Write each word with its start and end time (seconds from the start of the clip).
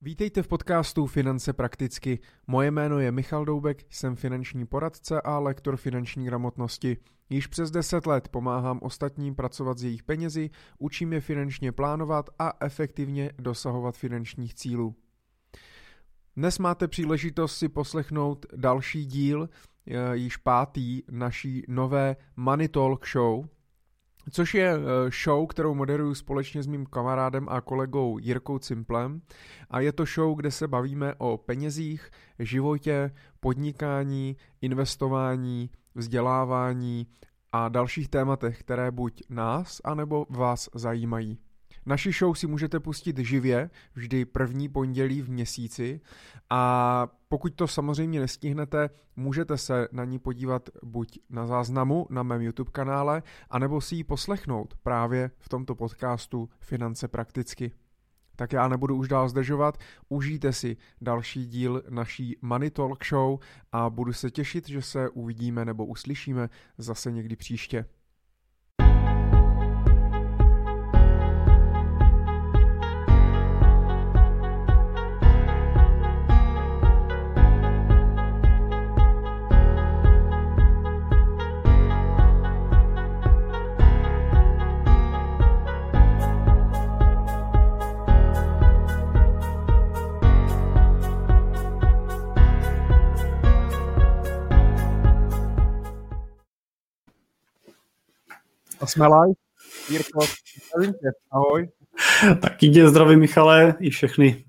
Vítejte 0.00 0.42
v 0.42 0.48
podcastu 0.48 1.06
Finance 1.06 1.52
prakticky. 1.52 2.18
Moje 2.46 2.70
jméno 2.70 2.98
je 2.98 3.12
Michal 3.12 3.44
Doubek, 3.44 3.86
jsem 3.90 4.16
finanční 4.16 4.66
poradce 4.66 5.20
a 5.20 5.38
lektor 5.38 5.76
finanční 5.76 6.24
gramotnosti. 6.26 6.96
Již 7.30 7.46
přes 7.46 7.70
10 7.70 8.06
let 8.06 8.28
pomáhám 8.28 8.78
ostatním 8.82 9.34
pracovat 9.34 9.78
s 9.78 9.84
jejich 9.84 10.02
penězi, 10.02 10.50
učím 10.78 11.12
je 11.12 11.20
finančně 11.20 11.72
plánovat 11.72 12.30
a 12.38 12.52
efektivně 12.60 13.32
dosahovat 13.38 13.96
finančních 13.96 14.54
cílů. 14.54 14.94
Dnes 16.36 16.58
máte 16.58 16.88
příležitost 16.88 17.56
si 17.56 17.68
poslechnout 17.68 18.46
další 18.56 19.06
díl, 19.06 19.48
eh, 19.86 20.16
již 20.16 20.36
pátý 20.36 21.02
naší 21.10 21.62
nové 21.68 22.16
Money 22.36 22.68
Talk 22.68 23.06
Show– 23.08 23.46
což 24.30 24.54
je 24.54 24.74
eh, 24.74 25.10
show, 25.24 25.46
kterou 25.46 25.74
moderuju 25.74 26.14
společně 26.14 26.62
s 26.62 26.66
mým 26.66 26.86
kamarádem 26.86 27.48
a 27.48 27.60
kolegou 27.60 28.18
Jirkou 28.18 28.58
Cimplem 28.58 29.20
a 29.70 29.80
je 29.80 29.92
to 29.92 30.04
show, 30.04 30.36
kde 30.36 30.50
se 30.50 30.68
bavíme 30.68 31.14
o 31.18 31.36
penězích, 31.36 32.10
životě, 32.38 33.10
podnikání, 33.40 34.36
investování, 34.60 35.70
vzdělávání 35.94 37.06
a 37.52 37.68
dalších 37.68 38.08
tématech, 38.08 38.60
které 38.60 38.90
buď 38.90 39.22
nás, 39.28 39.80
anebo 39.84 40.26
vás 40.30 40.68
zajímají. 40.74 41.38
Naši 41.86 42.12
show 42.12 42.34
si 42.34 42.46
můžete 42.46 42.80
pustit 42.80 43.18
živě, 43.18 43.70
vždy 43.94 44.24
první 44.24 44.68
pondělí 44.68 45.22
v 45.22 45.30
měsíci 45.30 46.00
a 46.50 47.08
pokud 47.28 47.54
to 47.54 47.68
samozřejmě 47.68 48.20
nestihnete, 48.20 48.90
můžete 49.16 49.56
se 49.58 49.88
na 49.92 50.04
ní 50.04 50.18
podívat 50.18 50.68
buď 50.82 51.18
na 51.30 51.46
záznamu 51.46 52.06
na 52.10 52.22
mém 52.22 52.42
YouTube 52.42 52.70
kanále, 52.70 53.22
anebo 53.50 53.80
si 53.80 53.94
ji 53.94 54.04
poslechnout 54.04 54.74
právě 54.82 55.30
v 55.38 55.48
tomto 55.48 55.74
podcastu 55.74 56.48
Finance 56.60 57.08
prakticky. 57.08 57.72
Tak 58.36 58.52
já 58.52 58.68
nebudu 58.68 58.96
už 58.96 59.08
dál 59.08 59.28
zdržovat, 59.28 59.78
užijte 60.08 60.52
si 60.52 60.76
další 61.00 61.46
díl 61.46 61.82
naší 61.88 62.36
Money 62.42 62.70
Talk 62.70 63.04
Show 63.04 63.38
a 63.72 63.90
budu 63.90 64.12
se 64.12 64.30
těšit, 64.30 64.68
že 64.68 64.82
se 64.82 65.08
uvidíme 65.08 65.64
nebo 65.64 65.86
uslyšíme 65.86 66.48
zase 66.78 67.12
někdy 67.12 67.36
příště. 67.36 67.84
A 98.86 98.88
jsme 98.88 99.06
live. 99.06 99.34
Jirko, 99.90 100.20
ahoj. 101.30 101.68
Taky 102.40 102.68
tě 102.68 102.88
zdravím, 102.88 103.20
Michale, 103.20 103.74
i 103.80 103.90
všechny 103.90 104.44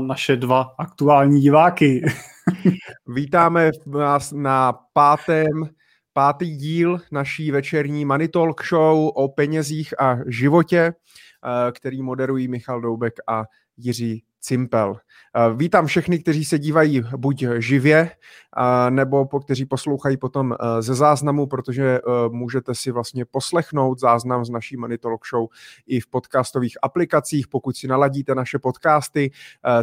naše 0.00 0.36
dva 0.36 0.74
aktuální 0.78 1.40
diváky. 1.40 2.06
Vítáme 3.06 3.70
vás 3.86 4.32
na 4.32 4.72
pátém, 4.92 5.68
pátý 6.12 6.56
díl 6.56 7.00
naší 7.12 7.50
večerní 7.50 8.04
Money 8.04 8.28
Talk 8.28 8.66
Show 8.68 9.10
o 9.14 9.28
penězích 9.28 10.00
a 10.00 10.18
životě, 10.26 10.92
který 11.72 12.02
moderují 12.02 12.48
Michal 12.48 12.80
Doubek 12.80 13.14
a 13.28 13.44
Jiří 13.76 14.24
Cimpel. 14.46 14.96
Vítám 15.56 15.86
všechny, 15.86 16.18
kteří 16.18 16.44
se 16.44 16.58
dívají 16.58 17.02
buď 17.16 17.44
živě, 17.58 18.10
nebo 18.90 19.26
po, 19.26 19.40
kteří 19.40 19.64
poslouchají 19.64 20.16
potom 20.16 20.52
eh, 20.52 20.82
ze 20.82 20.94
záznamu, 20.94 21.46
protože 21.46 21.84
eh, 21.84 22.00
můžete 22.28 22.74
si 22.74 22.90
vlastně 22.90 23.24
poslechnout 23.24 24.00
záznam 24.00 24.44
z 24.44 24.50
naší 24.50 24.76
Talk 25.00 25.26
Show 25.26 25.48
i 25.86 26.00
v 26.00 26.06
podcastových 26.06 26.78
aplikacích, 26.82 27.48
pokud 27.48 27.76
si 27.76 27.88
naladíte 27.88 28.34
naše 28.34 28.58
podcasty 28.58 29.30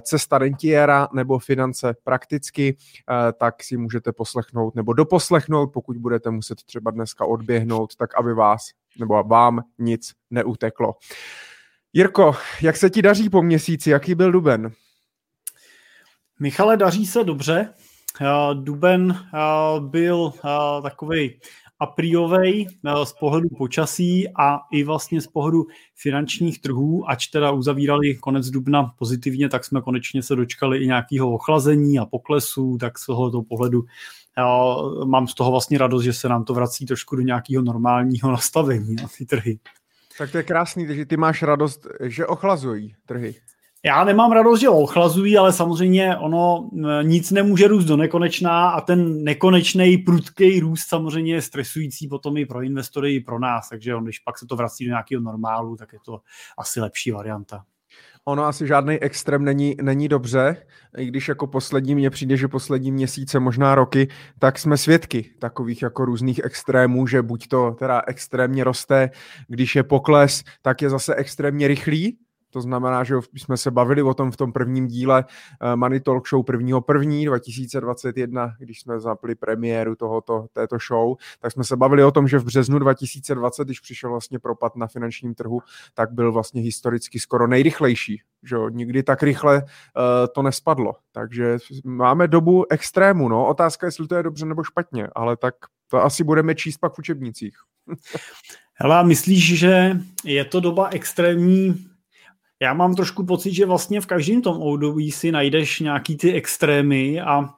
Cesta 0.02 0.38
rentiera 0.38 1.08
nebo 1.14 1.40
Finance 1.40 1.96
prakticky, 2.04 2.78
tak 3.38 3.64
si 3.64 3.78
můžete 3.78 4.12
poslechnout 4.12 4.76
nebo 4.76 4.94
doposlechnout, 4.94 5.74
pokud 5.74 5.98
budete 5.98 6.30
muset 6.30 6.64
třeba 6.64 6.92
dneska 6.92 7.26
odběhnout, 7.26 7.96
tak 7.96 8.16
aby 8.16 8.34
vás 8.34 8.70
nebo 9.00 9.24
vám 9.24 9.62
nic 9.80 10.12
neuteklo. 10.32 10.94
Jirko, 11.96 12.36
jak 12.62 12.78
se 12.78 12.90
ti 12.90 13.02
daří 13.02 13.30
po 13.30 13.42
měsíci? 13.42 13.90
Jaký 13.90 14.16
byl 14.16 14.32
duben? 14.32 14.72
Michale, 16.40 16.78
daří 16.78 17.06
se 17.06 17.24
dobře. 17.24 17.74
Duben 18.54 19.26
byl 19.80 20.34
takový 20.84 21.40
apriovej 21.80 22.68
z 23.04 23.14
pohledu 23.14 23.50
počasí 23.58 24.30
a 24.30 24.60
i 24.72 24.84
vlastně 24.84 25.22
z 25.22 25.28
pohledu 25.28 25.66
finančních 25.96 26.62
trhů, 26.62 27.10
ač 27.10 27.28
teda 27.28 27.52
uzavírali 27.52 28.16
konec 28.16 28.50
dubna 28.50 28.84
pozitivně, 28.84 29.50
tak 29.50 29.66
jsme 29.66 29.82
konečně 29.82 30.24
se 30.24 30.36
dočkali 30.36 30.78
i 30.78 30.88
nějakého 30.88 31.34
ochlazení 31.34 32.00
a 32.00 32.06
poklesu, 32.06 32.78
tak 32.80 33.00
z 33.00 33.06
tohoto 33.06 33.42
pohledu 33.42 33.84
mám 35.06 35.28
z 35.28 35.34
toho 35.34 35.52
vlastně 35.52 35.78
radost, 35.78 36.04
že 36.04 36.14
se 36.14 36.30
nám 36.30 36.44
to 36.44 36.54
vrací 36.54 36.86
trošku 36.86 37.16
do 37.16 37.22
nějakého 37.22 37.64
normálního 37.64 38.32
nastavení 38.32 38.96
na 38.96 39.08
ty 39.18 39.26
trhy. 39.26 39.60
Tak 40.18 40.32
to 40.32 40.38
je 40.38 40.44
krásný, 40.44 40.96
že 40.96 41.06
ty 41.06 41.18
máš 41.18 41.44
radost, 41.44 41.88
že 42.02 42.26
ochlazují 42.26 42.96
trhy. 43.06 43.36
Já 43.86 44.04
nemám 44.04 44.32
radost, 44.32 44.60
že 44.60 44.70
ochlazují, 44.70 45.38
ale 45.38 45.54
samozřejmě 45.54 46.18
ono 46.18 46.70
nic 47.02 47.32
nemůže 47.32 47.68
růst 47.68 47.86
do 47.86 47.98
nekonečná 47.98 48.70
a 48.70 48.82
ten 48.82 49.24
nekonečný 49.24 49.98
prudký 49.98 50.60
růst 50.60 50.88
samozřejmě 50.88 51.34
je 51.34 51.42
stresující 51.42 52.08
potom 52.08 52.38
i 52.38 52.46
pro 52.46 52.62
investory, 52.62 53.16
i 53.16 53.20
pro 53.20 53.40
nás, 53.40 53.70
takže 53.70 53.96
on, 53.96 54.04
když 54.04 54.20
pak 54.20 54.40
se 54.40 54.46
to 54.46 54.56
vrací 54.56 54.86
do 54.86 54.90
nějakého 54.90 55.22
normálu, 55.22 55.76
tak 55.76 55.94
je 55.94 56.00
to 56.06 56.20
asi 56.58 56.80
lepší 56.80 57.12
varianta 57.12 57.66
ono 58.26 58.46
asi 58.46 58.68
žádný 58.68 59.00
extrém 59.00 59.44
není, 59.44 59.76
není 59.82 60.08
dobře, 60.08 60.58
i 60.98 61.06
když 61.06 61.28
jako 61.28 61.48
poslední 61.48 61.96
mně 61.96 62.10
přijde, 62.10 62.38
že 62.38 62.48
poslední 62.48 62.92
měsíce, 62.92 63.40
možná 63.40 63.76
roky, 63.76 64.08
tak 64.40 64.60
jsme 64.60 64.78
svědky 64.78 65.30
takových 65.40 65.82
jako 65.82 66.06
různých 66.06 66.42
extrémů, 66.44 67.08
že 67.08 67.22
buď 67.22 67.48
to 67.48 67.72
teda 67.80 68.02
extrémně 68.08 68.64
roste, 68.64 69.10
když 69.48 69.76
je 69.76 69.84
pokles, 69.84 70.44
tak 70.62 70.82
je 70.82 70.90
zase 70.90 71.16
extrémně 71.16 71.68
rychlý, 71.68 72.18
to 72.54 72.62
znamená, 72.62 73.04
že 73.04 73.16
jsme 73.36 73.58
se 73.58 73.72
bavili 73.72 74.02
o 74.02 74.14
tom 74.14 74.32
v 74.32 74.38
tom 74.38 74.54
prvním 74.54 74.88
díle 74.88 75.26
uh, 75.26 75.76
Money 75.76 76.00
Talk 76.00 76.28
Show 76.28 76.46
1.1. 76.46 77.26
2021, 77.26 78.56
když 78.60 78.82
jsme 78.82 79.00
zapli 79.00 79.36
premiéru 79.36 79.96
tohoto, 79.96 80.46
této 80.54 80.78
show, 80.88 81.16
tak 81.40 81.52
jsme 81.52 81.64
se 81.64 81.76
bavili 81.76 82.04
o 82.04 82.12
tom, 82.12 82.28
že 82.28 82.40
v 82.40 82.46
březnu 82.46 82.80
2020, 82.80 83.66
když 83.66 83.80
přišel 83.80 84.10
vlastně 84.10 84.40
propad 84.40 84.76
na 84.76 84.88
finančním 84.88 85.36
trhu, 85.36 85.62
tak 85.94 86.12
byl 86.12 86.32
vlastně 86.32 86.62
historicky 86.62 87.20
skoro 87.20 87.48
nejrychlejší. 87.48 88.22
Že 88.44 88.56
Nikdy 88.70 89.04
tak 89.04 89.24
rychle 89.24 89.64
uh, 89.64 89.64
to 90.36 90.42
nespadlo. 90.42 90.94
Takže 91.12 91.58
máme 91.86 92.28
dobu 92.28 92.72
extrému. 92.72 93.30
No. 93.30 93.48
Otázka, 93.48 93.86
jestli 93.86 94.08
to 94.08 94.16
je 94.16 94.24
dobře 94.24 94.46
nebo 94.46 94.64
špatně, 94.64 95.08
ale 95.16 95.38
tak 95.38 95.56
to 95.88 96.04
asi 96.04 96.24
budeme 96.24 96.56
číst 96.56 96.78
pak 96.78 96.94
v 96.94 97.00
učebnicích. 97.00 97.56
Hele, 98.74 99.04
myslíš, 99.04 99.60
že 99.60 99.98
je 100.24 100.46
to 100.46 100.60
doba 100.60 100.90
extrémní 100.92 101.88
já 102.64 102.74
mám 102.74 102.96
trošku 102.96 103.26
pocit, 103.26 103.54
že 103.54 103.66
vlastně 103.66 104.02
v 104.02 104.06
každém 104.06 104.42
tom 104.42 104.62
období 104.62 105.12
si 105.12 105.32
najdeš 105.32 105.80
nějaký 105.80 106.18
ty 106.18 106.34
extrémy 106.34 107.22
a 107.22 107.50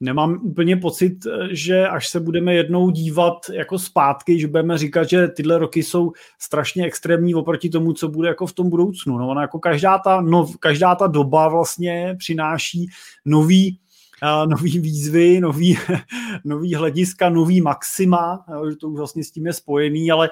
nemám 0.00 0.40
úplně 0.42 0.76
pocit, 0.76 1.18
že 1.50 1.88
až 1.88 2.08
se 2.08 2.20
budeme 2.20 2.54
jednou 2.54 2.90
dívat 2.90 3.36
jako 3.52 3.78
zpátky, 3.78 4.40
že 4.40 4.48
budeme 4.48 4.78
říkat, 4.78 5.08
že 5.08 5.28
tyhle 5.28 5.58
roky 5.58 5.82
jsou 5.82 6.12
strašně 6.38 6.84
extrémní 6.84 7.34
oproti 7.34 7.68
tomu, 7.68 7.92
co 7.92 8.08
bude 8.08 8.28
jako 8.28 8.46
v 8.46 8.52
tom 8.52 8.70
budoucnu. 8.70 9.18
No, 9.18 9.28
ona 9.28 9.42
jako 9.42 9.58
každá 9.58 9.98
ta, 9.98 10.20
no, 10.20 10.46
každá 10.60 10.94
ta 10.94 11.06
doba 11.06 11.48
vlastně 11.48 12.16
přináší 12.18 12.86
nový 13.24 13.78
nový 14.22 14.78
výzvy, 14.78 15.40
nový, 15.40 15.78
nový 16.44 16.74
hlediska, 16.74 17.28
nový 17.28 17.60
maxima, 17.60 18.44
že 18.70 18.76
to 18.76 18.88
už 18.88 18.98
vlastně 18.98 19.24
s 19.24 19.30
tím 19.30 19.46
je 19.46 19.52
spojený, 19.52 20.10
ale, 20.10 20.30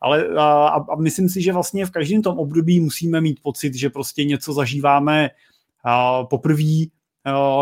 ale 0.00 0.28
a, 0.28 0.84
a 0.92 0.96
myslím 0.96 1.28
si, 1.28 1.42
že 1.42 1.52
vlastně 1.52 1.86
v 1.86 1.90
každém 1.90 2.22
tom 2.22 2.38
období 2.38 2.80
musíme 2.80 3.20
mít 3.20 3.42
pocit, 3.42 3.74
že 3.74 3.90
prostě 3.90 4.24
něco 4.24 4.52
zažíváme 4.52 5.30
poprvé 6.30 6.86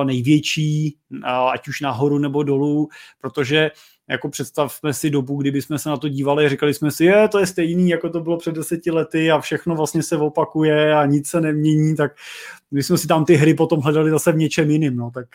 největší, 0.05 0.97
ať 1.53 1.69
už 1.69 1.81
nahoru 1.81 2.19
nebo 2.19 2.43
dolů, 2.43 2.89
protože 3.21 3.71
jako 4.11 4.29
představme 4.29 4.93
si 4.93 5.11
dobu, 5.11 5.37
kdyby 5.37 5.63
jsme 5.63 5.79
se 5.79 5.89
na 5.89 5.97
to 5.97 6.09
dívali, 6.09 6.49
říkali 6.49 6.75
jsme 6.75 6.91
si, 6.91 7.05
je, 7.05 7.29
to 7.29 7.39
je 7.39 7.47
stejný, 7.47 7.89
jako 7.89 8.11
to 8.11 8.21
bylo 8.21 8.39
před 8.39 8.55
deseti 8.55 8.91
lety 8.91 9.31
a 9.31 9.41
všechno 9.41 9.75
vlastně 9.75 10.03
se 10.03 10.17
opakuje 10.17 10.95
a 10.95 11.07
nic 11.07 11.29
se 11.29 11.41
nemění, 11.41 11.97
tak 11.97 12.13
my 12.71 12.83
jsme 12.83 12.99
si 12.99 13.07
tam 13.07 13.25
ty 13.25 13.35
hry 13.35 13.55
potom 13.55 13.81
hledali 13.81 14.11
zase 14.11 14.33
v 14.33 14.37
něčem 14.37 14.71
jiným, 14.71 14.97
no, 14.97 15.11
tak... 15.15 15.27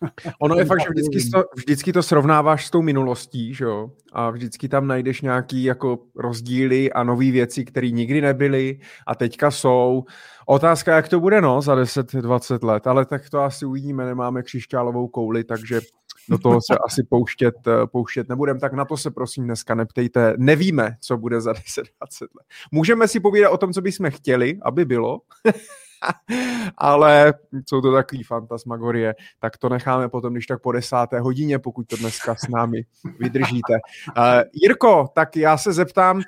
Ono 0.40 0.54
je 0.54 0.64
fakt, 0.64 0.80
že 0.80 0.88
vždycky 0.90 1.30
to, 1.34 1.44
vždycky 1.56 1.92
to 1.92 2.02
srovnáváš 2.02 2.66
s 2.66 2.70
tou 2.70 2.82
minulostí, 2.82 3.54
že 3.54 3.64
jo? 3.64 3.90
A 4.12 4.30
vždycky 4.30 4.68
tam 4.68 4.86
najdeš 4.86 5.20
nějaký 5.20 5.64
jako 5.64 5.98
rozdíly 6.16 6.92
a 6.92 7.02
nové 7.02 7.30
věci, 7.30 7.64
které 7.64 7.90
nikdy 7.90 8.20
nebyly 8.20 8.80
a 9.06 9.14
teďka 9.14 9.50
jsou. 9.50 10.04
Otázka, 10.46 10.96
jak 10.96 11.08
to 11.08 11.20
bude, 11.20 11.40
no, 11.40 11.62
za 11.62 11.76
10-20 11.76 12.66
let, 12.66 12.86
ale 12.86 13.06
tak 13.06 13.30
to 13.30 13.40
asi 13.40 13.66
uvidíme, 13.66 14.06
nemáme 14.06 14.42
křišťálovou 14.42 15.08
kouli, 15.08 15.44
takže 15.44 15.80
do 16.28 16.38
toho 16.38 16.60
se 16.70 16.78
asi 16.86 17.02
pouštět, 17.02 17.54
pouštět 17.86 18.28
nebudem, 18.28 18.60
tak 18.60 18.72
na 18.72 18.84
to 18.84 18.96
se 18.96 19.10
prosím 19.10 19.44
dneska 19.44 19.74
neptejte. 19.74 20.34
Nevíme, 20.38 20.96
co 21.00 21.16
bude 21.16 21.40
za 21.40 21.52
10-20 21.52 21.84
let. 22.20 22.46
Můžeme 22.72 23.08
si 23.08 23.20
povídat 23.20 23.52
o 23.52 23.58
tom, 23.58 23.72
co 23.72 23.80
bychom 23.80 24.10
chtěli, 24.10 24.58
aby 24.62 24.84
bylo, 24.84 25.20
ale 26.76 27.34
jsou 27.66 27.80
to 27.80 27.92
takový 27.92 28.22
fantasmagorie, 28.22 29.14
tak 29.40 29.58
to 29.58 29.68
necháme 29.68 30.08
potom, 30.08 30.32
když 30.32 30.46
tak 30.46 30.62
po 30.62 30.72
desáté 30.72 31.20
hodině, 31.20 31.58
pokud 31.58 31.86
to 31.86 31.96
dneska 31.96 32.34
s 32.34 32.48
námi 32.48 32.82
vydržíte. 33.18 33.72
Uh, 34.16 34.24
Jirko, 34.52 35.08
tak 35.14 35.36
já 35.36 35.58
se 35.58 35.72
zeptám, 35.72 36.16
uh, 36.16 36.22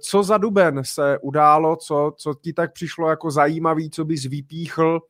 co 0.00 0.22
za 0.22 0.38
duben 0.38 0.80
se 0.84 1.18
událo, 1.22 1.76
co, 1.76 2.12
co 2.16 2.34
ti 2.34 2.52
tak 2.52 2.72
přišlo 2.72 3.10
jako 3.10 3.30
zajímavý, 3.30 3.90
co 3.90 4.04
bys 4.04 4.24
vypíchl 4.24 5.00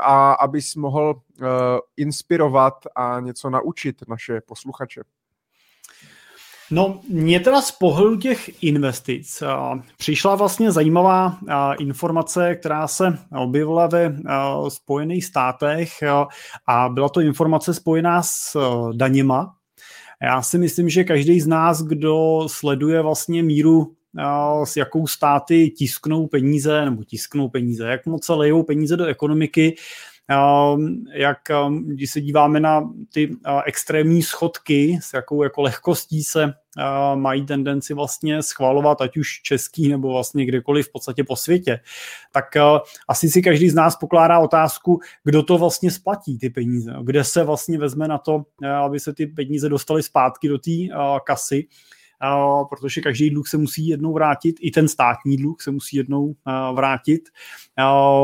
a 0.00 0.32
abys 0.32 0.74
mohl 0.74 1.14
uh, 1.14 1.46
inspirovat 1.96 2.74
a 2.96 3.20
něco 3.20 3.50
naučit 3.50 3.96
naše 4.08 4.40
posluchače. 4.40 5.00
No, 6.70 7.00
mě 7.08 7.40
teda 7.40 7.62
z 7.62 7.72
pohledu 7.72 8.16
těch 8.16 8.62
investic 8.62 9.42
přišla 9.96 10.34
vlastně 10.34 10.72
zajímavá 10.72 11.38
informace, 11.78 12.54
která 12.54 12.88
se 12.88 13.18
objevila 13.38 13.86
ve 13.86 14.16
Spojených 14.68 15.24
státech 15.24 15.90
a 16.66 16.88
byla 16.88 17.08
to 17.08 17.20
informace 17.20 17.74
spojená 17.74 18.22
s 18.22 18.56
daněma. 18.92 19.54
Já 20.22 20.42
si 20.42 20.58
myslím, 20.58 20.88
že 20.88 21.04
každý 21.04 21.40
z 21.40 21.46
nás, 21.46 21.82
kdo 21.82 22.44
sleduje 22.46 23.02
vlastně 23.02 23.42
míru 23.42 23.95
s 24.64 24.76
jakou 24.76 25.06
státy 25.06 25.70
tisknou 25.70 26.26
peníze, 26.26 26.84
nebo 26.84 27.04
tisknou 27.04 27.48
peníze, 27.48 27.86
jak 27.88 28.06
moc 28.06 28.24
se 28.24 28.34
lejou 28.34 28.62
peníze 28.62 28.96
do 28.96 29.04
ekonomiky, 29.04 29.76
jak 31.14 31.38
když 31.86 32.10
se 32.10 32.20
díváme 32.20 32.60
na 32.60 32.90
ty 33.12 33.36
extrémní 33.66 34.22
schodky, 34.22 34.98
s 35.02 35.12
jakou 35.14 35.42
jako 35.42 35.62
lehkostí 35.62 36.22
se 36.22 36.52
mají 37.14 37.46
tendenci 37.46 37.94
vlastně 37.94 38.42
schvalovat, 38.42 39.00
ať 39.00 39.16
už 39.16 39.40
český 39.42 39.88
nebo 39.88 40.12
vlastně 40.12 40.46
kdekoliv 40.46 40.88
v 40.88 40.92
podstatě 40.92 41.24
po 41.24 41.36
světě, 41.36 41.80
tak 42.32 42.44
asi 43.08 43.28
si 43.28 43.42
každý 43.42 43.68
z 43.68 43.74
nás 43.74 43.96
pokládá 43.96 44.38
otázku, 44.38 45.00
kdo 45.24 45.42
to 45.42 45.58
vlastně 45.58 45.90
splatí 45.90 46.38
ty 46.38 46.50
peníze, 46.50 46.92
kde 47.02 47.24
se 47.24 47.44
vlastně 47.44 47.78
vezme 47.78 48.08
na 48.08 48.18
to, 48.18 48.42
aby 48.84 49.00
se 49.00 49.14
ty 49.14 49.26
peníze 49.26 49.68
dostaly 49.68 50.02
zpátky 50.02 50.48
do 50.48 50.58
té 50.58 50.70
kasy 51.24 51.66
protože 52.68 53.00
každý 53.00 53.30
dluh 53.30 53.48
se 53.48 53.58
musí 53.58 53.88
jednou 53.88 54.12
vrátit, 54.12 54.56
i 54.60 54.70
ten 54.70 54.88
státní 54.88 55.36
dluh 55.36 55.56
se 55.60 55.70
musí 55.70 55.96
jednou 55.96 56.34
vrátit. 56.74 57.28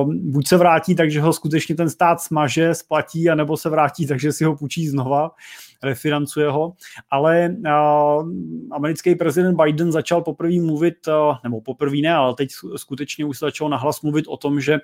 Buď 0.07 0.49
se 0.49 0.57
vrátí 0.57 0.95
tak, 0.95 1.11
že 1.11 1.21
ho 1.21 1.33
skutečně 1.33 1.75
ten 1.75 1.91
stát 1.91 2.21
smaže, 2.21 2.75
splatí, 2.75 3.31
anebo 3.31 3.57
se 3.57 3.71
vrátí 3.71 4.07
tak, 4.07 4.21
že 4.21 4.33
si 4.33 4.45
ho 4.45 4.57
půjčí 4.57 4.89
znova 4.89 5.31
refinancuje 5.83 6.51
ho, 6.51 6.73
ale 7.11 7.57
americký 8.71 9.15
prezident 9.15 9.57
Biden 9.57 9.93
začal 9.93 10.23
poprvé 10.23 10.61
mluvit, 10.61 10.95
nebo 11.45 11.61
poprvé 11.61 11.97
ne, 11.97 12.15
ale 12.15 12.35
teď 12.35 12.51
skutečně 12.77 13.25
už 13.25 13.39
začal 13.39 13.69
nahlas 13.69 14.03
mluvit 14.03 14.25
o 14.29 14.37
tom, 14.37 14.61
že 14.61 14.79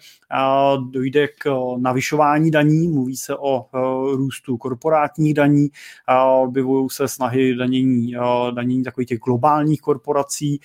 dojde 0.91 1.29
k 1.29 1.51
navyšování 1.79 2.51
daní, 2.51 2.89
mluví 2.89 3.17
se 3.17 3.37
o 3.37 3.67
růstu 4.17 4.57
korporátních 4.57 5.35
daní, 5.35 5.69
objevují 6.43 6.89
se 6.91 7.09
snahy 7.09 7.55
danění, 7.55 8.15
danění 8.55 8.85
takových 8.85 9.09
těch 9.09 9.19
globálních 9.19 9.81
korporací, 9.81 10.61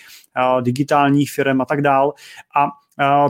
digitálních 0.61 1.31
firm 1.31 1.61
a 1.61 1.65
tak 1.65 1.81
dál. 1.81 2.13
A 2.55 2.67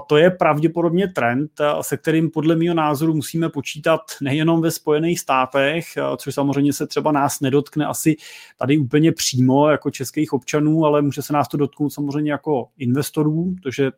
to 0.08 0.18
je 0.18 0.32
pravděpodobně 0.32 1.08
trend, 1.08 1.52
se 1.82 1.98
kterým 1.98 2.30
podle 2.30 2.56
mého 2.56 2.76
názoru 2.76 3.14
musíme 3.14 3.50
počítat 3.50 4.02
nejenom 4.22 4.62
ve 4.62 4.72
Spojených 4.72 5.20
státech, 5.20 5.86
což 6.18 6.36
samozřejmě 6.36 6.74
se 6.74 6.88
třeba 6.88 7.12
nás 7.12 7.40
nedotkne 7.40 7.86
asi 7.86 8.16
tady 8.60 8.78
úplně 8.78 9.12
přímo 9.12 9.70
jako 9.70 9.92
českých 9.92 10.34
občanů, 10.34 10.86
ale 10.86 11.02
může 11.02 11.22
se 11.22 11.34
nás 11.34 11.48
to 11.48 11.58
dotknout 11.58 11.94
samozřejmě 11.94 12.32
jako 12.32 12.68
investorů, 12.78 13.56
protože 13.62 13.92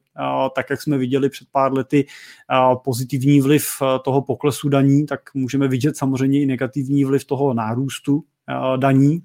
tak, 0.56 0.70
jak 0.70 0.82
jsme 0.82 0.98
viděli 0.98 1.30
před 1.30 1.48
pár 1.52 1.74
lety 1.74 2.08
pozitivní 2.84 3.42
vliv 3.42 3.66
toho 4.04 4.22
poklesu 4.22 4.70
daní, 4.70 5.06
tak 5.06 5.20
můžeme 5.34 5.68
vidět 5.68 5.98
samozřejmě 5.98 6.42
i 6.42 6.46
negativní 6.46 7.06
vliv 7.06 7.26
toho 7.26 7.54
nárůstu 7.54 8.24
daní 8.78 9.22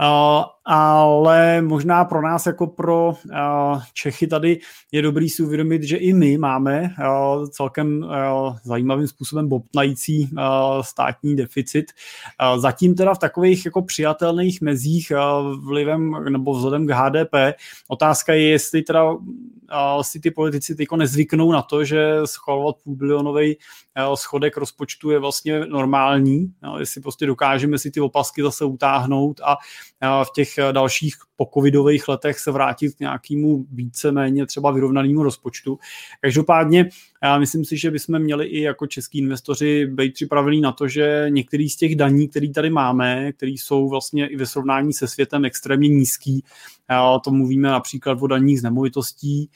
Uh, 0.00 0.44
ale 0.64 1.62
možná 1.62 2.04
pro 2.04 2.22
nás 2.22 2.46
jako 2.46 2.66
pro 2.66 3.08
uh, 3.08 3.82
Čechy 3.92 4.26
tady 4.26 4.60
je 4.92 5.02
dobrý 5.02 5.28
si 5.28 5.42
uvědomit, 5.42 5.82
že 5.82 5.96
i 5.96 6.12
my 6.12 6.38
máme 6.38 6.82
uh, 6.82 7.46
celkem 7.48 8.06
zajímavým 8.64 9.08
způsobem 9.08 9.48
bobtnající 9.48 10.30
státní 10.80 11.36
deficit. 11.36 11.92
Zatím 12.56 12.94
teda 12.94 13.14
v 13.14 13.18
takových 13.18 13.64
jako 13.64 13.82
přijatelných 13.82 14.60
mezích 14.60 15.12
vlivem 15.60 16.24
nebo 16.28 16.54
vzhledem 16.54 16.86
k 16.86 16.90
HDP. 16.90 17.34
Otázka 17.88 18.32
je, 18.32 18.48
jestli 18.48 18.82
teda 18.82 19.16
si 20.02 20.20
ty 20.20 20.30
politici 20.30 20.74
teď 20.74 20.88
nezvyknou 20.96 21.52
na 21.52 21.62
to, 21.62 21.84
že 21.84 22.16
schvalovat 22.24 22.76
půlbilionový 22.84 23.56
schodek 24.14 24.56
rozpočtu 24.56 25.10
je 25.10 25.18
vlastně 25.18 25.66
normální, 25.66 26.52
jestli 26.78 27.00
prostě 27.00 27.26
dokážeme 27.26 27.78
si 27.78 27.90
ty 27.90 28.00
opasky 28.00 28.42
zase 28.42 28.64
utáhnout 28.64 29.31
a 29.40 29.56
v 30.24 30.32
těch 30.34 30.48
dalších 30.72 31.14
pokovidových 31.36 32.08
letech 32.08 32.38
se 32.38 32.50
vrátit 32.50 32.94
k 32.94 33.00
nějakému 33.00 33.66
víceméně 33.72 34.46
třeba 34.46 34.70
vyrovnanému 34.70 35.22
rozpočtu. 35.22 35.78
Každopádně 36.20 36.88
já 37.22 37.38
myslím 37.38 37.64
si, 37.64 37.76
že 37.76 37.90
bychom 37.90 38.18
měli 38.18 38.46
i 38.46 38.60
jako 38.60 38.86
český 38.86 39.18
investoři 39.18 39.86
být 39.86 40.14
připravení 40.14 40.60
na 40.60 40.72
to, 40.72 40.88
že 40.88 41.26
některý 41.28 41.70
z 41.70 41.76
těch 41.76 41.96
daní, 41.96 42.28
které 42.28 42.48
tady 42.48 42.70
máme, 42.70 43.32
které 43.32 43.52
jsou 43.52 43.88
vlastně 43.88 44.26
i 44.26 44.36
ve 44.36 44.46
srovnání 44.46 44.92
se 44.92 45.08
světem 45.08 45.44
extrémně 45.44 45.88
nízký, 45.88 46.44
to 47.24 47.30
mluvíme 47.30 47.68
například 47.68 48.18
o 48.22 48.26
daních 48.26 48.60
z 48.60 48.62
nemovitostí, 48.62 49.50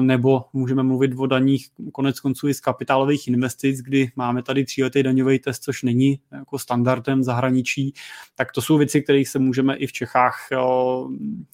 nebo 0.00 0.44
můžeme 0.52 0.82
mluvit 0.82 1.12
o 1.18 1.26
daních 1.26 1.66
konec 1.92 2.20
konců 2.20 2.48
i 2.48 2.54
z 2.54 2.60
kapitálových 2.60 3.28
investic, 3.28 3.80
kdy 3.80 4.10
máme 4.16 4.42
tady 4.42 4.64
tříletý 4.64 5.02
daňový 5.02 5.38
test, 5.38 5.62
což 5.62 5.82
není 5.82 6.20
jako 6.32 6.58
standardem 6.58 7.22
zahraničí, 7.24 7.94
tak 8.34 8.52
to 8.52 8.62
jsou 8.62 8.78
věci, 8.78 9.02
kterých 9.02 9.28
se 9.28 9.38
můžeme 9.38 9.76
i 9.76 9.86
v 9.86 9.92
Čechách 9.92 10.48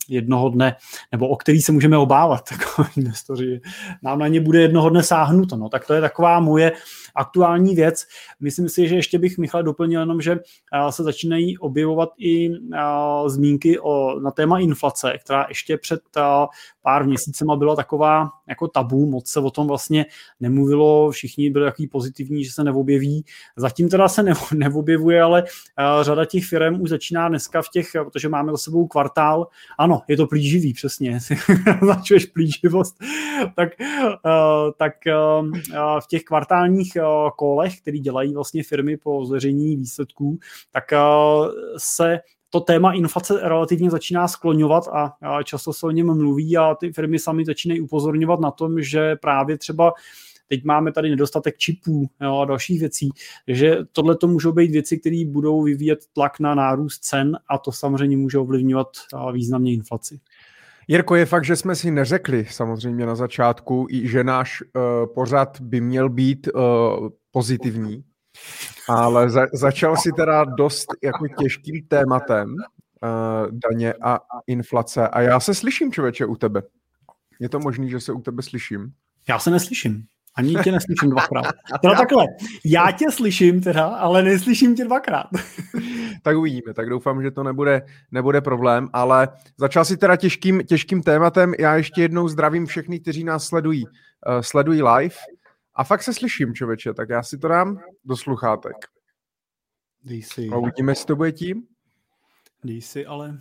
jednoho 0.08 0.48
dne, 0.48 0.76
nebo 1.12 1.28
o 1.28 1.36
kterých 1.36 1.64
se 1.64 1.72
můžeme 1.72 1.98
obávat 1.98 2.44
jako 2.52 2.84
investoři. 2.96 3.60
Nám 4.02 4.18
na 4.18 4.28
ně 4.28 4.40
bude 4.40 4.60
jednoho 4.60 4.90
dne 4.90 5.02
sáhnuto. 5.02 5.56
No. 5.56 5.68
Tak 5.68 5.86
to 5.86 5.94
je 5.94 6.00
taková 6.00 6.40
moje 6.40 6.72
aktuální 7.14 7.74
věc. 7.74 8.06
Myslím 8.40 8.68
si, 8.68 8.88
že 8.88 8.94
ještě 8.94 9.18
bych 9.18 9.38
Michal 9.38 9.62
doplnil 9.62 10.00
jenom, 10.00 10.20
že 10.20 10.38
se 10.90 11.02
začínají 11.02 11.58
objevovat 11.58 12.08
i 12.18 12.50
zmínky 13.26 13.78
o, 13.78 14.20
na 14.20 14.30
téma 14.30 14.58
inflace, 14.58 15.18
která 15.24 15.46
ještě 15.48 15.76
před 15.76 16.00
pár 16.82 17.06
měsícema 17.06 17.56
byla 17.56 17.76
taková 17.76 18.03
jako 18.48 18.68
tabu, 18.68 19.10
moc 19.10 19.28
se 19.28 19.40
o 19.40 19.50
tom 19.50 19.66
vlastně 19.66 20.06
nemluvilo, 20.40 21.10
všichni 21.10 21.50
byli 21.50 21.64
takový 21.64 21.88
pozitivní, 21.88 22.44
že 22.44 22.52
se 22.52 22.64
neobjeví. 22.64 23.24
Zatím 23.56 23.88
teda 23.88 24.08
se 24.08 24.24
neobjevuje, 24.54 25.22
ale 25.22 25.44
řada 26.02 26.24
těch 26.24 26.44
firm 26.44 26.82
už 26.82 26.90
začíná 26.90 27.28
dneska 27.28 27.62
v 27.62 27.68
těch, 27.68 27.90
protože 28.04 28.28
máme 28.28 28.52
za 28.52 28.58
sebou 28.58 28.86
kvartál, 28.86 29.46
ano, 29.78 30.02
je 30.08 30.16
to 30.16 30.26
plíživý, 30.26 30.72
přesně, 30.72 31.18
začuješ 31.86 32.26
plíživost, 32.26 32.96
tak, 33.56 33.68
tak 34.76 34.92
v 36.00 36.06
těch 36.08 36.24
kvartálních 36.24 36.96
kolech, 37.36 37.80
který 37.80 38.00
dělají 38.00 38.34
vlastně 38.34 38.62
firmy 38.62 38.96
po 38.96 39.24
zveřejnění 39.24 39.76
výsledků, 39.76 40.38
tak 40.72 40.84
se 41.76 42.20
to 42.54 42.60
téma 42.60 42.92
inflace 42.92 43.40
relativně 43.42 43.90
začíná 43.90 44.28
skloňovat 44.28 44.88
a, 44.88 45.42
často 45.42 45.72
se 45.72 45.86
o 45.86 45.90
něm 45.90 46.06
mluví 46.06 46.56
a 46.56 46.74
ty 46.74 46.92
firmy 46.92 47.18
sami 47.18 47.44
začínají 47.44 47.80
upozorňovat 47.80 48.40
na 48.40 48.50
tom, 48.50 48.82
že 48.82 49.16
právě 49.16 49.58
třeba 49.58 49.92
teď 50.48 50.64
máme 50.64 50.92
tady 50.92 51.10
nedostatek 51.10 51.58
čipů 51.58 52.06
jo, 52.20 52.38
a 52.38 52.44
dalších 52.44 52.80
věcí, 52.80 53.10
že 53.48 53.78
tohle 53.92 54.16
to 54.16 54.26
můžou 54.26 54.52
být 54.52 54.70
věci, 54.70 54.98
které 54.98 55.24
budou 55.26 55.62
vyvíjet 55.62 55.98
tlak 56.12 56.40
na 56.40 56.54
nárůst 56.54 56.98
cen 56.98 57.38
a 57.48 57.58
to 57.58 57.72
samozřejmě 57.72 58.16
může 58.16 58.38
ovlivňovat 58.38 58.88
významně 59.32 59.72
inflaci. 59.72 60.20
Jirko, 60.88 61.14
je 61.14 61.26
fakt, 61.26 61.44
že 61.44 61.56
jsme 61.56 61.76
si 61.76 61.90
neřekli 61.90 62.46
samozřejmě 62.50 63.06
na 63.06 63.14
začátku, 63.14 63.86
že 63.90 64.24
náš 64.24 64.62
uh, 64.62 65.14
pořad 65.14 65.60
by 65.60 65.80
měl 65.80 66.08
být 66.08 66.48
uh, 66.54 66.62
pozitivní, 67.30 68.04
Ale 68.88 69.30
za, 69.30 69.46
začal 69.52 69.96
si 69.96 70.12
teda 70.16 70.44
dost 70.44 70.86
jako 71.02 71.28
těžkým 71.28 71.86
tématem 71.88 72.54
uh, 72.54 73.58
daně 73.70 73.94
a 74.02 74.20
inflace. 74.46 75.08
A 75.08 75.20
já 75.20 75.40
se 75.40 75.54
slyším, 75.54 75.92
člověče, 75.92 76.26
u 76.26 76.36
tebe. 76.36 76.62
Je 77.40 77.48
to 77.48 77.58
možný, 77.58 77.90
že 77.90 78.00
se 78.00 78.12
u 78.12 78.20
tebe 78.20 78.42
slyším? 78.42 78.92
Já 79.28 79.38
se 79.38 79.50
neslyším. 79.50 80.04
Ani 80.36 80.56
tě 80.56 80.72
neslyším 80.72 81.10
dvakrát. 81.10 81.46
Teda 81.82 81.94
takhle, 81.94 82.24
já 82.64 82.90
tě 82.90 83.10
slyším 83.10 83.60
teda, 83.60 83.86
ale 83.86 84.22
neslyším 84.22 84.76
tě 84.76 84.84
dvakrát. 84.84 85.26
tak 86.22 86.36
uvidíme, 86.36 86.74
tak 86.74 86.90
doufám, 86.90 87.22
že 87.22 87.30
to 87.30 87.42
nebude, 87.42 87.82
nebude 88.10 88.40
problém, 88.40 88.88
ale 88.92 89.28
začal 89.56 89.84
si 89.84 89.96
teda 89.96 90.16
těžkým, 90.16 90.62
těžkým 90.62 91.02
tématem. 91.02 91.54
Já 91.58 91.76
ještě 91.76 92.02
jednou 92.02 92.28
zdravím 92.28 92.66
všechny, 92.66 93.00
kteří 93.00 93.24
nás 93.24 93.44
sledují, 93.44 93.84
uh, 93.84 93.92
sledují 94.40 94.82
live. 94.82 95.14
A 95.74 95.84
fakt 95.84 96.02
se 96.02 96.14
slyším, 96.14 96.54
člověče, 96.54 96.94
tak 96.94 97.08
já 97.08 97.22
si 97.22 97.38
to 97.38 97.48
dám 97.48 97.80
do 98.04 98.16
sluchátek. 98.16 98.76
Dej 100.04 100.22
si. 100.22 100.48
A 100.52 100.56
uvidíme, 100.56 100.92
jestli 100.92 101.06
to 101.06 101.16
bude 101.16 101.32
tím. 101.32 101.62
Dej 102.64 102.80
si, 102.80 103.06
ale... 103.06 103.38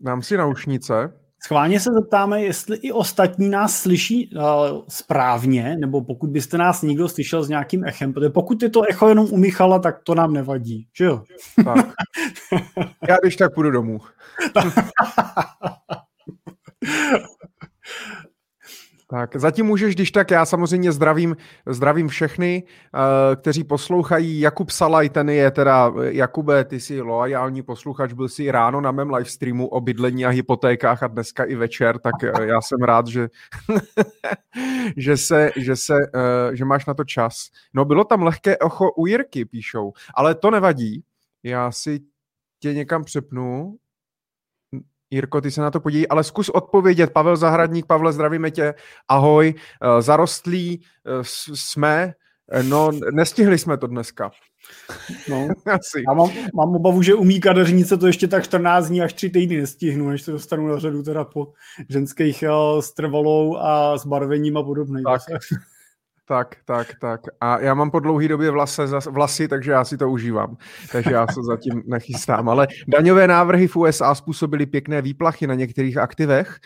Dám 0.00 0.22
si 0.22 0.36
naušnice. 0.36 1.12
Schválně 1.44 1.80
se 1.80 1.90
zeptáme, 1.92 2.42
jestli 2.42 2.76
i 2.76 2.92
ostatní 2.92 3.48
nás 3.48 3.80
slyší 3.80 4.34
uh, 4.34 4.42
správně, 4.88 5.76
nebo 5.76 6.04
pokud 6.04 6.30
byste 6.30 6.58
nás 6.58 6.82
někdo 6.82 7.08
slyšel 7.08 7.44
s 7.44 7.48
nějakým 7.48 7.84
echem, 7.84 8.12
protože 8.12 8.30
pokud 8.30 8.62
je 8.62 8.70
to 8.70 8.82
echo 8.90 9.08
jenom 9.08 9.26
u 9.30 9.36
Michala, 9.36 9.78
tak 9.78 10.02
to 10.02 10.14
nám 10.14 10.32
nevadí, 10.32 10.88
že 10.96 11.04
jo? 11.04 11.24
Tak. 11.64 11.86
Já 13.08 13.16
když 13.22 13.36
tak 13.36 13.54
půjdu 13.54 13.70
domů. 13.70 13.98
Tak, 19.10 19.36
zatím 19.36 19.66
můžeš, 19.66 19.94
když 19.94 20.10
tak, 20.10 20.30
já 20.30 20.46
samozřejmě 20.46 20.92
zdravím, 20.92 21.36
zdravím 21.66 22.08
všechny, 22.08 22.62
uh, 22.94 23.36
kteří 23.36 23.64
poslouchají. 23.64 24.40
Jakub 24.40 24.70
Salaj, 24.70 25.08
ten 25.08 25.28
je 25.28 25.50
teda, 25.50 25.92
Jakube, 26.00 26.64
ty 26.64 26.80
jsi 26.80 27.00
loajální 27.00 27.62
posluchač, 27.62 28.12
byl 28.12 28.28
jsi 28.28 28.50
ráno 28.50 28.80
na 28.80 28.92
mém 28.92 29.10
livestreamu 29.10 29.68
o 29.68 29.80
bydlení 29.80 30.26
a 30.26 30.28
hypotékách 30.28 31.02
a 31.02 31.06
dneska 31.06 31.44
i 31.44 31.54
večer, 31.54 31.98
tak 31.98 32.14
uh, 32.22 32.44
já 32.44 32.60
jsem 32.60 32.78
rád, 32.78 33.06
že, 33.06 33.28
že, 34.96 35.16
se, 35.16 35.50
že, 35.56 35.76
se, 35.76 35.94
že 36.52 36.64
máš 36.64 36.86
na 36.86 36.94
to 36.94 37.04
čas. 37.04 37.50
No 37.74 37.84
bylo 37.84 38.04
tam 38.04 38.22
lehké 38.22 38.58
ocho 38.58 38.92
u 38.92 39.06
Jirky, 39.06 39.44
píšou, 39.44 39.92
ale 40.14 40.34
to 40.34 40.50
nevadí, 40.50 41.04
já 41.42 41.72
si 41.72 42.00
tě 42.60 42.74
někam 42.74 43.04
přepnu 43.04 43.76
Jirko, 45.10 45.40
ty 45.40 45.50
se 45.50 45.60
na 45.60 45.70
to 45.70 45.80
podívej, 45.80 46.06
ale 46.10 46.24
zkus 46.24 46.48
odpovědět. 46.48 47.10
Pavel 47.10 47.36
Zahradník, 47.36 47.86
Pavle, 47.86 48.12
zdravíme 48.12 48.50
tě. 48.50 48.74
Ahoj, 49.08 49.54
eh, 49.56 50.02
zarostlí 50.02 50.82
eh, 51.06 51.10
jsme, 51.54 52.14
eh, 52.52 52.62
no 52.62 52.90
nestihli 53.12 53.58
jsme 53.58 53.76
to 53.76 53.86
dneska. 53.86 54.30
No, 55.28 55.48
Asi. 55.66 56.02
Já 56.08 56.14
mám, 56.14 56.30
mám 56.54 56.76
obavu, 56.76 57.02
že 57.02 57.14
umí 57.14 57.40
kadeřnice 57.40 57.96
to 57.96 58.06
ještě 58.06 58.28
tak 58.28 58.44
14 58.44 58.88
dní 58.88 59.02
až 59.02 59.12
3 59.12 59.30
týdny 59.30 59.60
nestihnu, 59.60 60.08
než 60.08 60.22
se 60.22 60.32
dostanu 60.32 60.68
na 60.68 60.78
řadu 60.78 61.02
teda 61.02 61.24
po 61.24 61.52
ženských 61.88 62.44
uh, 62.48 62.80
s 62.80 62.92
trvalou 62.92 63.56
a 63.56 63.98
s 63.98 64.06
barvením 64.06 64.56
a 64.56 64.62
podobně. 64.62 65.02
Tak. 65.02 65.20
Tak, 66.28 66.56
tak, 66.64 66.86
tak. 67.00 67.20
A 67.40 67.60
já 67.60 67.74
mám 67.74 67.90
po 67.90 68.00
dlouhé 68.00 68.28
době 68.28 68.50
vlase, 68.50 68.82
vlasy, 69.10 69.48
takže 69.48 69.70
já 69.70 69.84
si 69.84 69.96
to 69.96 70.10
užívám. 70.10 70.56
Takže 70.92 71.10
já 71.10 71.26
se 71.26 71.40
zatím 71.46 71.82
nechystám. 71.86 72.48
Ale 72.48 72.68
daňové 72.88 73.28
návrhy 73.28 73.66
v 73.66 73.76
USA 73.76 74.14
způsobily 74.14 74.66
pěkné 74.66 75.02
výplachy 75.02 75.46
na 75.46 75.54
některých 75.54 75.96
aktivech. 75.96 76.58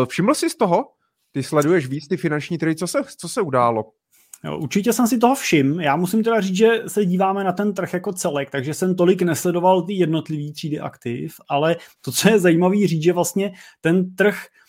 Uh, 0.00 0.06
všiml 0.06 0.34
jsi 0.34 0.50
z 0.50 0.56
toho? 0.56 0.84
Ty 1.32 1.42
sleduješ 1.42 1.86
víc 1.86 2.08
ty 2.08 2.16
finanční 2.16 2.58
trhy. 2.58 2.74
Co 2.74 2.86
se, 2.86 2.98
co 3.16 3.28
se 3.28 3.40
událo? 3.40 3.84
Jo, 4.44 4.58
určitě 4.58 4.92
jsem 4.92 5.06
si 5.06 5.18
toho 5.18 5.34
všim. 5.34 5.80
Já 5.80 5.96
musím 5.96 6.24
teda 6.24 6.40
říct, 6.40 6.56
že 6.56 6.82
se 6.86 7.04
díváme 7.04 7.44
na 7.44 7.52
ten 7.52 7.74
trh 7.74 7.94
jako 7.94 8.12
celek, 8.12 8.50
takže 8.50 8.74
jsem 8.74 8.94
tolik 8.94 9.22
nesledoval 9.22 9.82
ty 9.82 9.92
jednotlivé 9.92 10.52
třídy 10.52 10.80
aktiv, 10.80 11.34
ale 11.48 11.76
to, 12.00 12.12
co 12.12 12.28
je 12.28 12.38
zajímavé 12.38 12.86
říct, 12.86 13.02
že 13.02 13.12
vlastně 13.12 13.52
ten 13.80 14.14
trh 14.14 14.36
Eh, 14.36 14.67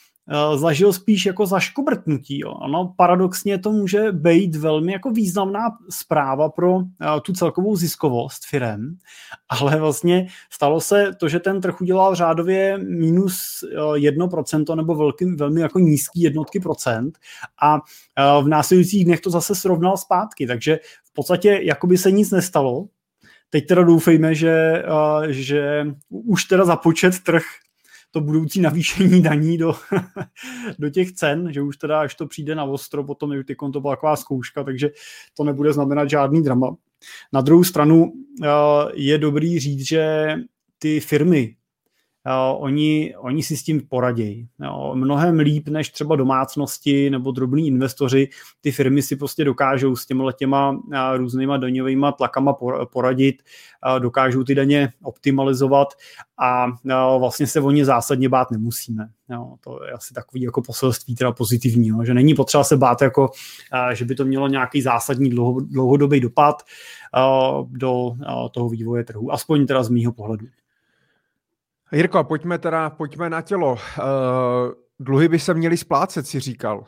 zažil 0.55 0.93
spíš 0.93 1.25
jako 1.25 1.45
zaškobrtnutí. 1.45 2.39
Jo. 2.39 2.51
Ono 2.51 2.93
paradoxně 2.97 3.57
to 3.57 3.71
může 3.71 4.11
být 4.11 4.55
velmi 4.55 4.91
jako 4.91 5.11
významná 5.11 5.77
zpráva 5.89 6.49
pro 6.49 6.75
uh, 6.75 6.85
tu 7.23 7.33
celkovou 7.33 7.75
ziskovost 7.75 8.45
firem, 8.45 8.97
ale 9.49 9.79
vlastně 9.79 10.27
stalo 10.49 10.81
se 10.81 11.11
to, 11.19 11.29
že 11.29 11.39
ten 11.39 11.61
trh 11.61 11.81
udělal 11.81 12.15
řádově 12.15 12.77
minus 12.77 13.63
eh, 13.71 14.11
1% 14.11 14.75
nebo 14.75 14.95
velký, 14.95 15.25
velmi 15.25 15.61
jako 15.61 15.79
nízký 15.79 16.21
jednotky 16.21 16.59
procent 16.59 17.17
a 17.61 17.79
v 18.41 18.47
následujících 18.47 19.05
dnech 19.05 19.21
to 19.21 19.29
zase 19.29 19.55
srovnal 19.55 19.97
zpátky, 19.97 20.47
takže 20.47 20.79
v 21.03 21.13
podstatě 21.13 21.59
jakoby 21.63 21.97
se 21.97 22.11
nic 22.11 22.31
nestalo, 22.31 22.85
Teď 23.49 23.67
teda 23.67 23.83
doufejme, 23.83 24.35
že, 24.35 24.83
že 25.27 25.87
už 26.09 26.43
teda 26.43 26.65
započet 26.65 27.19
trh 27.19 27.43
to 28.11 28.21
budoucí 28.21 28.61
navýšení 28.61 29.21
daní 29.21 29.57
do, 29.57 29.75
do 30.79 30.89
těch 30.89 31.11
cen, 31.11 31.53
že 31.53 31.61
už 31.61 31.77
teda, 31.77 32.01
až 32.01 32.15
to 32.15 32.27
přijde 32.27 32.55
na 32.55 32.63
ostro, 32.63 33.03
potom 33.03 33.31
je 33.31 33.43
to 33.73 33.81
byla 33.81 33.95
taková 33.95 34.15
zkouška, 34.15 34.63
takže 34.63 34.89
to 35.37 35.43
nebude 35.43 35.73
znamenat 35.73 36.09
žádný 36.09 36.43
drama. 36.43 36.75
Na 37.33 37.41
druhou 37.41 37.63
stranu 37.63 38.13
eh, 38.43 38.47
je 38.93 39.17
dobrý 39.17 39.59
říct, 39.59 39.87
že 39.87 40.35
ty 40.79 40.99
firmy, 40.99 41.55
oni, 42.57 43.15
oni 43.17 43.43
si 43.43 43.57
s 43.57 43.63
tím 43.63 43.81
poradějí. 43.89 44.47
Mnohem 44.93 45.39
líp 45.39 45.67
než 45.67 45.89
třeba 45.89 46.15
domácnosti 46.15 47.09
nebo 47.09 47.31
drobní 47.31 47.67
investoři. 47.67 48.29
Ty 48.61 48.71
firmy 48.71 49.01
si 49.01 49.15
prostě 49.15 49.45
dokážou 49.45 49.95
s 49.95 50.05
těma 50.05 50.31
těma 50.31 50.79
různýma 51.17 51.57
daňovými 51.57 52.05
tlakama 52.17 52.53
poradit, 52.93 53.35
dokážou 53.99 54.43
ty 54.43 54.55
daně 54.55 54.89
optimalizovat 55.03 55.87
a 56.37 56.65
vlastně 57.17 57.47
se 57.47 57.61
o 57.61 57.71
ně 57.71 57.85
zásadně 57.85 58.29
bát 58.29 58.51
nemusíme. 58.51 59.09
Jo, 59.29 59.55
to 59.63 59.83
je 59.85 59.91
asi 59.91 60.13
takový 60.13 60.41
jako 60.41 60.61
poselství 60.61 61.15
teda 61.15 61.31
pozitivní, 61.31 61.87
jo, 61.87 62.03
že 62.03 62.13
není 62.13 62.33
potřeba 62.35 62.63
se 62.63 62.77
bát, 62.77 63.01
jako, 63.01 63.31
že 63.93 64.05
by 64.05 64.15
to 64.15 64.25
mělo 64.25 64.47
nějaký 64.47 64.81
zásadní 64.81 65.29
dlouhodobý 65.61 66.19
dopad 66.19 66.63
do 67.67 68.11
toho 68.51 68.69
vývoje 68.69 69.03
trhu, 69.03 69.31
aspoň 69.31 69.65
teda 69.65 69.83
z 69.83 69.89
mýho 69.89 70.11
pohledu. 70.11 70.45
Jirko, 71.91 72.23
pojďme 72.23 72.57
teda, 72.57 72.89
pojďme 72.89 73.29
na 73.29 73.41
tělo. 73.41 73.71
Uh, 73.71 73.77
dluhy 74.99 75.27
by 75.27 75.39
se 75.39 75.53
měly 75.53 75.77
splácet, 75.77 76.27
si 76.27 76.39
říkal. 76.39 76.77
Uh, 76.79 76.85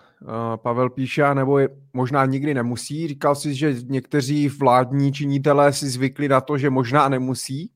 Pavel 0.56 0.90
píše, 0.90 1.36
nebo 1.36 1.60
je, 1.60 1.70
možná 1.94 2.26
nikdy 2.26 2.54
nemusí. 2.54 3.08
Říkal 3.08 3.36
si, 3.36 3.56
že 3.56 3.76
někteří 3.84 4.50
vládní 4.50 5.14
činitelé 5.14 5.74
si 5.74 5.90
zvykli 5.90 6.28
na 6.28 6.42
to, 6.42 6.58
že 6.58 6.70
možná 6.70 7.10
nemusí. 7.10 7.72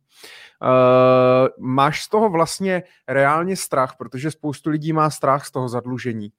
Uh, 0.61 1.65
máš 1.65 2.03
z 2.03 2.09
toho 2.09 2.29
vlastně 2.29 2.83
reálně 3.07 3.55
strach, 3.55 3.95
protože 3.97 4.31
spoustu 4.31 4.69
lidí 4.69 4.93
má 4.93 5.09
strach 5.09 5.45
z 5.45 5.51
toho 5.51 5.69
zadlužení. 5.69 6.31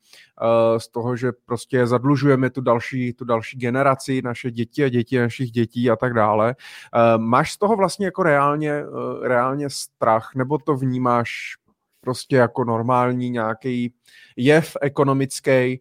Uh, 0.43 0.79
z 0.79 0.89
toho, 0.89 1.17
že 1.17 1.33
prostě 1.47 1.87
zadlužujeme 1.87 2.51
tu 2.51 2.61
další, 2.61 3.13
tu 3.13 3.25
další 3.25 3.59
generaci, 3.59 4.23
naše 4.23 4.51
děti 4.51 4.85
a 4.85 4.89
děti 4.89 5.19
našich 5.19 5.51
dětí 5.51 5.91
a 5.91 5.97
tak 5.97 6.15
dále. 6.15 6.57
Uh, 6.95 7.23
máš 7.23 7.53
z 7.53 7.59
toho 7.59 7.77
vlastně 7.77 8.07
jako 8.07 8.23
reálně, 8.23 8.85
uh, 8.85 9.27
reálně 9.27 9.71
strach, 9.71 10.31
nebo 10.35 10.59
to 10.59 10.77
vnímáš 10.77 11.57
prostě 12.01 12.37
jako 12.37 12.65
normální 12.65 13.31
nějaký 13.31 13.95
jev 14.37 14.77
ekonomický, 14.83 15.81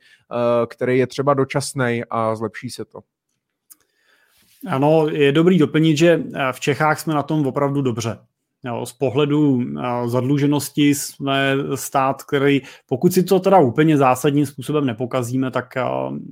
který 0.68 0.98
je 0.98 1.08
třeba 1.08 1.34
dočasný 1.34 2.04
a 2.10 2.36
zlepší 2.36 2.70
se 2.70 2.86
to? 2.86 3.00
Ano, 4.66 5.08
je 5.08 5.32
dobrý 5.32 5.58
doplnit, 5.58 5.98
že 5.98 6.24
v 6.52 6.60
Čechách 6.60 7.00
jsme 7.00 7.14
na 7.14 7.24
tom 7.24 7.48
opravdu 7.48 7.82
dobře. 7.82 8.18
Z 8.84 8.94
pohledu 8.94 9.64
zadluženosti 10.06 10.96
jsme 10.96 11.56
stát, 11.76 12.24
který, 12.24 12.62
pokud 12.86 13.14
si 13.14 13.24
to 13.24 13.40
teda 13.40 13.60
úplně 13.60 13.98
zásadním 13.98 14.46
způsobem 14.46 14.86
nepokazíme, 14.86 15.52
tak 15.52 15.74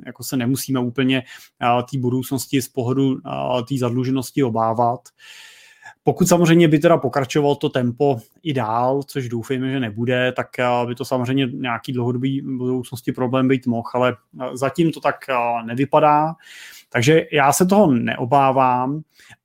jako 0.06 0.24
se 0.24 0.38
nemusíme 0.38 0.80
úplně 0.80 1.24
té 1.92 1.98
budoucnosti 1.98 2.62
z 2.62 2.68
pohledu 2.68 3.18
té 3.70 3.78
zadluženosti 3.78 4.44
obávat. 4.44 5.00
Pokud 6.04 6.28
samozřejmě 6.28 6.68
by 6.68 6.80
teda 6.80 6.98
pokračoval 6.98 7.56
to 7.56 7.70
tempo 7.70 8.18
i 8.44 8.54
dál, 8.54 9.04
což 9.04 9.30
doufejme, 9.30 9.72
že 9.72 9.80
nebude, 9.80 10.32
tak 10.32 10.48
by 10.88 10.96
to 10.96 11.06
samozřejmě 11.06 11.48
nějaký 11.54 11.94
dlouhodobý 11.94 12.42
budoucnosti 12.42 13.12
problém 13.12 13.48
být 13.48 13.68
mohl, 13.68 13.90
ale 13.94 14.16
zatím 14.54 14.92
to 14.92 15.00
tak 15.00 15.16
nevypadá. 15.66 16.34
Takže 16.94 17.26
já 17.32 17.54
se 17.54 17.66
toho 17.66 17.92
neobávám 17.92 19.02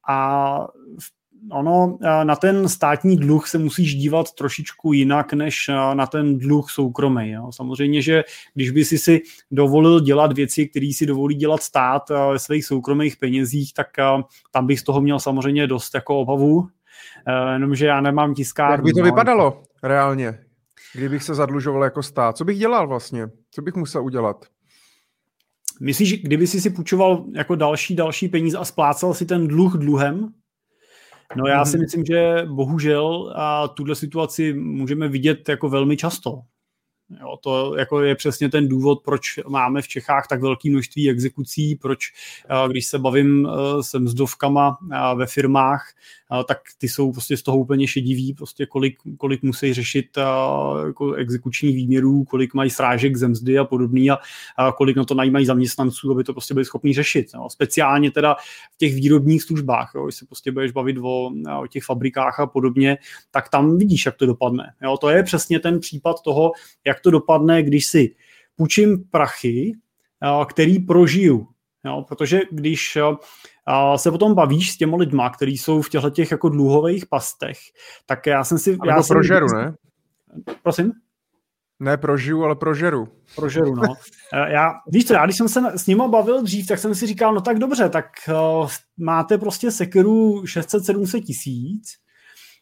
a 0.08 0.58
v 1.00 1.18
ono 1.50 1.98
eh, 2.02 2.24
na 2.24 2.36
ten 2.36 2.68
státní 2.68 3.16
dluh 3.16 3.48
se 3.48 3.58
musíš 3.58 3.94
dívat 3.94 4.32
trošičku 4.32 4.92
jinak, 4.92 5.32
než 5.32 5.68
eh, 5.68 5.94
na 5.94 6.06
ten 6.06 6.38
dluh 6.38 6.70
soukromý. 6.70 7.30
Jo. 7.30 7.50
Samozřejmě, 7.52 8.02
že 8.02 8.24
když 8.54 8.70
by 8.70 8.84
si 8.84 8.98
si 8.98 9.20
dovolil 9.50 10.00
dělat 10.00 10.32
věci, 10.32 10.68
které 10.68 10.90
si 10.94 11.06
dovolí 11.06 11.34
dělat 11.34 11.62
stát 11.62 12.10
eh, 12.10 12.14
ve 12.32 12.38
svých 12.38 12.64
soukromých 12.64 13.16
penězích, 13.16 13.74
tak 13.74 13.86
tam 14.50 14.66
bych 14.66 14.80
z 14.80 14.82
toho 14.82 15.00
měl 15.00 15.18
samozřejmě 15.20 15.66
dost 15.66 15.94
jako 15.94 16.20
obavu, 16.20 16.68
jenomže 17.52 17.86
já 17.86 18.00
nemám 18.00 18.34
tiskárnu. 18.34 18.72
Jak 18.72 18.84
by 18.84 18.92
to 18.92 18.98
no, 18.98 19.04
vypadalo 19.04 19.62
reálně, 19.82 20.38
kdybych 20.94 21.22
se 21.22 21.34
zadlužoval 21.34 21.84
jako 21.84 22.02
stát? 22.02 22.36
Co 22.36 22.44
bych 22.44 22.58
dělal 22.58 22.88
vlastně? 22.88 23.28
Co 23.50 23.62
bych 23.62 23.74
musel 23.74 24.04
udělat? 24.04 24.46
Myslíš, 25.80 26.22
kdyby 26.22 26.46
si 26.46 26.60
si 26.60 26.70
půjčoval 26.70 27.24
jako 27.34 27.54
další, 27.54 27.96
další 27.96 28.28
peníze 28.28 28.58
a 28.58 28.64
splácal 28.64 29.14
si 29.14 29.26
ten 29.26 29.48
dluh 29.48 29.74
dluhem? 29.74 30.28
No 31.36 31.46
já 31.46 31.64
si 31.64 31.76
mhm. 31.76 31.84
myslím, 31.84 32.04
že 32.04 32.46
bohužel 32.46 33.32
a 33.36 33.68
tuhle 33.68 33.94
situaci 33.94 34.52
můžeme 34.52 35.08
vidět 35.08 35.48
jako 35.48 35.68
velmi 35.68 35.96
často. 35.96 36.40
Jo, 37.20 37.36
to 37.40 37.76
jako 37.76 38.02
je 38.02 38.14
přesně 38.14 38.48
ten 38.48 38.68
důvod, 38.68 39.02
proč 39.04 39.38
máme 39.48 39.82
v 39.82 39.88
Čechách 39.88 40.26
tak 40.28 40.42
velké 40.42 40.70
množství 40.70 41.10
exekucí, 41.10 41.74
proč, 41.74 42.00
když 42.68 42.86
se 42.86 42.98
bavím 42.98 43.48
se 43.80 43.98
mzdovkama 43.98 44.78
ve 45.14 45.26
firmách, 45.26 45.92
tak 46.48 46.58
ty 46.78 46.88
jsou 46.88 47.12
prostě 47.12 47.36
z 47.36 47.42
toho 47.42 47.58
úplně 47.58 47.86
šediví, 47.86 48.34
prostě 48.34 48.66
kolik, 48.66 48.98
kolik 49.18 49.42
musí 49.42 49.74
řešit 49.74 50.06
jako 50.86 51.12
exekuční 51.12 51.72
výměrů, 51.72 52.24
kolik 52.24 52.54
mají 52.54 52.70
srážek 52.70 53.16
ze 53.16 53.28
mzdy 53.28 53.58
a 53.58 53.64
podobný 53.64 54.10
a, 54.10 54.18
a 54.56 54.72
kolik 54.72 54.96
na 54.96 55.04
to 55.04 55.14
najímají 55.14 55.46
zaměstnanců, 55.46 56.12
aby 56.12 56.24
to 56.24 56.32
prostě 56.32 56.54
byli 56.54 56.64
schopni 56.64 56.94
řešit. 56.94 57.26
Jo. 57.34 57.48
Speciálně 57.50 58.10
teda 58.10 58.34
v 58.74 58.78
těch 58.78 58.94
výrobních 58.94 59.42
službách, 59.42 59.92
jo, 59.94 60.04
když 60.04 60.14
se 60.14 60.26
prostě 60.26 60.52
budeš 60.52 60.72
bavit 60.72 60.96
o, 61.02 61.30
o 61.60 61.66
těch 61.66 61.84
fabrikách 61.84 62.40
a 62.40 62.46
podobně, 62.46 62.98
tak 63.30 63.48
tam 63.48 63.78
vidíš, 63.78 64.06
jak 64.06 64.16
to 64.16 64.26
dopadne. 64.26 64.74
Jo. 64.82 64.96
To 64.96 65.08
je 65.08 65.22
přesně 65.22 65.60
ten 65.60 65.80
případ 65.80 66.22
toho, 66.22 66.52
jak 66.86 66.97
to 67.00 67.10
dopadne, 67.10 67.62
když 67.62 67.86
si 67.86 68.14
půjčím 68.56 69.04
prachy, 69.10 69.72
který 70.48 70.78
prožiju. 70.78 71.48
Jo, 71.84 72.04
protože 72.08 72.40
když 72.50 72.98
se 73.96 74.10
potom 74.10 74.34
bavíš 74.34 74.72
s 74.72 74.76
těmi 74.76 74.96
lidma, 74.96 75.30
kteří 75.30 75.58
jsou 75.58 75.82
v 75.82 75.88
těchto 75.88 76.10
těch 76.10 76.30
jako 76.30 76.48
dluhových 76.48 77.06
pastech, 77.06 77.58
tak 78.06 78.26
já 78.26 78.44
jsem 78.44 78.58
si... 78.58 78.78
já 78.86 79.02
jsem, 79.02 79.14
prožeru, 79.14 79.46
ne? 79.46 79.74
Prosím? 80.62 80.92
Ne 81.80 81.96
prožiju, 81.96 82.44
ale 82.44 82.56
prožeru. 82.56 83.08
Prožeru, 83.36 83.74
no. 83.74 83.94
Já, 84.48 84.70
víš 84.86 85.06
co, 85.06 85.14
já 85.14 85.24
když 85.24 85.36
jsem 85.36 85.48
se 85.48 85.60
s 85.76 85.86
nimi 85.86 86.02
bavil 86.08 86.42
dřív, 86.42 86.66
tak 86.66 86.78
jsem 86.78 86.94
si 86.94 87.06
říkal, 87.06 87.34
no 87.34 87.40
tak 87.40 87.58
dobře, 87.58 87.88
tak 87.88 88.06
uh, 88.28 88.68
máte 88.96 89.38
prostě 89.38 89.70
sekeru 89.70 90.42
600-700 90.42 91.24
tisíc, 91.24 91.88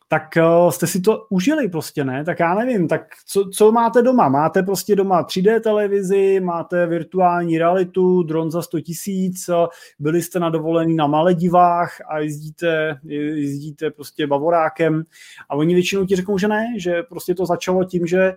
tak 0.09 0.23
uh, 0.37 0.71
jste 0.71 0.87
si 0.87 1.01
to 1.01 1.27
užili 1.31 1.69
prostě, 1.69 2.05
ne? 2.05 2.25
Tak 2.25 2.41
já 2.41 2.55
nevím, 2.55 2.89
tak 2.89 3.03
co, 3.27 3.49
co 3.49 3.73
máte 3.73 4.03
doma? 4.03 4.29
Máte 4.29 4.63
prostě 4.63 4.97
doma 4.97 5.23
3D 5.23 5.61
televizi, 5.61 6.41
máte 6.41 6.87
virtuální 6.87 7.59
realitu, 7.59 8.23
dron 8.23 8.51
za 8.51 8.63
100 8.63 8.81
tisíc, 8.81 9.51
byli 9.99 10.23
jste 10.23 10.41
na 10.41 10.51
dovolený 10.51 10.97
na 10.97 11.07
Maledivách 11.07 12.01
a 12.09 12.19
jezdíte, 12.19 12.99
jezdíte 13.05 13.91
prostě 13.91 14.27
bavorákem 14.27 15.03
a 15.49 15.55
oni 15.55 15.75
většinou 15.75 16.07
ti 16.07 16.17
řeknou, 16.17 16.39
že 16.39 16.49
ne, 16.49 16.67
že 16.79 17.03
prostě 17.03 17.35
to 17.35 17.47
začalo 17.47 17.85
tím, 17.85 18.07
že 18.07 18.35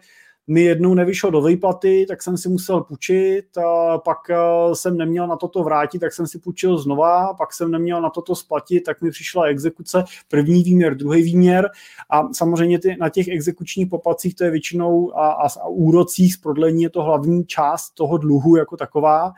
mi 0.47 0.61
jednou 0.61 0.93
nevyšlo 0.93 1.31
do 1.31 1.41
výplaty, 1.41 2.05
tak 2.07 2.23
jsem 2.23 2.37
si 2.37 2.49
musel 2.49 2.81
půjčit, 2.81 3.57
a 3.57 3.97
pak 3.97 4.17
eh, 4.29 4.35
jsem 4.73 4.97
neměl 4.97 5.27
na 5.27 5.35
toto 5.35 5.63
vrátit, 5.63 5.99
tak 5.99 6.13
jsem 6.13 6.27
si 6.27 6.39
půjčil 6.39 6.77
znova, 6.77 7.33
pak 7.33 7.53
jsem 7.53 7.71
neměl 7.71 8.01
na 8.01 8.09
toto 8.09 8.35
splatit, 8.35 8.81
tak 8.81 9.01
mi 9.01 9.11
přišla 9.11 9.45
exekuce, 9.45 10.03
první 10.27 10.63
výměr, 10.63 10.97
druhý 10.97 11.21
výměr. 11.21 11.69
A 12.09 12.33
samozřejmě 12.33 12.79
ty, 12.79 12.95
na 12.99 13.09
těch 13.09 13.27
exekučních 13.27 13.87
popacích 13.87 14.35
to 14.35 14.43
je 14.43 14.51
většinou 14.51 15.17
a, 15.17 15.31
a, 15.31 15.47
a 15.47 15.67
úrocích 15.67 16.33
z 16.33 16.37
prodlení 16.37 16.83
je 16.83 16.89
to 16.89 17.03
hlavní 17.03 17.45
část 17.45 17.89
toho 17.89 18.17
dluhu 18.17 18.55
jako 18.55 18.77
taková 18.77 19.31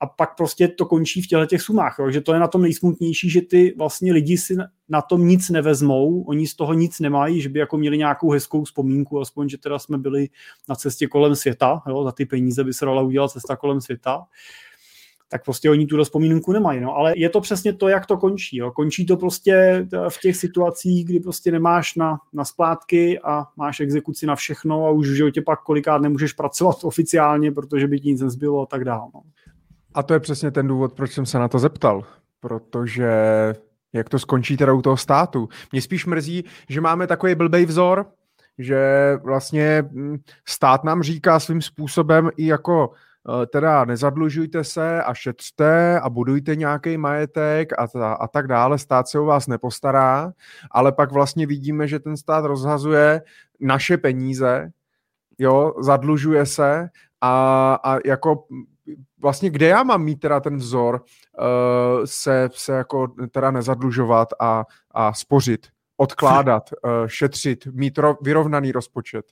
a 0.00 0.06
pak 0.06 0.36
prostě 0.36 0.68
to 0.68 0.86
končí 0.86 1.22
v 1.22 1.26
těchto 1.26 1.46
těch 1.46 1.62
sumách, 1.62 1.96
jo? 1.98 2.10
že 2.10 2.20
to 2.20 2.34
je 2.34 2.40
na 2.40 2.48
tom 2.48 2.62
nejsmutnější, 2.62 3.30
že 3.30 3.42
ty 3.42 3.74
vlastně 3.78 4.12
lidi 4.12 4.38
si 4.38 4.56
na 4.88 5.02
tom 5.02 5.28
nic 5.28 5.50
nevezmou, 5.50 6.22
oni 6.22 6.46
z 6.46 6.54
toho 6.54 6.74
nic 6.74 7.00
nemají, 7.00 7.40
že 7.40 7.48
by 7.48 7.58
jako 7.58 7.78
měli 7.78 7.98
nějakou 7.98 8.30
hezkou 8.30 8.64
vzpomínku, 8.64 9.20
aspoň, 9.20 9.48
že 9.48 9.58
teda 9.58 9.78
jsme 9.78 9.98
byli 9.98 10.28
na 10.68 10.74
cestě 10.74 11.06
kolem 11.06 11.36
světa, 11.36 11.82
jo? 11.88 12.04
za 12.04 12.12
ty 12.12 12.26
peníze 12.26 12.64
by 12.64 12.72
se 12.72 12.84
dala 12.84 13.02
udělat 13.02 13.30
cesta 13.30 13.56
kolem 13.56 13.80
světa, 13.80 14.26
tak 15.28 15.44
prostě 15.44 15.70
oni 15.70 15.86
tu 15.86 16.04
vzpomínku 16.04 16.52
nemají. 16.52 16.80
No. 16.80 16.96
Ale 16.96 17.12
je 17.16 17.28
to 17.28 17.40
přesně 17.40 17.72
to, 17.72 17.88
jak 17.88 18.06
to 18.06 18.16
končí. 18.16 18.56
Jo. 18.56 18.70
Končí 18.70 19.06
to 19.06 19.16
prostě 19.16 19.86
v 20.08 20.20
těch 20.20 20.36
situacích, 20.36 21.04
kdy 21.04 21.20
prostě 21.20 21.52
nemáš 21.52 21.94
na, 21.94 22.18
na 22.32 22.44
splátky 22.44 23.20
a 23.20 23.44
máš 23.56 23.80
exekuci 23.80 24.26
na 24.26 24.36
všechno 24.36 24.86
a 24.86 24.90
už 24.90 25.08
v 25.08 25.14
životě 25.14 25.42
pak 25.42 25.62
kolikrát 25.62 26.02
nemůžeš 26.02 26.32
pracovat 26.32 26.76
oficiálně, 26.82 27.52
protože 27.52 27.88
by 27.88 28.00
ti 28.00 28.08
nic 28.08 28.20
nezbylo 28.20 28.62
a 28.62 28.66
tak 28.66 28.84
dále. 28.84 29.10
No. 29.14 29.20
A 29.96 30.02
to 30.02 30.14
je 30.14 30.20
přesně 30.20 30.50
ten 30.50 30.68
důvod, 30.68 30.92
proč 30.92 31.12
jsem 31.12 31.26
se 31.26 31.38
na 31.38 31.48
to 31.48 31.58
zeptal. 31.58 32.04
Protože 32.40 33.10
jak 33.92 34.08
to 34.08 34.18
skončí 34.18 34.56
teda 34.56 34.72
u 34.72 34.82
toho 34.82 34.96
státu. 34.96 35.48
Mě 35.72 35.82
spíš 35.82 36.06
mrzí, 36.06 36.44
že 36.68 36.80
máme 36.80 37.06
takový 37.06 37.34
blbej 37.34 37.66
vzor, 37.66 38.06
že 38.58 39.12
vlastně 39.22 39.84
hm, 39.92 40.18
stát 40.48 40.84
nám 40.84 41.02
říká 41.02 41.40
svým 41.40 41.62
způsobem 41.62 42.30
i 42.36 42.46
jako 42.46 42.90
eh, 42.92 43.46
teda 43.46 43.84
nezadlužujte 43.84 44.64
se 44.64 45.02
a 45.02 45.14
šetřte 45.14 46.00
a 46.00 46.10
budujte 46.10 46.56
nějaký 46.56 46.96
majetek 46.96 47.72
a, 47.78 47.86
ta, 47.86 48.12
a 48.12 48.28
tak 48.28 48.46
dále, 48.46 48.78
stát 48.78 49.08
se 49.08 49.18
o 49.18 49.24
vás 49.24 49.46
nepostará, 49.46 50.32
ale 50.70 50.92
pak 50.92 51.12
vlastně 51.12 51.46
vidíme, 51.46 51.88
že 51.88 51.98
ten 51.98 52.16
stát 52.16 52.44
rozhazuje 52.44 53.22
naše 53.60 53.96
peníze, 53.96 54.70
jo, 55.38 55.74
zadlužuje 55.80 56.46
se 56.46 56.88
a, 57.20 57.74
a 57.84 57.98
jako 58.04 58.44
vlastně 59.18 59.50
kde 59.50 59.66
já 59.66 59.82
mám 59.82 60.02
mít 60.04 60.20
teda 60.20 60.40
ten 60.40 60.56
vzor 60.56 61.04
uh, 61.38 62.04
se, 62.04 62.48
se 62.52 62.72
jako 62.72 63.14
teda 63.30 63.50
nezadlužovat 63.50 64.28
a, 64.40 64.64
a 64.90 65.14
spořit, 65.14 65.66
odkládat, 65.96 66.70
uh, 66.72 66.90
šetřit, 67.06 67.66
mít 67.66 67.98
ro, 67.98 68.16
vyrovnaný 68.22 68.72
rozpočet? 68.72 69.24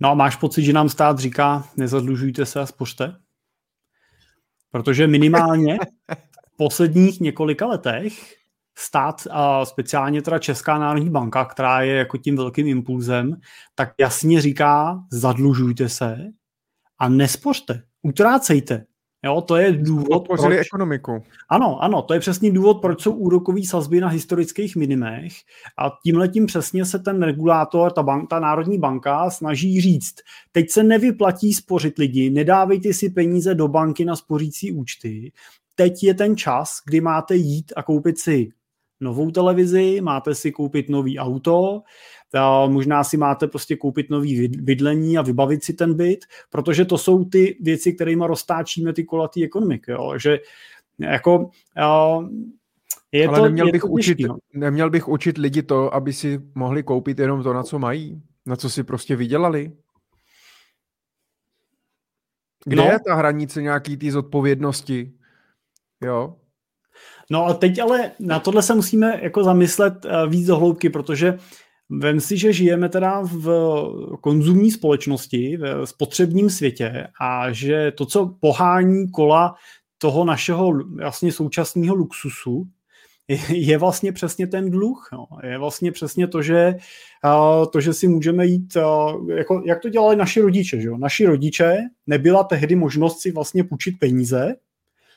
No 0.00 0.10
a 0.10 0.14
máš 0.14 0.36
pocit, 0.36 0.62
že 0.62 0.72
nám 0.72 0.88
stát 0.88 1.18
říká, 1.18 1.64
nezadlužujte 1.76 2.46
se 2.46 2.60
a 2.60 2.66
spořte? 2.66 3.16
Protože 4.70 5.06
minimálně 5.06 5.78
v 6.54 6.56
posledních 6.56 7.20
několika 7.20 7.66
letech 7.66 8.12
stát 8.78 9.22
a 9.30 9.64
speciálně 9.64 10.22
teda 10.22 10.38
Česká 10.38 10.78
národní 10.78 11.10
banka, 11.10 11.44
která 11.44 11.82
je 11.82 11.94
jako 11.94 12.18
tím 12.18 12.36
velkým 12.36 12.66
impulzem, 12.66 13.36
tak 13.74 13.92
jasně 14.00 14.40
říká, 14.40 15.00
zadlužujte 15.10 15.88
se 15.88 16.18
a 16.98 17.08
nespořte, 17.08 17.82
utrácejte. 18.02 18.84
Jo, 19.24 19.40
to 19.40 19.56
je 19.56 19.72
důvod, 19.72 20.28
proč... 20.28 20.40
ekonomiku. 20.58 21.22
Ano, 21.48 21.82
ano, 21.82 22.02
to 22.02 22.14
je 22.14 22.20
přesný 22.20 22.50
důvod, 22.50 22.80
proč 22.80 23.02
jsou 23.02 23.12
úrokové 23.12 23.64
sazby 23.64 24.00
na 24.00 24.08
historických 24.08 24.76
minimech 24.76 25.32
a 25.78 25.90
tímhletím 26.04 26.46
přesně 26.46 26.84
se 26.84 26.98
ten 26.98 27.22
regulátor, 27.22 27.92
ta, 27.92 28.02
bank, 28.02 28.30
ta 28.30 28.40
národní 28.40 28.78
banka 28.78 29.30
snaží 29.30 29.80
říct, 29.80 30.14
teď 30.52 30.70
se 30.70 30.82
nevyplatí 30.82 31.54
spořit 31.54 31.98
lidi, 31.98 32.30
nedávejte 32.30 32.92
si 32.92 33.10
peníze 33.10 33.54
do 33.54 33.68
banky 33.68 34.04
na 34.04 34.16
spořící 34.16 34.72
účty, 34.72 35.32
teď 35.74 36.02
je 36.02 36.14
ten 36.14 36.36
čas, 36.36 36.76
kdy 36.86 37.00
máte 37.00 37.36
jít 37.36 37.72
a 37.76 37.82
koupit 37.82 38.18
si 38.18 38.52
novou 39.00 39.30
televizi, 39.30 40.00
máte 40.00 40.34
si 40.34 40.52
koupit 40.52 40.88
nový 40.88 41.18
auto, 41.18 41.82
možná 42.66 43.04
si 43.04 43.16
máte 43.16 43.46
prostě 43.46 43.76
koupit 43.76 44.10
nový 44.10 44.48
bydlení 44.48 45.18
a 45.18 45.22
vybavit 45.22 45.64
si 45.64 45.72
ten 45.72 45.94
byt, 45.94 46.24
protože 46.50 46.84
to 46.84 46.98
jsou 46.98 47.24
ty 47.24 47.56
věci, 47.60 47.92
kterými 47.92 48.24
roztáčíme 48.26 48.92
ty 48.92 49.04
kolatý 49.04 49.44
ekonomiky. 49.44 49.90
Jo. 49.90 50.12
Že 50.18 50.38
jako 50.98 51.50
je 53.12 53.28
Ale 53.28 53.38
to, 53.38 53.44
neměl, 53.44 53.66
je 53.66 53.72
bych 53.72 53.82
to 53.82 53.88
učit, 53.88 54.14
těžký, 54.14 54.28
no. 54.28 54.36
neměl 54.52 54.90
bych 54.90 55.08
učit 55.08 55.38
lidi 55.38 55.62
to, 55.62 55.94
aby 55.94 56.12
si 56.12 56.40
mohli 56.54 56.82
koupit 56.82 57.18
jenom 57.18 57.42
to, 57.42 57.52
na 57.52 57.62
co 57.62 57.78
mají, 57.78 58.22
na 58.46 58.56
co 58.56 58.70
si 58.70 58.84
prostě 58.84 59.16
vydělali. 59.16 59.72
Kde 62.64 62.76
no. 62.76 62.84
je 62.84 62.98
ta 63.06 63.14
hranice 63.14 63.62
nějaký 63.62 63.96
té 63.96 64.10
zodpovědnosti? 64.10 65.12
Jo. 66.04 66.36
No 67.30 67.46
a 67.46 67.54
teď 67.54 67.78
ale 67.78 68.10
na 68.20 68.40
tohle 68.40 68.62
se 68.62 68.74
musíme 68.74 69.20
jako 69.22 69.44
zamyslet 69.44 70.04
eh, 70.04 70.26
víc 70.28 70.46
do 70.46 70.56
hloubky, 70.56 70.90
protože 70.90 71.38
Vem 71.90 72.20
si, 72.20 72.38
že 72.38 72.52
žijeme 72.52 72.88
teda 72.88 73.20
v 73.22 73.48
konzumní 74.20 74.70
společnosti, 74.70 75.56
v 75.56 75.86
spotřebním 75.86 76.50
světě 76.50 77.06
a 77.20 77.52
že 77.52 77.92
to, 77.96 78.06
co 78.06 78.36
pohání 78.40 79.10
kola 79.10 79.54
toho 79.98 80.24
našeho 80.24 80.72
vlastně 81.00 81.32
současného 81.32 81.94
luxusu, 81.94 82.66
je 83.48 83.78
vlastně 83.78 84.12
přesně 84.12 84.46
ten 84.46 84.70
dluh. 84.70 85.08
No. 85.12 85.26
Je 85.42 85.58
vlastně 85.58 85.92
přesně 85.92 86.26
to, 86.26 86.42
že, 86.42 86.74
to, 87.72 87.80
že 87.80 87.92
si 87.92 88.08
můžeme 88.08 88.46
jít, 88.46 88.76
jako, 89.36 89.62
jak 89.66 89.80
to 89.80 89.88
dělali 89.88 90.16
naši 90.16 90.40
rodiče. 90.40 90.80
Že? 90.80 90.90
Naši 90.96 91.26
rodiče 91.26 91.78
nebyla 92.06 92.44
tehdy 92.44 92.76
možnost 92.76 93.20
si 93.20 93.32
vlastně 93.32 93.64
půjčit 93.64 93.98
peníze, 93.98 94.54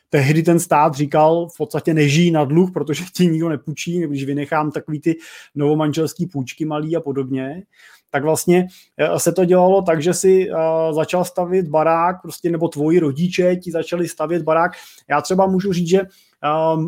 tehdy 0.10 0.44
ten 0.44 0.60
stát 0.60 0.96
říkal 0.96 1.48
v 1.54 1.58
podstatě 1.58 1.94
nežijí 1.94 2.32
na 2.32 2.46
dluh, 2.46 2.72
protože 2.72 3.04
ti 3.14 3.28
nikdo 3.28 3.50
nepůjčí, 3.50 4.00
když 4.00 4.26
vynechám 4.26 4.72
takový 4.72 5.02
ty 5.02 5.16
novomanželský 5.56 6.26
půjčky 6.26 6.66
malý 6.66 6.96
a 6.96 7.00
podobně, 7.00 7.64
tak 8.10 8.24
vlastně 8.24 8.68
eh, 8.98 9.20
se 9.20 9.32
to 9.32 9.46
dělalo 9.46 9.82
tak, 9.82 10.02
že 10.02 10.14
si 10.14 10.50
uh, 10.52 10.58
začal 10.96 11.26
stavět 11.26 11.68
barák, 11.68 12.22
prostě 12.22 12.52
nebo 12.52 12.68
tvoji 12.68 13.00
rodiče 13.00 13.56
ti 13.56 13.72
začali 13.72 14.08
stavět 14.08 14.44
barák. 14.44 14.72
Já 15.10 15.22
třeba 15.22 15.48
můžu 15.48 15.74
říct, 15.74 15.90
že 15.90 16.02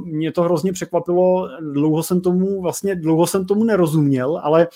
mě 0.06 0.32
to 0.32 0.44
hrozně 0.44 0.74
překvapilo, 0.74 1.50
dlouho 1.72 2.04
jsem 2.04 2.22
tomu 2.22 2.62
vlastně, 2.62 2.96
dlouho 2.96 3.28
jsem 3.28 3.46
tomu 3.46 3.64
nerozuměl, 3.64 4.40
ale 4.44 4.68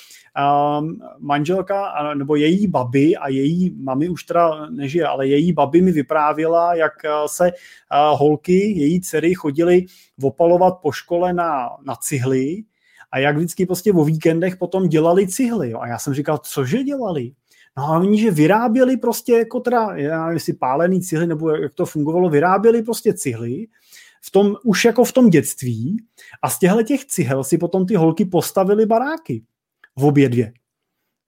manželka 1.19 1.93
nebo 2.13 2.35
její 2.35 2.67
baby 2.67 3.17
a 3.17 3.29
její 3.29 3.75
mami 3.83 4.09
už 4.09 4.23
teda 4.23 4.69
nežije, 4.69 5.07
ale 5.07 5.27
její 5.27 5.53
baby 5.53 5.81
mi 5.81 5.91
vyprávěla, 5.91 6.75
jak 6.75 6.93
se 7.25 7.51
holky, 8.11 8.79
její 8.79 9.01
dcery 9.01 9.33
chodily 9.33 9.85
opalovat 10.23 10.73
po 10.81 10.91
škole 10.91 11.33
na, 11.33 11.69
na 11.85 11.95
cihly 11.95 12.63
a 13.11 13.19
jak 13.19 13.37
vždycky 13.37 13.65
prostě 13.65 13.93
o 13.93 14.03
víkendech 14.03 14.55
potom 14.57 14.87
dělali 14.87 15.27
cihly. 15.27 15.69
Jo. 15.69 15.79
A 15.79 15.87
já 15.87 15.99
jsem 15.99 16.13
říkal, 16.13 16.37
cože 16.37 16.83
dělali? 16.83 17.31
No 17.77 17.83
a 17.83 17.99
oni, 17.99 18.21
že 18.21 18.31
vyráběli 18.31 18.97
prostě 18.97 19.33
jako 19.33 19.59
teda, 19.59 19.95
já 19.95 20.21
nevím, 20.25 20.33
jestli 20.33 20.53
pálený 20.53 21.01
cihly, 21.01 21.27
nebo 21.27 21.49
jak 21.49 21.73
to 21.73 21.85
fungovalo, 21.85 22.29
vyráběli 22.29 22.83
prostě 22.83 23.13
cihly, 23.13 23.67
v 24.21 24.31
tom, 24.31 24.55
už 24.63 24.85
jako 24.85 25.03
v 25.03 25.11
tom 25.13 25.29
dětství 25.29 25.97
a 26.41 26.49
z 26.49 26.59
těchto 26.59 26.83
těch 26.83 27.05
cihel 27.05 27.43
si 27.43 27.57
potom 27.57 27.85
ty 27.85 27.95
holky 27.95 28.25
postavili 28.25 28.85
baráky 28.85 29.43
v 29.95 30.05
obě 30.05 30.29
dvě. 30.29 30.53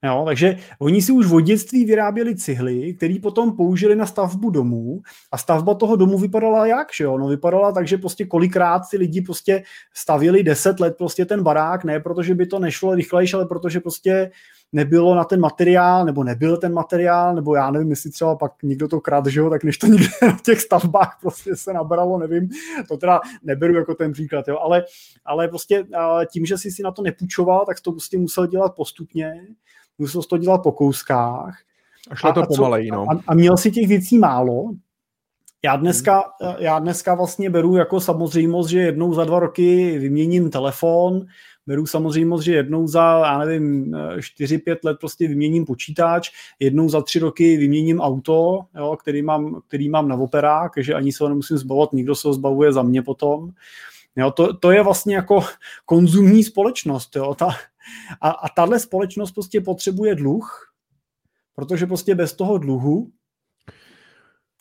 Jo, 0.05 0.23
takže 0.25 0.57
oni 0.79 1.01
si 1.01 1.11
už 1.11 1.25
v 1.25 1.41
dětství 1.41 1.85
vyráběli 1.85 2.35
cihly, 2.35 2.93
které 2.93 3.15
potom 3.21 3.55
použili 3.55 3.95
na 3.95 4.05
stavbu 4.05 4.49
domů 4.49 5.01
a 5.31 5.37
stavba 5.37 5.73
toho 5.73 5.95
domu 5.95 6.17
vypadala 6.17 6.67
jak, 6.67 6.87
že 6.97 7.03
jo? 7.03 7.17
No 7.17 7.27
vypadala 7.27 7.71
tak, 7.71 7.87
že 7.87 7.97
prostě 7.97 8.25
kolikrát 8.25 8.81
ty 8.91 8.97
lidi 8.97 9.21
prostě 9.21 9.63
stavili 9.93 10.43
deset 10.43 10.79
let 10.79 10.95
prostě 10.97 11.25
ten 11.25 11.43
barák, 11.43 11.83
ne 11.83 11.99
protože 11.99 12.35
by 12.35 12.45
to 12.45 12.59
nešlo 12.59 12.95
rychlejš, 12.95 13.33
ale 13.33 13.45
protože 13.45 13.79
prostě 13.79 14.31
nebylo 14.73 15.15
na 15.15 15.23
ten 15.23 15.39
materiál, 15.39 16.05
nebo 16.05 16.23
nebyl 16.23 16.57
ten 16.57 16.73
materiál, 16.73 17.35
nebo 17.35 17.55
já 17.55 17.71
nevím, 17.71 17.89
jestli 17.89 18.11
třeba 18.11 18.35
pak 18.35 18.63
někdo 18.63 18.87
to 18.87 19.01
krad, 19.01 19.25
že 19.25 19.39
jo, 19.39 19.49
tak 19.49 19.63
než 19.63 19.77
to 19.77 19.87
někde 19.87 20.07
na 20.21 20.37
těch 20.45 20.61
stavbách 20.61 21.17
prostě 21.21 21.55
se 21.55 21.73
nabralo, 21.73 22.19
nevím, 22.19 22.49
to 22.87 22.97
teda 22.97 23.19
neberu 23.43 23.75
jako 23.75 23.95
ten 23.95 24.11
příklad, 24.11 24.47
jo, 24.47 24.57
ale, 24.59 24.83
ale 25.25 25.47
prostě 25.47 25.83
tím, 26.31 26.45
že 26.45 26.57
jsi 26.57 26.71
si 26.71 26.83
na 26.83 26.91
to 26.91 27.01
nepůjčoval, 27.01 27.65
tak 27.65 27.79
to 27.79 27.91
prostě 27.91 28.17
musel 28.17 28.47
dělat 28.47 28.75
postupně, 28.75 29.47
musel 29.97 30.23
to 30.23 30.37
dělat 30.37 30.63
po 30.63 30.71
kouskách. 30.71 31.57
A 32.09 32.15
šlo 32.15 32.33
to 32.33 32.43
pomalej, 32.45 32.91
no. 32.91 33.05
A, 33.11 33.19
a 33.27 33.33
měl 33.33 33.57
si 33.57 33.71
těch 33.71 33.87
věcí 33.87 34.17
málo, 34.17 34.73
já 35.65 35.75
dneska, 35.75 36.23
já 36.59 36.79
dneska 36.79 37.15
vlastně 37.15 37.49
beru 37.49 37.75
jako 37.75 37.99
samozřejmost, 37.99 38.69
že 38.69 38.79
jednou 38.79 39.13
za 39.13 39.23
dva 39.23 39.39
roky 39.39 39.99
vyměním 39.99 40.49
telefon, 40.49 41.25
beru 41.67 41.85
samozřejmě, 41.85 42.41
že 42.41 42.53
jednou 42.53 42.87
za, 42.87 43.23
já 43.25 43.37
nevím, 43.37 43.91
4-5 43.91 44.77
let 44.83 44.97
prostě 44.99 45.27
vyměním 45.27 45.65
počítač, 45.65 46.31
jednou 46.59 46.89
za 46.89 47.01
tři 47.01 47.19
roky 47.19 47.57
vyměním 47.57 47.99
auto, 47.99 48.59
jo, 48.75 48.97
který, 49.01 49.21
mám, 49.21 49.61
který 49.67 49.89
mám 49.89 50.07
na 50.07 50.15
operák, 50.15 50.71
takže 50.75 50.93
ani 50.93 51.13
se 51.13 51.23
ho 51.23 51.29
nemusím 51.29 51.57
zbavovat, 51.57 51.93
nikdo 51.93 52.15
se 52.15 52.27
ho 52.27 52.33
zbavuje 52.33 52.73
za 52.73 52.81
mě 52.83 53.01
potom. 53.01 53.49
Jo, 54.15 54.31
to, 54.31 54.57
to 54.57 54.71
je 54.71 54.83
vlastně 54.83 55.15
jako 55.15 55.43
konzumní 55.85 56.43
společnost. 56.43 57.15
Jo, 57.15 57.35
ta, 57.35 57.49
a, 58.21 58.29
a 58.29 58.49
tahle 58.49 58.79
společnost 58.79 59.31
prostě 59.31 59.61
potřebuje 59.61 60.15
dluh, 60.15 60.73
protože 61.55 61.85
prostě 61.85 62.15
bez 62.15 62.33
toho 62.33 62.57
dluhu 62.57 63.11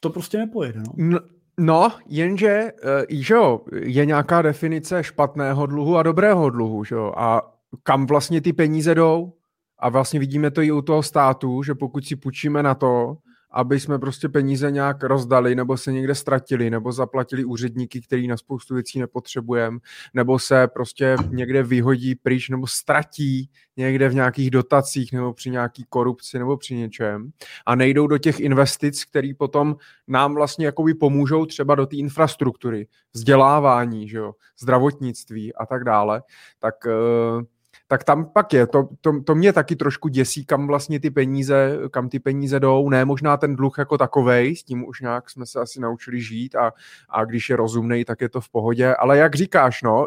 to 0.01 0.11
prostě 0.11 0.39
nepojede. 0.39 0.81
No. 0.81 0.93
no 0.97 1.21
No, 1.61 1.93
jenže, 2.07 2.73
uh, 2.85 2.91
že 3.11 3.35
jo, 3.35 3.61
je 3.73 4.07
nějaká 4.07 4.43
definice 4.43 5.05
špatného 5.05 5.67
dluhu 5.67 5.97
a 5.97 6.03
dobrého 6.03 6.51
dluhu, 6.51 6.85
že 6.85 6.95
jo, 6.95 7.13
a 7.17 7.43
kam 7.83 8.07
vlastně 8.07 8.41
ty 8.41 8.53
peníze 8.53 8.95
jdou? 8.95 9.33
A 9.79 9.89
vlastně 9.89 10.21
vidíme 10.21 10.51
to 10.51 10.63
i 10.63 10.73
u 10.73 10.83
toho 10.83 11.03
státu, 11.03 11.63
že 11.63 11.75
pokud 11.75 12.07
si 12.07 12.17
půjčíme 12.17 12.63
na 12.63 12.75
to, 12.75 13.17
aby 13.53 13.81
jsme 13.81 13.99
prostě 13.99 14.29
peníze 14.29 14.71
nějak 14.71 15.05
rozdali, 15.05 15.55
nebo 15.55 15.77
se 15.77 15.93
někde 15.93 16.15
ztratili, 16.15 16.71
nebo 16.71 16.93
zaplatili 16.93 17.45
úředníky, 17.45 18.01
který 18.01 18.29
na 18.29 18.37
spoustu 18.37 18.75
věcí 18.75 18.99
nepotřebujeme, 19.01 19.79
nebo 20.15 20.39
se 20.39 20.69
prostě 20.69 21.17
někde 21.31 21.63
vyhodí 21.63 22.15
pryč, 22.15 22.49
nebo 22.49 22.67
ztratí 22.67 23.51
někde 23.77 24.09
v 24.09 24.15
nějakých 24.15 24.51
dotacích, 24.51 25.13
nebo 25.13 25.33
při 25.33 25.51
nějaký 25.51 25.85
korupci, 25.89 26.39
nebo 26.39 26.57
při 26.57 26.75
něčem. 26.75 27.31
A 27.67 27.75
nejdou 27.75 28.07
do 28.07 28.19
těch 28.19 28.41
investic, 28.41 29.05
které 29.05 29.33
potom 29.39 29.77
nám 30.09 30.35
vlastně 30.35 30.67
jakoby 30.67 30.95
pomůžou 30.95 31.47
třeba 31.47 31.75
do 31.75 31.87
té 31.87 31.97
infrastruktury, 31.97 32.89
vzdělávání, 33.13 34.09
že 34.09 34.19
jo, 34.19 34.33
zdravotnictví 34.61 35.55
a 35.55 35.67
tak 35.67 35.85
dále, 35.85 36.23
tak 36.59 36.75
uh, 36.87 37.43
tak 37.93 38.05
tam 38.05 38.25
pak 38.25 38.53
je. 38.53 38.67
To, 38.67 38.89
to, 39.01 39.23
to 39.23 39.35
mě 39.35 39.53
taky 39.53 39.77
trošku 39.77 40.09
děsí, 40.09 40.47
kam 40.47 40.67
vlastně 40.67 41.01
ty 41.01 41.11
peníze, 41.11 41.79
kam 41.91 42.09
ty 42.09 42.19
peníze 42.19 42.61
jdou. 42.61 42.89
Ne 42.89 43.05
možná 43.05 43.37
ten 43.37 43.57
dluh 43.57 43.79
jako 43.79 43.99
takovej, 43.99 44.57
s 44.57 44.65
tím 44.65 44.89
už 44.89 45.01
nějak 45.01 45.31
jsme 45.31 45.47
se 45.47 45.61
asi 45.61 45.81
naučili 45.81 46.21
žít 46.21 46.55
a, 46.55 46.73
a 47.09 47.25
když 47.25 47.51
je 47.51 47.57
rozumný, 47.57 48.05
tak 48.05 48.21
je 48.21 48.29
to 48.29 48.41
v 48.41 48.49
pohodě. 48.49 48.95
Ale 48.95 49.19
jak 49.19 49.35
říkáš, 49.35 49.83
no, 49.83 50.07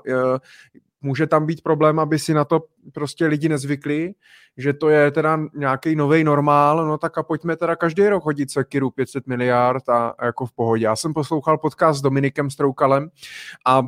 může 1.01 1.27
tam 1.27 1.45
být 1.45 1.61
problém, 1.61 1.99
aby 1.99 2.19
si 2.19 2.33
na 2.33 2.45
to 2.45 2.63
prostě 2.93 3.27
lidi 3.27 3.49
nezvykli, 3.49 4.13
že 4.57 4.73
to 4.73 4.89
je 4.89 5.11
teda 5.11 5.39
nějaký 5.55 5.95
nový 5.95 6.23
normál, 6.23 6.87
no 6.87 6.97
tak 6.97 7.17
a 7.17 7.23
pojďme 7.23 7.55
teda 7.55 7.75
každý 7.75 8.07
rok 8.07 8.25
hodit 8.25 8.51
sekiru 8.51 8.91
500 8.91 9.27
miliard 9.27 9.89
a, 9.89 10.07
a 10.07 10.25
jako 10.25 10.45
v 10.45 10.51
pohodě. 10.51 10.85
Já 10.85 10.95
jsem 10.95 11.13
poslouchal 11.13 11.57
podcast 11.57 11.99
s 11.99 12.01
Dominikem 12.01 12.49
Stroukalem 12.49 13.09
a 13.65 13.81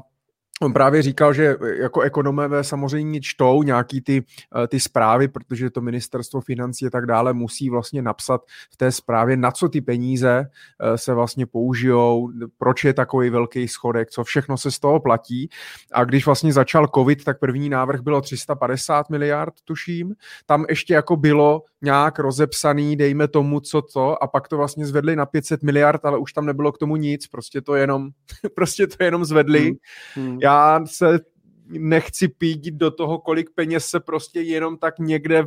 On 0.62 0.74
právě 0.74 1.02
říkal, 1.02 1.34
že 1.34 1.56
jako 1.80 2.02
ekonomové 2.02 2.64
samozřejmě 2.64 3.22
čtou 3.22 3.64
nějaký 3.64 4.02
ty, 4.02 4.24
eh, 4.64 4.68
ty 4.68 4.80
zprávy, 4.80 5.28
protože 5.28 5.70
to 5.70 5.82
ministerstvo 5.82 6.42
financí 6.42 6.86
a 6.86 6.90
tak 6.90 7.06
dále 7.06 7.34
musí 7.34 7.70
vlastně 7.70 8.02
napsat 8.02 8.42
v 8.74 8.78
té 8.78 8.92
zprávě, 8.92 9.38
na 9.38 9.52
co 9.52 9.70
ty 9.70 9.82
peníze 9.82 10.46
eh, 10.80 10.98
se 10.98 11.14
vlastně 11.14 11.46
použijou, 11.46 12.32
proč 12.58 12.84
je 12.84 12.94
takový 12.94 13.30
velký 13.30 13.68
schodek, 13.68 14.10
co 14.10 14.24
všechno 14.24 14.58
se 14.58 14.72
z 14.72 14.80
toho 14.80 15.00
platí. 15.00 15.50
A 15.94 16.04
když 16.04 16.26
vlastně 16.26 16.54
začal 16.54 16.88
covid, 16.96 17.24
tak 17.24 17.40
první 17.40 17.70
návrh 17.70 18.02
bylo 18.02 18.22
350 18.22 19.10
miliard, 19.10 19.54
tuším. 19.66 20.16
Tam 20.46 20.66
ještě 20.70 20.94
jako 20.94 21.16
bylo 21.16 21.64
nějak 21.82 22.20
rozepsaný, 22.20 22.96
dejme 22.96 23.28
tomu, 23.28 23.60
co 23.60 23.82
to, 23.82 24.24
a 24.24 24.28
pak 24.28 24.48
to 24.48 24.58
vlastně 24.58 24.86
zvedli 24.86 25.16
na 25.16 25.26
500 25.26 25.64
miliard, 25.64 26.06
ale 26.06 26.18
už 26.18 26.34
tam 26.34 26.46
nebylo 26.46 26.72
k 26.72 26.78
tomu 26.78 26.96
nic, 26.96 27.28
prostě 27.28 27.62
to 27.62 27.76
jenom, 27.76 28.10
prostě 28.56 28.88
to 28.88 29.04
jenom 29.04 29.26
zvedli. 29.26 29.78
Hmm. 30.16 30.28
Hmm. 30.28 30.40
Já 30.42 30.86
se 30.86 31.20
nechci 31.70 32.28
pít 32.28 32.66
do 32.66 32.92
toho, 32.92 33.20
kolik 33.20 33.50
peněz 33.56 33.86
se 33.86 34.00
prostě 34.00 34.42
jenom 34.42 34.78
tak 34.78 35.00
někde 35.00 35.46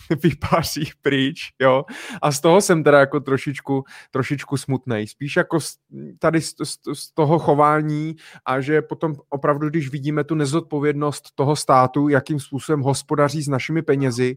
vypáří 0.22 0.90
pryč, 1.02 1.52
jo. 1.60 1.84
A 2.22 2.32
z 2.32 2.40
toho 2.40 2.60
jsem 2.60 2.84
teda 2.84 3.00
jako 3.00 3.20
trošičku, 3.20 3.84
trošičku 4.10 4.56
smutnej. 4.56 5.06
Spíš 5.06 5.36
jako 5.36 5.60
z, 5.60 5.76
tady 6.18 6.40
z, 6.40 6.54
z, 6.64 6.76
z 6.94 7.14
toho 7.14 7.38
chování 7.38 8.16
a 8.44 8.60
že 8.60 8.82
potom 8.82 9.14
opravdu, 9.28 9.68
když 9.68 9.90
vidíme 9.90 10.24
tu 10.24 10.34
nezodpovědnost 10.34 11.24
toho 11.34 11.56
státu, 11.56 12.08
jakým 12.08 12.40
způsobem 12.40 12.80
hospodaří 12.80 13.42
s 13.42 13.48
našimi 13.48 13.82
penězi, 13.82 14.36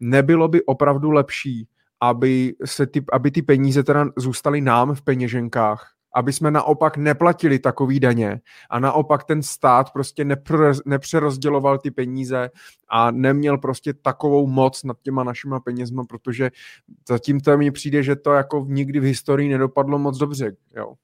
nebylo 0.00 0.48
by 0.48 0.64
opravdu 0.64 1.10
lepší, 1.10 1.68
aby, 2.00 2.54
se 2.64 2.86
ty, 2.86 3.04
aby 3.12 3.30
ty 3.30 3.42
peníze 3.42 3.84
teda 3.84 4.06
zůstaly 4.16 4.60
nám 4.60 4.94
v 4.94 5.02
peněženkách, 5.02 5.95
aby 6.16 6.32
jsme 6.32 6.50
naopak 6.50 6.96
neplatili 6.96 7.58
takový 7.58 8.00
daně 8.00 8.40
a 8.70 8.78
naopak 8.78 9.24
ten 9.24 9.42
stát 9.42 9.92
prostě 9.92 10.24
nepřerozděloval 10.86 11.78
ty 11.78 11.90
peníze 11.90 12.50
a 12.88 13.10
neměl 13.10 13.58
prostě 13.58 13.94
takovou 13.94 14.46
moc 14.46 14.84
nad 14.84 14.96
těma 15.02 15.24
našima 15.24 15.60
penězma, 15.60 16.04
protože 16.04 16.50
zatím 17.08 17.40
to 17.40 17.58
mi 17.58 17.70
přijde, 17.70 18.02
že 18.02 18.16
to 18.16 18.32
jako 18.32 18.66
nikdy 18.68 19.00
v 19.00 19.02
historii 19.02 19.48
nedopadlo 19.48 19.98
moc 19.98 20.18
dobře, 20.18 20.56
jo. 20.76 20.94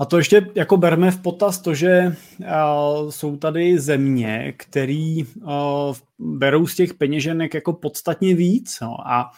A 0.00 0.04
to 0.04 0.18
ještě 0.18 0.50
jako 0.54 0.76
berme 0.76 1.10
v 1.10 1.22
potaz 1.22 1.60
to, 1.60 1.74
že 1.74 2.16
uh, 2.40 3.10
jsou 3.10 3.36
tady 3.36 3.78
země, 3.78 4.54
které 4.56 5.16
uh, 5.42 5.96
berou 6.18 6.66
z 6.66 6.74
těch 6.74 6.94
peněženek 6.94 7.54
jako 7.54 7.72
podstatně 7.72 8.34
víc. 8.34 8.78
No, 8.82 9.08
a 9.08 9.30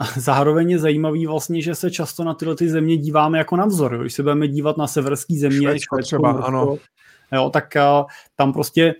a 0.00 0.04
zároveň 0.20 0.70
je 0.70 0.78
zajímavý 0.78 1.26
vlastně, 1.26 1.62
že 1.62 1.74
se 1.74 1.90
často 1.90 2.24
na 2.24 2.34
tyhle 2.34 2.56
ty 2.56 2.68
země 2.68 2.96
díváme 2.96 3.38
jako 3.38 3.56
na 3.56 3.66
vzor. 3.66 3.98
Když 3.98 4.14
se 4.14 4.22
budeme 4.22 4.48
dívat 4.48 4.76
na 4.76 4.86
severský 4.86 5.38
země, 5.38 5.68
Švédsko 5.68 5.98
třeba, 6.02 6.30
ano. 6.30 6.76
Jo, 7.32 7.50
tak 7.50 7.74
uh, 7.76 8.06
tam 8.36 8.52
prostě 8.52 8.94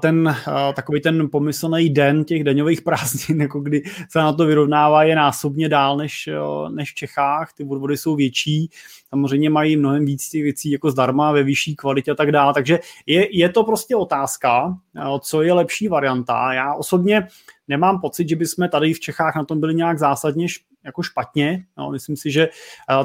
ten 0.00 0.36
takový 0.76 1.00
ten 1.00 1.30
pomyslný 1.30 1.90
den 1.90 2.24
těch 2.24 2.44
daňových 2.44 2.82
prázdnin, 2.82 3.40
jako 3.40 3.60
kdy 3.60 3.82
se 4.10 4.18
na 4.18 4.32
to 4.32 4.46
vyrovnává, 4.46 5.04
je 5.04 5.16
násobně 5.16 5.68
dál 5.68 5.96
než, 5.96 6.28
než 6.68 6.92
v 6.92 6.94
Čechách. 6.94 7.52
Ty 7.52 7.64
odvody 7.64 7.96
jsou 7.96 8.16
větší, 8.16 8.70
samozřejmě 9.08 9.50
mají 9.50 9.76
mnohem 9.76 10.04
víc 10.04 10.28
těch 10.28 10.42
věcí 10.42 10.70
jako 10.70 10.90
zdarma, 10.90 11.32
ve 11.32 11.42
vyšší 11.42 11.76
kvalitě 11.76 12.10
a 12.10 12.14
tak 12.14 12.32
dále. 12.32 12.54
Takže 12.54 12.80
je, 13.06 13.38
je 13.38 13.48
to 13.48 13.64
prostě 13.64 13.96
otázka, 13.96 14.78
co 15.20 15.42
je 15.42 15.52
lepší 15.52 15.88
varianta. 15.88 16.52
Já 16.52 16.74
osobně 16.74 17.26
nemám 17.68 18.00
pocit, 18.00 18.28
že 18.28 18.36
bychom 18.36 18.68
tady 18.68 18.94
v 18.94 19.00
Čechách 19.00 19.36
na 19.36 19.44
tom 19.44 19.60
byli 19.60 19.74
nějak 19.74 19.98
zásadně 19.98 20.46
jako 20.84 21.02
špatně. 21.02 21.64
No, 21.78 21.90
myslím 21.90 22.16
si, 22.16 22.30
že 22.30 22.48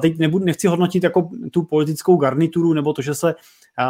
teď 0.02 0.18
nebudu, 0.18 0.46
nechci 0.46 0.68
hodnotit 0.68 1.04
jako 1.04 1.30
tu 1.52 1.64
politickou 1.64 2.16
garnituru 2.16 2.74
nebo 2.74 2.94
to, 2.94 3.02
že 3.02 3.16
se 3.16 3.36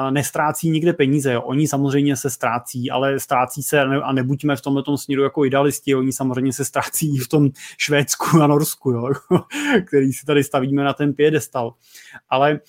nestrácí 0.09 0.69
nikde 0.69 0.93
peníze. 0.93 1.33
Jo. 1.33 1.41
Oni 1.41 1.67
samozřejmě 1.67 2.17
se 2.17 2.29
ztrácí, 2.29 2.91
ale 2.91 3.19
ztrácí 3.19 3.63
se 3.63 3.81
a 3.81 4.13
nebuďme 4.13 4.55
v 4.55 4.61
tomto 4.61 4.97
směru 4.97 5.23
jako 5.23 5.45
idealisti, 5.45 5.95
oni 5.95 6.13
samozřejmě 6.13 6.53
se 6.53 6.65
ztrácí 6.65 7.17
v 7.17 7.27
tom 7.27 7.49
Švédsku 7.77 8.41
a 8.41 8.47
Norsku, 8.47 8.91
jo, 8.91 9.09
který 9.87 10.13
si 10.13 10.25
tady 10.25 10.43
stavíme 10.43 10.83
na 10.83 10.93
ten 10.93 11.13
piedestal. 11.13 11.73
Ale 12.29 12.59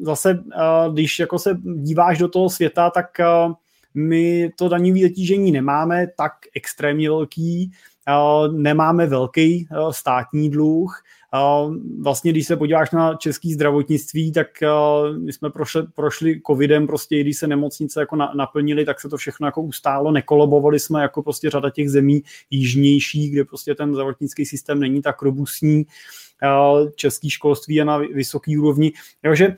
zase, 0.00 0.44
když 0.92 1.18
jako 1.18 1.38
se 1.38 1.58
díváš 1.76 2.18
do 2.18 2.28
toho 2.28 2.50
světa, 2.50 2.90
tak 2.90 3.06
my 3.94 4.52
to 4.58 4.68
daňové 4.68 5.00
zatížení 5.00 5.52
nemáme 5.52 6.06
tak 6.16 6.32
extrémně 6.56 7.10
velký, 7.10 7.72
nemáme 8.52 9.06
velký 9.06 9.68
státní 9.90 10.50
dluh, 10.50 11.02
Vlastně, 12.00 12.32
když 12.32 12.46
se 12.46 12.56
podíváš 12.56 12.90
na 12.90 13.14
český 13.14 13.52
zdravotnictví, 13.54 14.32
tak 14.32 14.46
my 15.18 15.32
jsme 15.32 15.50
prošli, 15.50 15.82
prošli 15.94 16.40
covidem, 16.46 16.86
prostě 16.86 17.20
když 17.20 17.38
se 17.38 17.46
nemocnice 17.46 18.00
jako 18.00 18.16
na, 18.16 18.32
naplnili, 18.36 18.84
tak 18.84 19.00
se 19.00 19.08
to 19.08 19.16
všechno 19.16 19.46
jako 19.46 19.62
ustálo, 19.62 20.10
nekolobovali 20.10 20.80
jsme 20.80 21.02
jako 21.02 21.22
prostě 21.22 21.50
řada 21.50 21.70
těch 21.70 21.90
zemí 21.90 22.22
jižnějších, 22.50 23.32
kde 23.32 23.44
prostě 23.44 23.74
ten 23.74 23.92
zdravotnický 23.92 24.46
systém 24.46 24.80
není 24.80 25.02
tak 25.02 25.22
robustní 25.22 25.86
český 26.94 27.30
školství 27.30 27.74
je 27.74 27.84
na 27.84 27.96
vysoký 27.98 28.58
úrovni. 28.58 28.92
Takže 29.22 29.56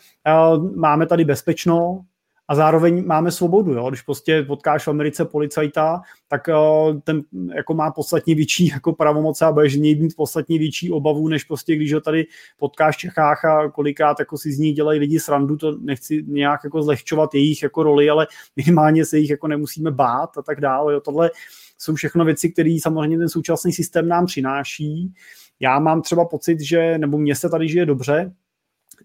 máme 0.77 1.07
tady 1.07 1.25
bezpečno, 1.25 2.05
a 2.49 2.55
zároveň 2.55 3.07
máme 3.07 3.31
svobodu. 3.31 3.73
Jo? 3.73 3.89
Když 3.89 4.03
prostě 4.03 4.43
potkáš 4.43 4.87
v 4.87 4.89
Americe 4.89 5.25
policajta, 5.25 6.01
tak 6.29 6.49
uh, 6.49 7.01
ten 7.01 7.23
jako 7.55 7.75
má 7.75 7.91
podstatně 7.91 8.35
větší 8.35 8.67
jako 8.67 8.93
pravomoce 8.93 9.45
a 9.45 9.53
budeš 9.53 9.77
něj 9.77 9.97
mít 9.97 10.17
podstatně 10.17 10.59
větší 10.59 10.91
obavu, 10.91 11.29
než 11.29 11.45
prostě 11.45 11.77
když 11.77 11.95
ho 11.95 12.01
tady 12.01 12.27
potkáš 12.59 12.97
v 12.97 12.99
Čechách 12.99 13.45
a 13.45 13.71
kolikrát 13.71 14.19
jako 14.19 14.39
si 14.39 14.53
z 14.53 14.59
ní 14.59 14.73
dělají 14.73 15.01
lidi 15.01 15.21
srandu, 15.21 15.57
to 15.57 15.79
nechci 15.81 16.25
nějak 16.27 16.61
jako 16.65 16.83
zlehčovat 16.83 17.35
jejich 17.35 17.63
jako 17.63 17.83
roli, 17.83 18.11
ale 18.11 18.27
minimálně 18.57 19.05
se 19.05 19.19
jich 19.19 19.31
jako 19.31 19.49
nemusíme 19.49 19.91
bát 19.91 20.39
a 20.39 20.43
tak 20.43 20.61
dále. 20.61 20.93
Jo? 20.93 21.01
Tohle 21.01 21.31
jsou 21.79 21.95
všechno 21.95 22.25
věci, 22.25 22.53
které 22.53 22.77
samozřejmě 22.83 23.19
ten 23.19 23.29
současný 23.29 23.73
systém 23.73 24.09
nám 24.09 24.27
přináší. 24.27 25.13
Já 25.61 25.79
mám 25.79 26.03
třeba 26.03 26.25
pocit, 26.25 26.61
že, 26.61 26.99
nebo 26.99 27.19
mně 27.19 27.35
se 27.35 27.49
tady 27.49 27.69
žije 27.69 27.87
dobře, 27.87 28.33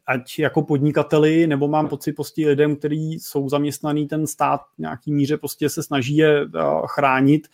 ať 0.08 0.40
jako 0.40 0.62
podnikateli, 0.62 1.48
nebo 1.48 1.68
mám 1.68 1.88
pocit 1.88 2.14
prostě 2.14 2.48
lidem, 2.48 2.76
kteří 2.76 3.14
jsou 3.14 3.50
zaměstnaný, 3.50 4.08
ten 4.08 4.28
stát 4.28 4.62
v 4.76 4.80
nějaký 4.80 5.14
míře 5.14 5.38
prostě 5.38 5.70
se 5.70 5.84
snaží 5.84 6.18
je 6.18 6.42
eh, 6.42 6.48
chránit, 6.86 7.48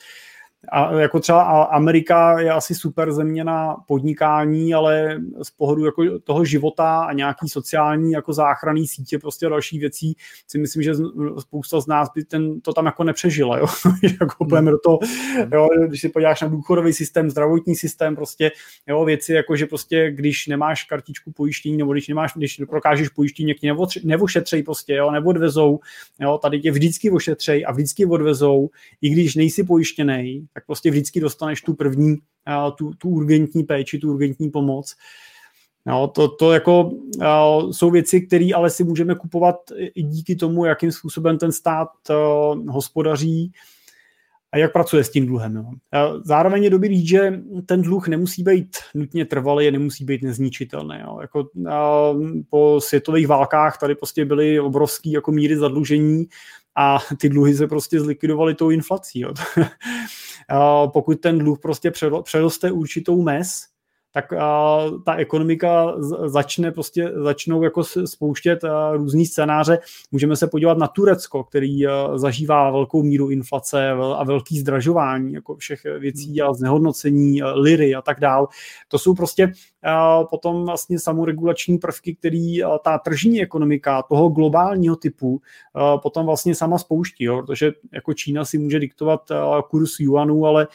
a 0.71 0.93
jako 0.93 1.19
třeba 1.19 1.63
Amerika 1.63 2.39
je 2.39 2.51
asi 2.51 2.75
super 2.75 3.11
země 3.11 3.43
na 3.43 3.75
podnikání, 3.87 4.73
ale 4.73 5.21
z 5.43 5.51
pohledu 5.51 5.85
jako 5.85 6.19
toho 6.19 6.45
života 6.45 6.99
a 7.03 7.13
nějaký 7.13 7.49
sociální 7.49 8.11
jako 8.11 8.33
záchranný 8.33 8.87
sítě 8.87 9.19
prostě 9.19 9.49
další 9.49 9.79
věcí 9.79 10.15
si 10.47 10.57
myslím, 10.57 10.83
že 10.83 10.93
spousta 11.39 11.81
z 11.81 11.87
nás 11.87 12.09
by 12.15 12.23
ten, 12.23 12.61
to 12.61 12.73
tam 12.73 12.85
jako 12.85 13.03
nepřežila, 13.03 13.57
jo? 13.57 13.67
jako 14.21 14.45
hmm. 14.45 14.65
do 14.65 14.77
toho, 14.83 14.99
jo? 15.53 15.67
když 15.87 16.01
si 16.01 16.09
podíváš 16.09 16.41
na 16.41 16.47
důchodový 16.47 16.93
systém, 16.93 17.29
zdravotní 17.29 17.75
systém, 17.75 18.15
prostě 18.15 18.51
jo, 18.87 19.05
věci 19.05 19.33
jako, 19.33 19.55
že 19.55 19.65
prostě 19.65 20.11
když 20.11 20.47
nemáš 20.47 20.83
kartičku 20.83 21.31
pojištění, 21.31 21.77
nebo 21.77 21.93
když 21.93 22.07
nemáš, 22.07 22.33
když 22.35 22.61
prokážeš 22.69 23.09
pojištění, 23.09 23.53
tě 23.53 23.75
nevošetřej 24.03 24.63
prostě, 24.63 24.93
jo, 24.93 25.11
neodvezou, 25.11 25.79
jo, 26.19 26.37
tady 26.37 26.59
tě 26.59 26.71
vždycky 26.71 27.11
ošetřej 27.11 27.65
a 27.67 27.71
vždycky 27.71 28.05
odvezou, 28.05 28.69
i 29.01 29.09
když 29.09 29.35
nejsi 29.35 29.63
pojištěný, 29.63 30.47
tak 30.57 30.65
prostě 30.65 30.91
vždycky 30.91 31.19
dostaneš 31.19 31.61
tu 31.61 31.73
první, 31.73 32.17
tu, 32.77 32.93
tu 32.93 33.09
urgentní 33.09 33.63
péči, 33.63 33.97
tu 33.97 34.13
urgentní 34.13 34.49
pomoc. 34.49 34.95
No, 35.85 36.07
to, 36.07 36.27
to 36.27 36.51
jako 36.51 36.83
uh, 36.83 37.71
jsou 37.71 37.91
věci, 37.91 38.21
které 38.21 38.49
ale 38.55 38.69
si 38.69 38.83
můžeme 38.83 39.15
kupovat 39.15 39.55
i 39.95 40.03
díky 40.03 40.35
tomu, 40.35 40.65
jakým 40.65 40.91
způsobem 40.91 41.37
ten 41.37 41.51
stát 41.51 41.89
uh, 42.09 42.69
hospodaří 42.69 43.51
a 44.51 44.57
jak 44.57 44.73
pracuje 44.73 45.03
s 45.03 45.09
tím 45.09 45.25
dluhem. 45.25 45.53
No. 45.53 45.71
Zároveň 46.23 46.63
je 46.63 46.69
dobrý 46.69 46.97
říct, 46.97 47.07
že 47.07 47.43
ten 47.65 47.81
dluh 47.81 48.07
nemusí 48.07 48.43
být 48.43 48.77
nutně 48.95 49.25
trvalý, 49.25 49.71
nemusí 49.71 50.05
být 50.05 50.21
nezničitelný. 50.21 50.95
Jo. 51.01 51.17
Jako, 51.21 51.49
uh, 51.55 51.71
po 52.49 52.81
světových 52.81 53.27
válkách 53.27 53.77
tady 53.79 53.95
prostě 53.95 54.25
byly 54.25 54.59
obrovské 54.59 55.09
jako 55.09 55.31
míry 55.31 55.57
zadlužení 55.57 56.25
a 56.75 56.97
ty 57.17 57.29
dluhy 57.29 57.55
se 57.55 57.67
prostě 57.67 57.99
zlikvidovaly 57.99 58.55
tou 58.55 58.69
inflací. 58.69 59.19
Jo. 59.19 59.33
pokud 60.93 61.21
ten 61.21 61.37
dluh 61.37 61.59
prostě 61.59 61.91
přeroste 62.23 62.71
určitou 62.71 63.21
mez, 63.21 63.65
tak 64.13 64.33
a, 64.33 64.79
ta 65.05 65.15
ekonomika 65.15 65.93
začne 66.25 66.71
prostě, 66.71 67.11
začnou 67.15 67.63
jako 67.63 67.83
spouštět 68.05 68.63
a, 68.63 68.91
různý 68.91 69.25
scénáře. 69.25 69.79
Můžeme 70.11 70.35
se 70.35 70.47
podívat 70.47 70.77
na 70.77 70.87
Turecko, 70.87 71.43
který 71.43 71.83
zažívá 72.15 72.71
velkou 72.71 73.03
míru 73.03 73.29
inflace 73.29 73.89
a 73.89 74.23
velký 74.23 74.59
zdražování 74.59 75.33
jako 75.33 75.55
všech 75.55 75.81
věcí 75.99 76.41
a 76.41 76.53
znehodnocení 76.53 77.43
liry 77.43 77.95
a 77.95 78.01
tak 78.01 78.19
dál. 78.19 78.47
To 78.87 78.99
jsou 78.99 79.15
prostě 79.15 79.51
potom 80.29 80.65
vlastně 80.65 80.99
samoregulační 80.99 81.77
prvky, 81.77 82.15
který 82.15 82.59
ta 82.83 82.97
tržní 82.97 83.41
ekonomika 83.41 84.01
toho 84.01 84.29
globálního 84.29 84.95
typu 84.95 85.41
potom 86.01 86.25
vlastně 86.25 86.55
sama 86.55 86.77
spouští, 86.77 87.23
jo, 87.23 87.41
protože 87.41 87.71
jako 87.93 88.13
Čína 88.13 88.45
si 88.45 88.57
může 88.57 88.79
diktovat 88.79 89.21
kurz 89.69 89.99
juanu, 89.99 90.45
ale 90.45 90.67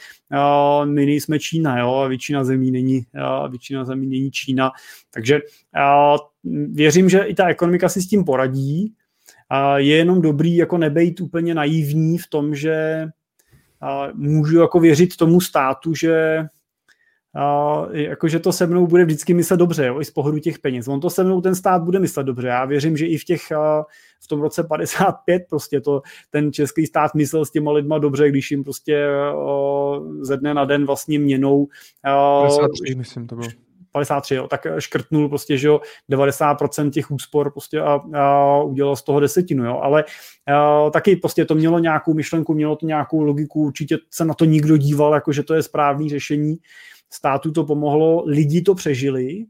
my 0.85 1.05
nejsme 1.05 1.39
Čína, 1.39 1.79
jo, 1.79 1.93
a 1.95 2.07
většina 2.07 2.43
zemí 2.43 2.71
není 2.71 3.05
většina 3.49 3.85
zemí 3.85 4.07
není 4.07 4.31
Čína. 4.31 4.71
Takže 5.13 5.39
věřím, 6.71 7.09
že 7.09 7.19
i 7.19 7.33
ta 7.33 7.47
ekonomika 7.47 7.89
si 7.89 8.01
s 8.01 8.07
tím 8.07 8.25
poradí. 8.25 8.93
Je 9.75 9.95
jenom 9.95 10.21
dobrý 10.21 10.55
jako 10.55 10.77
nebejt 10.77 11.21
úplně 11.21 11.55
naivní 11.55 12.17
v 12.17 12.27
tom, 12.27 12.55
že 12.55 13.07
můžu 14.13 14.59
jako 14.59 14.79
věřit 14.79 15.17
tomu 15.17 15.41
státu, 15.41 15.95
že 15.95 16.43
Uh, 17.35 17.95
jakože 17.95 18.39
to 18.39 18.51
se 18.51 18.67
mnou 18.67 18.87
bude 18.87 19.05
vždycky 19.05 19.33
myslet 19.33 19.57
dobře, 19.57 19.85
jo, 19.85 20.01
i 20.01 20.05
z 20.05 20.11
pohledu 20.11 20.39
těch 20.39 20.59
peněz. 20.59 20.87
On 20.87 20.99
to 20.99 21.09
se 21.09 21.23
mnou 21.23 21.41
ten 21.41 21.55
stát 21.55 21.83
bude 21.83 21.99
myslet 21.99 22.23
dobře. 22.23 22.47
Já 22.47 22.65
věřím, 22.65 22.97
že 22.97 23.07
i 23.07 23.17
v 23.17 23.23
těch 23.23 23.41
uh, 23.51 23.83
v 24.23 24.27
tom 24.27 24.41
roce 24.41 24.63
55 24.63 25.43
prostě 25.49 25.81
to 25.81 26.01
ten 26.29 26.53
český 26.53 26.85
stát 26.85 27.15
myslel 27.15 27.45
s 27.45 27.51
těma 27.51 27.71
lidma 27.71 27.97
dobře, 27.97 28.29
když 28.29 28.51
jim 28.51 28.63
prostě 28.63 29.07
uh, 29.35 30.23
ze 30.23 30.37
dne 30.37 30.53
na 30.53 30.65
den 30.65 30.85
vlastně 30.85 31.19
měnou. 31.19 31.57
Uh, 31.57 32.47
53, 32.47 32.95
myslím 32.95 33.27
to 33.27 33.35
bylo. 33.35 33.47
53, 33.93 34.35
jo, 34.35 34.47
tak 34.47 34.67
škrtnul 34.79 35.29
prostě, 35.29 35.57
že 35.57 35.67
jo, 35.67 35.81
90% 36.11 36.89
těch 36.89 37.11
úspor 37.11 37.51
prostě 37.51 37.79
a, 37.79 38.01
a 38.13 38.61
udělal 38.61 38.95
z 38.95 39.03
toho 39.03 39.19
desetinu, 39.19 39.65
jo, 39.65 39.79
ale 39.83 40.03
a, 40.47 40.89
taky 40.89 41.15
prostě 41.15 41.45
to 41.45 41.55
mělo 41.55 41.79
nějakou 41.79 42.13
myšlenku, 42.13 42.53
mělo 42.53 42.75
to 42.75 42.85
nějakou 42.85 43.21
logiku, 43.23 43.63
určitě 43.63 43.97
se 44.11 44.25
na 44.25 44.33
to 44.33 44.45
nikdo 44.45 44.77
díval, 44.77 45.13
jako 45.13 45.31
že 45.31 45.43
to 45.43 45.53
je 45.53 45.63
správný 45.63 46.09
řešení, 46.09 46.57
státu 47.13 47.51
to 47.51 47.63
pomohlo, 47.63 48.23
lidi 48.25 48.61
to 48.61 48.75
přežili, 48.75 49.45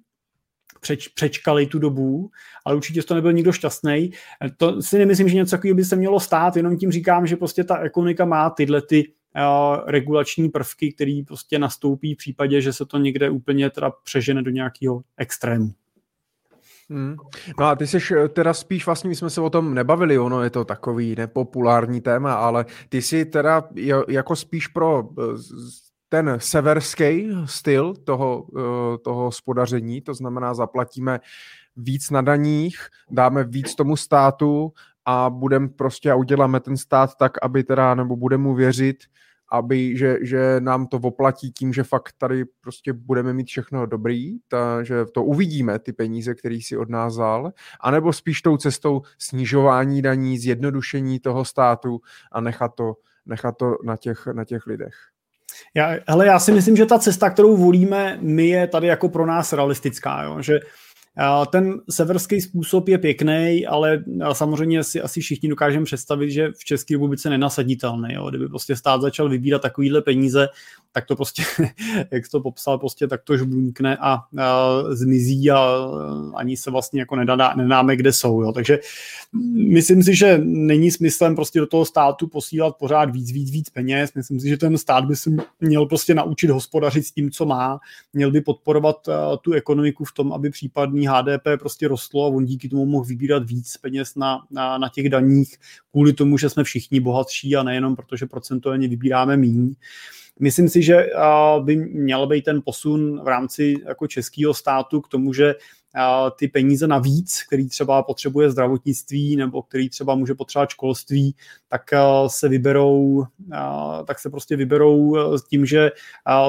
přeč, 0.81 1.07
přečkali 1.07 1.65
tu 1.65 1.79
dobu, 1.79 2.31
ale 2.65 2.75
určitě 2.75 3.03
to 3.03 3.15
nebyl 3.15 3.33
nikdo 3.33 3.51
šťastný. 3.51 4.11
To 4.57 4.81
si 4.81 4.97
nemyslím, 4.97 5.29
že 5.29 5.35
něco 5.35 5.51
takového 5.51 5.75
by 5.75 5.85
se 5.85 5.95
mělo 5.95 6.19
stát, 6.19 6.57
jenom 6.57 6.77
tím 6.77 6.91
říkám, 6.91 7.27
že 7.27 7.35
prostě 7.35 7.63
ta 7.63 7.77
ekonomika 7.77 8.25
má 8.25 8.49
tyhle 8.49 8.81
ty 8.81 9.07
uh, 9.07 9.77
regulační 9.87 10.49
prvky, 10.49 10.93
které 10.93 11.21
prostě 11.27 11.59
nastoupí 11.59 12.13
v 12.13 12.17
případě, 12.17 12.61
že 12.61 12.73
se 12.73 12.85
to 12.85 12.97
někde 12.97 13.29
úplně 13.29 13.69
teda 13.69 13.91
přežene 14.03 14.41
do 14.41 14.51
nějakého 14.51 15.01
extrému. 15.17 15.71
Hmm. 16.89 17.15
No 17.59 17.65
a 17.65 17.75
ty 17.75 17.87
jsi 17.87 17.99
teda 18.33 18.53
spíš, 18.53 18.85
vlastně 18.85 19.07
my 19.07 19.15
jsme 19.15 19.29
se 19.29 19.41
o 19.41 19.49
tom 19.49 19.73
nebavili, 19.73 20.19
ono 20.19 20.43
je 20.43 20.49
to 20.49 20.65
takový 20.65 21.15
nepopulární 21.15 22.01
téma, 22.01 22.33
ale 22.33 22.65
ty 22.89 23.01
jsi 23.01 23.25
teda 23.25 23.63
jako 24.07 24.35
spíš 24.35 24.67
pro 24.67 25.09
ten 26.13 26.35
severský 26.37 27.29
styl 27.45 27.93
toho, 27.93 28.45
eh, 28.57 28.97
toho 28.97 29.23
hospodaření, 29.23 30.01
to 30.01 30.13
znamená 30.13 30.53
zaplatíme 30.53 31.19
víc 31.75 32.09
na 32.09 32.21
daních, 32.21 32.77
dáme 33.11 33.43
víc 33.43 33.75
tomu 33.75 33.97
státu 33.97 34.73
a 35.05 35.29
budeme 35.29 35.69
prostě 35.69 36.11
a 36.11 36.15
uděláme 36.15 36.59
ten 36.59 36.77
stát 36.77 37.15
tak, 37.15 37.31
aby 37.41 37.63
teda, 37.63 37.95
nebo 37.95 38.15
budeme 38.15 38.43
mu 38.43 38.53
věřit, 38.53 38.97
aby, 39.51 39.97
že, 39.97 40.17
že 40.21 40.55
nám 40.59 40.87
to 40.87 40.97
oplatí 40.97 41.51
tím, 41.51 41.73
že 41.73 41.83
fakt 41.83 42.13
tady 42.17 42.45
prostě 42.61 42.93
budeme 42.93 43.33
mít 43.33 43.47
všechno 43.47 43.85
dobrý, 43.85 44.37
ta, 44.47 44.83
že 44.83 45.05
to 45.05 45.23
uvidíme, 45.23 45.79
ty 45.79 45.93
peníze, 45.93 46.35
který 46.35 46.61
si 46.61 46.77
od 46.77 46.89
nás 46.89 47.13
vzal, 47.13 47.51
anebo 47.81 48.13
spíš 48.13 48.41
tou 48.41 48.57
cestou 48.57 49.01
snižování 49.17 50.01
daní, 50.01 50.37
zjednodušení 50.37 51.19
toho 51.19 51.45
státu 51.45 52.01
a 52.31 52.41
nechat 52.41 52.75
to, 52.75 52.93
nechat 53.25 53.57
to 53.57 53.77
na, 53.83 53.97
těch, 53.97 54.27
na 54.27 54.45
těch 54.45 54.67
lidech. 54.67 55.12
Já, 55.75 55.95
hele, 56.07 56.25
já 56.25 56.39
si 56.39 56.51
myslím, 56.51 56.75
že 56.75 56.85
ta 56.85 56.99
cesta, 56.99 57.29
kterou 57.29 57.57
volíme 57.57 58.17
my, 58.21 58.47
je 58.47 58.67
tady 58.67 58.87
jako 58.87 59.09
pro 59.09 59.25
nás 59.25 59.53
realistická. 59.53 60.23
Jo? 60.23 60.41
Že 60.41 60.59
ten 61.51 61.81
severský 61.89 62.41
způsob 62.41 62.87
je 62.87 62.97
pěkný, 62.97 63.65
ale 63.67 64.03
samozřejmě 64.33 64.83
si 64.83 65.01
asi 65.01 65.21
všichni 65.21 65.49
dokážeme 65.49 65.85
představit, 65.85 66.31
že 66.31 66.51
v 66.51 66.65
České 66.65 66.93
republice 66.93 67.29
nenasaditelný. 67.29 68.13
Jo. 68.13 68.29
Kdyby 68.29 68.49
prostě 68.49 68.75
stát 68.75 69.01
začal 69.01 69.29
vybírat 69.29 69.61
takovýhle 69.61 70.01
peníze, 70.01 70.47
tak 70.91 71.05
to 71.05 71.15
prostě, 71.15 71.43
jak 72.11 72.29
to 72.31 72.41
popsal, 72.41 72.77
prostě 72.77 73.07
tak 73.07 73.23
to 73.23 73.37
žblunkne 73.37 73.97
a, 73.97 74.13
a 74.13 74.23
zmizí 74.89 75.51
a 75.51 75.87
ani 76.35 76.57
se 76.57 76.71
vlastně 76.71 76.99
jako 76.99 77.15
nedá, 77.15 77.53
nedáme, 77.55 77.95
kde 77.95 78.13
jsou. 78.13 78.41
Jo. 78.41 78.51
Takže 78.51 78.79
myslím 79.55 80.03
si, 80.03 80.15
že 80.15 80.41
není 80.43 80.91
smyslem 80.91 81.35
prostě 81.35 81.59
do 81.59 81.67
toho 81.67 81.85
státu 81.85 82.27
posílat 82.27 82.75
pořád 82.77 83.09
víc, 83.09 83.31
víc, 83.31 83.51
víc 83.51 83.69
peněz. 83.69 84.13
Myslím 84.15 84.39
si, 84.39 84.49
že 84.49 84.57
ten 84.57 84.77
stát 84.77 85.05
by 85.05 85.15
se 85.15 85.29
měl 85.61 85.85
prostě 85.85 86.15
naučit 86.15 86.49
hospodařit 86.49 87.05
s 87.05 87.11
tím, 87.11 87.31
co 87.31 87.45
má. 87.45 87.79
Měl 88.13 88.31
by 88.31 88.41
podporovat 88.41 89.09
tu 89.41 89.53
ekonomiku 89.53 90.05
v 90.05 90.13
tom, 90.13 90.33
aby 90.33 90.49
případný 90.49 91.02
HDP 91.07 91.47
prostě 91.59 91.87
rostlo 91.87 92.25
a 92.25 92.27
on 92.27 92.45
díky 92.45 92.69
tomu 92.69 92.85
mohl 92.85 93.05
vybírat 93.05 93.43
víc 93.49 93.77
peněz 93.77 94.15
na, 94.15 94.39
na, 94.51 94.77
na 94.77 94.89
těch 94.89 95.09
daních 95.09 95.57
kvůli 95.91 96.13
tomu, 96.13 96.37
že 96.37 96.49
jsme 96.49 96.63
všichni 96.63 96.99
bohatší 96.99 97.55
a 97.55 97.63
nejenom 97.63 97.95
protože 97.95 98.25
procentuálně 98.25 98.87
vybíráme 98.87 99.37
méně. 99.37 99.73
Myslím 100.39 100.69
si, 100.69 100.83
že 100.83 101.09
by 101.59 101.75
měl 101.75 102.27
být 102.27 102.45
ten 102.45 102.61
posun 102.65 103.23
v 103.23 103.27
rámci 103.27 103.75
jako 103.87 104.07
českého 104.07 104.53
státu 104.53 105.01
k 105.01 105.07
tomu, 105.07 105.33
že 105.33 105.55
ty 106.39 106.47
peníze 106.47 106.87
navíc, 106.87 107.43
který 107.47 107.69
třeba 107.69 108.03
potřebuje 108.03 108.51
zdravotnictví 108.51 109.35
nebo 109.35 109.61
který 109.61 109.89
třeba 109.89 110.15
může 110.15 110.35
potřebovat 110.35 110.69
školství, 110.69 111.35
tak 111.69 111.81
se 112.27 112.49
vyberou, 112.49 113.25
tak 114.07 114.19
se 114.19 114.29
prostě 114.29 114.55
vyberou 114.55 115.15
s 115.37 115.43
tím, 115.43 115.65
že 115.65 115.91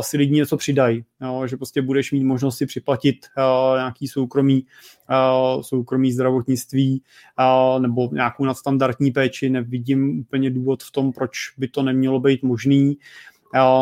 si 0.00 0.16
lidi 0.16 0.34
něco 0.34 0.56
přidají, 0.56 1.04
že 1.46 1.56
prostě 1.56 1.82
budeš 1.82 2.12
mít 2.12 2.24
možnost 2.24 2.56
si 2.56 2.66
připlatit 2.66 3.16
nějaký 3.76 4.08
soukromý, 4.08 4.66
soukromý 5.60 6.12
zdravotnictví 6.12 7.02
nebo 7.78 8.10
nějakou 8.12 8.44
nadstandardní 8.44 9.10
péči, 9.10 9.50
nevidím 9.50 10.20
úplně 10.20 10.50
důvod 10.50 10.82
v 10.82 10.90
tom, 10.90 11.12
proč 11.12 11.36
by 11.58 11.68
to 11.68 11.82
nemělo 11.82 12.20
být 12.20 12.42
možný 12.42 12.98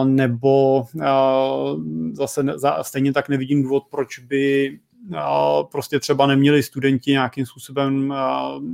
nebo 0.04 0.84
zase 2.12 2.44
stejně 2.82 3.12
tak 3.12 3.28
nevidím 3.28 3.62
důvod, 3.62 3.82
proč 3.90 4.18
by 4.18 4.78
prostě 5.72 6.00
třeba 6.00 6.26
neměli 6.26 6.62
studenti 6.62 7.10
nějakým 7.10 7.46
způsobem 7.46 8.14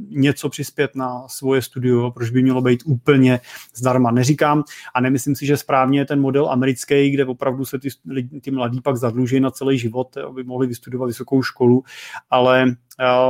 něco 0.08 0.48
přispět 0.48 0.96
na 0.96 1.28
svoje 1.28 1.62
studio, 1.62 2.10
proč 2.10 2.30
by 2.30 2.42
mělo 2.42 2.62
být 2.62 2.82
úplně 2.86 3.40
zdarma. 3.74 4.10
Neříkám 4.10 4.64
a 4.94 5.00
nemyslím 5.00 5.36
si, 5.36 5.46
že 5.46 5.56
správně 5.56 6.00
je 6.00 6.04
ten 6.04 6.20
model 6.20 6.50
americký, 6.50 7.10
kde 7.10 7.24
opravdu 7.24 7.64
se 7.64 7.78
ty, 7.78 7.88
ty 8.40 8.50
mladí 8.50 8.80
pak 8.80 8.96
zadluží 8.96 9.40
na 9.40 9.50
celý 9.50 9.78
život, 9.78 10.16
aby 10.16 10.44
mohli 10.44 10.66
vystudovat 10.66 11.06
vysokou 11.06 11.42
školu, 11.42 11.84
ale 12.30 12.76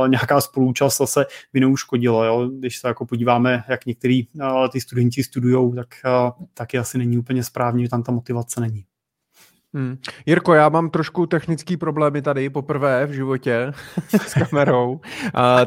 nějaká 0.07 0.41
spolúčast 0.41 0.97
zase 0.97 1.25
by 1.53 1.59
neuškodilo. 1.59 2.23
Jo? 2.23 2.49
Když 2.59 2.77
se 2.77 2.87
jako 2.87 3.05
podíváme, 3.05 3.63
jak 3.69 3.85
některý 3.85 4.27
ty 4.71 4.81
studenti 4.81 5.23
studují, 5.23 5.75
tak 5.75 5.87
taky 6.53 6.77
asi 6.77 6.97
není 6.97 7.17
úplně 7.17 7.43
správně, 7.43 7.83
že 7.83 7.89
tam 7.89 8.03
ta 8.03 8.11
motivace 8.11 8.61
není. 8.61 8.85
Hmm. 9.73 9.97
Jirko, 10.25 10.53
já 10.53 10.69
mám 10.69 10.89
trošku 10.89 11.25
technický 11.25 11.77
problémy 11.77 12.21
tady 12.21 12.49
poprvé 12.49 13.05
v 13.05 13.11
životě 13.11 13.71
s 14.27 14.33
kamerou, 14.33 14.91
uh, 14.91 14.99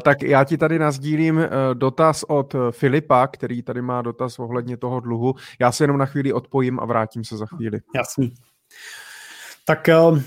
tak 0.03 0.23
já 0.23 0.43
ti 0.43 0.57
tady 0.57 0.79
nazdílím 0.79 1.37
uh, 1.37 1.43
dotaz 1.73 2.23
od 2.27 2.55
Filipa, 2.71 3.27
který 3.27 3.63
tady 3.63 3.81
má 3.81 4.01
dotaz 4.01 4.39
ohledně 4.39 4.77
toho 4.77 4.99
dluhu. 4.99 5.33
Já 5.59 5.71
se 5.71 5.83
jenom 5.83 5.97
na 5.97 6.05
chvíli 6.05 6.33
odpojím 6.33 6.79
a 6.79 6.85
vrátím 6.85 7.23
se 7.23 7.37
za 7.37 7.45
chvíli. 7.45 7.79
Jasný. 7.95 8.33
Tak 9.65 9.89
uh, 10.07 10.19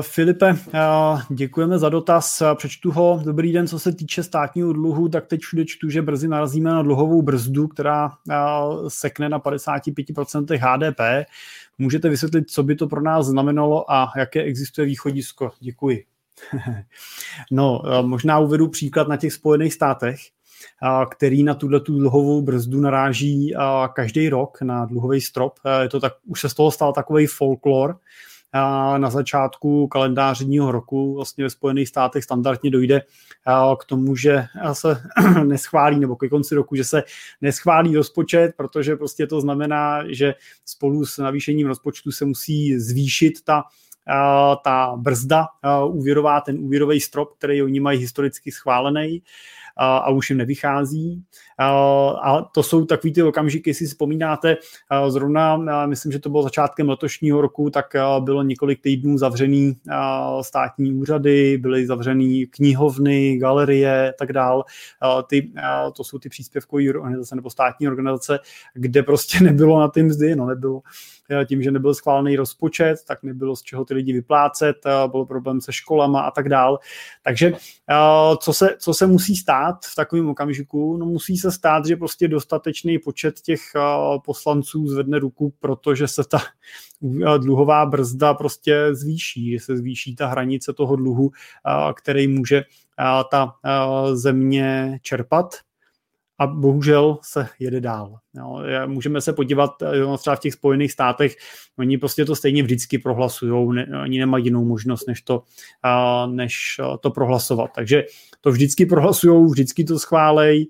Filipe, 0.00 0.52
uh, 0.52 1.20
děkujeme 1.30 1.78
za 1.78 1.88
dotaz. 1.88 2.42
Přečtu 2.54 2.90
ho. 2.90 3.20
Dobrý 3.24 3.52
den, 3.52 3.68
co 3.68 3.78
se 3.78 3.92
týče 3.92 4.22
státního 4.22 4.72
dluhu, 4.72 5.08
tak 5.08 5.26
teď 5.26 5.40
všude 5.40 5.64
čtu, 5.64 5.90
že 5.90 6.02
brzy 6.02 6.28
narazíme 6.28 6.70
na 6.70 6.82
dluhovou 6.82 7.22
brzdu, 7.22 7.68
která 7.68 8.10
sekne 8.88 9.28
na 9.28 9.40
55% 9.40 10.58
HDP. 10.58 11.28
Můžete 11.78 12.08
vysvětlit, 12.08 12.50
co 12.50 12.62
by 12.62 12.76
to 12.76 12.86
pro 12.86 13.00
nás 13.00 13.26
znamenalo 13.26 13.92
a 13.92 14.12
jaké 14.16 14.42
existuje 14.42 14.86
východisko? 14.86 15.50
Děkuji. 15.60 16.04
no, 17.50 17.82
možná 18.02 18.38
uvedu 18.38 18.68
příklad 18.68 19.08
na 19.08 19.16
těch 19.16 19.32
Spojených 19.32 19.74
státech, 19.74 20.20
který 21.10 21.42
na 21.42 21.54
tuhle 21.54 21.80
tu 21.80 21.98
dluhovou 21.98 22.42
brzdu 22.42 22.80
naráží 22.80 23.54
každý 23.92 24.28
rok 24.28 24.62
na 24.62 24.84
dluhový 24.84 25.20
strop. 25.20 25.58
Je 25.82 25.88
to 25.88 26.00
tak, 26.00 26.12
už 26.26 26.40
se 26.40 26.48
z 26.48 26.54
toho 26.54 26.70
stal 26.70 26.92
takový 26.92 27.26
folklor, 27.26 27.98
na 28.98 29.10
začátku 29.10 29.88
kalendářního 29.88 30.72
roku 30.72 31.14
vlastně 31.14 31.44
ve 31.44 31.50
Spojených 31.50 31.88
státech 31.88 32.24
standardně 32.24 32.70
dojde 32.70 33.02
k 33.80 33.84
tomu, 33.84 34.16
že 34.16 34.44
se 34.72 35.02
neschválí, 35.44 36.00
nebo 36.00 36.16
ke 36.16 36.28
konci 36.28 36.54
roku, 36.54 36.76
že 36.76 36.84
se 36.84 37.02
neschválí 37.40 37.96
rozpočet, 37.96 38.52
protože 38.56 38.96
prostě 38.96 39.26
to 39.26 39.40
znamená, 39.40 40.02
že 40.08 40.34
spolu 40.64 41.06
s 41.06 41.18
navýšením 41.18 41.66
rozpočtu 41.66 42.12
se 42.12 42.24
musí 42.24 42.78
zvýšit 42.78 43.44
ta 43.44 43.62
ta 44.64 44.92
brzda 44.96 45.46
úvěrová, 45.86 46.40
ten 46.40 46.58
úvěrový 46.58 47.00
strop, 47.00 47.32
který 47.38 47.62
oni 47.62 47.80
mají 47.80 47.98
historicky 47.98 48.52
schválený 48.52 49.22
a, 49.76 49.96
a 49.98 50.10
už 50.10 50.30
jim 50.30 50.38
nevychází. 50.38 51.24
A, 51.58 51.70
a 52.08 52.42
to 52.42 52.62
jsou 52.62 52.84
takový 52.84 53.12
ty 53.12 53.22
okamžiky, 53.22 53.70
jestli 53.70 53.86
si 53.86 53.90
vzpomínáte, 53.90 54.56
zrovna, 55.08 55.56
myslím, 55.86 56.12
že 56.12 56.18
to 56.18 56.30
bylo 56.30 56.42
začátkem 56.42 56.88
letošního 56.88 57.40
roku, 57.40 57.70
tak 57.70 57.86
bylo 58.20 58.42
několik 58.42 58.82
týdnů 58.82 59.18
zavřený 59.18 59.76
státní 60.42 60.92
úřady, 60.94 61.58
byly 61.58 61.86
zavřený 61.86 62.46
knihovny, 62.46 63.36
galerie, 63.38 64.14
tak 64.18 64.32
dál. 64.32 64.64
Ty, 65.26 65.52
to 65.96 66.04
jsou 66.04 66.18
ty 66.18 66.28
příspěvkové 66.28 66.88
organizace 66.88 67.36
nebo 67.36 67.50
státní 67.50 67.88
organizace, 67.88 68.38
kde 68.74 69.02
prostě 69.02 69.44
nebylo 69.44 69.80
na 69.80 69.88
ty 69.88 70.02
mzdy, 70.02 70.36
no 70.36 70.46
nebylo 70.46 70.82
tím, 71.48 71.62
že 71.62 71.70
nebyl 71.70 71.94
schválený 71.94 72.36
rozpočet, 72.36 72.96
tak 73.06 73.22
nebylo 73.22 73.56
z 73.56 73.62
čeho 73.62 73.84
ty 73.84 73.94
lidi 73.94 74.12
vyplácet, 74.12 74.76
byl 75.06 75.24
problém 75.24 75.60
se 75.60 75.72
školama 75.72 76.20
a 76.20 76.30
tak 76.30 76.48
dál. 76.48 76.78
Takže 77.24 77.52
co 78.40 78.52
se, 78.52 78.76
co 78.78 78.94
se 78.94 79.06
musí 79.06 79.36
stát 79.36 79.76
v 79.84 79.94
takovém 79.94 80.28
okamžiku? 80.28 80.96
No 80.96 81.06
musí 81.06 81.36
se 81.36 81.45
stát, 81.52 81.86
že 81.86 81.96
prostě 81.96 82.28
dostatečný 82.28 82.98
počet 82.98 83.40
těch 83.40 83.60
poslanců 84.24 84.88
zvedne 84.88 85.18
ruku, 85.18 85.52
protože 85.60 86.08
se 86.08 86.24
ta 86.24 86.38
dluhová 87.38 87.86
brzda 87.86 88.34
prostě 88.34 88.88
zvýší, 88.94 89.52
že 89.52 89.60
se 89.60 89.76
zvýší 89.76 90.16
ta 90.16 90.26
hranice 90.26 90.72
toho 90.72 90.96
dluhu, 90.96 91.30
který 91.94 92.28
může 92.28 92.62
ta 93.30 93.54
země 94.12 94.98
čerpat 95.02 95.54
a 96.38 96.46
bohužel 96.46 97.18
se 97.22 97.48
jede 97.58 97.80
dál. 97.80 98.18
Jo, 98.34 98.62
můžeme 98.86 99.20
se 99.20 99.32
podívat 99.32 99.70
jo, 99.92 100.16
třeba 100.16 100.36
v 100.36 100.40
těch 100.40 100.52
Spojených 100.52 100.92
státech, 100.92 101.36
oni 101.78 101.98
prostě 101.98 102.24
to 102.24 102.36
stejně 102.36 102.62
vždycky 102.62 102.98
prohlasují, 102.98 103.74
ne, 103.74 103.86
oni 104.02 104.18
nemají 104.18 104.44
jinou 104.44 104.64
možnost, 104.64 105.06
než 105.08 105.22
to, 105.22 105.42
a, 105.82 106.26
než 106.26 106.80
to 107.00 107.10
prohlasovat. 107.10 107.70
Takže 107.74 108.04
to 108.46 108.52
vždycky 108.52 108.86
prohlasují, 108.86 109.46
vždycky 109.50 109.84
to 109.84 109.98
schválej, 109.98 110.68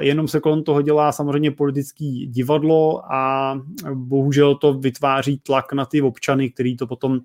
jenom 0.00 0.28
se 0.28 0.40
kolem 0.40 0.62
toho 0.62 0.82
dělá 0.82 1.12
samozřejmě 1.12 1.50
politický 1.50 2.26
divadlo 2.26 3.12
a 3.12 3.54
bohužel 3.94 4.54
to 4.54 4.74
vytváří 4.74 5.38
tlak 5.38 5.72
na 5.72 5.84
ty 5.86 6.02
občany, 6.02 6.50
který 6.50 6.76
to 6.76 6.86
potom 6.86 7.20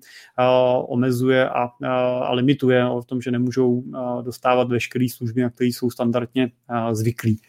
omezuje 0.88 1.48
a, 1.48 1.70
a, 1.84 2.32
limituje 2.32 2.88
o 2.88 3.02
tom, 3.02 3.20
že 3.20 3.30
nemůžou 3.30 3.84
dostávat 4.22 4.68
veškeré 4.68 5.06
služby, 5.10 5.42
na 5.42 5.50
které 5.50 5.68
jsou 5.68 5.90
standardně 5.90 6.50
zvyklí. 6.92 7.40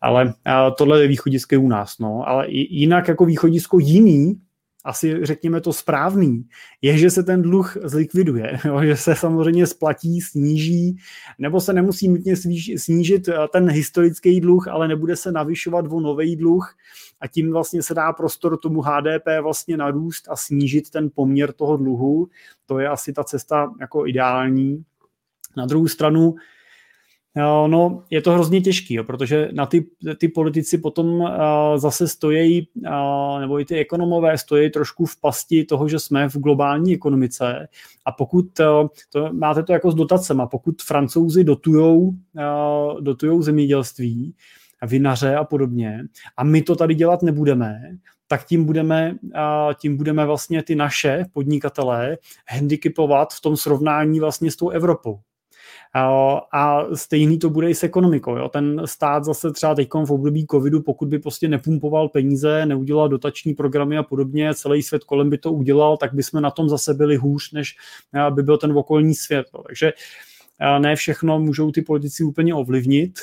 Ale 0.00 0.34
tohle 0.78 1.02
je 1.02 1.08
východisko 1.08 1.60
u 1.60 1.68
nás. 1.68 1.98
No. 1.98 2.28
Ale 2.28 2.46
jinak 2.50 3.08
jako 3.08 3.24
východisko 3.24 3.78
jiný, 3.78 4.40
asi 4.84 5.18
řekněme 5.22 5.60
to 5.60 5.72
správný, 5.72 6.48
je, 6.82 6.98
že 6.98 7.10
se 7.10 7.22
ten 7.22 7.42
dluh 7.42 7.76
zlikviduje, 7.84 8.58
jo, 8.64 8.82
že 8.82 8.96
se 8.96 9.14
samozřejmě 9.14 9.66
splatí, 9.66 10.20
sníží, 10.20 10.96
nebo 11.38 11.60
se 11.60 11.72
nemusí 11.72 12.08
nutně 12.08 12.36
snížit 12.76 13.28
eh, 13.28 13.34
ten 13.52 13.70
historický 13.70 14.40
dluh, 14.40 14.68
ale 14.68 14.88
nebude 14.88 15.16
se 15.16 15.32
navyšovat 15.32 15.84
o 15.90 16.00
nový 16.00 16.36
dluh 16.36 16.74
a 17.20 17.26
tím 17.26 17.52
vlastně 17.52 17.82
se 17.82 17.94
dá 17.94 18.12
prostor 18.12 18.56
tomu 18.56 18.80
HDP 18.80 19.26
vlastně 19.42 19.76
narůst 19.76 20.28
a 20.28 20.36
snížit 20.36 20.90
ten 20.90 21.10
poměr 21.14 21.52
toho 21.52 21.76
dluhu. 21.76 22.28
To 22.66 22.78
je 22.78 22.88
asi 22.88 23.12
ta 23.12 23.24
cesta 23.24 23.72
jako 23.80 24.06
ideální. 24.06 24.84
Na 25.56 25.66
druhou 25.66 25.88
stranu 25.88 26.34
No, 27.36 28.02
je 28.10 28.22
to 28.22 28.32
hrozně 28.32 28.60
těžký, 28.60 28.94
jo, 28.94 29.04
protože 29.04 29.48
na 29.52 29.66
ty, 29.66 29.86
ty 30.18 30.28
politici 30.28 30.78
potom 30.78 31.06
uh, 31.06 31.28
zase 31.76 32.08
stojí, 32.08 32.68
uh, 32.76 33.40
nebo 33.40 33.60
i 33.60 33.64
ty 33.64 33.78
ekonomové 33.78 34.38
stojí 34.38 34.70
trošku 34.70 35.06
v 35.06 35.20
pasti 35.20 35.64
toho, 35.64 35.88
že 35.88 35.98
jsme 35.98 36.28
v 36.28 36.36
globální 36.36 36.94
ekonomice 36.94 37.68
a 38.04 38.12
pokud, 38.12 38.46
uh, 38.60 38.88
to, 39.12 39.32
máte 39.32 39.62
to 39.62 39.72
jako 39.72 39.90
s 39.90 39.94
dotacema, 39.94 40.46
pokud 40.46 40.82
francouzi 40.82 41.44
dotujou, 41.44 41.98
uh, 41.98 43.00
dotujou 43.00 43.42
zemědělství, 43.42 44.34
vinaře 44.86 45.34
a 45.34 45.44
podobně 45.44 46.04
a 46.36 46.44
my 46.44 46.62
to 46.62 46.76
tady 46.76 46.94
dělat 46.94 47.22
nebudeme, 47.22 47.80
tak 48.26 48.46
tím 48.46 48.64
budeme, 48.64 49.16
tím 49.80 49.96
budeme 49.96 50.26
vlastně 50.26 50.62
ty 50.62 50.74
naše 50.74 51.24
podnikatelé 51.32 52.18
handicapovat 52.48 53.32
v 53.32 53.40
tom 53.40 53.56
srovnání 53.56 54.20
vlastně 54.20 54.50
s 54.50 54.56
tou 54.56 54.68
Evropou. 54.68 55.20
A 56.52 56.84
stejný 56.94 57.38
to 57.38 57.50
bude 57.50 57.70
i 57.70 57.74
s 57.74 57.82
ekonomikou. 57.82 58.36
Jo. 58.36 58.48
Ten 58.48 58.82
stát 58.84 59.24
zase 59.24 59.52
třeba 59.52 59.74
teď 59.74 59.88
v 60.06 60.12
období 60.12 60.46
covidu, 60.50 60.82
pokud 60.82 61.08
by 61.08 61.18
prostě 61.18 61.48
nepumpoval 61.48 62.08
peníze, 62.08 62.66
neudělal 62.66 63.08
dotační 63.08 63.54
programy 63.54 63.98
a 63.98 64.02
podobně, 64.02 64.54
celý 64.54 64.82
svět 64.82 65.04
kolem 65.04 65.30
by 65.30 65.38
to 65.38 65.52
udělal, 65.52 65.96
tak 65.96 66.14
bychom 66.14 66.42
na 66.42 66.50
tom 66.50 66.68
zase 66.68 66.94
byli 66.94 67.16
hůř, 67.16 67.52
než 67.52 67.76
by 68.30 68.42
byl 68.42 68.58
ten 68.58 68.78
okolní 68.78 69.14
svět. 69.14 69.46
Jo. 69.54 69.62
Takže 69.66 69.92
ne 70.78 70.96
všechno 70.96 71.38
můžou 71.38 71.72
ty 71.72 71.82
politici 71.82 72.24
úplně 72.24 72.54
ovlivnit, 72.54 73.18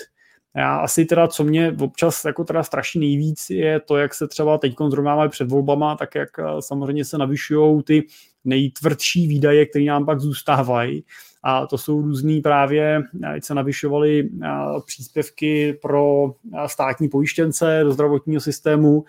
já 0.55 0.75
asi 0.77 1.05
teda, 1.05 1.27
co 1.27 1.43
mě 1.43 1.75
občas 1.79 2.25
jako 2.25 2.43
teda 2.43 2.63
strašně 2.63 2.99
nejvíc, 2.99 3.49
je 3.49 3.79
to, 3.79 3.97
jak 3.97 4.13
se 4.13 4.27
třeba 4.27 4.57
teď 4.57 4.73
zrovna 4.89 5.29
před 5.29 5.51
volbama, 5.51 5.95
tak 5.95 6.15
jak 6.15 6.29
samozřejmě 6.59 7.05
se 7.05 7.17
navyšují 7.17 7.83
ty 7.83 8.03
nejtvrdší 8.45 9.27
výdaje, 9.27 9.65
které 9.65 9.85
nám 9.85 10.05
pak 10.05 10.19
zůstávají 10.19 11.03
a 11.43 11.67
to 11.67 11.77
jsou 11.77 12.01
různý 12.01 12.41
právě, 12.41 13.03
ať 13.33 13.43
se 13.43 13.55
navyšovaly 13.55 14.29
příspěvky 14.85 15.79
pro 15.81 16.33
státní 16.67 17.09
pojištěnce 17.09 17.81
do 17.83 17.91
zdravotního 17.91 18.41
systému, 18.41 19.05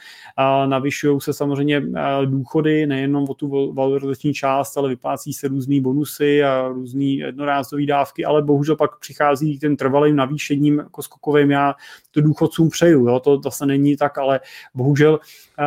navyšují 0.66 1.20
se 1.20 1.32
samozřejmě 1.32 1.82
důchody, 2.24 2.86
nejenom 2.86 3.24
o 3.28 3.34
tu 3.34 3.72
valorizační 3.72 4.34
část, 4.34 4.76
ale 4.76 4.88
vyplácí 4.88 5.32
se 5.32 5.48
různý 5.48 5.80
bonusy 5.80 6.44
a 6.44 6.68
různé 6.68 7.04
jednorázové 7.04 7.86
dávky, 7.86 8.24
ale 8.24 8.42
bohužel 8.42 8.76
pak 8.76 8.98
přichází 8.98 9.58
ten 9.58 9.76
trvalým 9.76 10.16
navýšením 10.16 10.78
jako 10.78 11.02
skokovým. 11.02 11.50
Já 11.50 11.74
to 12.10 12.20
důchodcům 12.20 12.68
přeju, 12.68 13.08
jo? 13.08 13.20
to 13.20 13.40
zase 13.44 13.66
není 13.66 13.96
tak, 13.96 14.18
ale 14.18 14.40
bohužel 14.74 15.20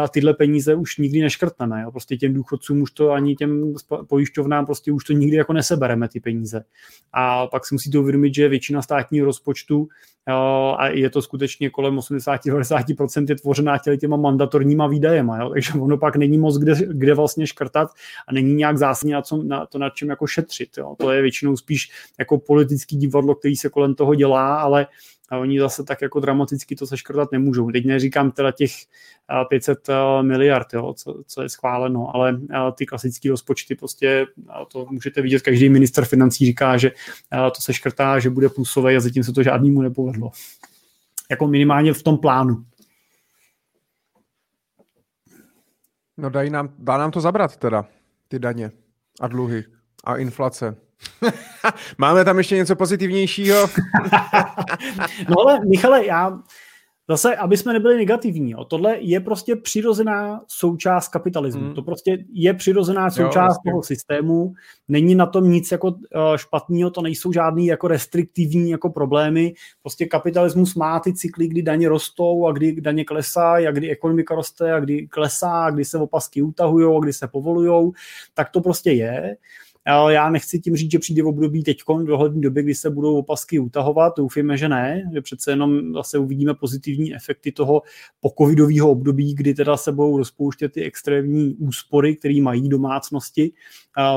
tyhle 0.10 0.34
peníze 0.34 0.76
už 0.76 0.98
nikdy 0.98 1.22
neškrtneme. 1.22 1.82
Jo? 1.82 1.92
Prostě 1.92 2.18
těm 2.18 2.34
důchodcům 2.34 2.82
už 2.82 2.92
to 2.92 3.12
ani 3.12 3.36
těm 3.36 3.74
pojišťovnám 4.08 4.66
prostě 4.66 4.92
už 4.92 5.04
to 5.04 5.14
nikdy 5.14 5.38
jako 5.38 5.54
nesebereme 5.54 6.08
ty 6.08 6.20
peníze. 6.20 6.55
A 7.14 7.48
pak 7.48 7.66
si 7.66 7.76
musíte 7.76 8.00
uvědomit, 8.00 8.36
že 8.36 8.50
většina 8.50 8.82
státního 8.82 9.26
rozpočtu 9.26 9.88
a 10.78 10.88
je 10.88 11.10
to 11.10 11.22
skutečně 11.22 11.70
kolem 11.70 11.98
80-90% 11.98 13.26
je 13.30 13.36
tvořená 13.36 13.78
těma 14.00 14.18
mandatorníma 14.18 14.88
výdajema, 14.88 15.38
jo? 15.38 15.50
takže 15.50 15.74
ono 15.74 15.98
pak 15.98 16.16
není 16.16 16.38
moc 16.38 16.58
kde, 16.58 16.74
kde 16.88 17.14
vlastně 17.14 17.48
škrtat 17.48 17.90
a 18.28 18.34
není 18.34 18.54
nějak 18.54 18.78
zásadně 18.78 19.14
na, 19.14 19.22
co, 19.22 19.44
na 19.44 19.66
to, 19.66 19.78
nad 19.78 19.90
čem 19.90 20.10
jako 20.10 20.28
šetřit. 20.28 20.70
Jo? 20.78 20.96
To 21.00 21.12
je 21.12 21.22
většinou 21.22 21.58
spíš 21.58 21.92
jako 22.20 22.38
politický 22.38 22.98
divadlo, 22.98 23.36
který 23.36 23.56
se 23.56 23.70
kolem 23.70 23.96
toho 23.96 24.16
dělá, 24.16 24.56
ale 24.56 24.88
a 25.30 25.38
oni 25.38 25.60
zase 25.60 25.84
tak 25.84 26.02
jako 26.02 26.20
dramaticky 26.20 26.76
to 26.76 26.88
seškrtat 26.88 27.32
nemůžou. 27.32 27.72
Teď 27.72 27.86
neříkám 27.86 28.32
teda 28.32 28.52
těch 28.52 28.72
500 29.50 29.88
miliard, 30.22 30.74
jo, 30.74 30.94
co, 30.94 31.24
co 31.28 31.42
je 31.42 31.50
schváleno, 31.50 32.16
ale 32.16 32.40
ty 32.76 32.86
klasické 32.86 33.30
rozpočty 33.30 33.76
prostě, 33.76 34.26
to 34.72 34.88
můžete 34.90 35.22
vidět, 35.22 35.42
každý 35.42 35.70
minister 35.70 36.06
financí 36.06 36.46
říká, 36.46 36.78
že 36.78 36.92
to 37.56 37.62
seškrtá, 37.62 38.20
že 38.20 38.30
bude 38.30 38.50
plusové 38.50 38.96
a 38.96 39.00
zatím 39.00 39.24
se 39.24 39.34
to 39.34 39.44
žádnému 39.44 39.82
nepovedlo. 39.82 40.32
Jako 41.30 41.48
minimálně 41.48 41.94
v 41.94 42.04
tom 42.04 42.18
plánu. 42.18 42.66
No 46.18 46.30
dají 46.30 46.50
nám, 46.50 46.70
dá 46.78 46.98
nám 46.98 47.12
to 47.12 47.22
zabrat 47.22 47.58
teda, 47.58 47.86
ty 48.28 48.40
daně 48.40 48.72
a 49.22 49.28
dluhy 49.28 49.64
a 50.04 50.18
inflace. 50.18 50.78
Máme 51.98 52.26
tam 52.26 52.38
ještě 52.38 52.56
něco 52.56 52.76
pozitivnějšího? 52.76 53.58
no 55.30 55.36
ale 55.40 55.60
Michale, 55.66 56.06
já 56.06 56.40
zase, 57.10 57.36
aby 57.36 57.58
jsme 57.58 57.74
nebyli 57.74 57.98
negativní, 57.98 58.52
jo, 58.52 58.66
tohle 58.66 58.98
je 59.00 59.20
prostě 59.20 59.56
přirozená 59.56 60.42
součást 60.48 61.08
kapitalismu. 61.08 61.62
Hmm. 61.62 61.74
To 61.74 61.82
prostě 61.82 62.18
je 62.34 62.54
přirozená 62.54 63.10
součást 63.10 63.58
jo, 63.66 63.72
toho 63.72 63.84
systému. 63.84 64.54
Není 64.88 65.16
na 65.16 65.26
tom 65.26 65.50
nic 65.50 65.72
jako 65.72 65.88
uh, 65.88 65.98
špatného, 66.36 66.90
to 66.90 67.02
nejsou 67.02 67.32
žádný 67.32 67.68
jako 67.68 67.88
restriktivní 67.88 68.70
jako 68.70 68.90
problémy. 68.90 69.54
Prostě 69.82 70.06
kapitalismus 70.06 70.76
má 70.76 71.00
ty 71.00 71.14
cykly, 71.14 71.48
kdy 71.48 71.62
daně 71.62 71.90
rostou 71.90 72.48
a 72.48 72.52
kdy 72.52 72.82
daně 72.82 73.06
klesají 73.06 73.68
a 73.68 73.72
kdy 73.72 73.92
ekonomika 73.92 74.36
roste 74.36 74.74
a 74.74 74.80
kdy 74.80 75.08
klesá 75.08 75.66
a 75.66 75.70
kdy 75.70 75.86
se 75.86 75.98
opasky 75.98 76.42
utahují 76.42 76.98
a 76.98 77.00
kdy 77.00 77.14
se 77.14 77.28
povolují. 77.28 77.92
Tak 78.34 78.50
to 78.50 78.62
prostě 78.62 78.92
je. 78.92 79.38
Já 79.88 80.30
nechci 80.30 80.60
tím 80.60 80.76
říct, 80.76 80.92
že 80.92 81.00
přijde 81.00 81.24
v 81.24 81.28
období 81.28 81.64
teď 81.64 81.82
v 81.88 82.06
dohledné 82.06 82.42
době, 82.42 82.64
kdy 82.64 82.76
se 82.76 82.90
budou 82.90 83.18
opasky 83.18 83.60
utahovat. 83.60 84.14
Doufíme, 84.18 84.58
že 84.58 84.70
ne, 84.70 85.10
že 85.14 85.22
přece 85.22 85.52
jenom 85.52 85.94
zase 85.94 86.18
uvidíme 86.18 86.54
pozitivní 86.54 87.16
efekty 87.16 87.52
toho 87.52 87.82
pokovidového 88.20 88.92
období, 88.92 89.36
kdy 89.36 89.54
teda 89.54 89.78
se 89.78 89.92
budou 89.92 90.18
rozpouštět 90.18 90.72
ty 90.72 90.84
extrémní 90.84 91.56
úspory, 91.56 92.16
které 92.16 92.42
mají 92.42 92.70
domácnosti 92.70 93.54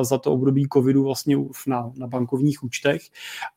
za 0.02 0.18
to 0.18 0.32
období 0.32 0.66
covidu 0.72 1.04
vlastně 1.04 1.36
na, 1.66 1.92
na 1.96 2.06
bankovních 2.06 2.64
účtech. 2.64 3.02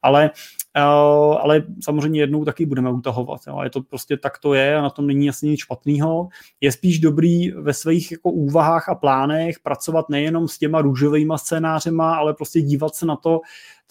Ale 0.01 0.31
ale 0.73 1.63
samozřejmě 1.83 2.19
jednou 2.19 2.45
taky 2.45 2.65
budeme 2.65 2.91
utahovat. 2.91 3.41
Jo. 3.47 3.59
Je 3.63 3.69
to 3.69 3.81
prostě 3.81 4.17
tak 4.17 4.37
to 4.37 4.53
je 4.53 4.77
a 4.77 4.81
na 4.81 4.89
tom 4.89 5.07
není 5.07 5.29
asi 5.29 5.47
nic 5.47 5.59
špatného. 5.59 6.27
Je 6.61 6.71
spíš 6.71 6.99
dobrý 6.99 7.51
ve 7.51 7.73
svých 7.73 8.11
jako 8.11 8.31
úvahách 8.31 8.89
a 8.89 8.95
plánech 8.95 9.59
pracovat 9.59 10.09
nejenom 10.09 10.47
s 10.47 10.57
těma 10.57 10.81
růžovými 10.81 11.33
scénářema, 11.35 12.15
ale 12.15 12.33
prostě 12.33 12.61
dívat 12.61 12.95
se 12.95 13.05
na 13.05 13.15
to, 13.15 13.41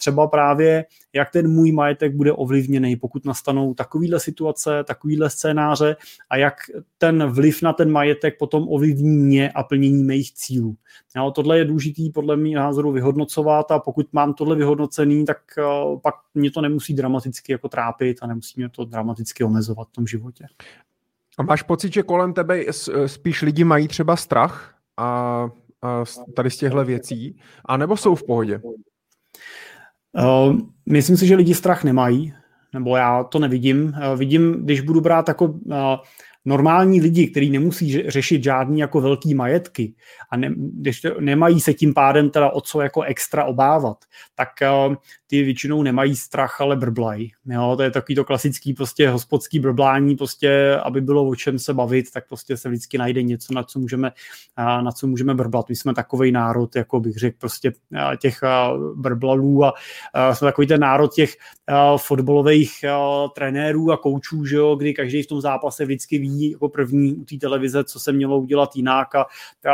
třeba 0.01 0.27
právě, 0.27 0.85
jak 1.13 1.31
ten 1.31 1.51
můj 1.51 1.71
majetek 1.71 2.15
bude 2.15 2.33
ovlivněný, 2.33 2.95
pokud 2.95 3.25
nastanou 3.25 3.73
takovýhle 3.73 4.19
situace, 4.19 4.83
takovýhle 4.83 5.29
scénáře 5.29 5.95
a 6.29 6.37
jak 6.37 6.53
ten 6.97 7.25
vliv 7.25 7.61
na 7.61 7.73
ten 7.73 7.91
majetek 7.91 8.37
potom 8.39 8.65
ovlivní 8.69 9.17
mě 9.17 9.51
a 9.51 9.63
plnění 9.63 10.03
mých 10.03 10.33
cílů. 10.33 10.75
Jo, 11.15 11.31
tohle 11.31 11.57
je 11.57 11.65
důležitý 11.65 12.09
podle 12.09 12.37
mě 12.37 12.55
názoru 12.55 12.91
vyhodnocovat 12.91 13.71
a 13.71 13.79
pokud 13.79 14.13
mám 14.13 14.33
tohle 14.33 14.55
vyhodnocený, 14.55 15.25
tak 15.25 15.37
uh, 15.57 15.99
pak 15.99 16.15
mě 16.33 16.51
to 16.51 16.61
nemusí 16.61 16.93
dramaticky 16.93 17.51
jako 17.51 17.69
trápit 17.69 18.17
a 18.21 18.27
nemusí 18.27 18.53
mě 18.57 18.69
to 18.69 18.85
dramaticky 18.85 19.43
omezovat 19.43 19.87
v 19.87 19.91
tom 19.91 20.07
životě. 20.07 20.45
A 21.37 21.43
máš 21.43 21.61
pocit, 21.61 21.93
že 21.93 22.03
kolem 22.03 22.33
tebe 22.33 22.63
spíš 23.05 23.41
lidi 23.41 23.63
mají 23.63 23.87
třeba 23.87 24.15
strach 24.15 24.75
a, 24.97 25.05
a 25.81 26.03
tady 26.35 26.49
z 26.49 26.57
těchto 26.57 26.85
věcí, 26.85 27.39
a 27.65 27.77
nebo 27.77 27.97
jsou 27.97 28.15
v 28.15 28.23
pohodě? 28.23 28.61
Uh, 30.13 30.57
myslím 30.85 31.17
si, 31.17 31.27
že 31.27 31.35
lidi 31.35 31.55
strach 31.55 31.83
nemají, 31.83 32.33
nebo 32.73 32.95
já 32.95 33.23
to 33.23 33.39
nevidím. 33.39 33.83
Uh, 33.83 34.19
vidím, 34.19 34.65
když 34.65 34.81
budu 34.81 35.01
brát 35.01 35.27
jako 35.27 35.45
uh, 35.45 35.75
normální 36.45 37.01
lidi, 37.01 37.27
kteří 37.27 37.49
nemusí 37.49 38.09
řešit 38.09 38.43
žádný 38.43 38.79
jako 38.79 39.01
velký 39.01 39.33
majetky 39.33 39.93
a 40.29 40.37
ne, 40.37 40.53
když 40.57 41.01
to, 41.01 41.21
nemají 41.21 41.61
se 41.61 41.73
tím 41.73 41.93
pádem 41.93 42.29
teda 42.29 42.49
o 42.49 42.61
co 42.61 42.81
jako 42.81 43.01
extra 43.01 43.45
obávat, 43.45 43.97
tak 44.35 44.49
uh, 44.87 44.95
ty 45.27 45.43
většinou 45.43 45.83
nemají 45.83 46.15
strach, 46.15 46.61
ale 46.61 46.75
brblají. 46.75 47.31
Jo, 47.45 47.73
to 47.77 47.83
je 47.83 47.91
takový 47.91 48.15
to 48.15 48.25
klasický 48.25 48.73
prostě 48.73 49.09
hospodský 49.09 49.59
brblání, 49.59 50.15
prostě, 50.15 50.77
aby 50.83 51.01
bylo 51.01 51.27
o 51.27 51.35
čem 51.35 51.59
se 51.59 51.73
bavit, 51.73 52.11
tak 52.11 52.27
prostě 52.27 52.57
se 52.57 52.69
vždycky 52.69 52.97
najde 52.97 53.23
něco, 53.23 53.53
na 53.53 53.63
co 53.63 53.79
můžeme, 53.79 54.11
uh, 54.59 54.83
na 54.83 54.91
co 54.91 55.07
můžeme 55.07 55.33
brblat. 55.33 55.69
My 55.69 55.75
jsme 55.75 55.93
takový 55.93 56.31
národ, 56.31 56.75
jako 56.75 56.99
bych 56.99 57.15
řekl, 57.15 57.37
prostě 57.39 57.71
uh, 57.71 58.15
těch 58.15 58.39
uh, 58.43 58.99
brblalů 59.01 59.65
a 59.65 59.71
uh, 59.71 60.33
jsme 60.33 60.45
takový 60.45 60.67
ten 60.67 60.81
národ 60.81 61.13
těch 61.13 61.35
uh, 61.69 61.97
fotbalových 61.97 62.71
uh, 62.83 63.29
trenérů 63.35 63.91
a 63.91 63.97
koučů, 63.97 64.45
že 64.45 64.55
jo, 64.55 64.75
kdy 64.75 64.93
každý 64.93 65.23
v 65.23 65.27
tom 65.27 65.41
zápase 65.41 65.85
vždycky 65.85 66.17
ví, 66.17 66.30
ví 66.31 66.51
jako 66.51 66.69
první 66.69 67.15
u 67.15 67.25
té 67.25 67.37
televize, 67.37 67.83
co 67.83 67.99
se 67.99 68.11
mělo 68.11 68.39
udělat 68.39 68.75
jinak 68.75 69.15
a, 69.15 69.25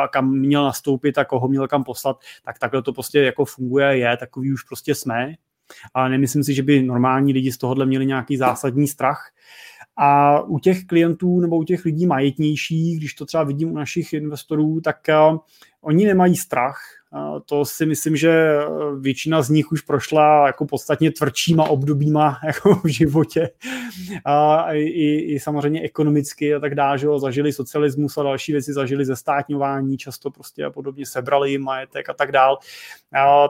a 0.04 0.08
kam 0.08 0.32
měl 0.32 0.64
nastoupit 0.64 1.18
a 1.18 1.26
koho 1.26 1.48
měl 1.48 1.68
kam 1.68 1.84
poslat, 1.84 2.20
tak 2.46 2.60
takhle 2.60 2.82
to 2.82 2.94
prostě 2.94 3.20
jako 3.20 3.46
funguje, 3.46 3.98
je, 3.98 4.18
takový 4.18 4.54
už 4.54 4.64
prostě 4.64 4.96
jsme. 4.96 5.34
A 5.94 6.08
nemyslím 6.08 6.44
si, 6.44 6.54
že 6.54 6.64
by 6.64 6.84
normální 6.84 7.34
lidi 7.34 7.52
z 7.52 7.58
tohohle 7.58 7.86
měli 7.86 8.06
nějaký 8.06 8.38
zásadní 8.38 8.88
strach. 8.88 9.32
A 9.98 10.42
u 10.42 10.60
těch 10.60 10.86
klientů 10.86 11.40
nebo 11.40 11.58
u 11.58 11.64
těch 11.64 11.86
lidí 11.86 12.06
majetnějších, 12.06 12.98
když 12.98 13.14
to 13.14 13.26
třeba 13.26 13.44
vidím 13.44 13.72
u 13.72 13.76
našich 13.76 14.14
investorů, 14.14 14.82
tak 14.82 14.98
uh, 15.32 15.38
oni 15.82 16.06
nemají 16.06 16.36
strach, 16.36 16.80
to 17.46 17.66
si 17.66 17.86
myslím, 17.86 18.16
že 18.16 18.60
většina 19.00 19.42
z 19.42 19.50
nich 19.50 19.72
už 19.72 19.82
prošla 19.82 20.48
jako 20.48 20.66
podstatně 20.66 21.12
tvrdšíma 21.12 21.64
obdobíma 21.64 22.40
jako 22.46 22.76
v 22.76 22.88
životě. 22.88 23.50
A 24.26 24.68
i, 24.74 25.16
i 25.16 25.40
samozřejmě 25.40 25.82
ekonomicky 25.82 26.56
a 26.56 26.60
tak 26.60 26.76
dále, 26.76 26.98
že 26.98 27.08
zažili 27.18 27.54
socialismus 27.54 28.18
a 28.18 28.24
další 28.24 28.52
věci, 28.52 28.74
zažili 28.74 29.06
zestátňování, 29.06 29.98
často 29.98 30.32
prostě 30.32 30.66
a 30.66 30.70
podobně 30.70 31.06
sebrali 31.06 31.52
jim 31.52 31.62
majetek 31.62 32.10
a 32.10 32.14
tak 32.14 32.32
dále. 32.32 32.58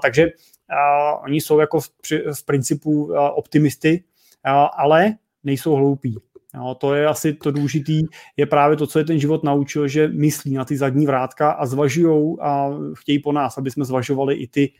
Takže 0.01 0.27
a 0.69 1.15
oni 1.17 1.41
jsou 1.41 1.59
jako 1.59 1.79
v, 1.79 1.89
v 2.33 2.45
principu 2.45 3.13
optimisty, 3.35 4.03
ale 4.77 5.15
nejsou 5.43 5.75
hloupí. 5.75 6.17
Jo, 6.55 6.75
to 6.79 6.93
je 6.93 7.07
asi 7.07 7.33
to 7.33 7.51
důležitý, 7.51 8.01
je 8.37 8.45
právě 8.45 8.77
to, 8.77 8.87
co 8.87 8.99
je 8.99 9.05
ten 9.05 9.19
život 9.19 9.43
naučil, 9.43 9.87
že 9.87 10.07
myslí 10.07 10.53
na 10.53 10.65
ty 10.65 10.77
zadní 10.77 11.05
vrátka 11.05 11.51
a 11.51 11.65
zvažují 11.65 12.37
a 12.41 12.69
chtějí 12.93 13.19
po 13.19 13.31
nás, 13.31 13.57
aby 13.57 13.71
jsme 13.71 13.85
zvažovali 13.85 14.35
i 14.35 14.47
ty 14.47 14.73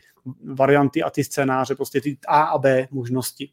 varianty 0.54 1.02
a 1.02 1.10
ty 1.10 1.24
scénáře, 1.24 1.74
prostě 1.74 2.00
ty 2.00 2.18
A 2.28 2.42
a 2.42 2.58
B 2.58 2.88
možnosti. 2.90 3.50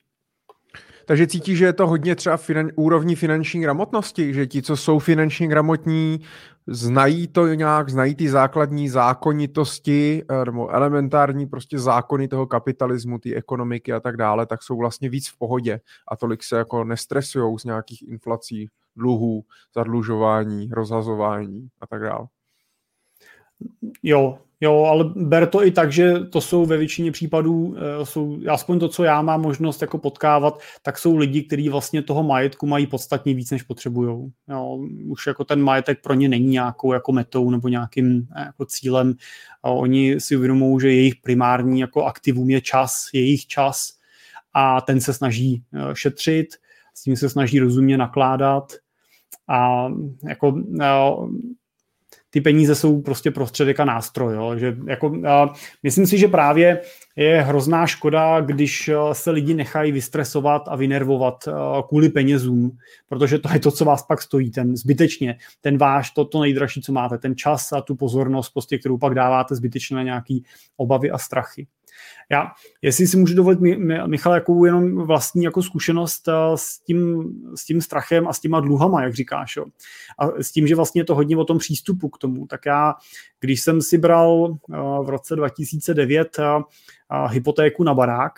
Takže 1.05 1.27
cítí, 1.27 1.55
že 1.55 1.65
je 1.65 1.73
to 1.73 1.87
hodně 1.87 2.15
třeba 2.15 2.37
finan, 2.37 2.69
úrovní 2.75 3.15
finanční 3.15 3.61
gramotnosti, 3.61 4.33
že 4.33 4.47
ti, 4.47 4.61
co 4.61 4.77
jsou 4.77 4.99
finančně 4.99 5.47
gramotní, 5.47 6.21
znají 6.67 7.27
to 7.27 7.47
nějak, 7.47 7.89
znají 7.89 8.15
ty 8.15 8.29
základní 8.29 8.89
zákonitosti 8.89 10.23
eh, 10.29 10.45
nebo 10.45 10.69
elementární 10.69 11.45
prostě 11.45 11.79
zákony 11.79 12.27
toho 12.27 12.47
kapitalismu, 12.47 13.19
té 13.19 13.33
ekonomiky 13.33 13.93
a 13.93 13.99
tak 13.99 14.17
dále, 14.17 14.45
tak 14.45 14.63
jsou 14.63 14.77
vlastně 14.77 15.09
víc 15.09 15.29
v 15.29 15.37
pohodě 15.37 15.79
a 16.07 16.15
tolik 16.15 16.43
se 16.43 16.57
jako 16.57 16.83
nestresujou 16.83 17.59
z 17.59 17.63
nějakých 17.63 18.07
inflací, 18.07 18.69
dluhů, 18.95 19.43
zadlužování, 19.75 20.69
rozhazování 20.71 21.69
a 21.81 21.87
tak 21.87 22.01
dále. 22.01 22.27
Jo, 24.03 24.39
jo, 24.61 24.83
ale 24.83 25.05
ber 25.15 25.47
to 25.47 25.65
i 25.65 25.71
tak, 25.71 25.91
že 25.91 26.19
to 26.19 26.41
jsou 26.41 26.65
ve 26.65 26.77
většině 26.77 27.11
případů, 27.11 27.75
eh, 27.77 28.05
jsou, 28.05 28.39
aspoň 28.49 28.79
to, 28.79 28.89
co 28.89 29.03
já 29.03 29.21
mám 29.21 29.41
možnost 29.41 29.81
jako 29.81 29.97
potkávat, 29.97 30.59
tak 30.81 30.97
jsou 30.97 31.15
lidi, 31.15 31.43
kteří 31.43 31.69
vlastně 31.69 32.01
toho 32.01 32.23
majetku 32.23 32.67
mají 32.67 32.87
podstatně 32.87 33.33
víc, 33.33 33.51
než 33.51 33.63
potřebují. 33.63 34.31
Už 35.05 35.27
jako 35.27 35.43
ten 35.43 35.61
majetek 35.61 36.01
pro 36.01 36.13
ně 36.13 36.29
není 36.29 36.47
nějakou 36.47 36.93
jako 36.93 37.11
metou 37.11 37.49
nebo 37.49 37.67
nějakým 37.67 38.27
eh, 38.35 38.45
jako 38.45 38.65
cílem. 38.65 39.13
A 39.63 39.69
oni 39.69 40.19
si 40.19 40.37
uvědomují, 40.37 40.81
že 40.81 40.87
jejich 40.93 41.15
primární 41.15 41.79
jako 41.79 42.03
aktivum 42.03 42.49
je 42.49 42.61
čas, 42.61 43.09
jejich 43.13 43.47
čas 43.47 43.93
a 44.53 44.81
ten 44.81 45.01
se 45.01 45.13
snaží 45.13 45.63
eh, 45.73 45.79
šetřit, 45.95 46.47
s 46.93 47.03
tím 47.03 47.15
se 47.15 47.29
snaží 47.29 47.59
rozumně 47.59 47.97
nakládat 47.97 48.73
a 49.47 49.87
jako 50.27 50.61
ty 52.35 52.41
peníze 52.41 52.75
jsou 52.75 53.01
prostě 53.01 53.31
prostředek 53.31 53.79
a 53.79 53.85
nástroj. 53.85 54.35
Jo? 54.35 54.57
Že 54.57 54.77
jako, 54.87 55.21
a 55.27 55.53
myslím 55.83 56.07
si, 56.07 56.17
že 56.17 56.27
právě 56.27 56.81
je 57.15 57.41
hrozná 57.41 57.87
škoda, 57.87 58.41
když 58.41 58.89
se 59.13 59.31
lidi 59.31 59.53
nechají 59.53 59.91
vystresovat 59.91 60.61
a 60.67 60.75
vynervovat 60.75 61.49
kvůli 61.87 62.09
penězům, 62.09 62.71
protože 63.09 63.39
to 63.39 63.49
je 63.53 63.59
to, 63.59 63.71
co 63.71 63.85
vás 63.85 64.03
pak 64.03 64.21
stojí, 64.21 64.51
ten 64.51 64.75
zbytečně, 64.75 65.37
ten 65.61 65.77
váš, 65.77 66.11
to, 66.11 66.25
to 66.25 66.41
nejdražší, 66.41 66.81
co 66.81 66.91
máte, 66.91 67.17
ten 67.17 67.35
čas 67.35 67.73
a 67.73 67.81
tu 67.81 67.95
pozornost, 67.95 68.49
prostě, 68.49 68.77
kterou 68.77 68.97
pak 68.97 69.15
dáváte 69.15 69.55
zbytečně 69.55 69.95
na 69.95 70.03
nějaký 70.03 70.43
obavy 70.77 71.11
a 71.11 71.17
strachy. 71.17 71.67
Já, 72.31 72.51
jestli 72.81 73.07
si 73.07 73.17
můžu 73.17 73.35
dovolit, 73.35 73.59
Michal, 74.07 74.33
jakou 74.33 74.65
jenom 74.65 74.97
vlastní 75.05 75.43
jako 75.43 75.63
zkušenost 75.63 76.27
eh, 76.27 76.33
s 76.55 76.79
tím, 76.79 77.29
s 77.55 77.65
tím 77.65 77.81
strachem 77.81 78.27
a 78.27 78.33
s 78.33 78.39
těma 78.39 78.59
dluhama, 78.59 79.03
jak 79.03 79.13
říkáš, 79.13 79.55
jo. 79.55 79.65
A 80.19 80.43
s 80.43 80.51
tím, 80.51 80.67
že 80.67 80.75
vlastně 80.75 81.01
je 81.01 81.05
to 81.05 81.15
hodně 81.15 81.37
o 81.37 81.45
tom 81.45 81.57
přístupu 81.57 82.09
k 82.09 82.17
tomu, 82.17 82.47
tak 82.47 82.65
já, 82.65 82.93
když 83.39 83.61
jsem 83.61 83.81
si 83.81 83.97
bral 83.97 84.57
eh, 84.73 84.77
v 85.03 85.09
roce 85.09 85.35
2009 85.35 86.39
eh, 86.39 86.43
hypotéku 87.27 87.83
na 87.83 87.93
barák, 87.93 88.33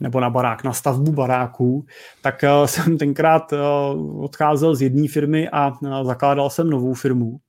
nebo 0.00 0.20
na 0.20 0.30
barák, 0.30 0.64
na 0.64 0.72
stavbu 0.72 1.12
baráků, 1.12 1.86
tak 2.22 2.44
jsem 2.66 2.98
tenkrát 2.98 3.52
odcházel 4.18 4.74
z 4.74 4.82
jedné 4.82 5.08
firmy 5.08 5.48
a 5.48 5.72
zakládal 6.02 6.50
jsem 6.50 6.70
novou 6.70 6.94
firmu 6.94 7.40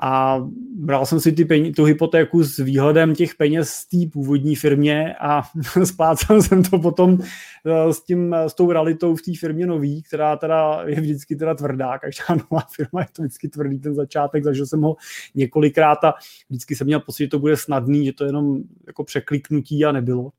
a 0.00 0.42
bral 0.74 1.06
jsem 1.06 1.20
si 1.20 1.32
ty 1.32 1.44
peníze, 1.44 1.72
tu 1.72 1.84
hypotéku 1.84 2.44
s 2.44 2.58
výhledem 2.58 3.14
těch 3.14 3.34
peněz 3.34 3.70
z 3.70 3.86
té 3.88 3.96
původní 4.12 4.56
firmě 4.56 5.14
a 5.20 5.42
splácel 5.84 6.42
jsem 6.42 6.62
to 6.62 6.78
potom 6.78 7.18
eh, 7.66 7.92
s, 7.92 8.04
tím, 8.04 8.34
s 8.34 8.54
tou 8.54 8.72
realitou 8.72 9.16
v 9.16 9.22
té 9.22 9.32
firmě 9.40 9.66
nový, 9.66 10.02
která 10.02 10.36
teda 10.36 10.82
je 10.86 11.00
vždycky 11.00 11.36
teda 11.36 11.54
tvrdá, 11.54 11.98
každá 11.98 12.24
nová 12.50 12.62
firma 12.76 13.00
je 13.00 13.06
to 13.12 13.22
vždycky 13.22 13.48
tvrdý 13.48 13.78
ten 13.78 13.94
začátek, 13.94 14.44
zažil 14.44 14.66
jsem 14.66 14.82
ho 14.82 14.96
několikrát 15.34 16.04
a 16.04 16.14
vždycky 16.48 16.76
jsem 16.76 16.86
měl 16.86 17.00
pocit, 17.00 17.22
že 17.24 17.28
to 17.28 17.38
bude 17.38 17.56
snadný, 17.56 18.06
že 18.06 18.12
to 18.12 18.24
jenom 18.24 18.58
jako 18.86 19.04
překliknutí 19.04 19.84
a 19.84 19.92
nebylo. 19.92 20.30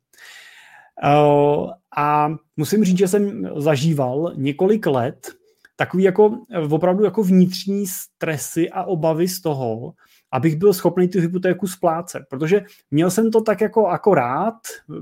Eh, 1.03 1.73
a 1.97 2.35
musím 2.57 2.83
říct, 2.83 2.97
že 2.97 3.07
jsem 3.07 3.49
zažíval 3.57 4.33
několik 4.35 4.85
let 4.85 5.38
takový 5.79 6.03
jako 6.03 6.39
opravdu 6.69 7.03
jako 7.03 7.23
vnitřní 7.23 7.87
stresy 7.87 8.69
a 8.69 8.83
obavy 8.83 9.27
z 9.27 9.41
toho, 9.41 9.93
abych 10.31 10.55
byl 10.55 10.73
schopný 10.73 11.07
tu 11.07 11.19
hypotéku 11.19 11.67
splácet, 11.67 12.23
protože 12.29 12.61
měl 12.91 13.11
jsem 13.11 13.31
to 13.31 13.41
tak 13.41 13.61
jako 13.61 13.87
akorát, 13.87 14.55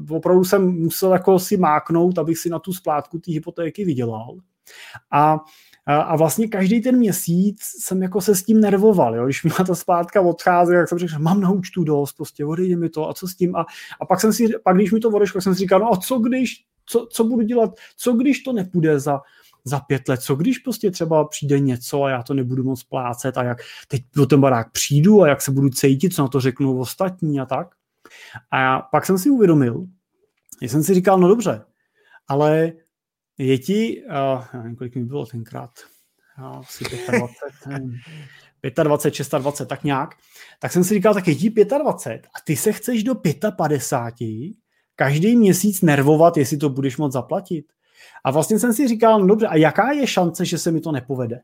opravdu 0.09 0.43
jsem 0.43 0.71
musel 0.71 1.13
jako 1.13 1.39
si 1.39 1.57
máknout, 1.57 2.17
abych 2.17 2.37
si 2.37 2.49
na 2.49 2.59
tu 2.59 2.73
splátku 2.73 3.19
té 3.19 3.31
hypotéky 3.31 3.85
vydělal. 3.85 4.37
A 5.11 5.37
a 5.89 6.15
vlastně 6.15 6.47
každý 6.47 6.81
ten 6.81 6.97
měsíc 6.97 7.59
jsem 7.79 8.01
jako 8.03 8.21
se 8.21 8.35
s 8.35 8.43
tím 8.43 8.61
nervoval, 8.61 9.15
jo? 9.15 9.25
když 9.25 9.43
mi 9.43 9.51
ta 9.67 9.75
splátka 9.75 10.21
odchází, 10.21 10.73
tak 10.73 10.89
jsem 10.89 10.97
řekl, 10.97 11.11
že 11.11 11.19
mám 11.19 11.41
na 11.41 11.51
účtu 11.51 11.83
dost, 11.83 12.13
prostě 12.13 12.45
odejde 12.45 12.75
mi 12.75 12.89
to 12.89 13.09
a 13.09 13.13
co 13.13 13.27
s 13.27 13.35
tím. 13.35 13.55
A, 13.55 13.65
a 14.01 14.05
pak 14.05 14.21
jsem 14.21 14.33
si, 14.33 14.47
pak 14.63 14.75
když 14.75 14.91
mi 14.91 14.99
to 14.99 15.09
odešlo, 15.09 15.41
jsem 15.41 15.53
si 15.53 15.59
říkal, 15.59 15.79
no 15.79 15.93
a 15.93 15.97
co 15.97 16.19
když, 16.19 16.63
co, 16.85 17.07
co 17.11 17.23
budu 17.23 17.41
dělat, 17.41 17.71
co 17.97 18.13
když 18.13 18.43
to 18.43 18.53
nepůjde 18.53 18.99
za, 18.99 19.19
za 19.67 19.79
pět 19.79 20.07
let, 20.07 20.21
co 20.21 20.35
když 20.35 20.57
prostě 20.57 20.91
třeba 20.91 21.27
přijde 21.27 21.59
něco 21.59 22.03
a 22.03 22.09
já 22.09 22.23
to 22.23 22.33
nebudu 22.33 22.63
moc 22.63 22.83
plácet 22.83 23.37
a 23.37 23.43
jak 23.43 23.57
teď 23.87 24.03
do 24.15 24.25
ten 24.25 24.41
barák 24.41 24.71
přijdu 24.71 25.21
a 25.21 25.27
jak 25.27 25.41
se 25.41 25.51
budu 25.51 25.69
cítit, 25.69 26.13
co 26.13 26.21
na 26.21 26.27
to 26.27 26.39
řeknou 26.39 26.79
ostatní 26.79 27.39
a 27.39 27.45
tak. 27.45 27.67
A 28.51 28.59
já, 28.59 28.79
pak 28.79 29.05
jsem 29.05 29.17
si 29.17 29.29
uvědomil, 29.29 29.85
že 30.61 30.69
jsem 30.69 30.83
si 30.83 30.93
říkal, 30.93 31.19
no 31.19 31.27
dobře, 31.27 31.61
ale 32.27 32.73
je 33.37 33.57
ti, 33.57 34.03
uh, 34.03 34.45
nevím, 34.53 34.75
kolik 34.75 34.95
mi 34.95 35.05
bylo 35.05 35.25
tenkrát, 35.25 35.71
asi 36.37 36.83
25, 36.83 37.83
25, 38.61 38.83
26, 38.83 39.33
tak 39.67 39.83
nějak, 39.83 40.15
tak 40.59 40.71
jsem 40.71 40.83
si 40.83 40.93
říkal, 40.93 41.13
tak 41.13 41.27
je 41.27 41.35
ti 41.35 41.49
25 41.49 42.27
a 42.27 42.39
ty 42.45 42.55
se 42.55 42.71
chceš 42.71 43.03
do 43.03 43.15
55 43.57 44.53
každý 44.95 45.35
měsíc 45.35 45.81
nervovat, 45.81 46.37
jestli 46.37 46.57
to 46.57 46.69
budeš 46.69 46.97
moc 46.97 47.13
zaplatit. 47.13 47.65
A 48.25 48.31
vlastně 48.31 48.59
jsem 48.59 48.73
si 48.73 48.87
říkal, 48.87 49.19
no 49.19 49.27
dobře, 49.27 49.47
a 49.47 49.55
jaká 49.55 49.91
je 49.91 50.07
šance, 50.07 50.45
že 50.45 50.57
se 50.57 50.71
mi 50.71 50.81
to 50.81 50.91
nepovede? 50.91 51.39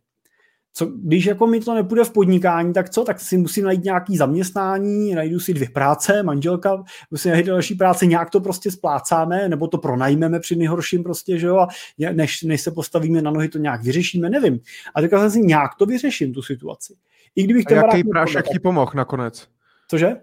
Co, 0.76 0.86
když 0.86 1.26
jako 1.26 1.48
mi 1.48 1.60
to 1.60 1.74
nepůjde 1.74 2.04
v 2.04 2.12
podnikání, 2.12 2.74
tak 2.74 2.90
co? 2.90 3.04
Tak 3.04 3.20
si 3.20 3.38
musím 3.38 3.66
najít 3.66 3.84
nějaký 3.84 4.18
zaměstnání, 4.18 5.16
najdu 5.16 5.40
si 5.40 5.54
dvě 5.54 5.70
práce, 5.70 6.24
manželka, 6.24 6.84
musím 7.12 7.32
najít 7.32 7.48
další 7.48 7.76
práce, 7.76 8.06
nějak 8.06 8.30
to 8.30 8.40
prostě 8.40 8.72
splácáme, 8.72 9.50
nebo 9.50 9.68
to 9.68 9.78
pronajmeme 9.78 10.40
při 10.40 10.56
nejhorším 10.56 11.04
prostě, 11.04 11.40
že 11.40 11.48
jo, 11.48 11.58
a 11.58 11.68
než, 12.14 12.44
než 12.44 12.62
se 12.62 12.72
postavíme 12.72 13.22
na 13.22 13.32
nohy, 13.32 13.50
to 13.50 13.58
nějak 13.58 13.84
vyřešíme, 13.84 14.30
nevím. 14.30 14.60
A 14.96 15.02
říkal 15.02 15.20
jsem 15.20 15.32
si, 15.32 15.40
nějak 15.40 15.76
to 15.80 15.86
vyřeším, 15.86 16.34
tu 16.34 16.42
situaci. 16.42 16.96
I 17.36 17.44
kdybych 17.44 17.72
a 17.72 17.74
jaký 17.74 18.04
prášek 18.04 18.46
ti 18.48 18.60
pomohl 18.60 18.92
nakonec? 18.96 19.48
Cože? 19.88 20.16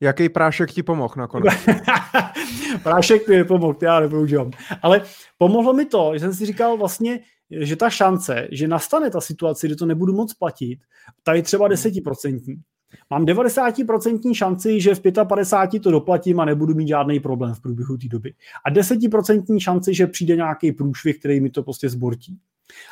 Jaký 0.00 0.28
prášek 0.28 0.70
ti 0.70 0.82
pomohl 0.82 1.14
nakonec? 1.16 1.54
prášek 2.82 3.28
mi 3.28 3.36
nepomohl, 3.36 3.76
já 3.82 4.00
nepoužívám. 4.00 4.50
Ale 4.82 5.02
pomohlo 5.38 5.72
mi 5.72 5.84
to, 5.84 6.10
že 6.14 6.20
jsem 6.20 6.34
si 6.34 6.46
říkal 6.46 6.76
vlastně, 6.76 7.20
že 7.50 7.76
ta 7.76 7.90
šance, 7.90 8.48
že 8.52 8.68
nastane 8.68 9.10
ta 9.10 9.20
situace, 9.20 9.66
kdy 9.66 9.76
to 9.76 9.86
nebudu 9.86 10.12
moc 10.12 10.34
platit, 10.34 10.78
ta 11.22 11.34
je 11.34 11.42
třeba 11.42 11.68
desetiprocentní. 11.68 12.56
Mám 13.10 13.24
90% 13.24 14.34
šanci, 14.34 14.80
že 14.80 14.94
v 14.94 15.00
55 15.28 15.80
to 15.80 15.90
doplatím 15.90 16.40
a 16.40 16.44
nebudu 16.44 16.74
mít 16.74 16.88
žádný 16.88 17.20
problém 17.20 17.54
v 17.54 17.60
průběhu 17.60 17.96
té 17.96 18.08
doby. 18.08 18.34
A 18.64 18.70
10% 18.70 19.58
šanci, 19.58 19.94
že 19.94 20.06
přijde 20.06 20.36
nějaký 20.36 20.72
průšvih, 20.72 21.18
který 21.18 21.40
mi 21.40 21.50
to 21.50 21.62
prostě 21.62 21.88
zbortí. 21.88 22.38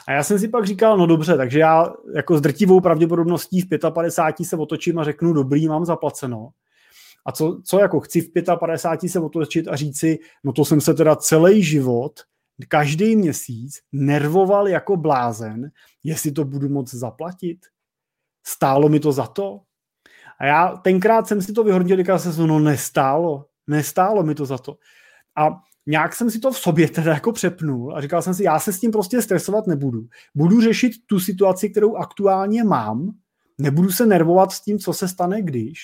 A 0.07 0.13
já 0.13 0.23
jsem 0.23 0.39
si 0.39 0.49
pak 0.49 0.67
říkal, 0.67 0.99
no 0.99 1.07
dobře, 1.07 1.37
takže 1.37 1.59
já 1.59 1.93
jako 2.15 2.39
s 2.39 2.41
drtivou 2.41 2.81
pravděpodobností 2.81 3.61
v 3.61 3.69
55 3.91 4.47
se 4.47 4.57
otočím 4.57 4.99
a 4.99 5.05
řeknu, 5.05 5.33
dobrý, 5.33 5.69
mám 5.69 5.85
zaplaceno. 5.85 6.51
A 7.27 7.33
co, 7.33 7.61
co 7.65 7.79
jako 7.79 8.01
chci 8.01 8.21
v 8.21 8.31
55 8.59 9.11
se 9.11 9.21
otočit 9.21 9.69
a 9.69 9.77
říci, 9.77 10.19
no 10.45 10.53
to 10.53 10.65
jsem 10.65 10.81
se 10.81 10.95
teda 10.95 11.17
celý 11.17 11.63
život, 11.63 12.21
každý 12.69 13.17
měsíc 13.17 13.81
nervoval 13.93 14.69
jako 14.69 14.97
blázen, 14.97 15.71
jestli 16.05 16.33
to 16.33 16.45
budu 16.45 16.69
moc 16.69 16.95
zaplatit. 16.95 17.59
Stálo 18.47 18.89
mi 18.89 19.01
to 19.01 19.13
za 19.13 19.27
to? 19.27 19.61
A 20.41 20.47
já 20.47 20.77
tenkrát 20.77 21.29
jsem 21.29 21.43
si 21.43 21.53
to 21.53 21.65
vyhodnil, 21.65 21.97
říkal 21.97 22.19
jsem, 22.19 22.47
no 22.47 22.59
nestálo, 22.59 23.47
nestálo 23.67 24.23
mi 24.23 24.35
to 24.35 24.47
za 24.47 24.59
to. 24.59 24.77
A 25.37 25.61
nějak 25.87 26.15
jsem 26.15 26.31
si 26.31 26.39
to 26.39 26.53
v 26.53 26.59
sobě 26.59 26.89
teda 26.89 27.15
jako 27.15 27.33
přepnul 27.33 27.97
a 27.97 28.01
říkal 28.01 28.23
jsem 28.23 28.35
si, 28.35 28.45
já 28.45 28.59
se 28.59 28.73
s 28.73 28.81
tím 28.81 28.91
prostě 28.91 29.23
stresovat 29.23 29.67
nebudu. 29.67 30.07
Budu 30.35 30.61
řešit 30.61 30.93
tu 31.07 31.21
situaci, 31.21 31.71
kterou 31.71 31.97
aktuálně 31.97 32.65
mám 32.65 33.11
nebudu 33.59 33.91
se 33.91 34.07
nervovat 34.07 34.53
s 34.53 34.61
tím, 34.61 34.79
co 34.79 34.93
se 34.93 35.09
stane, 35.09 35.43
když. 35.43 35.79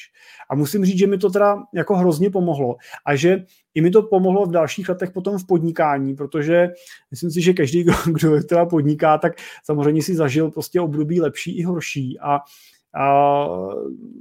A 0.50 0.54
musím 0.54 0.84
říct, 0.84 0.98
že 0.98 1.06
mi 1.06 1.18
to 1.18 1.30
teda 1.30 1.56
jako 1.74 1.96
hrozně 1.96 2.30
pomohlo. 2.30 2.76
A 3.06 3.16
že 3.16 3.44
i 3.74 3.80
mi 3.80 3.90
to 3.90 4.02
pomohlo 4.02 4.46
v 4.46 4.50
dalších 4.50 4.88
letech 4.88 5.10
potom 5.10 5.38
v 5.38 5.46
podnikání, 5.46 6.16
protože 6.16 6.68
myslím 7.10 7.30
si, 7.30 7.40
že 7.40 7.52
každý, 7.52 7.84
kdo 8.06 8.42
teda 8.42 8.66
podniká, 8.66 9.18
tak 9.18 9.32
samozřejmě 9.64 10.02
si 10.02 10.14
zažil 10.14 10.50
prostě 10.50 10.80
období 10.80 11.20
lepší 11.20 11.58
i 11.58 11.62
horší. 11.62 12.18
A 12.20 12.40
a 12.96 13.46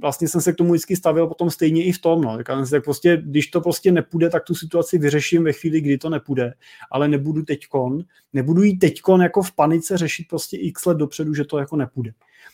vlastně 0.00 0.28
jsem 0.28 0.40
se 0.40 0.52
k 0.52 0.56
tomu 0.56 0.72
vždycky 0.72 0.96
stavil 0.96 1.26
potom 1.26 1.50
stejně 1.50 1.84
i 1.84 1.92
v 1.92 2.00
tom. 2.00 2.22
No. 2.22 2.36
Tak, 2.36 2.46
tak 2.70 2.84
prostě, 2.84 3.22
když 3.24 3.46
to 3.46 3.60
prostě 3.60 3.92
nepůjde, 3.92 4.30
tak 4.30 4.44
tu 4.44 4.54
situaci 4.54 4.98
vyřeším 4.98 5.44
ve 5.44 5.52
chvíli, 5.52 5.80
kdy 5.80 5.98
to 5.98 6.10
nepůjde. 6.10 6.54
Ale 6.90 7.08
nebudu 7.08 7.42
teďkon, 7.42 8.04
nebudu 8.32 8.62
jít 8.62 8.76
teďkon 8.76 9.22
jako 9.22 9.42
v 9.42 9.52
panice 9.52 9.98
řešit 9.98 10.26
prostě 10.28 10.56
x 10.56 10.86
let 10.86 10.96
dopředu, 10.96 11.34
že 11.34 11.44
to 11.44 11.58
jako 11.58 11.76
nepůjde. 11.76 12.12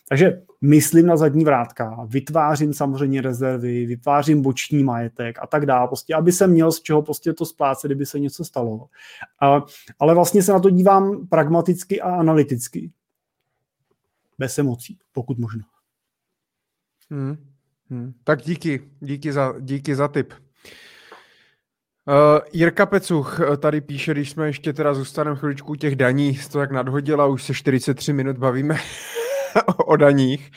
Takže 0.08 0.42
myslím 0.60 1.06
na 1.06 1.16
zadní 1.16 1.44
vrátka, 1.44 2.06
vytvářím 2.08 2.74
samozřejmě 2.74 3.20
rezervy, 3.20 3.86
vytvářím 3.86 4.42
boční 4.42 4.84
majetek 4.84 5.38
a 5.42 5.46
tak 5.46 5.66
dále, 5.66 5.86
prostě, 5.88 6.14
aby 6.14 6.32
jsem 6.32 6.50
měl 6.50 6.72
z 6.72 6.82
čeho 6.82 7.02
prostě 7.02 7.32
to 7.32 7.46
splácet, 7.46 7.88
kdyby 7.88 8.06
se 8.06 8.18
něco 8.18 8.44
stalo. 8.44 8.86
Ale 9.98 10.14
vlastně 10.14 10.42
se 10.42 10.52
na 10.52 10.60
to 10.60 10.70
dívám 10.70 11.26
pragmaticky 11.26 12.00
a 12.00 12.14
analyticky. 12.14 12.92
Bez 14.38 14.58
emocí, 14.58 14.98
pokud 15.12 15.38
možno. 15.38 15.62
Hmm. 17.10 17.36
Hmm. 17.90 18.12
Tak 18.24 18.42
díky, 18.42 18.90
díky 19.00 19.32
za, 19.32 19.54
díky 19.60 19.94
za 19.94 20.08
tip. 20.08 20.32
Uh, 22.08 22.40
Jirka 22.52 22.86
Pecuch 22.86 23.40
tady 23.58 23.80
píše, 23.80 24.12
když 24.12 24.30
jsme 24.30 24.46
ještě 24.46 24.72
teda 24.72 24.94
zůstaneme 24.94 25.36
chviličku 25.36 25.74
těch 25.74 25.96
daní, 25.96 26.38
to 26.52 26.60
jak 26.60 26.70
nadhodila, 26.70 27.26
už 27.26 27.44
se 27.44 27.54
43 27.54 28.12
minut 28.12 28.38
bavíme 28.38 28.78
o 29.86 29.96
daních. 29.96 30.50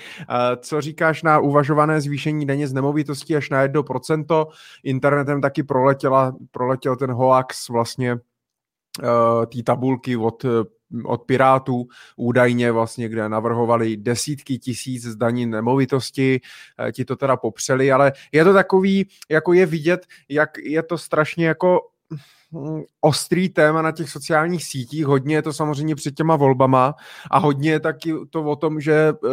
Co 0.58 0.82
říkáš 0.82 1.24
na 1.24 1.40
uvažované 1.40 2.02
zvýšení 2.02 2.46
daně 2.46 2.68
z 2.68 2.74
nemovitostí 2.74 3.36
až 3.36 3.50
na 3.50 3.68
1%? 3.68 4.46
Internetem 4.84 5.42
taky 5.42 5.64
proletěla, 5.64 6.36
proletěl 6.52 6.96
ten 6.96 7.12
hoax 7.12 7.70
vlastně 7.70 8.14
uh, 8.14 9.46
té 9.46 9.64
tabulky 9.64 10.18
od 10.18 10.46
od 11.06 11.22
Pirátů 11.22 11.88
údajně 12.16 12.72
vlastně, 12.72 13.10
kde 13.10 13.30
navrhovali 13.30 13.98
desítky 13.98 14.58
tisíc 14.58 15.04
zdaní 15.04 15.46
nemovitosti, 15.46 16.42
eh, 16.88 16.92
ti 16.92 17.06
to 17.06 17.16
teda 17.16 17.38
popřeli, 17.38 17.92
ale 17.92 18.14
je 18.32 18.44
to 18.44 18.54
takový, 18.54 19.08
jako 19.30 19.54
je 19.54 19.66
vidět, 19.66 20.06
jak 20.30 20.58
je 20.58 20.84
to 20.84 20.98
strašně 20.98 21.48
jako 21.48 21.80
ostrý 23.02 23.50
téma 23.50 23.82
na 23.82 23.92
těch 23.92 24.10
sociálních 24.10 24.66
sítích, 24.66 25.06
hodně 25.06 25.36
je 25.36 25.42
to 25.42 25.54
samozřejmě 25.54 25.96
před 25.96 26.16
těma 26.16 26.36
volbama 26.36 26.96
a 27.32 27.40
hodně 27.40 27.72
je 27.72 27.80
taky 27.80 28.14
to 28.30 28.44
o 28.44 28.56
tom, 28.56 28.82
že 28.82 28.94
eh, 28.94 29.30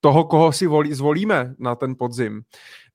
toho, 0.00 0.24
koho 0.24 0.52
si 0.52 0.66
volí, 0.66 0.94
zvolíme 0.94 1.54
na 1.58 1.74
ten 1.74 1.94
podzim, 1.98 2.42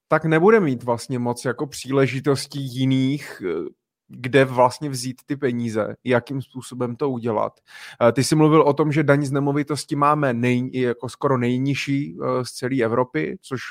tak 0.08 0.26
nebude 0.26 0.60
mít 0.60 0.84
vlastně 0.84 1.20
moc 1.20 1.46
jako 1.46 1.68
příležitostí 1.68 2.80
jiných 2.80 3.42
eh, 3.46 3.70
kde 4.12 4.46
vlastně 4.46 4.90
vzít 4.90 5.22
ty 5.26 5.36
peníze, 5.36 5.96
jakým 6.04 6.42
způsobem 6.42 6.96
to 6.96 7.10
udělat. 7.10 7.54
Eh, 8.08 8.12
ty 8.12 8.24
jsi 8.24 8.36
mluvil 8.36 8.62
o 8.62 8.74
tom, 8.74 8.92
že 8.92 9.04
daň 9.04 9.26
z 9.26 9.32
nemovitosti 9.32 9.96
máme 9.96 10.34
nej, 10.34 10.70
jako 10.74 11.10
skoro 11.10 11.38
nejnižší 11.38 12.18
z 12.44 12.52
celé 12.52 12.84
Evropy, 12.84 13.38
což 13.42 13.62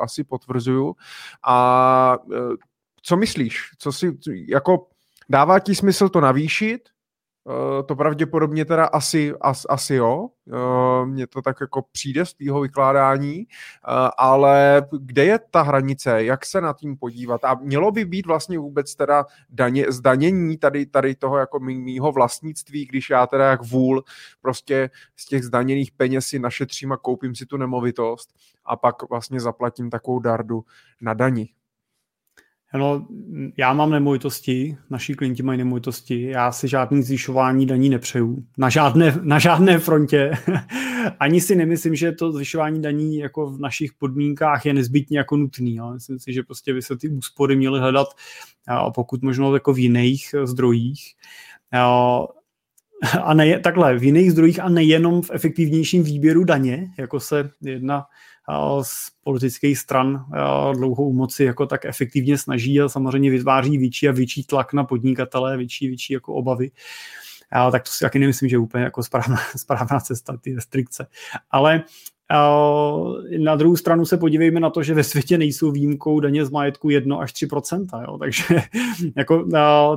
asi 0.00 0.24
potvrzuju. 0.24 0.94
A 1.46 2.18
co 3.02 3.16
myslíš? 3.16 3.70
Co 3.78 3.92
si, 3.92 4.18
jako 4.48 4.86
dává 5.28 5.58
ti 5.58 5.74
smysl 5.74 6.08
to 6.08 6.20
navýšit? 6.20 6.88
Eh, 7.48 7.82
to 7.82 7.96
pravděpodobně 7.96 8.64
teda 8.64 8.84
asi, 8.84 9.34
as, 9.40 9.66
asi 9.68 9.94
jo, 9.94 10.28
eh, 10.52 11.06
mně 11.06 11.26
to 11.26 11.42
tak 11.42 11.56
jako 11.60 11.82
přijde 11.92 12.26
z 12.26 12.34
tvýho 12.34 12.60
vykládání, 12.60 13.40
eh, 13.40 14.10
ale 14.18 14.82
kde 15.00 15.24
je 15.24 15.38
ta 15.50 15.62
hranice, 15.62 16.24
jak 16.24 16.46
se 16.46 16.60
na 16.60 16.72
tím 16.72 16.96
podívat 16.96 17.44
a 17.44 17.54
mělo 17.54 17.90
by 17.90 18.04
být 18.04 18.26
vlastně 18.26 18.58
vůbec 18.58 18.94
teda 18.94 19.24
daně, 19.50 19.92
zdanění 19.92 20.58
tady, 20.58 20.86
tady 20.86 21.14
toho 21.14 21.38
jako 21.38 21.60
mýho 21.60 22.12
vlastnictví, 22.12 22.86
když 22.86 23.10
já 23.10 23.26
teda 23.26 23.50
jak 23.50 23.62
vůl 23.62 24.04
prostě 24.42 24.90
z 25.16 25.26
těch 25.26 25.44
zdaněných 25.44 25.92
peněz 25.92 26.26
si 26.26 26.38
našetřím 26.38 26.92
a 26.92 26.96
koupím 26.96 27.34
si 27.34 27.46
tu 27.46 27.56
nemovitost 27.56 28.34
a 28.64 28.76
pak 28.76 29.08
vlastně 29.10 29.40
zaplatím 29.40 29.90
takovou 29.90 30.18
dardu 30.18 30.64
na 31.00 31.14
dani. 31.14 31.48
No, 32.74 33.06
já 33.56 33.72
mám 33.72 33.90
nemovitosti, 33.90 34.76
naši 34.90 35.14
klienti 35.14 35.42
mají 35.42 35.58
nemovitosti, 35.58 36.22
já 36.22 36.52
si 36.52 36.68
žádný 36.68 37.02
zvyšování 37.02 37.66
daní 37.66 37.88
nepřeju. 37.88 38.44
Na 38.58 38.68
žádné, 38.68 39.14
na 39.22 39.38
žádné 39.38 39.78
frontě. 39.78 40.32
Ani 41.20 41.40
si 41.40 41.56
nemyslím, 41.56 41.94
že 41.94 42.12
to 42.12 42.32
zvyšování 42.32 42.82
daní 42.82 43.16
jako 43.16 43.50
v 43.50 43.60
našich 43.60 43.92
podmínkách 43.92 44.66
je 44.66 44.74
nezbytně 44.74 45.18
jako 45.18 45.36
nutný. 45.36 45.76
Jo. 45.76 45.92
Myslím 45.92 46.18
si, 46.18 46.32
že 46.32 46.42
prostě 46.42 46.74
by 46.74 46.82
se 46.82 46.96
ty 46.96 47.08
úspory 47.08 47.56
měly 47.56 47.80
hledat 47.80 48.08
pokud 48.94 49.22
možno 49.22 49.54
jako 49.54 49.72
v 49.72 49.78
jiných 49.78 50.34
zdrojích. 50.44 51.14
A 53.22 53.34
ne, 53.34 53.60
takhle, 53.60 53.98
v 53.98 54.04
jiných 54.04 54.32
zdrojích 54.32 54.60
a 54.60 54.68
nejenom 54.68 55.22
v 55.22 55.30
efektivnějším 55.32 56.02
výběru 56.02 56.44
daně, 56.44 56.86
jako 56.98 57.20
se 57.20 57.50
jedna 57.60 58.04
z 58.82 59.10
politických 59.24 59.78
stran 59.78 60.24
dlouhou 60.74 61.12
moci 61.12 61.44
jako 61.44 61.66
tak 61.66 61.84
efektivně 61.84 62.38
snaží 62.38 62.80
a 62.80 62.88
samozřejmě 62.88 63.30
vytváří 63.30 63.78
větší 63.78 64.08
a 64.08 64.12
větší 64.12 64.44
tlak 64.44 64.72
na 64.72 64.84
podnikatele, 64.84 65.56
větší, 65.56 65.88
větší 65.88 66.12
jako 66.12 66.34
obavy. 66.34 66.70
A 67.52 67.70
tak 67.70 67.82
to 67.82 67.90
si 67.90 68.04
taky 68.04 68.18
nemyslím, 68.18 68.48
že 68.48 68.54
je 68.54 68.60
úplně 68.60 68.84
jako 68.84 69.02
správná, 69.02 69.36
správná 69.56 70.00
cesta, 70.00 70.36
ty 70.40 70.54
restrikce. 70.54 71.06
Ale 71.50 71.84
na 73.38 73.56
druhou 73.56 73.76
stranu 73.76 74.04
se 74.06 74.16
podívejme 74.16 74.60
na 74.60 74.70
to, 74.70 74.82
že 74.82 74.94
ve 74.94 75.04
světě 75.04 75.38
nejsou 75.38 75.70
výjimkou 75.70 76.20
daně 76.20 76.44
z 76.44 76.50
majetku 76.50 76.90
1 76.90 77.16
až 77.16 77.32
3% 77.32 78.02
jo? 78.02 78.18
takže 78.18 78.44
jako, 79.16 79.48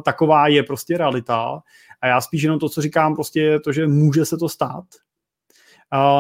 taková 0.06 0.48
je 0.48 0.64
prostě 0.64 0.98
realita. 0.98 1.62
A 2.02 2.08
já 2.08 2.22
spíš 2.22 2.44
jenom 2.44 2.60
to, 2.60 2.70
co 2.70 2.82
říkám, 2.82 3.16
prostě 3.16 3.42
je 3.42 3.60
to, 3.60 3.72
že 3.72 3.88
může 3.88 4.26
se 4.26 4.38
to 4.38 4.50
stát, 4.50 4.86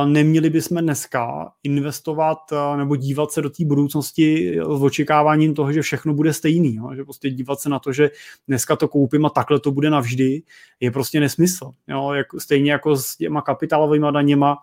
neměli 0.05 0.49
bychom 0.49 0.77
dneska 0.77 1.51
investovat 1.63 2.37
nebo 2.77 2.95
dívat 2.95 3.31
se 3.31 3.41
do 3.41 3.49
té 3.49 3.65
budoucnosti 3.65 4.59
s 4.63 4.81
očekáváním 4.81 5.53
toho, 5.53 5.73
že 5.73 5.81
všechno 5.81 6.13
bude 6.13 6.33
stejný. 6.33 6.75
Jo? 6.75 6.89
Že 6.95 7.03
prostě 7.03 7.29
dívat 7.29 7.59
se 7.59 7.69
na 7.69 7.79
to, 7.79 7.93
že 7.93 8.09
dneska 8.47 8.75
to 8.75 8.87
koupím 8.87 9.25
a 9.25 9.29
takhle 9.29 9.59
to 9.59 9.71
bude 9.71 9.89
navždy, 9.89 10.43
je 10.79 10.91
prostě 10.91 11.19
nesmysl. 11.19 11.71
Jo? 11.87 12.11
Jak, 12.13 12.27
stejně 12.37 12.71
jako 12.71 12.95
s 12.95 13.17
těma 13.17 13.41
kapitálovými 13.41 14.07
daněma. 14.11 14.57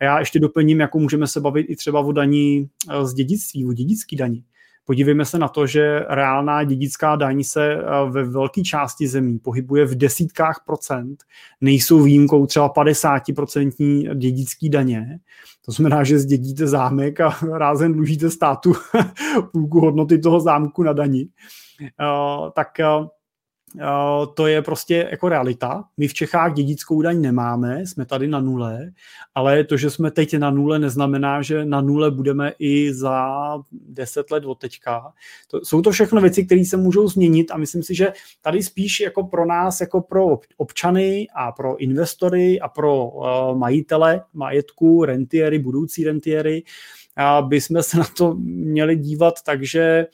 A 0.00 0.04
já 0.04 0.18
ještě 0.18 0.38
doplním, 0.38 0.80
jako 0.80 0.98
můžeme 0.98 1.26
se 1.26 1.40
bavit 1.40 1.66
i 1.70 1.76
třeba 1.76 2.00
o 2.00 2.12
daní 2.12 2.68
z 3.02 3.14
dědictví, 3.14 3.66
o 3.66 3.72
dědický 3.72 4.16
daní. 4.16 4.44
Podívejme 4.84 5.24
se 5.24 5.38
na 5.38 5.48
to, 5.48 5.66
že 5.66 6.04
reálná 6.08 6.64
dědická 6.64 7.16
daň 7.16 7.42
se 7.42 7.72
eh, 7.72 7.82
ve 8.10 8.24
velké 8.24 8.62
části 8.62 9.08
zemí 9.08 9.38
pohybuje 9.38 9.84
v 9.84 9.94
desítkách 9.94 10.62
procent, 10.66 11.24
nejsou 11.60 12.02
výjimkou 12.02 12.46
třeba 12.46 12.72
50% 12.72 14.14
dědický 14.14 14.70
daně. 14.70 15.18
To 15.64 15.72
znamená, 15.72 16.04
že 16.04 16.18
zdědíte 16.18 16.66
zámek 16.66 17.20
a 17.20 17.36
rázem 17.58 17.92
dlužíte 17.92 18.30
státu 18.30 18.72
půlku 19.52 19.80
hodnoty 19.80 20.18
toho 20.18 20.40
zámku 20.40 20.82
na 20.82 20.92
dani. 20.92 21.28
Eh, 21.82 22.50
tak 22.54 22.68
Eh, 22.80 23.08
to 24.34 24.46
je 24.46 24.62
prostě 24.62 25.08
jako 25.10 25.28
realita. 25.28 25.84
My 25.96 26.08
v 26.08 26.14
Čechách 26.14 26.54
dědickou 26.54 27.02
daň 27.02 27.20
nemáme, 27.20 27.86
jsme 27.86 28.06
tady 28.06 28.28
na 28.28 28.40
nule, 28.40 28.90
ale 29.34 29.64
to, 29.64 29.76
že 29.76 29.90
jsme 29.90 30.10
teď 30.10 30.34
na 30.34 30.50
nule, 30.50 30.78
neznamená, 30.78 31.42
že 31.42 31.64
na 31.64 31.80
nule 31.80 32.10
budeme 32.10 32.52
i 32.58 32.94
za 32.94 33.28
deset 33.72 34.30
let 34.30 34.44
od 34.44 34.58
teďka. 34.58 35.12
To, 35.50 35.60
jsou 35.64 35.82
to 35.82 35.90
všechno 35.90 36.20
věci, 36.20 36.46
které 36.46 36.64
se 36.64 36.76
můžou 36.76 37.08
změnit 37.08 37.50
a 37.50 37.56
myslím 37.56 37.82
si, 37.82 37.94
že 37.94 38.12
tady 38.40 38.62
spíš 38.62 39.00
jako 39.00 39.22
pro 39.24 39.46
nás, 39.46 39.80
jako 39.80 40.00
pro 40.00 40.38
občany 40.56 41.26
a 41.34 41.52
pro 41.52 41.76
investory 41.76 42.60
a 42.60 42.68
pro 42.68 43.04
uh, 43.04 43.58
majitele 43.58 44.22
majetku, 44.34 45.04
rentiery, 45.04 45.58
budoucí 45.58 46.04
rentiery, 46.04 46.62
uh, 47.18 47.48
by 47.48 47.60
jsme 47.60 47.82
se 47.82 47.98
na 47.98 48.04
to 48.16 48.34
měli 48.38 48.96
dívat 48.96 49.34
takže 49.44 50.06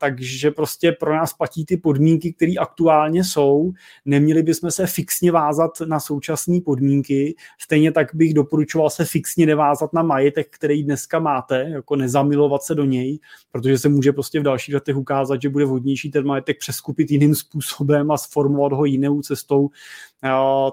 takže 0.00 0.50
prostě 0.50 0.92
pro 0.92 1.14
nás 1.14 1.32
platí 1.32 1.64
ty 1.66 1.76
podmínky, 1.76 2.32
které 2.32 2.52
aktuálně 2.58 3.24
jsou. 3.24 3.72
Neměli 4.04 4.42
bychom 4.42 4.70
se 4.70 4.86
fixně 4.86 5.32
vázat 5.32 5.70
na 5.86 6.00
současné 6.00 6.60
podmínky. 6.60 7.34
Stejně 7.60 7.92
tak 7.92 8.14
bych 8.14 8.34
doporučoval 8.34 8.90
se 8.90 9.04
fixně 9.04 9.46
nevázat 9.46 9.92
na 9.92 10.02
majetek, 10.02 10.46
který 10.50 10.82
dneska 10.82 11.18
máte, 11.18 11.68
jako 11.68 11.96
nezamilovat 11.96 12.62
se 12.62 12.74
do 12.74 12.84
něj, 12.84 13.18
protože 13.52 13.78
se 13.78 13.88
může 13.88 14.12
prostě 14.12 14.40
v 14.40 14.42
dalších 14.42 14.74
letech 14.74 14.96
ukázat, 14.96 15.42
že 15.42 15.48
bude 15.48 15.64
vhodnější 15.64 16.10
ten 16.10 16.26
majetek 16.26 16.58
přeskupit 16.58 17.10
jiným 17.10 17.34
způsobem 17.34 18.10
a 18.10 18.18
sformovat 18.18 18.72
ho 18.72 18.84
jinou 18.84 19.22
cestou, 19.22 19.70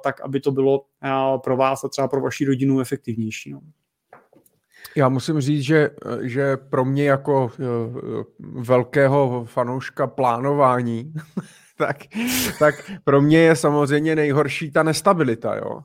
tak 0.04 0.22
aby 0.22 0.40
to 0.40 0.52
bylo 0.52 0.86
pro 1.44 1.58
vás 1.58 1.84
a 1.84 1.88
třeba 1.88 2.08
pro 2.08 2.22
vaši 2.22 2.46
rodinu 2.46 2.80
efektivnější. 2.80 3.52
No. 3.52 3.62
Já 4.96 5.10
musím 5.10 5.42
říct, 5.42 5.62
že, 5.62 5.90
že 6.22 6.58
pro 6.58 6.86
mě 6.86 7.04
jako 7.06 7.52
eh, 7.60 7.64
velkého 8.40 9.46
fanouška 9.46 10.08
plánování, 10.08 11.14
tak, 11.78 11.98
tak 12.60 12.76
pro 13.04 13.22
mě 13.22 13.38
je 13.38 13.56
samozřejmě 13.56 14.16
nejhorší 14.16 14.72
ta 14.72 14.84
nestabilita. 14.84 15.56
Jo. 15.56 15.80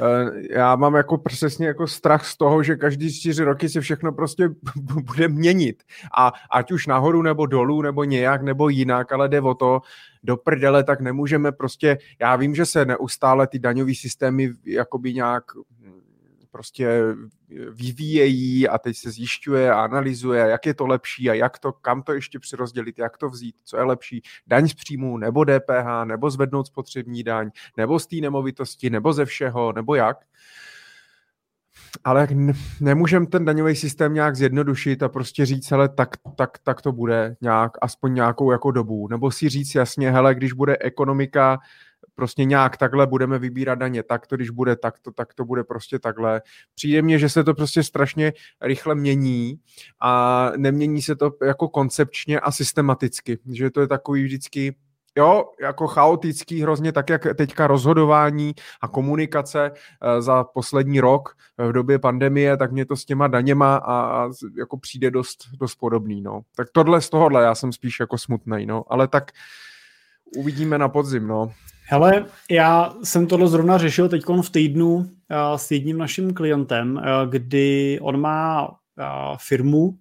Eh, 0.00 0.58
já 0.58 0.76
mám 0.76 0.94
jako 0.94 1.18
přesně 1.18 1.66
jako 1.66 1.86
strach 1.86 2.26
z 2.26 2.36
toho, 2.36 2.62
že 2.62 2.76
každý 2.76 3.20
čtyři 3.20 3.44
roky 3.44 3.68
se 3.68 3.80
všechno 3.80 4.12
prostě 4.12 4.48
bude 5.14 5.28
měnit. 5.28 5.82
A 6.18 6.32
ať 6.50 6.72
už 6.72 6.86
nahoru 6.86 7.22
nebo 7.22 7.46
dolů, 7.46 7.82
nebo 7.82 8.04
nějak, 8.04 8.42
nebo 8.42 8.68
jinak, 8.68 9.12
ale 9.12 9.28
jde 9.28 9.40
o 9.40 9.54
to, 9.54 9.80
do 10.22 10.36
prdele, 10.36 10.84
tak 10.84 11.00
nemůžeme 11.00 11.52
prostě, 11.52 11.98
já 12.20 12.36
vím, 12.36 12.54
že 12.54 12.66
se 12.66 12.84
neustále 12.84 13.46
ty 13.46 13.58
daňové 13.58 13.94
systémy 13.94 14.50
jakoby 14.64 15.14
nějak 15.14 15.44
prostě 16.50 17.02
vyvíjejí 17.70 18.68
a 18.68 18.78
teď 18.78 18.96
se 18.96 19.10
zjišťuje 19.10 19.72
a 19.72 19.80
analyzuje, 19.80 20.40
jak 20.40 20.66
je 20.66 20.74
to 20.74 20.86
lepší 20.86 21.30
a 21.30 21.34
jak 21.34 21.58
to, 21.58 21.72
kam 21.72 22.02
to 22.02 22.12
ještě 22.12 22.38
přirozdělit, 22.38 22.98
jak 22.98 23.16
to 23.16 23.28
vzít, 23.28 23.56
co 23.64 23.76
je 23.76 23.82
lepší, 23.82 24.22
daň 24.46 24.68
z 24.68 24.74
příjmů, 24.74 25.18
nebo 25.18 25.44
DPH, 25.44 26.04
nebo 26.04 26.30
zvednout 26.30 26.66
spotřební 26.66 27.22
daň, 27.22 27.50
nebo 27.76 27.98
z 27.98 28.06
té 28.06 28.16
nemovitosti, 28.16 28.90
nebo 28.90 29.12
ze 29.12 29.24
všeho, 29.24 29.72
nebo 29.72 29.94
jak. 29.94 30.16
ale 32.04 32.28
nemůžeme 32.80 33.26
ten 33.26 33.44
daňový 33.44 33.76
systém 33.76 34.14
nějak 34.14 34.36
zjednodušit 34.36 35.02
a 35.02 35.08
prostě 35.08 35.46
říct, 35.46 35.70
hele, 35.70 35.88
tak, 35.88 36.16
tak, 36.36 36.58
tak 36.58 36.82
to 36.82 36.92
bude 36.92 37.36
nějak, 37.40 37.72
aspoň 37.82 38.14
nějakou 38.14 38.52
jako 38.52 38.70
dobu. 38.70 39.08
Nebo 39.08 39.30
si 39.30 39.48
říct 39.48 39.74
jasně, 39.74 40.10
hele, 40.10 40.34
když 40.34 40.52
bude 40.52 40.76
ekonomika 40.80 41.58
prostě 42.16 42.44
nějak 42.44 42.76
takhle 42.76 43.06
budeme 43.06 43.38
vybírat 43.38 43.74
daně, 43.74 44.02
tak 44.02 44.26
to, 44.26 44.36
když 44.36 44.50
bude 44.50 44.76
takto, 44.76 45.12
tak 45.12 45.34
to 45.34 45.44
bude 45.44 45.64
prostě 45.64 45.98
takhle. 45.98 46.42
Přijde 46.74 47.02
mně, 47.02 47.18
že 47.18 47.28
se 47.28 47.44
to 47.44 47.54
prostě 47.54 47.82
strašně 47.82 48.32
rychle 48.62 48.94
mění 48.94 49.58
a 50.00 50.52
nemění 50.56 51.02
se 51.02 51.16
to 51.16 51.30
jako 51.46 51.68
koncepčně 51.68 52.40
a 52.40 52.52
systematicky, 52.52 53.38
že 53.52 53.70
to 53.70 53.80
je 53.80 53.88
takový 53.88 54.24
vždycky 54.24 54.74
jo, 55.16 55.44
jako 55.60 55.86
chaotický 55.86 56.62
hrozně, 56.62 56.92
tak 56.92 57.10
jak 57.10 57.26
teďka 57.36 57.66
rozhodování 57.66 58.54
a 58.80 58.88
komunikace 58.88 59.70
eh, 59.72 60.22
za 60.22 60.44
poslední 60.44 61.00
rok 61.00 61.36
v 61.58 61.72
době 61.72 61.98
pandemie, 61.98 62.56
tak 62.56 62.72
mě 62.72 62.86
to 62.86 62.96
s 62.96 63.04
těma 63.04 63.28
daněma 63.28 63.76
a, 63.76 63.94
a 63.94 64.30
jako 64.58 64.78
přijde 64.78 65.10
dost, 65.10 65.44
dost 65.60 65.74
podobný, 65.74 66.22
no. 66.22 66.40
Tak 66.56 66.68
tohle 66.72 67.00
z 67.00 67.10
tohohle 67.10 67.42
já 67.42 67.54
jsem 67.54 67.72
spíš 67.72 68.00
jako 68.00 68.18
smutný, 68.18 68.66
no, 68.66 68.84
ale 68.88 69.08
tak 69.08 69.32
uvidíme 70.36 70.78
na 70.78 70.88
podzim, 70.88 71.26
no. 71.26 71.52
Hele, 71.88 72.26
já 72.50 72.94
jsem 73.02 73.26
tohle 73.26 73.48
zrovna 73.48 73.78
řešil 73.78 74.08
teď 74.08 74.24
v 74.42 74.50
týdnu 74.50 74.94
uh, 74.94 75.06
s 75.56 75.70
jedním 75.70 75.98
naším 75.98 76.34
klientem, 76.34 76.96
uh, 76.96 77.30
kdy 77.30 77.98
on 78.02 78.20
má 78.20 78.68
uh, 78.68 78.76
firmu, 79.38 79.94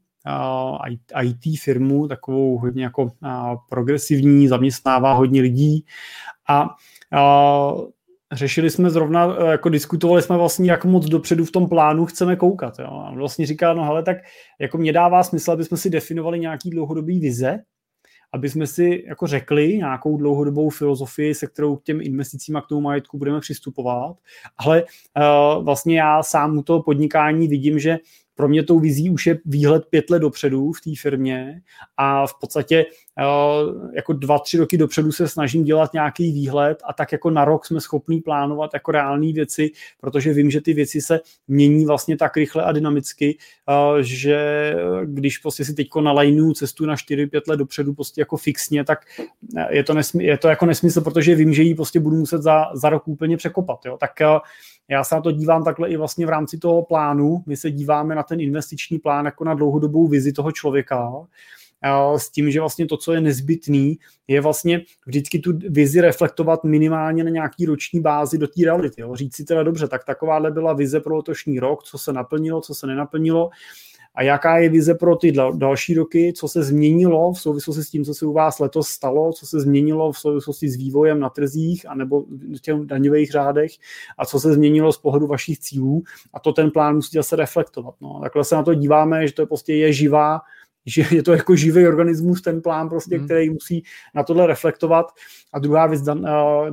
IT 1.24 1.60
firmu, 1.60 2.08
takovou 2.08 2.58
hodně 2.58 2.84
jako 2.84 3.12
progresivní, 3.70 4.48
zaměstnává 4.48 5.14
hodně 5.14 5.42
lidí 5.42 5.86
a 6.50 6.76
řešili 8.32 8.70
jsme 8.70 8.90
zrovna, 8.90 9.36
jako 9.52 9.70
diskutovali 9.70 10.22
jsme 10.22 10.38
vlastně, 10.38 10.72
jak 10.72 10.86
moc 10.86 11.06
dopředu 11.06 11.46
v 11.46 11.52
tom 11.52 11.70
plánu 11.70 12.06
chceme 12.06 12.36
koukat. 12.36 12.80
Jo. 12.80 13.04
A 13.06 13.12
vlastně 13.16 13.46
říká, 13.46 13.74
no 13.74 13.84
hele, 13.84 14.04
tak 14.04 14.18
jako 14.60 14.78
mě 14.78 14.94
dává 14.94 15.24
smysl, 15.24 15.52
aby 15.52 15.64
jsme 15.64 15.78
si 15.78 15.90
definovali 15.90 16.40
nějaký 16.40 16.70
dlouhodobý 16.70 17.20
vize, 17.20 17.60
aby 18.36 18.50
jsme 18.50 18.68
si 18.68 19.04
jako 19.08 19.28
řekli 19.28 19.78
nějakou 19.78 20.18
dlouhodobou 20.18 20.70
filozofii, 20.70 21.36
se 21.36 21.48
kterou 21.48 21.76
k 21.76 21.84
těm 21.84 22.02
investicím 22.02 22.56
a 22.56 22.62
k 22.62 22.68
tomu 22.68 22.82
majetku 22.82 23.18
budeme 23.18 23.40
přistupovat. 23.40 24.18
Ale 24.58 24.84
uh, 24.84 25.64
vlastně 25.64 26.00
já 26.00 26.24
sám 26.24 26.58
u 26.58 26.64
toho 26.64 26.84
podnikání 26.84 27.48
vidím, 27.48 27.80
že 27.80 27.98
pro 28.36 28.48
mě 28.48 28.64
tou 28.64 28.80
vizí 28.80 29.10
už 29.10 29.28
je 29.28 29.40
výhled 29.46 29.86
pět 29.90 30.10
let 30.10 30.20
dopředu 30.20 30.72
v 30.72 30.82
té 30.82 30.92
firmě 31.02 31.62
a 31.98 32.28
v 32.28 32.40
podstatě 32.42 32.86
jako 33.94 34.14
dva, 34.14 34.40
tři 34.40 34.58
roky 34.58 34.78
dopředu 34.78 35.12
se 35.12 35.28
snažím 35.28 35.64
dělat 35.64 35.94
nějaký 35.94 36.32
výhled 36.32 36.78
a 36.86 36.94
tak 36.94 37.12
jako 37.12 37.30
na 37.30 37.46
rok 37.46 37.66
jsme 37.66 37.82
schopní 37.82 38.22
plánovat 38.22 38.74
jako 38.74 38.92
reální 38.92 39.34
věci, 39.34 39.72
protože 40.02 40.34
vím, 40.34 40.52
že 40.52 40.62
ty 40.62 40.74
věci 40.74 41.02
se 41.02 41.20
mění 41.48 41.86
vlastně 41.86 42.18
tak 42.18 42.38
rychle 42.38 42.64
a 42.64 42.72
dynamicky, 42.72 43.38
eh, 43.70 44.04
že 44.04 44.76
když 45.06 45.38
prostě 45.38 45.66
si 45.66 45.74
teďko 45.74 46.02
nalajnu 46.02 46.54
cestu 46.54 46.86
na 46.86 46.96
4-5 46.96 47.42
let 47.48 47.58
dopředu 47.58 47.94
prostě 47.94 48.22
jako 48.22 48.38
fixně, 48.38 48.84
tak 48.84 49.00
je 49.70 49.84
to, 49.84 49.94
nesmysl, 49.94 50.26
je 50.26 50.38
to 50.38 50.48
jako 50.48 50.66
nesmysl, 50.66 51.02
protože 51.02 51.36
vím, 51.36 51.54
že 51.54 51.64
ji 51.64 51.76
prostě 51.76 52.00
budu 52.00 52.16
muset 52.16 52.42
za, 52.42 52.66
za 52.74 52.90
rok 52.90 53.08
úplně 53.08 53.38
překopat. 53.38 53.86
Jo? 53.86 53.98
Tak 53.98 54.22
eh, 54.22 54.40
já 54.88 55.04
se 55.04 55.16
na 55.16 55.22
to 55.22 55.32
dívám 55.32 55.64
takhle 55.64 55.90
i 55.90 55.98
vlastně 55.98 56.26
v 56.26 56.30
rámci 56.30 56.58
toho 56.58 56.84
plánu. 56.84 57.44
My 57.46 57.58
se 57.58 57.72
díváme 57.72 58.16
na 58.16 58.24
ten 58.24 58.40
investiční 58.40 59.00
plán 59.00 59.26
jako 59.26 59.44
na 59.44 59.54
dlouhodobou 59.54 60.08
vizi 60.08 60.34
toho 60.34 60.52
člověka 60.52 61.12
s 62.18 62.30
tím, 62.30 62.52
že 62.52 62.60
vlastně 62.60 62.86
to, 62.86 62.98
co 62.98 63.14
je 63.14 63.22
nezbytný, 63.22 63.98
je 64.28 64.42
vlastně 64.42 64.82
vždycky 65.06 65.40
tu 65.40 65.54
vizi 65.70 66.02
reflektovat 66.02 66.64
minimálně 66.64 67.24
na 67.24 67.30
nějaký 67.30 67.66
roční 67.66 68.02
bázi 68.02 68.38
do 68.38 68.48
té 68.48 68.62
reality. 68.64 69.02
Jo. 69.02 69.16
Říct 69.16 69.36
si 69.36 69.44
teda 69.44 69.64
dobře, 69.64 69.88
tak 69.88 70.04
takováhle 70.04 70.52
byla 70.52 70.74
vize 70.74 71.00
pro 71.00 71.16
letošní 71.16 71.60
rok, 71.60 71.84
co 71.84 71.98
se 71.98 72.14
naplnilo, 72.14 72.62
co 72.62 72.76
se 72.76 72.88
nenaplnilo 72.88 73.50
a 74.16 74.24
jaká 74.24 74.58
je 74.58 74.70
vize 74.70 74.94
pro 74.94 75.16
ty 75.16 75.34
další 75.56 75.94
roky, 75.94 76.34
co 76.36 76.48
se 76.48 76.64
změnilo 76.64 77.34
v 77.34 77.42
souvislosti 77.42 77.84
s 77.84 77.90
tím, 77.90 78.06
co 78.06 78.14
se 78.14 78.26
u 78.26 78.34
vás 78.34 78.60
letos 78.60 78.88
stalo, 78.88 79.34
co 79.34 79.46
se 79.46 79.60
změnilo 79.60 80.12
v 80.12 80.20
souvislosti 80.20 80.70
s 80.70 80.76
vývojem 80.76 81.20
na 81.20 81.30
trzích 81.30 81.90
anebo 81.90 82.22
v 82.56 82.60
těch 82.62 82.76
daňových 82.76 83.32
řádech 83.32 83.72
a 84.18 84.26
co 84.26 84.40
se 84.40 84.54
změnilo 84.54 84.94
z 84.94 84.98
pohledu 84.98 85.28
vašich 85.28 85.60
cílů 85.60 86.04
a 86.34 86.40
to 86.40 86.54
ten 86.54 86.72
plán 86.72 86.96
musí 86.96 87.18
zase 87.18 87.36
reflektovat. 87.36 87.96
No. 88.02 88.20
Takhle 88.24 88.44
se 88.44 88.56
na 88.56 88.64
to 88.64 88.74
díváme, 88.74 89.28
že 89.28 89.34
to 89.34 89.42
je 89.42 89.46
prostě 89.46 89.74
je 89.74 89.94
živá 89.94 90.42
že 90.86 91.06
je 91.12 91.24
to 91.24 91.34
jako 91.34 91.56
živý 91.56 91.88
organismus, 91.88 92.42
ten 92.42 92.62
plán, 92.62 92.90
prostě, 92.90 93.18
hmm. 93.18 93.26
který 93.26 93.50
musí 93.50 93.84
na 94.16 94.24
tohle 94.24 94.48
reflektovat. 94.48 95.06
A 95.54 95.60
druhá 95.60 95.88
věc, 95.88 96.02
Dan, 96.02 96.20
uh, 96.20 96.70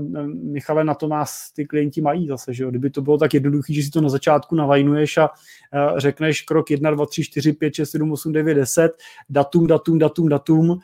Michale, 0.53 0.85
na 0.85 0.95
to 0.95 1.09
nás 1.09 1.53
ty 1.53 1.67
klienti 1.67 2.01
mají 2.01 2.29
zase, 2.29 2.55
že 2.55 2.63
jo? 2.63 2.71
Kdyby 2.71 2.91
to 2.91 3.03
bylo 3.03 3.19
tak 3.19 3.35
jednoduché, 3.35 3.75
že 3.75 3.83
si 3.83 3.91
to 3.91 4.01
na 4.01 4.09
začátku 4.09 4.55
navajnuješ 4.55 5.19
a 5.19 5.29
uh, 5.29 5.99
řekneš 5.99 6.43
krok 6.43 6.71
1, 6.71 6.91
2, 6.91 7.07
3, 7.07 7.25
4, 7.25 7.53
5, 7.53 7.75
6, 7.75 7.91
7, 7.91 8.13
8, 8.13 8.33
9, 8.33 8.55
10, 8.55 8.93
datum, 9.31 9.67
datum, 9.67 9.99
datum, 9.99 10.29
datum, 10.29 10.81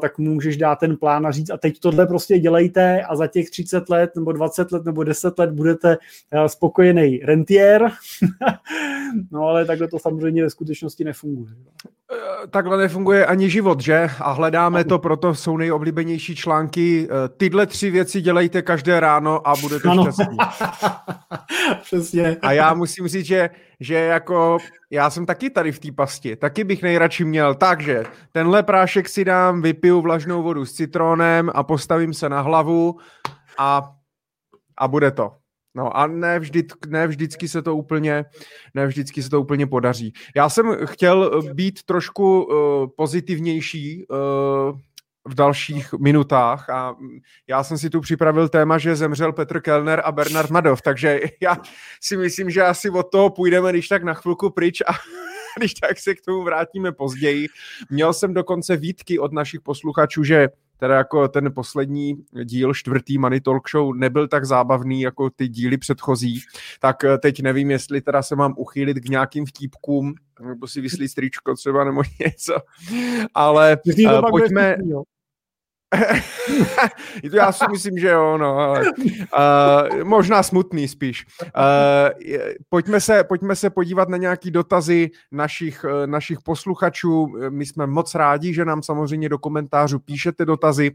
tak 0.00 0.18
můžeš 0.18 0.56
dát 0.56 0.78
ten 0.78 0.96
plán 0.96 1.26
a 1.26 1.30
říct, 1.30 1.50
a 1.50 1.56
teď 1.56 1.80
tohle 1.80 2.06
prostě 2.06 2.38
dělejte 2.38 3.02
a 3.02 3.16
za 3.16 3.26
těch 3.26 3.50
30 3.50 3.88
let 3.88 4.10
nebo 4.16 4.32
20 4.32 4.72
let 4.72 4.84
nebo 4.84 5.04
10 5.04 5.38
let 5.38 5.50
budete 5.50 5.96
uh, 5.96 6.46
spokojený 6.46 7.20
rentier. 7.24 7.90
no 9.30 9.42
ale 9.42 9.64
takhle 9.64 9.88
to 9.88 9.98
samozřejmě 9.98 10.42
ve 10.42 10.50
skutečnosti 10.50 11.04
nefunguje 11.04 11.54
takhle 12.50 12.78
nefunguje 12.78 13.26
ani 13.26 13.50
život, 13.50 13.80
že? 13.80 14.10
A 14.20 14.32
hledáme 14.32 14.84
to, 14.84 14.98
proto 14.98 15.34
jsou 15.34 15.56
nejoblíbenější 15.56 16.36
články. 16.36 17.08
Eh, 17.10 17.28
tyhle 17.36 17.66
tři 17.66 17.90
věci 17.90 18.20
dělejte 18.20 18.62
každé 18.62 19.00
ráno 19.00 19.48
a 19.48 19.54
budete 19.60 19.88
ano. 19.88 20.02
šťastní. 20.02 20.36
Přesně. 21.82 22.36
A 22.42 22.52
já 22.52 22.74
musím 22.74 23.08
říct, 23.08 23.26
že, 23.26 23.50
že 23.80 23.94
jako 23.94 24.58
já 24.90 25.10
jsem 25.10 25.26
taky 25.26 25.50
tady 25.50 25.72
v 25.72 25.78
té 25.78 25.92
pasti, 25.92 26.36
taky 26.36 26.64
bych 26.64 26.82
nejradši 26.82 27.24
měl, 27.24 27.54
takže 27.54 28.04
tenhle 28.32 28.62
prášek 28.62 29.08
si 29.08 29.24
dám, 29.24 29.62
vypiju 29.62 30.00
vlažnou 30.00 30.42
vodu 30.42 30.64
s 30.64 30.72
citronem 30.72 31.50
a 31.54 31.62
postavím 31.62 32.14
se 32.14 32.28
na 32.28 32.40
hlavu 32.40 32.98
a, 33.58 33.92
a 34.78 34.88
bude 34.88 35.10
to. 35.10 35.32
No 35.74 35.96
a 35.96 36.06
ne, 36.06 36.38
vždy, 36.38 36.64
ne 36.88 37.06
vždycky 37.06 37.48
se 37.48 37.62
to 37.62 37.76
úplně, 37.76 38.24
ne 38.74 38.86
vždycky 38.86 39.22
se 39.22 39.30
to 39.30 39.40
úplně 39.40 39.66
podaří. 39.66 40.12
Já 40.36 40.48
jsem 40.48 40.76
chtěl 40.84 41.42
být 41.54 41.82
trošku 41.82 42.42
uh, 42.42 42.86
pozitivnější 42.96 44.06
uh, 44.08 44.78
v 45.28 45.34
dalších 45.34 45.92
minutách 45.92 46.70
a 46.70 46.96
já 47.48 47.64
jsem 47.64 47.78
si 47.78 47.90
tu 47.90 48.00
připravil 48.00 48.48
téma, 48.48 48.78
že 48.78 48.96
zemřel 48.96 49.32
Petr 49.32 49.60
Kellner 49.60 50.02
a 50.04 50.12
Bernard 50.12 50.50
Madov, 50.50 50.82
takže 50.82 51.20
já 51.40 51.56
si 52.02 52.16
myslím, 52.16 52.50
že 52.50 52.62
asi 52.62 52.90
od 52.90 53.02
toho 53.02 53.30
půjdeme 53.30 53.70
když 53.70 53.88
tak 53.88 54.02
na 54.02 54.14
chvilku 54.14 54.50
pryč 54.50 54.80
a 54.80 54.92
když 55.58 55.74
tak 55.74 55.98
se 55.98 56.14
k 56.14 56.20
tomu 56.20 56.42
vrátíme 56.42 56.92
později. 56.92 57.46
Měl 57.90 58.12
jsem 58.12 58.34
dokonce 58.34 58.76
výtky 58.76 59.18
od 59.18 59.32
našich 59.32 59.60
posluchačů, 59.60 60.24
že 60.24 60.48
teda 60.78 60.96
jako 60.96 61.28
ten 61.28 61.52
poslední 61.54 62.14
díl, 62.44 62.74
čtvrtý 62.74 63.18
Money 63.18 63.40
Talk 63.40 63.70
Show, 63.70 63.94
nebyl 63.94 64.28
tak 64.28 64.44
zábavný 64.44 65.00
jako 65.00 65.30
ty 65.30 65.48
díly 65.48 65.78
předchozí, 65.78 66.40
tak 66.80 67.04
eh, 67.04 67.18
teď 67.18 67.42
nevím, 67.42 67.70
jestli 67.70 68.00
teda 68.00 68.22
se 68.22 68.36
mám 68.36 68.54
uchýlit 68.56 68.98
k 68.98 69.08
nějakým 69.08 69.46
vtípkům, 69.46 70.14
nebo 70.40 70.66
si 70.66 70.80
vyslít 70.80 71.08
stričko 71.08 71.54
třeba, 71.54 71.84
nebo 71.84 72.02
něco, 72.26 72.56
ale 73.34 73.78
uh, 74.06 74.30
pojďme... 74.30 74.76
Já 77.32 77.52
si 77.52 77.64
myslím, 77.70 77.98
že 77.98 78.08
jo, 78.08 78.38
no, 78.38 78.58
ale 78.58 78.84
uh, 78.90 80.04
možná 80.04 80.42
smutný 80.42 80.88
spíš. 80.88 81.26
Uh, 81.42 81.50
pojďme, 82.68 83.00
se, 83.00 83.24
pojďme 83.24 83.56
se 83.56 83.70
podívat 83.70 84.08
na 84.08 84.16
nějaký 84.16 84.50
dotazy 84.50 85.10
našich, 85.32 85.84
uh, 85.84 86.06
našich 86.06 86.38
posluchačů. 86.40 87.26
My 87.48 87.66
jsme 87.66 87.86
moc 87.86 88.14
rádi, 88.14 88.54
že 88.54 88.64
nám 88.64 88.82
samozřejmě 88.82 89.28
do 89.28 89.38
komentářů 89.38 89.98
píšete 89.98 90.44
dotazy. 90.44 90.90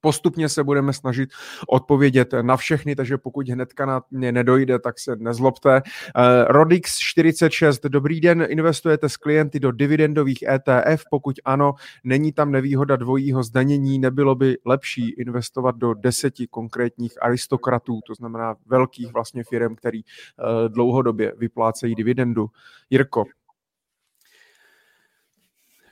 Postupně 0.00 0.48
se 0.48 0.64
budeme 0.64 0.92
snažit 0.92 1.30
odpovědět 1.68 2.34
na 2.42 2.56
všechny, 2.56 2.96
takže 2.96 3.18
pokud 3.18 3.48
hnedka 3.48 3.86
na 3.86 4.02
mě 4.10 4.32
nedojde, 4.32 4.78
tak 4.78 4.98
se 4.98 5.16
nezlobte. 5.16 5.82
Uh, 5.82 6.22
Rodix 6.48 6.98
46, 6.98 7.82
dobrý 7.82 8.20
den, 8.20 8.46
investujete 8.48 9.08
s 9.08 9.16
klienty 9.16 9.60
do 9.60 9.72
dividendových 9.72 10.42
ETF? 10.42 11.04
Pokud 11.10 11.34
ano, 11.44 11.74
není 12.04 12.32
tam 12.32 12.52
nevýhoda 12.52 12.96
dvojího 12.96 13.42
zdanění, 13.42 13.98
nebylo 13.98 14.34
by 14.34 14.56
lepší 14.64 15.10
investovat 15.10 15.76
do 15.76 15.94
deseti 15.94 16.46
konkrétních 16.46 17.22
aristokratů, 17.22 18.00
to 18.06 18.14
znamená 18.14 18.54
velkých 18.66 19.12
vlastně 19.12 19.44
firm, 19.44 19.76
který 19.76 20.00
uh, 20.02 20.68
dlouhodobě 20.68 21.32
vyplácejí 21.36 21.94
dividendu. 21.94 22.46
Jirko, 22.90 23.24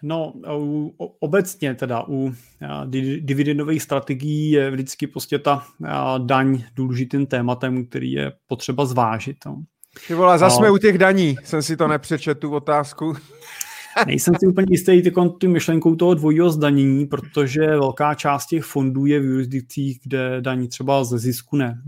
No, 0.07 0.33
u, 0.59 0.95
obecně 1.21 1.75
teda 1.75 2.05
u 2.09 2.33
dividendových 3.21 3.83
strategií 3.83 4.51
je 4.51 4.71
vždycky 4.71 5.07
prostě 5.07 5.39
ta 5.39 5.65
daň 6.19 6.63
důležitým 6.75 7.27
tématem, 7.27 7.87
který 7.87 8.13
je 8.13 8.33
potřeba 8.47 8.87
zvážit. 8.87 9.37
No. 9.47 9.63
Ty 10.07 10.15
vole, 10.15 10.39
zase 10.39 10.57
jsme 10.57 10.71
u 10.71 10.79
těch 10.79 10.99
daní, 10.99 11.37
jsem 11.45 11.63
si 11.63 11.77
to 11.77 11.89
nepřečet, 11.89 12.39
tu 12.39 12.51
otázku. 12.55 13.15
Nejsem 14.07 14.35
si 14.41 14.47
úplně 14.47 14.67
jistý 14.71 15.03
ty 15.41 15.49
myšlenkou 15.49 15.95
toho 15.95 16.15
dvojího 16.15 16.51
zdanění, 16.51 17.07
protože 17.07 17.67
velká 17.67 18.15
část 18.15 18.47
těch 18.47 18.65
fondů 18.65 19.07
je 19.07 19.21
v 19.21 19.25
jurisdikcích, 19.25 20.01
kde 20.05 20.41
daní 20.41 20.69
třeba 20.69 21.05
ze 21.05 21.19
zisku 21.19 21.57
ne, 21.57 21.83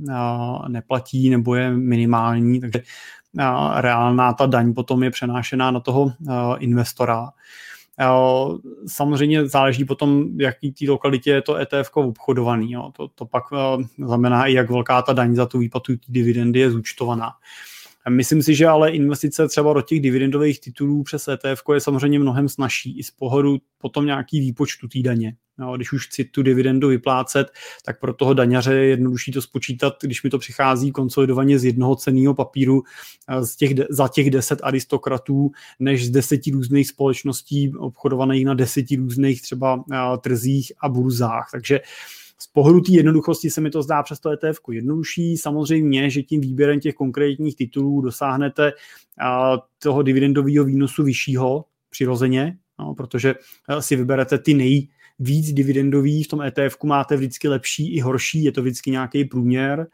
neplatí 0.68 1.30
nebo 1.30 1.54
je 1.54 1.70
minimální, 1.70 2.60
takže 2.60 2.82
reálná 3.76 4.32
ta 4.32 4.46
daň 4.46 4.74
potom 4.74 5.02
je 5.02 5.10
přenášená 5.10 5.70
na 5.70 5.80
toho 5.80 6.12
investora. 6.58 7.28
Samozřejmě 8.86 9.48
záleží 9.48 9.84
potom, 9.84 10.40
jaký 10.40 10.72
té 10.72 10.84
lokalitě 10.88 11.30
je 11.30 11.42
to 11.42 11.56
ETF 11.56 11.90
obchodovaný. 11.94 12.72
Jo. 12.72 12.92
To, 12.96 13.08
to 13.08 13.24
pak 13.26 13.44
znamená 14.04 14.46
i, 14.46 14.52
jak 14.52 14.70
velká 14.70 15.02
ta 15.02 15.12
daň 15.12 15.34
za 15.34 15.46
tu 15.46 15.58
výplatu 15.58 15.92
dividendy 16.08 16.60
je 16.60 16.70
zúčtovaná. 16.70 17.32
Myslím 18.08 18.42
si, 18.42 18.54
že 18.54 18.66
ale 18.66 18.90
investice 18.90 19.48
třeba 19.48 19.72
do 19.72 19.82
těch 19.82 20.00
dividendových 20.00 20.60
titulů 20.60 21.02
přes 21.02 21.28
ETF 21.28 21.62
je 21.74 21.80
samozřejmě 21.80 22.18
mnohem 22.18 22.48
snažší 22.48 22.98
i 22.98 23.02
z 23.02 23.10
pohledu 23.10 23.58
potom 23.78 24.06
nějaký 24.06 24.40
výpočtu 24.40 24.88
té 24.88 24.98
daně. 25.02 25.36
No, 25.58 25.76
když 25.76 25.92
už 25.92 26.06
chci 26.06 26.24
tu 26.24 26.42
dividendu 26.42 26.88
vyplácet, 26.88 27.46
tak 27.84 28.00
pro 28.00 28.14
toho 28.14 28.34
daňaře 28.34 28.74
je 28.74 28.86
jednodušší 28.86 29.32
to 29.32 29.42
spočítat, 29.42 29.94
když 30.02 30.22
mi 30.22 30.30
to 30.30 30.38
přichází 30.38 30.92
konsolidovaně 30.92 31.58
z 31.58 31.64
jednoho 31.64 31.96
ceného 31.96 32.34
papíru 32.34 32.82
z 33.40 33.56
těch, 33.56 33.72
za 33.90 34.08
těch 34.08 34.30
deset 34.30 34.60
aristokratů, 34.62 35.50
než 35.78 36.06
z 36.06 36.10
deseti 36.10 36.50
různých 36.50 36.88
společností 36.88 37.72
obchodovaných 37.78 38.44
na 38.44 38.54
deseti 38.54 38.96
různých 38.96 39.42
třeba 39.42 39.84
trzích 40.20 40.72
a 40.80 40.88
burzách. 40.88 41.48
Takže 41.52 41.80
z 42.38 42.46
pohledu 42.46 42.80
té 42.80 42.92
jednoduchosti 42.92 43.50
se 43.50 43.60
mi 43.60 43.70
to 43.70 43.82
zdá 43.82 44.02
přes 44.02 44.20
to 44.20 44.30
ETF 44.30 44.58
jednodušší. 44.70 45.36
Samozřejmě, 45.36 46.10
že 46.10 46.22
tím 46.22 46.40
výběrem 46.40 46.80
těch 46.80 46.94
konkrétních 46.94 47.56
titulů 47.56 48.00
dosáhnete 48.00 48.72
toho 49.78 50.02
dividendového 50.02 50.64
výnosu 50.64 51.04
vyššího 51.04 51.64
přirozeně, 51.90 52.58
no, 52.78 52.94
protože 52.94 53.34
si 53.80 53.96
vyberete 53.96 54.38
ty 54.38 54.54
nej, 54.54 54.88
víc 55.18 55.52
dividendový, 55.52 56.22
v 56.22 56.28
tom 56.28 56.42
ETF 56.42 56.76
máte 56.84 57.16
vždycky 57.16 57.48
lepší 57.48 57.96
i 57.96 58.00
horší, 58.00 58.44
je 58.44 58.52
to 58.52 58.62
vždycky 58.62 58.90
nějaký 58.90 59.24
průměr. 59.24 59.86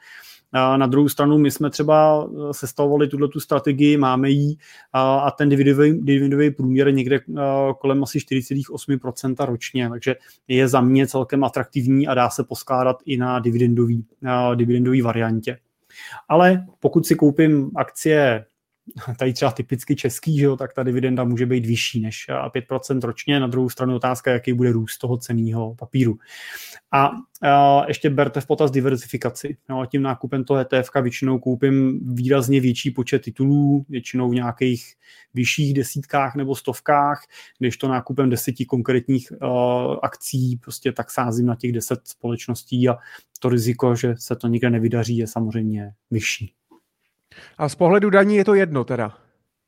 Na 0.52 0.86
druhou 0.86 1.08
stranu 1.08 1.38
my 1.38 1.50
jsme 1.50 1.70
třeba 1.70 2.26
eh, 2.26 2.54
sestavovali 2.54 3.08
tuto 3.08 3.28
tu 3.28 3.40
strategii, 3.40 3.96
máme 3.96 4.30
ji 4.30 4.56
a 4.92 5.30
ten 5.30 5.48
dividendový, 5.48 6.00
dividendový 6.00 6.50
průměr 6.50 6.86
je 6.86 6.92
někde 6.92 7.16
eh, 7.16 7.40
kolem 7.80 8.02
asi 8.02 8.18
4,8% 8.18 9.46
ročně, 9.46 9.88
takže 9.88 10.16
je 10.48 10.68
za 10.68 10.80
mě 10.80 11.06
celkem 11.06 11.44
atraktivní 11.44 12.08
a 12.08 12.14
dá 12.14 12.30
se 12.30 12.44
poskládat 12.44 12.96
i 13.06 13.16
na 13.16 13.38
dividendový, 13.38 14.04
na 14.22 14.54
dividendový 14.54 15.02
variantě. 15.02 15.58
Ale 16.28 16.66
pokud 16.80 17.06
si 17.06 17.14
koupím 17.14 17.70
akcie 17.76 18.44
tady 19.18 19.32
třeba 19.32 19.50
typicky 19.50 19.96
český, 19.96 20.38
že 20.38 20.44
jo, 20.44 20.56
tak 20.56 20.72
ta 20.72 20.82
dividenda 20.82 21.24
může 21.24 21.46
být 21.46 21.66
vyšší 21.66 22.00
než 22.00 22.26
5% 22.28 23.00
ročně. 23.00 23.40
Na 23.40 23.46
druhou 23.46 23.68
stranu 23.68 23.96
otázka, 23.96 24.30
jaký 24.30 24.52
bude 24.52 24.72
růst 24.72 24.98
toho 24.98 25.16
ceného 25.16 25.74
papíru. 25.74 26.18
A, 26.92 27.10
a 27.42 27.84
ještě 27.88 28.10
berte 28.10 28.40
v 28.40 28.46
potaz 28.46 28.70
diversifikaci. 28.70 29.56
Jo, 29.70 29.86
tím 29.90 30.02
nákupem 30.02 30.44
toho 30.44 30.60
ETF 30.60 30.90
většinou 31.02 31.38
koupím 31.38 32.00
výrazně 32.14 32.60
větší 32.60 32.90
počet 32.90 33.22
titulů, 33.22 33.86
většinou 33.88 34.30
v 34.30 34.34
nějakých 34.34 34.94
vyšších 35.34 35.74
desítkách 35.74 36.34
nebo 36.34 36.54
stovkách, 36.54 37.22
když 37.58 37.76
to 37.76 37.88
nákupem 37.88 38.30
deseti 38.30 38.64
konkrétních 38.64 39.32
uh, 39.42 39.96
akcí 40.02 40.56
prostě 40.56 40.92
tak 40.92 41.10
sázím 41.10 41.46
na 41.46 41.56
těch 41.56 41.72
deset 41.72 42.00
společností 42.04 42.88
a 42.88 42.96
to 43.40 43.48
riziko, 43.48 43.96
že 43.96 44.14
se 44.18 44.36
to 44.36 44.48
nikde 44.48 44.70
nevydaří, 44.70 45.18
je 45.18 45.26
samozřejmě 45.26 45.92
vyšší. 46.10 46.54
A 47.58 47.68
z 47.68 47.74
pohledu 47.74 48.10
daní 48.10 48.36
je 48.36 48.44
to 48.44 48.54
jedno 48.54 48.84
teda. 48.84 49.14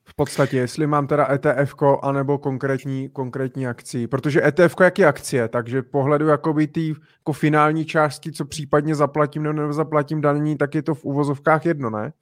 V 0.07 0.15
podstatě, 0.15 0.57
jestli 0.57 0.87
mám 0.87 1.07
teda 1.07 1.29
ETF 1.33 1.75
anebo 2.03 2.39
konkrétní, 2.39 3.09
konkrétní 3.09 3.67
akci. 3.67 4.07
Protože 4.07 4.47
ETF 4.47 4.75
jak 4.81 4.99
je 4.99 5.07
akcie, 5.07 5.49
takže 5.49 5.83
pohledu 5.83 6.27
jakoby 6.27 6.67
tý 6.67 6.89
jako 6.89 7.33
finální 7.33 7.85
částky, 7.85 8.33
co 8.33 8.45
případně 8.45 8.95
zaplatím 8.95 9.43
nebo 9.43 9.67
nezaplatím 9.67 10.21
daní, 10.21 10.57
tak 10.57 10.75
je 10.75 10.83
to 10.83 10.95
v 10.95 11.05
uvozovkách 11.05 11.67
jedno, 11.67 11.91
ne? 11.91 12.13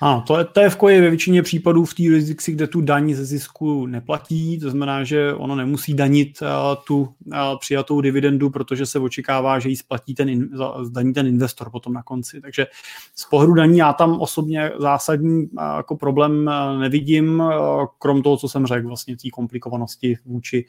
A 0.00 0.20
to 0.20 0.36
ETF 0.36 0.76
je 0.88 1.00
ve 1.00 1.08
většině 1.08 1.42
případů 1.42 1.84
v 1.84 1.94
té 1.94 2.02
jurisdikci, 2.02 2.52
kde 2.52 2.66
tu 2.66 2.80
daň 2.80 3.14
ze 3.14 3.24
zisku 3.24 3.86
neplatí, 3.86 4.58
to 4.58 4.70
znamená, 4.70 5.04
že 5.04 5.34
ono 5.34 5.56
nemusí 5.56 5.94
danit 5.94 6.42
uh, 6.42 6.48
tu 6.86 7.00
uh, 7.00 7.34
přijatou 7.60 8.00
dividendu, 8.00 8.50
protože 8.50 8.86
se 8.86 8.98
očekává, 8.98 9.58
že 9.58 9.68
ji 9.68 9.76
splatí 9.76 10.14
ten, 10.14 10.28
in, 10.28 10.48
zdaní 10.82 11.12
ten 11.12 11.26
investor 11.26 11.70
potom 11.70 11.92
na 11.92 12.02
konci. 12.02 12.40
Takže 12.40 12.66
z 13.14 13.24
pohledu 13.24 13.54
daní 13.54 13.78
já 13.78 13.92
tam 13.92 14.20
osobně 14.20 14.70
zásadní 14.78 15.46
uh, 15.46 15.62
jako 15.76 15.96
problém 15.96 16.46
uh, 16.46 16.80
nevidím, 16.80 17.40
uh, 17.40 17.52
krom 17.98 18.22
toho, 18.22 18.36
co 18.36 18.48
jsem 18.48 18.66
řekl, 18.66 18.88
vlastně 18.88 19.16
té 19.16 19.30
komplikovanosti 19.30 20.16
vůči 20.24 20.64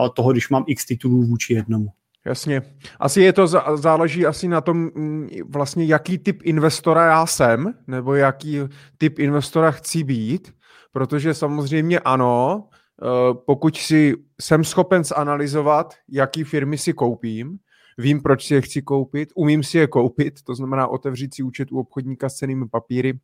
uh, 0.00 0.08
toho, 0.08 0.32
když 0.32 0.48
mám 0.48 0.64
x 0.66 0.86
titulů 0.86 1.22
vůči 1.22 1.54
jednomu. 1.54 1.88
Jasně. 2.26 2.62
Asi 3.00 3.20
je 3.20 3.32
to, 3.32 3.46
záleží 3.76 4.26
asi 4.26 4.48
na 4.48 4.60
tom 4.60 4.76
mm, 4.76 5.28
vlastně, 5.48 5.84
jaký 5.84 6.18
typ 6.18 6.42
investora 6.42 7.06
já 7.06 7.26
jsem, 7.26 7.74
nebo 7.86 8.14
jaký 8.14 8.60
typ 8.98 9.18
investora 9.18 9.70
chci 9.70 10.04
být, 10.04 10.54
protože 10.92 11.34
samozřejmě 11.34 12.00
ano, 12.00 12.68
eh, 13.02 13.34
pokud 13.46 13.76
si 13.76 14.14
jsem 14.40 14.64
schopen 14.64 15.04
zanalizovat, 15.04 15.94
jaký 16.08 16.44
firmy 16.44 16.78
si 16.78 16.92
koupím, 16.92 17.58
vím, 17.98 18.22
proč 18.22 18.46
si 18.46 18.54
je 18.54 18.60
chci 18.60 18.82
koupit, 18.82 19.28
umím 19.34 19.62
si 19.62 19.78
je 19.78 19.86
koupit, 19.86 20.42
to 20.42 20.54
znamená 20.54 20.86
otevřít 20.88 21.34
si 21.34 21.42
účet 21.42 21.72
u 21.72 21.78
obchodníka 21.78 22.28
s 22.28 22.34
cenými 22.34 22.68
papíry, 22.68 23.18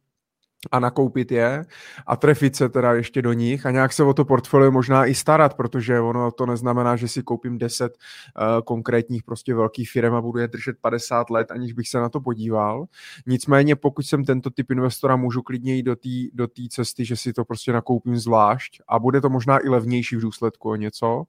a 0.72 0.80
nakoupit 0.80 1.32
je 1.32 1.64
a 2.06 2.16
trefit 2.16 2.56
se 2.56 2.68
teda 2.68 2.92
ještě 2.92 3.22
do 3.22 3.32
nich 3.32 3.66
a 3.66 3.70
nějak 3.70 3.92
se 3.92 4.04
o 4.04 4.14
to 4.14 4.24
portfolio 4.24 4.70
možná 4.70 5.06
i 5.06 5.14
starat, 5.14 5.54
protože 5.54 6.00
ono 6.00 6.30
to 6.30 6.46
neznamená, 6.46 6.96
že 6.96 7.08
si 7.08 7.22
koupím 7.22 7.58
10 7.58 7.92
uh, 7.92 8.62
konkrétních 8.64 9.22
prostě 9.22 9.54
velkých 9.54 9.90
firm 9.90 10.14
a 10.14 10.20
budu 10.20 10.38
je 10.38 10.48
držet 10.48 10.76
50 10.80 11.30
let, 11.30 11.50
aniž 11.50 11.72
bych 11.72 11.88
se 11.88 11.98
na 11.98 12.08
to 12.08 12.20
podíval. 12.20 12.86
Nicméně 13.26 13.76
pokud 13.76 14.02
jsem 14.02 14.24
tento 14.24 14.50
typ 14.50 14.70
investora, 14.70 15.16
můžu 15.16 15.42
klidně 15.42 15.74
jít 15.74 15.82
do 15.82 15.96
té 15.96 16.08
do 16.32 16.48
cesty, 16.70 17.04
že 17.04 17.16
si 17.16 17.32
to 17.32 17.44
prostě 17.44 17.72
nakoupím 17.72 18.16
zvlášť 18.16 18.80
a 18.88 18.98
bude 18.98 19.20
to 19.20 19.28
možná 19.28 19.58
i 19.58 19.68
levnější 19.68 20.16
v 20.16 20.20
důsledku 20.20 20.70
o 20.70 20.76
něco. 20.76 21.24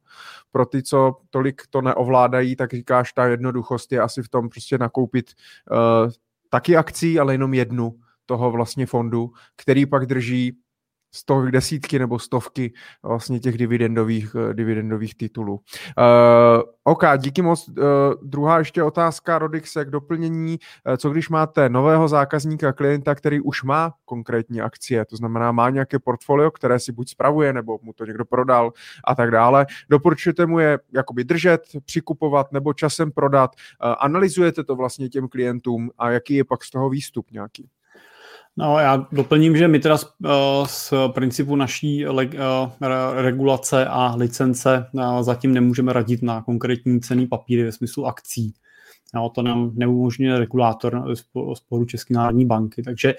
Pro 0.51 0.65
ty, 0.65 0.83
co 0.83 1.15
tolik 1.29 1.61
to 1.69 1.81
neovládají, 1.81 2.55
tak 2.55 2.73
říkáš, 2.73 3.13
ta 3.13 3.25
jednoduchost 3.25 3.91
je 3.91 4.01
asi 4.01 4.23
v 4.23 4.29
tom 4.29 4.49
prostě 4.49 4.77
nakoupit 4.77 5.31
uh, 5.71 6.11
taky 6.49 6.77
akcí, 6.77 7.19
ale 7.19 7.33
jenom 7.33 7.53
jednu 7.53 7.99
toho 8.29 8.51
vlastně 8.51 8.85
fondu, 8.85 9.31
který 9.57 9.85
pak 9.85 10.05
drží 10.05 10.57
stovky, 11.11 11.51
desítky 11.51 11.99
nebo 11.99 12.19
stovky 12.19 12.73
vlastně 13.03 13.39
těch 13.39 13.57
dividendových, 13.57 14.35
eh, 14.35 14.53
dividendových 14.53 15.15
titulů. 15.15 15.53
Uh, 15.53 16.61
OK, 16.83 17.03
díky 17.17 17.41
moc. 17.41 17.67
Uh, 17.67 17.75
druhá 18.21 18.59
ještě 18.59 18.83
otázka, 18.83 19.39
Rodixe, 19.39 19.85
k 19.85 19.89
doplnění. 19.89 20.59
Uh, 20.87 20.95
co 20.97 21.09
když 21.09 21.29
máte 21.29 21.69
nového 21.69 22.07
zákazníka, 22.07 22.73
klienta, 22.73 23.15
který 23.15 23.41
už 23.41 23.63
má 23.63 23.93
konkrétní 24.05 24.61
akcie, 24.61 25.05
to 25.05 25.15
znamená 25.15 25.51
má 25.51 25.69
nějaké 25.69 25.99
portfolio, 25.99 26.51
které 26.51 26.79
si 26.79 26.91
buď 26.91 27.09
spravuje, 27.09 27.53
nebo 27.53 27.79
mu 27.81 27.93
to 27.93 28.05
někdo 28.05 28.25
prodal 28.25 28.73
a 29.03 29.15
tak 29.15 29.31
dále. 29.31 29.65
Doporučujete 29.89 30.45
mu 30.45 30.59
je 30.59 30.79
jakoby 30.93 31.23
držet, 31.23 31.61
přikupovat 31.85 32.51
nebo 32.51 32.73
časem 32.73 33.11
prodat. 33.11 33.51
Uh, 33.55 33.95
analyzujete 33.99 34.63
to 34.63 34.75
vlastně 34.75 35.09
těm 35.09 35.27
klientům 35.27 35.89
a 35.97 36.11
jaký 36.11 36.33
je 36.35 36.43
pak 36.43 36.63
z 36.63 36.69
toho 36.69 36.89
výstup 36.89 37.31
nějaký? 37.31 37.69
No, 38.59 38.79
já 38.79 39.07
doplním, 39.11 39.57
že 39.57 39.67
my 39.67 39.79
teda 39.79 39.97
z, 39.97 40.05
eh, 40.25 40.29
z 40.65 40.93
principu 41.13 41.55
naší 41.55 42.05
le, 42.05 42.29
eh, 42.33 43.21
regulace 43.21 43.85
a 43.85 44.15
licence 44.15 44.85
eh, 44.99 45.23
zatím 45.23 45.53
nemůžeme 45.53 45.93
radit 45.93 46.21
na 46.21 46.41
konkrétní 46.41 47.01
cený 47.01 47.27
papíry 47.27 47.63
ve 47.63 47.71
smyslu 47.71 48.05
akcí. 48.05 48.53
No, 49.15 49.29
to 49.29 49.41
nám 49.41 49.71
neumožňuje 49.73 50.39
regulátor 50.39 51.15
z 51.55 51.59
pohledu 51.69 51.85
České 51.85 52.13
národní 52.13 52.45
banky. 52.45 52.83
Takže 52.83 53.15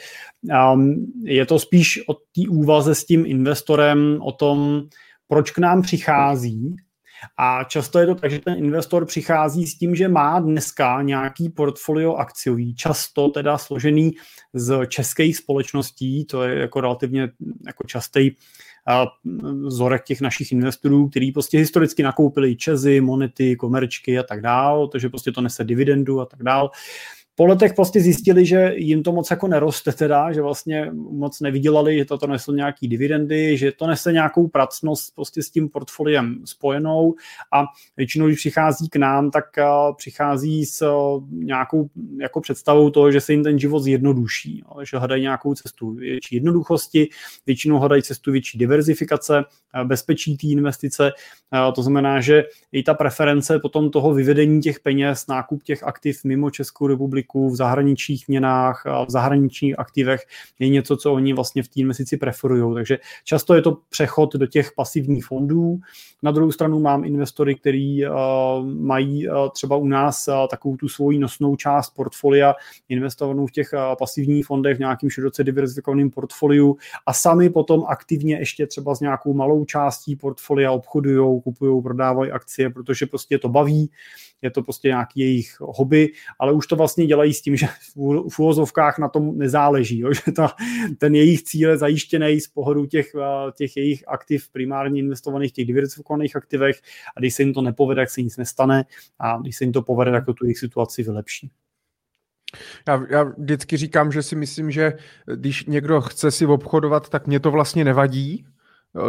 um, 0.73 1.13
je 1.25 1.47
to 1.47 1.59
spíš 1.59 2.01
o 2.09 2.15
té 2.15 2.49
úvaze 2.49 2.95
s 2.95 3.05
tím 3.05 3.27
investorem, 3.27 4.19
o 4.23 4.33
tom, 4.33 4.83
proč 5.29 5.51
k 5.51 5.59
nám 5.59 5.83
přichází 5.83 6.77
a 7.37 7.65
často 7.65 7.99
je 7.99 8.07
to 8.07 8.15
tak, 8.15 8.31
že 8.31 8.39
ten 8.39 8.55
investor 8.55 9.07
přichází 9.07 9.67
s 9.67 9.79
tím, 9.79 9.95
že 9.95 10.09
má 10.09 10.41
dneska 10.41 11.03
nějaký 11.03 11.49
portfolio 11.49 12.15
akciový, 12.15 12.75
často 12.75 13.29
teda 13.29 13.59
složený 13.59 14.13
z 14.55 14.87
českých 14.87 15.37
společností, 15.37 16.25
to 16.25 16.43
je 16.43 16.59
jako 16.59 16.81
relativně 16.81 17.29
jako 17.67 17.85
častý 17.87 18.31
vzorek 19.67 20.05
těch 20.05 20.21
našich 20.21 20.53
investorů, 20.53 21.09
který 21.09 21.33
prostě 21.33 21.59
historicky 21.59 22.03
nakoupili 22.03 22.57
čezy, 22.57 23.01
monety, 23.01 23.57
komerčky 23.57 24.19
a 24.19 24.23
tak 24.23 24.41
dál, 24.41 24.89
takže 24.89 25.09
prostě 25.09 25.33
to 25.33 25.41
nese 25.41 25.65
dividendu 25.65 26.21
a 26.21 26.27
tak 26.27 26.43
dál 26.43 26.71
po 27.41 27.47
letech 27.47 27.75
prostě 27.75 28.01
zjistili, 28.01 28.47
že 28.47 28.73
jim 28.77 29.03
to 29.03 29.13
moc 29.13 29.31
jako 29.31 29.49
neroste 29.49 29.93
teda, 29.93 30.33
že 30.33 30.43
vlastně 30.43 30.91
moc 30.93 31.41
nevydělali, 31.41 31.99
že 31.99 32.05
toto 32.05 32.27
neslo 32.27 32.55
nějaký 32.55 32.89
dividendy, 32.89 33.57
že 33.57 33.73
to 33.73 33.87
nese 33.87 34.13
nějakou 34.13 34.49
pracnost 34.49 35.15
prostě 35.15 35.43
s 35.43 35.51
tím 35.51 35.69
portfoliem 35.69 36.43
spojenou. 36.45 37.15
A 37.53 37.65
většinou, 37.97 38.27
když 38.27 38.39
přichází 38.39 38.89
k 38.89 38.97
nám, 38.97 39.31
tak 39.31 39.45
přichází 39.97 40.67
s 40.67 40.87
nějakou 41.31 41.89
jako 42.21 42.41
představou 42.41 42.91
toho, 42.91 43.13
že 43.13 43.21
se 43.21 43.33
jim 43.33 43.45
ten 43.45 43.59
život 43.59 43.81
zjednoduší, 43.81 44.65
že 44.83 44.99
hledají 44.99 45.23
nějakou 45.23 45.55
cestu 45.55 45.91
větší 45.91 46.35
jednoduchosti, 46.35 47.09
většinou 47.47 47.79
hledají 47.79 48.03
cestu 48.03 48.33
větší 48.33 48.59
diverzifikace, 48.59 49.45
bezpečí 49.85 50.37
té 50.37 50.47
investice, 50.47 51.13
to 51.75 51.83
znamená, 51.83 52.21
že 52.21 52.45
i 52.73 52.83
ta 52.83 52.95
preference 52.95 53.59
potom 53.59 53.91
toho 53.91 54.15
vyvedení 54.15 54.61
těch 54.61 54.81
peněz, 54.81 55.27
nákup 55.27 55.63
těch 55.63 55.83
aktiv 55.83 56.25
mimo 56.25 56.51
Českou 56.51 56.87
republiku 56.87 57.30
riziku 57.31 57.51
v 57.51 57.57
zahraničních 57.57 58.29
měnách, 58.29 58.87
a 58.87 59.05
v 59.05 59.11
zahraničních 59.11 59.79
aktivech 59.79 60.21
je 60.59 60.69
něco, 60.69 60.97
co 60.97 61.13
oni 61.13 61.33
vlastně 61.33 61.63
v 61.63 61.69
té 61.69 61.81
investici 61.81 62.17
preferují. 62.17 62.75
Takže 62.75 62.99
často 63.25 63.55
je 63.55 63.63
to 63.63 63.79
přechod 63.91 64.35
do 64.35 64.47
těch 64.47 64.73
pasivních 64.77 65.25
fondů. 65.25 65.79
Na 66.23 66.31
druhou 66.31 66.53
stranu 66.53 66.81
mám 66.81 67.05
investory, 67.05 67.55
kteří 67.55 68.05
uh, 68.07 68.15
mají 68.65 69.29
uh, 69.29 69.49
třeba 69.53 69.77
u 69.77 69.87
nás 69.87 70.29
uh, 70.29 70.35
takovou 70.51 70.77
tu 70.77 70.89
svoji 70.89 71.19
nosnou 71.19 71.57
část 71.57 71.91
portfolia 71.91 72.55
investovanou 72.89 73.47
v 73.47 73.53
těch 73.53 73.71
pasivních 73.99 74.47
fondech 74.47 74.77
v 74.77 74.81
nějakým 74.81 75.11
široce 75.11 75.45
diverzifikovaném 75.45 76.11
portfoliu 76.11 76.77
a 77.07 77.13
sami 77.13 77.51
potom 77.51 77.85
aktivně 77.89 78.39
ještě 78.39 78.67
třeba 78.67 78.95
s 78.95 79.01
nějakou 79.01 79.35
malou 79.35 79.65
částí 79.65 80.17
portfolia 80.17 80.73
obchodují, 80.73 81.41
kupují, 81.43 81.83
prodávají 81.83 82.31
akcie, 82.31 82.71
protože 82.71 83.07
prostě 83.07 83.39
to 83.39 83.49
baví, 83.49 83.91
je 84.43 84.51
to 84.51 84.63
prostě 84.63 84.89
nějaký 84.89 85.21
jejich 85.21 85.57
hobby, 85.61 86.13
ale 86.39 86.53
už 86.53 86.67
to 86.67 86.77
vlastně 86.77 87.07
dělají 87.07 87.35
s 87.35 87.43
tím, 87.43 87.57
že 87.57 87.67
v 88.29 88.39
úvozovkách 88.39 88.99
na 88.99 89.09
tom 89.09 89.39
nezáleží, 89.39 89.99
jo? 89.99 90.13
že 90.27 90.33
ta, 90.33 90.55
ten 90.99 91.15
jejich 91.15 91.43
cíl 91.43 91.71
je 91.71 91.79
zajištěný 91.79 92.41
z 92.41 92.49
pohledu 92.49 92.87
těch, 92.87 93.13
eh, 93.15 93.53
těch 93.53 93.77
jejich 93.77 94.09
aktiv 94.09 94.49
primárně 94.53 95.01
investovaných, 95.01 95.53
těch 95.53 95.67
diversifikovaných 95.67 96.37
aktivech 96.37 96.81
a 97.17 97.21
když 97.21 97.35
se 97.35 97.43
jim 97.43 97.55
to 97.55 97.63
nepovede, 97.63 98.03
tak 98.03 98.11
se 98.11 98.23
nic 98.23 98.37
nestane 98.37 98.85
a 99.19 99.39
když 99.39 99.57
se 99.57 99.65
jim 99.65 99.73
to 99.73 99.83
povede, 99.83 100.11
tak 100.11 100.27
to 100.27 100.35
tu 100.35 100.45
jejich 100.45 100.59
situaci 100.59 101.03
vylepší. 101.03 101.51
Já, 102.89 103.07
já 103.11 103.23
vždycky 103.23 103.77
říkám, 103.77 104.13
že 104.13 104.23
si 104.23 104.37
myslím, 104.37 104.71
že 104.71 104.93
když 105.37 105.67
někdo 105.67 106.01
chce 106.01 106.31
si 106.31 106.47
obchodovat, 106.47 107.09
tak 107.09 107.27
mě 107.27 107.41
to 107.41 107.51
vlastně 107.51 107.85
nevadí, 107.85 108.47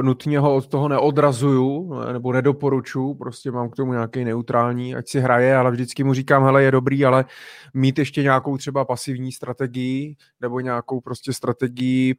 nutně 0.01 0.39
ho 0.39 0.55
od 0.55 0.67
toho 0.67 0.87
neodrazuju 0.87 1.93
nebo 2.13 2.33
nedoporučuju, 2.33 3.13
prostě 3.13 3.51
mám 3.51 3.69
k 3.69 3.75
tomu 3.75 3.93
nějaký 3.93 4.23
neutrální, 4.23 4.95
ať 4.95 5.09
si 5.09 5.19
hraje, 5.19 5.55
ale 5.55 5.71
vždycky 5.71 6.03
mu 6.03 6.13
říkám, 6.13 6.43
hele, 6.43 6.63
je 6.63 6.71
dobrý, 6.71 7.05
ale 7.05 7.25
mít 7.73 7.99
ještě 7.99 8.23
nějakou 8.23 8.57
třeba 8.57 8.85
pasivní 8.85 9.31
strategii 9.31 10.15
nebo 10.41 10.59
nějakou 10.59 11.01
prostě 11.01 11.33
strategii, 11.33 12.15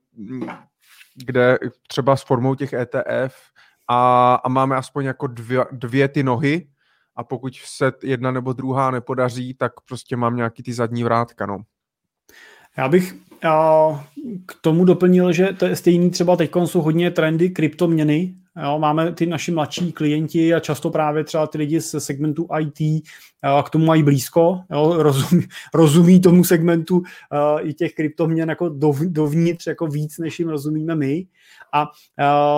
kde 1.14 1.58
třeba 1.88 2.16
s 2.16 2.22
formou 2.22 2.54
těch 2.54 2.72
ETF 2.72 3.36
a, 3.88 4.34
a 4.34 4.48
máme 4.48 4.76
aspoň 4.76 5.04
jako 5.04 5.26
dvě, 5.26 5.64
dvě 5.72 6.08
ty 6.08 6.22
nohy 6.22 6.68
a 7.16 7.24
pokud 7.24 7.54
se 7.54 7.92
jedna 8.02 8.30
nebo 8.30 8.52
druhá 8.52 8.90
nepodaří, 8.90 9.54
tak 9.54 9.72
prostě 9.88 10.16
mám 10.16 10.36
nějaký 10.36 10.62
ty 10.62 10.72
zadní 10.72 11.04
vrátka, 11.04 11.46
no. 11.46 11.58
Já 12.76 12.88
bych 12.88 13.14
k 14.46 14.54
tomu 14.60 14.84
doplnil, 14.84 15.32
že 15.32 15.52
to 15.58 15.66
je 15.66 15.76
stejný 15.76 16.10
třeba 16.10 16.36
teď 16.36 16.50
jsou 16.64 16.82
hodně 16.82 17.10
trendy 17.10 17.50
kryptoměny, 17.50 18.34
Jo, 18.62 18.78
máme 18.78 19.12
ty 19.12 19.26
naši 19.26 19.50
mladší 19.50 19.92
klienti 19.92 20.54
a 20.54 20.60
často 20.60 20.90
právě 20.90 21.24
třeba 21.24 21.46
ty 21.46 21.58
lidi 21.58 21.80
z 21.80 22.00
segmentu 22.00 22.48
IT 22.60 23.04
k 23.64 23.70
tomu 23.70 23.84
mají 23.84 24.02
blízko, 24.02 24.60
jo, 24.70 25.02
rozumí, 25.02 25.42
rozumí 25.74 26.20
tomu 26.20 26.44
segmentu 26.44 26.96
uh, 26.96 27.02
i 27.60 27.74
těch 27.74 27.94
kryptoměn 27.94 28.48
jako 28.48 28.68
dov, 28.68 29.00
dovnitř 29.00 29.66
jako 29.66 29.86
víc, 29.86 30.18
než 30.18 30.38
jim 30.38 30.48
rozumíme 30.48 30.94
my. 30.94 31.26
A 31.74 31.88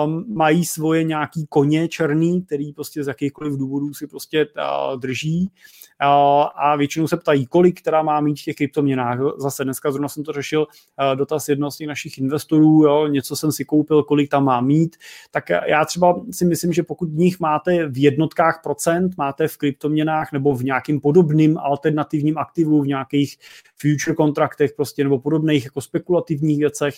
um, 0.05 0.25
mají 0.35 0.65
svoje 0.65 1.03
nějaký 1.03 1.45
koně 1.49 1.87
černý, 1.87 2.41
který 2.41 2.73
prostě 2.73 3.03
z 3.03 3.07
jakýchkoliv 3.07 3.57
důvodů 3.57 3.93
si 3.93 4.07
prostě 4.07 4.45
uh, 4.45 4.99
drží. 4.99 5.51
A 5.99 6.75
většinou 6.75 7.07
se 7.07 7.17
ptají, 7.17 7.45
kolik 7.45 7.81
která 7.81 8.03
má 8.03 8.21
mít 8.21 8.39
v 8.39 8.43
těch 8.43 8.55
kryptoměnách. 8.55 9.19
Zase 9.37 9.63
dneska 9.63 9.91
zrovna 9.91 10.07
jsem 10.07 10.23
to 10.23 10.31
řešil, 10.31 10.67
dotaz 11.15 11.49
jednoho 11.49 11.71
z 11.71 11.77
těch 11.77 11.87
našich 11.87 12.17
investorů, 12.17 12.83
jo, 12.83 13.07
něco 13.07 13.35
jsem 13.35 13.51
si 13.51 13.65
koupil, 13.65 14.03
kolik 14.03 14.29
tam 14.29 14.43
má 14.43 14.61
mít, 14.61 14.95
tak 15.31 15.49
já 15.49 15.85
třeba 15.85 16.21
si 16.31 16.45
myslím, 16.45 16.73
že 16.73 16.83
pokud 16.83 17.09
v 17.09 17.17
nich 17.17 17.39
máte 17.39 17.87
v 17.87 17.97
jednotkách 17.97 18.59
procent, 18.63 19.17
máte 19.17 19.47
v 19.47 19.57
kryptoměnách 19.57 20.31
nebo 20.31 20.55
v 20.55 20.63
nějakým 20.75 21.01
podobným 21.01 21.57
alternativním 21.57 22.37
aktivu, 22.37 22.81
v 22.81 22.87
nějakých 22.87 23.37
future 23.77 24.15
kontraktech 24.15 24.73
prostě 24.73 25.03
nebo 25.03 25.19
podobných 25.19 25.63
jako 25.63 25.81
spekulativních 25.81 26.59
věcech, 26.59 26.95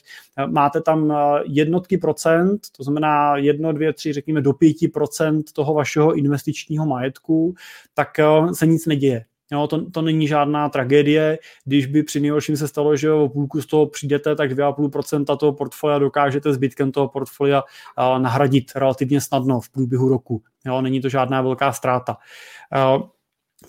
máte 0.48 0.82
tam 0.82 1.14
jednotky 1.46 1.98
procent, 1.98 2.62
to 2.78 2.84
znamená 2.84 3.38
jedno, 3.38 3.74
dvě, 3.74 3.94
tři, 3.94 4.14
řekněme 4.14 4.42
do 4.42 4.54
pěti 4.54 4.88
procent 4.88 5.54
toho 5.54 5.74
vašeho 5.74 6.16
investičního 6.16 6.86
majetku, 6.86 7.56
tak 7.94 8.10
se 8.54 8.68
nic 8.68 8.86
neděje. 8.86 9.26
Jo, 9.52 9.68
to, 9.68 9.92
to 9.92 10.02
není 10.02 10.28
žádná 10.28 10.70
tragédie, 10.70 11.40
když 11.66 11.86
by 11.86 12.04
při 12.04 12.20
nejhorším 12.20 12.58
se 12.58 12.68
stalo, 12.68 12.96
že 12.96 13.12
o 13.12 13.30
půlku 13.30 13.62
z 13.62 13.66
toho 13.66 13.86
přijdete, 13.86 14.36
tak 14.36 14.52
2,5% 14.52 15.38
toho 15.38 15.54
portfolia 15.54 16.00
dokážete 16.00 16.54
zbytkem 16.54 16.92
toho 16.92 17.08
portfolia 17.08 17.64
uh, 17.64 18.20
nahradit 18.20 18.72
relativně 18.76 19.22
snadno 19.22 19.60
v 19.60 19.70
průběhu 19.70 20.10
roku. 20.10 20.42
Jo, 20.66 20.82
není 20.82 21.02
to 21.02 21.10
žádná 21.10 21.42
velká 21.42 21.74
ztráta. 21.74 22.18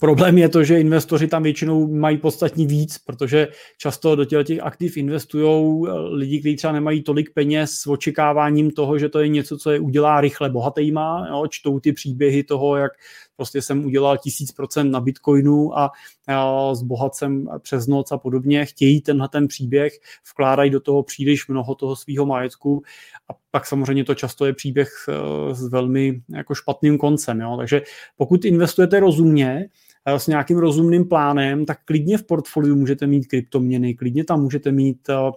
Problém 0.01 0.39
je 0.39 0.49
to, 0.49 0.65
že 0.65 0.81
investoři 0.81 1.29
tam 1.29 1.43
většinou 1.43 1.89
mají 1.95 2.19
podstatně 2.19 2.67
víc, 2.67 2.99
protože 2.99 3.49
často 3.79 4.17
do 4.17 4.25
těch 4.25 4.61
aktiv 4.63 4.97
investují 4.97 5.85
lidi, 6.11 6.41
kteří 6.41 6.57
třeba 6.57 6.73
nemají 6.73 7.03
tolik 7.03 7.31
peněz 7.35 7.73
s 7.73 7.87
očekáváním 7.87 8.71
toho, 8.71 8.99
že 8.99 9.09
to 9.09 9.21
je 9.21 9.29
něco, 9.29 9.59
co 9.59 9.71
je 9.71 9.81
udělá 9.81 10.21
rychle 10.21 10.51
bohatýma. 10.51 11.27
Jo, 11.31 11.47
čtou 11.51 11.81
ty 11.81 11.93
příběhy 11.93 12.45
toho, 12.45 12.77
jak 12.77 12.93
prostě 13.39 13.63
jsem 13.63 13.85
udělal 13.85 14.19
tisíc 14.19 14.53
procent 14.53 14.91
na 14.91 15.01
bitcoinu 15.01 15.79
a, 15.79 15.91
s 16.75 16.83
bohatcem 16.83 17.49
přes 17.59 17.87
noc 17.87 18.13
a 18.13 18.19
podobně, 18.19 18.67
chtějí 18.67 19.01
tenhle 19.01 19.29
ten 19.29 19.49
příběh, 19.49 19.93
vkládají 20.33 20.71
do 20.71 20.81
toho 20.81 21.03
příliš 21.03 21.49
mnoho 21.49 21.75
toho 21.75 21.97
svého 21.97 22.27
majetku 22.27 22.83
a 23.31 23.33
pak 23.51 23.67
samozřejmě 23.67 24.05
to 24.05 24.15
často 24.15 24.47
je 24.47 24.53
příběh 24.53 24.89
eh, 25.09 25.55
s 25.55 25.69
velmi 25.69 26.23
jako 26.29 26.55
špatným 26.55 26.99
koncem. 26.99 27.41
Jo? 27.41 27.57
Takže 27.57 27.83
pokud 28.17 28.45
investujete 28.45 29.01
rozumně, 29.01 29.69
eh, 30.07 30.19
s 30.19 30.27
nějakým 30.27 30.59
rozumným 30.59 31.09
plánem, 31.09 31.67
tak 31.67 31.79
klidně 31.85 32.19
v 32.19 32.27
portfoliu 32.27 32.77
můžete 32.77 33.07
mít 33.07 33.27
kryptoměny, 33.27 33.95
klidně 33.95 34.25
tam 34.25 34.43
můžete 34.43 34.73
mít 34.73 35.09
uh, 35.09 35.31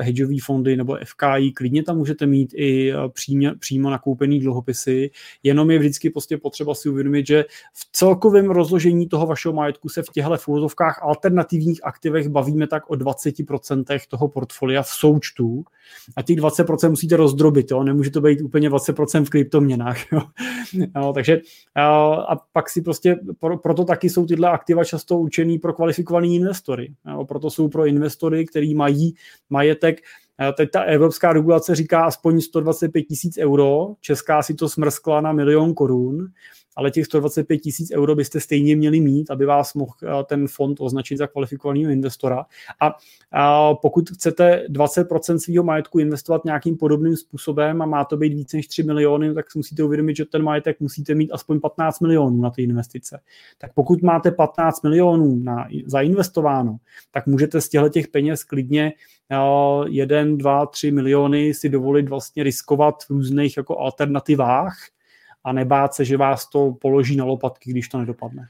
hedžové 0.00 0.34
fondy 0.42 0.76
nebo 0.76 0.98
FKI, 1.04 1.52
klidně 1.52 1.82
tam 1.82 1.96
můžete 1.96 2.26
mít 2.26 2.54
i 2.56 2.92
přímě, 3.08 3.54
přímo 3.54 3.90
nakoupený 3.90 4.40
dluhopisy, 4.40 5.10
jenom 5.42 5.70
je 5.70 5.78
vždycky 5.78 6.10
prostě 6.10 6.38
potřeba 6.38 6.74
si 6.74 6.88
uvědomit, 6.88 7.26
že 7.26 7.44
v 7.72 7.88
celkovém 7.92 8.50
rozložení 8.50 9.08
toho 9.08 9.26
vašeho 9.26 9.52
majetku 9.52 9.88
se 9.88 10.02
v 10.02 10.08
těchto 10.08 10.36
fulzovkách 10.36 11.02
alternativních 11.02 11.84
aktivech 11.84 12.28
bavíme 12.28 12.66
tak 12.66 12.90
o 12.90 12.94
20% 12.94 13.98
toho 14.08 14.28
portfolia 14.28 14.82
v 14.82 14.88
součtu 14.88 15.64
a 16.16 16.22
těch 16.22 16.36
20% 16.36 16.90
musíte 16.90 17.16
rozdrobit, 17.16 17.70
jo? 17.70 17.82
nemůže 17.82 18.10
to 18.10 18.20
být 18.20 18.40
úplně 18.40 18.70
20% 18.70 19.24
v 19.24 19.30
kryptoměnách. 19.30 19.96
Jo? 20.12 20.22
No, 20.94 21.12
takže 21.12 21.40
a 22.28 22.36
pak 22.52 22.70
si 22.70 22.82
prostě, 22.82 23.16
pro, 23.38 23.58
proto 23.58 23.84
taky 23.84 24.10
jsou 24.10 24.26
tyhle 24.26 24.50
aktiva 24.50 24.84
často 24.84 25.18
určený 25.18 25.58
pro 25.58 25.72
kvalifikovaný 25.72 26.36
investory. 26.36 26.94
Jo? 27.12 27.24
Proto 27.24 27.50
jsou 27.50 27.68
pro 27.68 27.86
investory, 27.86 28.46
který 28.46 28.74
mají 28.74 29.14
majetek 29.50 30.00
Teď 30.56 30.70
ta 30.70 30.82
evropská 30.82 31.32
regulace 31.32 31.74
říká 31.74 32.04
aspoň 32.04 32.40
125 32.40 33.02
tisíc 33.02 33.38
euro, 33.38 33.94
česká 34.00 34.42
si 34.42 34.54
to 34.54 34.68
smrskla 34.68 35.20
na 35.20 35.32
milion 35.32 35.74
korun 35.74 36.28
ale 36.80 36.90
těch 36.90 37.04
125 37.04 37.58
tisíc 37.58 37.90
euro 37.90 38.14
byste 38.14 38.40
stejně 38.40 38.76
měli 38.76 39.00
mít, 39.00 39.30
aby 39.30 39.46
vás 39.46 39.74
mohl 39.74 39.92
eh, 40.02 40.24
ten 40.24 40.48
fond 40.48 40.80
označit 40.80 41.16
za 41.16 41.26
kvalifikovaného 41.26 41.90
investora. 41.90 42.44
A, 42.80 42.92
a 43.32 43.74
pokud 43.74 44.10
chcete 44.10 44.66
20% 44.68 45.36
svého 45.36 45.64
majetku 45.64 45.98
investovat 45.98 46.44
nějakým 46.44 46.76
podobným 46.76 47.16
způsobem 47.16 47.82
a 47.82 47.86
má 47.86 48.04
to 48.04 48.16
být 48.16 48.34
více 48.34 48.56
než 48.56 48.66
3 48.66 48.82
miliony, 48.82 49.34
tak 49.34 49.50
si 49.50 49.58
musíte 49.58 49.82
uvědomit, 49.82 50.16
že 50.16 50.24
ten 50.24 50.42
majetek 50.42 50.80
musíte 50.80 51.14
mít 51.14 51.32
aspoň 51.32 51.60
15 51.60 52.00
milionů 52.00 52.42
na 52.42 52.50
ty 52.50 52.62
investice. 52.62 53.20
Tak 53.58 53.74
pokud 53.74 54.02
máte 54.02 54.30
15 54.30 54.82
milionů 54.82 55.36
na, 55.36 55.68
zainvestováno, 55.86 56.76
tak 57.10 57.26
můžete 57.26 57.60
z 57.60 57.68
těchto 57.68 57.88
těch 57.88 58.08
peněz 58.08 58.44
klidně 58.44 58.92
1, 59.88 60.36
2, 60.36 60.66
3 60.66 60.90
miliony 60.90 61.54
si 61.54 61.68
dovolit 61.68 62.08
vlastně 62.08 62.42
riskovat 62.42 62.94
v 63.04 63.10
různých 63.10 63.56
jako 63.56 63.78
alternativách, 63.78 64.76
a 65.44 65.52
nebát 65.52 65.94
se, 65.94 66.04
že 66.04 66.16
vás 66.16 66.50
to 66.50 66.72
položí 66.80 67.16
na 67.16 67.24
lopatky, 67.24 67.70
když 67.70 67.88
to 67.88 67.98
nedopadne. 67.98 68.48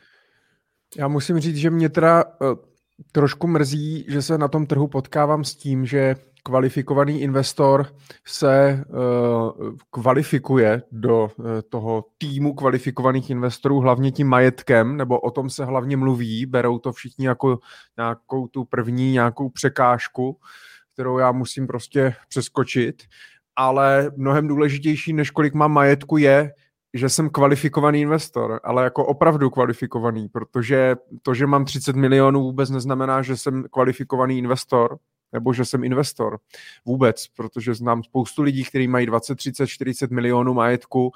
Já 0.96 1.08
musím 1.08 1.38
říct, 1.38 1.56
že 1.56 1.70
mě 1.70 1.88
teda 1.88 2.24
uh, 2.24 2.30
trošku 3.12 3.46
mrzí, 3.46 4.04
že 4.08 4.22
se 4.22 4.38
na 4.38 4.48
tom 4.48 4.66
trhu 4.66 4.88
potkávám 4.88 5.44
s 5.44 5.54
tím, 5.54 5.86
že 5.86 6.16
kvalifikovaný 6.42 7.20
investor 7.20 7.86
se 8.26 8.84
uh, 8.88 9.74
kvalifikuje 9.90 10.82
do 10.92 11.30
uh, 11.36 11.46
toho 11.68 12.04
týmu 12.18 12.54
kvalifikovaných 12.54 13.30
investorů 13.30 13.80
hlavně 13.80 14.12
tím 14.12 14.28
majetkem, 14.28 14.96
nebo 14.96 15.20
o 15.20 15.30
tom 15.30 15.50
se 15.50 15.64
hlavně 15.64 15.96
mluví, 15.96 16.46
berou 16.46 16.78
to 16.78 16.92
všichni 16.92 17.26
jako 17.26 17.58
nějakou 17.96 18.46
tu 18.46 18.64
první 18.64 19.12
nějakou 19.12 19.48
překážku, 19.48 20.38
kterou 20.92 21.18
já 21.18 21.32
musím 21.32 21.66
prostě 21.66 22.14
přeskočit, 22.28 23.02
ale 23.56 24.10
mnohem 24.16 24.48
důležitější, 24.48 25.12
než 25.12 25.30
kolik 25.30 25.54
mám 25.54 25.72
majetku, 25.72 26.16
je, 26.16 26.52
že 26.94 27.08
jsem 27.08 27.30
kvalifikovaný 27.30 28.00
investor, 28.00 28.60
ale 28.64 28.84
jako 28.84 29.06
opravdu 29.06 29.50
kvalifikovaný, 29.50 30.28
protože 30.28 30.96
to, 31.22 31.34
že 31.34 31.46
mám 31.46 31.64
30 31.64 31.96
milionů 31.96 32.42
vůbec 32.42 32.70
neznamená, 32.70 33.22
že 33.22 33.36
jsem 33.36 33.64
kvalifikovaný 33.70 34.38
investor, 34.38 34.98
nebo 35.32 35.52
že 35.52 35.64
jsem 35.64 35.84
investor. 35.84 36.38
Vůbec, 36.84 37.26
protože 37.36 37.74
znám 37.74 38.02
spoustu 38.02 38.42
lidí, 38.42 38.64
kteří 38.64 38.88
mají 38.88 39.06
20, 39.06 39.34
30, 39.34 39.66
40 39.66 40.10
milionů 40.10 40.54
majetku 40.54 41.12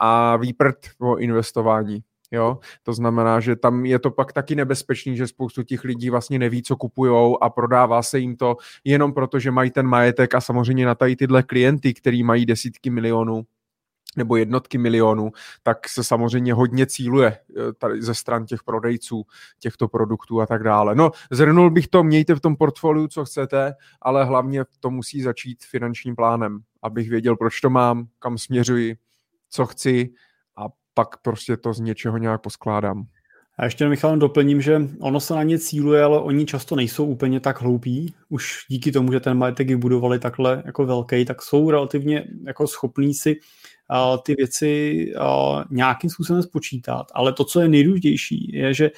a 0.00 0.36
výprd 0.36 0.78
o 1.00 1.16
investování. 1.16 2.02
Jo? 2.30 2.58
To 2.82 2.92
znamená, 2.92 3.40
že 3.40 3.56
tam 3.56 3.86
je 3.86 3.98
to 3.98 4.10
pak 4.10 4.32
taky 4.32 4.54
nebezpečný, 4.54 5.16
že 5.16 5.26
spoustu 5.26 5.62
těch 5.62 5.84
lidí 5.84 6.10
vlastně 6.10 6.38
neví, 6.38 6.62
co 6.62 6.76
kupujou 6.76 7.42
a 7.42 7.50
prodává 7.50 8.02
se 8.02 8.18
jim 8.18 8.36
to 8.36 8.56
jenom 8.84 9.12
proto, 9.12 9.38
že 9.38 9.50
mají 9.50 9.70
ten 9.70 9.86
majetek 9.86 10.34
a 10.34 10.40
samozřejmě 10.40 10.86
na 10.86 10.94
tady 10.94 11.16
tyhle 11.16 11.42
klienty, 11.42 11.94
který 11.94 12.22
mají 12.22 12.46
desítky 12.46 12.90
milionů, 12.90 13.44
nebo 14.16 14.36
jednotky 14.36 14.78
milionů, 14.78 15.32
tak 15.62 15.88
se 15.88 16.04
samozřejmě 16.04 16.54
hodně 16.54 16.86
cíluje 16.86 17.26
eh, 17.28 17.72
tady 17.78 18.02
ze 18.02 18.14
stran 18.14 18.46
těch 18.46 18.62
prodejců 18.62 19.24
těchto 19.58 19.88
produktů 19.88 20.40
a 20.40 20.46
tak 20.46 20.62
dále. 20.62 20.94
No, 20.94 21.10
zhrnul 21.30 21.70
bych 21.70 21.88
to, 21.88 22.04
mějte 22.04 22.34
v 22.34 22.40
tom 22.40 22.56
portfoliu, 22.56 23.08
co 23.08 23.24
chcete, 23.24 23.74
ale 24.02 24.24
hlavně 24.24 24.64
to 24.80 24.90
musí 24.90 25.22
začít 25.22 25.64
finančním 25.64 26.16
plánem, 26.16 26.58
abych 26.82 27.10
věděl, 27.10 27.36
proč 27.36 27.60
to 27.60 27.70
mám, 27.70 28.06
kam 28.18 28.38
směřuji, 28.38 28.96
co 29.50 29.66
chci 29.66 30.10
a 30.56 30.64
pak 30.94 31.16
prostě 31.22 31.56
to 31.56 31.72
z 31.72 31.80
něčeho 31.80 32.18
nějak 32.18 32.40
poskládám. 32.40 33.06
A 33.58 33.64
ještě 33.64 33.88
Michal 33.88 34.16
doplním, 34.16 34.60
že 34.60 34.82
ono 35.00 35.20
se 35.20 35.34
na 35.34 35.42
ně 35.42 35.58
cíluje, 35.58 36.02
ale 36.02 36.20
oni 36.20 36.46
často 36.46 36.76
nejsou 36.76 37.06
úplně 37.06 37.40
tak 37.40 37.60
hloupí. 37.60 38.14
Už 38.28 38.64
díky 38.68 38.92
tomu, 38.92 39.12
že 39.12 39.20
ten 39.20 39.38
majetek 39.38 39.68
vybudovali 39.68 40.18
takhle 40.18 40.62
jako 40.66 40.86
velký, 40.86 41.24
tak 41.24 41.42
jsou 41.42 41.70
relativně 41.70 42.24
jako 42.46 42.66
schopní 42.66 43.14
si 43.14 43.36
ty 44.22 44.34
věci 44.34 45.06
nějakým 45.70 46.10
způsobem 46.10 46.42
spočítat, 46.42 47.06
ale 47.14 47.32
to, 47.32 47.44
co 47.44 47.60
je 47.60 47.68
nejdůležitější, 47.68 48.50
je, 48.52 48.74
že 48.74 48.90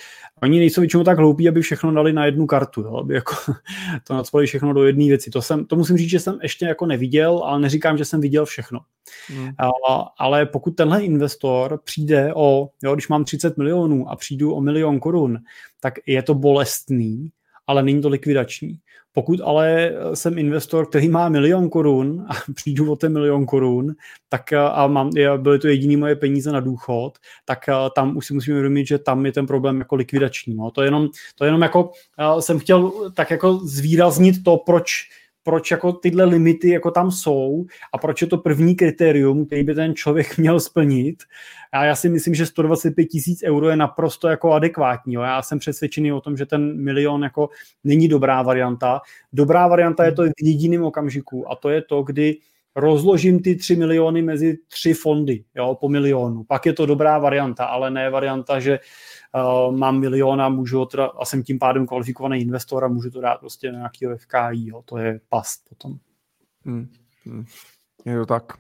oni 0.43 0.59
nejsou 0.59 0.81
většinou 0.81 1.05
tak 1.05 1.19
hloupí, 1.19 1.49
aby 1.49 1.63
všechno 1.63 1.93
dali 1.93 2.13
na 2.13 2.25
jednu 2.25 2.47
kartu, 2.47 2.81
jo? 2.81 2.97
aby 2.97 3.15
jako 3.15 3.35
to 4.05 4.15
nadspali 4.15 4.47
všechno 4.47 4.73
do 4.73 4.85
jedné 4.85 5.05
věci. 5.05 5.31
To, 5.31 5.43
jsem, 5.43 5.65
to 5.65 5.77
musím 5.77 5.97
říct, 5.97 6.11
že 6.11 6.21
jsem 6.21 6.39
ještě 6.43 6.67
jako 6.67 6.87
neviděl, 6.87 7.43
ale 7.45 7.61
neříkám, 7.61 7.99
že 7.99 8.05
jsem 8.05 8.21
viděl 8.21 8.45
všechno. 8.45 8.81
Hmm. 9.29 9.51
Ale 10.19 10.47
pokud 10.47 10.71
tenhle 10.71 11.05
investor 11.05 11.81
přijde 11.85 12.35
o, 12.35 12.69
jo, 12.83 12.95
když 12.95 13.09
mám 13.09 13.25
30 13.25 13.57
milionů 13.57 14.11
a 14.11 14.17
přijdu 14.17 14.55
o 14.55 14.61
milion 14.61 15.01
korun, 15.01 15.39
tak 15.81 15.95
je 16.07 16.23
to 16.23 16.35
bolestný, 16.35 17.31
ale 17.67 17.83
není 17.83 18.03
to 18.03 18.09
likvidační. 18.09 18.79
Pokud 19.17 19.41
ale 19.45 19.93
jsem 20.15 20.39
investor, 20.39 20.87
který 20.87 21.09
má 21.09 21.29
milion 21.29 21.69
korun 21.69 22.27
a 22.29 22.33
přijdu 22.55 22.93
o 22.93 22.97
ten 22.97 23.13
milion 23.13 23.47
korun, 23.47 23.95
tak 24.29 24.53
a 24.53 24.87
mám, 24.87 25.11
byly 25.37 25.59
to 25.59 25.69
jediné 25.69 25.97
moje 25.97 26.17
peníze 26.17 26.53
na 26.53 26.61
důchod, 26.61 27.13
tak 27.45 27.59
tam 27.95 28.17
už 28.17 28.27
si 28.27 28.35
musíme 28.35 28.55
uvědomit, 28.55 28.87
že 28.87 28.99
tam 28.99 29.27
je 29.27 29.33
ten 29.33 29.47
problém 29.47 29.79
jako 29.79 29.97
likvidační. 29.97 30.55
No. 30.55 30.71
To, 30.71 30.83
je 30.83 30.87
jenom, 30.87 31.09
to 31.35 31.45
je 31.45 31.49
jenom 31.49 31.63
jako, 31.63 31.91
jsem 32.41 32.59
chtěl 32.59 32.93
tak 33.15 33.31
jako 33.31 33.55
zvýraznit 33.55 34.45
to, 34.45 34.57
proč 34.57 35.09
proč 35.47 35.71
jako 35.71 35.93
tyhle 35.93 36.25
limity 36.25 36.69
jako 36.69 36.91
tam 36.91 37.11
jsou 37.11 37.67
a 37.95 37.99
proč 37.99 38.23
je 38.23 38.27
to 38.27 38.39
první 38.39 38.75
kritérium, 38.75 39.47
který 39.47 39.63
by 39.63 39.75
ten 39.75 39.95
člověk 39.95 40.39
měl 40.39 40.61
splnit. 40.61 41.23
A 41.73 41.85
já 41.85 41.97
si 41.97 42.09
myslím, 42.09 42.35
že 42.35 42.47
125 42.47 43.05
tisíc 43.05 43.43
euro 43.45 43.69
je 43.69 43.77
naprosto 43.77 44.29
jako 44.29 44.53
adekvátní. 44.53 45.15
Jo. 45.15 45.23
Já 45.23 45.43
jsem 45.43 45.59
přesvědčený 45.59 46.13
o 46.13 46.21
tom, 46.21 46.37
že 46.37 46.47
ten 46.47 46.83
milion 46.85 47.23
jako 47.23 47.49
není 47.85 48.09
dobrá 48.09 48.43
varianta. 48.43 49.01
Dobrá 49.33 49.69
varianta 49.69 50.05
je 50.05 50.13
to 50.13 50.23
v 50.23 50.43
jediném 50.43 50.83
okamžiku 50.83 51.51
a 51.51 51.57
to 51.57 51.71
je 51.71 51.83
to, 51.83 52.03
kdy 52.03 52.37
rozložím 52.77 53.43
ty 53.43 53.57
3 53.57 53.77
miliony 53.77 54.23
mezi 54.23 54.59
tři 54.69 54.95
fondy 54.95 55.45
jo, 55.55 55.77
po 55.81 55.89
milionu. 55.89 56.45
Pak 56.45 56.67
je 56.67 56.73
to 56.73 56.87
dobrá 56.87 57.19
varianta, 57.19 57.65
ale 57.65 57.91
ne 57.91 58.11
varianta, 58.11 58.61
že 58.61 58.79
mám 59.71 60.01
milion 60.01 60.43
a 60.43 60.49
můžu 60.49 60.85
teda, 60.85 61.07
a 61.07 61.25
jsem 61.25 61.43
tím 61.43 61.59
pádem 61.59 61.87
kvalifikovaný 61.87 62.41
investor 62.41 62.85
a 62.85 62.89
můžu 62.89 63.11
to 63.11 63.21
dát 63.21 63.41
prostě 63.41 63.73
na 63.73 63.79
nějaký 63.79 64.07
FKI, 64.17 64.69
jo. 64.69 64.83
to 64.85 64.99
je 64.99 65.21
past 65.29 65.69
potom. 65.69 65.99
Hmm. 66.65 66.89
Hmm. 67.25 67.45
Je 68.05 68.19
to 68.19 68.27
tak. 68.27 68.53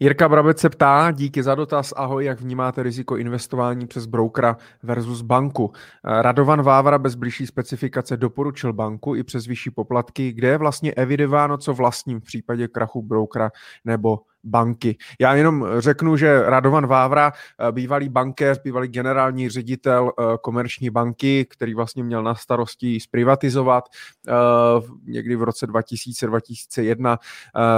Jirka 0.00 0.28
Brabec 0.28 0.58
se 0.58 0.70
ptá, 0.70 1.10
díky 1.10 1.42
za 1.42 1.54
dotaz, 1.54 1.92
ahoj, 1.96 2.24
jak 2.24 2.40
vnímáte 2.40 2.82
riziko 2.82 3.16
investování 3.16 3.86
přes 3.86 4.06
brokera 4.06 4.56
versus 4.82 5.22
banku. 5.22 5.72
Radovan 6.04 6.62
Vávra 6.62 6.98
bez 6.98 7.14
blížší 7.14 7.46
specifikace 7.46 8.16
doporučil 8.16 8.72
banku 8.72 9.14
i 9.14 9.22
přes 9.22 9.46
vyšší 9.46 9.70
poplatky, 9.70 10.32
kde 10.32 10.48
je 10.48 10.58
vlastně 10.58 10.94
evidováno, 10.94 11.58
co 11.58 11.74
vlastním 11.74 12.20
v 12.20 12.24
případě 12.24 12.68
krachu 12.68 13.02
brokera 13.02 13.50
nebo 13.84 14.18
banky. 14.44 14.96
Já 15.20 15.34
jenom 15.34 15.66
řeknu, 15.78 16.16
že 16.16 16.42
Radovan 16.42 16.86
Vávra, 16.86 17.32
eh, 17.68 17.72
bývalý 17.72 18.08
bankéř, 18.08 18.58
bývalý 18.58 18.88
generální 18.88 19.48
ředitel 19.48 20.12
eh, 20.18 20.22
komerční 20.40 20.90
banky, 20.90 21.46
který 21.50 21.74
vlastně 21.74 22.04
měl 22.04 22.22
na 22.22 22.34
starosti 22.34 23.00
zprivatizovat 23.00 23.84
eh, 24.28 24.32
někdy 25.04 25.36
v 25.36 25.42
roce 25.42 25.66
2000-2001, 25.66 27.18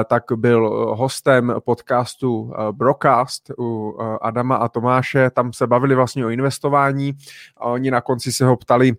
tak 0.05 0.25
byl 0.37 0.71
hostem 0.97 1.55
podcastu 1.65 2.53
Brocast 2.73 3.51
u 3.59 3.99
Adama 4.23 4.57
a 4.57 4.69
Tomáše. 4.69 5.31
Tam 5.31 5.53
se 5.53 5.67
bavili 5.67 5.95
vlastně 5.95 6.27
o 6.27 6.29
investování 6.29 7.13
a 7.57 7.65
oni 7.65 7.91
na 7.91 8.01
konci 8.01 8.33
se 8.33 8.45
ho 8.45 8.57
ptali, 8.57 8.93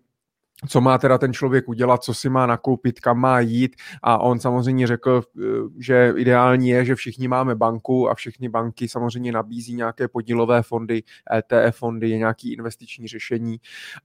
co 0.67 0.81
má 0.81 0.97
teda 0.97 1.17
ten 1.17 1.33
člověk 1.33 1.69
udělat, 1.69 2.03
co 2.03 2.13
si 2.13 2.29
má 2.29 2.45
nakoupit, 2.45 2.99
kam 2.99 3.19
má 3.19 3.39
jít. 3.39 3.75
A 4.03 4.17
on 4.17 4.39
samozřejmě 4.39 4.87
řekl, 4.87 5.21
eh, 5.37 5.43
že 5.79 6.13
ideální 6.17 6.69
je, 6.69 6.85
že 6.85 6.95
všichni 6.95 7.27
máme 7.27 7.55
banku 7.55 8.09
a 8.09 8.15
všechny 8.15 8.49
banky 8.49 8.87
samozřejmě 8.87 9.31
nabízí 9.31 9.75
nějaké 9.75 10.07
podílové 10.07 10.63
fondy, 10.63 11.03
ETF 11.37 11.77
fondy, 11.77 12.17
nějaký 12.17 12.53
investiční 12.53 13.07
řešení. 13.07 13.57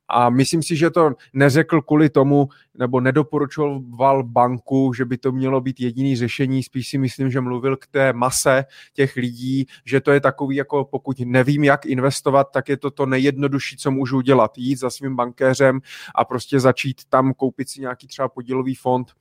A 0.08 0.30
myslím 0.30 0.62
si, 0.62 0.76
že 0.76 0.90
to 0.90 1.10
neřekl 1.32 1.82
kvůli 1.82 2.10
tomu, 2.10 2.48
nebo 2.74 3.00
nedoporučoval 3.00 4.22
banku, 4.22 4.92
že 4.92 5.04
by 5.04 5.18
to 5.18 5.32
mělo 5.32 5.60
být 5.60 5.80
jediný 5.80 6.16
řešení, 6.16 6.62
spíš 6.62 6.88
si 6.88 6.98
myslím, 6.98 7.30
že 7.30 7.40
mluvil 7.40 7.76
k 7.76 7.86
té 7.86 8.12
mase 8.12 8.64
těch 8.92 9.16
lidí, 9.16 9.66
že 9.84 10.00
to 10.00 10.12
je 10.12 10.20
takový, 10.20 10.56
jako 10.56 10.84
pokud 10.84 11.20
nevím, 11.24 11.64
jak 11.64 11.86
investovat, 11.86 12.44
tak 12.52 12.68
je 12.68 12.76
to 12.76 12.90
to 12.90 13.06
nejjednodušší, 13.06 13.76
co 13.76 13.90
můžu 13.90 14.16
udělat, 14.16 14.58
jít 14.58 14.78
za 14.78 14.90
svým 14.90 15.16
bankéřem 15.16 15.80
a 16.14 16.24
prostě 16.24 16.45
začít 16.52 17.04
tam 17.08 17.34
koupit 17.34 17.68
si 17.68 17.80
nějaký 17.80 18.06
třeba 18.06 18.28
podílový 18.28 18.74
fond, 18.74 19.12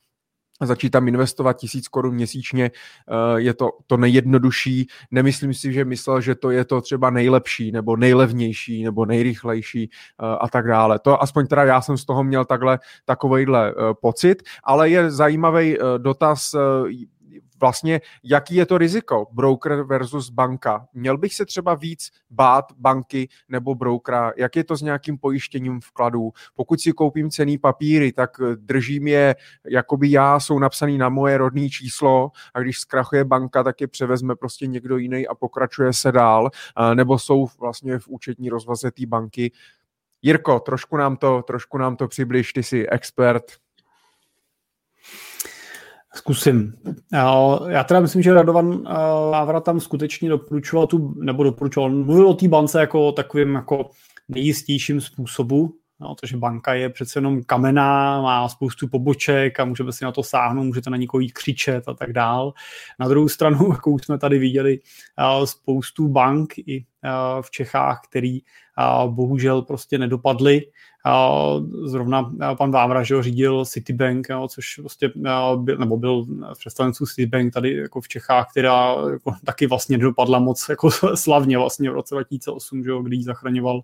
začít 0.60 0.90
tam 0.90 1.08
investovat 1.08 1.52
tisíc 1.52 1.88
korun 1.88 2.14
měsíčně, 2.14 2.64
eh, 2.64 3.40
je 3.40 3.54
to 3.54 3.70
to 3.86 3.96
nejjednodušší. 3.96 4.86
Nemyslím 5.10 5.54
si, 5.54 5.72
že 5.72 5.84
myslel, 5.84 6.20
že 6.20 6.34
to 6.34 6.50
je 6.50 6.64
to 6.64 6.80
třeba 6.80 7.10
nejlepší, 7.10 7.72
nebo 7.72 7.96
nejlevnější, 7.96 8.84
nebo 8.84 9.06
nejrychlejší 9.06 9.90
eh, 9.90 10.36
a 10.40 10.48
tak 10.48 10.66
dále. 10.66 10.98
To 10.98 11.22
aspoň 11.22 11.46
teda 11.46 11.64
já 11.64 11.80
jsem 11.80 11.96
z 11.96 12.04
toho 12.04 12.24
měl 12.24 12.44
takhle 12.44 12.78
takovejhle 13.04 13.70
eh, 13.70 13.74
pocit, 14.00 14.42
ale 14.64 14.88
je 14.88 15.10
zajímavý 15.10 15.78
dotaz, 15.98 16.54
vlastně, 17.60 18.00
jaký 18.22 18.54
je 18.54 18.66
to 18.66 18.78
riziko, 18.78 19.26
broker 19.32 19.82
versus 19.82 20.30
banka. 20.30 20.86
Měl 20.92 21.18
bych 21.18 21.34
se 21.34 21.46
třeba 21.46 21.74
víc 21.74 22.10
bát 22.30 22.64
banky 22.78 23.28
nebo 23.48 23.74
brokera, 23.74 24.32
jak 24.36 24.56
je 24.56 24.64
to 24.64 24.76
s 24.76 24.82
nějakým 24.82 25.18
pojištěním 25.18 25.80
vkladů. 25.80 26.32
Pokud 26.54 26.80
si 26.80 26.92
koupím 26.92 27.30
cený 27.30 27.58
papíry, 27.58 28.12
tak 28.12 28.30
držím 28.54 29.06
je, 29.06 29.36
jakoby 29.68 30.10
já, 30.10 30.40
jsou 30.40 30.58
napsaný 30.58 30.98
na 30.98 31.08
moje 31.08 31.38
rodné 31.38 31.68
číslo 31.68 32.30
a 32.54 32.60
když 32.60 32.78
zkrachuje 32.78 33.24
banka, 33.24 33.62
tak 33.62 33.80
je 33.80 33.86
převezme 33.86 34.36
prostě 34.36 34.66
někdo 34.66 34.96
jiný 34.96 35.28
a 35.28 35.34
pokračuje 35.34 35.92
se 35.92 36.12
dál, 36.12 36.50
nebo 36.94 37.18
jsou 37.18 37.46
vlastně 37.60 37.98
v 37.98 38.08
účetní 38.08 38.48
rozvaze 38.48 38.90
té 38.90 39.06
banky. 39.06 39.52
Jirko, 40.22 40.60
trošku 40.60 40.96
nám 40.96 41.16
to, 41.16 41.42
trošku 41.42 41.78
nám 41.78 41.96
to 41.96 42.08
přibliž, 42.08 42.52
ty 42.52 42.62
jsi 42.62 42.86
expert, 42.88 43.44
Zkusím. 46.16 46.72
Já 47.68 47.84
teda 47.84 48.00
myslím, 48.00 48.22
že 48.22 48.34
Radovan 48.34 48.82
Vávra 49.30 49.60
tam 49.60 49.80
skutečně 49.80 50.28
doporučoval 50.28 50.86
tu, 50.86 51.14
nebo 51.22 51.42
doporučoval, 51.42 51.90
mluvil 51.90 52.28
o 52.28 52.34
té 52.34 52.48
bance 52.48 52.80
jako 52.80 53.08
o 53.08 53.12
takovým 53.12 53.54
jako 53.54 53.90
nejistějším 54.28 55.00
způsobu, 55.00 55.74
No, 56.00 56.14
protože 56.14 56.36
banka 56.36 56.74
je 56.74 56.90
přece 56.90 57.18
jenom 57.18 57.42
kamená, 57.42 58.22
má 58.22 58.48
spoustu 58.48 58.88
poboček 58.88 59.60
a 59.60 59.64
můžeme 59.64 59.92
si 59.92 60.04
na 60.04 60.12
to 60.12 60.22
sáhnout, 60.22 60.64
můžete 60.64 60.90
na 60.90 60.96
někoho 60.96 61.20
jít 61.20 61.32
křičet 61.32 61.88
a 61.88 61.94
tak 61.94 62.12
dál. 62.12 62.52
Na 63.00 63.08
druhou 63.08 63.28
stranu, 63.28 63.68
jako 63.72 63.90
už 63.90 64.04
jsme 64.04 64.18
tady 64.18 64.38
viděli, 64.38 64.78
spoustu 65.44 66.08
bank 66.08 66.58
i 66.58 66.84
v 67.40 67.50
Čechách, 67.50 68.00
který 68.08 68.38
bohužel 69.06 69.62
prostě 69.62 69.98
nedopadly 69.98 70.62
Zrovna 71.84 72.32
pan 72.58 72.70
Vávra, 72.70 73.02
že 73.02 73.14
ho 73.14 73.22
řídil 73.22 73.64
Citibank, 73.64 74.28
což 74.48 74.74
prostě 74.80 75.12
byl, 75.56 75.76
nebo 75.78 75.96
byl 75.96 76.24
v 76.54 76.58
představenců 76.58 77.06
Citibank 77.06 77.52
tady 77.52 77.76
jako 77.76 78.00
v 78.00 78.08
Čechách, 78.08 78.50
která 78.50 78.94
jako 79.12 79.34
taky 79.44 79.66
vlastně 79.66 79.98
dopadla 79.98 80.38
moc 80.38 80.68
jako 80.68 80.90
slavně 81.14 81.58
vlastně 81.58 81.90
v 81.90 81.94
roce 81.94 82.14
2008, 82.14 82.84
že 82.84 82.90
jo, 82.90 83.02
když 83.02 83.24
zachraňoval, 83.24 83.80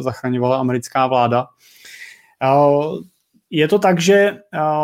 zachraňovala 0.00 0.60
americká 0.60 1.06
vláda. 1.06 1.46
Je 3.50 3.68
to 3.68 3.78
tak, 3.78 4.00
že 4.00 4.38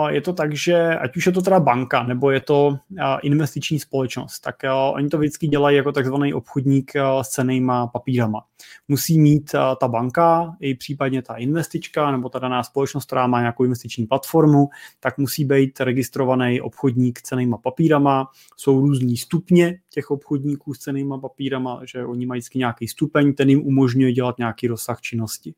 je 0.08 0.20
to 0.20 0.32
tak, 0.32 0.56
že 0.56 0.98
ať 0.98 1.16
už 1.16 1.26
je 1.26 1.32
to 1.32 1.42
teda 1.42 1.60
banka, 1.60 2.02
nebo 2.02 2.30
je 2.30 2.40
to 2.40 2.78
investiční 3.22 3.78
společnost, 3.78 4.40
tak 4.40 4.56
oni 4.92 5.08
to 5.08 5.18
vždycky 5.18 5.48
dělají 5.48 5.76
jako 5.76 5.92
takzvaný 5.92 6.34
obchodník 6.34 6.92
s 7.22 7.28
cenýma 7.28 7.86
papírama. 7.86 8.40
Musí 8.88 9.18
mít 9.20 9.50
ta 9.80 9.88
banka, 9.88 10.56
i 10.60 10.74
případně 10.74 11.22
ta 11.22 11.34
investička, 11.34 12.10
nebo 12.10 12.28
ta 12.28 12.38
daná 12.38 12.62
společnost, 12.62 13.04
která 13.04 13.26
má 13.26 13.40
nějakou 13.40 13.64
investiční 13.64 14.06
platformu, 14.06 14.68
tak 15.00 15.18
musí 15.18 15.44
být 15.44 15.80
registrovaný 15.80 16.60
obchodník 16.60 17.18
s 17.18 17.22
cenýma 17.22 17.58
papírama. 17.58 18.30
Jsou 18.56 18.80
různý 18.80 19.16
stupně 19.16 19.78
těch 19.90 20.10
obchodníků 20.10 20.74
s 20.74 20.78
cenýma 20.78 21.18
papírama, 21.18 21.80
že 21.84 22.04
oni 22.04 22.26
mají 22.26 22.40
nějaký 22.54 22.88
stupeň, 22.88 23.34
ten 23.34 23.50
jim 23.50 23.66
umožňuje 23.66 24.12
dělat 24.12 24.38
nějaký 24.38 24.66
rozsah 24.66 25.00
činnosti. 25.00 25.54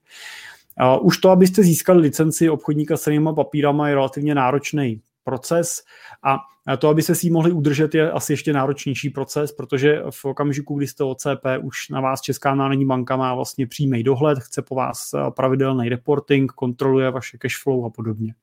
Už 1.00 1.18
to, 1.18 1.30
abyste 1.30 1.62
získali 1.62 2.00
licenci 2.00 2.50
obchodníka 2.50 2.96
s 2.96 3.02
cenýma 3.02 3.32
papírama, 3.32 3.88
je 3.88 3.94
relativně 3.94 4.34
náročný 4.34 5.00
proces 5.24 5.82
a 6.22 6.38
to, 6.78 6.88
aby 6.88 7.02
se 7.02 7.14
si 7.14 7.26
ji 7.26 7.30
mohli 7.30 7.52
udržet, 7.52 7.94
je 7.94 8.10
asi 8.10 8.32
ještě 8.32 8.52
náročnější 8.52 9.10
proces, 9.10 9.52
protože 9.52 10.02
v 10.10 10.24
okamžiku, 10.24 10.74
kdy 10.74 10.86
jste 10.86 11.04
OCP, 11.04 11.44
už 11.62 11.88
na 11.88 12.00
vás 12.00 12.20
Česká 12.20 12.54
národní 12.54 12.86
banka 12.86 13.16
má 13.16 13.34
vlastně 13.34 13.66
přímý 13.66 14.02
dohled, 14.02 14.38
chce 14.38 14.62
po 14.62 14.74
vás 14.74 15.14
pravidelný 15.36 15.88
reporting, 15.88 16.52
kontroluje 16.52 17.10
vaše 17.10 17.38
cash 17.38 17.62
flow 17.62 17.84
a 17.84 17.90
podobně. 17.90 18.34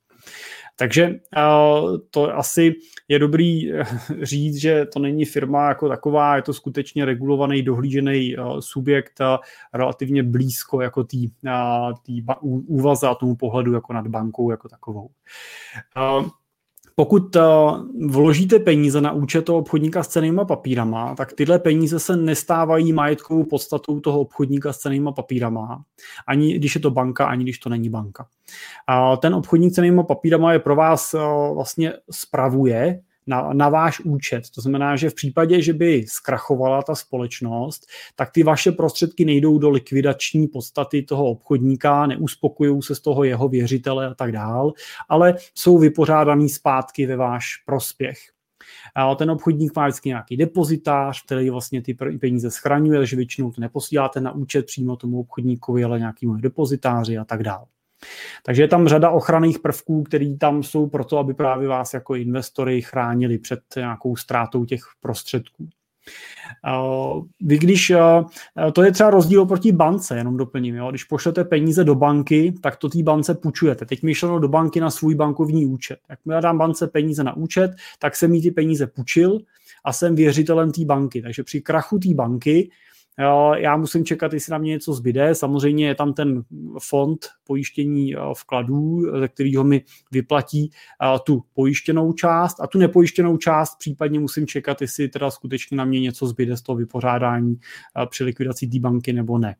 Takže 0.77 1.03
eh, 1.03 1.41
to 2.09 2.37
asi 2.37 2.73
je 3.07 3.19
dobrý 3.19 3.73
eh, 3.73 3.85
říct, 4.21 4.55
že 4.55 4.85
to 4.85 4.99
není 4.99 5.25
firma 5.25 5.67
jako 5.67 5.89
taková, 5.89 6.35
je 6.35 6.41
to 6.41 6.53
skutečně 6.53 7.05
regulovaný, 7.05 7.61
dohlížený 7.61 8.35
eh, 8.37 8.41
subjekt 8.59 9.19
relativně 9.73 10.23
blízko 10.23 10.81
jako 10.81 11.03
tý, 11.03 11.27
tý 12.03 12.25
úvaze 12.67 13.07
a 13.07 13.15
tomu 13.15 13.35
pohledu 13.35 13.73
jako 13.73 13.93
nad 13.93 14.07
bankou 14.07 14.51
jako 14.51 14.69
takovou. 14.69 15.09
Pokud 16.97 17.37
vložíte 18.07 18.59
peníze 18.59 19.01
na 19.01 19.11
účet 19.11 19.45
toho 19.45 19.59
obchodníka 19.59 20.03
s 20.03 20.07
cenýma 20.07 20.45
papírama, 20.45 21.15
tak 21.15 21.33
tyhle 21.33 21.59
peníze 21.59 21.99
se 21.99 22.17
nestávají 22.17 22.93
majetkovou 22.93 23.43
podstatou 23.43 23.99
toho 23.99 24.19
obchodníka 24.19 24.73
s 24.73 24.77
cenýma 24.77 25.11
papírama, 25.11 25.83
ani 26.27 26.53
když 26.53 26.75
je 26.75 26.81
to 26.81 26.91
banka, 26.91 27.25
ani 27.25 27.43
když 27.43 27.59
to 27.59 27.69
není 27.69 27.89
banka. 27.89 28.27
A 28.87 29.17
ten 29.17 29.35
obchodník 29.35 29.71
s 29.71 29.75
cenýma 29.75 30.03
papírama 30.03 30.53
je 30.53 30.59
pro 30.59 30.75
vás 30.75 31.15
vlastně 31.53 31.93
spravuje 32.11 33.01
na, 33.27 33.53
na 33.53 33.69
váš 33.69 33.99
účet. 33.99 34.49
To 34.55 34.61
znamená, 34.61 34.95
že 34.95 35.09
v 35.09 35.13
případě, 35.13 35.61
že 35.61 35.73
by 35.73 36.05
zkrachovala 36.07 36.81
ta 36.81 36.95
společnost, 36.95 37.87
tak 38.15 38.31
ty 38.31 38.43
vaše 38.43 38.71
prostředky 38.71 39.25
nejdou 39.25 39.57
do 39.59 39.69
likvidační 39.69 40.47
podstaty 40.47 41.01
toho 41.01 41.25
obchodníka, 41.25 42.05
neuspokojují 42.05 42.81
se 42.81 42.95
z 42.95 42.99
toho 42.99 43.23
jeho 43.23 43.49
věřitele 43.49 44.07
a 44.07 44.13
tak 44.13 44.31
dál, 44.31 44.73
ale 45.09 45.35
jsou 45.55 45.77
vypořádaný 45.77 46.49
zpátky 46.49 47.05
ve 47.05 47.15
váš 47.15 47.45
prospěch. 47.65 48.17
A 48.95 49.15
ten 49.15 49.31
obchodník 49.31 49.75
má 49.75 49.87
vždycky 49.87 50.09
nějaký 50.09 50.37
depozitář, 50.37 51.23
který 51.25 51.49
vlastně 51.49 51.81
ty 51.81 51.93
peníze 51.93 52.51
schraňuje, 52.51 52.99
takže 52.99 53.15
většinou 53.15 53.51
to 53.51 53.61
neposíláte 53.61 54.21
na 54.21 54.31
účet 54.31 54.65
přímo 54.65 54.95
tomu 54.95 55.19
obchodníkovi, 55.19 55.83
ale 55.83 55.99
nějakému 55.99 56.35
depozitáři 56.35 57.17
a 57.17 57.25
tak 57.25 57.43
dále. 57.43 57.65
Takže 58.43 58.63
je 58.63 58.67
tam 58.67 58.87
řada 58.87 59.09
ochranných 59.09 59.59
prvků, 59.59 60.03
které 60.03 60.35
tam 60.39 60.63
jsou 60.63 60.87
proto, 60.87 61.17
aby 61.17 61.33
právě 61.33 61.67
vás 61.67 61.93
jako 61.93 62.15
investory 62.15 62.81
chránili 62.81 63.37
před 63.37 63.59
nějakou 63.75 64.15
ztrátou 64.15 64.65
těch 64.65 64.81
prostředků. 64.99 65.69
Vy 67.41 67.57
když, 67.57 67.93
to 68.73 68.83
je 68.83 68.91
třeba 68.91 69.09
rozdíl 69.09 69.41
oproti 69.41 69.71
bance, 69.71 70.17
jenom 70.17 70.37
doplním, 70.37 70.75
jo? 70.75 70.89
když 70.89 71.03
pošlete 71.03 71.43
peníze 71.43 71.83
do 71.83 71.95
banky, 71.95 72.53
tak 72.61 72.75
to 72.75 72.89
té 72.89 73.03
bance 73.03 73.35
půjčujete. 73.35 73.85
Teď 73.85 74.03
myšleno 74.03 74.39
do 74.39 74.47
banky 74.47 74.79
na 74.79 74.91
svůj 74.91 75.15
bankovní 75.15 75.65
účet. 75.65 75.99
Jak 76.09 76.19
já 76.31 76.39
dám 76.39 76.57
bance 76.57 76.87
peníze 76.87 77.23
na 77.23 77.37
účet, 77.37 77.71
tak 77.99 78.15
jsem 78.15 78.31
mi 78.31 78.41
ty 78.41 78.51
peníze 78.51 78.87
půjčil 78.87 79.39
a 79.85 79.93
jsem 79.93 80.15
věřitelem 80.15 80.71
té 80.71 80.85
banky. 80.85 81.21
Takže 81.21 81.43
při 81.43 81.61
krachu 81.61 81.99
té 81.99 82.13
banky 82.13 82.69
já 83.57 83.77
musím 83.77 84.05
čekat, 84.05 84.33
jestli 84.33 84.51
na 84.51 84.57
mě 84.57 84.71
něco 84.71 84.93
zbyde. 84.93 85.35
Samozřejmě 85.35 85.87
je 85.87 85.95
tam 85.95 86.13
ten 86.13 86.43
fond 86.81 87.27
pojištění 87.43 88.15
vkladů, 88.37 89.01
ze 89.19 89.27
kterého 89.27 89.63
mi 89.63 89.83
vyplatí 90.11 90.71
tu 91.23 91.43
pojištěnou 91.53 92.13
část 92.13 92.61
a 92.61 92.67
tu 92.67 92.79
nepojištěnou 92.79 93.37
část 93.37 93.75
případně 93.77 94.19
musím 94.19 94.47
čekat, 94.47 94.81
jestli 94.81 95.07
teda 95.07 95.31
skutečně 95.31 95.77
na 95.77 95.85
mě 95.85 95.99
něco 95.99 96.27
zbyde 96.27 96.57
z 96.57 96.61
toho 96.61 96.75
vypořádání 96.75 97.55
při 98.09 98.23
likvidaci 98.23 98.67
té 98.67 98.79
banky 98.79 99.13
nebo 99.13 99.37
ne. 99.37 99.55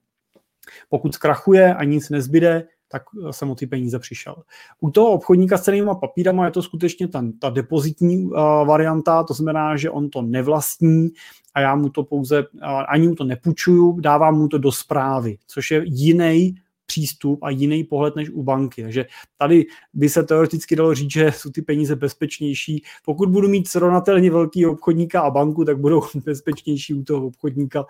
Pokud 0.90 1.14
zkrachuje 1.14 1.76
a 1.76 1.84
nic 1.84 2.10
nezbyde, 2.10 2.68
tak 2.96 3.04
jsem 3.32 3.52
o 3.52 3.56
ty 3.56 3.68
peníze 3.68 4.00
přišel. 4.00 4.36
U 4.80 4.92
toho 4.92 5.12
obchodníka 5.12 5.58
s 5.58 5.62
cenými 5.62 5.92
papírama 6.00 6.46
je 6.46 6.52
to 6.52 6.62
skutečně 6.62 7.08
ten, 7.08 7.40
ta 7.40 7.50
depozitní 7.50 8.26
uh, 8.26 8.32
varianta, 8.68 9.24
to 9.24 9.34
znamená, 9.34 9.78
že 9.78 9.90
on 9.90 10.10
to 10.10 10.22
nevlastní 10.22 11.10
a 11.54 11.60
já 11.60 11.76
mu 11.76 11.90
to 11.90 12.04
pouze, 12.04 12.40
uh, 12.40 12.84
ani 12.88 13.08
mu 13.08 13.16
to 13.16 13.24
nepůjčuju, 13.24 14.00
dávám 14.00 14.38
mu 14.38 14.48
to 14.48 14.58
do 14.58 14.72
zprávy, 14.72 15.38
což 15.48 15.72
je 15.72 15.82
jiný 15.86 16.56
přístup 16.96 17.44
a 17.44 17.50
jiný 17.50 17.84
pohled 17.84 18.16
než 18.16 18.30
u 18.30 18.44
banky. 18.44 18.84
Takže 18.84 19.06
tady 19.38 19.66
by 19.94 20.10
se 20.10 20.24
teoreticky 20.24 20.76
dalo 20.76 20.96
říct, 20.96 21.12
že 21.12 21.32
jsou 21.32 21.50
ty 21.50 21.62
peníze 21.62 21.96
bezpečnější. 21.96 22.84
Pokud 23.06 23.30
budu 23.30 23.48
mít 23.48 23.68
srovnatelně 23.68 24.32
velký 24.32 24.66
obchodníka 24.66 25.22
a 25.22 25.30
banku, 25.30 25.66
tak 25.66 25.78
budou 25.80 26.02
bezpečnější 26.26 26.94
u 26.94 27.04
toho 27.04 27.28
obchodníka, 27.28 27.86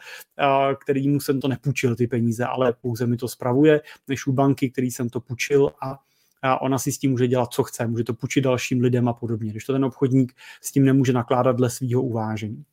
kterýmu 0.82 1.20
jsem 1.20 1.42
to 1.42 1.48
nepůjčil 1.48 1.96
ty 1.96 2.08
peníze, 2.08 2.46
ale 2.46 2.74
pouze 2.82 3.08
mi 3.08 3.18
to 3.18 3.28
spravuje, 3.28 3.82
než 4.08 4.28
u 4.28 4.34
banky, 4.34 4.70
který 4.70 4.92
jsem 4.92 5.10
to 5.10 5.20
půjčil 5.20 5.72
a 5.82 6.00
a 6.42 6.62
ona 6.62 6.80
si 6.80 6.92
s 6.92 6.98
tím 6.98 7.12
může 7.12 7.28
dělat, 7.28 7.54
co 7.54 7.64
chce, 7.64 7.88
může 7.88 8.04
to 8.04 8.14
půjčit 8.14 8.44
dalším 8.44 8.82
lidem 8.82 9.08
a 9.08 9.14
podobně, 9.14 9.52
když 9.52 9.66
to 9.66 9.74
ten 9.74 9.86
obchodník 9.86 10.34
s 10.62 10.72
tím 10.72 10.86
nemůže 10.86 11.14
nakládat 11.14 11.56
dle 11.56 11.70
svého 11.70 12.02
uvážení. 12.02 12.64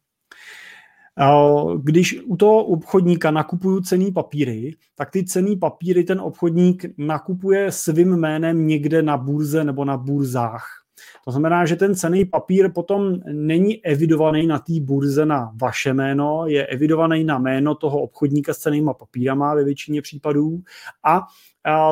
Když 1.83 2.21
u 2.27 2.37
toho 2.37 2.65
obchodníka 2.65 3.31
nakupuju 3.31 3.81
cený 3.81 4.13
papíry, 4.13 4.75
tak 4.95 5.11
ty 5.11 5.25
cený 5.25 5.57
papíry 5.57 6.05
ten 6.05 6.21
obchodník 6.21 6.85
nakupuje 6.99 7.73
svým 7.73 8.17
jménem 8.17 8.67
někde 8.67 9.03
na 9.03 9.17
burze 9.17 9.65
nebo 9.65 9.85
na 9.85 9.97
burzách. 9.97 10.83
To 11.25 11.31
znamená, 11.31 11.67
že 11.67 11.77
ten 11.77 11.95
cený 11.95 12.25
papír 12.25 12.73
potom 12.73 13.21
není 13.33 13.85
evidovaný 13.85 14.47
na 14.47 14.59
té 14.59 14.73
burze 14.81 15.27
na 15.27 15.53
vaše 15.63 15.95
jméno, 15.95 16.45
je 16.47 16.67
evidovaný 16.67 17.25
na 17.25 17.39
jméno 17.39 17.75
toho 17.75 18.01
obchodníka 18.01 18.55
s 18.55 18.59
cenýma 18.59 18.95
papírama 18.95 19.55
ve 19.55 19.65
většině 19.65 20.03
případů 20.03 20.63
a 21.05 21.27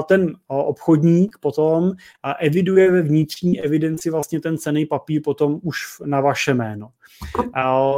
ten 0.06 0.34
obchodník 0.46 1.36
potom 1.40 1.92
eviduje 2.40 2.92
ve 2.92 3.02
vnitřní 3.02 3.60
evidenci 3.60 4.10
vlastně 4.10 4.40
ten 4.40 4.58
cený 4.58 4.86
papír 4.86 5.22
potom 5.24 5.60
už 5.62 5.82
na 6.04 6.20
vaše 6.20 6.54
jméno. 6.54 6.88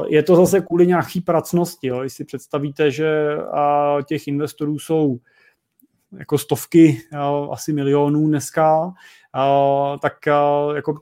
Je 0.09 0.23
to 0.23 0.37
zase 0.37 0.61
kvůli 0.61 0.87
nějaký 0.87 1.21
pracnosti. 1.21 1.87
Jo. 1.87 2.01
Když 2.01 2.13
si 2.13 2.25
představíte, 2.25 2.91
že 2.91 3.37
těch 4.07 4.29
investorů 4.29 4.79
jsou 4.79 5.19
jako 6.19 6.39
stovky, 6.39 7.03
asi 7.51 7.73
milionů 7.73 8.29
dneska, 8.29 8.93
tak 10.03 10.27
jako 10.75 10.95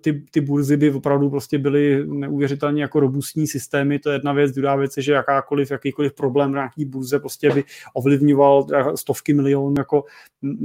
ty, 0.00 0.24
ty 0.30 0.40
burzy 0.40 0.76
by 0.76 0.90
opravdu 0.90 1.30
prostě 1.30 1.58
byly 1.58 2.06
neuvěřitelně 2.06 2.82
jako 2.82 3.00
robustní 3.00 3.46
systémy, 3.46 3.98
to 3.98 4.10
je 4.10 4.14
jedna 4.14 4.32
věc, 4.32 4.52
druhá 4.52 4.76
věc 4.76 4.96
je, 4.96 5.02
že 5.02 5.12
jakákoliv, 5.12 5.70
jakýkoliv 5.70 6.12
problém 6.12 6.52
na 6.52 6.58
nějaký 6.58 6.84
burze 6.84 7.18
prostě 7.18 7.50
by 7.50 7.64
ovlivňoval 7.94 8.66
stovky 8.94 9.34
milionů 9.34 9.74
jako, 9.78 10.04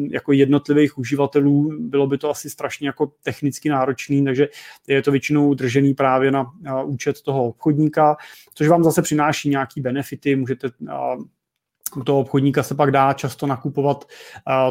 jako 0.10 0.32
jednotlivých 0.32 0.98
uživatelů, 0.98 1.74
bylo 1.80 2.08
by 2.08 2.18
to 2.18 2.30
asi 2.30 2.50
strašně 2.50 2.88
jako 2.88 3.12
technicky 3.24 3.70
náročný, 3.70 4.24
takže 4.24 4.48
je 4.88 5.02
to 5.02 5.12
většinou 5.12 5.54
držený 5.54 5.94
právě 5.94 6.32
na, 6.32 6.46
na 6.62 6.84
účet 6.84 7.22
toho 7.22 7.46
obchodníka, 7.46 8.16
což 8.54 8.68
vám 8.68 8.84
zase 8.84 9.02
přináší 9.02 9.50
nějaký 9.50 9.82
benefity, 9.82 10.36
můžete 10.36 10.70
u 11.98 12.04
toho 12.04 12.20
obchodníka 12.20 12.64
se 12.64 12.76
pak 12.76 12.92
dá 12.92 13.14
často 13.14 13.48
nakupovat 13.48 14.06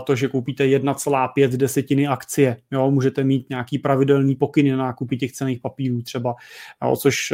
to, 0.06 0.16
že 0.16 0.28
koupíte 0.28 0.64
1,5 0.64 1.48
desetiny 1.48 2.06
akcie. 2.06 2.56
Jo, 2.70 2.90
můžete 2.90 3.24
mít 3.24 3.50
nějaký 3.50 3.78
pravidelný 3.78 4.36
pokyny 4.36 4.70
na 4.70 4.76
nákupy 4.76 5.16
těch 5.16 5.32
cených 5.32 5.60
papírů 5.60 6.02
třeba, 6.02 6.34
jo, 6.84 6.96
což 6.96 7.32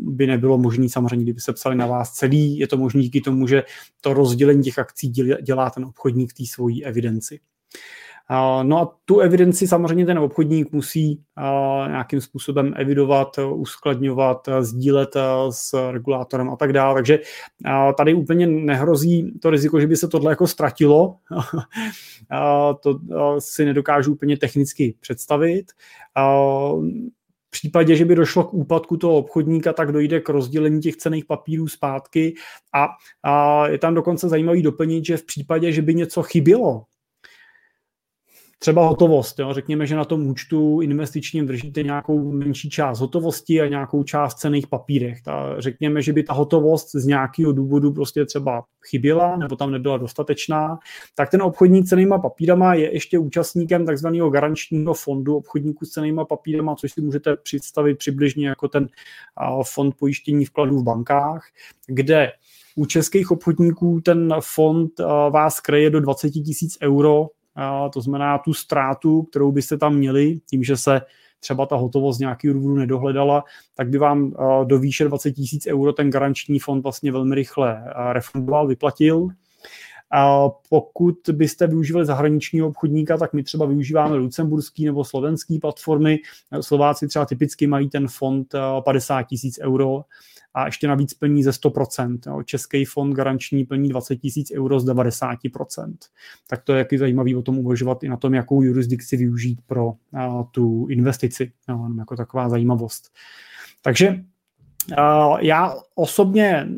by 0.00 0.26
nebylo 0.26 0.58
možné 0.58 0.88
samozřejmě, 0.88 1.24
kdyby 1.24 1.40
se 1.40 1.52
psali 1.52 1.76
na 1.76 1.86
vás 1.86 2.12
celý. 2.12 2.58
Je 2.58 2.66
to 2.66 2.76
možné 2.76 3.02
díky 3.02 3.20
tomu, 3.20 3.46
že 3.46 3.62
to 4.00 4.14
rozdělení 4.14 4.62
těch 4.62 4.78
akcí 4.78 5.08
dělá 5.42 5.70
ten 5.70 5.84
obchodník 5.84 6.32
té 6.32 6.44
svojí 6.46 6.84
evidenci. 6.84 7.40
No 8.62 8.78
a 8.78 8.96
tu 9.04 9.20
evidenci 9.20 9.68
samozřejmě 9.68 10.06
ten 10.06 10.18
obchodník 10.18 10.72
musí 10.72 11.22
nějakým 11.86 12.20
způsobem 12.20 12.74
evidovat, 12.76 13.38
uskladňovat, 13.38 14.48
sdílet 14.60 15.16
s 15.50 15.90
regulátorem 15.90 16.50
a 16.50 16.56
tak 16.56 16.72
dále. 16.72 16.94
Takže 16.94 17.18
tady 17.96 18.14
úplně 18.14 18.46
nehrozí 18.46 19.38
to 19.40 19.50
riziko, 19.50 19.80
že 19.80 19.86
by 19.86 19.96
se 19.96 20.08
tohle 20.08 20.32
jako 20.32 20.46
ztratilo. 20.46 21.16
to 22.80 23.00
si 23.38 23.64
nedokážu 23.64 24.12
úplně 24.12 24.36
technicky 24.36 24.94
představit. 25.00 25.72
V 27.46 27.50
případě, 27.50 27.96
že 27.96 28.04
by 28.04 28.14
došlo 28.14 28.44
k 28.44 28.54
úpadku 28.54 28.96
toho 28.96 29.16
obchodníka, 29.16 29.72
tak 29.72 29.92
dojde 29.92 30.20
k 30.20 30.28
rozdělení 30.28 30.80
těch 30.80 30.96
cených 30.96 31.24
papírů 31.24 31.68
zpátky 31.68 32.34
a, 32.74 32.88
a 33.22 33.66
je 33.68 33.78
tam 33.78 33.94
dokonce 33.94 34.28
zajímavý 34.28 34.62
doplnit, 34.62 35.04
že 35.04 35.16
v 35.16 35.24
případě, 35.24 35.72
že 35.72 35.82
by 35.82 35.94
něco 35.94 36.22
chybělo 36.22 36.84
třeba 38.60 38.88
hotovost. 38.88 39.38
Jo? 39.38 39.52
Řekněme, 39.52 39.86
že 39.86 39.96
na 39.96 40.04
tom 40.04 40.26
účtu 40.26 40.80
investičním 40.80 41.46
držíte 41.46 41.82
nějakou 41.82 42.32
menší 42.32 42.70
část 42.70 43.00
hotovosti 43.00 43.60
a 43.60 43.68
nějakou 43.68 44.02
část 44.02 44.34
cených 44.34 44.66
papírech. 44.66 45.22
Ta, 45.22 45.60
řekněme, 45.60 46.02
že 46.02 46.12
by 46.12 46.22
ta 46.22 46.32
hotovost 46.32 46.90
z 46.94 47.06
nějakého 47.06 47.52
důvodu 47.52 47.92
prostě 47.92 48.24
třeba 48.24 48.64
chyběla 48.88 49.36
nebo 49.36 49.56
tam 49.56 49.70
nebyla 49.70 49.96
dostatečná, 49.96 50.78
tak 51.14 51.30
ten 51.30 51.42
obchodník 51.42 51.86
cenýma 51.86 52.18
papírama 52.18 52.74
je 52.74 52.94
ještě 52.94 53.18
účastníkem 53.18 53.86
takzvaného 53.86 54.30
garančního 54.30 54.94
fondu 54.94 55.36
obchodníků 55.36 55.84
s 55.84 55.90
cenýma 55.90 56.24
papírama, 56.24 56.74
což 56.74 56.92
si 56.92 57.00
můžete 57.00 57.36
představit 57.36 57.98
přibližně 57.98 58.48
jako 58.48 58.68
ten 58.68 58.88
fond 59.62 59.94
pojištění 59.98 60.44
vkladů 60.44 60.78
v 60.78 60.84
bankách, 60.84 61.42
kde 61.86 62.32
u 62.76 62.86
českých 62.86 63.30
obchodníků 63.30 64.00
ten 64.00 64.34
fond 64.40 64.90
vás 65.30 65.60
kreje 65.60 65.90
do 65.90 66.00
20 66.00 66.30
tisíc 66.30 66.78
euro 66.82 67.26
to 67.92 68.00
znamená 68.00 68.38
tu 68.38 68.54
ztrátu, 68.54 69.22
kterou 69.22 69.52
byste 69.52 69.78
tam 69.78 69.94
měli, 69.94 70.40
tím, 70.50 70.62
že 70.64 70.76
se 70.76 71.00
třeba 71.40 71.66
ta 71.66 71.76
hotovost 71.76 72.16
z 72.16 72.20
nějakého 72.20 72.54
důvodu 72.54 72.74
nedohledala, 72.74 73.44
tak 73.74 73.88
by 73.88 73.98
vám 73.98 74.32
do 74.64 74.78
výše 74.78 75.04
20 75.04 75.32
tisíc 75.32 75.66
euro 75.66 75.92
ten 75.92 76.10
garanční 76.10 76.58
fond 76.58 76.82
vlastně 76.82 77.12
velmi 77.12 77.34
rychle 77.34 77.84
refundoval, 78.12 78.66
vyplatil. 78.66 79.28
A 80.12 80.48
pokud 80.70 81.14
byste 81.32 81.66
využívali 81.66 82.06
zahraničního 82.06 82.68
obchodníka, 82.68 83.16
tak 83.16 83.32
my 83.32 83.42
třeba 83.42 83.66
využíváme 83.66 84.16
lucemburský 84.16 84.84
nebo 84.84 85.04
slovenský 85.04 85.58
platformy. 85.58 86.18
Slováci 86.60 87.08
třeba 87.08 87.26
typicky 87.26 87.66
mají 87.66 87.88
ten 87.88 88.08
fond 88.08 88.54
50 88.84 89.22
tisíc 89.22 89.58
euro 89.62 90.02
a 90.54 90.66
ještě 90.66 90.88
navíc 90.88 91.14
plní 91.14 91.42
ze 91.42 91.50
100%. 91.50 92.18
Jo. 92.26 92.42
Český 92.42 92.84
fond 92.84 93.12
garanční 93.12 93.64
plní 93.64 93.88
20 93.88 94.16
tisíc 94.16 94.52
euro 94.56 94.80
z 94.80 94.86
90%. 94.86 95.94
Tak 96.46 96.62
to 96.62 96.72
je 96.72 96.78
jaký 96.78 96.98
zajímavý 96.98 97.36
o 97.36 97.42
tom 97.42 97.58
uvažovat 97.58 98.04
i 98.04 98.08
na 98.08 98.16
tom, 98.16 98.34
jakou 98.34 98.62
jurisdikci 98.62 99.16
využít 99.16 99.60
pro 99.66 99.86
uh, 99.86 100.44
tu 100.50 100.86
investici. 100.90 101.52
Jo, 101.68 101.88
jako 101.98 102.16
taková 102.16 102.48
zajímavost. 102.48 103.12
Takže 103.82 104.24
já 105.40 105.74
osobně 105.94 106.68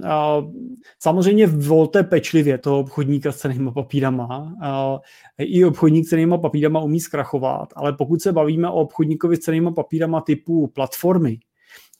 samozřejmě 0.99 1.47
volte 1.47 2.03
pečlivě 2.03 2.59
toho 2.59 2.79
obchodníka 2.79 3.33
s 3.33 3.37
cenými 3.37 3.71
papírama. 3.73 4.55
I 5.39 5.65
obchodník 5.65 6.07
s 6.07 6.09
cenými 6.09 6.39
papírama 6.39 6.81
umí 6.81 7.01
zkrachovat, 7.01 7.69
ale 7.77 7.93
pokud 7.93 8.23
se 8.23 8.33
bavíme 8.33 8.69
o 8.69 8.75
obchodníkovi 8.75 9.37
s 9.37 9.41
cenými 9.41 9.73
papírama 9.75 10.21
typu 10.21 10.67
platformy, 10.67 11.39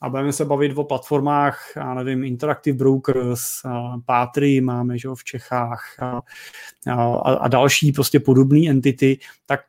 a 0.01 0.09
budeme 0.09 0.33
se 0.33 0.45
bavit 0.45 0.79
o 0.79 0.85
platformách, 0.85 1.73
já 1.77 1.95
nevím, 1.95 2.25
Interactive 2.25 2.77
Brokers, 2.79 3.43
Pátry 4.07 4.61
máme 4.61 4.99
že, 4.99 5.09
v 5.15 5.25
Čechách 5.25 5.85
a, 6.03 6.23
a, 6.91 7.33
a 7.33 7.49
další 7.49 7.93
prostě 7.93 8.21
podobné 8.21 8.71
entity, 8.71 9.19
tak 9.47 9.61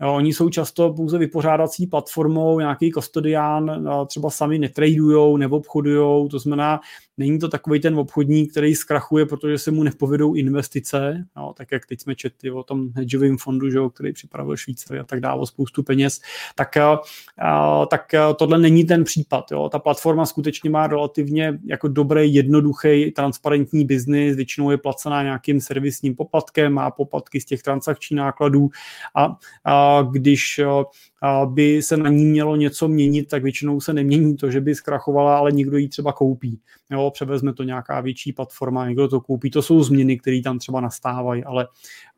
Oni 0.00 0.32
jsou 0.32 0.48
často 0.48 0.92
pouze 0.92 1.18
vypořádací 1.18 1.86
platformou, 1.86 2.60
nějaký 2.60 2.90
kostodián, 2.90 3.88
třeba 4.06 4.30
sami 4.30 4.58
netradujou, 4.58 5.36
neobchodujou, 5.36 6.28
to 6.28 6.38
znamená, 6.38 6.80
není 7.18 7.38
to 7.38 7.48
takový 7.48 7.80
ten 7.80 7.98
obchodník, 7.98 8.50
který 8.50 8.74
zkrachuje, 8.74 9.26
protože 9.26 9.58
se 9.58 9.70
mu 9.70 9.82
nepovedou 9.82 10.34
investice, 10.34 11.26
no, 11.36 11.52
tak 11.56 11.72
jak 11.72 11.86
teď 11.86 12.00
jsme 12.00 12.14
četli 12.14 12.50
o 12.50 12.62
tom 12.62 12.88
hedžovém 12.96 13.38
fondu, 13.38 13.70
že, 13.70 13.78
který 13.94 14.12
připravil 14.12 14.56
Švýcary 14.56 15.00
a 15.00 15.04
tak 15.04 15.20
dále, 15.20 15.46
spoustu 15.46 15.82
peněz, 15.82 16.20
tak, 16.54 16.76
a, 16.76 17.00
tak 17.86 18.14
tohle 18.36 18.58
není 18.58 18.84
ten 18.84 19.04
případ. 19.04 19.52
Jo. 19.52 19.68
Ta 19.68 19.78
platforma 19.78 20.26
skutečně 20.26 20.70
má 20.70 20.86
relativně 20.86 21.58
jako 21.64 21.88
dobrý, 21.88 22.34
jednoduchý, 22.34 23.10
transparentní 23.10 23.84
biznis, 23.84 24.36
většinou 24.36 24.70
je 24.70 24.78
placená 24.78 25.22
nějakým 25.22 25.60
servisním 25.60 26.16
poplatkem, 26.16 26.72
má 26.72 26.90
poplatky 26.90 27.40
z 27.40 27.44
těch 27.44 27.62
transakčních 27.62 28.16
nákladů 28.16 28.68
a, 29.14 29.36
a 29.64 30.02
když 30.10 30.60
by 31.46 31.82
se 31.82 31.96
na 31.96 32.08
ní 32.08 32.24
mělo 32.24 32.56
něco 32.56 32.88
měnit, 32.88 33.28
tak 33.28 33.42
většinou 33.42 33.80
se 33.80 33.92
nemění 33.92 34.36
to, 34.36 34.50
že 34.50 34.60
by 34.60 34.74
zkrachovala, 34.74 35.38
ale 35.38 35.52
někdo 35.52 35.76
ji 35.76 35.88
třeba 35.88 36.12
koupí. 36.12 36.60
Jo, 36.90 37.10
převezme 37.14 37.52
to 37.52 37.62
nějaká 37.62 38.00
větší 38.00 38.32
platforma, 38.32 38.88
někdo 38.88 39.08
to 39.08 39.20
koupí. 39.20 39.50
To 39.50 39.62
jsou 39.62 39.82
změny, 39.82 40.18
které 40.18 40.40
tam 40.44 40.58
třeba 40.58 40.80
nastávají, 40.80 41.44
ale 41.44 41.68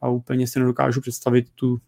a 0.01 0.09
úplně 0.09 0.47
si 0.47 0.59
nedokážu 0.59 1.01
představit 1.01 1.47
tu, 1.55 1.79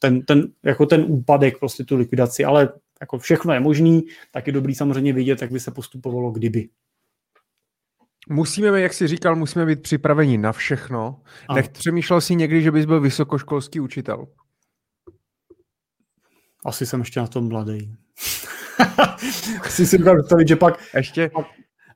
ten, 0.00 0.22
ten, 0.22 0.48
jako 0.62 0.86
ten 0.86 1.04
úpadek, 1.08 1.58
prostě 1.58 1.84
tu 1.84 1.96
likvidaci, 1.96 2.44
ale 2.44 2.68
jako 3.00 3.18
všechno 3.18 3.52
je 3.54 3.60
možný, 3.60 4.02
tak 4.32 4.46
je 4.46 4.52
dobrý 4.52 4.74
samozřejmě 4.74 5.12
vidět, 5.12 5.42
jak 5.42 5.52
by 5.52 5.60
se 5.60 5.70
postupovalo 5.70 6.30
kdyby. 6.30 6.68
Musíme, 8.28 8.80
jak 8.80 8.92
jsi 8.92 9.06
říkal, 9.06 9.36
musíme 9.36 9.66
být 9.66 9.82
připraveni 9.82 10.38
na 10.38 10.52
všechno. 10.52 11.20
Nech 11.54 11.68
přemýšlel 11.68 12.20
si 12.20 12.34
někdy, 12.34 12.62
že 12.62 12.70
bys 12.70 12.84
byl 12.84 13.00
vysokoškolský 13.00 13.80
učitel? 13.80 14.26
Asi 16.64 16.86
jsem 16.86 17.00
ještě 17.00 17.20
na 17.20 17.26
tom 17.26 17.48
mladý. 17.48 17.94
Asi 19.60 19.86
si 19.86 19.98
dokážu 19.98 20.18
představit, 20.18 20.48
že 20.48 20.56
pak, 20.56 20.78
ještě? 20.94 21.30
pak, 21.34 21.46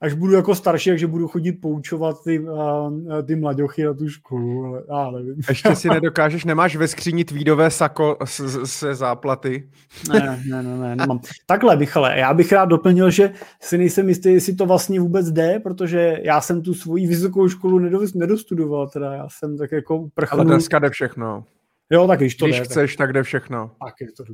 až 0.01 0.13
budu 0.13 0.33
jako 0.33 0.55
starší, 0.55 0.91
takže 0.91 1.07
budu 1.07 1.29
chodit 1.29 1.53
poučovat 1.53 2.17
ty, 2.25 2.41
uh, 2.41 2.93
ty 3.27 3.37
mladěchy 3.37 3.85
na 3.85 3.95
tu 3.95 4.09
školu, 4.09 4.67
ale 4.67 4.83
já 4.89 5.11
nevím. 5.11 5.35
Ještě 5.49 5.77
si 5.77 5.89
nedokážeš, 5.95 6.45
nemáš 6.45 6.77
ve 6.77 6.89
skříni 6.89 7.25
tweedové 7.25 7.71
sako 7.71 8.17
se 8.65 8.95
záplaty? 8.95 9.69
ne, 10.13 10.43
ne, 10.49 10.63
ne, 10.63 10.77
ne, 10.77 10.97
nemám. 10.97 11.21
Takhle, 11.47 11.77
Michale, 11.77 12.19
já 12.19 12.35
bych 12.35 12.53
rád 12.53 12.65
doplnil, 12.65 13.11
že 13.11 13.33
si 13.61 13.79
nejsem 13.79 14.09
jistý, 14.09 14.33
jestli 14.33 14.55
to 14.55 14.67
vlastně 14.67 15.01
vůbec 15.01 15.31
jde, 15.31 15.61
protože 15.63 16.19
já 16.23 16.41
jsem 16.41 16.63
tu 16.63 16.75
svoji 16.75 17.07
vysokou 17.07 17.49
školu 17.49 17.79
nedostudoval, 18.15 18.89
teda 18.89 19.15
já 19.15 19.27
jsem 19.31 19.59
tak 19.59 19.73
jako 19.73 20.09
prchnul. 20.15 20.41
Ale 20.41 20.45
dneska 20.45 20.79
jde 20.79 20.91
všechno. 20.91 21.45
Jo, 21.91 22.07
tak 22.07 22.19
když 22.19 22.35
to 22.35 22.45
Když 22.45 22.59
jde, 22.59 22.65
chceš, 22.65 22.97
tak... 22.97 23.07
tak 23.07 23.13
jde 23.13 23.23
všechno. 23.23 23.71
Tak 23.85 23.95
je 24.01 24.13
to. 24.13 24.25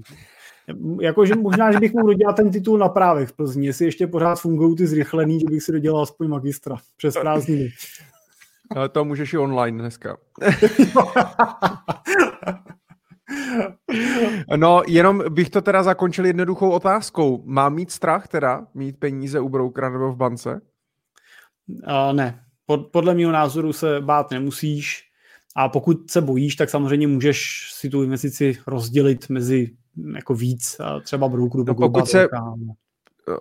Jakože 1.01 1.35
možná, 1.35 1.72
že 1.72 1.81
bych 1.81 1.93
mohl 1.93 2.06
dodělat 2.06 2.36
ten 2.36 2.51
titul 2.51 2.78
na 2.78 2.89
právech 2.89 3.28
v 3.28 3.32
Plzni, 3.32 3.66
jestli 3.66 3.85
ještě 3.85 4.06
pořád 4.06 4.40
fungují 4.40 4.76
ty 4.76 4.86
zrychlený, 4.86 5.40
že 5.40 5.47
bych 5.51 5.62
si 5.62 5.72
dodělal 5.72 6.02
aspoň 6.02 6.28
magistra 6.28 6.76
přes 6.97 7.14
prázdniny. 7.14 7.68
Ale 8.76 8.89
to 8.89 9.05
můžeš 9.05 9.32
i 9.32 9.39
online 9.39 9.78
dneska. 9.78 10.16
No, 14.56 14.82
jenom 14.86 15.35
bych 15.35 15.51
to 15.51 15.62
teda 15.62 15.82
zakončil 15.82 16.26
jednoduchou 16.26 16.70
otázkou. 16.70 17.43
Mám 17.47 17.74
mít 17.74 17.90
strach 17.90 18.28
teda, 18.28 18.66
mít 18.74 18.98
peníze 18.98 19.40
u 19.40 19.48
broukera 19.48 19.90
nebo 19.90 20.12
v 20.12 20.16
bance? 20.16 20.60
Uh, 21.68 22.12
ne. 22.12 22.44
Pod, 22.66 22.86
podle 22.93 23.14
mého 23.14 23.32
názoru 23.32 23.72
se 23.72 24.01
bát 24.01 24.31
nemusíš. 24.31 25.02
A 25.56 25.68
pokud 25.68 26.10
se 26.10 26.20
bojíš, 26.20 26.56
tak 26.56 26.70
samozřejmě 26.70 27.06
můžeš 27.06 27.68
si 27.72 27.90
tu 27.90 28.02
investici 28.02 28.59
rozdělit 28.66 29.28
mezi 29.28 29.70
jako 30.14 30.35
víc 30.35 30.76
třeba 31.05 31.28
brokerů. 31.28 31.64
No 31.66 31.74
pokud 31.74 32.09
se, 32.09 32.28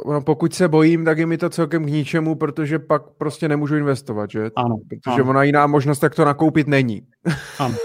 no, 0.06 0.22
pokud 0.22 0.54
se 0.54 0.68
bojím, 0.68 1.06
tak 1.06 1.18
je 1.18 1.26
mi 1.26 1.38
to 1.38 1.50
celkem 1.50 1.86
k 1.86 1.90
ničemu, 1.90 2.36
protože 2.36 2.80
pak 2.80 3.02
prostě 3.18 3.48
nemůžu 3.48 3.76
investovat, 3.76 4.32
že? 4.32 4.52
Ano. 4.56 4.78
Protože 4.90 5.22
ano. 5.22 5.30
ona 5.30 5.44
jiná 5.44 5.68
možnost, 5.68 6.00
tak 6.00 6.16
to 6.16 6.26
nakoupit 6.26 6.68
není. 6.68 7.02
Ano. 7.60 7.76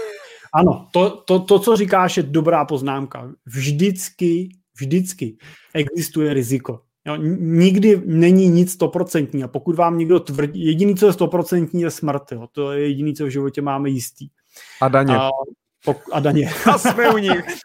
Ano, 0.53 0.87
to, 0.91 1.09
to, 1.09 1.39
to, 1.39 1.59
co 1.59 1.75
říkáš, 1.75 2.17
je 2.17 2.23
dobrá 2.23 2.65
poznámka. 2.65 3.31
Vždycky, 3.45 4.49
vždycky 4.79 5.37
existuje 5.73 6.33
riziko. 6.33 6.81
Jo, 7.09 7.15
nikdy 7.39 8.01
není 8.05 8.47
nic 8.47 8.71
stoprocentní 8.71 9.43
a 9.43 9.47
pokud 9.47 9.75
vám 9.75 9.97
někdo 9.97 10.19
tvrdí, 10.19 10.65
jediný, 10.65 10.95
co 10.95 11.07
je 11.07 11.13
stoprocentní, 11.13 11.81
je 11.81 11.91
smrt. 11.91 12.31
Jo. 12.31 12.47
To 12.51 12.71
je 12.71 12.87
jediný, 12.87 13.15
co 13.15 13.25
v 13.25 13.29
životě 13.29 13.61
máme 13.61 13.89
jistý. 13.89 14.29
A 14.81 14.87
daně. 14.87 15.15
A, 15.15 15.29
pok- 15.85 16.09
a 16.11 16.19
daně. 16.19 16.51
A 16.73 16.77
jsme 16.77 17.09
u 17.09 17.17
nich. 17.17 17.45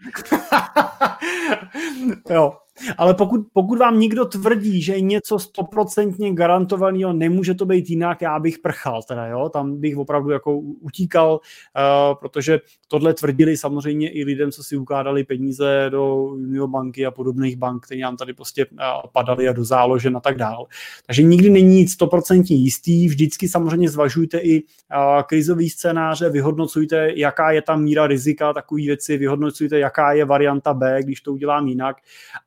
jo. 2.30 2.52
Ale 2.98 3.14
pokud, 3.14 3.40
pokud 3.52 3.78
vám 3.78 4.00
někdo 4.00 4.24
tvrdí, 4.24 4.82
že 4.82 4.92
je 4.92 5.00
něco 5.00 5.38
stoprocentně 5.38 6.32
garantovaného, 6.32 7.12
nemůže 7.12 7.54
to 7.54 7.66
být 7.66 7.90
jinak, 7.90 8.22
já 8.22 8.38
bych 8.38 8.58
prchal 8.58 9.02
teda, 9.02 9.26
jo, 9.26 9.48
tam 9.48 9.80
bych 9.80 9.96
opravdu 9.96 10.30
jako 10.30 10.58
utíkal, 10.58 11.40
uh, 11.40 12.14
protože 12.20 12.60
tohle 12.88 13.14
tvrdili 13.14 13.56
samozřejmě 13.56 14.10
i 14.10 14.24
lidem, 14.24 14.52
co 14.52 14.62
si 14.62 14.76
ukládali 14.76 15.24
peníze 15.24 15.86
do 15.90 16.16
Union 16.24 16.70
banky 16.70 17.06
a 17.06 17.10
podobných 17.10 17.56
bank, 17.56 17.86
které 17.86 18.00
nám 18.00 18.16
tady 18.16 18.32
prostě 18.32 18.66
uh, 18.66 18.78
padaly 19.12 19.48
a 19.48 19.52
do 19.52 19.64
záložen 19.64 20.16
a 20.16 20.20
tak 20.20 20.36
dál. 20.36 20.66
Takže 21.06 21.22
nikdy 21.22 21.50
není 21.50 21.74
nic 21.76 21.92
stoprocentně 21.92 22.56
jistý, 22.56 23.08
vždycky 23.08 23.48
samozřejmě 23.48 23.90
zvažujte 23.90 24.38
i 24.38 24.62
uh, 24.62 25.22
krizový 25.22 25.70
scénáře, 25.70 26.30
vyhodnocujte, 26.30 27.12
jaká 27.16 27.50
je 27.50 27.62
tam 27.62 27.82
míra 27.82 28.06
rizika, 28.06 28.52
takové 28.52 28.82
věci, 28.82 29.16
vyhodnocujte, 29.16 29.78
jaká 29.78 30.12
je 30.12 30.24
varianta 30.24 30.74
B, 30.74 31.02
když 31.02 31.20
to 31.20 31.32
udělám 31.32 31.68
jinak, 31.68 31.96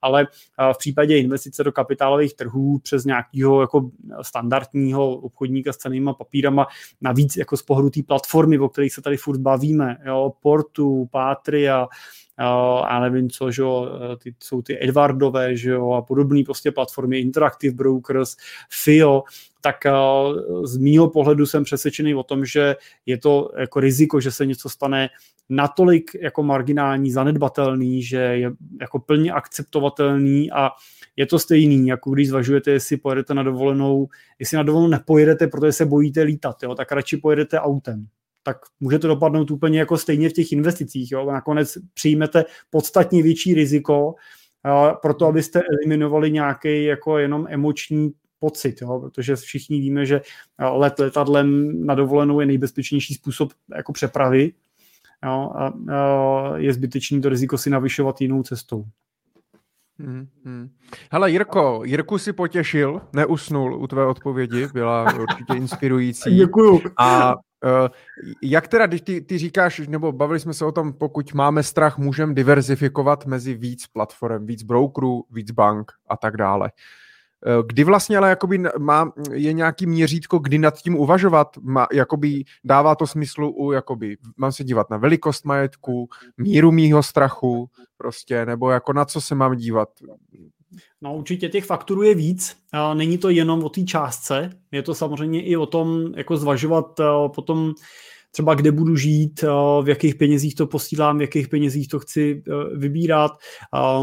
ale 0.02 0.17
ale 0.18 0.28
v 0.74 0.78
případě 0.78 1.20
investice 1.20 1.64
do 1.64 1.72
kapitálových 1.72 2.34
trhů 2.34 2.80
přes 2.80 3.06
nějakého 3.06 3.62
jako 3.62 3.90
standardního 4.22 5.10
obchodníka 5.10 5.74
s 5.74 5.78
cenými 5.78 6.12
papírama, 6.18 6.68
navíc 7.02 7.38
jako 7.38 7.58
z 7.58 7.62
pohledu 7.62 7.90
té 7.90 8.04
platformy, 8.04 8.60
o 8.60 8.70
kterých 8.70 8.94
se 8.94 9.02
tady 9.02 9.18
furt 9.18 9.40
bavíme, 9.40 9.98
jo, 10.06 10.34
Portu, 10.42 11.10
Patria, 11.12 11.88
a 12.84 13.00
nevím 13.00 13.30
co, 13.30 13.52
že 13.52 13.62
jo, 13.62 13.90
ty, 14.24 14.36
jsou 14.44 14.62
ty 14.62 14.84
Edwardové, 14.84 15.56
že 15.58 15.70
jo, 15.70 15.92
a 15.92 16.02
podobné 16.02 16.42
prostě 16.46 16.72
platformy, 16.72 17.20
Interactive 17.20 17.76
Brokers, 17.76 18.36
FIO, 18.84 19.24
tak 19.68 19.94
z 20.64 20.78
mýho 20.78 21.10
pohledu 21.10 21.46
jsem 21.46 21.64
přesvědčený 21.64 22.16
o 22.16 22.24
tom, 22.24 22.46
že 22.46 22.76
je 23.06 23.18
to 23.18 23.52
jako 23.58 23.80
riziko, 23.80 24.22
že 24.22 24.32
se 24.32 24.46
něco 24.46 24.70
stane 24.70 25.10
natolik 25.50 26.12
jako 26.22 26.44
marginální, 26.44 27.12
zanedbatelný, 27.12 28.04
že 28.04 28.18
je 28.18 28.52
jako 28.82 29.00
plně 29.00 29.32
akceptovatelný 29.32 30.52
a 30.52 30.70
je 31.16 31.26
to 31.26 31.40
stejný, 31.40 31.88
jako 31.88 32.12
když 32.12 32.28
zvažujete, 32.28 32.72
jestli 32.72 32.98
pojedete 32.98 33.34
na 33.34 33.44
dovolenou, 33.44 34.08
jestli 34.40 34.58
na 34.58 34.64
dovolenou 34.64 34.90
nepojedete, 34.90 35.48
protože 35.48 35.72
se 35.72 35.86
bojíte 35.86 36.22
lítat, 36.22 36.64
jo, 36.64 36.76
tak 36.76 36.92
radši 36.92 37.18
pojedete 37.18 37.60
autem 37.60 38.08
tak 38.44 38.58
může 38.80 39.00
to 39.00 39.08
dopadnout 39.08 39.52
úplně 39.52 39.80
jako 39.80 39.98
stejně 39.98 40.30
v 40.30 40.34
těch 40.34 40.52
investicích. 40.52 41.12
Jo? 41.12 41.32
Nakonec 41.32 41.78
přijmete 41.94 42.46
podstatně 42.70 43.24
větší 43.24 43.54
riziko, 43.54 44.16
proto 45.02 45.26
abyste 45.26 45.62
eliminovali 45.62 46.32
nějaký 46.32 46.84
jako 46.84 47.18
jenom 47.18 47.48
emoční 47.50 48.12
pocit, 48.40 48.82
jo? 48.82 49.00
protože 49.00 49.36
všichni 49.36 49.80
víme, 49.80 50.06
že 50.06 50.22
let 50.60 51.00
letadlem 51.00 51.74
na 51.86 51.96
dovolenou 51.96 52.40
je 52.40 52.46
nejbezpečnější 52.46 53.14
způsob 53.14 53.54
jako 53.76 53.94
přepravy 53.94 54.52
jo? 55.26 55.52
a, 55.56 55.74
a 55.96 56.58
je 56.58 56.74
zbytečný 56.74 57.22
to 57.22 57.30
riziko 57.30 57.58
si 57.58 57.70
navyšovat 57.70 58.22
jinou 58.22 58.44
cestou. 58.44 58.86
Hmm, 60.00 60.28
hmm. 60.46 60.70
Hele, 61.12 61.32
Jirko, 61.32 61.82
Jirku 61.86 62.18
si 62.18 62.34
potěšil, 62.34 63.02
neusnul 63.14 63.76
u 63.76 63.88
tvé 63.88 64.06
odpovědi, 64.06 64.68
byla 64.74 65.14
určitě 65.14 65.54
inspirující. 65.54 66.36
Děkuju. 66.36 66.82
A 66.98 67.36
uh, 67.36 67.40
jak 68.42 68.68
teda, 68.68 68.88
když 68.88 69.02
ty, 69.02 69.22
ty 69.22 69.38
říkáš, 69.38 69.80
nebo 69.88 70.12
bavili 70.12 70.40
jsme 70.40 70.54
se 70.54 70.66
o 70.66 70.72
tom, 70.72 70.94
pokud 70.94 71.34
máme 71.34 71.64
strach, 71.64 71.98
můžeme 71.98 72.34
diverzifikovat 72.34 73.26
mezi 73.26 73.54
víc 73.54 73.88
platform, 73.88 74.46
víc 74.46 74.64
brokerů, 74.64 75.26
víc 75.32 75.52
bank 75.52 75.92
a 76.10 76.18
tak 76.18 76.38
dále. 76.38 76.72
Eh, 77.46 77.64
kdy 77.68 77.84
vlastně 77.84 78.18
ale 78.18 78.30
jakoby 78.30 78.64
má, 78.80 79.12
je 79.34 79.54
nějaký 79.54 79.86
měřítko, 79.86 80.40
kdy 80.40 80.58
nad 80.58 80.82
tím 80.82 80.96
uvažovat? 80.96 81.58
Má, 81.62 81.88
jakoby 81.94 82.44
dává 82.64 82.96
to 82.96 83.08
smyslu 83.08 83.52
u, 83.52 83.72
jakoby, 83.72 84.18
mám 84.38 84.52
se 84.52 84.64
dívat 84.64 84.90
na 84.90 84.98
velikost 84.98 85.46
majetku, 85.46 86.10
míru 86.38 86.72
mýho 86.72 87.04
strachu, 87.04 87.70
prostě, 87.98 88.46
nebo 88.46 88.70
jako 88.70 88.94
na 88.94 89.06
co 89.06 89.22
se 89.22 89.36
mám 89.36 89.56
dívat? 89.56 89.90
No 91.02 91.18
určitě 91.18 91.50
těch 91.50 91.66
faktorů 91.66 92.04
je 92.04 92.16
víc. 92.16 92.58
Není 92.94 93.18
to 93.18 93.30
jenom 93.30 93.64
o 93.64 93.70
té 93.70 93.84
částce, 93.84 94.50
je 94.72 94.84
to 94.84 94.96
samozřejmě 94.96 95.44
i 95.44 95.58
o 95.58 95.66
tom, 95.66 96.14
jako 96.16 96.38
zvažovat 96.38 97.00
eh, 97.00 97.04
potom 97.36 97.74
třeba 98.32 98.54
kde 98.56 98.72
budu 98.72 98.96
žít, 98.96 99.44
eh, 99.44 99.48
v 99.84 99.90
jakých 99.90 100.16
penězích 100.16 100.56
to 100.56 100.68
posílám, 100.68 101.18
v 101.18 101.22
jakých 101.22 101.48
penězích 101.48 101.88
to 101.88 102.00
chci 102.00 102.44
eh, 102.48 102.78
vybírat, 102.78 103.32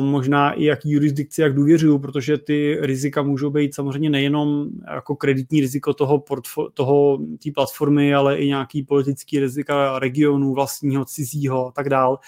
možná 0.00 0.52
i 0.52 0.64
jaký 0.64 0.90
jurisdikci, 0.90 1.40
jak 1.40 1.54
důvěřuju, 1.54 1.98
protože 1.98 2.38
ty 2.38 2.78
rizika 2.80 3.22
můžou 3.22 3.50
být 3.50 3.74
samozřejmě 3.74 4.10
nejenom 4.10 4.68
jako 4.94 5.16
kreditní 5.16 5.60
riziko 5.60 5.94
toho, 5.94 6.18
portfo- 6.18 6.68
toho 6.74 7.18
té 7.44 7.50
platformy, 7.54 8.14
ale 8.14 8.38
i 8.38 8.46
nějaký 8.46 8.82
politický 8.82 9.40
rizika 9.40 9.98
regionu, 9.98 10.54
vlastního, 10.54 11.04
cizího 11.04 11.66
a 11.66 11.72
tak 11.72 11.88
dál. 11.88 12.18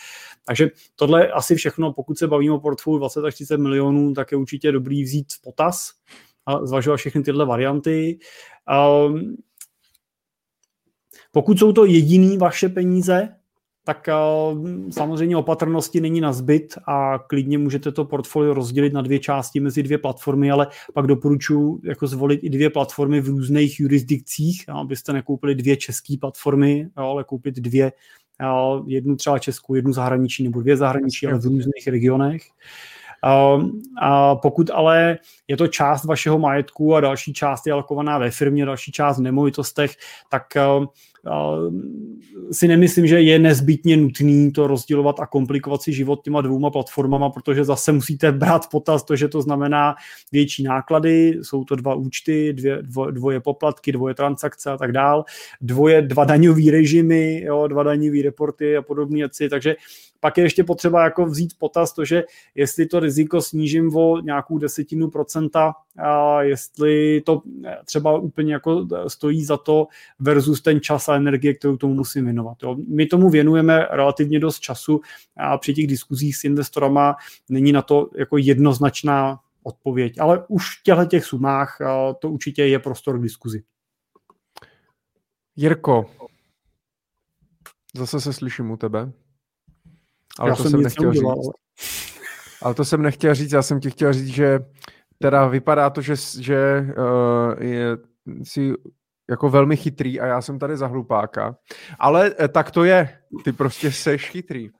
Takže 0.46 0.70
tohle 0.96 1.28
asi 1.28 1.54
všechno, 1.54 1.92
pokud 1.92 2.18
se 2.18 2.26
bavíme 2.26 2.54
o 2.54 2.60
portfoliu 2.60 2.98
20 2.98 3.24
až 3.24 3.34
30 3.34 3.56
milionů, 3.56 4.14
tak 4.14 4.32
je 4.32 4.38
určitě 4.38 4.72
dobrý 4.72 5.02
vzít 5.02 5.32
v 5.32 5.42
potaz 5.42 5.90
a 6.46 6.66
zvažovat 6.66 6.96
všechny 6.96 7.22
tyhle 7.22 7.46
varianty. 7.46 8.18
Um, 9.08 9.36
pokud 11.36 11.58
jsou 11.58 11.72
to 11.72 11.84
jediný 11.84 12.38
vaše 12.38 12.68
peníze, 12.68 13.28
tak 13.84 14.08
uh, 14.52 14.64
samozřejmě 14.90 15.36
opatrnosti 15.36 16.00
není 16.00 16.20
na 16.20 16.32
zbyt 16.32 16.74
a 16.86 17.18
klidně 17.18 17.58
můžete 17.58 17.92
to 17.92 18.04
portfolio 18.04 18.54
rozdělit 18.54 18.92
na 18.92 19.02
dvě 19.02 19.18
části 19.18 19.60
mezi 19.60 19.82
dvě 19.82 19.98
platformy, 19.98 20.50
ale 20.50 20.66
pak 20.94 21.06
doporučuji 21.06 21.80
jako 21.84 22.06
zvolit 22.06 22.40
i 22.44 22.50
dvě 22.50 22.70
platformy 22.70 23.20
v 23.20 23.28
různých 23.28 23.80
jurisdikcích, 23.80 24.64
abyste 24.68 25.12
nekoupili 25.12 25.54
dvě 25.54 25.76
české 25.76 26.14
platformy, 26.20 26.88
ale 26.96 27.24
koupit 27.24 27.54
dvě, 27.54 27.92
jednu 28.86 29.16
třeba 29.16 29.38
českou, 29.38 29.74
jednu 29.74 29.92
zahraniční 29.92 30.44
nebo 30.44 30.60
dvě 30.60 30.76
zahraniční, 30.76 31.28
ale 31.28 31.38
v 31.38 31.44
různých 31.44 31.86
regionech. 31.86 32.42
A 34.02 34.34
pokud 34.34 34.70
ale 34.70 35.18
je 35.48 35.56
to 35.56 35.66
část 35.66 36.04
vašeho 36.04 36.38
majetku 36.38 36.94
a 36.94 37.00
další 37.00 37.32
část 37.32 37.66
je 37.66 37.72
alokovaná 37.72 38.18
ve 38.18 38.30
firmě, 38.30 38.66
další 38.66 38.92
část 38.92 39.18
v 39.18 39.22
nemovitostech, 39.22 39.94
tak 40.28 40.42
si 42.52 42.68
nemyslím, 42.68 43.06
že 43.06 43.20
je 43.20 43.38
nezbytně 43.38 43.96
nutný 43.96 44.52
to 44.52 44.66
rozdělovat 44.66 45.20
a 45.20 45.26
komplikovat 45.26 45.82
si 45.82 45.92
život 45.92 46.24
těma 46.24 46.40
dvouma 46.40 46.70
platformama, 46.70 47.30
protože 47.30 47.64
zase 47.64 47.92
musíte 47.92 48.32
brát 48.32 48.70
potaz 48.70 49.04
to, 49.04 49.16
že 49.16 49.28
to 49.28 49.42
znamená 49.42 49.94
větší 50.32 50.62
náklady, 50.62 51.38
jsou 51.42 51.64
to 51.64 51.76
dva 51.76 51.94
účty, 51.94 52.52
dvě, 52.52 52.82
dvo, 52.82 53.10
dvoje 53.10 53.40
poplatky, 53.40 53.92
dvoje 53.92 54.14
transakce 54.14 54.70
a 54.70 54.76
tak 54.76 54.92
dál, 54.92 55.24
dvoje, 55.60 56.02
dva 56.02 56.24
daňové 56.24 56.70
režimy, 56.70 57.42
jo, 57.44 57.66
dva 57.66 57.82
daňové 57.82 58.22
reporty 58.22 58.76
a 58.76 58.82
podobné 58.82 59.16
věci, 59.16 59.48
takže 59.48 59.76
pak 60.26 60.38
je 60.38 60.44
ještě 60.44 60.64
potřeba 60.64 61.04
jako 61.04 61.26
vzít 61.26 61.54
potaz 61.58 61.92
to, 61.92 62.04
že 62.04 62.24
jestli 62.54 62.86
to 62.86 63.00
riziko 63.00 63.42
snížím 63.42 63.96
o 63.96 64.20
nějakou 64.20 64.58
desetinu 64.58 65.10
procenta, 65.10 65.74
a 65.98 66.42
jestli 66.42 67.20
to 67.20 67.42
třeba 67.84 68.18
úplně 68.18 68.52
jako 68.52 68.86
stojí 69.08 69.44
za 69.44 69.56
to 69.56 69.86
versus 70.18 70.62
ten 70.62 70.80
čas 70.80 71.08
a 71.08 71.16
energie, 71.16 71.54
kterou 71.54 71.76
tomu 71.76 71.94
musím 71.94 72.24
věnovat. 72.24 72.56
Jo. 72.62 72.76
My 72.88 73.06
tomu 73.06 73.30
věnujeme 73.30 73.86
relativně 73.90 74.40
dost 74.40 74.60
času 74.60 75.00
a 75.36 75.58
při 75.58 75.74
těch 75.74 75.86
diskuzích 75.86 76.36
s 76.36 76.44
investorama 76.44 77.16
není 77.48 77.72
na 77.72 77.82
to 77.82 78.10
jako 78.16 78.38
jednoznačná 78.38 79.40
odpověď, 79.62 80.20
ale 80.20 80.44
už 80.48 80.78
v 80.78 80.82
těchto 80.82 81.04
těch 81.04 81.24
sumách 81.24 81.78
to 82.18 82.30
určitě 82.30 82.66
je 82.66 82.78
prostor 82.78 83.18
k 83.18 83.22
diskuzi. 83.22 83.62
Jirko, 85.56 86.10
zase 87.94 88.20
se 88.20 88.32
slyším 88.32 88.70
u 88.70 88.76
tebe. 88.76 89.12
Ale 90.38 90.50
já 90.50 90.56
to 90.56 90.62
jsem, 90.62 90.70
jsem 90.70 90.82
nechtěl 90.82 91.12
říct. 91.12 91.22
Ale 92.62 92.74
to 92.74 92.84
jsem 92.84 93.02
nechtěl 93.02 93.34
říct, 93.34 93.52
já 93.52 93.62
jsem 93.62 93.80
ti 93.80 93.90
chtěl 93.90 94.12
říct, 94.12 94.26
že 94.26 94.60
teda 95.18 95.46
vypadá 95.46 95.90
to, 95.90 96.00
že, 96.00 96.14
že 96.40 96.86
uh, 96.98 97.62
je, 97.62 97.96
si 98.42 98.72
jako 99.30 99.50
velmi 99.50 99.76
chytrý 99.76 100.20
a 100.20 100.26
já 100.26 100.42
jsem 100.42 100.58
tady 100.58 100.76
za 100.76 100.86
hlupáka. 100.86 101.56
Ale 101.98 102.34
eh, 102.40 102.48
tak 102.48 102.70
to 102.70 102.84
je. 102.84 103.18
Ty 103.44 103.52
prostě 103.52 103.92
seš 103.92 104.30
chytrý. 104.30 104.70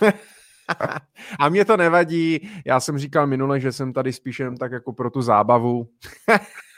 a 1.40 1.48
mě 1.48 1.64
to 1.64 1.76
nevadí. 1.76 2.50
Já 2.66 2.80
jsem 2.80 2.98
říkal 2.98 3.26
minule, 3.26 3.60
že 3.60 3.72
jsem 3.72 3.92
tady 3.92 4.12
spíš 4.12 4.40
jen 4.40 4.56
tak 4.56 4.72
jako 4.72 4.92
pro 4.92 5.10
tu 5.10 5.22
zábavu. 5.22 5.88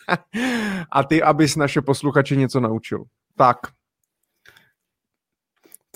a 0.93 1.05
ty, 1.05 1.23
abys 1.23 1.57
naše 1.57 1.83
posluchače 1.83 2.37
něco 2.37 2.61
naučil. 2.61 3.05
Tak, 3.37 3.57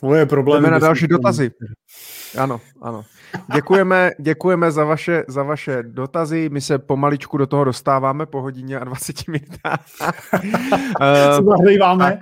Tvoje 0.01 0.27
problémy. 0.27 0.63
Jdeme 0.63 0.71
na 0.73 0.79
další 0.79 1.07
dotazy. 1.09 1.51
Ano, 2.39 2.61
ano. 2.83 3.05
Děkujeme, 3.55 4.11
děkujeme 4.21 4.71
za 4.71 4.85
vaše, 4.85 5.25
za 5.29 5.43
vaše 5.43 5.83
dotazy. 5.83 6.49
My 6.53 6.61
se 6.61 6.79
pomaličku 6.79 7.39
do 7.39 7.47
toho 7.47 7.65
dostáváme 7.65 8.27
po 8.27 8.43
hodině 8.43 8.79
a 8.79 8.85
20 8.85 9.17
minutách. 9.29 9.87
uh, 11.45 11.99
tak, 11.99 12.19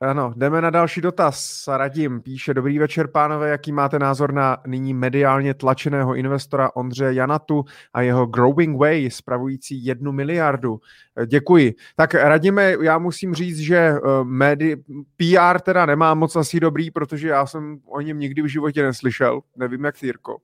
ano, 0.00 0.32
jdeme 0.36 0.60
na 0.60 0.70
další 0.70 1.00
dotaz. 1.00 1.68
Radim 1.76 2.20
píše, 2.20 2.54
dobrý 2.54 2.78
večer, 2.78 3.08
pánové, 3.08 3.50
jaký 3.50 3.72
máte 3.72 3.98
názor 3.98 4.32
na 4.32 4.56
nyní 4.66 4.94
mediálně 4.94 5.54
tlačeného 5.54 6.14
investora 6.14 6.70
Ondřeje 6.74 7.14
Janatu 7.14 7.64
a 7.92 8.02
jeho 8.02 8.26
Growing 8.26 8.78
Way, 8.78 9.10
spravující 9.10 9.84
jednu 9.84 10.12
miliardu. 10.12 10.80
Děkuji. 11.26 11.74
Tak 11.96 12.14
Radime, 12.14 12.74
já 12.82 12.98
musím 12.98 13.34
říct, 13.34 13.58
že 13.58 13.76
eh, 13.76 14.00
médi, 14.22 14.76
PR 15.16 15.60
teda 15.60 15.86
nemá 15.86 16.14
moc 16.14 16.36
asi 16.36 16.60
dobrý, 16.60 16.90
protože 16.90 17.28
já 17.28 17.46
jsem 17.46 17.78
o 17.86 18.00
něm 18.00 18.18
nikdy 18.18 18.42
v 18.42 18.46
životě 18.46 18.82
neslyšel. 18.82 19.40
Nevím, 19.56 19.84
jak 19.84 20.02
Jirko. 20.02 20.36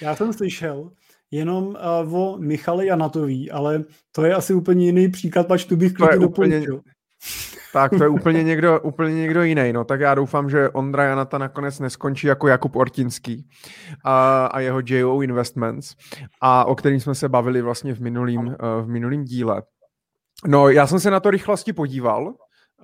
Já 0.00 0.16
jsem 0.16 0.32
slyšel, 0.32 0.90
jenom 1.30 1.76
uh, 2.04 2.14
o 2.14 2.38
Michale 2.38 2.86
Janatový, 2.86 3.50
ale 3.50 3.84
to 4.12 4.24
je 4.24 4.34
asi 4.34 4.54
úplně 4.54 4.86
jiný 4.86 5.08
příklad, 5.08 5.46
pač 5.46 5.64
tu 5.64 5.76
bych 5.76 5.92
klidně 5.92 6.18
doporučil. 6.18 6.74
Úplně, 6.74 6.95
tak 7.72 7.90
to 7.90 8.02
je 8.02 8.08
úplně 8.08 8.42
někdo, 8.42 8.80
úplně 8.80 9.14
někdo 9.14 9.42
jiný. 9.42 9.72
No, 9.72 9.84
tak 9.84 10.00
já 10.00 10.14
doufám, 10.14 10.50
že 10.50 10.68
Ondra 10.68 11.04
Janata 11.04 11.38
nakonec 11.38 11.80
neskončí 11.80 12.26
jako 12.26 12.48
Jakub 12.48 12.76
Ortinský 12.76 13.48
a, 14.04 14.46
a 14.46 14.60
jeho 14.60 14.80
JO 14.84 15.20
Investments, 15.20 15.94
a 16.40 16.64
o 16.64 16.74
kterým 16.74 17.00
jsme 17.00 17.14
se 17.14 17.28
bavili 17.28 17.62
vlastně 17.62 17.94
v 17.94 18.00
minulým, 18.00 18.46
uh, 18.46 18.54
v 18.82 18.88
minulým 18.88 19.24
díle. 19.24 19.62
No, 20.46 20.68
já 20.68 20.86
jsem 20.86 21.00
se 21.00 21.10
na 21.10 21.20
to 21.20 21.30
rychlosti 21.30 21.72
podíval. 21.72 22.34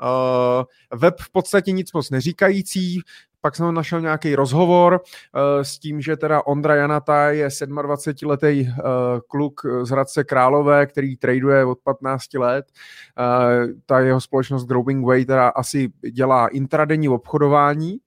Uh, 0.03 0.65
web 0.99 1.15
v 1.21 1.31
podstatě 1.31 1.73
nic 1.73 1.93
moc 1.93 2.11
neříkající, 2.11 3.01
pak 3.41 3.57
jsem 3.57 3.75
našel 3.75 4.01
nějaký 4.01 4.37
rozhovor 4.37 5.01
uh, 5.01 5.63
s 5.63 5.79
tím, 5.79 6.01
že 6.01 6.17
teda 6.17 6.47
Ondra 6.47 6.75
Janata 6.75 7.31
je 7.31 7.49
27-letý 7.49 8.61
uh, 8.61 8.69
eh, 8.79 9.21
kluk 9.29 9.61
z 9.83 9.91
Hradce 9.91 10.25
Králové, 10.25 10.87
který 10.87 11.17
traduje 11.17 11.65
od 11.65 11.79
15 11.85 12.35
let. 12.35 12.67
Uh, 13.19 13.71
ta 13.87 14.01
jeho 14.01 14.21
společnost 14.21 14.65
Growing 14.65 15.07
Way 15.07 15.25
teda 15.25 15.49
asi 15.49 15.93
dělá 16.11 16.49
intradenní 16.49 17.09
obchodování 17.09 17.99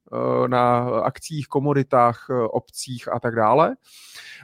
na 0.47 0.77
akcích, 1.03 1.47
komoditách, 1.47 2.27
obcích 2.49 3.13
a 3.13 3.19
tak 3.19 3.35
dále. 3.35 3.75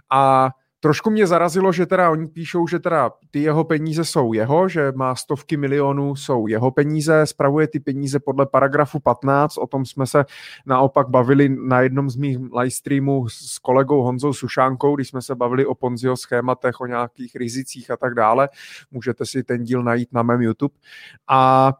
A 0.09 0.49
trošku 0.83 1.09
mě 1.09 1.27
zarazilo, 1.27 1.71
že 1.71 1.85
teda 1.85 2.09
oni 2.09 2.27
píšou, 2.27 2.67
že 2.67 2.79
teda 2.79 3.11
ty 3.31 3.39
jeho 3.39 3.63
peníze 3.63 4.05
jsou 4.05 4.33
jeho, 4.33 4.69
že 4.69 4.91
má 4.95 5.15
stovky 5.15 5.57
milionů, 5.57 6.15
jsou 6.15 6.47
jeho 6.47 6.71
peníze, 6.71 7.25
spravuje 7.25 7.67
ty 7.67 7.79
peníze 7.79 8.19
podle 8.19 8.45
paragrafu 8.45 8.99
15, 8.99 9.57
o 9.57 9.67
tom 9.67 9.85
jsme 9.85 10.07
se 10.07 10.25
naopak 10.65 11.09
bavili 11.09 11.49
na 11.49 11.81
jednom 11.81 12.09
z 12.09 12.15
mých 12.15 12.37
livestreamů 12.39 13.29
s 13.29 13.59
kolegou 13.59 14.01
Honzou 14.01 14.33
Sušánkou, 14.33 14.95
když 14.95 15.07
jsme 15.07 15.21
se 15.21 15.35
bavili 15.35 15.65
o 15.65 15.75
Ponziho 15.75 16.17
schématech, 16.17 16.81
o 16.81 16.85
nějakých 16.85 17.35
rizicích 17.35 17.91
a 17.91 17.97
tak 17.97 18.13
dále. 18.13 18.49
Můžete 18.91 19.25
si 19.25 19.43
ten 19.43 19.63
díl 19.63 19.83
najít 19.83 20.13
na 20.13 20.23
mém 20.23 20.41
YouTube. 20.41 20.75
A 21.29 21.73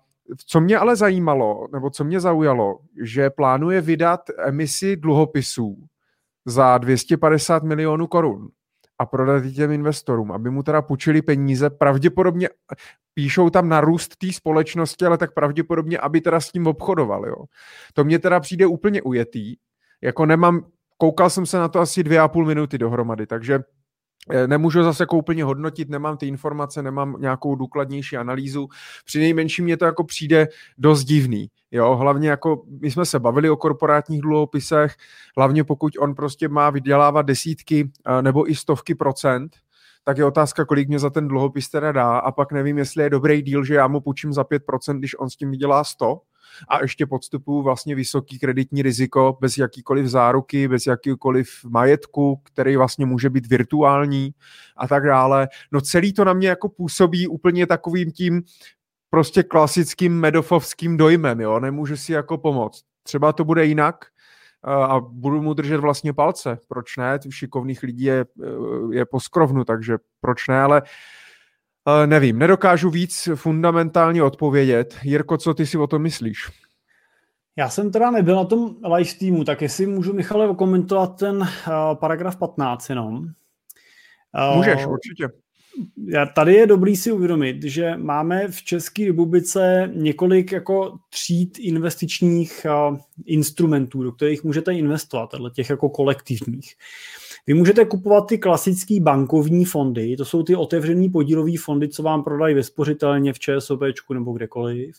co 0.45 0.61
mě 0.61 0.78
ale 0.78 0.95
zajímalo, 0.95 1.68
nebo 1.73 1.90
co 1.90 2.03
mě 2.03 2.19
zaujalo, 2.19 2.80
že 3.03 3.30
plánuje 3.30 3.82
vydat 3.82 4.22
emisi 4.38 4.98
dluhopisů 4.98 5.78
za 6.45 6.78
250 6.78 7.64
milionů 7.64 8.07
korun 8.07 8.49
a 9.02 9.06
prodat 9.06 9.44
těm 9.56 9.72
investorům, 9.72 10.32
aby 10.32 10.49
mu 10.49 10.64
teda 10.64 10.82
půjčili 10.82 11.22
peníze, 11.22 11.69
pravděpodobně 11.69 12.49
píšou 13.14 13.49
tam 13.49 13.69
na 13.69 13.82
růst 13.82 14.15
té 14.18 14.34
společnosti, 14.34 15.06
ale 15.06 15.18
tak 15.18 15.34
pravděpodobně, 15.34 15.98
aby 15.98 16.22
teda 16.22 16.40
s 16.40 16.52
tím 16.52 16.68
obchodovali. 16.68 17.30
Jo. 17.30 17.45
To 17.94 18.03
mě 18.03 18.19
teda 18.19 18.40
přijde 18.40 18.65
úplně 18.65 19.02
ujetý, 19.02 19.56
jako 20.02 20.26
nemám, 20.26 20.65
koukal 20.98 21.30
jsem 21.30 21.45
se 21.45 21.57
na 21.57 21.68
to 21.68 21.80
asi 21.80 22.03
dvě 22.03 22.19
a 22.19 22.28
půl 22.28 22.45
minuty 22.45 22.78
dohromady, 22.78 23.28
takže 23.28 23.60
nemůžu 24.48 24.84
zase 24.84 25.03
jako 25.03 25.18
úplně 25.18 25.43
hodnotit, 25.43 25.89
nemám 25.89 26.18
ty 26.18 26.27
informace, 26.27 26.84
nemám 26.84 27.15
nějakou 27.19 27.56
důkladnější 27.56 28.18
analýzu. 28.18 28.68
Při 29.06 29.19
nejmenším 29.19 29.65
mě 29.65 29.77
to 29.77 29.85
jako 29.85 30.03
přijde 30.03 30.48
dost 30.77 31.03
divný. 31.03 31.49
Jo, 31.72 31.95
hlavně 31.95 32.30
jako 32.30 32.64
my 32.81 32.91
jsme 32.91 33.06
se 33.06 33.19
bavili 33.19 33.49
o 33.49 33.57
korporátních 33.57 34.22
dluhopisech, 34.22 34.95
hlavně 35.38 35.64
pokud 35.64 35.93
on 35.99 36.15
prostě 36.15 36.48
má 36.48 36.69
vydělávat 36.69 37.22
desítky 37.22 37.91
eh, 38.06 38.22
nebo 38.22 38.52
i 38.52 38.56
stovky 38.56 38.95
procent, 38.95 39.56
tak 40.03 40.18
je 40.18 40.26
otázka, 40.26 40.65
kolik 40.65 40.88
mě 40.88 40.99
za 40.99 41.10
ten 41.10 41.27
dluhopis 41.27 41.69
teda 41.69 41.91
dá 41.91 42.18
a 42.18 42.31
pak 42.31 42.52
nevím, 42.52 42.77
jestli 42.77 43.03
je 43.03 43.10
dobrý 43.10 43.41
díl, 43.41 43.64
že 43.64 43.76
já 43.76 43.88
mu 43.88 44.02
půjčím 44.02 44.34
za 44.34 44.43
5%, 44.43 44.98
když 44.98 45.19
on 45.19 45.30
s 45.30 45.35
tím 45.35 45.52
vydělá 45.52 45.84
100, 45.84 46.22
a 46.68 46.82
ještě 46.82 47.06
podstupuju 47.06 47.61
vlastně 47.61 47.95
vysoký 47.95 48.40
kreditní 48.40 48.82
riziko 48.82 49.38
bez 49.41 49.57
jakýkoliv 49.57 50.06
záruky, 50.06 50.68
bez 50.68 50.86
jakýkoliv 50.86 51.49
majetku, 51.69 52.41
který 52.44 52.78
vlastně 52.78 53.06
může 53.06 53.30
být 53.30 53.48
virtuální 53.48 54.32
a 54.78 54.88
tak 54.88 55.06
dále. 55.06 55.48
No 55.72 55.82
celý 55.82 56.14
to 56.14 56.26
na 56.26 56.34
mě 56.34 56.49
jako 56.49 56.69
působí 56.69 57.28
úplně 57.28 57.68
takovým 57.68 58.11
tím 58.11 58.41
prostě 59.10 59.44
klasickým 59.44 60.19
medofovským 60.19 60.98
dojmem, 60.98 61.41
jo, 61.41 61.60
nemůžu 61.60 61.98
si 61.98 62.14
jako 62.14 62.38
pomoct. 62.38 62.84
Třeba 63.03 63.34
to 63.34 63.44
bude 63.44 63.65
jinak, 63.65 64.06
a 64.64 64.99
budu 64.99 65.41
mu 65.41 65.53
držet 65.53 65.78
vlastně 65.78 66.14
palce. 66.14 66.57
Proč 66.68 66.98
ne? 66.98 67.19
Šikovných 67.30 67.84
lidí 67.84 68.03
je, 68.03 68.26
je 68.91 69.06
poskrovnu, 69.06 69.64
takže 69.64 69.98
proč 70.22 70.48
ne? 70.48 70.61
Ale 70.61 70.82
Uh, 71.87 72.07
nevím, 72.07 72.39
nedokážu 72.39 72.89
víc 72.89 73.29
fundamentálně 73.35 74.23
odpovědět. 74.23 74.97
Jirko, 75.03 75.37
co 75.37 75.53
ty 75.53 75.65
si 75.65 75.77
o 75.77 75.87
tom 75.87 76.01
myslíš? 76.01 76.49
Já 77.55 77.69
jsem 77.69 77.91
teda 77.91 78.11
nebyl 78.11 78.35
na 78.35 78.45
tom 78.45 78.75
live 78.95 79.05
streamu, 79.09 79.43
tak 79.43 79.61
jestli 79.61 79.85
můžu, 79.85 80.13
Michale, 80.13 80.47
okomentovat 80.47 81.19
ten 81.19 81.37
uh, 81.37 81.47
paragraf 81.93 82.37
15 82.37 82.89
jenom. 82.89 83.15
Uh, 83.17 84.57
Můžeš, 84.57 84.85
určitě. 84.85 85.29
Tady 86.35 86.53
je 86.53 86.67
dobrý 86.67 86.95
si 86.95 87.11
uvědomit, 87.11 87.63
že 87.63 87.97
máme 87.97 88.47
v 88.47 88.63
České 88.63 89.05
republice 89.05 89.91
několik 89.93 90.51
jako 90.51 90.97
tříd 91.09 91.59
investičních 91.59 92.65
uh, 92.89 92.97
instrumentů, 93.25 94.03
do 94.03 94.11
kterých 94.11 94.43
můžete 94.43 94.73
investovat, 94.73 95.29
těch 95.53 95.69
jako 95.69 95.89
kolektivních. 95.89 96.75
Vy 97.47 97.53
můžete 97.53 97.85
kupovat 97.85 98.27
ty 98.27 98.38
klasické 98.38 98.99
bankovní 98.99 99.65
fondy, 99.65 100.15
to 100.18 100.26
jsou 100.26 100.43
ty 100.43 100.55
otevřený 100.55 101.09
podílové 101.09 101.51
fondy, 101.59 101.89
co 101.89 102.03
vám 102.03 102.23
prodají 102.23 102.55
ve 102.55 102.63
spořitelně, 102.63 103.34
v 103.34 103.39
ČSOP 103.39 103.81
nebo 104.13 104.34
kdekoliv. 104.34 104.95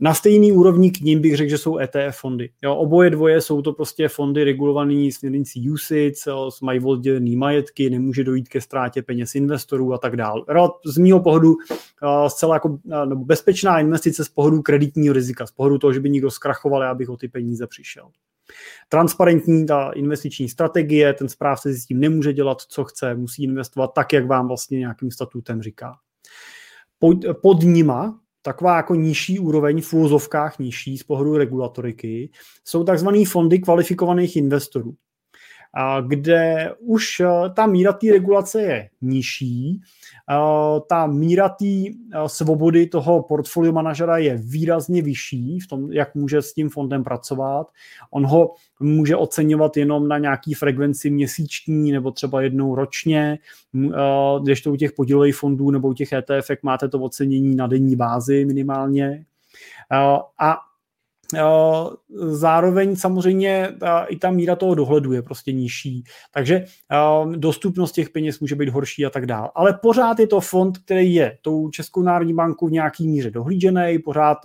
Na 0.00 0.14
stejný 0.14 0.52
úrovni 0.52 0.90
k 0.90 1.00
ním 1.00 1.20
bych 1.20 1.36
řekl, 1.36 1.50
že 1.50 1.58
jsou 1.58 1.78
ETF 1.78 2.20
fondy. 2.20 2.50
Jo, 2.62 2.76
oboje 2.76 3.10
dvoje 3.10 3.40
jsou 3.40 3.62
to 3.62 3.72
prostě 3.72 4.08
fondy 4.08 4.44
regulovaný 4.44 5.12
směrnicí 5.12 5.70
USIC, 5.70 6.28
mají 6.62 6.80
oddělený 6.80 7.36
majetky, 7.36 7.90
nemůže 7.90 8.24
dojít 8.24 8.48
ke 8.48 8.60
ztrátě 8.60 9.02
peněz 9.02 9.34
investorů 9.34 9.92
a 9.92 9.98
tak 9.98 10.16
dále. 10.16 10.42
Z 10.86 10.98
mého 10.98 11.20
pohledu 11.20 11.54
zcela 12.28 12.56
jako 12.56 12.78
nebo 13.04 13.24
bezpečná 13.24 13.80
investice 13.80 14.24
z 14.24 14.28
pohledu 14.28 14.62
kreditního 14.62 15.14
rizika, 15.14 15.46
z 15.46 15.52
pohledu 15.52 15.78
toho, 15.78 15.92
že 15.92 16.00
by 16.00 16.10
někdo 16.10 16.30
zkrachoval, 16.30 16.82
abych 16.82 17.08
o 17.08 17.16
ty 17.16 17.28
peníze 17.28 17.66
přišel 17.66 18.08
transparentní 18.88 19.66
ta 19.66 19.90
investiční 19.90 20.48
strategie, 20.48 21.12
ten 21.12 21.28
správce 21.28 21.72
si 21.72 21.80
s 21.80 21.86
tím 21.86 22.00
nemůže 22.00 22.32
dělat, 22.32 22.60
co 22.60 22.84
chce, 22.84 23.14
musí 23.14 23.44
investovat 23.44 23.86
tak, 23.94 24.12
jak 24.12 24.26
vám 24.26 24.48
vlastně 24.48 24.78
nějakým 24.78 25.10
statutem 25.10 25.62
říká. 25.62 25.94
Pod, 26.98 27.16
pod 27.42 27.62
nima, 27.62 28.20
taková 28.42 28.76
jako 28.76 28.94
nižší 28.94 29.38
úroveň, 29.38 29.80
v 29.80 29.92
úvozovkách 29.92 30.58
nižší 30.58 30.98
z 30.98 31.02
pohledu 31.02 31.36
regulatoriky, 31.36 32.30
jsou 32.64 32.84
takzvané 32.84 33.24
fondy 33.26 33.58
kvalifikovaných 33.58 34.36
investorů, 34.36 34.94
kde 36.06 36.70
už 36.78 37.20
eh, 37.20 37.26
ta 37.56 37.66
míra 37.66 37.92
té 37.92 38.12
regulace 38.12 38.62
je 38.62 38.90
nižší, 39.00 39.80
ta 40.88 41.06
míra 41.06 41.48
té 41.48 41.64
eh, 41.64 41.92
svobody 42.26 42.86
toho 42.86 43.22
portfolio 43.22 43.72
manažera 43.72 44.18
je 44.18 44.36
výrazně 44.36 45.02
vyšší 45.02 45.60
v 45.60 45.66
tom, 45.66 45.92
jak 45.92 46.14
může 46.14 46.42
s 46.42 46.54
tím 46.54 46.68
fondem 46.68 47.04
pracovat. 47.04 47.66
On 48.10 48.26
ho 48.26 48.54
může 48.80 49.16
oceňovat 49.16 49.76
jenom 49.76 50.08
na 50.08 50.18
nějaký 50.18 50.54
frekvenci 50.54 51.10
měsíční 51.10 51.92
nebo 51.92 52.10
třeba 52.10 52.42
jednou 52.42 52.74
ročně, 52.74 53.38
eh, 53.74 53.90
když 54.42 54.62
to 54.62 54.72
u 54.72 54.76
těch 54.76 54.92
podílových 54.92 55.36
fondů 55.36 55.70
nebo 55.70 55.88
u 55.88 55.94
těch 55.94 56.12
ETF 56.12 56.50
máte 56.62 56.88
to 56.88 57.00
ocenění 57.00 57.56
na 57.56 57.66
denní 57.66 57.96
bázi 57.96 58.44
minimálně. 58.44 59.24
A 60.38 60.58
Zároveň 62.26 62.96
samozřejmě 62.96 63.68
i 64.06 64.16
ta 64.16 64.30
míra 64.30 64.56
toho 64.56 64.74
dohledu 64.74 65.12
je 65.12 65.22
prostě 65.22 65.52
nižší, 65.52 66.04
takže 66.34 66.64
dostupnost 67.36 67.92
těch 67.92 68.10
peněz 68.10 68.40
může 68.40 68.54
být 68.54 68.68
horší 68.68 69.06
a 69.06 69.10
tak 69.10 69.26
dále. 69.26 69.50
Ale 69.54 69.78
pořád 69.82 70.18
je 70.18 70.26
to 70.26 70.40
fond, 70.40 70.78
který 70.78 71.14
je 71.14 71.38
tou 71.42 71.68
Českou 71.70 72.02
národní 72.02 72.34
banku 72.34 72.68
v 72.68 72.72
nějaký 72.72 73.08
míře 73.08 73.30
dohlížený, 73.30 73.98
pořád 74.04 74.38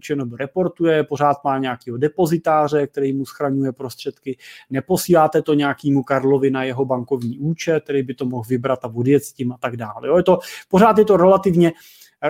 ČNB 0.00 0.32
reportuje, 0.32 1.04
pořád 1.04 1.44
má 1.44 1.58
nějakého 1.58 1.96
depozitáře, 1.96 2.86
který 2.86 3.12
mu 3.12 3.26
schraňuje 3.26 3.72
prostředky. 3.72 4.36
Neposíláte 4.70 5.42
to 5.42 5.54
nějakému 5.54 6.02
Karlovi 6.02 6.50
na 6.50 6.64
jeho 6.64 6.84
bankovní 6.84 7.38
účet, 7.38 7.84
který 7.84 8.02
by 8.02 8.14
to 8.14 8.24
mohl 8.24 8.44
vybrat 8.48 8.84
a 8.84 8.90
odjet 8.94 9.24
s 9.24 9.32
tím 9.32 9.52
a 9.52 9.58
tak 9.60 9.76
dále. 9.76 10.08
Jo, 10.08 10.16
je 10.16 10.22
to, 10.22 10.38
pořád 10.68 10.98
je 10.98 11.04
to 11.04 11.16
relativně 11.16 11.72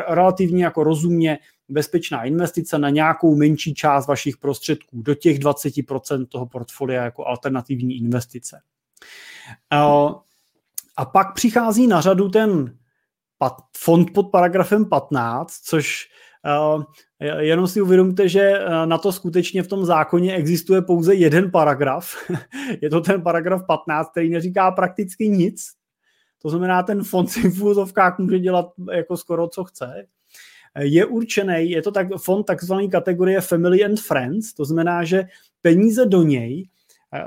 relativně 0.08 0.64
jako 0.64 0.84
rozumně 0.84 1.38
bezpečná 1.68 2.24
investice 2.24 2.78
na 2.78 2.90
nějakou 2.90 3.36
menší 3.36 3.74
část 3.74 4.06
vašich 4.06 4.36
prostředků, 4.36 5.02
do 5.02 5.14
těch 5.14 5.38
20% 5.38 6.26
toho 6.26 6.46
portfolia 6.46 7.04
jako 7.04 7.26
alternativní 7.26 7.96
investice. 7.96 8.60
A 10.96 11.04
pak 11.04 11.34
přichází 11.34 11.86
na 11.86 12.00
řadu 12.00 12.28
ten 12.28 12.78
fond 13.76 14.12
pod 14.14 14.30
paragrafem 14.30 14.88
15, 14.88 15.52
což 15.52 16.08
jenom 17.38 17.66
si 17.66 17.82
uvědomte, 17.82 18.28
že 18.28 18.52
na 18.84 18.98
to 18.98 19.12
skutečně 19.12 19.62
v 19.62 19.68
tom 19.68 19.84
zákoně 19.84 20.34
existuje 20.34 20.82
pouze 20.82 21.14
jeden 21.14 21.50
paragraf. 21.50 22.30
Je 22.82 22.90
to 22.90 23.00
ten 23.00 23.22
paragraf 23.22 23.62
15, 23.66 24.10
který 24.10 24.30
neříká 24.30 24.70
prakticky 24.70 25.28
nic. 25.28 25.72
To 26.42 26.50
znamená, 26.50 26.82
ten 26.82 27.04
fond 27.04 27.26
si 27.26 27.50
v 27.50 27.64
úzovkách 27.64 28.18
může 28.18 28.38
dělat 28.38 28.66
jako 28.92 29.16
skoro 29.16 29.48
co 29.48 29.64
chce 29.64 30.06
je 30.80 31.06
určený, 31.06 31.70
je 31.70 31.82
to 31.82 31.92
tak, 31.92 32.08
fond 32.16 32.44
takzvané 32.44 32.88
kategorie 32.88 33.40
Family 33.40 33.84
and 33.84 34.00
Friends, 34.00 34.54
to 34.54 34.64
znamená, 34.64 35.04
že 35.04 35.24
peníze 35.62 36.06
do 36.06 36.22
něj 36.22 36.68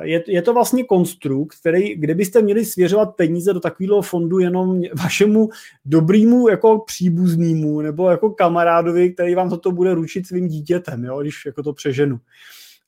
je, 0.01 0.23
je 0.27 0.41
to 0.41 0.53
vlastně 0.53 0.83
konstrukt, 0.83 1.55
který, 1.59 1.95
kde 1.95 2.15
byste 2.15 2.41
měli 2.41 2.65
svěřovat 2.65 3.15
peníze 3.15 3.53
do 3.53 3.59
takového 3.59 4.01
fondu 4.01 4.39
jenom 4.39 4.81
vašemu 5.03 5.49
dobrýmu 5.85 6.49
jako 6.49 6.79
příbuznému 6.79 7.81
nebo 7.81 8.09
jako 8.09 8.29
kamarádovi, 8.29 9.13
který 9.13 9.35
vám 9.35 9.49
toto 9.49 9.71
bude 9.71 9.93
ručit 9.93 10.27
svým 10.27 10.47
dítětem, 10.47 11.03
jo, 11.03 11.21
když 11.21 11.45
jako 11.45 11.63
to 11.63 11.73
přeženu. 11.73 12.19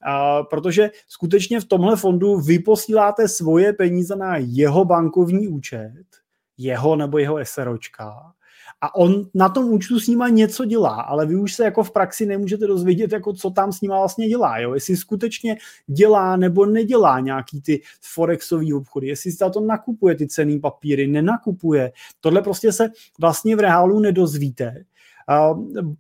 A 0.02 0.44
protože 0.44 0.92
skutečně 1.08 1.60
v 1.60 1.66
tomhle 1.66 1.96
fondu 1.96 2.40
vy 2.40 2.60
posíláte 2.60 3.28
svoje 3.28 3.74
peníze 3.74 4.16
na 4.16 4.38
jeho 4.38 4.86
bankovní 4.86 5.48
účet, 5.48 6.04
jeho 6.58 6.96
nebo 6.96 7.18
jeho 7.18 7.40
SROčka 7.44 8.34
a 8.82 8.96
on 8.96 9.26
na 9.34 9.50
tom 9.50 9.74
účtu 9.74 10.00
s 10.00 10.08
nima 10.08 10.30
něco 10.30 10.66
dělá, 10.66 11.02
ale 11.02 11.26
vy 11.26 11.36
už 11.36 11.54
se 11.54 11.64
jako 11.64 11.84
v 11.84 11.92
praxi 11.92 12.26
nemůžete 12.26 12.68
dozvědět, 12.68 13.12
jako 13.12 13.34
co 13.34 13.50
tam 13.50 13.72
s 13.72 13.82
nima 13.82 14.00
vlastně 14.00 14.30
dělá, 14.30 14.60
jo? 14.60 14.74
jestli 14.74 14.98
skutečně 14.98 15.58
dělá 15.88 16.36
nebo 16.36 16.66
nedělá 16.66 17.20
nějaký 17.20 17.62
ty 17.62 17.82
forexové 18.02 18.74
obchody, 18.76 19.08
jestli 19.08 19.32
za 19.32 19.50
to 19.50 19.60
nakupuje 19.60 20.16
ty 20.16 20.28
cený 20.28 20.60
papíry, 20.60 21.08
nenakupuje. 21.08 21.92
Tohle 22.20 22.42
prostě 22.42 22.72
se 22.72 22.90
vlastně 23.20 23.56
v 23.56 23.60
reálu 23.60 24.00
nedozvíte. 24.00 24.86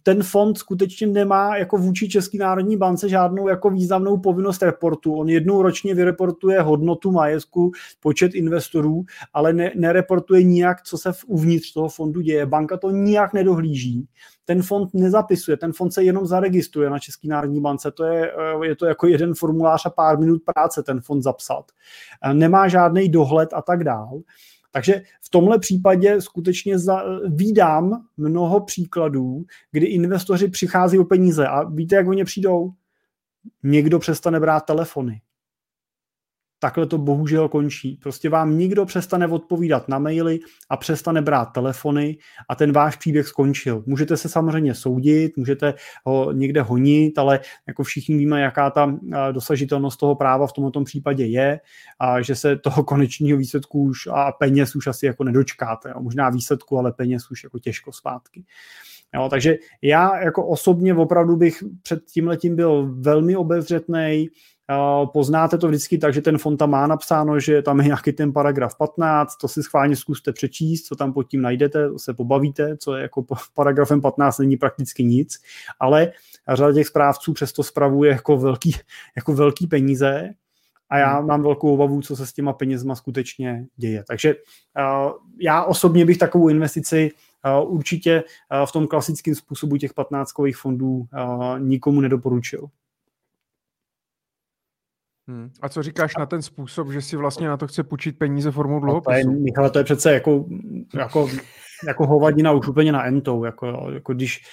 Ten 0.04 0.24
fond 0.24 0.58
skutečně 0.58 1.08
nemá 1.08 1.58
jako 1.58 1.78
vůči 1.78 2.10
České 2.10 2.38
národní 2.38 2.78
bance 2.78 3.10
žádnou 3.10 3.48
jako 3.48 3.70
významnou 3.70 4.18
povinnost 4.18 4.64
reportu. 4.64 5.14
On 5.14 5.30
jednou 5.30 5.62
ročně 5.62 5.96
vyreportuje 5.96 6.62
hodnotu 6.62 7.12
majetku, 7.12 7.72
počet 8.00 8.36
investorů, 8.36 9.06
ale 9.34 9.54
ne, 9.54 9.72
nereportuje 9.76 10.44
nijak, 10.44 10.82
co 10.82 10.98
se 10.98 11.12
v, 11.12 11.26
uvnitř 11.28 11.74
toho 11.74 11.90
fondu 11.90 12.22
děje. 12.22 12.46
Banka 12.46 12.78
to 12.78 12.92
nijak 12.92 13.34
nedohlíží 13.34 14.08
ten 14.50 14.62
fond 14.62 14.90
nezapisuje, 14.94 15.58
ten 15.58 15.74
fond 15.74 15.92
se 15.92 16.04
jenom 16.04 16.26
zaregistruje 16.26 16.90
na 16.90 17.00
České 17.00 17.28
národní 17.28 17.62
bance, 17.62 17.92
to 17.92 18.04
je, 18.04 18.32
eh, 18.32 18.66
je 18.66 18.76
to 18.76 18.86
jako 18.86 19.08
jeden 19.08 19.34
formulář 19.34 19.86
a 19.86 19.90
pár 19.90 20.20
minut 20.20 20.42
práce 20.54 20.84
ten 20.84 21.02
fond 21.02 21.22
zapsat. 21.22 21.66
Eh, 22.24 22.34
nemá 22.34 22.68
žádný 22.68 23.10
dohled 23.10 23.50
a 23.54 23.62
tak 23.62 23.84
dál. 23.84 24.22
Takže 24.72 25.02
v 25.22 25.30
tomhle 25.30 25.60
případě 25.60 26.22
skutečně 26.22 26.80
za, 26.80 27.04
výdám 27.28 28.08
mnoho 28.18 28.60
příkladů, 28.66 29.46
kdy 29.72 29.86
investoři 29.86 30.48
přichází 30.48 31.00
o 31.00 31.06
peníze 31.06 31.48
a 31.48 31.64
víte, 31.64 31.96
jak 31.96 32.08
oni 32.08 32.24
přijdou? 32.26 32.72
Někdo 33.64 34.00
přestane 34.00 34.40
brát 34.40 34.60
telefony 34.60 35.22
takhle 36.60 36.86
to 36.86 36.98
bohužel 36.98 37.50
končí. 37.50 38.00
Prostě 38.02 38.30
vám 38.30 38.58
nikdo 38.58 38.86
přestane 38.86 39.28
odpovídat 39.28 39.90
na 39.90 40.00
maily 40.00 40.40
a 40.70 40.78
přestane 40.78 41.22
brát 41.22 41.46
telefony 41.46 42.18
a 42.50 42.56
ten 42.56 42.72
váš 42.72 42.96
příběh 42.96 43.28
skončil. 43.28 43.84
Můžete 43.86 44.18
se 44.18 44.30
samozřejmě 44.30 44.76
soudit, 44.76 45.38
můžete 45.38 45.74
ho 46.06 46.32
někde 46.32 46.62
honit, 46.62 47.18
ale 47.18 47.40
jako 47.68 47.84
všichni 47.84 48.18
víme, 48.18 48.42
jaká 48.42 48.70
ta 48.70 48.98
dosažitelnost 49.32 50.00
toho 50.00 50.16
práva 50.16 50.48
v 50.48 50.54
tomto 50.54 50.84
případě 50.84 51.26
je 51.26 51.60
a 52.00 52.22
že 52.22 52.36
se 52.36 52.58
toho 52.58 52.84
konečního 52.84 53.38
výsledku 53.38 53.84
už 53.84 54.08
a 54.12 54.32
peněz 54.32 54.76
už 54.76 54.88
asi 54.88 55.06
jako 55.06 55.24
nedočkáte. 55.24 55.90
Jo. 55.90 55.96
Možná 56.02 56.30
výsledku, 56.30 56.78
ale 56.78 56.92
peněz 56.92 57.32
už 57.32 57.44
jako 57.44 57.60
těžko 57.60 57.92
zpátky. 57.92 58.46
Jo, 59.16 59.30
takže 59.30 59.56
já 59.82 60.24
jako 60.24 60.48
osobně 60.48 60.96
opravdu 60.96 61.36
bych 61.36 61.64
před 61.82 62.06
tím 62.06 62.28
letím 62.28 62.56
byl 62.56 62.96
velmi 63.00 63.36
obezřetný, 63.36 64.28
Poznáte 65.14 65.58
to 65.58 65.68
vždycky 65.68 65.98
tak, 65.98 66.14
že 66.14 66.22
ten 66.22 66.38
fond 66.38 66.58
tam 66.58 66.70
má 66.70 66.88
napsáno, 66.88 67.40
že 67.40 67.62
tam 67.62 67.80
je 67.80 67.86
nějaký 67.86 68.12
ten 68.12 68.34
paragraf 68.34 68.78
15, 68.78 69.36
to 69.36 69.48
si 69.48 69.64
schválně 69.64 69.96
zkuste 69.96 70.34
přečíst, 70.34 70.84
co 70.84 70.96
tam 70.96 71.14
pod 71.14 71.24
tím 71.24 71.42
najdete, 71.42 71.90
se 71.98 72.14
pobavíte, 72.14 72.78
co 72.78 72.96
je 72.96 73.02
jako 73.02 73.26
paragrafem 73.54 74.02
15 74.02 74.38
není 74.38 74.58
prakticky 74.58 75.04
nic, 75.04 75.42
ale 75.80 76.12
řada 76.54 76.74
těch 76.74 76.88
správců 76.88 77.34
přesto 77.34 77.64
spravuje 77.64 78.12
jako 78.12 78.38
velký, 78.38 78.76
jako 79.16 79.34
velký 79.34 79.68
peníze 79.68 80.30
a 80.90 80.98
já 80.98 81.18
hmm. 81.18 81.28
mám 81.28 81.44
velkou 81.44 81.74
obavu, 81.74 82.02
co 82.02 82.16
se 82.16 82.26
s 82.26 82.34
těma 82.34 82.54
penězma 82.54 82.96
skutečně 82.96 83.66
děje. 83.76 84.04
Takže 84.08 84.36
uh, 84.36 85.12
já 85.40 85.64
osobně 85.64 86.06
bych 86.06 86.18
takovou 86.18 86.50
investici 86.50 87.12
uh, 87.62 87.74
určitě 87.74 88.24
v 88.66 88.72
tom 88.72 88.88
klasickém 88.88 89.36
způsobu 89.36 89.78
těch 89.78 89.94
15 89.94 90.32
fondů 90.56 91.08
nikomu 91.60 92.02
nedoporučil. 92.02 92.70
Hmm. 95.30 95.52
A 95.62 95.70
co 95.70 95.84
říkáš 95.84 96.18
na 96.20 96.26
ten 96.26 96.42
způsob, 96.42 96.92
že 96.92 97.02
si 97.02 97.18
vlastně 97.18 97.48
na 97.48 97.58
to 97.58 97.68
chce 97.68 97.84
půjčit 97.84 98.18
peníze 98.18 98.52
formou 98.52 98.80
dluhopisu? 98.80 99.32
No 99.32 99.54
to 99.56 99.64
je, 99.64 99.70
to 99.70 99.78
je 99.78 99.84
přece 99.84 100.14
jako, 100.14 100.46
jako 100.94 101.28
jako 101.88 102.08
hovadina 102.08 102.52
už 102.52 102.68
úplně 102.68 102.92
na 102.92 103.06
entou. 103.06 103.44
Jako, 103.44 103.90
jako 103.94 104.14
když 104.14 104.44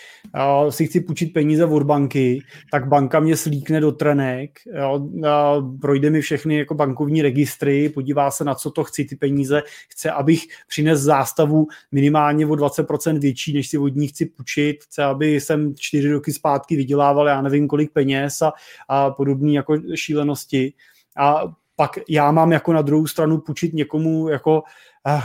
uh, 0.64 0.70
si 0.70 0.86
chci 0.86 1.00
půjčit 1.00 1.32
peníze 1.32 1.64
od 1.64 1.82
banky, 1.82 2.42
tak 2.70 2.88
banka 2.88 3.20
mě 3.20 3.36
slíkne 3.36 3.80
do 3.80 3.92
trenek, 3.92 4.50
jo, 4.78 4.98
uh, 4.98 5.78
projde 5.80 6.10
mi 6.10 6.20
všechny 6.20 6.58
jako 6.58 6.74
bankovní 6.74 7.22
registry, 7.22 7.88
podívá 7.88 8.30
se 8.30 8.44
na 8.44 8.54
co 8.54 8.70
to 8.70 8.84
chci 8.84 9.04
ty 9.04 9.16
peníze, 9.16 9.62
chce, 9.88 10.10
abych 10.10 10.46
přines 10.68 11.00
zástavu 11.00 11.66
minimálně 11.92 12.46
o 12.46 12.50
20% 12.50 13.20
větší, 13.20 13.52
než 13.52 13.68
si 13.68 13.78
od 13.78 13.96
ní 13.96 14.08
chci 14.08 14.26
půjčit, 14.26 14.84
chce, 14.84 15.04
aby 15.04 15.40
jsem 15.40 15.74
čtyři 15.76 16.12
roky 16.12 16.32
zpátky 16.32 16.76
vydělával, 16.76 17.28
já 17.28 17.42
nevím 17.42 17.68
kolik 17.68 17.92
peněz 17.92 18.42
a, 18.42 18.52
a 18.88 19.10
podobné 19.10 19.52
jako 19.52 19.76
šílenosti. 19.94 20.72
A 21.16 21.42
pak 21.76 21.98
já 22.08 22.30
mám 22.30 22.52
jako 22.52 22.72
na 22.72 22.82
druhou 22.82 23.06
stranu 23.06 23.38
půjčit 23.38 23.72
někomu 23.72 24.28
jako 24.28 24.62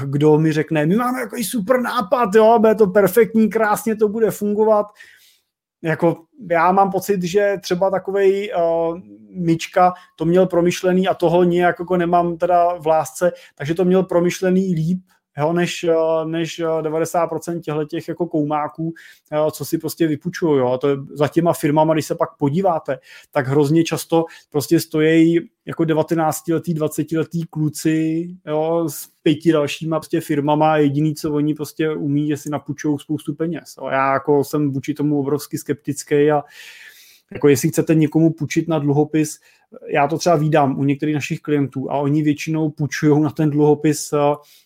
kdo 0.06 0.38
mi 0.38 0.52
řekne, 0.52 0.86
my 0.86 0.96
máme 0.96 1.20
jako 1.20 1.36
super 1.44 1.82
nápad, 1.82 2.30
jo, 2.36 2.60
bude 2.60 2.76
to 2.76 2.88
perfektní, 2.88 3.50
krásně 3.50 3.96
to 3.96 4.10
bude 4.10 4.32
fungovat. 4.32 4.86
Jako 5.82 6.24
já 6.52 6.72
mám 6.72 6.92
pocit, 6.92 7.24
že 7.24 7.58
třeba 7.62 7.90
takovej 7.90 8.52
uh, 8.58 9.00
Myčka 9.34 9.94
to 10.16 10.26
měl 10.26 10.46
promyšlený 10.46 11.08
a 11.08 11.14
toho 11.14 11.44
nějak 11.44 11.80
jako 11.80 11.98
nemám 11.98 12.38
teda 12.38 12.78
v 12.78 12.88
lásce, 12.88 13.32
takže 13.56 13.74
to 13.74 13.86
měl 13.86 14.04
promyšlený 14.04 14.76
líp, 14.76 15.00
jo, 15.38 15.54
než, 15.54 15.84
eh, 15.84 16.26
než 16.26 16.62
90% 16.82 17.58
eh, 17.58 17.60
těchto 17.60 17.86
těch 17.86 18.08
jako 18.08 18.28
koumáků, 18.28 18.94
jo, 19.32 19.52
co 19.52 19.66
si 19.66 19.78
prostě 19.78 20.08
vypučují. 20.08 20.60
Jo. 20.60 20.78
To 20.78 20.90
je 20.90 20.98
za 21.14 21.28
těma 21.28 21.54
firmama, 21.54 21.94
když 21.94 22.06
se 22.06 22.16
pak 22.16 22.38
podíváte, 22.38 23.00
tak 23.32 23.48
hrozně 23.48 23.84
často 23.84 24.26
prostě 24.50 24.80
stojí 24.80 25.40
jako 25.66 25.84
19-letý, 25.84 26.76
20-letý 26.76 27.44
kluci 27.50 28.28
jo, 28.48 28.90
s 28.90 29.08
pěti 29.24 29.52
dalšíma 29.52 30.00
prostě 30.00 30.22
firmama 30.22 30.74
a 30.74 30.78
jediný, 30.78 31.16
co 31.16 31.34
oni 31.34 31.54
prostě 31.54 31.90
umí, 31.92 32.30
je 32.30 32.38
si 32.38 32.50
napůjčují 32.50 33.00
spoustu 33.00 33.36
peněz. 33.36 33.76
Jo. 33.78 33.88
Já 33.88 34.14
jako 34.14 34.44
jsem 34.44 34.72
vůči 34.72 34.94
tomu 34.94 35.20
obrovsky 35.20 35.58
skeptický 35.58 36.32
a 36.32 36.44
jako 37.34 37.48
jestli 37.48 37.70
chcete 37.70 37.96
někomu 37.96 38.34
půjčit 38.34 38.68
na 38.68 38.80
dluhopis, 38.80 39.40
já 39.88 40.08
to 40.08 40.18
třeba 40.18 40.36
vídám 40.36 40.80
u 40.80 40.84
některých 40.84 41.16
našich 41.16 41.40
klientů 41.40 41.92
a 41.92 41.98
oni 41.98 42.24
většinou 42.24 42.70
půjčují 42.70 43.22
na 43.22 43.30
ten 43.30 43.50
dluhopis 43.50 44.14
eh, 44.14 44.18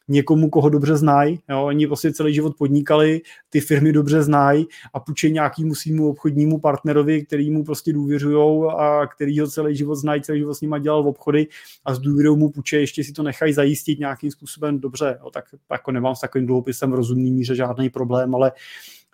někomu, 0.07 0.49
koho 0.49 0.69
dobře 0.69 0.97
znají. 0.97 1.39
Oni 1.63 1.87
prostě 1.87 2.13
celý 2.13 2.33
život 2.33 2.57
podnikali, 2.57 3.21
ty 3.49 3.61
firmy 3.61 3.91
dobře 3.91 4.23
znají 4.23 4.67
a 4.93 4.99
půjčí 4.99 5.31
nějakému 5.31 5.75
svýmu 5.75 6.09
obchodnímu 6.09 6.59
partnerovi, 6.59 7.25
který 7.25 7.51
mu 7.51 7.63
prostě 7.63 7.93
důvěřují 7.93 8.71
a 8.77 9.07
který 9.07 9.39
ho 9.39 9.47
celý 9.47 9.75
život 9.75 9.95
znají, 9.95 10.21
celý 10.21 10.39
život 10.39 10.53
s 10.53 10.61
nima 10.61 10.77
dělal 10.77 11.03
v 11.03 11.07
obchody 11.07 11.47
a 11.85 11.93
s 11.93 11.99
důvěrou 11.99 12.35
mu 12.35 12.49
půjčí, 12.49 12.75
ještě 12.75 13.03
si 13.03 13.13
to 13.13 13.23
nechají 13.23 13.53
zajistit 13.53 13.99
nějakým 13.99 14.31
způsobem 14.31 14.79
dobře. 14.79 15.17
Jo, 15.23 15.29
tak 15.29 15.45
jako 15.71 15.91
nemám 15.91 16.15
s 16.15 16.19
takovým 16.19 16.47
dluhopisem 16.47 16.93
rozumný 16.93 17.31
míře 17.31 17.55
žádný 17.55 17.89
problém, 17.89 18.35
ale, 18.35 18.51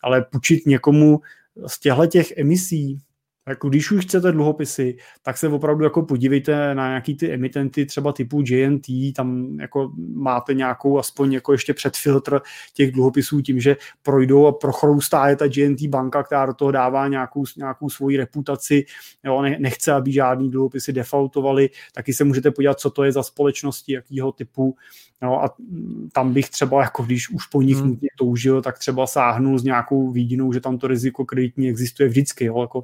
ale 0.03 0.26
půjčit 0.32 0.65
někomu 0.65 1.22
z 1.68 1.80
těchto 1.80 2.06
těch 2.06 2.38
emisí, 2.38 3.02
jako 3.52 3.69
když 3.69 3.91
už 3.91 4.06
chcete 4.06 4.32
dluhopisy, 4.32 4.98
tak 5.22 5.38
se 5.38 5.48
opravdu 5.48 5.84
jako 5.84 6.02
podívejte 6.02 6.76
na 6.76 6.88
nějaký 6.88 7.15
ty 7.15 7.34
emitenty 7.34 7.86
třeba 7.86 8.14
typu 8.14 8.44
JNT, 8.45 8.86
tam 9.15 9.60
jako 9.60 9.91
máte 10.14 10.53
nějakou 10.53 10.99
aspoň 10.99 11.34
jako 11.34 11.52
ještě 11.52 11.73
předfiltr 11.73 12.41
těch 12.73 12.91
dluhopisů 12.91 13.41
tím, 13.41 13.60
že 13.60 13.78
projdou 14.03 14.48
a 14.48 14.52
prochroustá 14.52 15.28
je 15.28 15.36
ta 15.36 15.45
JNT 15.56 15.82
banka, 15.82 16.23
která 16.23 16.45
do 16.45 16.53
toho 16.53 16.72
dává 16.72 17.07
nějakou, 17.07 17.44
nějakou 17.57 17.90
svoji 17.90 18.18
reputaci, 18.18 18.86
jo, 19.23 19.41
nechce, 19.41 19.91
aby 19.91 20.11
žádný 20.11 20.52
dluhopisy 20.52 20.94
defaultovaly, 20.94 21.69
taky 21.94 22.14
se 22.14 22.23
můžete 22.23 22.52
podívat, 22.52 22.80
co 22.80 22.90
to 22.90 23.03
je 23.03 23.11
za 23.11 23.23
společnosti, 23.23 23.94
jakýho 23.94 24.32
typu, 24.32 24.76
No 25.22 25.44
a 25.44 25.56
tam 26.14 26.34
bych 26.34 26.49
třeba, 26.49 26.82
jako 26.82 27.03
když 27.03 27.30
už 27.30 27.45
po 27.45 27.61
nich 27.61 27.78
hmm. 27.78 27.88
nutně 27.88 28.10
toužil, 28.18 28.61
tak 28.61 28.80
třeba 28.80 29.07
sáhnul 29.07 29.60
s 29.60 29.64
nějakou 29.64 30.11
výdinou, 30.11 30.53
že 30.53 30.60
tam 30.60 30.78
to 30.78 30.88
riziko 30.88 31.26
kreditní 31.26 31.69
existuje 31.69 32.10
vždycky. 32.10 32.45
Jo? 32.45 32.61
Jako 32.61 32.84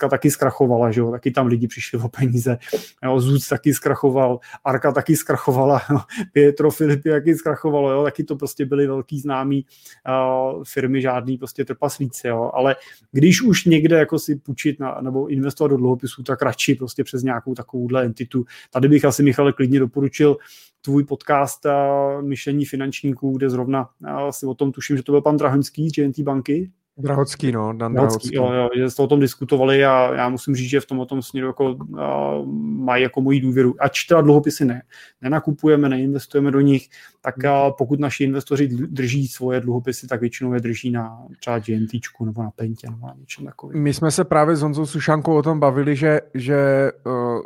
Saska 0.00 0.08
taky 0.08 0.30
zkrachovala, 0.30 0.90
že 0.90 1.00
jo? 1.00 1.10
taky 1.10 1.30
tam 1.30 1.46
lidi 1.46 1.66
přišli 1.66 1.98
o 1.98 2.08
peníze. 2.08 2.58
Jo? 3.04 3.20
Zůc 3.20 3.48
taky 3.48 3.74
zkrachoval, 3.74 4.40
Arka 4.64 4.92
taky 4.92 5.16
zkrachovala, 5.16 5.82
jo? 5.90 5.98
Pietro 6.32 6.70
Filipy 6.70 7.10
taky 7.10 7.34
zkrachovalo, 7.34 7.90
jo? 7.90 8.04
taky 8.04 8.24
to 8.24 8.36
prostě 8.36 8.66
byly 8.66 8.86
velký 8.86 9.20
známý 9.20 9.64
uh, 10.08 10.64
firmy, 10.64 11.02
žádný 11.02 11.38
prostě 11.38 11.64
trpaslíci. 11.64 12.28
Jo? 12.28 12.50
Ale 12.54 12.76
když 13.12 13.42
už 13.42 13.64
někde 13.64 13.98
jako 13.98 14.18
si 14.18 14.36
půjčit 14.36 14.80
na, 14.80 14.98
nebo 15.00 15.26
investovat 15.26 15.68
do 15.68 15.76
dluhopisů, 15.76 16.22
tak 16.22 16.42
radši 16.42 16.74
prostě 16.74 17.04
přes 17.04 17.22
nějakou 17.22 17.54
takovouhle 17.54 18.04
entitu. 18.04 18.44
Tady 18.70 18.88
bych 18.88 19.04
asi 19.04 19.22
Michale 19.22 19.52
klidně 19.52 19.80
doporučil 19.80 20.36
tvůj 20.82 21.04
podcast 21.04 21.66
uh, 21.66 22.22
Myšlení 22.22 22.64
finančníků, 22.64 23.36
kde 23.36 23.50
zrovna 23.50 23.88
uh, 24.02 24.30
si 24.30 24.46
o 24.46 24.54
tom 24.54 24.72
tuším, 24.72 24.96
že 24.96 25.02
to 25.02 25.12
byl 25.12 25.22
pan 25.22 25.36
Drahoňský 25.36 25.90
z 25.90 25.92
GNT 25.92 26.18
banky. 26.18 26.70
Drahocký, 27.00 27.52
no, 27.52 27.72
Dan 27.72 27.94
Drahocký. 27.94 28.34
Jo, 28.34 28.52
jo, 28.52 28.68
že 28.76 28.90
jste 28.90 29.02
o 29.02 29.06
tom 29.06 29.20
diskutovali 29.20 29.84
a 29.84 30.14
já 30.14 30.28
musím 30.28 30.54
říct, 30.54 30.68
že 30.68 30.80
v 30.80 30.86
tom, 30.86 31.06
tom 31.06 31.22
směru 31.22 31.46
jako, 31.46 31.70
uh, 31.72 32.46
mají 32.84 33.02
jako 33.02 33.20
moji 33.20 33.40
důvěru. 33.40 33.74
Ač 33.78 34.04
teda 34.04 34.20
dluhopisy 34.20 34.64
ne, 34.64 34.82
nenakupujeme, 35.22 35.88
neinvestujeme 35.88 36.50
do 36.50 36.60
nich, 36.60 36.88
tak 37.20 37.34
uh, 37.44 37.76
pokud 37.78 38.00
naši 38.00 38.24
investoři 38.24 38.68
drží 38.68 39.28
svoje 39.28 39.60
dluhopisy, 39.60 40.06
tak 40.06 40.20
většinou 40.20 40.54
je 40.54 40.60
drží 40.60 40.90
na 40.90 41.18
třeba 41.40 41.58
GNT 41.58 41.90
nebo 42.24 42.42
na 42.42 42.50
Pentě 42.50 42.90
nebo 42.90 43.06
na 43.06 43.14
něčem 43.20 43.44
takovým. 43.44 43.82
My 43.82 43.94
jsme 43.94 44.10
se 44.10 44.24
právě 44.24 44.56
s 44.56 44.62
Honzou 44.62 44.86
Sušankou 44.86 45.36
o 45.36 45.42
tom 45.42 45.60
bavili, 45.60 45.96
že, 45.96 46.20
že 46.34 46.90
uh 47.06 47.40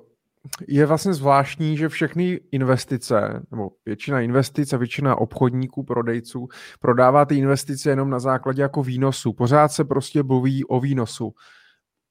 je 0.68 0.86
vlastně 0.86 1.14
zvláštní, 1.14 1.76
že 1.76 1.88
všechny 1.88 2.40
investice, 2.52 3.42
nebo 3.50 3.70
většina 3.86 4.20
investic 4.20 4.72
a 4.72 4.76
většina 4.76 5.16
obchodníků, 5.16 5.82
prodejců, 5.82 6.48
prodává 6.80 7.24
ty 7.24 7.36
investice 7.36 7.90
jenom 7.90 8.10
na 8.10 8.18
základě 8.18 8.62
jako 8.62 8.82
výnosu. 8.82 9.32
Pořád 9.32 9.68
se 9.68 9.84
prostě 9.84 10.22
mluví 10.22 10.64
o 10.64 10.80
výnosu. 10.80 11.34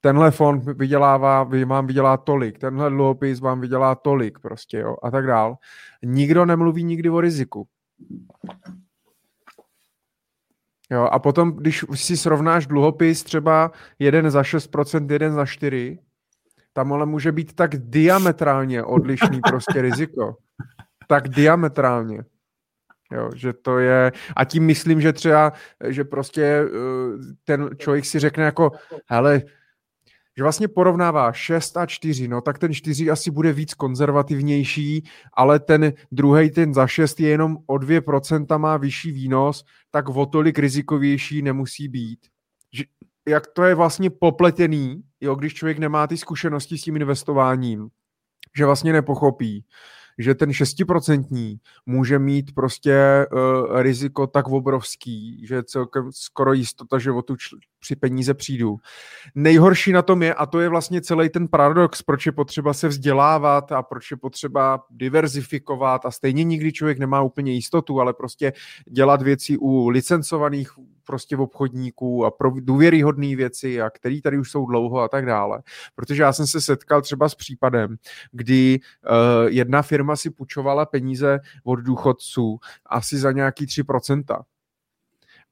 Tenhle 0.01 0.31
fond 0.31 0.63
vydělává, 0.63 1.49
vám 1.65 1.87
vydělá 1.87 2.17
tolik, 2.17 2.59
tenhle 2.59 2.89
dluhopis 2.89 3.39
vám 3.39 3.61
vydělá 3.61 3.95
tolik 3.95 4.39
prostě, 4.39 4.77
jo, 4.77 4.95
a 5.03 5.11
tak 5.11 5.27
dál. 5.27 5.57
Nikdo 6.03 6.45
nemluví 6.45 6.83
nikdy 6.83 7.09
o 7.09 7.21
riziku. 7.21 7.67
Jo, 10.91 11.03
a 11.03 11.19
potom, 11.19 11.51
když 11.51 11.85
si 11.93 12.17
srovnáš 12.17 12.67
dluhopis 12.67 13.23
třeba 13.23 13.71
jeden 13.99 14.31
za 14.31 14.41
6%, 14.41 15.11
jeden 15.11 15.33
za 15.33 15.43
4%, 15.43 15.99
tam 16.73 16.93
ale 16.93 17.05
může 17.05 17.31
být 17.31 17.53
tak 17.53 17.75
diametrálně 17.75 18.83
odlišný 18.83 19.39
prostě 19.49 19.81
riziko. 19.81 20.37
Tak 21.07 21.29
diametrálně. 21.29 22.23
Jo, 23.11 23.29
že 23.35 23.53
to 23.53 23.79
je, 23.79 24.11
a 24.35 24.45
tím 24.45 24.65
myslím, 24.65 25.01
že 25.01 25.13
třeba, 25.13 25.53
že 25.87 26.03
prostě 26.03 26.43
eh, 26.43 26.69
ten 27.43 27.69
člověk 27.77 28.05
si 28.05 28.19
řekne 28.19 28.43
jako, 28.43 28.71
hele, 29.05 29.41
že 30.37 30.43
vlastně 30.43 30.67
porovnává 30.67 31.33
6 31.33 31.77
a 31.77 31.85
4, 31.85 32.27
no 32.27 32.41
tak 32.41 32.59
ten 32.59 32.73
4 32.73 33.09
asi 33.09 33.31
bude 33.31 33.53
víc 33.53 33.73
konzervativnější, 33.73 35.03
ale 35.33 35.59
ten 35.59 35.93
druhý, 36.11 36.51
ten 36.51 36.73
za 36.73 36.87
6 36.87 37.19
je 37.19 37.29
jenom 37.29 37.57
o 37.65 37.73
2% 37.73 38.57
má 38.57 38.77
vyšší 38.77 39.11
výnos, 39.11 39.65
tak 39.91 40.09
o 40.09 40.25
tolik 40.25 40.59
rizikovější 40.59 41.41
nemusí 41.41 41.87
být. 41.87 42.19
Že, 42.71 42.83
jak 43.27 43.47
to 43.47 43.63
je 43.63 43.75
vlastně 43.75 44.09
popletený, 44.09 45.03
jo, 45.21 45.35
když 45.35 45.53
člověk 45.53 45.77
nemá 45.77 46.07
ty 46.07 46.17
zkušenosti 46.17 46.77
s 46.77 46.81
tím 46.81 46.95
investováním, 46.95 47.89
že 48.57 48.65
vlastně 48.65 48.93
nepochopí, 48.93 49.65
že 50.17 50.35
ten 50.35 50.49
6% 50.49 51.59
může 51.85 52.19
mít 52.19 52.55
prostě 52.55 53.25
uh, 53.31 53.81
riziko 53.81 54.27
tak 54.27 54.47
obrovský, 54.47 55.45
že 55.47 55.55
je 55.55 55.63
celkem 55.63 56.11
skoro 56.11 56.53
jistota, 56.53 56.99
že 56.99 57.11
o 57.11 57.21
tu 57.21 57.33
čl- 57.33 57.59
při 57.79 57.95
peníze 57.95 58.33
přijdu. 58.33 58.77
Nejhorší 59.35 59.91
na 59.91 60.01
tom 60.01 60.23
je, 60.23 60.33
a 60.33 60.45
to 60.45 60.59
je 60.59 60.69
vlastně 60.69 61.01
celý 61.01 61.29
ten 61.29 61.47
paradox, 61.47 62.01
proč 62.01 62.25
je 62.25 62.31
potřeba 62.31 62.73
se 62.73 62.87
vzdělávat 62.87 63.71
a 63.71 63.83
proč 63.83 64.11
je 64.11 64.17
potřeba 64.17 64.83
diverzifikovat 64.89 66.05
a 66.05 66.11
stejně 66.11 66.43
nikdy 66.43 66.71
člověk 66.71 66.99
nemá 66.99 67.21
úplně 67.21 67.51
jistotu, 67.51 68.01
ale 68.01 68.13
prostě 68.13 68.53
dělat 68.89 69.21
věci 69.21 69.57
u 69.57 69.89
licencovaných 69.89 70.71
prostě 71.05 71.37
obchodníků 71.37 72.25
a 72.25 72.31
pro 72.31 72.51
důvěryhodné 72.59 73.35
věci 73.35 73.81
a 73.81 73.89
který 73.89 74.21
tady 74.21 74.37
už 74.37 74.51
jsou 74.51 74.65
dlouho 74.65 74.99
a 74.99 75.07
tak 75.07 75.25
dále. 75.25 75.63
Protože 75.95 76.23
já 76.23 76.33
jsem 76.33 76.47
se 76.47 76.61
setkal 76.61 77.01
třeba 77.01 77.29
s 77.29 77.35
případem, 77.35 77.95
kdy 78.31 78.79
uh, 78.79 79.47
jedna 79.47 79.81
firma 79.81 80.15
si 80.15 80.29
půjčovala 80.29 80.85
peníze 80.85 81.39
od 81.63 81.75
důchodců 81.75 82.59
asi 82.85 83.17
za 83.17 83.31
nějaký 83.31 83.65
3%. 83.65 84.43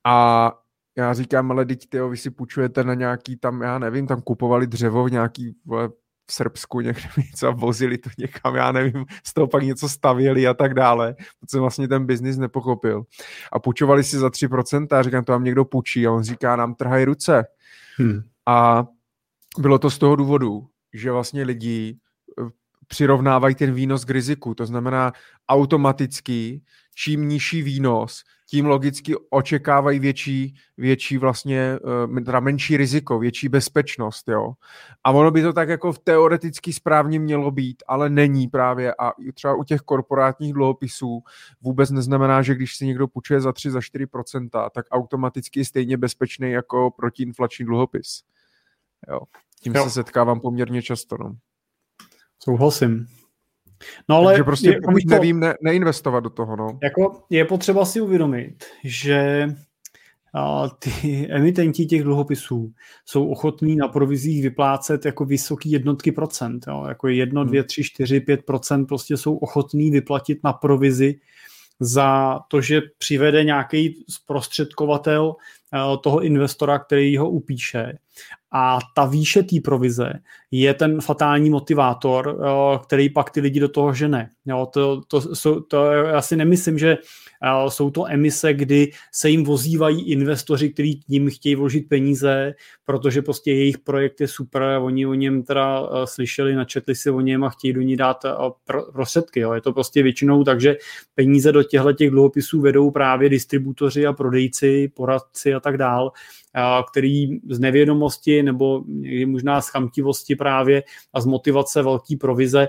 A 0.03 0.51
já 0.97 1.13
říkám, 1.13 1.51
ale 1.51 1.65
teď 1.65 1.89
tyjo, 1.89 2.09
vy 2.09 2.17
si 2.17 2.29
půjčujete 2.29 2.83
na 2.83 2.93
nějaký 2.93 3.37
tam, 3.37 3.61
já 3.61 3.79
nevím, 3.79 4.07
tam 4.07 4.21
kupovali 4.21 4.67
dřevo 4.67 5.03
v 5.05 5.11
nějaký 5.11 5.55
vole, 5.65 5.89
v 6.31 6.33
Srbsku 6.33 6.81
někde 6.81 7.09
něco 7.17 7.47
a 7.47 7.51
vozili 7.51 7.97
to 7.97 8.09
někam, 8.17 8.55
já 8.55 8.71
nevím, 8.71 9.05
z 9.23 9.33
toho 9.33 9.47
pak 9.47 9.63
něco 9.63 9.89
stavěli 9.89 10.47
a 10.47 10.53
tak 10.53 10.73
dále, 10.73 11.15
protože 11.39 11.59
vlastně 11.59 11.87
ten 11.87 12.05
biznis 12.05 12.37
nepochopil. 12.37 13.03
A 13.51 13.59
půjčovali 13.59 14.03
si 14.03 14.17
za 14.17 14.27
3% 14.27 14.97
a 14.97 15.03
říkám, 15.03 15.23
to 15.23 15.31
vám 15.31 15.43
někdo 15.43 15.65
půjčí 15.65 16.07
a 16.07 16.11
on 16.11 16.23
říká, 16.23 16.55
nám 16.55 16.75
trhají 16.75 17.05
ruce. 17.05 17.45
Hmm. 17.97 18.21
A 18.45 18.87
bylo 19.59 19.79
to 19.79 19.89
z 19.89 19.97
toho 19.97 20.15
důvodu, 20.15 20.67
že 20.93 21.11
vlastně 21.11 21.43
lidi 21.43 21.97
eh, 22.39 22.49
přirovnávají 22.87 23.55
ten 23.55 23.73
výnos 23.73 24.05
k 24.05 24.09
riziku. 24.09 24.55
To 24.55 24.65
znamená 24.65 25.11
automaticky, 25.49 26.61
čím 26.95 27.27
nižší 27.27 27.61
výnos, 27.61 28.23
tím 28.51 28.65
logicky 28.65 29.15
očekávají 29.29 29.99
větší, 29.99 30.55
větší 30.77 31.17
vlastně, 31.17 31.79
eh, 32.17 32.21
teda 32.21 32.39
menší 32.39 32.77
riziko, 32.77 33.19
větší 33.19 33.49
bezpečnost, 33.49 34.27
jo. 34.27 34.53
A 35.03 35.11
ono 35.11 35.31
by 35.31 35.41
to 35.41 35.53
tak 35.53 35.69
jako 35.69 35.93
v 35.93 35.99
teoreticky 35.99 36.73
správně 36.73 37.19
mělo 37.19 37.51
být, 37.51 37.83
ale 37.87 38.09
není 38.09 38.47
právě 38.47 38.93
a 38.99 39.11
třeba 39.33 39.55
u 39.55 39.63
těch 39.63 39.81
korporátních 39.81 40.53
dluhopisů 40.53 41.23
vůbec 41.61 41.91
neznamená, 41.91 42.41
že 42.41 42.55
když 42.55 42.75
si 42.75 42.85
někdo 42.85 43.07
půjčuje 43.07 43.41
za 43.41 43.53
3, 43.53 43.71
za 43.71 43.79
4%, 43.79 44.69
tak 44.69 44.85
automaticky 44.91 45.59
je 45.59 45.65
stejně 45.65 45.97
bezpečný 45.97 46.51
jako 46.51 46.91
protiinflační 46.91 47.65
dluhopis. 47.65 48.23
Jo. 49.09 49.19
Tím 49.61 49.75
jo. 49.75 49.83
se 49.83 49.89
setkávám 49.89 50.39
poměrně 50.39 50.81
často, 50.81 51.17
no. 51.19 51.35
Souhlasím. 52.43 53.07
No 54.09 54.15
ale 54.15 54.33
Takže 54.33 54.43
prostě 54.43 54.69
je, 54.69 54.81
pokud 54.85 55.03
to, 55.09 55.15
nevím, 55.15 55.39
ne, 55.39 55.55
neinvestovat 55.61 56.23
do 56.23 56.29
toho. 56.29 56.55
No. 56.55 56.79
Jako 56.83 57.23
je 57.29 57.45
potřeba 57.45 57.85
si 57.85 58.01
uvědomit, 58.01 58.65
že 58.83 59.47
a 60.33 60.69
ty 60.69 61.27
emitenti 61.31 61.85
těch 61.85 62.03
dluhopisů 62.03 62.71
jsou 63.05 63.27
ochotní 63.27 63.75
na 63.75 63.87
provizích 63.87 64.43
vyplácet 64.43 65.05
jako 65.05 65.25
vysoký 65.25 65.71
jednotky 65.71 66.11
procent. 66.11 66.65
Jo? 66.67 66.85
Jako 66.87 67.07
jedno, 67.07 67.41
hmm. 67.41 67.49
dvě, 67.49 67.63
tři, 67.63 67.83
čtyři, 67.83 68.19
pět 68.19 68.43
procent 68.43 68.85
prostě 68.85 69.17
jsou 69.17 69.37
ochotní 69.37 69.91
vyplatit 69.91 70.39
na 70.43 70.53
provizi 70.53 71.19
za 71.79 72.39
to, 72.47 72.61
že 72.61 72.81
přivede 72.97 73.43
nějaký 73.43 74.05
zprostředkovatel 74.09 75.35
toho 76.03 76.21
investora, 76.21 76.79
který 76.79 77.17
ho 77.17 77.29
upíše. 77.29 77.93
A 78.53 78.79
ta 78.95 79.05
výše 79.05 79.43
té 79.43 79.55
provize 79.63 80.13
je 80.51 80.73
ten 80.73 81.01
fatální 81.01 81.49
motivátor, 81.49 82.39
eh, 82.43 82.79
který 82.83 83.09
pak 83.09 83.29
ty 83.29 83.41
lidi 83.41 83.59
do 83.59 83.69
toho 83.69 83.93
žene. 83.93 84.29
Jo, 84.45 84.67
to, 84.73 85.01
to, 85.07 85.35
to, 85.35 85.61
to 85.61 85.91
já 85.91 86.21
si 86.21 86.35
nemyslím, 86.35 86.77
že 86.77 86.97
jsou 87.67 87.89
to 87.89 88.05
emise, 88.07 88.53
kdy 88.53 88.91
se 89.11 89.29
jim 89.29 89.43
vozívají 89.43 90.11
investoři, 90.11 90.69
kteří 90.69 90.95
k 90.95 91.07
ním 91.07 91.29
chtějí 91.29 91.55
vložit 91.55 91.89
peníze, 91.89 92.53
protože 92.85 93.21
prostě 93.21 93.51
jejich 93.51 93.77
projekt 93.77 94.21
je 94.21 94.27
super, 94.27 94.63
oni 94.81 95.05
o 95.05 95.13
něm 95.13 95.43
teda 95.43 95.81
eh, 95.81 96.07
slyšeli, 96.07 96.55
načetli 96.55 96.95
si 96.95 97.09
o 97.09 97.21
něm 97.21 97.43
a 97.43 97.49
chtějí 97.49 97.73
do 97.73 97.81
ní 97.81 97.97
dát 97.97 98.25
eh, 98.25 98.31
prostředky. 98.93 99.39
Jo. 99.39 99.53
Je 99.53 99.61
to 99.61 99.73
prostě 99.73 100.03
většinou 100.03 100.43
tak, 100.43 100.61
že 100.61 100.77
peníze 101.15 101.51
do 101.51 101.63
těchto 101.63 101.93
těch 101.93 102.09
dluhopisů 102.09 102.61
vedou 102.61 102.91
právě 102.91 103.29
distributoři 103.29 104.05
a 104.05 104.13
prodejci, 104.13 104.91
poradci 104.95 105.53
a 105.53 105.59
tak 105.59 105.77
dál 105.77 106.11
který 106.91 107.39
z 107.49 107.59
nevědomosti 107.59 108.43
nebo 108.43 108.83
možná 109.25 109.61
z 109.61 109.67
chamtivosti 109.69 110.35
právě 110.35 110.83
a 111.13 111.21
z 111.21 111.25
motivace 111.25 111.81
velký 111.81 112.15
provize 112.15 112.67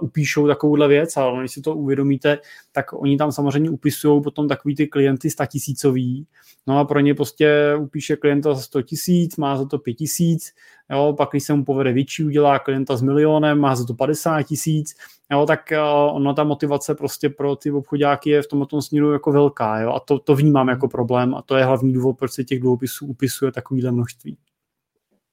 upíšou 0.00 0.46
takovouhle 0.46 0.88
věc, 0.88 1.16
ale 1.16 1.40
když 1.40 1.52
si 1.52 1.60
to 1.60 1.74
uvědomíte, 1.74 2.38
tak 2.72 2.92
oni 2.92 3.16
tam 3.16 3.32
samozřejmě 3.32 3.70
upisují 3.70 4.22
potom 4.22 4.48
takový 4.48 4.74
ty 4.74 4.86
klienty 4.86 5.30
statisícový, 5.30 6.26
no 6.66 6.78
a 6.78 6.84
pro 6.84 7.00
ně 7.00 7.14
prostě 7.14 7.76
upíše 7.80 8.16
klienta 8.16 8.54
za 8.54 8.60
100 8.60 8.82
tisíc, 8.82 9.36
má 9.36 9.56
za 9.56 9.64
to 9.64 9.78
5 9.78 9.94
tisíc, 9.94 10.54
jo, 10.90 11.14
pak 11.18 11.28
když 11.30 11.44
se 11.44 11.54
mu 11.54 11.64
povede 11.64 11.92
větší, 11.92 12.24
udělá 12.24 12.58
klienta 12.58 12.96
s 12.96 13.02
milionem, 13.02 13.58
má 13.58 13.76
za 13.76 13.84
to 13.84 13.94
50 13.94 14.42
tisíc, 14.42 14.94
jo, 15.32 15.46
tak 15.46 15.72
uh, 16.16 16.34
ta 16.34 16.44
motivace 16.44 16.94
prostě 16.94 17.28
pro 17.28 17.56
ty 17.56 17.70
obchodáky 17.70 18.30
je 18.30 18.42
v 18.42 18.46
tomto 18.46 18.82
směru 18.82 19.12
jako 19.12 19.32
velká, 19.32 19.80
jo, 19.80 19.92
a 19.92 20.00
to, 20.00 20.18
to 20.18 20.34
vnímám 20.34 20.68
jako 20.68 20.88
problém 20.88 21.34
a 21.34 21.42
to 21.42 21.56
je 21.56 21.64
hlavní 21.64 21.92
důvod, 21.92 22.18
proč 22.18 22.32
se 22.32 22.44
těch 22.44 22.60
dluhopisů 22.60 23.06
upisuje 23.06 23.52
takovýhle 23.52 23.92
množství. 23.92 24.36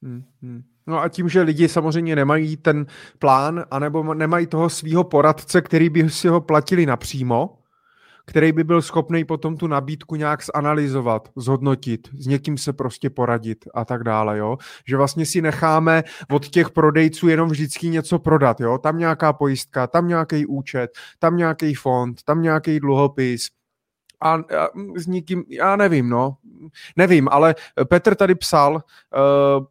Hmm, 0.04 0.24
hmm. 0.42 0.64
No 0.90 1.02
a 1.02 1.10
tím, 1.10 1.30
že 1.30 1.42
lidi 1.42 1.68
samozřejmě 1.68 2.16
nemají 2.16 2.58
ten 2.58 2.86
plán, 3.20 3.66
anebo 3.72 4.14
nemají 4.14 4.48
toho 4.48 4.70
svého 4.70 5.04
poradce, 5.04 5.62
který 5.62 5.90
by 5.90 6.10
si 6.10 6.28
ho 6.28 6.42
platili 6.42 6.86
napřímo, 6.86 7.56
který 8.26 8.52
by 8.52 8.64
byl 8.64 8.82
schopný 8.82 9.26
potom 9.26 9.58
tu 9.58 9.68
nabídku 9.68 10.16
nějak 10.16 10.40
zanalizovat, 10.56 11.30
zhodnotit, 11.36 12.08
s 12.18 12.28
někým 12.28 12.58
se 12.58 12.74
prostě 12.74 13.10
poradit 13.10 13.66
a 13.74 13.86
tak 13.86 14.04
dále, 14.04 14.38
jo. 14.38 14.58
Že 14.88 14.98
vlastně 14.98 15.26
si 15.26 15.42
necháme 15.42 16.04
od 16.32 16.48
těch 16.48 16.70
prodejců 16.70 17.28
jenom 17.28 17.50
vždycky 17.50 17.90
něco 17.90 18.20
prodat, 18.20 18.62
jo. 18.62 18.78
Tam 18.78 18.98
nějaká 18.98 19.34
pojistka, 19.34 19.88
tam 19.88 20.08
nějaký 20.08 20.46
účet, 20.46 20.92
tam 21.20 21.38
nějaký 21.38 21.74
fond, 21.74 22.24
tam 22.24 22.42
nějaký 22.42 22.80
dluhopis, 22.80 23.48
a, 24.22 24.34
a 24.34 24.68
s 24.96 25.08
nikým, 25.08 25.44
já 25.50 25.76
nevím, 25.76 26.10
no, 26.10 26.38
nevím, 26.96 27.30
ale 27.32 27.56
Petr 27.88 28.16
tady 28.16 28.36
psal, 28.36 28.74
uh, 28.74 29.66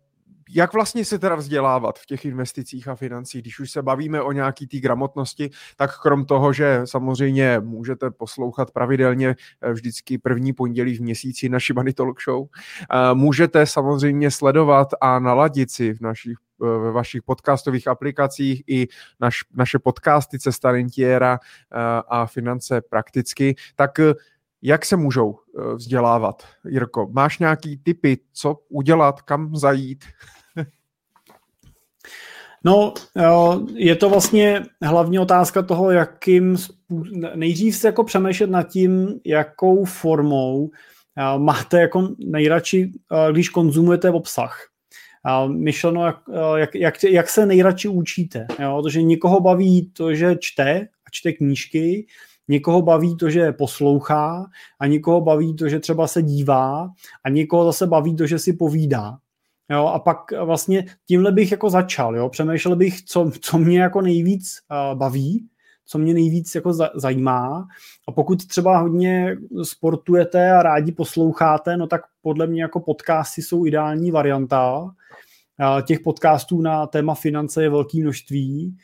jak 0.51 0.73
vlastně 0.73 1.05
se 1.05 1.19
teda 1.19 1.35
vzdělávat 1.35 1.99
v 1.99 2.07
těch 2.07 2.25
investicích 2.25 2.89
a 2.89 2.95
financích, 2.95 3.43
když 3.43 3.61
už 3.61 3.71
se 3.71 3.83
bavíme 3.83 4.23
o 4.23 4.33
nějaký 4.33 4.67
té 4.67 4.79
gramotnosti, 4.79 5.51
tak 5.77 6.01
krom 6.01 6.25
toho, 6.25 6.53
že 6.53 6.81
samozřejmě 6.85 7.61
můžete 7.61 8.11
poslouchat 8.11 8.71
pravidelně 8.71 9.37
eh, 9.61 9.73
vždycky 9.73 10.19
první 10.19 10.53
pondělí 10.53 10.97
v 10.97 11.01
měsíci 11.01 11.49
naši 11.49 11.73
Money 11.73 11.93
Talk 11.93 12.23
Show, 12.23 12.47
eh, 12.47 13.15
můžete 13.15 13.67
samozřejmě 13.67 14.31
sledovat 14.31 14.89
a 15.01 15.19
naladit 15.19 15.71
si 15.71 15.95
v 15.95 16.01
našich 16.01 16.37
eh, 16.63 16.67
ve 16.67 16.93
vašich 16.93 17.23
podcastových 17.23 17.89
aplikacích 17.89 18.63
i 18.67 18.89
naš, 19.21 19.39
naše 19.55 19.79
podcasty 19.79 20.39
Cesta 20.39 20.73
Rentiera 20.73 21.39
a 22.09 22.27
finance 22.27 22.81
prakticky, 22.81 23.55
tak 23.77 23.91
jak 24.63 24.85
se 24.85 24.97
můžou 24.97 25.39
vzdělávat, 25.75 26.43
Jirko? 26.65 27.09
Máš 27.13 27.39
nějaký 27.39 27.77
typy, 27.77 28.19
co 28.33 28.57
udělat, 28.69 29.23
kam 29.23 29.57
zajít? 29.57 30.05
No, 32.65 32.95
je 33.75 33.97
to 33.97 34.11
vlastně 34.11 34.63
hlavní 34.83 35.19
otázka 35.19 35.63
toho, 35.63 35.91
jakým 35.91 36.57
nejdřív 37.35 37.77
se 37.77 37.89
jako 37.89 38.05
přemýšlet 38.05 38.51
nad 38.51 38.63
tím, 38.63 39.21
jakou 39.25 39.85
formou 39.85 40.71
máte 41.39 41.81
jako 41.81 42.09
nejradši, 42.19 42.93
když 43.33 43.49
konzumujete 43.49 44.11
obsah. 44.11 44.69
Myšleno, 45.47 46.07
jak, 46.07 46.17
jak, 46.57 46.75
jak, 46.75 47.05
jak 47.05 47.29
se 47.31 47.47
nejradši 47.47 47.89
učíte. 47.89 48.47
Jo? 48.63 48.81
Protože 48.83 49.03
někoho 49.03 49.41
baví 49.41 49.91
to, 49.93 50.15
že 50.15 50.37
čte 50.41 50.81
a 50.81 51.11
čte 51.11 51.33
knížky, 51.33 52.07
Někoho 52.51 52.83
baví 52.83 53.17
to, 53.17 53.31
že 53.31 53.53
poslouchá 53.53 54.47
a 54.81 54.87
někoho 54.87 55.21
baví 55.21 55.57
to, 55.57 55.69
že 55.69 55.81
třeba 55.81 56.07
se 56.07 56.23
dívá 56.23 56.91
a 57.25 57.29
někoho 57.29 57.65
zase 57.65 57.87
baví 57.87 58.17
to, 58.17 58.27
že 58.27 58.39
si 58.39 58.53
povídá. 58.53 59.19
Jo, 59.71 59.87
a 59.87 59.99
pak 59.99 60.19
vlastně 60.45 60.85
tímhle 61.07 61.33
bych 61.33 61.51
jako 61.51 61.71
začal, 61.71 62.17
jo, 62.17 62.29
přemýšlel 62.29 62.77
bych, 62.77 63.05
co, 63.05 63.31
co 63.41 63.59
mě 63.59 63.81
jako 63.81 64.01
nejvíc 64.01 64.59
uh, 64.71 64.99
baví, 64.99 65.49
co 65.85 65.99
mě 65.99 66.15
nejvíc 66.15 66.55
jako 66.55 66.73
zajímá. 66.95 67.69
A 68.09 68.13
pokud 68.13 68.47
třeba 68.47 68.79
hodně 68.79 69.37
sportujete 69.63 70.51
a 70.53 70.63
rádi 70.63 70.93
posloucháte, 70.93 71.77
no 71.77 71.87
tak 71.87 72.01
podle 72.23 72.47
mě 72.47 72.63
jako 72.63 72.81
podcasty 72.81 73.43
jsou 73.43 73.67
ideální 73.67 74.11
varianta. 74.11 74.91
Těch 75.83 76.01
podcastů 76.01 76.63
na 76.63 76.87
téma 76.87 77.15
finance 77.15 77.63
je 77.63 77.71
velké 77.71 77.99
množství 77.99 78.77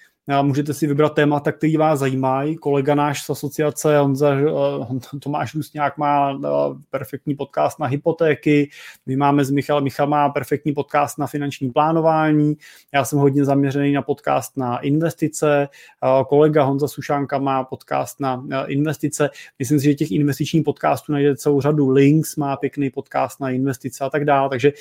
Můžete 0.42 0.74
si 0.74 0.86
vybrat 0.86 1.14
témata, 1.14 1.52
který 1.52 1.76
vás 1.76 1.98
zajímají. 1.98 2.56
Kolega 2.56 2.94
náš 2.94 3.22
z 3.22 3.30
asociace, 3.30 3.98
Honza, 3.98 4.34
eh, 4.34 5.18
Tomáš 5.20 5.54
Lusňák 5.54 5.98
má 5.98 6.32
eh, 6.32 6.48
perfektní 6.90 7.34
podcast 7.34 7.78
na 7.78 7.86
hypotéky, 7.86 8.70
my 9.06 9.16
máme 9.16 9.44
z 9.44 9.50
Michal, 9.50 9.80
Michal 9.80 10.06
má 10.06 10.28
perfektní 10.28 10.72
podcast 10.72 11.18
na 11.18 11.26
finanční 11.26 11.70
plánování, 11.70 12.56
já 12.94 13.04
jsem 13.04 13.18
hodně 13.18 13.44
zaměřený 13.44 13.92
na 13.92 14.02
podcast 14.02 14.56
na 14.56 14.78
investice, 14.78 15.68
eh, 16.04 16.24
kolega 16.28 16.64
Honza 16.64 16.88
Sušánka 16.88 17.38
má 17.38 17.64
podcast 17.64 18.20
na 18.20 18.44
investice. 18.66 19.30
Myslím 19.58 19.78
si, 19.78 19.84
že 19.84 19.94
těch 19.94 20.10
investičních 20.10 20.64
podcastů 20.64 21.12
najdete 21.12 21.36
celou 21.36 21.60
řadu. 21.60 21.90
Links 21.90 22.36
má 22.36 22.56
pěkný 22.56 22.90
podcast 22.90 23.40
na 23.40 23.50
investice 23.50 24.04
a 24.04 24.10
tak 24.10 24.24
dále, 24.24 24.48
takže 24.48 24.72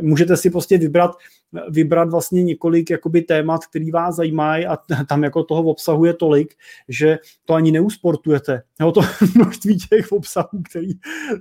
můžete 0.00 0.36
si 0.36 0.50
prostě 0.50 0.78
vybrat 0.78 1.16
vybrat 1.70 2.10
vlastně 2.10 2.42
několik 2.42 2.90
jakoby 2.90 3.22
témat, 3.22 3.66
který 3.66 3.90
vás 3.90 4.16
zajímají 4.16 4.66
a 4.66 4.78
tam 5.08 5.24
jako 5.24 5.44
toho 5.44 5.62
obsahuje 5.62 6.14
tolik, 6.14 6.54
že 6.88 7.18
to 7.44 7.54
ani 7.54 7.72
neusportujete. 7.72 8.62
Jo, 8.80 8.92
to 8.92 9.00
množství 9.34 9.78
těch 9.78 10.12
obsahů, 10.12 10.62
který 10.70 10.90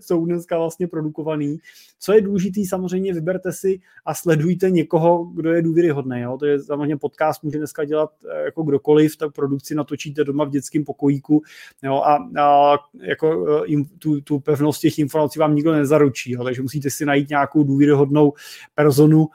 jsou 0.01 0.25
dneska 0.25 0.57
vlastně 0.57 0.87
produkovaný. 0.87 1.57
Co 1.99 2.13
je 2.13 2.21
důležitý, 2.21 2.65
samozřejmě 2.65 3.13
vyberte 3.13 3.53
si 3.53 3.79
a 4.05 4.13
sledujte 4.13 4.71
někoho, 4.71 5.25
kdo 5.25 5.53
je 5.53 5.61
důvěryhodný. 5.61 6.21
Jo. 6.21 6.37
To 6.37 6.45
je 6.45 6.59
samozřejmě 6.59 6.97
podcast, 6.97 7.43
může 7.43 7.57
dneska 7.57 7.85
dělat 7.85 8.11
eh, 8.31 8.43
jako 8.45 8.63
kdokoliv, 8.63 9.17
tak 9.17 9.33
produkci 9.33 9.75
natočíte 9.75 10.23
doma 10.23 10.43
v 10.43 10.49
dětském 10.49 10.85
pokojíku 10.85 11.41
jo, 11.83 11.95
a, 11.95 12.29
a 12.41 12.77
jako 13.01 13.45
eh, 13.63 13.83
tu, 13.99 14.21
tu 14.21 14.39
pevnost 14.39 14.81
těch 14.81 14.99
informací 14.99 15.39
vám 15.39 15.55
nikdo 15.55 15.73
nezaručí, 15.73 16.31
jo, 16.31 16.43
takže 16.43 16.61
musíte 16.61 16.89
si 16.89 17.05
najít 17.05 17.29
nějakou 17.29 17.63
důvěryhodnou 17.63 18.33
personu, 18.75 19.27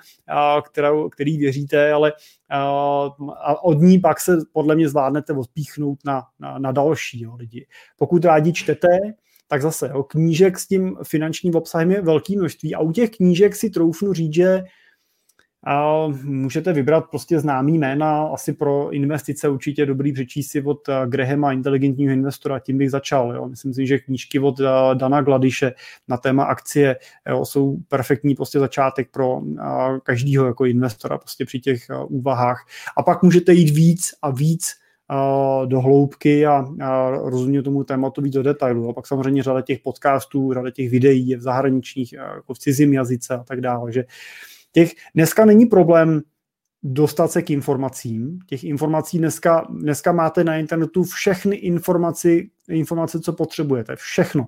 kterou, 0.68 1.08
který 1.08 1.38
věříte, 1.38 1.92
ale 1.92 2.12
a 3.44 3.64
od 3.64 3.80
ní 3.80 3.98
pak 3.98 4.20
se 4.20 4.38
podle 4.52 4.74
mě 4.74 4.88
zvládnete 4.88 5.32
odpíchnout 5.32 5.98
na, 6.04 6.22
na, 6.40 6.58
na 6.58 6.72
další 6.72 7.22
jo, 7.22 7.36
lidi. 7.36 7.66
Pokud 7.96 8.24
rádi 8.24 8.52
čtete, 8.52 8.88
tak 9.48 9.62
zase 9.62 9.88
jo, 9.88 10.02
knížek 10.02 10.58
s 10.58 10.66
tím 10.66 10.96
finančním 11.02 11.54
obsahem 11.54 11.90
je 11.90 12.02
velké 12.02 12.36
množství 12.36 12.74
a 12.74 12.80
u 12.80 12.92
těch 12.92 13.10
knížek 13.10 13.56
si 13.56 13.70
troufnu 13.70 14.12
říct, 14.12 14.34
že 14.34 14.64
a 15.66 16.06
můžete 16.22 16.72
vybrat 16.72 17.10
prostě 17.10 17.40
známý 17.40 17.78
jména, 17.78 18.26
asi 18.26 18.52
pro 18.52 18.90
investice 18.90 19.48
určitě 19.48 19.86
dobrý 19.86 20.12
přečíst 20.12 20.50
si 20.50 20.62
od 20.62 20.88
eh, 20.88 20.92
Grahama, 21.06 21.52
inteligentního 21.52 22.12
investora, 22.12 22.58
tím 22.58 22.78
bych 22.78 22.90
začal. 22.90 23.34
Jo. 23.34 23.48
Myslím 23.48 23.74
si, 23.74 23.86
že 23.86 23.98
knížky 23.98 24.38
od 24.38 24.60
eh, 24.60 24.64
Dana 24.94 25.22
Gladiše 25.22 25.72
na 26.08 26.16
téma 26.16 26.44
akcie 26.44 26.96
jo, 27.28 27.44
jsou 27.44 27.76
perfektní 27.88 28.34
prostě 28.34 28.58
začátek 28.58 29.10
pro 29.10 29.40
eh, 29.40 29.62
každého 30.02 30.46
jako 30.46 30.64
investora 30.64 31.18
prostě 31.18 31.44
při 31.44 31.60
těch 31.60 31.86
úvahách. 32.08 32.66
A 32.96 33.02
pak 33.02 33.22
můžete 33.22 33.52
jít 33.52 33.70
víc 33.70 34.14
a 34.22 34.30
víc 34.30 34.74
do 35.66 35.80
hloubky 35.80 36.46
a, 36.46 36.66
a 36.82 37.10
rozumět 37.10 37.62
tomu 37.62 37.84
tématu 37.84 38.22
víc 38.22 38.34
do 38.34 38.42
detailu. 38.42 38.88
A 38.88 38.92
pak 38.92 39.06
samozřejmě 39.06 39.42
řada 39.42 39.60
těch 39.60 39.78
podcastů, 39.78 40.52
řada 40.52 40.70
těch 40.70 40.90
videí 40.90 41.28
je 41.28 41.36
v 41.36 41.40
zahraničních, 41.40 42.12
jako 42.12 42.54
v 42.54 42.58
cizím 42.58 42.92
jazyce 42.92 43.34
a 43.34 43.44
tak 43.44 43.60
dále. 43.60 43.92
Že 43.92 44.04
těch, 44.76 44.92
dneska 45.14 45.44
není 45.44 45.66
problém 45.66 46.22
dostat 46.82 47.30
se 47.30 47.42
k 47.42 47.50
informacím. 47.50 48.38
Těch 48.46 48.64
informací 48.64 49.18
dneska, 49.18 49.66
dneska 49.70 50.12
máte 50.12 50.44
na 50.44 50.56
internetu 50.56 51.02
všechny 51.02 51.56
informace, 51.56 52.28
informace, 52.68 53.20
co 53.20 53.32
potřebujete. 53.32 53.96
Všechno. 53.96 54.46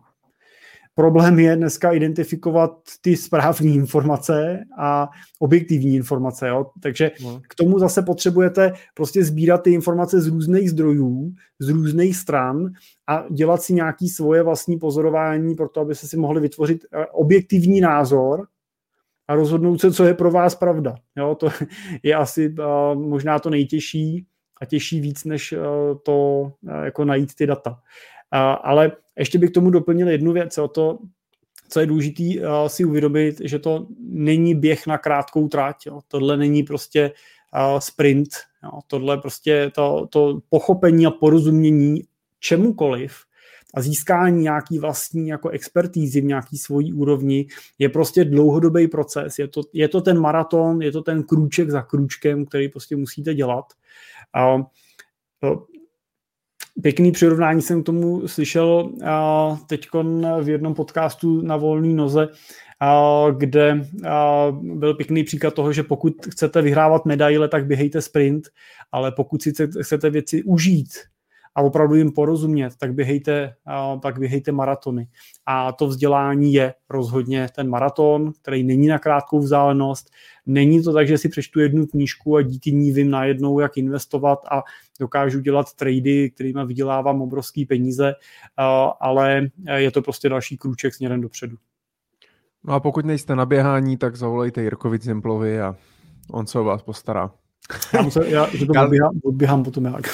Problém 0.95 1.39
je 1.39 1.57
dneska 1.57 1.93
identifikovat 1.93 2.71
ty 3.01 3.17
správné 3.17 3.71
informace 3.71 4.65
a 4.79 5.09
objektivní 5.39 5.97
informace. 5.97 6.49
Jo? 6.49 6.67
Takže 6.83 7.11
no. 7.23 7.41
k 7.49 7.55
tomu 7.55 7.79
zase 7.79 8.03
potřebujete 8.03 8.73
prostě 8.95 9.25
sbírat 9.25 9.63
ty 9.63 9.73
informace 9.73 10.21
z 10.21 10.27
různých 10.27 10.71
zdrojů, 10.71 11.33
z 11.59 11.69
různých 11.69 12.17
stran 12.17 12.73
a 13.07 13.25
dělat 13.31 13.63
si 13.63 13.75
nějaký 13.75 14.09
svoje 14.09 14.43
vlastní 14.43 14.79
pozorování 14.79 15.55
pro 15.55 15.69
to, 15.69 15.81
aby 15.81 15.95
se 15.95 16.09
si 16.09 16.17
mohli 16.17 16.41
vytvořit 16.41 16.85
eh, 16.93 17.07
objektivní 17.07 17.81
názor 17.81 18.47
a 19.29 19.35
rozhodnout 19.35 19.81
se, 19.81 19.93
co 19.93 20.05
je 20.05 20.15
pro 20.15 20.31
vás 20.31 20.55
pravda. 20.55 20.95
Jo, 21.17 21.35
to 21.35 21.49
je 22.03 22.15
asi 22.15 22.55
uh, 22.59 23.01
možná 23.01 23.39
to 23.39 23.51
nejtěžší 23.51 24.27
a 24.61 24.65
těžší 24.65 25.01
víc, 25.01 25.25
než 25.25 25.53
uh, 25.53 25.59
to 26.03 26.41
uh, 26.41 26.85
jako 26.85 27.05
najít 27.05 27.35
ty 27.35 27.47
data. 27.47 27.71
Uh, 27.71 27.77
ale 28.63 28.93
ještě 29.19 29.39
bych 29.39 29.51
k 29.51 29.55
tomu 29.55 29.71
doplnil 29.71 30.09
jednu 30.09 30.33
věc, 30.33 30.59
o 30.59 30.69
to, 30.69 30.99
co 31.69 31.81
je 31.81 31.87
důležité 31.87 32.23
uh, 32.23 32.67
si 32.67 32.85
uvědomit, 32.85 33.41
že 33.45 33.59
to 33.59 33.87
není 34.01 34.55
běh 34.55 34.87
na 34.87 34.99
krátkou 34.99 35.49
tráť. 35.49 35.87
Jo. 35.87 36.01
Tohle 36.09 36.37
není 36.37 36.63
prostě 36.63 37.13
uh, 37.55 37.79
sprint. 37.79 38.29
Jo. 38.65 38.71
Tohle 38.87 39.19
prostě 39.19 39.71
to, 39.75 40.07
to 40.11 40.39
pochopení 40.49 41.07
a 41.07 41.11
porozumění 41.11 42.03
čemukoliv 42.41 43.28
a 43.74 43.81
získání 43.81 44.43
nějaký 44.43 44.78
vlastní 44.78 45.28
jako 45.28 45.49
expertízy 45.49 46.20
v 46.20 46.24
nějaký 46.24 46.59
svojí 46.59 46.93
úrovni 46.93 47.47
je 47.78 47.89
prostě 47.89 48.24
dlouhodobý 48.24 48.89
proces. 48.89 49.39
Je 49.39 49.49
to, 49.49 49.62
je 49.73 49.89
to 49.89 50.01
ten 50.01 50.20
maraton, 50.20 50.82
je 50.82 50.93
to 50.93 51.03
ten 51.03 51.23
krůček 51.23 51.70
za 51.70 51.82
krůčkem, 51.82 52.47
který 52.47 52.69
prostě 52.69 52.97
musíte 52.97 53.35
dělat. 53.35 53.65
A, 54.35 54.57
Pěkný 56.82 57.12
přirovnání 57.12 57.62
jsem 57.62 57.82
k 57.82 57.86
tomu 57.86 58.28
slyšel 58.28 58.93
teď 59.66 59.89
v 60.43 60.49
jednom 60.49 60.74
podcastu 60.74 61.43
na 61.43 61.57
volné 61.57 61.95
noze, 61.95 62.28
kde 63.39 63.89
byl 64.62 64.95
pěkný 64.95 65.24
příklad 65.24 65.55
toho, 65.55 65.73
že 65.73 65.82
pokud 65.82 66.27
chcete 66.31 66.62
vyhrávat 66.62 67.07
medaile, 67.07 67.49
tak 67.49 67.66
běhejte 67.66 68.03
sprint, 68.03 68.49
ale 68.93 69.12
pokud 69.12 69.43
si 69.43 69.53
chcete 69.82 70.11
věci 70.11 70.43
užít, 70.43 70.89
a 71.59 71.61
opravdu 71.61 71.95
jim 71.95 72.13
porozumět, 72.13 72.77
tak 72.77 72.95
běhejte, 72.95 73.55
tak 74.03 74.19
běhejte 74.19 74.53
maratony. 74.53 75.09
A 75.47 75.73
to 75.73 75.87
vzdělání 75.87 76.53
je 76.53 76.75
rozhodně 76.91 77.49
ten 77.55 77.69
maraton, 77.69 78.33
který 78.43 78.65
není 78.65 78.87
na 78.87 78.99
krátkou 78.99 79.39
vzdálenost. 79.39 80.11
Není 80.47 80.83
to 80.83 80.93
tak, 80.93 81.09
že 81.09 81.19
si 81.19 81.29
přečtu 81.29 81.61
jednu 81.61 81.87
knížku 81.87 82.37
a 82.37 82.43
díky 82.43 82.73
ní 82.73 82.93
vím 82.93 83.11
najednou, 83.11 83.61
jak 83.61 83.77
investovat 83.77 84.39
a 84.51 84.63
dokážu 85.01 85.41
dělat 85.41 85.73
trady, 85.73 86.31
kterými 86.31 86.61
vydělávám 86.67 87.23
obrovské 87.23 87.65
peníze, 87.69 88.15
ale 89.01 89.49
je 89.77 89.91
to 89.91 90.03
prostě 90.03 90.29
další 90.29 90.57
krůček 90.57 90.95
směrem 90.95 91.21
dopředu. 91.21 91.57
No 92.65 92.75
a 92.75 92.81
pokud 92.81 93.05
nejste 93.05 93.37
na 93.37 93.47
běhání, 93.47 93.97
tak 93.97 94.17
zavolejte 94.17 94.63
Jirkovi 94.63 94.99
Zimplovi 94.99 95.61
a 95.61 95.77
on 96.31 96.47
se 96.47 96.59
o 96.59 96.65
vás 96.65 96.83
postará. 96.83 97.31
Já, 97.95 98.03
musel, 98.03 98.23
já, 98.23 98.57
že 98.57 98.67
to 98.67 98.73
odběhám, 98.83 99.21
odběhám 99.25 99.65
potom 99.65 99.85
jak. 99.85 100.07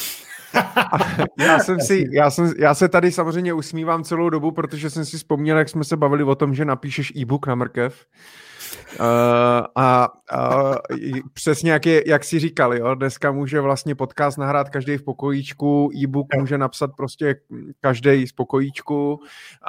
já, 1.38 1.58
jsem 1.58 1.80
si, 1.80 2.04
já, 2.12 2.30
jsem, 2.30 2.52
já 2.58 2.74
se 2.74 2.88
tady 2.88 3.12
samozřejmě 3.12 3.52
usmívám 3.52 4.04
celou 4.04 4.30
dobu, 4.30 4.52
protože 4.52 4.90
jsem 4.90 5.04
si 5.04 5.16
vzpomněl, 5.16 5.58
jak 5.58 5.68
jsme 5.68 5.84
se 5.84 5.96
bavili 5.96 6.24
o 6.24 6.34
tom, 6.34 6.54
že 6.54 6.64
napíšeš 6.64 7.12
e-book 7.16 7.46
na 7.46 7.54
mrkev. 7.54 8.06
Uh, 9.00 9.06
a 9.76 10.08
uh, 10.36 10.74
přesně 11.32 11.72
jak, 11.72 11.86
je, 11.86 12.02
jak 12.06 12.24
jsi 12.24 12.38
říkal, 12.38 12.74
jo, 12.74 12.94
dneska 12.94 13.32
může 13.32 13.60
vlastně 13.60 13.94
podcast 13.94 14.38
nahrát 14.38 14.70
každý 14.70 14.96
v 14.96 15.02
pokojíčku, 15.02 15.90
e-book 15.94 16.26
může 16.36 16.58
napsat 16.58 16.90
prostě 16.96 17.36
každý 17.80 18.26
z 18.26 18.32
pokojíčku 18.32 19.20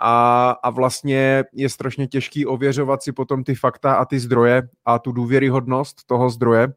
a, 0.02 0.50
a 0.64 0.70
vlastně 0.70 1.44
je 1.54 1.70
strašně 1.70 2.08
těžký 2.08 2.46
ověřovat 2.46 3.04
si 3.04 3.12
potom 3.12 3.44
ty 3.44 3.56
fakta 3.56 3.94
a 3.94 4.06
ty 4.06 4.20
zdroje 4.20 4.70
a 4.86 5.00
tu 5.00 5.12
důvěryhodnost 5.12 6.06
toho 6.06 6.30
zdroje, 6.30 6.68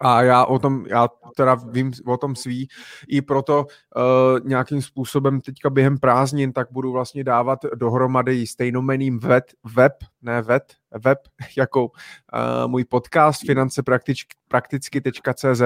a 0.00 0.22
já 0.22 0.44
o 0.44 0.58
tom, 0.58 0.86
já 0.86 1.08
teda 1.36 1.54
vím 1.54 1.92
o 2.06 2.16
tom 2.16 2.36
svý, 2.36 2.68
i 3.08 3.22
proto 3.22 3.66
uh, 3.96 4.48
nějakým 4.48 4.82
způsobem 4.82 5.40
teďka 5.40 5.70
během 5.70 5.98
prázdnin 5.98 6.52
tak 6.52 6.68
budu 6.70 6.92
vlastně 6.92 7.24
dávat 7.24 7.58
dohromady 7.74 8.46
stejnomeným 8.46 9.18
web, 9.18 9.44
web 9.76 9.92
ne 10.22 10.42
web, 10.42 10.62
web 11.04 11.18
jako 11.58 11.84
uh, 11.84 11.90
můj 12.66 12.84
podcast 12.84 13.40
finance 13.46 13.82
prakticky.cz, 14.48 15.62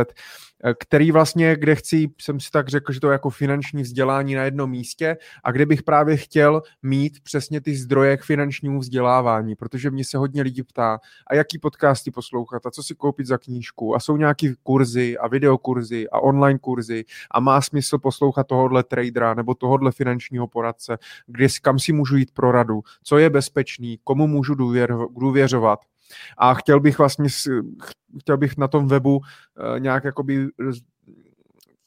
který 0.78 1.12
vlastně, 1.12 1.56
kde 1.56 1.74
chci, 1.74 2.08
jsem 2.20 2.40
si 2.40 2.50
tak 2.50 2.68
řekl, 2.68 2.92
že 2.92 3.00
to 3.00 3.08
je 3.08 3.12
jako 3.12 3.30
finanční 3.30 3.82
vzdělání 3.82 4.34
na 4.34 4.42
jednom 4.42 4.70
místě 4.70 5.16
a 5.44 5.52
kde 5.52 5.66
bych 5.66 5.82
právě 5.82 6.16
chtěl 6.16 6.62
mít 6.82 7.20
přesně 7.22 7.60
ty 7.60 7.76
zdroje 7.76 8.16
k 8.16 8.22
finančnímu 8.22 8.78
vzdělávání, 8.78 9.54
protože 9.54 9.90
mě 9.90 10.04
se 10.04 10.18
hodně 10.18 10.42
lidí 10.42 10.62
ptá, 10.62 10.98
a 11.26 11.34
jaký 11.34 11.58
podcasty 11.58 12.10
poslouchat 12.10 12.66
a 12.66 12.70
co 12.70 12.82
si 12.82 12.94
koupit 12.94 13.26
za 13.26 13.38
knížku? 13.38 13.94
A 13.94 14.00
jsou 14.00 14.16
nějaký 14.16 14.54
kurzy 14.62 15.18
a 15.18 15.28
videokurzy 15.28 16.08
a 16.08 16.20
online 16.20 16.58
kurzy 16.58 17.04
a 17.30 17.40
má 17.40 17.60
smysl 17.60 17.98
poslouchat 17.98 18.46
tohohle 18.46 18.82
tradera 18.82 19.34
nebo 19.34 19.54
tohohle 19.54 19.92
finančního 19.92 20.46
poradce, 20.46 20.98
kde, 21.26 21.46
kam 21.62 21.78
si 21.78 21.92
můžu 21.92 22.16
jít 22.16 22.30
pro 22.30 22.52
radu, 22.52 22.82
co 23.02 23.18
je 23.18 23.30
bezpečný, 23.30 23.98
komu 24.04 24.26
můžu 24.26 24.54
důvěřovat 24.54 25.10
a 26.38 26.54
chtěl 26.54 26.80
bych 26.80 26.98
vlastně, 26.98 27.28
chtěl 28.20 28.36
bych 28.36 28.56
na 28.56 28.68
tom 28.68 28.88
webu 28.88 29.20
eh, 29.76 29.80
nějak 29.80 30.04
jakoby 30.04 30.48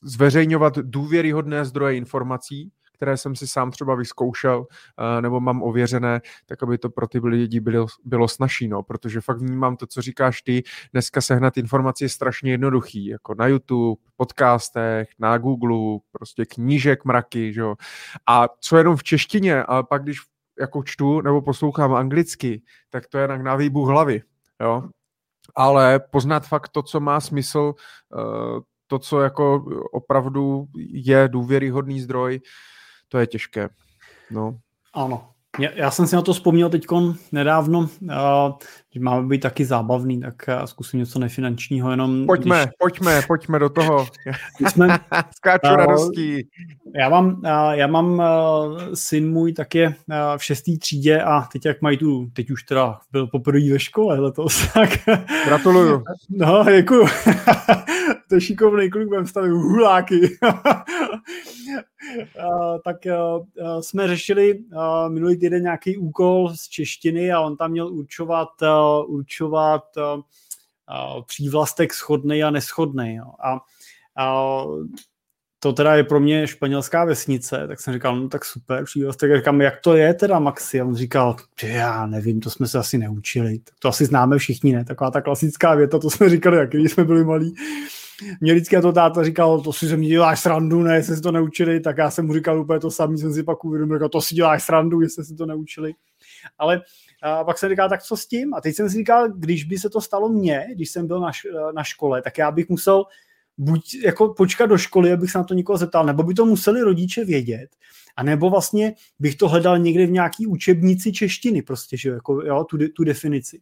zveřejňovat 0.02 0.78
důvěryhodné 0.78 1.66
zdroje 1.66 1.96
informací, 1.96 2.72
které 3.04 3.18
jsem 3.18 3.36
si 3.36 3.48
sám 3.48 3.72
třeba 3.72 3.96
vyzkoušel 3.96 4.66
eh, 4.68 5.22
nebo 5.22 5.40
mám 5.40 5.64
ověřené, 5.64 6.22
tak 6.46 6.64
aby 6.64 6.78
to 6.78 6.90
pro 6.90 7.08
ty 7.08 7.20
lidi 7.20 7.60
bylo, 7.60 7.88
bylo 8.06 8.28
snažší, 8.28 8.68
no, 8.68 8.84
protože 8.84 9.22
fakt 9.22 9.38
vnímám 9.38 9.78
to, 9.78 9.88
co 9.88 10.02
říkáš 10.02 10.42
ty, 10.42 10.64
dneska 10.92 11.22
sehnat 11.22 11.58
informaci 11.58 12.04
je 12.04 12.10
strašně 12.10 12.52
jednoduchý, 12.52 13.06
jako 13.06 13.36
na 13.36 13.48
YouTube, 13.48 14.02
podcastech, 14.16 15.10
na 15.20 15.38
Google, 15.38 16.00
prostě 16.12 16.46
knížek 16.46 17.06
mraky, 17.06 17.54
že 17.54 17.62
jo. 17.62 17.76
A 18.28 18.48
co 18.60 18.78
jenom 18.78 18.96
v 18.96 19.04
češtině, 19.04 19.64
a 19.64 19.84
pak 19.84 20.04
když 20.04 20.20
jako 20.60 20.84
čtu 20.84 21.22
nebo 21.22 21.42
poslouchám 21.42 21.94
anglicky, 21.94 22.62
tak 22.90 23.08
to 23.08 23.18
je 23.18 23.28
na 23.28 23.56
výbuch 23.56 23.90
hlavy, 23.90 24.22
jo. 24.62 24.84
Ale 25.56 26.00
poznat 26.00 26.48
fakt 26.48 26.70
to, 26.70 26.84
co 26.84 27.00
má 27.00 27.20
smysl, 27.20 27.74
eh, 28.18 28.62
to, 28.88 29.00
co 29.00 29.22
jako 29.22 29.66
opravdu 29.92 30.68
je 30.94 31.28
důvěryhodný 31.28 32.02
zdroj, 32.02 32.42
to 33.08 33.18
je 33.18 33.28
těžké. 33.28 33.70
No. 34.32 34.58
Ano, 34.94 35.34
já 35.60 35.92
jsem 35.92 36.08
si 36.08 36.16
na 36.16 36.22
to 36.22 36.34
vzpomněl 36.34 36.70
teď 36.70 36.86
nedávno, 37.32 37.90
že 38.94 39.00
máme 39.00 39.28
být 39.28 39.40
taky 39.40 39.66
zábavný, 39.66 40.20
tak 40.20 40.36
zkusím 40.66 41.00
něco 41.00 41.20
nefinančního, 41.20 41.92
jenom... 41.92 42.26
Pojďme, 42.26 42.62
když... 42.62 42.74
pojďme, 42.80 43.22
pojďme 43.28 43.60
do 43.60 43.70
toho. 43.70 44.08
jsme, 44.70 44.88
Skáču 45.36 45.68
uh, 45.72 45.76
radostí. 45.76 46.48
Já 46.96 47.10
mám, 47.10 47.42
já 47.72 47.88
mám 47.88 48.24
syn 48.94 49.32
můj 49.32 49.54
tak 49.54 49.76
je 49.76 49.96
v 50.38 50.44
šestý 50.44 50.80
třídě 50.80 51.22
a 51.22 51.42
teď 51.42 51.66
jak 51.66 51.82
mají 51.82 51.98
tu, 51.98 52.28
teď 52.34 52.52
už 52.52 52.64
teda 52.64 53.00
byl 53.12 53.28
poprvé 53.28 53.72
ve 53.72 53.80
škole 53.80 54.20
letos, 54.20 54.68
tak... 54.74 54.90
Gratuluju. 55.46 56.04
No, 56.30 56.66
děkuju. 56.76 57.08
to 58.30 58.36
je 58.36 58.42
šikovný 58.42 58.90
kluk, 58.90 59.08
budeme 59.08 59.28
stavit 59.28 59.52
huláky. 59.52 60.38
tak 62.84 62.98
jsme 63.82 64.08
řešili 64.08 64.60
minulý 65.08 65.38
týden 65.38 65.64
nějaký 65.64 65.98
úkol 65.98 66.50
z 66.56 66.68
češtiny 66.68 67.32
a 67.32 67.42
on 67.42 67.58
tam 67.58 67.72
měl 67.72 67.88
určovat, 67.88 68.50
určovat 69.08 69.84
přívlastek 71.28 71.94
schodný 71.94 72.44
a 72.44 72.50
neschodný. 72.50 73.20
A, 73.20 73.60
a 74.18 74.64
to 75.64 75.74
teda 75.74 75.96
je 75.96 76.04
pro 76.04 76.20
mě 76.20 76.48
španělská 76.48 77.06
vesnice, 77.06 77.68
tak 77.68 77.82
jsem 77.82 77.94
říkal, 77.94 78.20
no 78.20 78.30
tak 78.30 78.46
super, 78.46 78.86
přívlastek. 78.86 79.32
A 79.32 79.38
říkám, 79.38 79.62
jak 79.62 79.82
to 79.82 79.96
je 79.96 80.14
teda 80.14 80.40
Maxi? 80.40 80.82
A 80.82 80.86
on 80.86 80.96
říkal, 80.96 81.36
já 81.64 82.06
nevím, 82.06 82.40
to 82.40 82.50
jsme 82.50 82.68
se 82.68 82.78
asi 82.78 82.98
neučili. 82.98 83.60
To 83.80 83.88
asi 83.88 84.06
známe 84.06 84.38
všichni, 84.38 84.74
ne? 84.74 84.86
Taková 84.86 85.12
ta 85.12 85.22
klasická 85.22 85.76
věta, 85.76 86.00
to 86.00 86.10
jsme 86.10 86.30
říkali, 86.36 86.58
jak 86.58 86.70
když 86.70 86.92
jsme 86.92 87.04
byli 87.04 87.26
malí. 87.26 87.56
Mě 88.42 88.54
vždycky 88.54 88.82
to 88.82 88.92
táta 88.92 89.24
říkal, 89.24 89.62
to 89.62 89.74
si 89.74 89.88
ze 89.88 89.98
mě 89.98 90.08
děláš 90.08 90.40
srandu, 90.40 90.84
ne, 90.84 90.96
jestli 90.96 91.16
si 91.16 91.22
to 91.22 91.32
neučili, 91.32 91.80
tak 91.80 91.98
já 91.98 92.12
jsem 92.12 92.26
mu 92.26 92.34
říkal 92.34 92.60
úplně 92.60 92.80
to 92.80 92.92
samé, 92.92 93.18
jsem 93.18 93.34
si 93.34 93.44
pak 93.44 93.66
uvědomil, 93.66 93.98
říkal, 93.98 94.10
to 94.10 94.22
si 94.22 94.36
děláš 94.36 94.64
srandu, 94.64 95.02
jestli 95.02 95.26
si 95.26 95.36
to 95.36 95.46
neučili. 95.46 95.94
Ale 96.58 96.82
a 97.24 97.44
pak 97.44 97.58
jsem 97.58 97.70
říkal, 97.70 97.90
tak 97.90 98.04
co 98.04 98.18
s 98.18 98.28
tím? 98.28 98.54
A 98.54 98.62
teď 98.62 98.76
jsem 98.76 98.90
si 98.90 98.98
říkal, 98.98 99.32
když 99.32 99.64
by 99.64 99.78
se 99.78 99.90
to 99.90 100.02
stalo 100.02 100.30
mně, 100.30 100.68
když 100.76 100.90
jsem 100.90 101.08
byl 101.08 101.20
na, 101.20 101.32
na 101.76 101.84
škole, 101.84 102.22
tak 102.22 102.38
já 102.38 102.52
bych 102.52 102.70
musel 102.70 103.04
buď 103.58 103.96
jako 104.04 104.34
počkat 104.34 104.66
do 104.66 104.78
školy, 104.78 105.12
abych 105.12 105.32
se 105.32 105.38
na 105.38 105.44
to 105.44 105.54
někoho 105.54 105.78
zeptal, 105.78 106.06
nebo 106.06 106.24
by 106.24 106.34
to 106.34 106.46
museli 106.46 106.82
rodiče 106.82 107.26
vědět, 107.26 107.70
a 108.16 108.24
nebo 108.24 108.50
vlastně 108.50 108.94
bych 109.20 109.36
to 109.36 109.50
hledal 109.50 109.80
někde 109.80 110.06
v 110.06 110.12
nějaký 110.12 110.48
učebnici 110.48 111.12
češtiny, 111.12 111.62
prostě, 111.62 111.98
že 111.98 112.10
jo, 112.10 112.16
jako, 112.16 112.42
jo 112.42 112.64
tu, 112.64 112.78
tu 112.96 113.04
definici. 113.04 113.60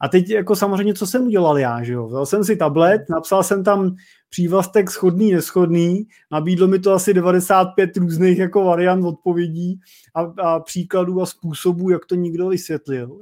A 0.00 0.08
teď 0.08 0.30
jako 0.30 0.56
samozřejmě, 0.56 0.94
co 0.94 1.06
jsem 1.06 1.26
udělal 1.26 1.58
já, 1.58 1.82
že 1.82 1.92
jo? 1.92 2.06
Vzal 2.06 2.26
jsem 2.26 2.44
si 2.44 2.56
tablet, 2.56 3.02
napsal 3.10 3.42
jsem 3.42 3.64
tam 3.64 3.96
přívlastek 4.30 4.90
schodný, 4.90 5.32
neschodný, 5.32 6.08
nabídlo 6.32 6.68
mi 6.68 6.78
to 6.78 6.92
asi 6.92 7.14
95 7.14 7.96
různých 7.96 8.38
jako 8.38 8.64
variant 8.64 9.04
odpovědí 9.04 9.80
a, 10.14 10.20
a 10.20 10.60
příkladů 10.60 11.22
a 11.22 11.26
způsobů, 11.26 11.90
jak 11.90 12.06
to 12.06 12.14
nikdo 12.14 12.48
vysvětlil. 12.48 13.20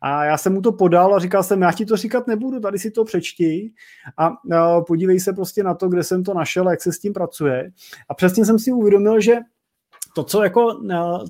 A 0.00 0.24
já 0.24 0.38
jsem 0.38 0.52
mu 0.52 0.62
to 0.62 0.72
podal 0.72 1.14
a 1.14 1.18
říkal 1.18 1.42
jsem, 1.42 1.62
já 1.62 1.72
ti 1.72 1.86
to 1.86 1.96
říkat 1.96 2.26
nebudu, 2.26 2.60
tady 2.60 2.78
si 2.78 2.90
to 2.90 3.04
přečti 3.04 3.72
a, 4.18 4.30
podívej 4.86 5.20
se 5.20 5.32
prostě 5.32 5.62
na 5.62 5.74
to, 5.74 5.88
kde 5.88 6.02
jsem 6.02 6.24
to 6.24 6.34
našel, 6.34 6.70
jak 6.70 6.82
se 6.82 6.92
s 6.92 6.98
tím 6.98 7.12
pracuje. 7.12 7.70
A 8.08 8.14
přesně 8.14 8.44
jsem 8.44 8.58
si 8.58 8.72
uvědomil, 8.72 9.20
že 9.20 9.36
to, 10.14 10.24
co 10.24 10.42
jako 10.42 10.80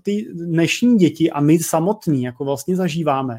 ty 0.02 0.28
dnešní 0.34 0.96
děti 0.96 1.30
a 1.30 1.40
my 1.40 1.58
samotní 1.58 2.22
jako 2.22 2.44
vlastně 2.44 2.76
zažíváme, 2.76 3.38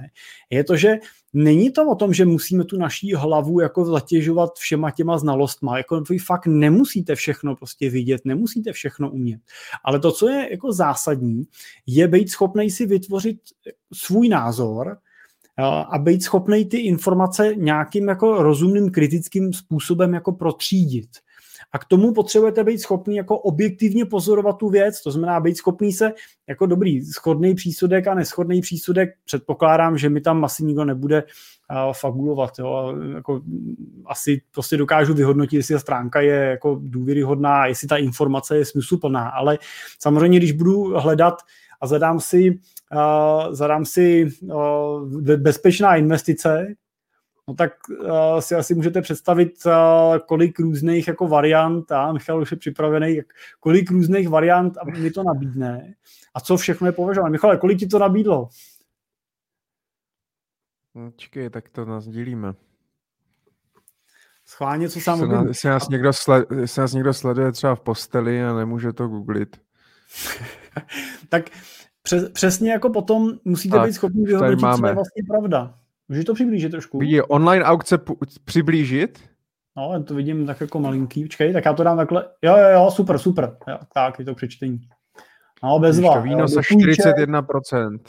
je 0.49 0.63
to, 0.63 0.75
že 0.75 0.95
není 1.33 1.71
to 1.71 1.89
o 1.89 1.95
tom, 1.95 2.13
že 2.13 2.25
musíme 2.25 2.63
tu 2.63 2.77
naší 2.77 3.13
hlavu 3.13 3.59
jako 3.59 3.85
zatěžovat 3.85 4.55
všema 4.55 4.91
těma 4.91 5.17
znalostma. 5.17 5.77
Jako 5.77 6.01
vy 6.01 6.17
fakt 6.17 6.47
nemusíte 6.47 7.15
všechno 7.15 7.55
prostě 7.55 7.89
vidět, 7.89 8.21
nemusíte 8.25 8.73
všechno 8.73 9.11
umět. 9.11 9.41
Ale 9.83 9.99
to, 9.99 10.11
co 10.11 10.29
je 10.29 10.47
jako 10.51 10.73
zásadní, 10.73 11.43
je 11.85 12.07
být 12.07 12.29
schopný 12.29 12.69
si 12.69 12.85
vytvořit 12.85 13.37
svůj 13.93 14.29
názor, 14.29 14.97
a 15.91 15.97
být 15.99 16.23
schopný 16.23 16.65
ty 16.65 16.77
informace 16.77 17.55
nějakým 17.55 18.07
jako 18.07 18.43
rozumným 18.43 18.91
kritickým 18.91 19.53
způsobem 19.53 20.13
jako 20.13 20.31
protřídit. 20.31 21.09
A 21.73 21.79
k 21.79 21.85
tomu 21.85 22.13
potřebujete 22.13 22.63
být 22.63 22.77
schopný 22.77 23.15
jako 23.15 23.37
objektivně 23.37 24.05
pozorovat 24.05 24.57
tu 24.57 24.69
věc, 24.69 25.01
to 25.01 25.11
znamená 25.11 25.39
být 25.39 25.57
schopný 25.57 25.91
se 25.93 26.13
jako 26.47 26.65
dobrý 26.65 27.05
schodný 27.05 27.55
přísudek 27.55 28.07
a 28.07 28.13
neschodný 28.13 28.61
přísudek, 28.61 29.09
předpokládám, 29.25 29.97
že 29.97 30.09
mi 30.09 30.21
tam 30.21 30.45
asi 30.45 30.63
nikdo 30.63 30.85
nebude 30.85 31.23
uh, 31.23 31.93
fabulovat. 31.93 32.59
Jo. 32.59 32.95
Jako, 33.15 33.41
asi 34.05 34.41
prostě 34.51 34.77
dokážu 34.77 35.13
vyhodnotit, 35.13 35.57
jestli 35.57 35.75
ta 35.75 35.79
stránka 35.79 36.21
je 36.21 36.35
jako 36.35 36.79
důvěryhodná, 36.81 37.65
jestli 37.65 37.87
ta 37.87 37.97
informace 37.97 38.57
je 38.57 38.65
smysluplná, 38.65 39.29
ale 39.29 39.57
samozřejmě, 39.99 40.37
když 40.37 40.51
budu 40.51 40.99
hledat 40.99 41.33
a 41.81 41.87
zadám 41.87 42.19
si, 42.19 42.59
uh, 42.93 43.53
zadám 43.53 43.85
si 43.85 44.29
uh, 44.41 45.21
bezpečná 45.37 45.95
investice, 45.95 46.67
No 47.47 47.55
tak 47.55 47.73
uh, 47.89 48.39
si 48.39 48.55
asi 48.55 48.75
můžete 48.75 49.01
představit, 49.01 49.53
uh, 49.65 49.71
kolik 50.17 50.59
různých 50.59 51.07
jako 51.07 51.27
variant, 51.27 51.91
a 51.91 52.11
Michal 52.11 52.41
už 52.41 52.51
je 52.51 52.57
připravený, 52.57 53.15
jak, 53.15 53.25
kolik 53.59 53.91
různých 53.91 54.29
variant 54.29 54.77
mi 54.97 55.11
to 55.11 55.23
nabídne 55.23 55.93
a 56.33 56.39
co 56.39 56.57
všechno 56.57 56.87
je 56.87 56.91
považováno. 56.91 57.31
Michal, 57.31 57.57
kolik 57.57 57.79
ti 57.79 57.87
to 57.87 57.99
nabídlo? 57.99 58.49
No, 60.95 61.11
čekej, 61.11 61.49
tak 61.49 61.69
to 61.69 61.85
nás 61.85 62.07
dělíme. 62.07 62.53
Schválně, 64.45 64.89
co 64.89 64.99
sám 64.99 65.19
jestli, 65.21 65.47
jestli, 65.47 65.69
nás 65.69 65.89
někdo 65.89 66.13
sled, 66.13 66.51
jestli 66.51 66.81
nás 66.81 66.93
někdo 66.93 67.13
sleduje 67.13 67.51
třeba 67.51 67.75
v 67.75 67.79
posteli 67.79 68.43
a 68.43 68.53
nemůže 68.53 68.93
to 68.93 69.07
googlit. 69.07 69.61
tak 71.29 71.49
přes, 72.01 72.29
přesně 72.29 72.71
jako 72.71 72.89
potom 72.89 73.31
musíte 73.45 73.77
tak, 73.77 73.87
být 73.87 73.93
schopni 73.93 74.25
vyhodnotit, 74.25 74.79
co 74.79 74.87
je 74.87 74.93
vlastně 74.93 75.23
pravda. 75.27 75.79
Můžeš 76.09 76.25
to 76.25 76.33
přiblížit 76.33 76.71
trošku? 76.71 76.99
Vidí 76.99 77.21
online 77.21 77.65
aukce 77.65 77.97
p- 77.97 78.13
přiblížit? 78.45 79.19
No, 79.77 79.93
já 79.93 79.99
to 79.99 80.15
vidím 80.15 80.45
tak 80.45 80.61
jako 80.61 80.79
malinký. 80.79 81.23
Počkej, 81.23 81.53
tak 81.53 81.65
já 81.65 81.73
to 81.73 81.83
dám 81.83 81.97
takhle. 81.97 82.25
Jo, 82.41 82.57
jo, 82.57 82.69
jo, 82.73 82.91
super, 82.91 83.17
super. 83.17 83.57
Jo, 83.67 83.77
tak, 83.93 84.19
je 84.19 84.25
to 84.25 84.35
přečtení. 84.35 84.79
No, 85.63 85.79
bezva. 85.79 86.19
Výnos 86.19 86.51
41%. 86.57 87.99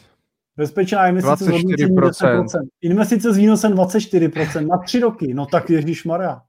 Bezpečná 0.56 1.08
investice 1.08 1.50
24%. 1.50 1.94
10%. 1.94 2.60
Investice 2.80 3.32
s 3.32 3.36
výnosem 3.36 3.72
24% 3.72 4.66
na 4.66 4.78
tři 4.78 5.00
roky. 5.00 5.34
No 5.34 5.46
tak 5.46 5.70
Ježíš 5.70 6.04
Maria. 6.04 6.40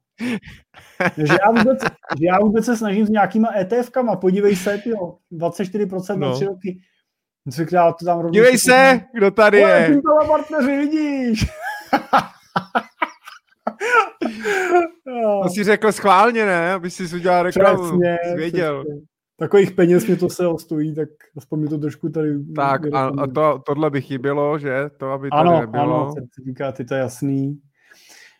že, 1.17 1.35
já 1.45 1.51
vůbec, 1.51 1.79
že 2.19 2.25
já 2.25 2.39
vůbec 2.39 2.65
se 2.65 2.77
snažím 2.77 3.05
s 3.05 3.09
nějakýma 3.09 3.49
ETFkama. 3.57 4.15
Podívej 4.15 4.55
se, 4.55 4.81
jo, 4.85 5.17
24% 5.33 6.17
no. 6.17 6.27
na 6.27 6.33
tři 6.33 6.45
roky. 6.45 6.79
Já 7.71 7.91
to 7.91 8.05
tam 8.05 8.31
Dívej 8.31 8.57
se, 8.57 9.01
kdo 9.13 9.31
tady 9.31 9.57
je. 9.57 9.87
Ty 9.87 10.01
partneři, 10.27 10.77
vidíš. 10.77 11.45
to 15.43 15.49
si 15.49 15.63
řekl 15.63 15.91
schválně, 15.91 16.45
ne? 16.45 16.73
Aby 16.73 16.89
si 16.89 17.15
udělal 17.15 17.43
reklamu. 17.43 17.83
Přesně, 17.83 18.17
věděl. 18.35 18.83
Přesně. 18.83 19.01
takových 19.39 19.71
peněz 19.71 20.07
mě 20.07 20.15
to 20.15 20.29
se 20.29 20.43
stojí, 20.57 20.95
tak 20.95 21.09
aspoň 21.37 21.59
mi 21.59 21.67
to 21.67 21.77
trošku 21.77 22.09
tady... 22.09 22.29
Tak 22.55 22.81
a, 22.93 23.05
a 23.05 23.27
to, 23.27 23.61
tohle 23.65 23.89
by 23.89 24.01
chybělo, 24.01 24.59
že? 24.59 24.89
To, 24.97 25.11
aby 25.11 25.29
tady 25.29 25.49
ano, 25.49 25.61
nebylo. 25.61 26.01
Ano, 26.01 26.13
certifikáty, 26.13 26.85
to 26.85 26.93
je 26.93 26.99
jasný. 26.99 27.59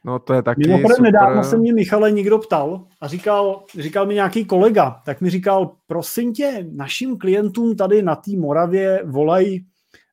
No 0.06 0.19
to 0.19 0.34
je 0.34 0.44
taky 0.44 0.68
Mimochodem 0.68 1.03
nedávno 1.03 1.44
se 1.44 1.57
mě 1.57 1.73
Michale 1.73 2.11
někdo 2.11 2.40
ptal 2.40 2.88
a 3.02 3.07
říkal, 3.07 3.64
říkal 3.80 4.06
mi 4.06 4.14
nějaký 4.14 4.45
kolega, 4.45 5.02
tak 5.06 5.22
mi 5.22 5.30
říkal, 5.30 5.76
prosím 5.88 6.34
tě, 6.34 6.68
našim 6.72 7.18
klientům 7.18 7.76
tady 7.76 8.02
na 8.02 8.15
té 8.15 8.32
Moravě 8.38 9.03
volají 9.06 9.65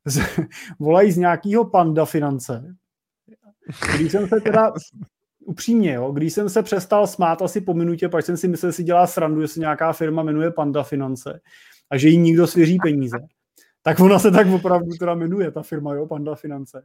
z, 0.05 0.23
volaj 0.79 1.13
z 1.13 1.17
nějakého 1.27 1.65
panda 1.65 2.05
finance. 2.05 2.75
Když 3.97 4.13
jsem 4.13 4.29
se 4.29 4.41
teda 4.41 4.73
upřímně, 5.45 5.93
jo, 5.93 6.13
když 6.13 6.33
jsem 6.33 6.49
se 6.49 6.63
přestal 6.63 7.07
smát 7.07 7.43
asi 7.43 7.61
po 7.61 7.75
minutě, 7.75 8.09
pak 8.09 8.25
jsem 8.25 8.37
si 8.37 8.49
myslel, 8.49 8.73
že 8.73 8.77
si 8.77 8.85
dělá 8.85 9.07
srandu, 9.07 9.41
že 9.41 9.49
se 9.49 9.61
nějaká 9.61 9.93
firma 9.93 10.23
jmenuje 10.23 10.51
Panda 10.51 10.83
Finance 10.83 11.41
a 11.91 11.97
že 11.97 12.09
jí 12.09 12.19
nikdo 12.19 12.47
svěří 12.47 12.79
peníze. 12.83 13.19
Tak 13.83 14.01
ona 14.01 14.19
se 14.19 14.31
tak 14.31 14.47
opravdu 14.47 14.91
teda 14.99 15.15
jmenuje, 15.15 15.51
ta 15.51 15.63
firma, 15.63 15.95
jo, 15.95 16.07
Panda 16.07 16.35
Finance. 16.35 16.83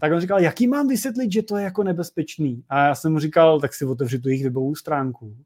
Tak 0.00 0.12
on 0.12 0.20
říkal, 0.20 0.40
jaký 0.40 0.66
mám 0.66 0.88
vysvětlit, 0.88 1.32
že 1.32 1.42
to 1.42 1.56
je 1.56 1.64
jako 1.64 1.82
nebezpečný? 1.82 2.62
A 2.68 2.86
já 2.86 2.94
jsem 2.94 3.12
mu 3.12 3.18
říkal, 3.18 3.60
tak 3.60 3.74
si 3.74 3.84
otevři 3.84 4.18
tu 4.18 4.28
jejich 4.28 4.44
webovou 4.44 4.74
stránku. 4.74 5.36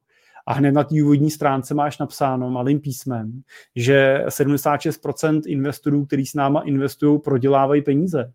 A 0.47 0.53
hned 0.53 0.73
na 0.73 0.85
té 0.85 0.95
úvodní 1.03 1.31
stránce 1.31 1.75
máš 1.75 1.99
napsáno 1.99 2.51
malým 2.51 2.81
písmem, 2.81 3.43
že 3.77 4.25
76% 4.29 5.43
investorů, 5.47 6.07
kteří 6.07 6.27
s 6.27 6.35
náma 6.35 6.61
investují, 6.61 7.21
prodělávají 7.21 7.83
peníze. 7.83 8.33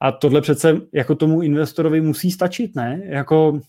A 0.00 0.12
tohle 0.12 0.40
přece 0.40 0.80
jako 0.92 1.14
tomu 1.14 1.42
investorovi 1.42 2.00
musí 2.00 2.30
stačit, 2.30 2.76
ne? 2.76 3.02
Jako, 3.04 3.60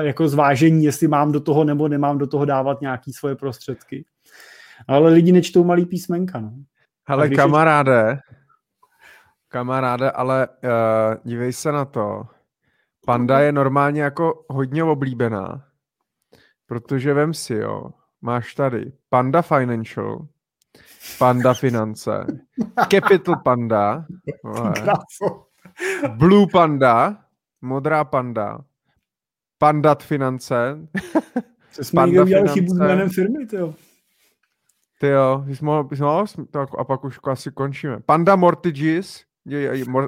jako 0.00 0.28
zvážení, 0.28 0.84
jestli 0.84 1.08
mám 1.08 1.32
do 1.32 1.40
toho 1.40 1.64
nebo 1.64 1.88
nemám 1.88 2.18
do 2.18 2.26
toho 2.26 2.44
dávat 2.44 2.80
nějaké 2.80 3.12
svoje 3.12 3.36
prostředky. 3.36 4.04
Ale 4.88 5.12
lidi 5.12 5.32
nečtou 5.32 5.64
malý 5.64 5.86
písmenka, 5.86 6.40
no. 6.40 6.52
Ale 7.06 7.28
kamaráde, 7.28 8.18
kamaráde, 9.50 10.10
ale 10.10 10.48
uh, 10.48 10.70
dívej 11.24 11.52
se 11.52 11.72
na 11.72 11.84
to. 11.84 12.22
Panda 13.06 13.40
je 13.40 13.52
normálně 13.52 14.02
jako 14.02 14.44
hodně 14.48 14.84
oblíbená, 14.84 15.64
protože 16.66 17.14
vem 17.14 17.34
si, 17.34 17.54
jo, 17.54 17.90
máš 18.22 18.54
tady 18.54 18.92
Panda 19.08 19.42
Financial, 19.42 20.26
Panda 21.18 21.54
Finance, 21.54 22.26
Capital 22.90 23.36
Panda, 23.44 24.04
vole, 24.44 24.72
Blue 26.08 26.46
Panda, 26.52 27.16
Modrá 27.62 28.04
Panda, 28.04 28.58
Pandat 29.58 30.02
Finance, 30.02 30.78
Co 31.72 31.84
jsme 31.84 32.00
Panda 32.00 32.22
udělali 32.22 32.48
chybu 32.48 32.74
s 32.74 32.78
jménem 32.78 33.08
firmy, 33.08 33.46
jo. 33.52 33.74
Ty 35.00 35.06
jo, 35.06 35.44
jsi 35.46 35.64
mohl, 35.64 35.88
jsi 35.92 36.02
mohl, 36.02 36.24
tak 36.50 36.68
a 36.78 36.84
pak 36.84 37.04
už 37.04 37.18
asi 37.24 37.50
končíme. 37.50 38.00
Panda 38.00 38.36
Mortgages, 38.36 39.29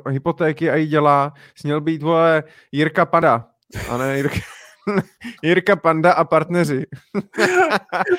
hypotéky 0.08 0.70
a 0.70 0.76
jí 0.76 0.86
dělá, 0.86 1.32
směl 1.54 1.80
být, 1.80 2.02
vole, 2.02 2.42
Jirka 2.72 3.06
Panda, 3.06 3.48
a 3.90 3.96
ne 3.96 4.16
Jirka, 4.16 4.36
Jirka 5.42 5.76
Panda 5.76 6.12
a 6.12 6.24
partneři. 6.24 6.86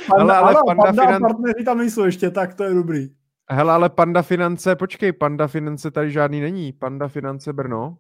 Panda, 0.10 0.38
ale, 0.38 0.38
ale 0.38 0.50
ano, 0.50 0.62
Panda, 0.66 0.84
Panda 0.84 1.04
finan... 1.04 1.26
a 1.26 1.28
partneři 1.28 1.64
tam 1.66 1.78
nejsou 1.78 2.04
ještě, 2.04 2.30
tak 2.30 2.54
to 2.54 2.64
je 2.64 2.74
dobrý. 2.74 3.10
Hele, 3.50 3.74
ale 3.74 3.90
Panda 3.90 4.22
Finance, 4.22 4.76
počkej, 4.76 5.12
Panda 5.12 5.48
Finance 5.48 5.92
tady 5.92 6.12
žádný 6.12 6.42
není. 6.42 6.74
Panda 6.74 7.08
Finance 7.08 7.54
Brno. 7.54 7.98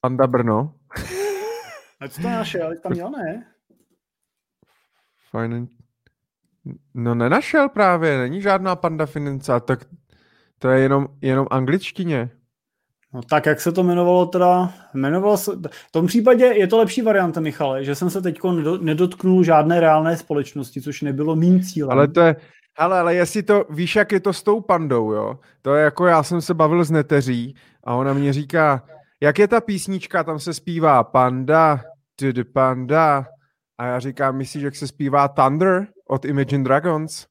Panda 0.00 0.26
Brno. 0.26 0.74
A 2.00 2.08
co 2.08 2.22
to 2.22 2.28
našel? 2.28 2.76
Tam 2.82 2.92
měl, 2.92 3.10
ne? 3.10 3.46
Fajn. 5.30 5.68
No 6.94 7.14
nenašel 7.14 7.68
právě, 7.68 8.18
není 8.18 8.40
žádná 8.40 8.76
Panda 8.76 9.06
Finance, 9.06 9.60
tak 9.60 9.84
to 10.58 10.68
je 10.68 10.80
jenom, 10.80 11.08
jenom 11.20 11.46
angličtině. 11.50 12.30
No 13.14 13.22
tak, 13.22 13.46
jak 13.46 13.60
se 13.60 13.72
to 13.72 13.80
jmenovalo 13.80 14.26
teda? 14.26 14.72
Jmenovalo 14.94 15.36
se, 15.36 15.52
v 15.70 15.92
tom 15.92 16.06
případě 16.06 16.44
je 16.44 16.66
to 16.66 16.78
lepší 16.78 17.02
varianta, 17.02 17.40
Michale, 17.40 17.84
že 17.84 17.94
jsem 17.94 18.10
se 18.10 18.22
teď 18.22 18.40
nedotknul 18.80 19.44
žádné 19.44 19.80
reálné 19.80 20.16
společnosti, 20.16 20.82
což 20.82 21.02
nebylo 21.02 21.36
mým 21.36 21.62
cílem. 21.62 21.90
Ale 21.90 22.08
to 22.08 22.20
je, 22.20 22.36
ale, 22.76 23.00
ale 23.00 23.14
jestli 23.14 23.42
to, 23.42 23.64
víš, 23.70 23.96
jak 23.96 24.12
je 24.12 24.20
to 24.20 24.32
s 24.32 24.42
tou 24.42 24.60
pandou, 24.60 25.12
jo? 25.12 25.38
To 25.62 25.74
je 25.74 25.84
jako, 25.84 26.06
já 26.06 26.22
jsem 26.22 26.40
se 26.40 26.54
bavil 26.54 26.84
s 26.84 26.90
neteří 26.90 27.54
a 27.84 27.94
ona 27.94 28.12
mě 28.12 28.32
říká, 28.32 28.84
jak 29.20 29.38
je 29.38 29.48
ta 29.48 29.60
písnička, 29.60 30.24
tam 30.24 30.38
se 30.38 30.54
zpívá 30.54 31.04
panda, 31.04 31.80
the 32.20 32.44
panda, 32.52 33.26
a 33.78 33.86
já 33.86 34.00
říkám, 34.00 34.36
myslíš, 34.36 34.62
jak 34.62 34.76
se 34.76 34.86
zpívá 34.86 35.28
Thunder 35.28 35.86
od 36.08 36.24
Imagine 36.24 36.64
Dragons? 36.64 37.26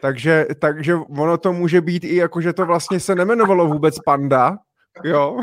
Takže, 0.00 0.46
takže 0.58 0.94
ono 0.94 1.38
to 1.38 1.52
může 1.52 1.80
být 1.80 2.04
i 2.04 2.16
jako, 2.16 2.40
že 2.40 2.52
to 2.52 2.66
vlastně 2.66 3.00
se 3.00 3.14
nemenovalo 3.14 3.66
vůbec 3.66 3.98
Panda, 3.98 4.58
jo. 5.04 5.40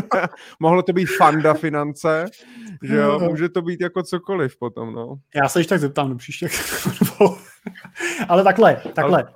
Mohlo 0.60 0.82
to 0.82 0.92
být 0.92 1.06
Fanda 1.06 1.54
finance, 1.54 2.24
že 2.82 2.96
jo, 2.96 3.18
může 3.18 3.48
to 3.48 3.62
být 3.62 3.80
jako 3.80 4.02
cokoliv 4.02 4.58
potom, 4.58 4.92
no. 4.92 5.14
Já 5.42 5.48
se 5.48 5.60
ještě 5.60 5.68
tak 5.68 5.80
zeptám 5.80 6.10
do 6.10 6.16
příště. 6.16 6.48
Ale 8.28 8.44
takhle, 8.44 8.82
takhle. 8.94 9.22
Ale... 9.22 9.34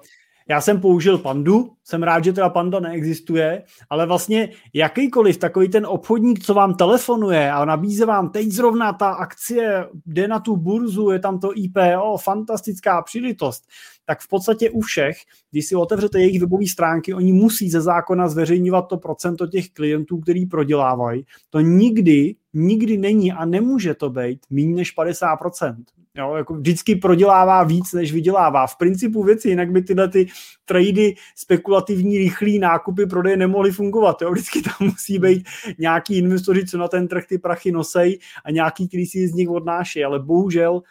Já 0.50 0.60
jsem 0.60 0.80
použil 0.80 1.18
pandu, 1.18 1.70
jsem 1.84 2.02
rád, 2.02 2.24
že 2.24 2.32
teda 2.32 2.48
panda 2.48 2.80
neexistuje, 2.80 3.62
ale 3.90 4.06
vlastně 4.06 4.48
jakýkoliv 4.72 5.36
takový 5.36 5.68
ten 5.68 5.86
obchodník, 5.86 6.44
co 6.44 6.54
vám 6.54 6.74
telefonuje 6.74 7.52
a 7.52 7.64
nabíze 7.64 8.06
vám 8.06 8.30
teď 8.30 8.48
zrovna 8.48 8.92
ta 8.92 9.10
akcie, 9.10 9.88
jde 10.06 10.28
na 10.28 10.40
tu 10.40 10.56
burzu, 10.56 11.10
je 11.10 11.18
tam 11.18 11.40
to 11.40 11.52
IPO, 11.58 12.16
fantastická 12.16 13.02
příležitost, 13.02 13.68
tak 14.04 14.20
v 14.20 14.28
podstatě 14.28 14.70
u 14.70 14.80
všech, 14.80 15.16
když 15.50 15.66
si 15.66 15.76
otevřete 15.76 16.20
jejich 16.20 16.40
webové 16.40 16.66
stránky, 16.66 17.14
oni 17.14 17.32
musí 17.32 17.70
ze 17.70 17.80
zákona 17.80 18.28
zveřejňovat 18.28 18.82
to 18.82 18.96
procento 18.96 19.46
těch 19.46 19.70
klientů, 19.70 20.18
který 20.18 20.46
prodělávají. 20.46 21.24
To 21.50 21.60
nikdy, 21.60 22.34
nikdy 22.54 22.98
není 22.98 23.32
a 23.32 23.44
nemůže 23.44 23.94
to 23.94 24.10
být 24.10 24.40
méně 24.50 24.74
než 24.74 24.96
50%. 24.96 25.74
Jo, 26.18 26.34
jako 26.34 26.54
vždycky 26.54 26.96
prodělává 26.96 27.64
víc, 27.64 27.92
než 27.92 28.12
vydělává. 28.12 28.66
V 28.66 28.76
principu 28.76 29.22
věci, 29.22 29.48
jinak 29.48 29.70
by 29.70 29.82
tyhle 29.82 30.08
ty 30.08 30.26
trady, 30.64 31.14
spekulativní, 31.36 32.18
rychlý 32.18 32.58
nákupy, 32.58 33.06
prodeje 33.06 33.36
nemohly 33.36 33.70
fungovat. 33.70 34.22
Jo. 34.22 34.32
Vždycky 34.32 34.62
tam 34.62 34.74
musí 34.80 35.18
být 35.18 35.48
nějaký 35.78 36.18
investoři, 36.18 36.66
co 36.66 36.78
na 36.78 36.88
ten 36.88 37.08
trh 37.08 37.26
ty 37.26 37.38
prachy 37.38 37.72
nosej 37.72 38.18
a 38.44 38.50
nějaký, 38.50 38.88
který 38.88 39.06
si 39.06 39.28
z 39.28 39.34
nich 39.34 39.48
odnáší. 39.48 40.04
Ale 40.04 40.18
bohužel 40.18 40.82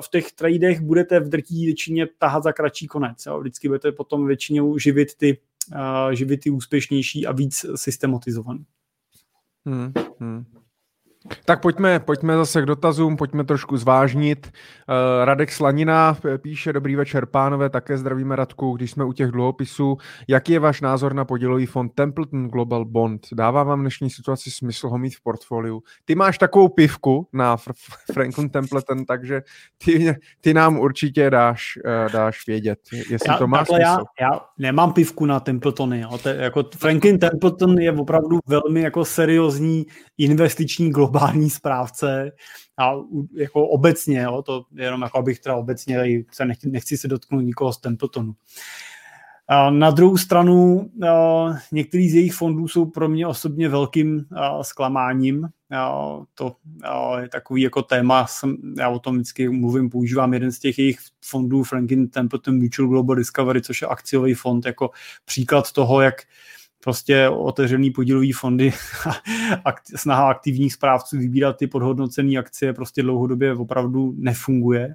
v 0.00 0.10
těch 0.10 0.32
tradech 0.32 0.80
budete 0.80 1.20
v 1.20 1.28
drtí 1.28 1.66
většině 1.66 2.06
tahat 2.18 2.42
za 2.42 2.52
kratší 2.52 2.86
konec. 2.86 3.26
Jo. 3.26 3.40
Vždycky 3.40 3.68
budete 3.68 3.92
potom 3.92 4.26
většinou 4.26 4.78
živit 4.78 5.14
ty, 5.14 5.38
uh, 5.72 6.12
živit 6.12 6.36
ty 6.36 6.50
úspěšnější 6.50 7.26
a 7.26 7.32
víc 7.32 7.66
systematizovaný. 7.74 8.64
Hmm, 9.66 9.92
hmm. 10.20 10.44
Tak 11.44 11.62
pojďme, 11.62 12.00
pojďme 12.00 12.36
zase 12.36 12.62
k 12.62 12.66
dotazům, 12.66 13.16
pojďme 13.16 13.44
trošku 13.44 13.76
zvážnit. 13.76 14.46
Uh, 14.46 15.24
Radek 15.24 15.52
Slanina 15.52 16.16
píše, 16.38 16.72
dobrý 16.72 16.96
večer 16.96 17.26
pánové, 17.26 17.70
také 17.70 17.98
zdravíme 17.98 18.36
Radku, 18.36 18.76
když 18.76 18.90
jsme 18.90 19.04
u 19.04 19.12
těch 19.12 19.30
dluhopisů. 19.30 19.96
Jaký 20.28 20.52
je 20.52 20.58
váš 20.58 20.80
názor 20.80 21.14
na 21.14 21.24
podílový 21.24 21.66
fond 21.66 21.92
Templeton 21.94 22.48
Global 22.48 22.84
Bond? 22.84 23.26
Dává 23.32 23.62
vám 23.62 23.80
dnešní 23.80 24.10
situaci 24.10 24.50
smysl 24.50 24.88
ho 24.88 24.98
mít 24.98 25.16
v 25.16 25.22
portfoliu? 25.22 25.82
Ty 26.04 26.14
máš 26.14 26.38
takovou 26.38 26.68
pivku 26.68 27.28
na 27.32 27.56
Franklin 28.12 28.50
Templeton, 28.50 29.04
takže 29.04 29.42
ty, 29.84 30.16
ty 30.40 30.54
nám 30.54 30.78
určitě 30.78 31.30
dáš, 31.30 31.78
uh, 31.84 32.12
dáš 32.12 32.46
vědět, 32.46 32.78
jestli 32.92 33.32
já, 33.32 33.38
to 33.38 33.46
má 33.46 33.64
smysl. 33.64 33.80
Já, 33.80 33.98
já 34.20 34.40
nemám 34.58 34.92
pivku 34.92 35.26
na 35.26 35.40
Templetony. 35.40 36.00
Jo. 36.00 36.18
To, 36.22 36.28
jako 36.28 36.64
Franklin 36.76 37.18
Templeton 37.18 37.78
je 37.78 37.92
opravdu 37.92 38.38
velmi 38.46 38.80
jako 38.80 39.04
seriózní 39.04 39.86
investiční 40.18 40.90
global 40.90 41.15
globální 41.16 41.50
správce 41.50 42.32
a 42.78 42.92
jako 43.34 43.68
obecně, 43.68 44.20
jo, 44.20 44.42
to 44.42 44.64
jenom 44.74 45.02
jako 45.02 45.18
abych 45.18 45.40
teda 45.40 45.56
obecně 45.56 46.24
se 46.32 46.44
nechci, 46.44 46.70
nechci 46.70 46.96
se 46.96 47.08
dotknout 47.08 47.44
nikoho 47.44 47.72
z 47.72 47.80
Templetonu. 47.80 48.34
Na 49.70 49.90
druhou 49.90 50.16
stranu, 50.16 50.90
některý 51.72 52.10
z 52.10 52.14
jejich 52.14 52.34
fondů 52.34 52.68
jsou 52.68 52.86
pro 52.86 53.08
mě 53.08 53.26
osobně 53.26 53.68
velkým 53.68 54.24
zklamáním. 54.62 55.48
To 56.34 56.56
je 57.20 57.28
takový 57.28 57.62
jako 57.62 57.82
téma, 57.82 58.26
já 58.78 58.88
o 58.88 58.98
tom 58.98 59.14
vždycky 59.14 59.48
mluvím, 59.48 59.90
používám 59.90 60.34
jeden 60.34 60.52
z 60.52 60.58
těch 60.58 60.78
jejich 60.78 60.98
fondů, 61.24 61.62
Franklin 61.62 62.08
Templeton 62.08 62.62
Mutual 62.62 62.88
Global 62.88 63.16
Discovery, 63.16 63.62
což 63.62 63.82
je 63.82 63.88
akciový 63.88 64.34
fond, 64.34 64.66
jako 64.66 64.90
příklad 65.24 65.72
toho, 65.72 66.00
jak 66.00 66.14
prostě 66.86 67.28
otevřený 67.28 67.90
podílový 67.90 68.32
fondy 68.32 68.72
a 69.64 69.74
snaha 69.96 70.30
aktivních 70.30 70.72
správců 70.72 71.18
vybírat 71.18 71.56
ty 71.56 71.66
podhodnocené 71.66 72.38
akcie 72.38 72.72
prostě 72.72 73.02
dlouhodobě 73.02 73.54
opravdu 73.54 74.14
nefunguje. 74.16 74.94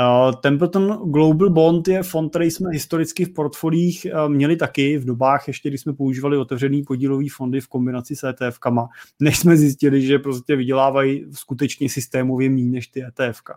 Uh, 0.00 0.32
Templeton 0.40 1.10
Global 1.10 1.50
Bond 1.50 1.88
je 1.88 2.02
fond, 2.02 2.30
který 2.30 2.50
jsme 2.50 2.70
historicky 2.70 3.24
v 3.24 3.34
portfolích 3.34 4.06
uh, 4.14 4.28
měli 4.28 4.56
taky 4.56 4.98
v 4.98 5.04
dobách, 5.04 5.48
ještě 5.48 5.68
když 5.68 5.80
jsme 5.80 5.92
používali 5.92 6.36
otevřený 6.36 6.82
podílový 6.82 7.28
fondy 7.28 7.60
v 7.60 7.68
kombinaci 7.68 8.16
s 8.16 8.22
ETF-kama, 8.22 8.88
než 9.20 9.38
jsme 9.38 9.56
zjistili, 9.56 10.02
že 10.02 10.18
prostě 10.18 10.56
vydělávají 10.56 11.26
skutečně 11.32 11.88
systémově 11.88 12.50
méně 12.50 12.70
než 12.70 12.86
ty 12.88 13.04
ETF. 13.04 13.40
-ka. 13.42 13.54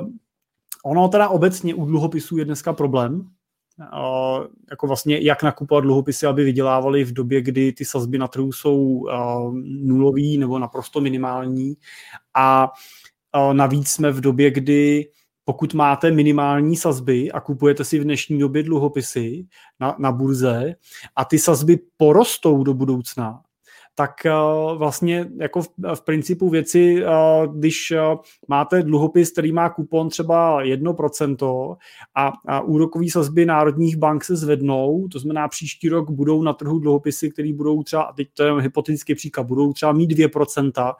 Uh, 0.00 0.08
ono 0.84 1.08
teda 1.08 1.28
obecně 1.28 1.74
u 1.74 1.86
dluhopisů 1.86 2.36
je 2.36 2.44
dneska 2.44 2.72
problém, 2.72 3.30
jako 4.70 4.86
vlastně 4.86 5.18
jak 5.18 5.42
nakupovat 5.42 5.80
dluhopisy, 5.80 6.26
aby 6.26 6.44
vydělávali 6.44 7.04
v 7.04 7.12
době, 7.12 7.42
kdy 7.42 7.72
ty 7.72 7.84
sazby 7.84 8.18
na 8.18 8.28
trhu 8.28 8.52
jsou 8.52 9.06
nulový 9.64 10.38
nebo 10.38 10.58
naprosto 10.58 11.00
minimální. 11.00 11.74
A 12.34 12.72
navíc 13.52 13.88
jsme 13.88 14.10
v 14.10 14.20
době, 14.20 14.50
kdy 14.50 15.10
pokud 15.44 15.74
máte 15.74 16.10
minimální 16.10 16.76
sazby 16.76 17.32
a 17.32 17.40
kupujete 17.40 17.84
si 17.84 17.98
v 17.98 18.04
dnešní 18.04 18.38
době 18.38 18.62
dluhopisy 18.62 19.46
na, 19.80 19.96
na 19.98 20.12
burze 20.12 20.74
a 21.16 21.24
ty 21.24 21.38
sazby 21.38 21.78
porostou 21.96 22.64
do 22.64 22.74
budoucna, 22.74 23.42
tak 23.98 24.12
uh, 24.26 24.78
vlastně 24.78 25.28
jako 25.40 25.62
v, 25.62 25.68
v 25.94 26.00
principu 26.04 26.48
věci, 26.48 27.04
uh, 27.04 27.56
když 27.56 27.90
uh, 27.90 28.20
máte 28.48 28.82
dluhopis, 28.82 29.32
který 29.32 29.52
má 29.52 29.70
kupon 29.70 30.08
třeba 30.08 30.62
1% 30.64 31.76
a, 32.14 32.32
a 32.48 32.60
úrokové 32.60 33.10
sazby 33.10 33.46
národních 33.46 33.96
bank 33.96 34.24
se 34.24 34.36
zvednou, 34.36 35.08
to 35.08 35.18
znamená 35.18 35.48
příští 35.48 35.88
rok 35.88 36.10
budou 36.10 36.42
na 36.42 36.52
trhu 36.52 36.78
dluhopisy, 36.78 37.30
které 37.30 37.52
budou 37.52 37.82
třeba, 37.82 38.12
teď 38.16 38.28
to 38.34 38.42
je 38.42 38.62
hypotetický 38.62 39.14
příklad, 39.14 39.46
budou 39.46 39.72
třeba 39.72 39.92
mít 39.92 40.10
2%, 40.10 40.94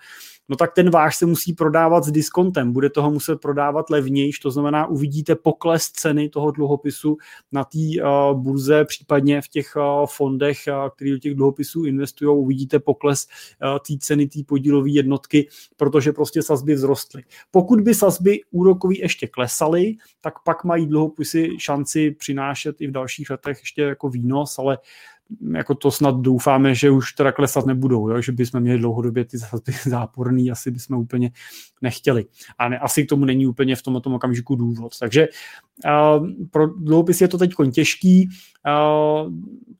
no 0.48 0.56
tak 0.56 0.74
ten 0.74 0.90
váš 0.90 1.16
se 1.16 1.26
musí 1.26 1.52
prodávat 1.52 2.04
s 2.04 2.12
diskontem, 2.12 2.72
bude 2.72 2.90
toho 2.90 3.10
muset 3.10 3.40
prodávat 3.40 3.90
levnějš, 3.90 4.38
to 4.38 4.50
znamená 4.50 4.86
uvidíte 4.86 5.34
pokles 5.34 5.90
ceny 5.90 6.28
toho 6.28 6.50
dluhopisu 6.50 7.16
na 7.52 7.64
té 7.64 7.78
uh, 7.78 8.40
burze, 8.40 8.84
případně 8.84 9.42
v 9.42 9.48
těch 9.48 9.76
uh, 9.76 10.06
fondech, 10.06 10.58
uh, 10.68 10.90
který 10.96 11.10
do 11.10 11.18
těch 11.18 11.34
dluhopisů 11.34 11.84
investují, 11.84 12.38
uvidíte 12.38 12.78
pokles 12.78 13.26
uh, 13.26 13.78
té 13.78 13.98
ceny 14.00 14.26
té 14.26 14.40
podílové 14.46 14.90
jednotky, 14.90 15.48
protože 15.76 16.12
prostě 16.12 16.42
sazby 16.42 16.74
vzrostly. 16.74 17.22
Pokud 17.50 17.80
by 17.80 17.94
sazby 17.94 18.40
úrokový 18.50 18.98
ještě 18.98 19.26
klesaly, 19.26 19.94
tak 20.20 20.34
pak 20.44 20.64
mají 20.64 20.86
dluhopisy 20.86 21.48
šanci 21.58 22.10
přinášet 22.10 22.80
i 22.80 22.86
v 22.86 22.90
dalších 22.90 23.30
letech 23.30 23.58
ještě 23.60 23.82
jako 23.82 24.08
výnos, 24.08 24.58
ale 24.58 24.78
jako 25.56 25.74
to 25.74 25.90
snad 25.90 26.16
doufáme, 26.16 26.74
že 26.74 26.90
už 26.90 27.12
teda 27.12 27.32
klesat 27.32 27.66
nebudou, 27.66 28.10
jo? 28.10 28.22
že 28.22 28.32
bychom 28.32 28.60
měli 28.60 28.78
dlouhodobě 28.78 29.24
ty 29.24 29.38
sazby 29.38 29.72
záporný, 29.84 30.50
asi 30.50 30.70
bychom 30.70 30.96
úplně 30.96 31.30
nechtěli. 31.82 32.24
A 32.58 32.68
ne, 32.68 32.78
asi 32.78 33.04
k 33.04 33.08
tomu 33.08 33.24
není 33.24 33.46
úplně 33.46 33.76
v 33.76 33.82
tomto 33.82 34.10
okamžiku 34.10 34.56
důvod. 34.56 34.98
Takže 34.98 35.28
pro 36.50 36.66
dluhopis 36.66 37.20
je 37.20 37.28
to 37.28 37.38
teď 37.38 37.50
těžký. 37.72 38.28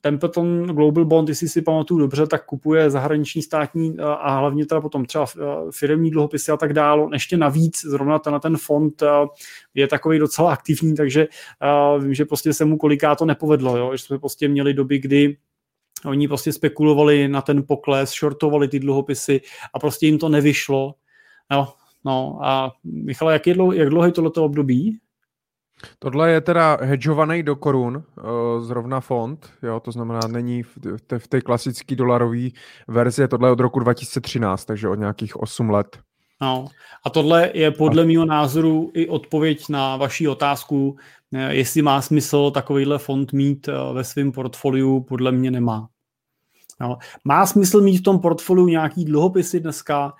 Templeton 0.01 0.65
Global 0.65 1.05
Bond, 1.05 1.29
jestli 1.29 1.49
si 1.49 1.61
pamatuju 1.61 1.99
dobře, 1.99 2.27
tak 2.27 2.45
kupuje 2.45 2.89
zahraniční 2.89 3.41
státní 3.41 3.99
a 3.99 4.39
hlavně 4.39 4.65
teda 4.65 4.81
potom 4.81 5.05
třeba 5.05 5.23
uh, 5.25 5.71
firmní 5.71 6.11
dluhopisy 6.11 6.51
a 6.51 6.57
tak 6.57 6.73
dále. 6.73 7.07
Ještě 7.13 7.37
navíc 7.37 7.81
zrovna 7.81 8.19
ten, 8.19 8.39
ten 8.39 8.57
fond 8.57 9.01
uh, 9.01 9.07
je 9.73 9.87
takový 9.87 10.19
docela 10.19 10.53
aktivní, 10.53 10.95
takže 10.95 11.27
uh, 11.97 12.03
vím, 12.03 12.13
že 12.13 12.25
prostě 12.25 12.53
se 12.53 12.65
mu 12.65 12.77
koliká 12.77 13.15
to 13.15 13.25
nepovedlo, 13.25 13.77
jo? 13.77 13.91
že 13.91 14.03
jsme 14.03 14.19
prostě 14.19 14.47
měli 14.47 14.73
doby, 14.73 14.99
kdy 14.99 15.37
Oni 16.05 16.27
prostě 16.27 16.53
spekulovali 16.53 17.27
na 17.27 17.41
ten 17.41 17.63
pokles, 17.67 18.13
shortovali 18.13 18.67
ty 18.67 18.79
dluhopisy 18.79 19.41
a 19.73 19.79
prostě 19.79 20.05
jim 20.05 20.17
to 20.17 20.29
nevyšlo. 20.29 20.93
No, 21.51 21.73
no 22.05 22.39
a 22.41 22.71
Michale, 22.83 23.33
jak, 23.33 23.47
je 23.47 23.53
dlouho, 23.53 23.73
jak 23.73 23.89
dlouho 23.89 24.05
je 24.05 24.11
tohleto 24.11 24.45
období? 24.45 24.99
Tohle 25.99 26.31
je 26.31 26.41
teda 26.41 26.77
hedžovaný 26.81 27.43
do 27.43 27.55
korun, 27.55 28.03
eh, 28.17 28.21
zrovna 28.61 28.99
fond, 28.99 29.49
jo, 29.63 29.79
to 29.79 29.91
znamená, 29.91 30.19
není 30.27 30.63
v 30.63 30.77
té, 31.07 31.19
v 31.19 31.27
té 31.27 31.41
klasické 31.41 31.95
dolarové 31.95 32.47
verzi, 32.87 33.27
tohle 33.27 33.47
je 33.47 33.51
od 33.51 33.59
roku 33.59 33.79
2013, 33.79 34.65
takže 34.65 34.89
od 34.89 34.95
nějakých 34.95 35.37
8 35.37 35.69
let. 35.69 35.99
No. 36.41 36.67
A 37.05 37.09
tohle 37.09 37.51
je 37.53 37.71
podle 37.71 38.05
mého 38.05 38.25
názoru 38.25 38.91
i 38.93 39.07
odpověď 39.07 39.69
na 39.69 39.97
vaši 39.97 40.27
otázku, 40.27 40.97
eh, 41.33 41.53
jestli 41.55 41.81
má 41.81 42.01
smysl 42.01 42.51
takovýhle 42.51 42.97
fond 42.97 43.33
mít 43.33 43.67
eh, 43.67 43.73
ve 43.93 44.03
svém 44.03 44.31
portfoliu, 44.31 45.01
podle 45.01 45.31
mě 45.31 45.51
nemá. 45.51 45.87
No. 46.81 46.97
Má 47.25 47.45
smysl 47.45 47.81
mít 47.81 47.97
v 47.97 48.03
tom 48.03 48.19
portfoliu 48.19 48.67
nějaký 48.67 49.05
dluhopisy 49.05 49.59
dneska, 49.59 50.13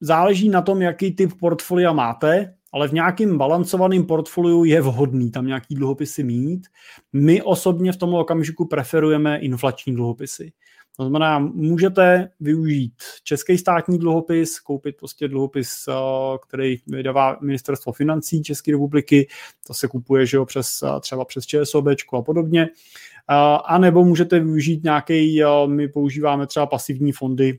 záleží 0.00 0.48
na 0.48 0.62
tom, 0.62 0.82
jaký 0.82 1.16
typ 1.16 1.32
portfolia 1.40 1.92
máte, 1.92 2.54
ale 2.72 2.88
v 2.88 2.92
nějakým 2.92 3.38
balancovaném 3.38 4.06
portfoliu 4.06 4.64
je 4.64 4.80
vhodný 4.80 5.30
tam 5.30 5.46
nějaký 5.46 5.74
dluhopisy 5.74 6.24
mít. 6.24 6.66
My 7.12 7.42
osobně 7.42 7.92
v 7.92 7.96
tomto 7.96 8.18
okamžiku 8.18 8.66
preferujeme 8.66 9.38
inflační 9.38 9.94
dluhopisy. 9.94 10.52
To 10.96 11.02
znamená, 11.02 11.38
můžete 11.38 12.28
využít 12.40 12.92
český 13.22 13.58
státní 13.58 13.98
dluhopis, 13.98 14.60
koupit 14.60 14.96
prostě 14.96 15.28
dluhopis, 15.28 15.84
eh, 15.88 15.92
který 16.48 16.76
vydává 16.86 17.38
ministerstvo 17.42 17.92
financí 17.92 18.42
České 18.42 18.72
republiky, 18.72 19.28
to 19.66 19.74
se 19.74 19.88
kupuje 19.88 20.26
že 20.26 20.36
jo, 20.36 20.44
přes, 20.44 20.82
eh, 20.82 21.00
třeba 21.00 21.24
přes 21.24 21.46
ČSOB 21.46 21.86
a 22.18 22.22
podobně. 22.22 22.62
Eh, 22.62 23.58
a 23.64 23.78
nebo 23.78 24.04
můžete 24.04 24.40
využít 24.40 24.84
nějaký, 24.84 25.42
my 25.66 25.88
používáme 25.88 26.46
třeba 26.46 26.66
pasivní 26.66 27.12
fondy, 27.12 27.58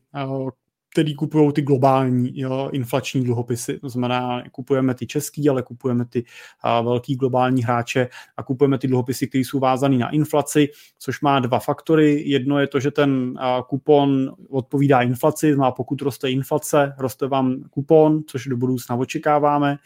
který 0.92 1.16
kupují 1.16 1.54
ty 1.54 1.62
globální 1.62 2.40
jo, 2.40 2.70
inflační 2.72 3.24
dluhopisy. 3.24 3.80
To 3.80 3.90
znamená, 3.90 4.44
kupujeme 4.52 4.94
ty 4.94 5.08
český, 5.08 5.50
ale 5.50 5.64
kupujeme 5.64 6.06
ty 6.06 6.26
a, 6.62 6.82
velký 6.82 7.16
globální 7.16 7.64
hráče 7.64 8.08
a 8.38 8.44
kupujeme 8.44 8.78
ty 8.78 8.88
dluhopisy, 8.88 9.28
které 9.28 9.42
jsou 9.42 9.60
vázané 9.60 9.98
na 9.98 10.10
inflaci, 10.10 10.68
což 11.00 11.22
má 11.22 11.40
dva 11.40 11.60
faktory. 11.60 12.24
Jedno 12.26 12.60
je 12.60 12.68
to, 12.68 12.80
že 12.80 12.92
ten 12.92 13.34
a, 13.40 13.64
kupon 13.70 14.36
odpovídá 14.50 15.02
inflaci, 15.02 15.54
znamená 15.54 15.72
pokud 15.72 16.02
roste 16.02 16.32
inflace, 16.32 16.94
roste 16.98 17.28
vám 17.28 17.64
kupon, 17.70 18.24
což 18.28 18.46
do 18.48 18.58
budoucna 18.58 18.96
očekáváme. 18.96 19.78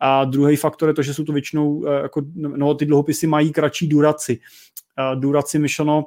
A 0.00 0.24
druhý 0.24 0.56
faktor 0.56 0.88
je 0.88 0.94
to, 0.94 1.02
že 1.02 1.14
jsou 1.14 1.24
to 1.24 1.32
většinou, 1.32 1.86
jako, 2.02 2.22
no, 2.34 2.74
ty 2.74 2.86
dluhopisy 2.86 3.26
mají 3.26 3.52
kratší 3.52 3.88
duraci. 3.88 4.40
Duraci 5.14 5.58
myšleno, 5.58 6.04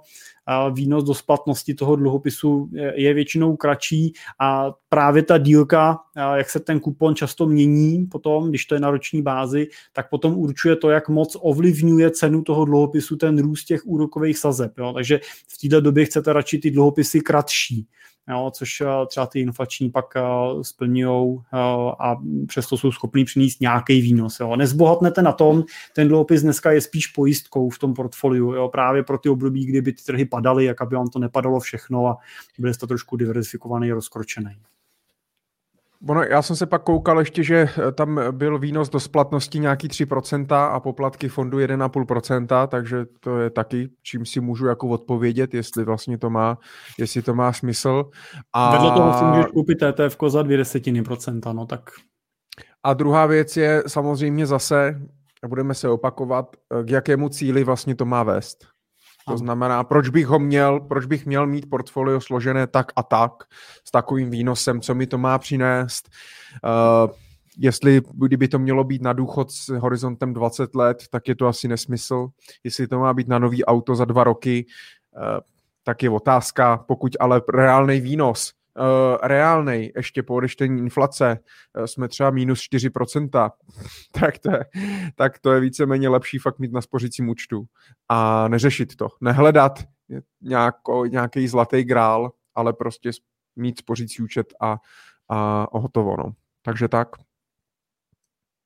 výnos 0.74 1.04
do 1.04 1.14
splatnosti 1.14 1.74
toho 1.74 1.96
dluhopisu 1.96 2.70
je 2.96 3.14
většinou 3.14 3.56
kratší 3.56 4.14
a 4.40 4.72
právě 4.90 5.24
ta 5.24 5.38
dílka, 5.38 6.00
jak 6.36 6.50
se 6.50 6.60
ten 6.60 6.80
kupon 6.80 7.16
často 7.16 7.46
mění 7.46 8.06
potom, 8.06 8.50
když 8.50 8.66
to 8.66 8.76
je 8.76 8.82
na 8.82 8.92
roční 8.92 9.22
bázi, 9.22 9.68
tak 9.94 10.10
potom 10.10 10.38
určuje 10.38 10.76
to, 10.76 10.90
jak 10.90 11.10
moc 11.10 11.38
ovlivňuje 11.40 12.12
cenu 12.12 12.44
toho 12.44 12.66
dluhopisu 12.66 13.16
ten 13.16 13.40
růst 13.40 13.66
těch 13.66 13.86
úrokových 13.86 14.38
sazeb. 14.38 14.78
Jo? 14.78 14.94
Takže 14.94 15.20
v 15.48 15.58
této 15.58 15.82
době 15.82 16.06
chcete 16.06 16.34
radši 16.34 16.58
ty 16.58 16.72
dluhopisy 16.72 17.22
kratší 17.22 17.88
jo, 18.30 18.52
což 18.54 18.82
eh, 18.82 18.86
třeba 19.08 19.26
ty 19.26 19.40
inflační 19.40 19.90
pak 19.90 20.06
eh, 20.16 20.22
splňují 20.62 21.40
eh, 21.40 21.58
a 22.00 22.16
přesto 22.48 22.78
jsou 22.78 22.92
schopní 22.92 23.26
přinést 23.26 23.62
nějaký 23.62 24.02
výnos. 24.02 24.40
Jo. 24.40 24.56
Nezbohatnete 24.56 25.22
na 25.22 25.32
tom, 25.32 25.64
ten 25.96 26.08
dluhopis 26.08 26.42
dneska 26.42 26.72
je 26.72 26.82
spíš 26.82 27.08
pojistkou 27.08 27.70
v 27.70 27.80
tom 27.80 27.94
portfoliu, 27.94 28.54
jo, 28.54 28.70
právě 28.70 29.04
pro 29.04 29.18
ty 29.18 29.30
období, 29.30 29.66
kdyby 29.66 29.94
ty 29.94 30.04
trhy 30.04 30.26
padaly, 30.26 30.66
jak 30.66 30.82
aby 30.82 30.96
vám 30.96 31.08
to 31.08 31.20
nepadalo 31.20 31.60
všechno 31.60 32.08
a 32.08 32.18
byli 32.60 32.74
jste 32.74 32.88
trošku 32.88 33.16
diverzifikovaný, 33.18 33.92
rozkročený. 33.92 34.56
Ono, 36.10 36.24
já 36.24 36.42
jsem 36.42 36.56
se 36.56 36.66
pak 36.66 36.84
koukal 36.84 37.20
ještě, 37.20 37.44
že 37.44 37.56
eh, 37.88 37.92
tam 37.92 38.20
byl 38.32 38.60
výnos 38.60 38.90
do 38.90 39.00
splatnosti 39.00 39.60
nějaký 39.60 39.88
3% 39.88 40.56
a 40.56 40.80
poplatky 40.80 41.30
fondu 41.30 41.58
1,5%, 41.58 42.68
takže 42.68 43.06
to 43.20 43.40
je 43.40 43.50
taky, 43.50 43.90
čím 44.04 44.26
si 44.26 44.40
můžu 44.40 44.66
jako 44.66 44.88
odpovědět, 44.88 45.54
jestli 45.54 45.84
vlastně 45.84 46.18
to 46.18 46.30
má, 46.30 46.58
jestli 47.00 47.22
to 47.22 47.34
má 47.34 47.54
smysl. 47.54 48.10
A... 48.54 48.72
Vedle 48.72 48.92
toho 48.92 49.14
si 49.14 49.24
můžeš 49.24 49.46
koupit 49.46 49.84
ETF 49.84 50.18
za 50.28 50.44
2 50.44 50.58
desetiny 50.58 51.04
procenta, 51.04 51.54
no 51.54 51.66
tak... 51.66 51.90
A 52.84 52.94
druhá 52.94 53.26
věc 53.26 53.58
je 53.58 53.84
samozřejmě 53.88 54.46
zase, 54.46 55.02
a 55.44 55.48
budeme 55.48 55.74
se 55.74 55.90
opakovat, 55.90 56.56
eh, 56.80 56.84
k 56.84 56.90
jakému 56.90 57.30
cíli 57.30 57.64
vlastně 57.64 57.96
to 57.96 58.06
má 58.06 58.24
vést. 58.24 58.77
To 59.28 59.38
znamená, 59.38 59.84
proč 59.84 60.10
bych 60.10 60.28
ho 60.28 60.40
měl, 60.40 60.80
proč 60.80 61.06
bych 61.06 61.26
měl 61.26 61.48
mít 61.48 61.70
portfolio 61.70 62.22
složené 62.22 62.68
tak 62.68 62.92
a 62.96 63.04
tak, 63.04 63.32
s 63.88 63.92
takovým 63.92 64.30
výnosem, 64.30 64.82
co 64.82 64.96
mi 64.96 65.08
to 65.08 65.18
má 65.18 65.38
přinést, 65.38 66.10
uh, 66.64 67.12
jestli 67.58 68.02
kdyby 68.14 68.48
to 68.48 68.60
mělo 68.60 68.84
být 68.84 69.02
na 69.02 69.14
důchod 69.14 69.52
s 69.52 69.68
horizontem 69.68 70.34
20 70.34 70.76
let, 70.76 71.04
tak 71.12 71.28
je 71.28 71.36
to 71.36 71.48
asi 71.48 71.68
nesmysl. 71.68 72.28
Jestli 72.64 72.88
to 72.88 73.00
má 73.00 73.14
být 73.14 73.28
na 73.28 73.40
nový 73.40 73.66
auto 73.66 73.96
za 73.96 74.06
dva 74.06 74.24
roky, 74.24 74.66
uh, 75.18 75.40
tak 75.84 76.04
je 76.04 76.10
otázka. 76.10 76.78
Pokud 76.88 77.12
ale 77.20 77.42
reálný 77.54 78.02
výnos 78.02 78.57
uh, 78.78 78.84
eh, 78.84 79.28
reálnej, 79.28 79.94
ještě 79.96 80.24
po 80.24 80.36
odečtení 80.36 80.80
inflace, 80.80 81.40
uh, 81.78 81.86
jsme 81.86 82.08
třeba 82.08 82.30
minus 82.32 82.60
4%, 82.60 83.52
tak 84.12 84.40
to, 84.40 84.52
je, 84.52 84.66
tak 85.16 85.40
to 85.40 85.52
je 85.52 85.60
víceméně 85.60 86.10
lepší 86.10 86.38
fakt 86.38 86.60
mít 86.60 86.72
na 86.72 86.82
spořícím 86.82 87.30
účtu 87.30 87.66
a 88.10 88.48
neřešit 88.48 88.96
to. 88.96 89.08
Nehledat 89.22 89.80
nějaký 91.12 91.48
zlatý 91.48 91.84
grál, 91.84 92.32
ale 92.56 92.74
prostě 92.74 93.12
mít 93.56 93.80
spořící 93.80 94.24
účet 94.24 94.54
a, 94.62 94.78
a 95.30 95.68
hotovo. 95.78 96.18
No. 96.18 96.32
Takže 96.62 96.88
tak. 96.88 97.08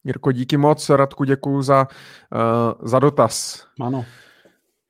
Jirko, 0.04 0.32
díky 0.32 0.58
moc. 0.58 0.90
Radku, 0.90 1.24
děkuji 1.24 1.62
za, 1.62 1.88
uh, 2.32 2.88
za 2.88 3.00
dotaz. 3.00 3.66
Ano. 3.82 4.06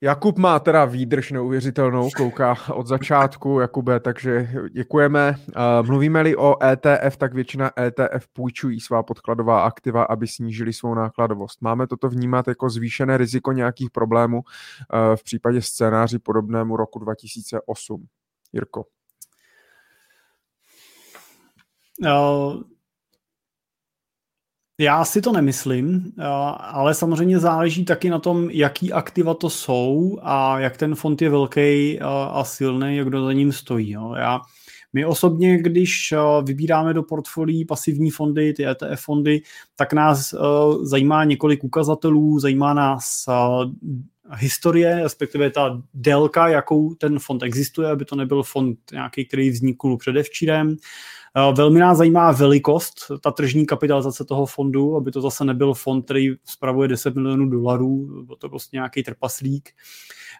Jakub 0.04 0.38
má 0.38 0.58
teda 0.58 0.84
výdrž 0.84 1.32
neuvěřitelnou, 1.32 2.10
kouká 2.16 2.56
od 2.72 2.86
začátku, 2.86 3.60
Jakube, 3.60 4.00
takže 4.00 4.48
děkujeme. 4.72 5.34
Mluvíme-li 5.82 6.36
o 6.36 6.64
ETF, 6.64 7.16
tak 7.16 7.34
většina 7.34 7.70
ETF 7.80 8.28
půjčují 8.32 8.80
svá 8.80 9.02
podkladová 9.02 9.62
aktiva, 9.62 10.02
aby 10.02 10.26
snížili 10.26 10.72
svou 10.72 10.94
nákladovost. 10.94 11.62
Máme 11.62 11.86
toto 11.86 12.08
vnímat 12.08 12.48
jako 12.48 12.70
zvýšené 12.70 13.16
riziko 13.16 13.52
nějakých 13.52 13.90
problémů 13.90 14.42
v 15.16 15.24
případě 15.24 15.62
scénáři 15.62 16.18
podobnému 16.18 16.76
roku 16.76 16.98
2008. 16.98 18.06
Jirko. 18.52 18.84
Uh 22.06 22.71
já 24.82 25.04
si 25.04 25.22
to 25.22 25.32
nemyslím, 25.32 26.12
ale 26.58 26.94
samozřejmě 26.94 27.38
záleží 27.38 27.84
taky 27.84 28.10
na 28.10 28.18
tom, 28.18 28.50
jaký 28.50 28.92
aktiva 28.92 29.34
to 29.34 29.50
jsou 29.50 30.18
a 30.22 30.58
jak 30.58 30.76
ten 30.76 30.94
fond 30.94 31.22
je 31.22 31.30
velký 31.30 32.00
a 32.30 32.44
silný, 32.44 32.96
jak 32.96 33.08
kdo 33.08 33.24
za 33.24 33.32
ním 33.32 33.52
stojí. 33.52 33.96
Já, 34.16 34.40
my 34.92 35.04
osobně, 35.04 35.58
když 35.58 36.14
vybíráme 36.44 36.94
do 36.94 37.02
portfolií 37.02 37.64
pasivní 37.64 38.10
fondy, 38.10 38.52
ty 38.52 38.66
ETF 38.66 39.04
fondy, 39.04 39.42
tak 39.76 39.92
nás 39.92 40.34
zajímá 40.82 41.24
několik 41.24 41.64
ukazatelů, 41.64 42.38
zajímá 42.38 42.74
nás 42.74 43.26
historie, 44.36 45.02
respektive 45.02 45.50
ta 45.50 45.82
délka, 45.94 46.48
jakou 46.48 46.94
ten 46.94 47.18
fond 47.18 47.42
existuje, 47.42 47.90
aby 47.90 48.04
to 48.04 48.16
nebyl 48.16 48.42
fond 48.42 48.78
nějaký, 48.92 49.24
který 49.24 49.50
vznikl 49.50 49.96
předevčírem. 49.96 50.76
Eh, 51.36 51.52
velmi 51.56 51.80
nás 51.80 51.98
zajímá 51.98 52.32
velikost, 52.32 52.94
ta 53.20 53.30
tržní 53.30 53.66
kapitalizace 53.66 54.24
toho 54.24 54.46
fondu, 54.46 54.96
aby 54.96 55.10
to 55.10 55.20
zase 55.20 55.44
nebyl 55.44 55.74
fond, 55.74 56.02
který 56.02 56.28
spravuje 56.44 56.88
10 56.88 57.14
milionů 57.14 57.48
dolarů, 57.48 58.24
byl 58.26 58.36
to 58.36 58.48
prostě 58.48 58.76
nějaký 58.76 59.02
trpaslík, 59.02 59.70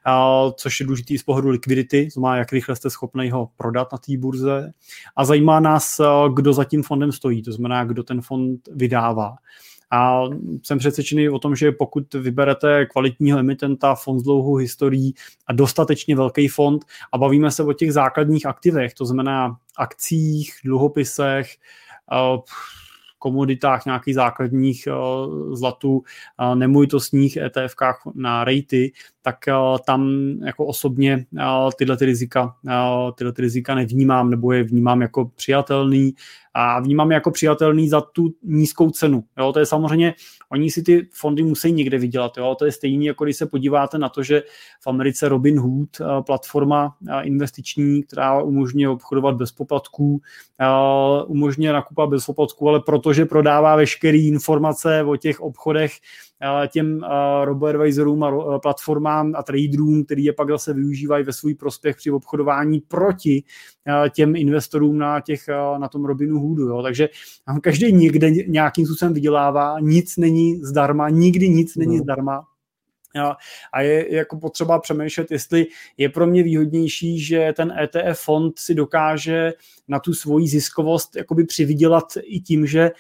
eh, 0.07 0.53
což 0.57 0.81
je 0.81 0.87
důležitý 0.87 1.19
z 1.19 1.23
pohledu 1.23 1.49
likvidity, 1.49 2.09
to 2.15 2.21
má, 2.21 2.37
jak 2.37 2.53
rychle 2.53 2.77
jste 2.77 2.91
schopný 2.91 3.31
ho 3.31 3.49
prodat 3.57 3.93
na 3.93 3.99
té 3.99 4.17
burze. 4.17 4.73
A 5.17 5.25
zajímá 5.25 5.61
nás, 5.61 6.01
eh, 6.01 6.05
kdo 6.35 6.53
za 6.53 6.65
tím 6.65 6.83
fondem 6.83 7.13
stojí, 7.13 7.43
to 7.43 7.53
znamená, 7.53 7.85
kdo 7.85 8.03
ten 8.03 8.21
fond 8.21 8.61
vydává. 8.73 9.35
A 9.93 10.25
jsem 10.63 10.79
přesvědčený 10.79 11.29
o 11.29 11.39
tom, 11.39 11.57
že 11.57 11.73
pokud 11.73 12.15
vyberete 12.15 12.87
kvalitního 12.87 13.39
emitenta, 13.39 13.95
fond 13.95 14.21
s 14.21 14.23
dlouhou 14.23 14.55
historií 14.55 15.15
a 15.47 15.53
dostatečně 15.53 16.17
velký 16.17 16.49
fond 16.49 16.85
a 17.13 17.19
bavíme 17.19 17.51
se 17.51 17.63
o 17.63 17.73
těch 17.73 17.93
základních 17.93 18.47
aktivech, 18.47 18.95
to 18.95 19.07
znamená 19.07 19.57
akcích, 19.77 20.55
dluhopisech, 20.65 21.57
eh, 22.13 22.39
komoditách, 23.19 23.85
nějakých 23.85 24.15
základních 24.15 24.87
eh, 24.87 24.93
zlatů, 25.57 26.03
eh, 26.41 26.57
nemovitostních 26.57 27.37
ETFkách 27.37 28.03
na 28.15 28.45
rejty, 28.45 28.93
tak 29.23 29.37
tam 29.87 30.11
jako 30.45 30.67
osobně 30.67 31.27
tyhle 31.77 31.97
ty 31.97 32.05
rizika, 32.05 32.57
tyhle 33.15 33.33
ty 33.33 33.43
rizika 33.43 33.75
nevnímám 33.75 34.31
nebo 34.31 34.53
je 34.53 34.63
vnímám 34.63 35.03
jako 35.03 35.25
přijatelný 35.25 36.15
a 36.55 36.81
vnímám 36.81 37.11
je 37.11 37.15
jako 37.15 37.31
přijatelný 37.31 37.89
za 37.89 38.01
tu 38.01 38.35
nízkou 38.43 38.91
cenu. 38.91 39.25
Jo, 39.39 39.53
to 39.53 39.59
je 39.59 39.67
samozřejmě, 39.67 40.15
oni 40.51 40.71
si 40.71 40.83
ty 40.83 41.09
fondy 41.13 41.43
musí 41.43 41.73
někde 41.73 41.99
vydělat. 41.99 42.37
Jo, 42.37 42.55
to 42.59 42.65
je 42.65 42.73
stejný, 42.73 43.07
jako 43.07 43.25
když 43.25 43.37
se 43.37 43.47
podíváte 43.47 43.99
na 43.99 44.09
to, 44.09 44.23
že 44.23 44.43
v 44.81 44.87
Americe 44.87 45.29
Robin 45.29 45.61
Hood, 45.61 45.89
eh, 46.01 46.23
platforma 46.27 46.97
eh, 47.09 47.23
investiční, 47.23 48.03
která 48.03 48.43
umožňuje 48.43 48.89
obchodovat 48.89 49.35
bez 49.35 49.53
poplatků, 49.53 50.21
eh, 50.61 50.67
umožňuje 51.27 51.73
nakupovat 51.73 52.11
bez 52.11 52.27
poplatků, 52.27 52.69
ale 52.69 52.81
protože 52.81 53.25
prodává 53.25 53.77
veškeré 53.77 54.19
informace 54.19 55.03
o 55.03 55.17
těch 55.17 55.41
obchodech 55.41 55.93
těm 56.69 57.01
robo-advisorům 57.45 58.25
a 58.25 58.59
platformám 58.59 59.33
a 59.37 59.43
traderům, 59.43 60.05
který 60.05 60.25
je 60.25 60.33
pak 60.33 60.51
zase 60.51 60.75
využívají 60.75 61.25
ve 61.25 61.33
svůj 61.33 61.55
prospěch 61.55 61.97
při 61.97 62.11
obchodování 62.11 62.81
proti 62.81 63.45
těm 64.11 64.37
investorům 64.37 64.99
na, 64.99 65.21
těch, 65.21 65.49
na 65.79 65.89
tom 65.89 66.05
Robinu 66.05 66.41
Hoodu. 66.41 66.63
Jo. 66.63 66.83
Takže 66.83 67.09
každý 67.63 67.93
někde 67.93 68.31
nějakým 68.31 68.87
způsobem 68.87 69.15
vydělává, 69.15 69.81
nic 69.81 70.17
není 70.17 70.57
zdarma, 70.57 71.09
nikdy 71.09 71.49
nic 71.49 71.77
není 71.77 71.97
no. 71.97 72.03
zdarma. 72.03 72.45
A 73.73 73.81
je 73.81 74.15
jako 74.15 74.39
potřeba 74.39 74.79
přemýšlet, 74.79 75.31
jestli 75.31 75.67
je 75.97 76.09
pro 76.09 76.27
mě 76.27 76.43
výhodnější, 76.43 77.21
že 77.21 77.53
ten 77.57 77.75
ETF 77.83 78.21
fond 78.21 78.59
si 78.59 78.75
dokáže 78.75 79.53
na 79.89 79.99
tu 79.99 80.15
svoji 80.15 80.49
ziskovost 80.49 81.17
jakoby 81.17 81.45
přivydělat 81.45 82.05
i 82.23 82.41
tím, 82.41 82.67
že 82.67 82.91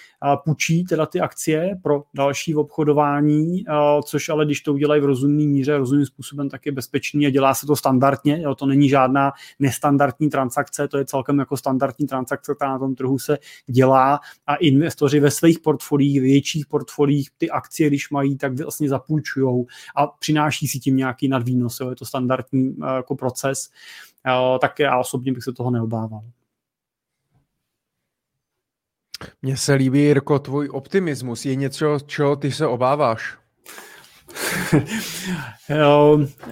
půjčí 0.44 0.84
teda 0.84 1.06
ty 1.06 1.20
akcie 1.20 1.70
pro 1.82 2.02
další 2.14 2.54
obchodování, 2.54 3.64
což 4.04 4.28
ale 4.28 4.44
když 4.44 4.60
to 4.60 4.72
udělají 4.72 5.02
v 5.02 5.04
rozumný 5.04 5.48
míře, 5.48 5.78
rozumným 5.78 6.06
způsobem, 6.06 6.48
tak 6.48 6.66
je 6.66 6.72
bezpečný 6.72 7.26
a 7.26 7.30
dělá 7.30 7.54
se 7.54 7.66
to 7.66 7.76
standardně. 7.76 8.42
Jo, 8.42 8.54
to 8.54 8.66
není 8.66 8.88
žádná 8.88 9.32
nestandardní 9.58 10.30
transakce, 10.30 10.88
to 10.88 10.98
je 10.98 11.04
celkem 11.04 11.38
jako 11.38 11.56
standardní 11.56 12.06
transakce, 12.06 12.54
která 12.54 12.70
na 12.70 12.78
tom 12.78 12.94
trhu 12.94 13.18
se 13.18 13.38
dělá 13.66 14.20
a 14.46 14.54
investoři 14.54 15.20
ve 15.20 15.30
svých 15.30 15.58
portfoliích, 15.60 16.20
větších 16.20 16.66
portfoliích 16.66 17.28
ty 17.38 17.50
akcie, 17.50 17.88
když 17.88 18.10
mají, 18.10 18.36
tak 18.36 18.60
vlastně 18.60 18.88
zapůjčují 18.88 19.64
a 19.96 20.01
přináší 20.06 20.68
si 20.68 20.78
tím 20.78 20.96
nějaký 20.96 21.28
nadvýnos. 21.28 21.80
Jo, 21.80 21.90
je 21.90 21.96
to 21.96 22.04
standardní 22.04 22.76
jako 22.96 23.16
proces. 23.16 23.70
Tak 24.60 24.78
já 24.78 24.98
osobně 24.98 25.32
bych 25.32 25.44
se 25.44 25.52
toho 25.52 25.70
neobával. 25.70 26.22
Mně 29.42 29.56
se 29.56 29.74
líbí, 29.74 30.00
Jirko, 30.00 30.38
tvůj 30.38 30.68
optimismus. 30.72 31.44
Je 31.44 31.54
něco, 31.54 31.98
čeho 32.06 32.36
ty 32.36 32.52
se 32.52 32.66
obáváš? 32.66 33.38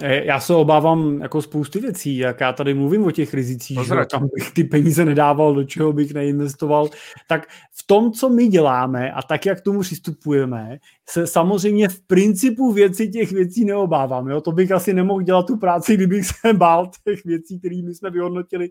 Já 0.01 0.39
se 0.39 0.53
obávám 0.53 1.21
jako 1.21 1.41
spoustu 1.41 1.79
věcí, 1.79 2.17
jak 2.17 2.39
já 2.39 2.53
tady 2.53 2.73
mluvím 2.73 3.03
o 3.03 3.11
těch 3.11 3.33
rizicích, 3.33 3.79
že 3.85 3.95
tam 4.11 4.29
bych 4.35 4.51
ty 4.51 4.63
peníze 4.63 5.05
nedával, 5.05 5.55
do 5.55 5.63
čeho 5.63 5.93
bych 5.93 6.13
neinvestoval, 6.13 6.89
tak 7.27 7.47
v 7.71 7.87
tom, 7.87 8.11
co 8.11 8.29
my 8.29 8.47
děláme 8.47 9.11
a 9.11 9.21
tak, 9.21 9.45
jak 9.45 9.57
k 9.57 9.63
tomu 9.63 9.79
přistupujeme, 9.79 10.77
se 11.09 11.27
samozřejmě 11.27 11.89
v 11.89 11.99
principu 11.99 12.71
věci 12.71 13.07
těch 13.07 13.31
věcí 13.31 13.65
neobávám. 13.65 14.27
Jo? 14.27 14.41
To 14.41 14.51
bych 14.51 14.71
asi 14.71 14.93
nemohl 14.93 15.21
dělat 15.21 15.47
tu 15.47 15.57
práci, 15.57 15.93
kdybych 15.93 16.25
se 16.25 16.53
bál 16.53 16.91
těch 17.03 17.25
věcí, 17.25 17.59
které 17.59 17.81
my 17.83 17.95
jsme 17.95 18.09
vyhodnotili 18.09 18.69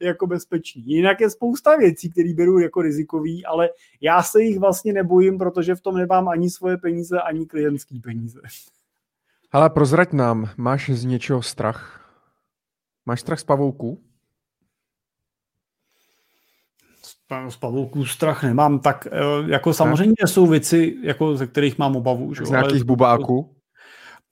jako 0.00 0.26
bezpečný. 0.26 0.82
Jinak 0.86 1.20
je 1.20 1.30
spousta 1.30 1.76
věcí, 1.76 2.10
které 2.10 2.34
beru 2.34 2.58
jako 2.58 2.82
rizikový, 2.82 3.44
ale 3.44 3.68
já 4.00 4.22
se 4.22 4.42
jich 4.42 4.58
vlastně 4.58 4.92
nebojím, 4.92 5.38
protože 5.38 5.74
v 5.74 5.80
tom 5.80 5.96
nemám 5.96 6.28
ani 6.28 6.50
svoje 6.50 6.76
peníze, 6.76 7.20
ani 7.20 7.46
klientský 7.46 8.00
peníze. 8.00 8.40
Ale 9.52 9.70
prozrať 9.70 10.12
nám, 10.12 10.50
máš 10.56 10.90
z 10.90 11.04
něčeho 11.04 11.42
strach? 11.42 12.02
Máš 13.06 13.20
strach 13.20 13.40
z 13.40 13.44
pavouků? 13.44 14.02
z 17.48 17.56
pavouků 17.56 18.04
strach 18.04 18.42
nemám, 18.42 18.78
tak 18.78 19.08
eh, 19.10 19.20
jako 19.46 19.74
samozřejmě 19.74 20.14
ne? 20.22 20.28
jsou 20.28 20.46
věci, 20.46 20.96
jako, 21.02 21.36
ze 21.36 21.46
kterých 21.46 21.78
mám 21.78 21.96
obavu. 21.96 22.34
Že? 22.34 22.46
Z 22.46 22.50
nějakých 22.50 22.72
ale, 22.72 22.84
bubáků? 22.84 23.56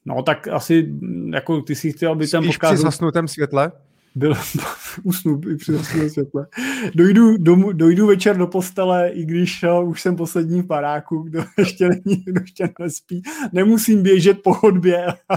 No 0.05 0.23
tak 0.23 0.49
asi, 0.49 0.95
jako 1.33 1.63
ty 1.63 1.75
si 1.75 1.93
chtěl, 1.93 2.13
aby 2.13 2.27
ten 2.27 2.45
podcast... 2.47 2.75
při 2.75 2.83
zasnutém 2.83 3.29
světle? 3.29 3.73
Byl 4.15 4.35
usnu 5.03 5.41
i 5.51 5.57
při 5.57 5.79
světle. 6.09 6.47
Dojdu, 6.95 7.37
domů, 7.37 7.73
dojdu 7.73 8.07
večer 8.07 8.37
do 8.37 8.47
postele, 8.47 9.09
i 9.09 9.25
když 9.25 9.63
uh, 9.63 9.89
už 9.89 10.01
jsem 10.03 10.17
poslední 10.17 10.63
v 10.63 10.67
paráku, 10.67 11.19
kdo 11.19 11.45
ještě 11.59 11.89
není, 11.89 12.25
kdo 12.27 12.41
ještě 12.41 12.69
nespí. 12.81 13.23
Nemusím 13.53 14.03
běžet 14.03 14.43
po 14.43 14.55
chodbě 14.55 15.07
a, 15.29 15.35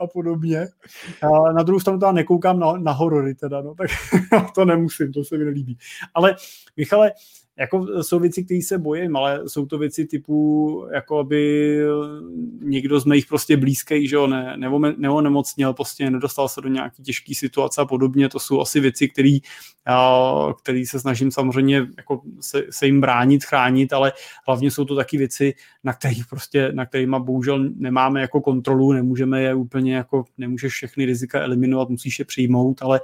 a 0.00 0.06
podobně. 0.06 0.68
A 1.22 1.52
na 1.52 1.62
druhou 1.62 1.80
stranu 1.80 1.98
teda 1.98 2.12
nekoukám 2.12 2.58
na, 2.58 2.72
na 2.72 2.92
horory 2.92 3.34
teda, 3.34 3.62
no, 3.62 3.74
tak 3.74 3.90
to 4.54 4.64
nemusím, 4.64 5.12
to 5.12 5.24
se 5.24 5.38
mi 5.38 5.44
nelíbí. 5.44 5.78
Ale 6.14 6.36
Michale, 6.76 7.12
jako 7.58 8.02
jsou 8.02 8.18
věci, 8.18 8.44
které 8.44 8.60
se 8.62 8.78
bojím, 8.78 9.16
ale 9.16 9.42
jsou 9.46 9.66
to 9.66 9.78
věci 9.78 10.06
typu, 10.06 10.86
jako 10.94 11.18
aby 11.18 11.78
někdo 12.60 13.00
z 13.00 13.04
mých 13.04 13.26
prostě 13.26 13.56
blízkých, 13.56 14.08
že 14.08 14.16
jo, 14.16 14.26
ne, 14.26 14.56
nebo, 14.56 14.78
nebo 14.78 15.20
nemocněl, 15.20 15.74
prostě 15.74 16.10
nedostal 16.10 16.48
se 16.48 16.60
do 16.60 16.68
nějaké 16.68 17.02
těžké 17.02 17.34
situace 17.34 17.80
a 17.80 17.84
podobně, 17.84 18.28
to 18.28 18.38
jsou 18.38 18.60
asi 18.60 18.80
věci, 18.80 19.08
které 19.08 19.38
který 20.62 20.86
se 20.86 21.00
snažím 21.00 21.30
samozřejmě 21.30 21.86
jako 21.96 22.22
se, 22.40 22.64
se, 22.70 22.86
jim 22.86 23.00
bránit, 23.00 23.44
chránit, 23.44 23.92
ale 23.92 24.12
hlavně 24.46 24.70
jsou 24.70 24.84
to 24.84 24.96
taky 24.96 25.18
věci, 25.18 25.54
na 25.84 25.92
kterých 25.92 26.26
prostě, 26.26 26.72
na 26.72 26.86
kterýma 26.86 27.18
bohužel 27.18 27.70
nemáme 27.76 28.20
jako 28.20 28.40
kontrolu, 28.40 28.92
nemůžeme 28.92 29.42
je 29.42 29.54
úplně 29.54 29.96
jako, 29.96 30.24
nemůžeš 30.38 30.72
všechny 30.72 31.04
rizika 31.04 31.40
eliminovat, 31.40 31.88
musíš 31.88 32.18
je 32.18 32.24
přijmout, 32.24 32.82
ale 32.82 33.00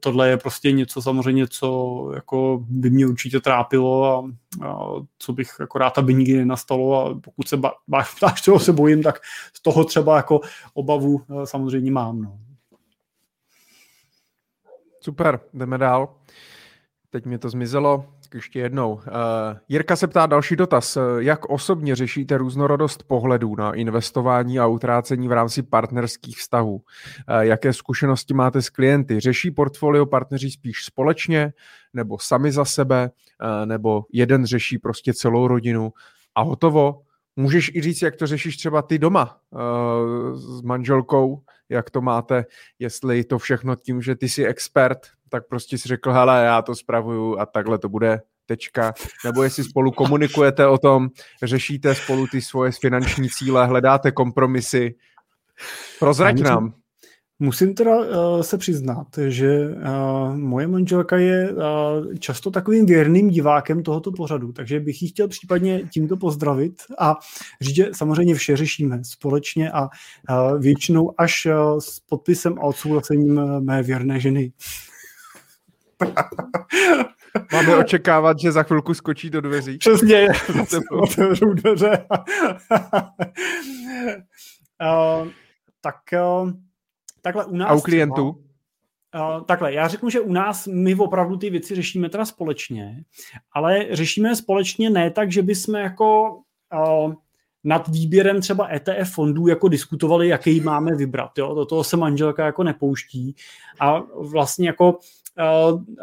tohle 0.00 0.28
je 0.28 0.36
prostě 0.36 0.72
něco 0.72 1.02
samozřejmě, 1.02 1.46
co 1.48 2.10
jako 2.14 2.64
by 2.68 2.90
mě 2.90 3.06
určitě 3.06 3.40
trápilo 3.40 4.04
a, 4.04 4.30
a 4.66 4.92
co 5.18 5.32
bych 5.32 5.50
jako 5.60 5.78
rád, 5.78 5.98
aby 5.98 6.14
nikdy 6.14 6.38
nenastalo 6.38 7.06
a 7.06 7.20
pokud 7.20 7.48
se 7.48 7.60
ptáš, 8.16 8.42
čeho 8.42 8.60
se 8.60 8.72
bojím, 8.72 9.02
tak 9.02 9.20
z 9.52 9.62
toho 9.62 9.84
třeba 9.84 10.16
jako 10.16 10.40
obavu 10.74 11.22
eh, 11.30 11.46
samozřejmě 11.46 11.90
mám. 11.90 12.22
No. 12.22 12.38
Super, 15.00 15.40
jdeme 15.54 15.78
dál. 15.78 16.14
Teď 17.10 17.26
mi 17.26 17.38
to 17.38 17.50
zmizelo. 17.50 18.04
Tak 18.28 18.34
ještě 18.34 18.58
jednou. 18.58 18.92
Uh, 18.92 19.00
Jirka 19.68 19.96
se 19.96 20.06
ptá 20.06 20.26
další 20.26 20.56
dotaz. 20.56 20.98
Jak 21.18 21.44
osobně 21.44 21.96
řešíte 21.96 22.38
různorodost 22.38 23.02
pohledů 23.02 23.56
na 23.56 23.72
investování 23.72 24.58
a 24.58 24.66
utrácení 24.66 25.28
v 25.28 25.32
rámci 25.32 25.62
partnerských 25.62 26.38
vztahů? 26.38 26.74
Uh, 26.74 26.82
jaké 27.40 27.72
zkušenosti 27.72 28.34
máte 28.34 28.62
s 28.62 28.70
klienty? 28.70 29.20
Řeší 29.20 29.50
portfolio 29.50 30.06
partneři 30.06 30.50
spíš 30.50 30.84
společně 30.84 31.52
nebo 31.94 32.18
sami 32.18 32.52
za 32.52 32.64
sebe? 32.64 33.10
Uh, 33.42 33.66
nebo 33.66 34.04
jeden 34.12 34.46
řeší 34.46 34.78
prostě 34.78 35.14
celou 35.14 35.48
rodinu 35.48 35.92
a 36.34 36.42
hotovo? 36.42 37.00
Můžeš 37.36 37.70
i 37.74 37.80
říct, 37.80 38.02
jak 38.02 38.16
to 38.16 38.26
řešíš 38.26 38.56
třeba 38.56 38.82
ty 38.82 38.98
doma 38.98 39.38
uh, 39.50 40.36
s 40.36 40.62
manželkou, 40.62 41.42
jak 41.68 41.90
to 41.90 42.00
máte, 42.00 42.44
jestli 42.78 43.24
to 43.24 43.38
všechno 43.38 43.76
tím, 43.76 44.02
že 44.02 44.16
ty 44.16 44.28
jsi 44.28 44.46
expert, 44.46 44.98
tak 45.28 45.48
prostě 45.48 45.78
si 45.78 45.88
řekl, 45.88 46.12
hele, 46.12 46.44
já 46.44 46.62
to 46.62 46.74
spravuju 46.74 47.38
a 47.38 47.46
takhle 47.46 47.78
to 47.78 47.88
bude, 47.88 48.20
tečka. 48.46 48.94
Nebo 49.24 49.42
jestli 49.42 49.64
spolu 49.64 49.90
komunikujete 49.90 50.66
o 50.66 50.78
tom, 50.78 51.08
řešíte 51.42 51.94
spolu 51.94 52.26
ty 52.26 52.40
svoje 52.42 52.72
finanční 52.72 53.28
cíle, 53.28 53.66
hledáte 53.66 54.12
kompromisy. 54.12 54.94
Prozrať 55.98 56.40
nám. 56.40 56.72
Musím 57.40 57.74
teda 57.74 57.96
uh, 57.96 58.40
se 58.40 58.58
přiznat, 58.58 59.06
že 59.28 59.68
uh, 59.68 60.36
moje 60.36 60.66
manželka 60.66 61.16
je 61.16 61.52
uh, 61.52 62.14
často 62.18 62.50
takovým 62.50 62.86
věrným 62.86 63.30
divákem 63.30 63.82
tohoto 63.82 64.12
pořadu, 64.12 64.52
takže 64.52 64.80
bych 64.80 65.02
ji 65.02 65.08
chtěl 65.08 65.28
případně 65.28 65.82
tímto 65.92 66.16
pozdravit 66.16 66.74
a 66.98 67.16
říct, 67.60 67.76
že 67.76 67.90
samozřejmě 67.92 68.34
vše 68.34 68.56
řešíme 68.56 69.00
společně 69.04 69.70
a 69.70 69.82
uh, 69.82 70.60
většinou 70.60 71.14
až 71.18 71.46
uh, 71.46 71.78
s 71.78 72.00
podpisem 72.00 72.58
a 72.58 72.62
odsouhlasením 72.62 73.40
mé 73.60 73.82
věrné 73.82 74.20
ženy. 74.20 74.52
Máme 77.52 77.76
očekávat, 77.76 78.38
že 78.38 78.52
za 78.52 78.62
chvilku 78.62 78.94
skočí 78.94 79.30
do 79.30 79.40
dveří. 79.40 79.78
Přesně, 79.78 80.28
otevřou 80.90 81.52
dveře. 81.52 82.06
uh, 84.82 85.28
tak 85.80 85.96
uh, 86.42 86.50
takhle 87.22 87.44
u 87.44 87.56
nás... 87.56 87.70
A 87.70 87.74
u 87.74 87.80
klientů? 87.80 88.28
Uh, 88.28 89.44
takhle, 89.44 89.72
já 89.72 89.88
řeknu, 89.88 90.10
že 90.10 90.20
u 90.20 90.32
nás 90.32 90.66
my 90.66 90.94
opravdu 90.94 91.36
ty 91.36 91.50
věci 91.50 91.74
řešíme 91.74 92.08
teda 92.08 92.24
společně, 92.24 93.04
ale 93.52 93.86
řešíme 93.90 94.36
společně 94.36 94.90
ne 94.90 95.10
tak, 95.10 95.32
že 95.32 95.42
bychom 95.42 95.74
jako 95.74 96.40
uh, 96.74 97.14
nad 97.64 97.88
výběrem 97.88 98.40
třeba 98.40 98.68
ETF 98.72 99.14
fondů 99.14 99.48
jako 99.48 99.68
diskutovali, 99.68 100.28
jaký 100.28 100.60
máme 100.60 100.94
vybrat. 100.94 101.38
Jo? 101.38 101.54
Do 101.54 101.64
toho 101.64 101.84
se 101.84 101.96
manželka 101.96 102.46
jako 102.46 102.62
nepouští 102.62 103.36
a 103.80 104.00
vlastně 104.16 104.66
jako 104.66 104.98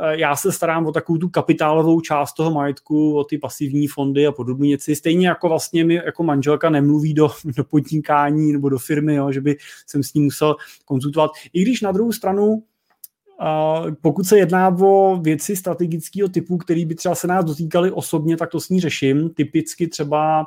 já 0.10 0.36
se 0.36 0.52
starám 0.52 0.86
o 0.86 0.92
takovou 0.92 1.20
tu 1.20 1.30
kapitálovou 1.30 2.02
část 2.02 2.34
toho 2.34 2.52
majetku, 2.52 3.18
o 3.18 3.24
ty 3.24 3.38
pasivní 3.38 3.88
fondy 3.88 4.28
a 4.28 4.32
podobné 4.32 4.68
věci. 4.68 4.96
Stejně 4.96 5.28
jako 5.28 5.50
vlastně 5.50 5.86
mi 5.86 5.94
jako 5.94 6.24
manželka 6.24 6.70
nemluví 6.70 7.14
do, 7.14 7.30
do 7.58 7.64
podnikání 7.64 8.54
nebo 8.54 8.70
do 8.70 8.80
firmy, 8.80 9.16
jo, 9.16 9.32
že 9.32 9.42
by 9.42 9.58
jsem 9.88 10.04
s 10.04 10.14
ní 10.14 10.22
musel 10.22 10.56
konzultovat. 10.86 11.32
I 11.54 11.62
když 11.62 11.82
na 11.82 11.92
druhou 11.92 12.12
stranu 12.12 12.64
pokud 14.02 14.24
se 14.24 14.38
jedná 14.38 14.78
o 14.82 15.20
věci 15.22 15.56
strategického 15.56 16.30
typu, 16.30 16.58
které 16.58 16.86
by 16.86 16.96
třeba 16.96 17.16
se 17.16 17.28
nás 17.28 17.46
dotýkaly 17.46 17.92
osobně, 17.92 18.38
tak 18.38 18.50
to 18.50 18.60
s 18.60 18.70
ní 18.70 18.80
řeším. 18.80 19.30
Typicky 19.30 19.88
třeba 19.88 20.46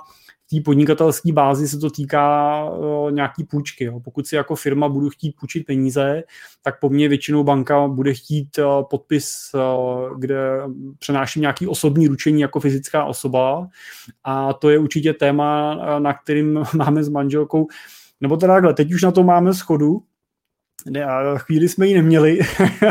té 0.50 0.60
podnikatelské 0.64 1.32
bázi 1.32 1.68
se 1.68 1.78
to 1.78 1.90
týká 1.90 2.64
uh, 2.64 3.12
nějaký 3.12 3.44
půjčky. 3.44 3.84
Jo. 3.84 4.00
Pokud 4.00 4.26
si 4.26 4.36
jako 4.36 4.56
firma 4.56 4.88
budu 4.88 5.10
chtít 5.10 5.36
půjčit 5.40 5.66
peníze, 5.66 6.22
tak 6.62 6.80
po 6.80 6.88
mně 6.88 7.08
většinou 7.08 7.44
banka 7.44 7.88
bude 7.88 8.14
chtít 8.14 8.58
uh, 8.58 8.64
podpis, 8.90 9.50
uh, 9.54 10.18
kde 10.18 10.38
přenáším 10.98 11.42
nějaký 11.42 11.66
osobní 11.66 12.08
ručení 12.08 12.40
jako 12.40 12.60
fyzická 12.60 13.04
osoba 13.04 13.68
a 14.24 14.52
to 14.52 14.70
je 14.70 14.78
určitě 14.78 15.12
téma, 15.12 15.74
na 15.98 16.14
kterým 16.14 16.64
máme 16.76 17.04
s 17.04 17.08
manželkou 17.08 17.66
nebo 18.20 18.36
teda 18.36 18.54
takhle, 18.54 18.74
teď 18.74 18.94
už 18.94 19.02
na 19.02 19.10
to 19.10 19.22
máme 19.22 19.54
schodu, 19.54 20.02
ne, 20.86 21.06
chvíli 21.36 21.68
jsme 21.68 21.86
ji 21.86 21.94
neměli, 21.94 22.38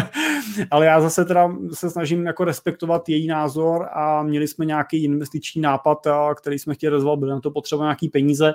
ale 0.72 0.86
já 0.86 1.02
zase 1.02 1.26
teda 1.26 1.58
se 1.74 1.90
snažím 1.90 2.26
jako 2.26 2.44
respektovat 2.44 3.10
její 3.10 3.28
názor 3.28 3.88
a 3.94 4.24
měli 4.24 4.48
jsme 4.48 4.66
nějaký 4.66 5.04
investiční 5.04 5.62
nápad, 5.62 6.08
který 6.36 6.60
jsme 6.60 6.74
chtěli 6.74 6.92
rozvat, 6.92 7.20
byly 7.20 7.32
na 7.32 7.40
to 7.40 7.52
potřeba 7.52 7.84
nějaký 7.84 8.10
peníze. 8.10 8.54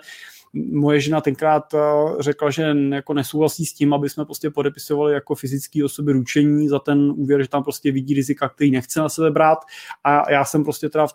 Moje 0.73 1.01
žena 1.01 1.21
tenkrát 1.21 1.75
řekla, 2.21 2.51
že 2.51 2.75
jako 2.93 3.15
nesouhlasí 3.15 3.67
s 3.67 3.75
tím, 3.75 3.95
aby 3.95 4.09
jsme 4.09 4.25
prostě 4.25 4.51
podepisovali 4.51 5.15
jako 5.15 5.35
fyzické 5.35 5.85
osoby 5.85 6.13
ručení 6.13 6.69
za 6.69 6.79
ten 6.79 7.13
úvěr, 7.17 7.43
že 7.43 7.49
tam 7.49 7.63
prostě 7.63 7.93
vidí 7.93 8.15
rizika, 8.15 8.49
který 8.49 8.71
nechce 8.71 9.01
na 9.01 9.09
sebe 9.09 9.31
brát 9.31 9.59
a 10.05 10.33
já 10.33 10.45
jsem 10.45 10.65
prostě 10.65 10.89
teda 10.89 11.07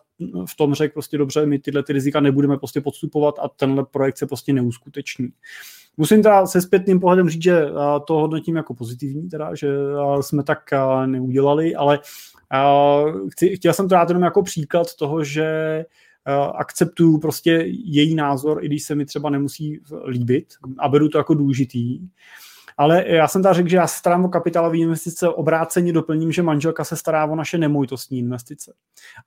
v 0.46 0.56
tom 0.58 0.74
řekl 0.74 0.94
prostě 0.94 1.18
dobře, 1.18 1.46
my 1.46 1.60
tyhle 1.60 1.84
ty 1.84 1.94
rizika 1.94 2.20
nebudeme 2.20 2.58
prostě 2.58 2.82
podstupovat 2.82 3.36
a 3.42 3.48
tenhle 3.48 3.86
projekt 3.86 4.18
se 4.18 4.28
prostě 4.28 4.54
neuskuteční. 4.54 5.30
Musím 5.98 6.24
teda 6.24 6.46
se 6.48 6.62
zpětným 6.62 7.00
pohledem 7.00 7.30
říct, 7.30 7.44
že 7.44 7.66
to 8.08 8.14
hodnotím 8.14 8.56
jako 8.56 8.74
pozitivní, 8.74 9.30
teda, 9.30 9.56
že 9.56 9.68
jsme 10.22 10.44
tak 10.44 10.60
neudělali, 11.06 11.76
ale 11.76 12.00
chtěl 13.56 13.74
jsem 13.74 13.90
to 13.90 13.96
dát 13.96 14.10
jenom 14.10 14.24
jako 14.24 14.44
příklad 14.44 14.96
toho, 14.96 15.24
že 15.24 15.86
akceptuju 16.56 17.18
prostě 17.18 17.52
její 17.68 18.16
názor, 18.16 18.64
i 18.64 18.68
když 18.68 18.84
se 18.84 18.96
mi 18.96 19.06
třeba 19.06 19.30
nemusí 19.30 19.80
líbit 20.08 20.54
a 20.80 20.90
beru 20.90 21.10
to 21.10 21.18
jako 21.18 21.34
důležitý. 21.34 22.00
Ale 22.78 23.04
já 23.08 23.28
jsem 23.28 23.44
tady 23.44 23.56
řekl, 23.56 23.70
že 23.70 23.78
já 23.78 23.88
se 23.88 24.00
starám 24.00 24.26
o 24.26 24.30
kapitálové 24.30 24.78
investice, 24.78 25.30
obráceně 25.30 25.94
doplním, 25.94 26.32
že 26.32 26.44
manželka 26.44 26.84
se 26.84 26.96
stará 26.96 27.26
o 27.26 27.36
naše 27.36 27.58
nemovitostní 27.58 28.20
investice. 28.20 28.74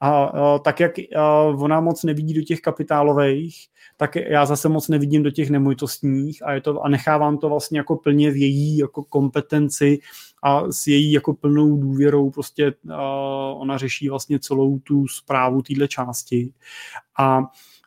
A, 0.01 0.25
a 0.25 0.59
tak 0.59 0.81
jak 0.81 0.93
a, 1.17 1.43
ona 1.43 1.81
moc 1.81 2.05
nevidí 2.05 2.35
do 2.35 2.43
těch 2.43 2.61
kapitálových, 2.61 3.57
tak 3.97 4.17
já 4.17 4.47
zase 4.47 4.69
moc 4.69 4.89
nevidím 4.89 5.23
do 5.23 5.31
těch 5.31 5.51
nemovitostních 5.51 6.47
a, 6.47 6.53
je 6.53 6.61
to, 6.61 6.83
a 6.83 6.89
nechávám 6.89 7.39
to 7.39 7.49
vlastně 7.49 7.79
jako 7.79 7.97
plně 7.97 8.31
v 8.31 8.37
její 8.37 8.79
jako 8.79 9.03
kompetenci 9.03 9.99
a 10.43 10.73
s 10.73 10.87
její 10.87 11.13
jako 11.13 11.35
plnou 11.35 11.77
důvěrou 11.77 12.31
prostě 12.31 12.73
uh, 12.85 12.93
ona 13.63 13.79
řeší 13.79 14.09
vlastně 14.09 14.39
celou 14.39 14.79
tu 14.79 15.09
zprávu 15.09 15.63
téhle 15.63 15.89
části 15.89 16.53
a 17.19 17.43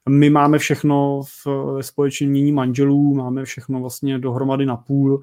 my 0.09 0.29
máme 0.29 0.59
všechno 0.59 1.21
v 1.23 1.47
společnění 1.81 2.51
manželů, 2.51 3.13
máme 3.13 3.45
všechno 3.45 3.79
vlastně 3.79 4.19
dohromady 4.19 4.65
na 4.65 4.77
půl 4.77 5.21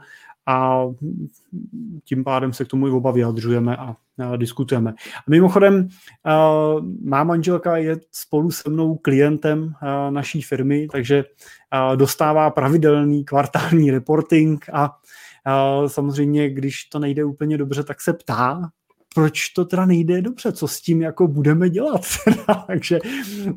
a 0.51 0.87
tím 2.05 2.25
pádem 2.25 2.53
se 2.53 2.65
k 2.65 2.69
tomu 2.69 2.89
i 2.89 2.91
oba 2.91 3.11
vyjadřujeme 3.11 3.77
a, 3.77 3.97
a 4.25 4.37
diskutujeme. 4.37 4.91
A 4.91 5.31
mimochodem, 5.31 5.89
má 7.05 7.25
manželka 7.25 7.77
je 7.77 7.97
spolu 8.13 8.51
se 8.51 8.71
mnou 8.71 8.97
klientem 8.97 9.73
naší 10.11 10.43
firmy, 10.43 10.89
takže 10.93 11.25
dostává 11.97 12.51
pravidelný 12.51 13.25
kvartální 13.25 13.91
reporting 13.91 14.67
a, 14.73 14.97
a 15.45 15.89
samozřejmě, 15.89 16.51
když 16.51 16.85
to 16.85 16.99
nejde 16.99 17.25
úplně 17.25 17.59
dobře, 17.59 17.83
tak 17.83 18.01
se 18.01 18.13
ptá, 18.13 18.71
proč 19.15 19.49
to 19.49 19.65
teda 19.65 19.87
nejde 19.87 20.23
dobře, 20.23 20.53
co 20.53 20.69
s 20.69 20.81
tím 20.81 21.03
jako 21.03 21.29
budeme 21.29 21.71
dělat. 21.71 22.01
takže, 22.67 22.99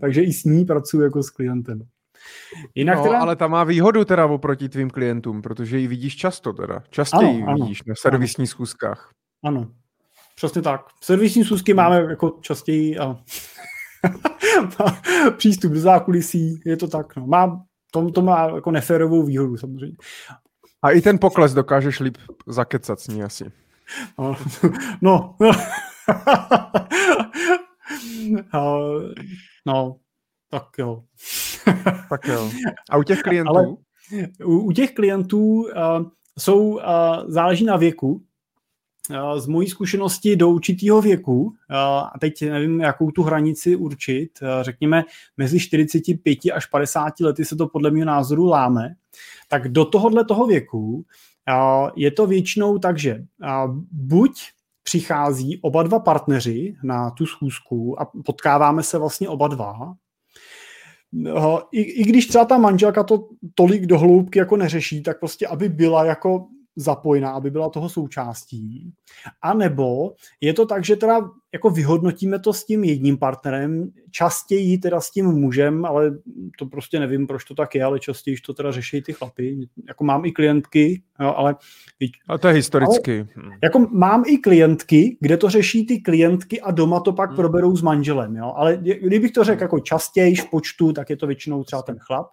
takže 0.02 0.22
i 0.22 0.34
s 0.34 0.44
ní 0.44 0.66
pracuji 0.66 1.02
jako 1.02 1.24
s 1.24 1.30
klientem. 1.30 1.82
Jinak 2.76 2.98
no, 2.98 3.04
teda... 3.04 3.20
ale 3.20 3.36
ta 3.36 3.48
má 3.48 3.64
výhodu 3.64 4.06
teda 4.06 4.26
oproti 4.26 4.70
tvým 4.70 4.90
klientům, 4.90 5.42
protože 5.42 5.78
ji 5.78 5.88
vidíš 5.88 6.16
často 6.16 6.54
teda. 6.54 6.84
Častěji 6.90 7.44
ano, 7.44 7.48
ano, 7.48 7.58
vidíš 7.58 7.84
na 7.84 7.96
servisních 7.96 8.50
ano. 8.50 8.52
schůzkách. 8.52 9.12
Ano, 9.44 9.72
přesně 10.36 10.62
tak. 10.62 10.86
Servisní 11.02 11.44
schůzky 11.44 11.74
máme 11.74 12.02
jako 12.02 12.38
častěji 12.42 12.98
a 12.98 13.18
přístup 15.38 15.72
do 15.72 15.80
zákulisí, 15.80 16.62
je 16.66 16.78
to 16.78 16.88
tak. 16.88 17.16
No. 17.16 17.28
Má, 17.28 17.64
to, 17.92 18.12
to 18.12 18.22
má 18.22 18.50
jako 18.56 18.72
neférovou 18.72 19.24
výhodu 19.24 19.58
samozřejmě. 19.58 19.98
A 20.82 20.92
i 20.92 21.02
ten 21.02 21.20
pokles 21.20 21.54
dokážeš 21.54 22.00
líp 22.00 22.18
zakecat 22.48 23.00
s 23.00 23.08
ní 23.08 23.24
asi. 23.24 23.52
No, 24.20 24.36
no, 25.02 25.36
no 29.66 29.96
tak 30.54 30.68
jo. 30.78 31.04
tak 32.10 32.28
jo. 32.28 32.52
A 32.90 32.98
u 32.98 33.04
těch 33.04 33.22
klientů? 33.22 33.50
Ale 33.50 33.68
u, 34.46 34.60
u 34.60 34.72
těch 34.72 34.94
klientů 34.94 35.40
uh, 35.40 35.68
jsou, 36.40 36.70
uh, 36.70 36.82
záleží 37.28 37.66
na 37.66 37.78
věku, 37.78 38.22
uh, 39.10 39.40
z 39.40 39.48
mojí 39.48 39.68
zkušenosti 39.68 40.36
do 40.36 40.50
určitého 40.50 41.02
věku, 41.02 41.54
a 42.12 42.20
teď 42.20 42.42
nevím, 42.42 42.82
jakou 42.82 43.12
tu 43.12 43.24
hranici 43.24 43.76
určit, 43.76 44.30
řekněme 44.62 45.04
mezi 45.38 45.60
45 45.60 46.40
až 46.54 46.66
50 46.66 47.20
lety 47.20 47.46
se 47.46 47.56
to 47.56 47.68
podle 47.68 47.92
mého 47.92 48.06
názoru 48.06 48.46
láme, 48.46 48.96
tak 49.50 49.68
do 49.68 49.86
tohohle 49.86 50.26
toho 50.26 50.48
věku 50.48 51.06
je 51.96 52.12
to 52.12 52.28
většinou 52.28 52.78
tak, 52.80 53.00
že 53.00 53.24
buď 53.92 54.42
přichází 54.84 55.60
oba 55.62 55.84
dva 55.84 56.00
partneři 56.00 56.76
na 56.84 57.12
tu 57.12 57.26
schůzku 57.26 58.02
a 58.02 58.12
potkáváme 58.26 58.84
se 58.84 58.98
vlastně 58.98 59.30
oba 59.30 59.48
dva, 59.48 59.94
i, 61.72 61.82
i 61.82 62.04
když 62.04 62.28
třeba 62.28 62.46
ta 62.46 62.58
manželka 62.58 63.04
to 63.04 63.30
tolik 63.56 63.86
do 63.86 64.00
hloubky 64.00 64.40
jako 64.40 64.58
neřeší, 64.58 65.04
tak 65.04 65.20
prostě 65.20 65.48
aby 65.48 65.70
byla 65.70 66.06
jako 66.06 66.48
zapojená, 66.76 67.32
aby 67.32 67.52
byla 67.52 67.70
toho 67.70 67.90
součástí. 67.90 68.94
A 69.42 69.54
nebo 69.54 70.14
je 70.42 70.54
to 70.54 70.66
tak, 70.66 70.86
že 70.86 70.96
teda 70.96 71.22
jako 71.54 71.70
vyhodnotíme 71.70 72.40
to 72.40 72.54
s 72.54 72.66
tím 72.66 72.84
jedním 72.84 73.18
partnerem, 73.18 73.90
častěji 74.12 74.78
teda 74.78 75.02
s 75.02 75.12
tím 75.12 75.26
mužem, 75.26 75.86
ale 75.86 76.12
to 76.60 76.66
prostě 76.66 77.00
nevím, 77.00 77.28
proč 77.28 77.44
to 77.44 77.56
tak 77.56 77.76
je, 77.76 77.84
ale 77.84 78.00
častěji 78.00 78.38
to 78.46 78.54
teda 78.54 78.72
řeší 78.72 79.02
ty 79.02 79.14
chlapy. 79.14 79.68
Jako 79.88 80.04
mám 80.04 80.26
i 80.26 80.32
klientky, 80.32 81.02
jo, 81.20 81.34
ale... 81.38 81.56
A 82.30 82.38
to 82.38 82.48
je 82.48 82.54
historicky. 82.54 83.28
Ale, 83.38 83.52
jako 83.64 83.80
mám 83.80 84.24
i 84.28 84.38
klientky, 84.38 85.18
kde 85.20 85.38
to 85.38 85.50
řeší 85.50 85.86
ty 85.86 86.02
klientky 86.02 86.62
a 86.62 86.72
doma 86.72 87.00
to 87.00 87.14
pak 87.14 87.30
hmm. 87.30 87.36
proberou 87.36 87.76
s 87.76 87.82
manželem, 87.82 88.36
jo, 88.36 88.54
ale 88.56 88.78
kdybych 88.78 89.32
to 89.32 89.44
řekl 89.44 89.62
jako 89.62 89.80
častěji 89.80 90.36
v 90.36 90.50
počtu, 90.50 90.94
tak 90.94 91.10
je 91.10 91.18
to 91.18 91.28
většinou 91.28 91.64
třeba 91.64 91.82
ten 91.82 91.98
chlap. 92.00 92.28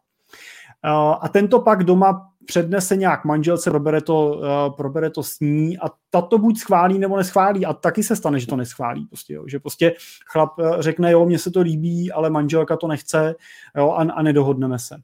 A 1.23 1.29
tento 1.29 1.61
pak 1.61 1.85
doma 1.85 2.30
přednese 2.47 2.97
nějak 2.97 3.25
manželce, 3.25 3.71
probere 3.71 4.01
to, 4.01 4.29
uh, 4.29 4.77
probere 4.77 5.11
to 5.11 5.23
s 5.23 5.41
ní 5.41 5.79
a 5.79 5.91
ta 6.11 6.21
to 6.21 6.39
buď 6.39 6.59
schválí 6.59 6.99
nebo 6.99 7.17
neschválí 7.17 7.67
a 7.67 7.73
taky 7.73 8.03
se 8.03 8.17
stane, 8.17 8.41
že 8.41 8.47
to 8.47 8.57
neschválí. 8.57 9.07
Prostě, 9.07 9.35
jo. 9.35 9.45
Že 9.47 9.59
prostě 9.59 9.95
chlap 10.33 10.59
uh, 10.59 10.81
řekne, 10.81 11.13
jo, 11.13 11.27
mně 11.27 11.39
se 11.39 11.51
to 11.51 11.61
líbí, 11.61 12.13
ale 12.13 12.31
manželka 12.31 12.77
to 12.77 12.87
nechce 12.87 13.35
jo, 13.77 13.91
a, 13.91 14.03
a 14.03 14.23
nedohodneme 14.23 14.79
se. 14.79 14.97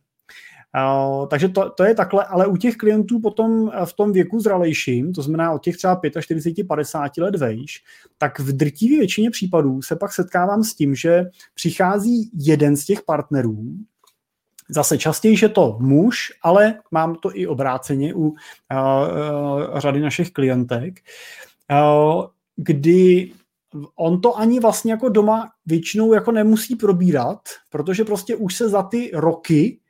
Uh, 0.77 1.27
takže 1.27 1.49
to, 1.49 1.71
to 1.71 1.85
je 1.85 1.95
takhle, 1.95 2.25
ale 2.25 2.47
u 2.47 2.57
těch 2.57 2.77
klientů 2.77 3.21
potom 3.21 3.71
v 3.85 3.93
tom 3.93 4.13
věku 4.13 4.41
zralejším, 4.41 5.13
to 5.13 5.23
znamená 5.23 5.53
od 5.53 5.63
těch 5.63 5.77
třeba 5.77 6.01
45, 6.21 6.67
50 6.67 7.17
let 7.19 7.37
vejš, 7.37 7.83
tak 8.19 8.39
v 8.39 8.53
drtivé 8.53 8.99
většině 8.99 9.31
případů 9.31 9.83
se 9.83 9.97
pak 9.97 10.13
setkávám 10.13 10.65
s 10.65 10.75
tím, 10.75 10.95
že 10.95 11.25
přichází 11.55 12.31
jeden 12.35 12.77
z 12.77 12.85
těch 12.85 13.03
partnerů, 13.03 13.65
Zase 14.69 14.99
častěji 14.99 15.37
je 15.43 15.49
to 15.49 15.77
muž, 15.81 16.33
ale 16.43 16.75
mám 16.91 17.15
to 17.15 17.37
i 17.37 17.47
obráceně 17.47 18.15
u 18.15 18.21
uh, 18.21 18.29
uh, 18.29 19.79
řady 19.79 20.01
našich 20.01 20.31
klientek, 20.31 21.01
uh, 21.71 22.27
kdy 22.57 23.33
on 23.97 24.21
to 24.21 24.39
ani 24.39 24.61
vlastně 24.61 24.93
jako 24.93 25.09
doma 25.09 25.51
většinou 25.67 26.13
jako 26.13 26.33
nemusí 26.33 26.77
probírat, 26.77 27.41
protože 27.71 28.05
prostě 28.05 28.37
už 28.37 28.55
se 28.55 28.69
za 28.69 28.83
ty 28.83 29.11
roky 29.15 29.81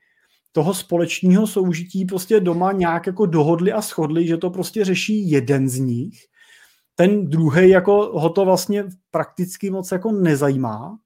toho 0.52 0.74
společného 0.74 1.46
soužití 1.46 2.04
prostě 2.04 2.40
doma 2.40 2.72
nějak 2.72 3.06
jako 3.06 3.26
dohodli 3.26 3.72
a 3.72 3.80
shodli, 3.80 4.26
že 4.26 4.36
to 4.36 4.50
prostě 4.50 4.84
řeší 4.84 5.30
jeden 5.30 5.68
z 5.68 5.78
nich. 5.78 6.18
Ten 6.94 7.30
druhý 7.30 7.68
jako 7.68 8.20
ho 8.20 8.30
to 8.30 8.44
vlastně 8.44 8.84
prakticky 9.10 9.70
moc 9.70 9.92
jako 9.92 10.12
nezajímá 10.12 10.98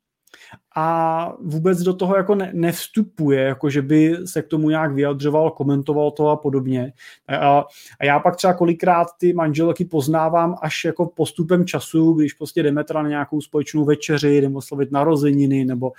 a 0.76 1.32
vůbec 1.40 1.78
do 1.78 1.94
toho 1.94 2.16
jako 2.16 2.34
ne, 2.34 2.50
nevstupuje, 2.54 3.40
jako 3.40 3.70
že 3.70 3.82
by 3.82 4.16
se 4.24 4.42
k 4.42 4.46
tomu 4.46 4.70
nějak 4.70 4.92
vyjadřoval, 4.92 5.50
komentoval 5.50 6.10
to 6.10 6.28
a 6.28 6.36
podobně. 6.36 6.92
A, 7.28 7.64
a 8.00 8.04
já 8.04 8.20
pak 8.20 8.36
třeba 8.36 8.54
kolikrát 8.54 9.06
ty 9.18 9.32
manželky 9.32 9.84
poznávám 9.84 10.56
až 10.62 10.84
jako 10.84 11.06
postupem 11.06 11.66
času, 11.66 12.12
když 12.12 12.32
prostě 12.32 12.62
jdeme 12.62 12.84
teda 12.84 13.02
na 13.02 13.08
nějakou 13.08 13.40
společnou 13.40 13.84
večeři, 13.84 14.40
jdeme 14.40 14.62
slavit 14.62 14.92
narozeniny 14.92 15.64
nebo 15.64 15.92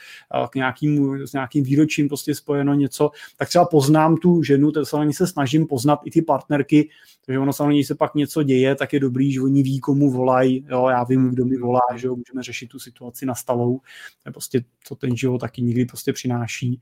k 0.50 0.56
nějakým, 0.56 1.28
s 1.28 1.34
nějakým 1.34 1.64
výročím 1.64 2.08
prostě 2.08 2.36
spojeno 2.36 2.74
něco, 2.74 3.12
tak 3.38 3.50
třeba 3.50 3.66
poznám 3.66 4.18
tu 4.18 4.44
ženu, 4.44 4.72
tak 4.72 4.84
se 5.12 5.28
snažím 5.28 5.68
poznat 5.68 6.00
i 6.06 6.12
ty 6.12 6.22
partnerky, 6.22 6.90
takže 7.26 7.40
ono 7.40 7.54
samozřejmě, 7.54 7.86
se 7.86 7.96
pak 7.96 8.16
něco 8.16 8.44
děje, 8.44 8.76
tak 8.76 8.94
je 8.94 9.00
dobrý, 9.00 9.32
že 9.32 9.42
oni 9.42 9.64
ví, 9.64 9.80
komu 9.80 10.12
volají, 10.12 10.66
jo, 10.70 10.88
já 10.90 11.04
vím, 11.04 11.30
kdo 11.30 11.46
mi 11.46 11.58
volá, 11.58 11.82
že 11.96 12.08
jo, 12.08 12.16
můžeme 12.16 12.44
řešit 12.44 12.68
tu 12.68 12.80
situaci 12.80 13.26
na 13.26 13.36
stalou, 13.36 13.78
to 14.24 14.30
je 14.30 14.32
prostě, 14.32 14.62
co 14.84 14.96
ten 14.96 15.16
život 15.16 15.38
taky 15.38 15.62
nikdy 15.62 15.86
prostě 15.86 16.14
přináší. 16.14 16.82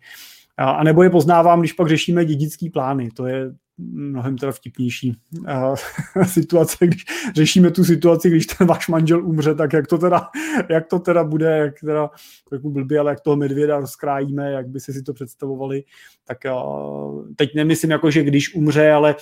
A, 0.58 0.72
a 0.72 0.84
nebo 0.84 1.04
je 1.04 1.10
poznávám, 1.10 1.60
když 1.60 1.74
pak 1.74 1.90
řešíme 1.90 2.26
dědický 2.26 2.70
plány, 2.70 3.10
to 3.12 3.26
je 3.26 3.52
mnohem 3.80 4.38
teda 4.38 4.52
vtipnější 4.52 5.18
uh, 5.40 5.76
situace, 6.26 6.88
když 6.88 7.06
řešíme 7.36 7.72
tu 7.72 7.84
situaci, 7.84 8.30
když 8.30 8.46
ten 8.46 8.68
váš 8.68 8.88
manžel 8.88 9.26
umře, 9.26 9.56
tak 9.56 9.74
jak 9.74 9.88
to 9.88 9.98
teda, 9.98 10.30
jak 10.70 10.88
to 10.88 11.00
teda 11.00 11.24
bude, 11.24 11.58
jak 11.58 11.80
teda, 11.80 12.10
jako 12.52 12.70
blbě, 12.70 13.00
ale 13.00 13.12
jak 13.12 13.22
toho 13.22 13.36
medvěda 13.36 13.80
rozkrájíme, 13.80 14.52
jak 14.52 14.68
by 14.68 14.80
si 14.80 14.94
si 14.94 15.04
to 15.04 15.14
představovali, 15.14 15.84
tak 16.26 16.38
uh, 16.46 17.26
teď 17.36 17.56
nemyslím 17.56 17.92
jako, 17.92 18.12
že 18.12 18.24
když 18.24 18.56
umře, 18.56 18.92
ale 18.92 19.16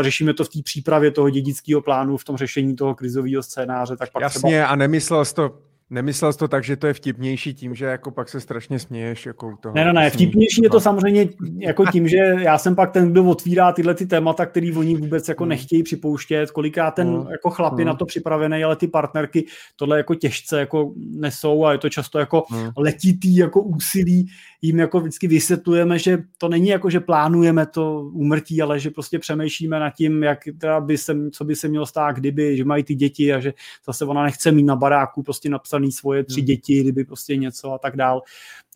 řešíme 0.00 0.34
to 0.34 0.44
v 0.44 0.48
té 0.48 0.58
přípravě 0.64 1.10
toho 1.10 1.30
dědického 1.30 1.82
plánu, 1.82 2.16
v 2.16 2.24
tom 2.24 2.36
řešení 2.36 2.76
toho 2.76 2.94
krizového 2.94 3.42
scénáře, 3.42 3.96
tak 3.96 4.12
pak 4.12 4.22
Jasně, 4.22 4.40
třeba... 4.40 4.66
a 4.66 4.76
nemyslel 4.76 5.24
jsi 5.24 5.34
to 5.34 5.71
Nemyslel 5.90 6.32
jsi 6.32 6.38
to 6.38 6.48
tak, 6.48 6.64
že 6.64 6.76
to 6.76 6.86
je 6.86 6.94
vtipnější 6.94 7.54
tím, 7.54 7.74
že 7.74 7.84
jako 7.84 8.10
pak 8.10 8.28
se 8.28 8.40
strašně 8.40 8.78
směješ 8.78 9.26
jako 9.26 9.56
toho. 9.60 9.74
Ne, 9.74 9.84
ne, 9.84 9.92
ne, 9.92 10.10
vtipnější 10.10 10.62
je 10.62 10.70
to 10.70 10.80
samozřejmě 10.80 11.28
jako 11.58 11.86
tím, 11.86 12.08
že 12.08 12.16
já 12.16 12.58
jsem 12.58 12.74
pak 12.74 12.92
ten, 12.92 13.12
kdo 13.12 13.24
otvírá 13.24 13.72
tyhle 13.72 13.94
ty 13.94 14.06
témata, 14.06 14.46
který 14.46 14.72
oni 14.72 14.94
vůbec 14.94 15.28
jako 15.28 15.44
hmm. 15.44 15.48
nechtějí 15.48 15.82
připouštět, 15.82 16.50
koliká 16.50 16.90
ten 16.90 17.12
no. 17.12 17.26
jako 17.30 17.50
chlap 17.50 17.78
je 17.78 17.84
no. 17.84 17.92
na 17.92 17.96
to 17.96 18.06
připravený, 18.06 18.64
ale 18.64 18.76
ty 18.76 18.88
partnerky 18.88 19.46
tohle 19.76 19.96
jako 19.96 20.14
těžce 20.14 20.60
jako 20.60 20.92
nesou 20.96 21.64
a 21.64 21.72
je 21.72 21.78
to 21.78 21.88
často 21.88 22.18
jako 22.18 22.44
no. 22.50 22.72
letitý 22.76 23.36
jako 23.36 23.62
úsilí, 23.62 24.26
jim 24.62 24.78
jako 24.78 25.00
vždycky 25.00 25.28
vysvětlujeme, 25.28 25.98
že 25.98 26.18
to 26.38 26.48
není 26.48 26.68
jako, 26.68 26.90
že 26.90 27.00
plánujeme 27.00 27.66
to 27.66 28.10
úmrtí, 28.12 28.62
ale 28.62 28.80
že 28.80 28.90
prostě 28.90 29.18
přemýšlíme 29.18 29.80
nad 29.80 29.90
tím, 29.90 30.22
jak 30.22 30.38
teda 30.58 30.80
by 30.80 30.98
se, 30.98 31.30
co 31.30 31.44
by 31.44 31.56
se 31.56 31.68
mělo 31.68 31.86
stát, 31.86 32.16
kdyby, 32.16 32.56
že 32.56 32.64
mají 32.64 32.84
ty 32.84 32.94
děti 32.94 33.32
a 33.32 33.40
že 33.40 33.52
zase 33.86 34.04
ona 34.04 34.22
nechce 34.22 34.52
mít 34.52 34.62
na 34.62 34.76
baráku 34.76 35.22
prostě 35.22 35.48
napsaný 35.82 35.92
svoje 35.92 36.24
tři 36.24 36.40
hmm. 36.40 36.46
děti, 36.46 36.80
kdyby 36.80 37.04
prostě 37.04 37.36
něco 37.36 37.72
a 37.72 37.78
tak 37.78 37.96
dál. 37.96 38.22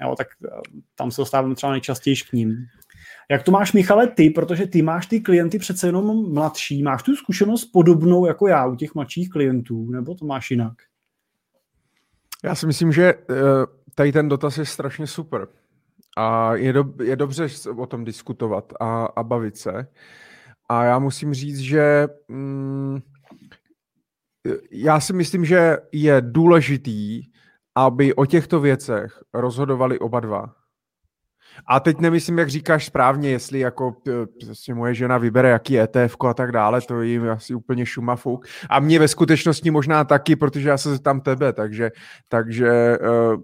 Jo, 0.02 0.14
tak 0.18 0.28
eh, 0.44 0.48
tam 0.94 1.10
se 1.10 1.20
dostáváme 1.20 1.54
třeba 1.54 1.72
nejčastěji 1.72 2.16
k 2.16 2.32
ním. 2.32 2.56
Jak 3.30 3.42
to 3.42 3.50
máš, 3.50 3.72
Michale, 3.72 4.06
ty, 4.06 4.30
protože 4.30 4.66
ty 4.66 4.82
máš 4.82 5.06
ty 5.06 5.20
klienty 5.20 5.58
přece 5.58 5.88
jenom 5.88 6.32
mladší, 6.32 6.82
máš 6.82 7.02
tu 7.02 7.16
zkušenost 7.16 7.64
podobnou 7.64 8.26
jako 8.26 8.48
já 8.48 8.66
u 8.66 8.76
těch 8.76 8.94
mladších 8.94 9.30
klientů, 9.30 9.90
nebo 9.90 10.14
to 10.14 10.26
máš 10.26 10.50
jinak? 10.50 10.74
Já 12.44 12.54
si 12.54 12.66
myslím, 12.66 12.92
že 12.92 13.04
eh, 13.04 13.34
tady 13.94 14.12
ten 14.12 14.28
dotaz 14.28 14.58
je 14.58 14.64
strašně 14.64 15.06
super. 15.06 15.48
A 16.16 16.54
je, 16.54 16.72
do, 16.72 16.84
je 17.04 17.16
dobře 17.16 17.48
o 17.76 17.86
tom 17.86 18.04
diskutovat 18.04 18.72
a, 18.80 19.04
a 19.04 19.22
bavit 19.22 19.56
se. 19.56 19.86
A 20.68 20.84
já 20.84 20.98
musím 20.98 21.34
říct, 21.34 21.58
že 21.58 22.08
mm, 22.28 23.00
já 24.70 25.00
si 25.00 25.12
myslím, 25.12 25.44
že 25.44 25.76
je 25.92 26.20
důležitý, 26.20 27.22
aby 27.74 28.14
o 28.14 28.26
těchto 28.26 28.60
věcech 28.60 29.22
rozhodovali 29.34 29.98
oba 29.98 30.20
dva. 30.20 30.54
A 31.66 31.80
teď 31.80 31.98
nemyslím, 31.98 32.38
jak 32.38 32.50
říkáš 32.50 32.86
správně, 32.86 33.30
jestli 33.30 33.58
jako 33.58 33.96
prostě 34.44 34.74
moje 34.74 34.94
žena 34.94 35.18
vybere 35.18 35.48
jaký 35.48 35.78
ETF 35.78 36.16
a 36.28 36.34
tak 36.34 36.52
dále, 36.52 36.80
to 36.80 37.02
jim 37.02 37.28
asi 37.28 37.54
úplně 37.54 37.86
šumafuk. 37.86 38.46
A 38.70 38.80
mě 38.80 38.98
ve 38.98 39.08
skutečnosti 39.08 39.70
možná 39.70 40.04
taky, 40.04 40.36
protože 40.36 40.68
já 40.68 40.78
se 40.78 40.90
zeptám 40.90 41.20
tebe, 41.20 41.52
takže, 41.52 41.90
takže 42.28 42.98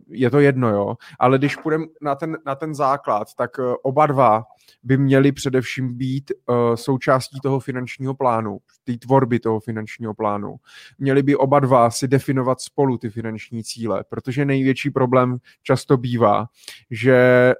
je 0.08 0.30
to 0.30 0.40
jedno, 0.40 0.68
jo. 0.68 0.94
Ale 1.20 1.38
když 1.38 1.56
půjdeme 1.56 1.84
na 2.02 2.14
ten, 2.14 2.36
na 2.46 2.54
ten 2.54 2.74
základ, 2.74 3.28
tak 3.36 3.50
oba 3.82 4.06
dva 4.06 4.44
by 4.82 4.96
měly 4.96 5.32
především 5.32 5.94
být 5.94 6.32
uh, 6.46 6.74
součástí 6.74 7.40
toho 7.40 7.60
finančního 7.60 8.14
plánu, 8.14 8.58
té 8.84 8.92
tvorby 8.98 9.40
toho 9.40 9.60
finančního 9.60 10.14
plánu. 10.14 10.56
Měli 10.98 11.22
by 11.22 11.36
oba 11.36 11.60
dva 11.60 11.90
si 11.90 12.08
definovat 12.08 12.60
spolu 12.60 12.98
ty 12.98 13.10
finanční 13.10 13.64
cíle, 13.64 14.04
protože 14.08 14.44
největší 14.44 14.90
problém 14.90 15.38
často 15.62 15.96
bývá, 15.96 16.46
že 16.90 17.54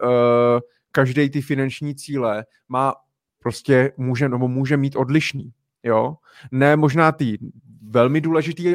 každý 0.93 1.31
ty 1.31 1.43
finanční 1.43 1.94
cíle 1.94 2.44
má 2.69 2.94
prostě 3.39 3.93
může, 3.97 4.28
nebo 4.28 4.48
může 4.48 4.77
mít 4.77 4.97
odlišný. 4.97 5.52
Jo? 5.82 6.16
Ne 6.51 6.77
možná 6.77 7.12
ty 7.12 7.39
velmi 7.82 8.20
důležitý 8.20 8.74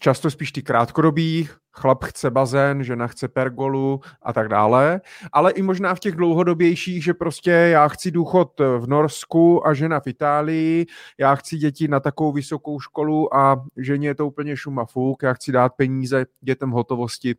často 0.00 0.30
spíš 0.30 0.52
ty 0.52 0.62
krátkodobý, 0.62 1.48
chlap 1.72 2.04
chce 2.04 2.30
bazén, 2.30 2.84
žena 2.84 3.06
chce 3.06 3.28
pergolu 3.28 4.00
a 4.22 4.32
tak 4.32 4.48
dále, 4.48 5.00
ale 5.32 5.52
i 5.52 5.62
možná 5.62 5.94
v 5.94 6.00
těch 6.00 6.14
dlouhodobějších, 6.14 7.04
že 7.04 7.14
prostě 7.14 7.50
já 7.50 7.88
chci 7.88 8.10
důchod 8.10 8.60
v 8.78 8.86
Norsku 8.86 9.66
a 9.66 9.74
žena 9.74 10.00
v 10.00 10.06
Itálii, 10.06 10.86
já 11.18 11.34
chci 11.34 11.56
děti 11.56 11.88
na 11.88 12.00
takovou 12.00 12.32
vysokou 12.32 12.80
školu 12.80 13.34
a 13.34 13.64
ženě 13.76 14.08
je 14.08 14.14
to 14.14 14.26
úplně 14.26 14.56
šumafuk, 14.56 15.22
já 15.22 15.34
chci 15.34 15.52
dát 15.52 15.72
peníze 15.76 16.26
dětem 16.40 16.70
hotovosti 16.70 17.34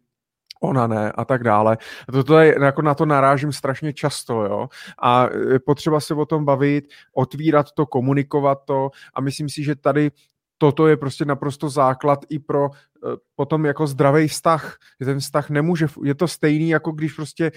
ona 0.66 0.88
ne 0.88 1.12
a 1.12 1.26
tak 1.26 1.44
dále. 1.44 1.78
Toto 2.12 2.40
je, 2.40 2.56
jako 2.62 2.82
na 2.82 2.94
to 2.96 3.06
narážím 3.06 3.52
strašně 3.52 3.94
často, 3.94 4.44
jo. 4.44 4.70
A 5.02 5.28
je 5.52 5.60
potřeba 5.60 6.00
se 6.00 6.14
o 6.14 6.26
tom 6.26 6.46
bavit, 6.46 6.88
otvírat 7.14 7.72
to, 7.72 7.86
komunikovat 7.86 8.60
to 8.66 8.90
a 9.14 9.22
myslím 9.22 9.50
si, 9.50 9.64
že 9.64 9.76
tady 9.76 10.12
toto 10.58 10.88
je 10.88 10.98
prostě 10.98 11.26
naprosto 11.26 11.70
základ 11.70 12.20
i 12.30 12.40
pro 12.40 12.70
eh, 12.74 13.18
potom 13.36 13.66
jako 13.66 13.88
zdravý 13.88 14.28
vztah. 14.28 14.78
Ten 15.00 15.20
vztah 15.20 15.50
nemůže, 15.50 15.88
je 16.04 16.16
to 16.16 16.28
stejný, 16.28 16.70
jako 16.70 16.92
když 16.92 17.14
prostě, 17.14 17.52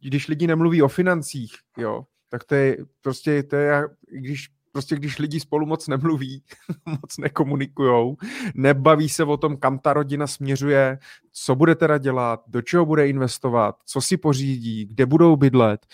když 0.00 0.28
lidi 0.28 0.46
nemluví 0.46 0.82
o 0.82 0.88
financích, 0.88 1.52
jo, 1.78 2.04
tak 2.30 2.44
to 2.44 2.54
je 2.54 2.76
prostě, 3.00 3.42
to 3.42 3.56
je, 3.56 3.88
když 4.10 4.48
prostě 4.74 4.96
když 4.96 5.18
lidi 5.18 5.40
spolu 5.40 5.66
moc 5.66 5.88
nemluví, 5.88 6.42
moc 6.86 7.18
nekomunikujou, 7.18 8.16
nebaví 8.54 9.08
se 9.08 9.24
o 9.24 9.36
tom, 9.36 9.56
kam 9.56 9.78
ta 9.78 9.92
rodina 9.92 10.26
směřuje, 10.26 10.98
co 11.32 11.54
bude 11.54 11.74
teda 11.74 11.98
dělat, 11.98 12.42
do 12.46 12.62
čeho 12.62 12.86
bude 12.86 13.08
investovat, 13.08 13.76
co 13.86 14.00
si 14.00 14.16
pořídí, 14.16 14.86
kde 14.86 15.06
budou 15.06 15.36
bydlet 15.36 15.86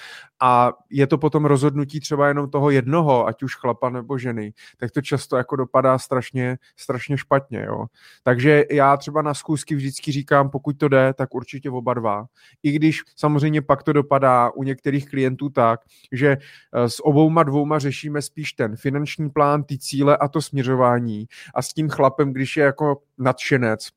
a 0.42 0.72
je 0.90 1.06
to 1.06 1.18
potom 1.18 1.44
rozhodnutí 1.44 2.00
třeba 2.00 2.28
jenom 2.28 2.50
toho 2.50 2.70
jednoho, 2.70 3.26
ať 3.26 3.42
už 3.42 3.56
chlapa 3.56 3.90
nebo 3.90 4.18
ženy, 4.18 4.52
tak 4.76 4.90
to 4.90 5.02
často 5.02 5.36
jako 5.36 5.56
dopadá 5.56 5.98
strašně, 5.98 6.58
strašně 6.76 7.18
špatně, 7.18 7.64
jo. 7.66 7.86
Takže 8.22 8.64
já 8.70 8.96
třeba 8.96 9.22
na 9.22 9.34
schůzky 9.34 9.74
vždycky 9.74 10.12
říkám, 10.12 10.50
pokud 10.50 10.78
to 10.78 10.88
jde, 10.88 11.14
tak 11.14 11.34
určitě 11.34 11.70
oba 11.70 11.94
dva. 11.94 12.26
I 12.62 12.72
když 12.72 13.02
samozřejmě 13.16 13.62
pak 13.62 13.82
to 13.82 13.92
dopadá 13.92 14.50
u 14.50 14.62
některých 14.62 15.10
klientů 15.10 15.48
tak, 15.48 15.80
že 16.12 16.36
eh, 16.72 16.88
s 16.88 17.06
obouma 17.06 17.42
dvouma 17.42 17.78
řešíme 17.78 18.22
spíš 18.22 18.52
ten 18.52 18.69
finanční 18.76 19.30
plán, 19.30 19.64
ty 19.64 19.78
cíle 19.78 20.16
a 20.16 20.28
to 20.28 20.42
směřování 20.42 21.26
a 21.54 21.62
s 21.62 21.72
tím 21.72 21.88
chlapem, 21.88 22.32
když 22.32 22.56
je 22.56 22.64
jako 22.64 23.02
nadšenec, 23.18 23.88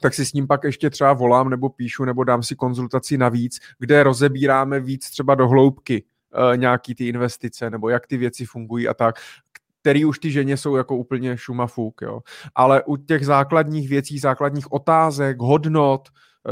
tak 0.00 0.14
si 0.14 0.26
s 0.26 0.32
ním 0.32 0.46
pak 0.46 0.64
ještě 0.64 0.90
třeba 0.90 1.12
volám 1.12 1.50
nebo 1.50 1.68
píšu 1.68 2.04
nebo 2.04 2.24
dám 2.24 2.42
si 2.42 2.56
konzultaci 2.56 3.18
navíc, 3.18 3.58
kde 3.78 4.02
rozebíráme 4.02 4.80
víc 4.80 5.10
třeba 5.10 5.34
do 5.34 5.48
hloubky 5.48 6.04
uh, 6.04 6.56
nějaký 6.56 6.94
ty 6.94 7.08
investice 7.08 7.70
nebo 7.70 7.88
jak 7.88 8.06
ty 8.06 8.16
věci 8.16 8.44
fungují 8.44 8.88
a 8.88 8.94
tak, 8.94 9.14
který 9.80 10.04
už 10.04 10.18
ty 10.18 10.30
ženě 10.30 10.56
jsou 10.56 10.76
jako 10.76 10.96
úplně 10.96 11.36
šumafuk, 11.36 12.02
jo. 12.02 12.20
Ale 12.54 12.82
u 12.82 12.96
těch 12.96 13.26
základních 13.26 13.88
věcí, 13.88 14.18
základních 14.18 14.72
otázek, 14.72 15.40
hodnot, 15.40 16.08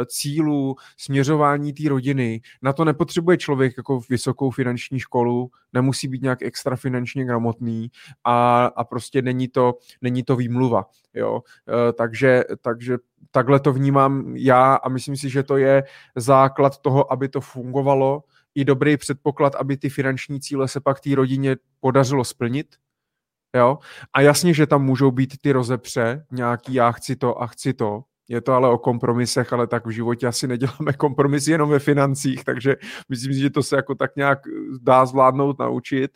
cílů, 0.07 0.77
směřování 0.97 1.73
té 1.73 1.89
rodiny. 1.89 2.41
Na 2.62 2.73
to 2.73 2.85
nepotřebuje 2.85 3.37
člověk 3.37 3.75
jako 3.77 4.01
vysokou 4.11 4.51
finanční 4.51 4.99
školu, 4.99 5.51
nemusí 5.73 6.09
být 6.09 6.23
nějak 6.23 6.43
extra 6.43 6.77
finančně 6.77 7.25
gramotný 7.25 7.91
a, 8.25 8.67
a 8.67 8.85
prostě 8.85 9.23
není 9.23 9.49
to, 9.49 9.75
není 10.03 10.23
to 10.23 10.37
výmluva. 10.37 10.87
Jo? 11.15 11.43
E, 11.69 11.93
takže, 11.93 12.45
takže 12.61 12.99
takhle 13.31 13.61
to 13.61 13.73
vnímám 13.73 14.37
já 14.37 14.75
a 14.75 14.89
myslím 14.89 15.17
si, 15.17 15.31
že 15.31 15.43
to 15.43 15.57
je 15.57 15.85
základ 16.17 16.79
toho, 16.79 17.12
aby 17.12 17.29
to 17.29 17.41
fungovalo, 17.41 18.23
i 18.55 18.65
dobrý 18.65 18.97
předpoklad, 18.97 19.55
aby 19.55 19.77
ty 19.77 19.89
finanční 19.89 20.41
cíle 20.41 20.69
se 20.69 20.81
pak 20.81 21.01
té 21.01 21.15
rodině 21.15 21.57
podařilo 21.81 22.25
splnit, 22.25 22.67
Jo? 23.57 23.79
A 24.12 24.21
jasně, 24.21 24.55
že 24.55 24.67
tam 24.67 24.85
můžou 24.85 25.11
být 25.11 25.35
ty 25.41 25.53
rozepře, 25.53 26.27
nějaký 26.33 26.75
já 26.75 26.93
chci 26.93 27.17
to 27.17 27.43
a 27.43 27.47
chci 27.47 27.75
to, 27.75 28.05
je 28.31 28.40
to 28.40 28.52
ale 28.52 28.69
o 28.69 28.78
kompromisech, 28.78 29.52
ale 29.52 29.66
tak 29.66 29.86
v 29.86 29.90
životě 29.90 30.27
asi 30.27 30.48
neděláme 30.48 30.93
kompromisy 30.97 31.51
jenom 31.51 31.70
ve 31.70 31.78
financích, 31.78 32.44
takže 32.44 32.77
myslím 33.09 33.35
si, 33.35 33.40
že 33.40 33.51
to 33.51 33.62
se 33.62 33.77
jako 33.77 33.94
tak 33.94 34.16
nějak 34.16 34.39
dá 34.82 35.07
zvládnout, 35.07 35.59
naučit, 35.59 36.11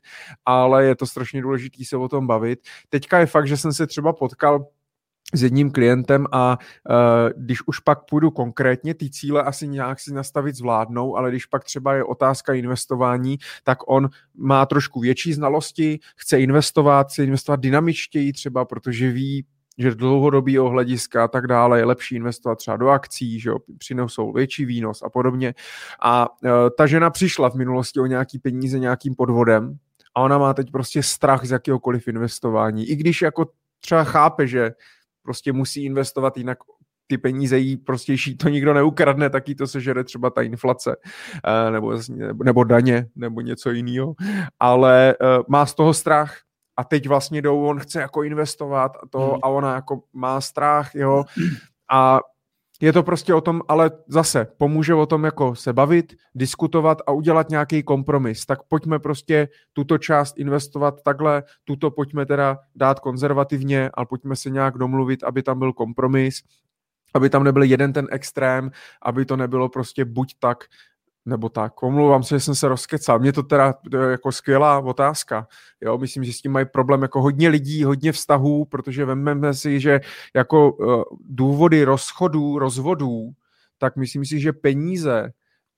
ale 0.45 0.85
je 0.85 0.97
to 0.97 1.07
strašně 1.07 1.43
důležité 1.43 1.85
se 1.85 1.97
o 1.97 2.09
tom 2.09 2.27
bavit. 2.27 2.61
Teďka 2.89 3.19
je 3.19 3.27
fakt, 3.27 3.49
že 3.49 3.57
jsem 3.57 3.73
se 3.73 3.87
třeba 3.87 4.13
potkal 4.13 4.67
s 5.35 5.43
jedním 5.43 5.71
klientem 5.71 6.27
a 6.33 6.59
uh, 6.59 6.97
když 7.37 7.59
už 7.67 7.79
pak 7.79 8.05
půjdu 8.05 8.31
konkrétně, 8.31 8.95
ty 8.95 9.11
cíle 9.11 9.43
asi 9.43 9.69
nějak 9.69 10.01
si 10.01 10.15
nastavit 10.15 10.55
zvládnou, 10.55 11.17
ale 11.17 11.31
když 11.31 11.47
pak 11.47 11.65
třeba 11.65 11.95
je 11.95 12.05
otázka 12.05 12.55
investování, 12.55 13.39
tak 13.65 13.79
on 13.91 14.09
má 14.35 14.67
trošku 14.67 15.01
větší 15.01 15.33
znalosti, 15.33 15.99
chce 16.17 16.41
investovat, 16.41 17.07
chce 17.09 17.25
investovat 17.25 17.61
dynamičtěji 17.61 18.33
třeba, 18.33 18.65
protože 18.65 19.11
ví, 19.11 19.47
že 19.79 19.93
z 19.93 19.97
dlouhodobého 19.97 20.69
hlediska 20.69 21.25
a 21.25 21.29
tak 21.29 21.47
dále 21.47 21.79
je 21.79 21.85
lepší 21.85 22.17
investovat 22.17 22.55
třeba 22.55 22.77
do 22.77 22.89
akcí, 22.89 23.41
že 23.41 23.51
jo, 23.51 23.59
přinesou 23.79 24.33
větší 24.33 24.65
výnos 24.65 25.03
a 25.03 25.09
podobně. 25.09 25.55
A 26.03 26.29
e, 26.45 26.71
ta 26.71 26.87
žena 26.87 27.11
přišla 27.11 27.51
v 27.51 27.55
minulosti 27.55 28.01
o 28.01 28.07
nějaký 28.07 28.39
peníze 28.39 28.79
nějakým 28.79 29.15
podvodem 29.15 29.79
a 30.15 30.21
ona 30.21 30.39
má 30.39 30.55
teď 30.55 30.71
prostě 30.71 31.03
strach 31.03 31.45
z 31.45 31.51
jakéhokoliv 31.51 32.09
investování. 32.09 32.89
I 32.89 32.97
když 32.97 33.23
jako 33.23 33.47
třeba 33.81 34.05
chápe, 34.05 34.47
že 34.47 34.71
prostě 35.23 35.53
musí 35.53 35.85
investovat, 35.85 36.37
jinak 36.37 36.59
ty 37.07 37.19
peníze 37.19 37.59
jí 37.59 37.77
prostě 37.77 38.17
to 38.37 38.49
nikdo 38.49 38.75
neukradne, 38.75 39.31
taky 39.31 39.55
to 39.55 39.67
sežere 39.67 40.05
třeba 40.05 40.31
ta 40.31 40.43
inflace 40.43 40.97
e, 41.45 41.71
nebo, 41.71 41.99
nebo 42.45 42.65
daně 42.65 43.07
nebo 43.17 43.41
něco 43.41 43.71
jiného, 43.71 44.15
ale 44.61 45.11
e, 45.11 45.15
má 45.49 45.67
z 45.67 45.75
toho 45.75 45.95
strach 45.95 46.39
a 46.77 46.85
teď 46.85 47.09
vlastně 47.09 47.43
jdou, 47.43 47.65
on 47.65 47.81
chce 47.81 48.01
jako 48.01 48.23
investovat 48.23 48.93
a 49.03 49.07
to 49.11 49.19
hmm. 49.19 49.39
a 49.43 49.49
ona 49.49 49.75
jako 49.75 50.03
má 50.13 50.41
strach, 50.41 50.95
jo, 50.95 51.25
a 51.91 52.21
je 52.81 52.93
to 52.93 53.03
prostě 53.03 53.35
o 53.35 53.41
tom, 53.41 53.63
ale 53.69 53.91
zase 54.09 54.47
pomůže 54.59 54.95
o 54.95 55.07
tom 55.07 55.25
jako 55.25 55.55
se 55.55 55.73
bavit, 55.73 56.17
diskutovat 56.35 57.03
a 57.07 57.13
udělat 57.13 57.51
nějaký 57.51 57.83
kompromis. 57.83 58.47
Tak 58.47 58.63
pojďme 58.63 58.99
prostě 58.99 59.49
tuto 59.73 59.99
část 59.99 60.39
investovat 60.39 61.03
takhle, 61.03 61.43
tuto 61.65 61.91
pojďme 61.91 62.27
teda 62.27 62.59
dát 62.75 63.01
konzervativně, 63.01 63.91
ale 63.95 64.07
pojďme 64.07 64.37
se 64.37 64.51
nějak 64.51 64.79
domluvit, 64.79 65.25
aby 65.25 65.43
tam 65.43 65.59
byl 65.59 65.73
kompromis, 65.73 66.43
aby 67.15 67.31
tam 67.31 67.45
nebyl 67.45 67.63
jeden 67.63 67.93
ten 67.93 68.07
extrém, 68.11 68.71
aby 69.03 69.25
to 69.25 69.37
nebylo 69.37 69.69
prostě 69.69 70.05
buď 70.05 70.35
tak, 70.39 70.65
nebo 71.27 71.49
tak. 71.49 71.83
Omlouvám 71.83 72.23
se, 72.23 72.35
že 72.35 72.41
jsem 72.41 72.55
se 72.55 72.69
rozkecal. 72.69 73.19
Mě 73.19 73.33
to 73.33 73.43
teda 73.43 73.75
jako 74.11 74.33
skvělá 74.33 74.79
otázka. 74.79 75.47
Jo, 75.81 75.99
myslím, 75.99 76.25
že 76.25 76.33
s 76.33 76.41
tím 76.41 76.53
mají 76.53 76.67
problém 76.67 77.03
jako 77.03 77.23
hodně 77.23 77.49
lidí, 77.49 77.85
hodně 77.85 78.13
vztahů, 78.13 78.65
protože 78.65 79.05
vezmeme 79.05 79.55
si, 79.55 79.81
že 79.81 80.01
jako 80.35 80.73
uh, 80.73 81.03
důvody 81.21 81.85
rozchodů, 81.85 82.59
rozvodů, 82.59 83.31
tak 83.79 83.97
myslím 83.97 84.25
si, 84.25 84.41
že 84.41 84.53
peníze 84.53 85.33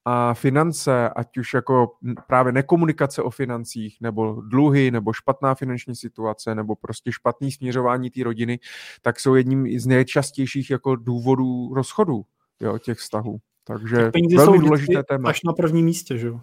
a 0.09 0.35
finance, 0.35 1.09
ať 1.09 1.39
už 1.39 1.55
jako 1.55 1.93
právě 2.27 2.53
nekomunikace 2.53 3.23
o 3.23 3.31
financích, 3.31 3.97
nebo 4.01 4.41
dluhy, 4.41 4.91
nebo 4.91 5.13
špatná 5.13 5.55
finanční 5.55 5.97
situace, 5.97 6.55
nebo 6.55 6.77
prostě 6.77 7.13
špatný 7.13 7.53
směřování 7.53 8.11
té 8.11 8.25
rodiny, 8.25 8.59
tak 9.03 9.21
jsou 9.21 9.35
jedním 9.35 9.81
z 9.81 9.87
nejčastějších 9.87 10.71
jako 10.71 10.97
důvodů 10.97 11.75
rozchodů 11.75 12.25
jo, 12.61 12.79
těch 12.79 12.99
vztahů. 12.99 13.41
Takže 13.67 13.97
tak 13.97 14.23
velmi 14.37 14.59
důležité 14.59 15.03
téma. 15.03 15.29
Až 15.29 15.43
na 15.43 15.53
prvním 15.53 15.85
místě, 15.85 16.19
že 16.19 16.27
jo? 16.27 16.41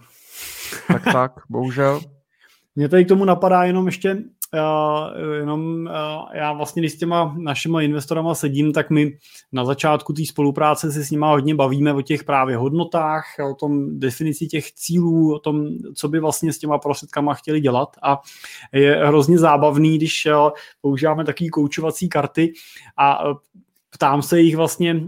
Tak 0.88 1.04
tak, 1.04 1.32
bohužel. 1.50 2.02
Mně 2.76 2.90
tady 2.90 3.06
k 3.06 3.08
tomu 3.08 3.26
napadá 3.26 3.64
jenom 3.64 3.86
ještě, 3.86 4.14
uh, 4.54 5.34
jenom 5.36 5.86
uh, 5.86 5.92
já 6.34 6.54
vlastně, 6.54 6.82
když 6.82 6.92
s 6.92 6.98
těma 6.98 7.36
našima 7.38 7.82
investorama 7.82 8.36
sedím, 8.36 8.74
tak 8.74 8.90
my 8.90 9.18
na 9.52 9.66
začátku 9.66 10.14
té 10.14 10.26
spolupráce 10.26 10.92
se 10.92 11.04
s 11.04 11.12
nima 11.12 11.32
hodně 11.32 11.56
bavíme 11.56 11.94
o 11.94 12.02
těch 12.02 12.24
právě 12.24 12.58
hodnotách, 12.58 13.24
o 13.52 13.56
tom 13.56 14.00
definici 14.00 14.48
těch 14.48 14.72
cílů, 14.72 15.36
o 15.36 15.40
tom, 15.40 15.68
co 15.96 16.08
by 16.08 16.20
vlastně 16.20 16.54
s 16.54 16.60
těma 16.60 16.78
prostředkama 16.78 17.34
chtěli 17.34 17.62
dělat 17.62 17.90
a 18.04 18.22
je 18.72 19.06
hrozně 19.06 19.38
zábavný, 19.38 19.98
když 19.98 20.26
uh, 20.26 20.50
používáme 20.82 21.26
takové 21.26 21.50
koučovací 21.50 22.10
karty 22.10 22.54
a 22.98 23.24
ptám 23.94 24.22
se 24.22 24.40
jich 24.40 24.56
vlastně, 24.56 25.04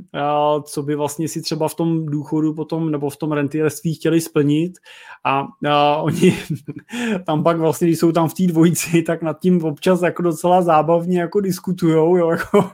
co 0.63 0.83
by 0.83 0.95
vlastně 0.95 1.27
si 1.27 1.41
třeba 1.41 1.67
v 1.67 1.75
tom 1.75 2.05
důchodu 2.05 2.53
potom 2.53 2.91
nebo 2.91 3.09
v 3.09 3.17
tom 3.17 3.31
rentierství 3.31 3.93
chtěli 3.93 4.21
splnit. 4.21 4.77
A, 5.23 5.47
a 5.69 5.97
oni 5.97 6.37
tam 7.25 7.43
pak 7.43 7.57
vlastně, 7.57 7.87
když 7.87 7.99
jsou 7.99 8.11
tam 8.11 8.29
v 8.29 8.33
té 8.33 8.47
dvojici, 8.47 9.01
tak 9.07 9.21
nad 9.21 9.39
tím 9.39 9.65
občas 9.65 10.01
jako 10.01 10.21
docela 10.21 10.61
zábavně 10.61 11.19
jako 11.19 11.39
diskutujou, 11.39 12.17
jo, 12.17 12.29
jako, 12.31 12.71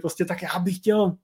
prostě 0.00 0.24
tak 0.24 0.42
já 0.42 0.58
bych 0.58 0.76
chtěl 0.76 1.16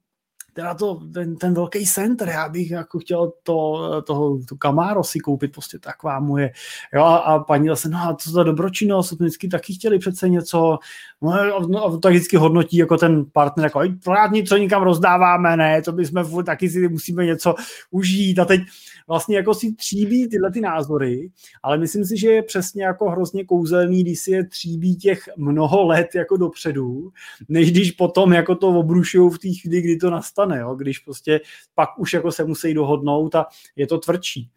teda 0.59 0.75
to, 0.75 1.01
ten, 1.15 1.37
ten 1.37 1.55
velký 1.55 1.87
center, 1.87 2.29
já 2.29 2.49
bych 2.49 2.71
jako 2.71 2.99
chtěl 2.99 3.33
to, 3.43 4.03
toho, 4.03 4.39
to 4.49 4.57
Camaro 4.57 5.05
si 5.05 5.21
koupit, 5.21 5.53
prostě 5.53 5.79
taková 5.79 6.21
moje, 6.21 6.51
jo, 6.95 7.05
a, 7.05 7.39
paní 7.39 7.69
zase, 7.69 7.89
no 7.89 7.99
a 7.99 8.15
co 8.15 8.31
za 8.31 8.43
dobročinnost, 8.43 9.13
vždycky 9.13 9.49
taky 9.49 9.75
chtěli 9.75 9.99
přece 9.99 10.29
něco, 10.29 10.79
no, 11.23 11.61
no, 11.69 11.85
a 11.85 11.99
tak 11.99 12.13
vždycky 12.13 12.37
hodnotí 12.37 12.77
jako 12.77 12.97
ten 12.97 13.25
partner, 13.33 13.65
jako 13.65 13.81
pořád 14.05 14.31
něco 14.31 14.57
nikam 14.57 14.83
rozdáváme, 14.83 15.57
ne, 15.57 15.83
to 15.83 15.93
bychom 15.93 16.45
taky 16.45 16.71
si 16.71 16.89
musíme 16.89 17.27
něco 17.27 17.55
užít 17.91 18.39
a 18.39 18.45
teď 18.45 18.61
vlastně 19.09 19.37
jako 19.37 19.55
si 19.55 19.75
tříbí 19.75 20.29
tyhle 20.29 20.53
ty 20.53 20.61
názory, 20.61 21.31
ale 21.63 21.79
myslím 21.79 22.05
si, 22.05 22.17
že 22.17 22.29
je 22.29 22.43
přesně 22.43 22.85
jako 22.85 23.11
hrozně 23.11 23.45
kouzelný, 23.45 24.03
když 24.03 24.21
si 24.21 24.31
je 24.31 24.47
tříbí 24.47 24.97
těch 24.97 25.29
mnoho 25.37 25.87
let 25.87 26.15
jako 26.15 26.37
dopředu, 26.37 27.11
než 27.49 27.73
když 27.73 27.93
potom 27.93 28.33
jako 28.33 28.55
to 28.55 28.69
obrušují 28.69 29.31
v 29.31 29.39
té 29.39 29.49
chvíli, 29.61 29.83
kdy 29.83 29.97
to 29.97 30.11
nastane, 30.11 30.59
jo? 30.59 30.75
když 30.75 30.99
prostě 30.99 31.41
pak 31.75 31.99
už 31.99 32.13
jako 32.13 32.33
se 32.33 32.45
musí 32.45 32.75
dohodnout 32.75 33.35
a 33.35 33.47
je 33.77 33.87
to 33.87 33.99
tvrdší. 33.99 34.51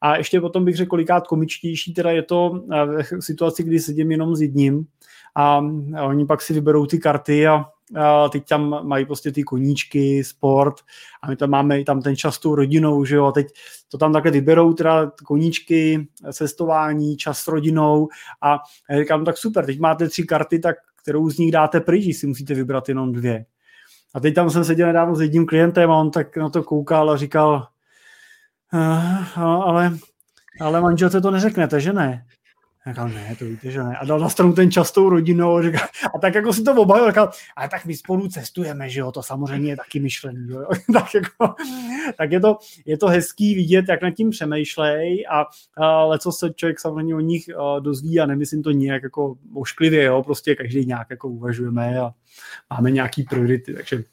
A 0.00 0.16
ještě 0.16 0.40
potom 0.40 0.64
bych 0.64 0.76
řekl, 0.76 0.88
kolikát 0.88 1.26
komičtější 1.26 1.94
teda 1.94 2.10
je 2.10 2.22
to 2.22 2.64
v 3.20 3.20
situaci, 3.20 3.62
kdy 3.62 3.80
sedím 3.80 4.10
jenom 4.10 4.36
s 4.36 4.40
jedním 4.40 4.86
a 5.34 5.58
oni 6.06 6.26
pak 6.26 6.42
si 6.42 6.52
vyberou 6.52 6.86
ty 6.86 6.98
karty 6.98 7.46
a 7.46 7.64
a 7.96 8.28
teď 8.28 8.48
tam 8.48 8.88
mají 8.88 9.06
prostě 9.06 9.32
ty 9.32 9.42
koníčky, 9.42 10.24
sport 10.24 10.74
a 11.22 11.28
my 11.28 11.36
tam 11.36 11.50
máme 11.50 11.84
tam 11.84 12.02
ten 12.02 12.16
čas 12.16 12.34
s 12.34 12.38
tou 12.38 12.54
rodinou, 12.54 13.04
že 13.04 13.16
jo, 13.16 13.26
a 13.26 13.32
teď 13.32 13.46
to 13.88 13.98
tam 13.98 14.12
takhle 14.12 14.30
vyberou 14.32 14.72
teda 14.72 15.10
koníčky, 15.24 16.08
cestování, 16.32 17.16
čas 17.16 17.38
s 17.38 17.48
rodinou 17.48 18.08
a 18.42 18.58
já 18.90 18.98
říkám, 18.98 19.24
tak 19.24 19.38
super, 19.38 19.66
teď 19.66 19.80
máte 19.80 20.08
tři 20.08 20.22
karty, 20.22 20.58
tak 20.58 20.76
kterou 21.02 21.30
z 21.30 21.38
nich 21.38 21.52
dáte 21.52 21.80
pryč, 21.80 22.16
si 22.16 22.26
musíte 22.26 22.54
vybrat 22.54 22.88
jenom 22.88 23.12
dvě. 23.12 23.46
A 24.14 24.20
teď 24.20 24.34
tam 24.34 24.50
jsem 24.50 24.64
seděl 24.64 24.86
nedávno 24.86 25.14
s 25.14 25.20
jedním 25.20 25.46
klientem 25.46 25.90
a 25.90 25.96
on 25.96 26.10
tak 26.10 26.36
na 26.36 26.50
to 26.50 26.62
koukal 26.62 27.10
a 27.10 27.16
říkal, 27.16 27.66
uh, 28.72 29.38
ale, 29.38 29.96
ale 30.60 30.80
manželce 30.80 31.20
to 31.20 31.30
neřeknete, 31.30 31.80
že 31.80 31.92
ne? 31.92 32.26
A 32.86 32.90
říkal, 32.90 33.08
ne, 33.08 33.36
to 33.38 33.44
víte, 33.44 33.70
že 33.70 33.82
ne. 33.82 33.96
A 33.96 34.04
dal 34.04 34.20
na 34.20 34.28
stranu 34.28 34.52
ten 34.52 34.70
častou 34.70 35.08
rodinou 35.08 35.56
a, 35.56 35.62
říkal, 35.62 35.88
a 36.14 36.18
tak 36.18 36.34
jako 36.34 36.52
si 36.52 36.62
to 36.62 36.74
obavil, 36.74 37.08
říkal, 37.08 37.30
ale 37.56 37.68
tak 37.68 37.84
my 37.84 37.96
spolu 37.96 38.28
cestujeme, 38.28 38.88
že 38.88 39.00
jo, 39.00 39.12
to 39.12 39.22
samozřejmě 39.22 39.70
je 39.70 39.76
taky 39.76 40.00
myšlení, 40.00 40.48
jo. 40.50 40.66
tak, 40.92 41.14
jako, 41.14 41.54
tak 42.18 42.32
je 42.32 42.40
to, 42.40 42.58
je 42.86 42.98
to 42.98 43.06
hezký 43.06 43.54
vidět, 43.54 43.84
jak 43.88 44.02
nad 44.02 44.10
tím 44.10 44.30
přemýšlej 44.30 45.26
a, 45.30 45.44
ale 45.76 46.18
co 46.18 46.32
se 46.32 46.52
člověk 46.54 46.80
samozřejmě 46.80 47.14
o 47.14 47.20
nich 47.20 47.44
dozví 47.80 48.20
a 48.20 48.26
nemyslím 48.26 48.62
to 48.62 48.70
nějak 48.70 49.02
jako 49.02 49.36
ošklivě, 49.54 50.04
jo, 50.04 50.22
prostě 50.22 50.54
každý 50.54 50.86
nějak 50.86 51.06
jako 51.10 51.28
uvažujeme 51.28 51.98
a 51.98 52.10
máme 52.70 52.90
nějaký 52.90 53.22
priority, 53.22 53.74
takže 53.74 54.04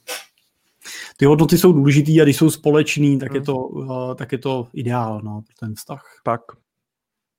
ty 1.18 1.26
hodnoty 1.26 1.58
jsou 1.58 1.74
důležitý 1.74 2.22
a 2.22 2.24
když 2.24 2.38
jsou 2.38 2.50
společný, 2.50 3.20
tak, 3.20 3.30
hmm. 3.30 3.36
je, 3.36 3.42
to, 3.42 3.56
uh, 3.58 4.16
tak 4.16 4.32
je 4.32 4.38
to 4.38 4.68
ideál 4.74 5.22
no, 5.24 5.42
pro 5.42 5.68
ten 5.68 5.76
vztah. 5.76 6.22
Tak, 6.24 6.42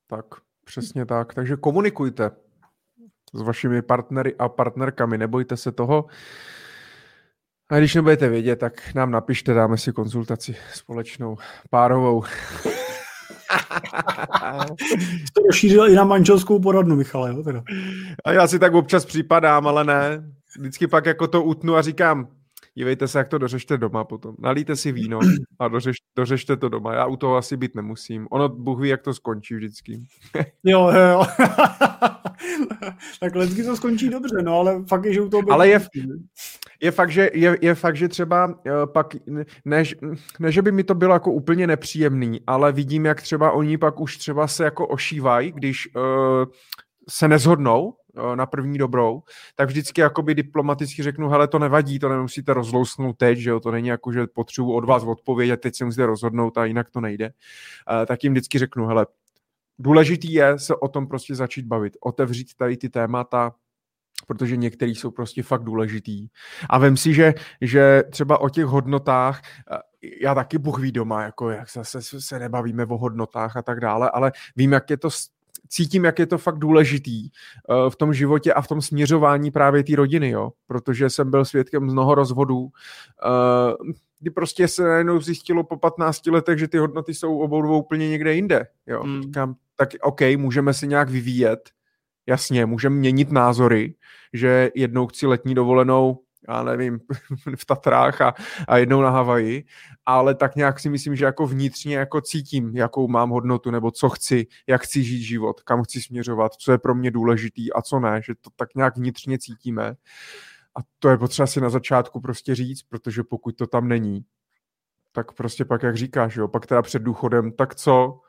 tak, 0.07 0.25
přesně 0.65 1.07
tak. 1.07 1.35
Takže 1.35 1.57
komunikujte 1.57 2.31
s 3.35 3.43
vašimi 3.43 3.83
partnery 3.83 4.35
a 4.39 4.49
partnerkami, 4.49 5.19
nebojte 5.19 5.57
se 5.57 5.73
toho. 5.73 6.07
A 7.71 7.79
když 7.79 7.95
nebudete 7.95 8.29
vědět, 8.29 8.57
tak 8.57 8.95
nám 8.95 9.11
napište, 9.11 9.55
dáme 9.55 9.79
si 9.79 9.93
konzultaci 9.93 10.57
společnou, 10.75 11.37
párovou. 11.71 12.23
to 15.33 15.43
rozšířil 15.47 15.89
i 15.89 15.95
na 15.95 16.05
manželskou 16.05 16.61
poradnu, 16.61 16.97
Michale. 16.97 17.31
Jo, 17.31 17.43
teda. 17.43 17.63
A 18.25 18.33
já 18.33 18.47
si 18.47 18.59
tak 18.59 18.75
občas 18.75 19.07
připadám, 19.07 19.67
ale 19.67 19.85
ne. 19.85 20.33
Vždycky 20.59 20.87
pak 20.87 21.07
jako 21.07 21.29
to 21.29 21.43
utnu 21.43 21.77
a 21.77 21.83
říkám, 21.83 22.29
dívejte 22.75 23.09
se, 23.09 23.19
jak 23.19 23.29
to 23.29 23.39
dořešte 23.39 23.79
doma 23.79 24.05
potom. 24.05 24.35
Nalíte 24.39 24.77
si 24.77 24.93
víno 24.93 25.21
a 25.59 25.69
dořeš, 25.69 25.97
dořešte 26.17 26.57
to 26.57 26.69
doma. 26.69 26.95
Já 26.95 27.07
u 27.07 27.17
toho 27.17 27.37
asi 27.37 27.57
být 27.57 27.75
nemusím. 27.75 28.29
Ono, 28.31 28.49
Bůh 28.49 28.81
ví, 28.81 28.89
jak 28.89 29.03
to 29.03 29.15
skončí 29.15 29.55
vždycky. 29.55 30.01
jo, 30.65 30.91
jo. 31.11 31.25
tak 33.21 33.37
vždycky 33.37 33.63
to 33.63 33.77
skončí 33.77 34.09
dobře, 34.09 34.43
no, 34.43 34.55
ale 34.55 34.85
fakt 34.89 35.05
je, 35.05 35.13
že 35.13 35.21
u 35.21 35.29
toho 35.29 35.53
Ale 35.53 35.69
je, 35.69 35.81
je 36.83 36.91
fakt, 36.91 37.11
že, 37.11 37.31
je, 37.35 37.59
je 37.61 37.75
fakt, 37.75 37.97
že 37.97 38.09
třeba 38.09 38.47
uh, 38.47 38.55
pak, 38.93 39.07
ne, 39.65 39.85
ne, 40.41 40.53
že 40.53 40.63
by 40.63 40.73
mi 40.73 40.85
to 40.85 40.95
bylo 40.95 41.15
jako 41.15 41.33
úplně 41.33 41.67
nepříjemný, 41.67 42.41
ale 42.47 42.73
vidím, 42.73 43.07
jak 43.07 43.23
třeba 43.23 43.53
oni 43.53 43.79
pak 43.79 44.01
už 44.01 44.17
třeba 44.17 44.47
se 44.47 44.65
jako 44.65 44.87
ošívají, 44.87 45.53
když 45.53 45.95
uh, 45.97 46.03
se 47.11 47.29
nezhodnou 47.29 47.95
Eh, 48.02 48.02
na 48.35 48.47
první 48.47 48.79
dobrou, 48.79 49.23
tak 49.55 49.69
vždycky 49.69 50.01
jakoby 50.01 50.35
diplomaticky 50.35 51.03
řeknu, 51.03 51.29
hele, 51.29 51.49
to 51.49 51.59
nevadí, 51.59 51.99
to 51.99 52.09
nemusíte 52.09 52.55
rozlousnout 52.55 53.17
teď, 53.17 53.39
že 53.39 53.51
jo, 53.51 53.61
to 53.61 53.71
není 53.71 53.89
jako, 53.89 54.13
že 54.13 54.27
potřebuji 54.27 54.73
od 54.73 54.85
vás 54.85 55.03
odpovědět, 55.03 55.57
teď 55.57 55.77
se 55.77 55.85
musíte 55.85 56.07
rozhodnout 56.07 56.59
a 56.59 56.65
jinak 56.65 56.91
to 56.91 57.01
nejde. 57.01 57.27
Uh, 57.27 58.07
tak 58.07 58.25
jim 58.25 58.33
vždycky 58.33 58.59
řeknu, 58.59 58.87
hele, 58.87 59.07
důležitý 59.79 60.33
je 60.33 60.59
se 60.59 60.75
o 60.77 60.89
tom 60.89 61.07
prostě 61.07 61.35
začít 61.35 61.67
bavit, 61.67 61.97
otevřít 62.01 62.55
tady 62.57 62.77
ty 62.77 62.89
témata, 62.89 63.55
protože 64.27 64.57
některý 64.57 64.95
jsou 64.95 65.11
prostě 65.11 65.43
fakt 65.43 65.63
důležitý. 65.63 66.29
A 66.71 66.79
vem 66.79 66.97
si, 66.97 67.15
že, 67.15 67.35
že 67.61 68.03
třeba 68.11 68.41
o 68.41 68.49
těch 68.49 68.65
hodnotách, 68.65 69.41
eh, 69.73 69.79
já 70.23 70.35
taky 70.35 70.59
Bůh 70.59 70.79
ví 70.79 70.93
doma, 70.93 71.23
jako 71.23 71.51
jak 71.51 71.71
zase 71.71 72.03
se 72.03 72.39
nebavíme 72.39 72.87
o 72.87 72.99
hodnotách 72.99 73.57
a 73.57 73.63
tak 73.63 73.81
dále, 73.81 74.11
ale 74.11 74.33
vím, 74.57 74.73
jak 74.73 74.91
je 74.91 74.97
to 74.97 75.11
cítím, 75.69 76.05
jak 76.05 76.19
je 76.19 76.27
to 76.27 76.39
fakt 76.39 76.59
důležitý 76.59 77.31
uh, 77.69 77.91
v 77.91 77.97
tom 77.97 78.15
životě 78.15 78.53
a 78.53 78.63
v 78.63 78.69
tom 78.69 78.83
směřování 78.83 79.51
právě 79.51 79.85
té 79.85 79.97
rodiny, 79.97 80.31
jo, 80.31 80.51
protože 80.67 81.11
jsem 81.11 81.31
byl 81.31 81.45
svědkem 81.45 81.83
mnoho 81.83 82.15
rozvodů, 82.15 82.61
uh, 82.61 82.71
kdy 84.21 84.31
prostě 84.31 84.69
se 84.69 84.83
najednou 84.83 85.21
zjistilo 85.21 85.65
po 85.65 85.77
15 85.77 86.27
letech, 86.27 86.59
že 86.59 86.69
ty 86.69 86.79
hodnoty 86.79 87.15
jsou 87.15 87.39
obou 87.39 87.63
dvou 87.63 87.79
úplně 87.79 88.09
někde 88.09 88.35
jinde, 88.35 88.67
jo. 88.87 89.05
Mm. 89.05 89.23
Říkám, 89.23 89.55
tak 89.77 89.89
OK, 90.03 90.21
můžeme 90.37 90.75
se 90.75 90.87
nějak 90.87 91.11
vyvíjet, 91.11 91.71
jasně, 92.27 92.67
můžeme 92.67 92.97
měnit 92.97 93.33
názory, 93.33 93.95
že 94.33 94.71
jednou 94.75 95.07
chci 95.07 95.27
letní 95.27 95.55
dovolenou 95.55 96.19
já 96.49 96.63
nevím, 96.63 97.01
v 97.57 97.65
Tatrách 97.65 98.21
a, 98.21 98.35
a 98.69 98.77
jednou 98.77 99.03
na 99.03 99.11
Havaji, 99.11 99.65
ale 100.07 100.35
tak 100.35 100.57
nějak 100.57 100.81
si 100.81 100.89
myslím, 100.89 101.17
že 101.17 101.25
jako 101.25 101.47
vnitřně 101.47 101.97
jako 101.97 102.21
cítím, 102.21 102.77
jakou 102.77 103.09
mám 103.09 103.31
hodnotu, 103.31 103.71
nebo 103.71 103.91
co 103.91 104.09
chci, 104.09 104.47
jak 104.67 104.83
chci 104.83 105.03
žít 105.03 105.23
život, 105.23 105.61
kam 105.61 105.83
chci 105.83 106.03
směřovat, 106.03 106.55
co 106.55 106.73
je 106.73 106.79
pro 106.79 106.95
mě 106.95 107.11
důležitý 107.11 107.73
a 107.73 107.83
co 107.83 108.01
ne, 108.01 108.23
že 108.25 108.35
to 108.41 108.51
tak 108.57 108.75
nějak 108.75 108.97
vnitřně 108.97 109.39
cítíme. 109.39 109.95
A 110.79 110.81
to 110.99 111.09
je 111.09 111.19
potřeba 111.19 111.47
si 111.47 111.61
na 111.61 111.71
začátku 111.71 112.21
prostě 112.21 112.55
říct, 112.55 112.83
protože 112.83 113.23
pokud 113.23 113.57
to 113.57 113.67
tam 113.67 113.89
není, 113.89 114.25
tak 115.13 115.33
prostě 115.33 115.65
pak, 115.65 115.83
jak 115.83 115.97
říkáš, 115.97 116.37
jo, 116.37 116.49
pak 116.49 116.67
teda 116.67 116.83
před 116.83 117.03
důchodem, 117.03 117.53
tak 117.53 117.75
co? 117.75 118.21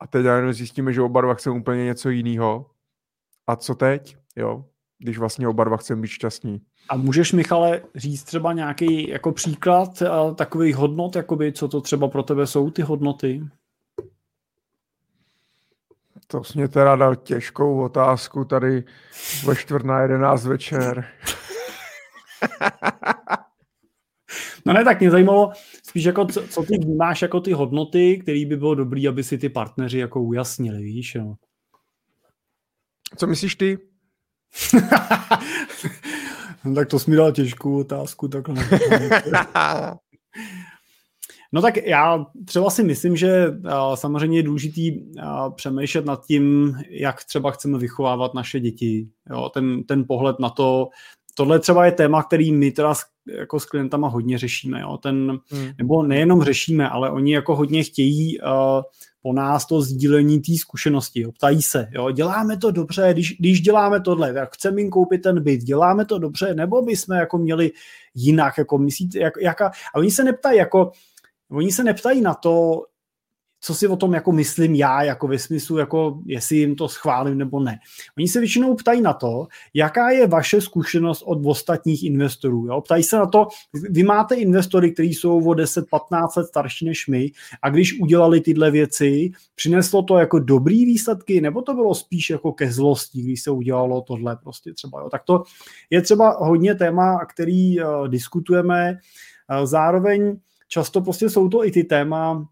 A 0.00 0.06
teď 0.06 0.26
zjistíme, 0.50 0.92
že 0.92 1.02
oba 1.02 1.20
dva 1.20 1.34
chceme 1.34 1.60
úplně 1.60 1.84
něco 1.84 2.10
jiného. 2.10 2.70
A 3.46 3.56
co 3.56 3.74
teď? 3.74 4.16
Jo, 4.36 4.64
když 4.98 5.18
vlastně 5.18 5.48
oba 5.48 5.64
dva 5.64 5.76
chceme 5.76 6.02
být 6.02 6.08
šťastní. 6.08 6.60
A 6.88 6.96
můžeš, 6.96 7.32
Michale, 7.32 7.82
říct 7.94 8.24
třeba 8.24 8.52
nějaký 8.52 9.08
jako 9.08 9.32
příklad 9.32 10.02
takových 10.34 10.76
hodnot, 10.76 11.16
jakoby, 11.16 11.52
co 11.52 11.68
to 11.68 11.80
třeba 11.80 12.08
pro 12.08 12.22
tebe 12.22 12.46
jsou 12.46 12.70
ty 12.70 12.82
hodnoty? 12.82 13.42
To 16.26 16.44
jsi 16.44 16.58
mě 16.58 16.68
teda 16.68 16.96
dal 16.96 17.16
těžkou 17.16 17.82
otázku 17.82 18.44
tady 18.44 18.84
ve 19.44 19.56
čtvrt 19.56 19.84
na 19.84 20.00
jedenáct 20.00 20.46
večer. 20.46 21.04
no 24.66 24.72
ne, 24.72 24.84
tak 24.84 25.00
mě 25.00 25.10
zajímalo 25.10 25.52
spíš 25.82 26.04
jako, 26.04 26.24
co, 26.24 26.48
co 26.48 26.62
ty 26.62 26.78
vnímáš 26.78 27.22
jako 27.22 27.40
ty 27.40 27.52
hodnoty, 27.52 28.18
které 28.22 28.46
by 28.46 28.56
bylo 28.56 28.74
dobré, 28.74 29.08
aby 29.08 29.24
si 29.24 29.38
ty 29.38 29.48
partneři 29.48 29.98
jako 29.98 30.22
ujasnili, 30.22 30.82
víš? 30.82 31.14
Jo? 31.14 31.34
Co 33.16 33.26
myslíš 33.26 33.54
ty? 33.54 33.87
No, 36.64 36.74
tak 36.74 36.88
to 36.88 36.98
jsi 36.98 37.10
mi 37.10 37.16
dal 37.16 37.32
těžkou 37.32 37.78
otázku. 37.80 38.28
Takhle. 38.28 38.68
No 41.52 41.62
tak 41.62 41.76
já 41.76 42.26
třeba 42.44 42.70
si 42.70 42.82
myslím, 42.84 43.16
že 43.16 43.46
samozřejmě 43.94 44.38
je 44.38 44.42
důležitý 44.42 44.92
přemýšlet 45.54 46.04
nad 46.04 46.26
tím, 46.26 46.76
jak 46.90 47.24
třeba 47.24 47.50
chceme 47.50 47.78
vychovávat 47.78 48.34
naše 48.34 48.60
děti. 48.60 49.08
Jo, 49.30 49.48
ten, 49.54 49.84
ten 49.84 50.04
pohled 50.08 50.38
na 50.38 50.50
to, 50.50 50.88
tohle 51.34 51.58
třeba 51.58 51.86
je 51.86 51.92
téma, 51.92 52.22
který 52.22 52.52
my 52.52 52.70
teda 52.70 52.94
s, 52.94 53.04
jako 53.38 53.60
s 53.60 53.64
klientama 53.64 54.08
hodně 54.08 54.38
řešíme. 54.38 54.80
Jo? 54.80 54.98
Ten, 55.02 55.38
hmm. 55.50 55.70
Nebo 55.78 56.02
nejenom 56.02 56.42
řešíme, 56.42 56.88
ale 56.88 57.10
oni 57.10 57.34
jako 57.34 57.56
hodně 57.56 57.82
chtějí 57.84 58.40
uh, 58.40 58.46
po 59.28 59.32
nás 59.32 59.66
to 59.66 59.82
sdílení 59.82 60.40
té 60.40 60.52
zkušenosti. 60.58 61.20
Jo. 61.20 61.32
Ptají 61.32 61.62
se, 61.62 61.88
jo, 61.90 62.10
děláme 62.10 62.56
to 62.56 62.70
dobře, 62.70 63.08
když, 63.12 63.36
když 63.38 63.60
děláme 63.60 64.00
tohle, 64.00 64.32
tak 64.32 64.54
chceme 64.54 64.80
jim 64.80 64.90
koupit 64.90 65.18
ten 65.22 65.42
byt, 65.42 65.62
děláme 65.62 66.04
to 66.04 66.18
dobře, 66.18 66.54
nebo 66.54 66.82
by 66.82 66.96
jsme 66.96 67.16
jako 67.16 67.38
měli 67.38 67.72
jinak, 68.14 68.58
jako 68.58 68.78
myslíte, 68.78 69.18
jak, 69.18 69.34
jaká, 69.40 69.66
a 69.68 69.98
oni 69.98 70.10
se 70.10 70.24
neptají 70.24 70.58
jako, 70.58 70.92
oni 71.50 71.72
se 71.72 71.84
neptají 71.84 72.20
na 72.20 72.34
to, 72.34 72.82
co 73.60 73.74
si 73.74 73.88
o 73.88 73.96
tom 73.96 74.14
jako 74.14 74.32
myslím 74.32 74.74
já, 74.74 75.02
jako 75.02 75.28
ve 75.28 75.38
smyslu, 75.38 75.78
jako 75.78 76.20
jestli 76.26 76.56
jim 76.56 76.76
to 76.76 76.88
schválím 76.88 77.38
nebo 77.38 77.60
ne. 77.60 77.78
Oni 78.18 78.28
se 78.28 78.40
většinou 78.40 78.74
ptají 78.74 79.00
na 79.00 79.12
to, 79.12 79.46
jaká 79.74 80.10
je 80.10 80.26
vaše 80.26 80.60
zkušenost 80.60 81.22
od 81.22 81.46
ostatních 81.46 82.04
investorů. 82.04 82.66
Jo? 82.66 82.80
Ptají 82.80 83.02
se 83.02 83.16
na 83.16 83.26
to, 83.26 83.46
vy 83.90 84.02
máte 84.02 84.34
investory, 84.34 84.92
kteří 84.92 85.14
jsou 85.14 85.48
o 85.48 85.52
10-15 85.52 86.28
let 86.36 86.46
starší 86.46 86.86
než 86.86 87.06
my 87.06 87.30
a 87.62 87.70
když 87.70 88.00
udělali 88.00 88.40
tyhle 88.40 88.70
věci, 88.70 89.30
přineslo 89.54 90.02
to 90.02 90.18
jako 90.18 90.38
dobrý 90.38 90.84
výsledky, 90.84 91.40
nebo 91.40 91.62
to 91.62 91.74
bylo 91.74 91.94
spíš 91.94 92.30
jako 92.30 92.52
ke 92.52 92.72
zlosti, 92.72 93.22
když 93.22 93.42
se 93.42 93.50
udělalo 93.50 94.00
tohle 94.00 94.36
prostě 94.36 94.72
třeba. 94.72 95.00
Jo? 95.00 95.08
Tak 95.10 95.22
to 95.24 95.42
je 95.90 96.02
třeba 96.02 96.36
hodně 96.40 96.74
téma, 96.74 97.24
který 97.24 97.80
uh, 97.80 98.08
diskutujeme. 98.08 98.98
Uh, 99.60 99.66
zároveň 99.66 100.36
často 100.68 101.00
prostě 101.00 101.30
jsou 101.30 101.48
to 101.48 101.66
i 101.66 101.70
ty 101.70 101.84
téma, 101.84 102.48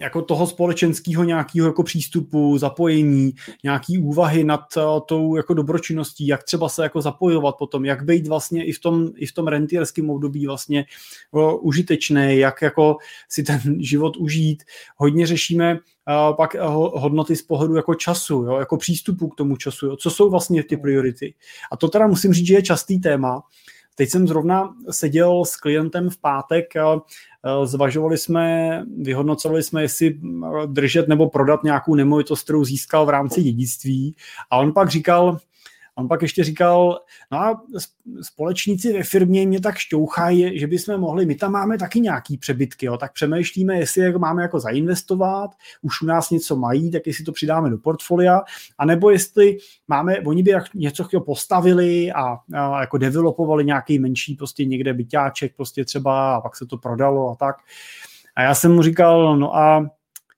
jako 0.00 0.22
toho 0.22 0.46
společenského 0.46 1.24
nějakého 1.24 1.66
jako 1.66 1.82
přístupu, 1.82 2.58
zapojení, 2.58 3.34
nějaký 3.64 3.98
úvahy 3.98 4.44
nad 4.44 4.60
uh, 4.76 4.82
tou 5.06 5.36
jako 5.36 5.54
dobročinností, 5.54 6.26
jak 6.26 6.44
třeba 6.44 6.68
se 6.68 6.82
jako 6.82 7.00
zapojovat 7.00 7.56
potom, 7.58 7.84
jak 7.84 8.04
být 8.04 8.28
vlastně 8.28 8.64
i 8.64 8.72
v 8.72 8.78
tom, 8.78 9.08
i 9.16 9.26
v 9.26 9.32
tom 9.32 9.46
rentierském 9.46 10.10
období 10.10 10.46
vlastně 10.46 10.84
uh, 11.30 11.66
užitečný, 11.66 12.38
jak 12.38 12.62
jako 12.62 12.96
si 13.28 13.42
ten 13.42 13.60
život 13.78 14.16
užít. 14.16 14.62
Hodně 14.96 15.26
řešíme 15.26 15.74
uh, 15.74 16.36
pak 16.36 16.54
uh, 16.54 16.60
hodnoty 17.00 17.36
z 17.36 17.42
pohledu 17.42 17.76
jako 17.76 17.94
času, 17.94 18.34
jo, 18.34 18.56
jako 18.56 18.76
přístupu 18.76 19.28
k 19.28 19.36
tomu 19.36 19.56
času, 19.56 19.86
jo, 19.86 19.96
co 19.96 20.10
jsou 20.10 20.30
vlastně 20.30 20.64
ty 20.64 20.76
priority. 20.76 21.34
A 21.72 21.76
to 21.76 21.88
teda 21.88 22.06
musím 22.06 22.32
říct, 22.32 22.46
že 22.46 22.54
je 22.54 22.62
častý 22.62 23.00
téma, 23.00 23.42
Teď 24.00 24.10
jsem 24.10 24.28
zrovna 24.28 24.74
seděl 24.90 25.44
s 25.44 25.56
klientem 25.56 26.10
v 26.10 26.18
pátek, 26.18 26.66
zvažovali 27.64 28.18
jsme, 28.18 28.82
vyhodnocovali 29.02 29.62
jsme, 29.62 29.82
jestli 29.82 30.20
držet 30.66 31.08
nebo 31.08 31.30
prodat 31.30 31.64
nějakou 31.64 31.94
nemovitost, 31.94 32.42
kterou 32.44 32.64
získal 32.64 33.06
v 33.06 33.08
rámci 33.08 33.42
dědictví. 33.42 34.16
A 34.50 34.56
on 34.56 34.72
pak 34.72 34.88
říkal, 34.88 35.38
On 36.00 36.08
pak 36.08 36.22
ještě 36.22 36.44
říkal, 36.44 37.00
no 37.32 37.38
a 37.38 37.62
společníci 38.22 38.92
ve 38.92 39.02
firmě 39.02 39.46
mě 39.46 39.60
tak 39.60 39.78
šťouchají, 39.78 40.58
že 40.58 40.66
bychom 40.66 40.98
mohli, 40.98 41.26
my 41.26 41.34
tam 41.34 41.52
máme 41.52 41.78
taky 41.78 42.00
nějaký 42.00 42.36
přebytky, 42.36 42.86
jo, 42.86 42.96
tak 42.96 43.12
přemýšlíme, 43.12 43.78
jestli 43.78 44.02
je 44.02 44.18
máme 44.18 44.42
jako 44.42 44.60
zainvestovat, 44.60 45.50
už 45.82 46.02
u 46.02 46.06
nás 46.06 46.30
něco 46.30 46.56
mají, 46.56 46.90
tak 46.90 47.06
jestli 47.06 47.24
to 47.24 47.32
přidáme 47.32 47.70
do 47.70 47.78
portfolia, 47.78 48.40
anebo 48.78 49.10
jestli 49.10 49.58
máme, 49.88 50.20
oni 50.20 50.42
by 50.42 50.54
něco 50.74 51.04
postavili 51.20 52.12
a, 52.12 52.38
a 52.54 52.80
jako 52.80 52.98
developovali 52.98 53.64
nějaký 53.64 53.98
menší 53.98 54.34
prostě 54.34 54.64
někde 54.64 54.94
byťáček 54.94 55.56
prostě 55.56 55.84
třeba 55.84 56.34
a 56.34 56.40
pak 56.40 56.56
se 56.56 56.66
to 56.66 56.78
prodalo 56.78 57.30
a 57.30 57.36
tak. 57.36 57.56
A 58.36 58.42
já 58.42 58.54
jsem 58.54 58.74
mu 58.74 58.82
říkal, 58.82 59.38
no 59.38 59.56
a 59.56 59.90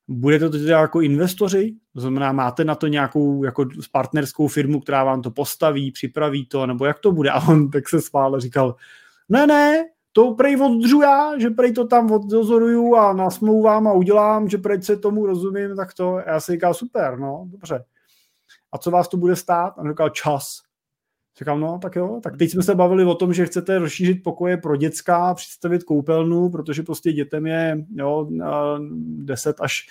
budete 0.08 0.50
to 0.50 0.58
teda 0.58 0.81
jako 0.81 1.00
investoři? 1.00 1.74
To 1.95 2.01
znamená, 2.01 2.33
máte 2.33 2.65
na 2.65 2.75
to 2.75 2.87
nějakou 2.87 3.45
jako 3.45 3.65
partnerskou 3.93 4.49
firmu, 4.49 4.81
která 4.81 5.05
vám 5.05 5.23
to 5.23 5.31
postaví, 5.31 5.93
připraví 5.93 6.47
to, 6.47 6.67
nebo 6.67 6.85
jak 6.85 6.99
to 6.99 7.12
bude? 7.12 7.31
A 7.31 7.49
on 7.49 7.71
tak 7.71 7.89
se 7.89 8.01
spál 8.01 8.35
a 8.35 8.41
říkal, 8.41 8.77
ne, 9.29 9.47
ne, 9.47 9.85
to 10.12 10.35
prej 10.35 10.62
oddržu 10.62 11.01
já, 11.01 11.39
že 11.39 11.51
prej 11.51 11.73
to 11.73 11.87
tam 11.87 12.11
oddozoruju 12.11 12.95
a 12.95 13.12
nasmlouvám 13.12 13.89
a 13.89 13.93
udělám, 13.93 14.49
že 14.49 14.59
prej 14.59 14.83
se 14.83 14.97
tomu 14.97 15.27
rozumím, 15.27 15.77
tak 15.77 15.95
to, 15.95 16.21
já 16.27 16.41
si 16.41 16.53
říkal, 16.53 16.75
super, 16.75 17.19
no, 17.19 17.45
dobře. 17.47 17.85
A 18.73 18.79
co 18.79 18.91
vás 18.91 19.09
to 19.09 19.17
bude 19.17 19.37
stát? 19.37 19.75
A 19.77 19.79
on 19.79 19.89
říkal, 19.89 20.09
čas. 20.09 20.62
Říkám, 21.39 21.61
no, 21.61 21.78
tak 21.83 21.97
jo, 21.97 22.20
tak 22.23 22.36
teď 22.36 22.51
jsme 22.51 22.62
se 22.62 22.75
bavili 22.75 23.05
o 23.05 23.15
tom, 23.15 23.35
že 23.35 23.47
chcete 23.47 23.78
rozšířit 23.78 24.23
pokoje 24.23 24.57
pro 24.57 24.77
děcka, 24.77 25.35
představit 25.35 25.85
koupelnu, 25.85 26.51
protože 26.51 26.83
prostě 26.83 27.12
dětem 27.12 27.47
je 27.47 27.85
jo, 27.94 28.28
10 28.99 29.57
až 29.61 29.86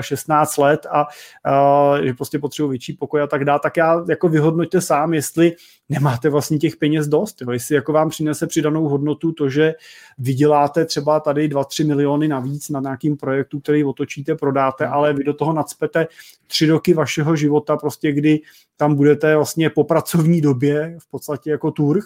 16 0.00 0.56
let 0.56 0.86
a, 0.90 1.06
a 1.50 1.94
že 2.04 2.14
prostě 2.14 2.38
potřebují 2.38 2.70
větší 2.70 2.92
pokoj 2.92 3.22
a 3.22 3.26
tak 3.26 3.44
dále, 3.44 3.60
tak 3.62 3.76
já 3.76 4.04
jako 4.08 4.28
vyhodnoťte 4.28 4.80
sám, 4.80 5.14
jestli 5.14 5.56
nemáte 5.88 6.28
vlastně 6.28 6.58
těch 6.58 6.76
peněz 6.76 7.06
dost, 7.08 7.42
jo, 7.42 7.50
jestli 7.50 7.74
jako 7.74 7.92
vám 7.92 8.08
přinese 8.08 8.46
přidanou 8.46 8.88
hodnotu 8.88 9.32
to, 9.32 9.48
že 9.48 9.74
vyděláte 10.18 10.84
třeba 10.84 11.20
tady 11.20 11.48
2-3 11.48 11.86
miliony 11.86 12.28
navíc 12.28 12.68
na 12.68 12.80
nějakým 12.80 13.16
projektu, 13.16 13.60
který 13.60 13.84
otočíte, 13.84 14.34
prodáte, 14.34 14.86
ale 14.86 15.12
vy 15.12 15.24
do 15.24 15.34
toho 15.34 15.52
nadspete 15.52 16.06
tři 16.46 16.66
roky 16.66 16.94
vašeho 16.94 17.36
života, 17.36 17.76
prostě 17.76 18.12
kdy 18.12 18.40
tam 18.76 18.94
budete 18.94 19.36
vlastně 19.36 19.70
po 19.70 19.84
pracovní 19.84 20.40
době 20.40 20.63
v 20.98 21.10
podstatě 21.10 21.50
jako 21.50 21.70
turh, 21.70 22.04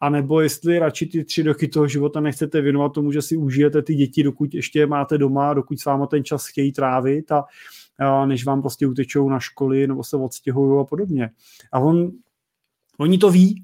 anebo 0.00 0.40
jestli 0.40 0.78
radši 0.78 1.06
ty 1.06 1.24
tři 1.24 1.42
roky 1.42 1.68
toho 1.68 1.88
života 1.88 2.20
nechcete 2.20 2.60
věnovat 2.60 2.92
tomu, 2.92 3.12
že 3.12 3.22
si 3.22 3.36
užijete 3.36 3.82
ty 3.82 3.94
děti, 3.94 4.22
dokud 4.22 4.54
ještě 4.54 4.86
máte 4.86 5.18
doma, 5.18 5.54
dokud 5.54 5.80
s 5.80 5.84
váma 5.84 6.06
ten 6.06 6.24
čas 6.24 6.46
chtějí 6.46 6.72
trávit 6.72 7.32
a, 7.32 7.44
a 7.98 8.26
než 8.26 8.44
vám 8.44 8.60
prostě 8.62 8.86
utečou 8.86 9.28
na 9.28 9.40
školy 9.40 9.86
nebo 9.86 10.04
se 10.04 10.16
odstěhují 10.16 10.80
a 10.80 10.84
podobně. 10.84 11.30
A 11.72 11.78
on, 11.78 12.10
oni 12.98 13.18
to 13.18 13.30
ví, 13.30 13.62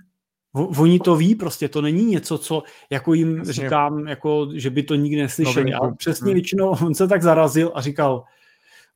Oni 0.55 1.01
to 1.01 1.17
ví, 1.17 1.35
prostě 1.35 1.69
to 1.69 1.81
není 1.81 2.05
něco, 2.05 2.39
co 2.39 2.63
jako 2.91 3.15
jim 3.15 3.37
Jasně. 3.37 3.53
říkám, 3.53 4.09
jako, 4.09 4.49
že 4.55 4.71
by 4.71 4.83
to 4.83 4.95
nikdy 4.95 5.23
neslyšeli. 5.23 5.73
A 5.73 5.91
přesně 5.91 6.25
hmm. 6.25 6.35
většinou 6.35 6.69
on 6.69 6.95
se 6.95 7.09
tak 7.09 7.23
zarazil 7.23 7.73
a 7.75 7.81
říkal, 7.81 8.25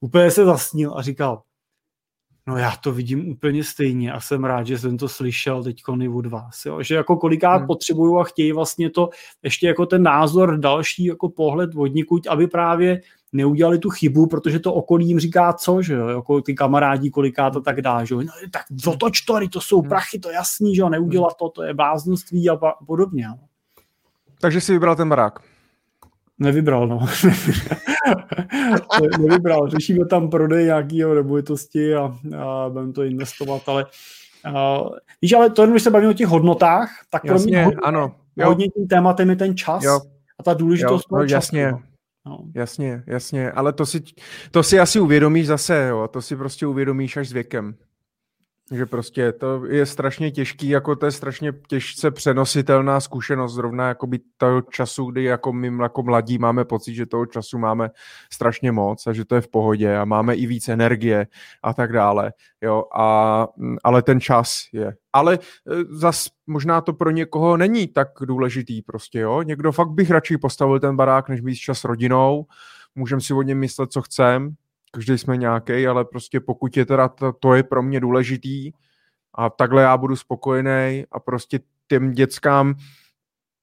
úplně 0.00 0.30
se 0.30 0.44
zasnil 0.44 0.94
a 0.96 1.02
říkal, 1.02 1.42
No 2.48 2.56
já 2.56 2.72
to 2.80 2.92
vidím 2.92 3.28
úplně 3.28 3.64
stejně 3.64 4.12
a 4.12 4.20
jsem 4.20 4.44
rád, 4.44 4.66
že 4.66 4.78
jsem 4.78 4.98
to 4.98 5.08
slyšel 5.08 5.64
teď 5.64 5.82
od 6.14 6.26
vás. 6.26 6.66
Jo? 6.66 6.82
Že 6.82 6.94
jako 6.94 7.16
kolikrát 7.16 7.56
hmm. 7.56 7.66
potřebuju 7.66 8.18
a 8.18 8.24
chtějí 8.24 8.52
vlastně 8.52 8.90
to 8.90 9.10
ještě 9.42 9.66
jako 9.66 9.86
ten 9.86 10.02
názor 10.02 10.58
další 10.58 11.04
jako 11.04 11.28
pohled 11.28 11.74
vodníkuť, 11.74 12.26
aby 12.26 12.46
právě 12.46 13.00
neudělali 13.32 13.78
tu 13.78 13.90
chybu, 13.90 14.26
protože 14.26 14.58
to 14.58 14.74
okolí 14.74 15.08
jim 15.08 15.20
říká 15.20 15.52
co, 15.52 15.82
že 15.82 15.94
jo, 15.94 16.08
jako 16.08 16.40
ty 16.40 16.54
kamarádi 16.54 17.10
kolikrát 17.10 17.56
a 17.56 17.60
tak 17.60 17.82
dále, 17.82 18.06
že 18.06 18.14
jo, 18.14 18.20
no, 18.20 18.32
tak 18.50 18.62
otoč 18.86 19.20
to, 19.20 19.48
to 19.52 19.60
jsou 19.60 19.80
hmm. 19.80 19.88
prachy, 19.88 20.18
to 20.18 20.30
jasný, 20.30 20.74
že 20.74 20.80
jo, 20.80 20.88
neudělat 20.88 21.34
to, 21.38 21.48
to 21.48 21.62
je 21.62 21.74
bláznoství 21.74 22.50
a 22.50 22.56
podobně. 22.86 23.28
Takže 24.40 24.60
si 24.60 24.72
vybral 24.72 24.96
ten 24.96 25.08
barák. 25.08 25.55
Nevybral, 26.38 26.88
no. 26.88 26.98
Nevybral. 29.18 29.68
Řešíme 29.68 30.06
tam 30.06 30.30
prodej 30.30 30.64
nějakého 30.64 31.14
nemovitosti 31.14 31.94
a, 31.94 32.16
a 32.38 32.68
budeme 32.68 32.92
to 32.92 33.02
investovat, 33.02 33.62
ale 33.66 33.86
uh, 34.46 34.88
víš, 35.22 35.32
ale 35.32 35.50
to 35.50 35.62
jenom, 35.62 35.74
když 35.74 35.82
se 35.82 35.90
bavíme 35.90 36.10
o 36.10 36.14
těch 36.14 36.26
hodnotách, 36.26 36.90
tak 37.10 37.24
jasně, 37.24 37.38
pro 37.42 37.48
mě 37.48 37.64
hodně, 37.64 37.80
ano. 37.82 38.14
Jo. 38.36 38.46
hodně 38.46 38.68
tím 38.68 38.88
tématem 38.88 39.30
je 39.30 39.36
ten 39.36 39.56
čas 39.56 39.84
jo. 39.84 40.00
a 40.38 40.42
ta 40.42 40.54
důležitost 40.54 41.06
jo, 41.12 41.18
no, 41.18 41.24
jasně. 41.24 41.70
Času. 41.70 41.82
No. 42.26 42.38
Jasně, 42.54 43.02
jasně, 43.06 43.50
ale 43.50 43.72
to 43.72 43.86
si, 43.86 44.02
to 44.50 44.62
si 44.62 44.80
asi 44.80 45.00
uvědomíš 45.00 45.46
zase, 45.46 45.86
jo, 45.90 46.08
to 46.08 46.22
si 46.22 46.36
prostě 46.36 46.66
uvědomíš 46.66 47.16
až 47.16 47.28
s 47.28 47.32
věkem. 47.32 47.74
Že 48.72 48.86
prostě 48.86 49.32
to 49.32 49.66
je 49.66 49.86
strašně 49.86 50.30
těžký, 50.30 50.68
jako 50.68 50.96
to 50.96 51.06
je 51.06 51.12
strašně 51.12 51.52
těžce 51.68 52.10
přenositelná 52.10 53.00
zkušenost 53.00 53.54
zrovna 53.54 53.88
jako 53.88 54.06
by 54.06 54.18
toho 54.36 54.62
času, 54.62 55.04
kdy 55.04 55.24
jako 55.24 55.52
my 55.52 55.72
jako 55.82 56.02
mladí 56.02 56.38
máme 56.38 56.64
pocit, 56.64 56.94
že 56.94 57.06
toho 57.06 57.26
času 57.26 57.58
máme 57.58 57.90
strašně 58.32 58.72
moc 58.72 59.06
a 59.06 59.12
že 59.12 59.24
to 59.24 59.34
je 59.34 59.40
v 59.40 59.48
pohodě 59.48 59.96
a 59.96 60.04
máme 60.04 60.34
i 60.34 60.46
víc 60.46 60.68
energie 60.68 61.26
a 61.62 61.74
tak 61.74 61.92
dále, 61.92 62.32
jo, 62.62 62.84
a, 62.94 63.48
ale 63.84 64.02
ten 64.02 64.20
čas 64.20 64.56
je. 64.72 64.94
Ale 65.12 65.34
e, 65.34 65.38
zas 65.90 66.26
možná 66.46 66.80
to 66.80 66.92
pro 66.92 67.10
někoho 67.10 67.56
není 67.56 67.88
tak 67.88 68.08
důležitý 68.24 68.82
prostě, 68.82 69.18
jo, 69.18 69.42
někdo 69.42 69.72
fakt 69.72 69.90
bych 69.90 70.10
radši 70.10 70.38
postavil 70.38 70.80
ten 70.80 70.96
barák, 70.96 71.28
než 71.28 71.40
mít 71.40 71.56
čas 71.56 71.78
s 71.78 71.84
rodinou, 71.84 72.46
můžeme 72.94 73.20
si 73.20 73.34
o 73.34 73.42
něm 73.42 73.58
myslet, 73.58 73.92
co 73.92 74.02
chcem, 74.02 74.54
každý 74.96 75.18
jsme 75.18 75.36
nějaký, 75.36 75.86
ale 75.86 76.04
prostě 76.04 76.40
pokud 76.40 76.76
je 76.76 76.86
teda 76.86 77.08
to, 77.08 77.32
to 77.32 77.54
je 77.54 77.62
pro 77.62 77.82
mě 77.82 78.00
důležitý 78.00 78.72
a 79.34 79.50
takhle 79.50 79.82
já 79.82 79.96
budu 79.96 80.16
spokojený 80.16 81.04
a 81.12 81.20
prostě 81.20 81.60
těm 81.88 82.12
dětskám 82.12 82.74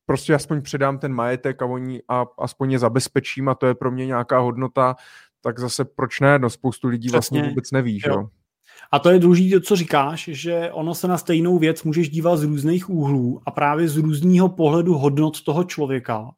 prostě 0.06 0.34
aspoň 0.34 0.62
předám 0.62 0.98
ten 0.98 1.14
majetek 1.14 1.62
a 1.62 1.66
oni 1.66 2.02
a 2.10 2.26
aspoň 2.40 2.72
je 2.72 2.80
zabezpečím 2.80 3.50
a 3.50 3.56
to 3.56 3.66
je 3.66 3.76
pro 3.76 3.92
mě 3.92 4.06
nějaká 4.06 4.40
hodnota, 4.40 4.96
tak 5.42 5.60
zase 5.60 5.86
proč 5.86 6.20
ne? 6.20 6.40
No 6.40 6.50
spoustu 6.50 6.88
lidí 6.88 7.08
Přesně. 7.08 7.16
vlastně 7.16 7.50
vůbec 7.50 7.72
neví, 7.72 8.02
jo. 8.06 8.14
jo. 8.14 8.30
A 8.92 9.00
to 9.00 9.10
je 9.10 9.20
důležité, 9.20 9.62
co 9.62 9.76
říkáš, 9.76 10.30
že 10.34 10.70
ono 10.72 10.96
se 10.96 11.08
na 11.08 11.18
stejnou 11.18 11.60
věc 11.60 11.84
můžeš 11.84 12.10
dívat 12.10 12.38
z 12.38 12.44
různých 12.44 12.90
úhlů 12.90 13.42
a 13.46 13.52
právě 13.52 13.88
z 13.88 13.98
různého 13.98 14.50
pohledu 14.50 14.94
hodnot 14.94 15.42
toho 15.42 15.64
člověka. 15.64 16.30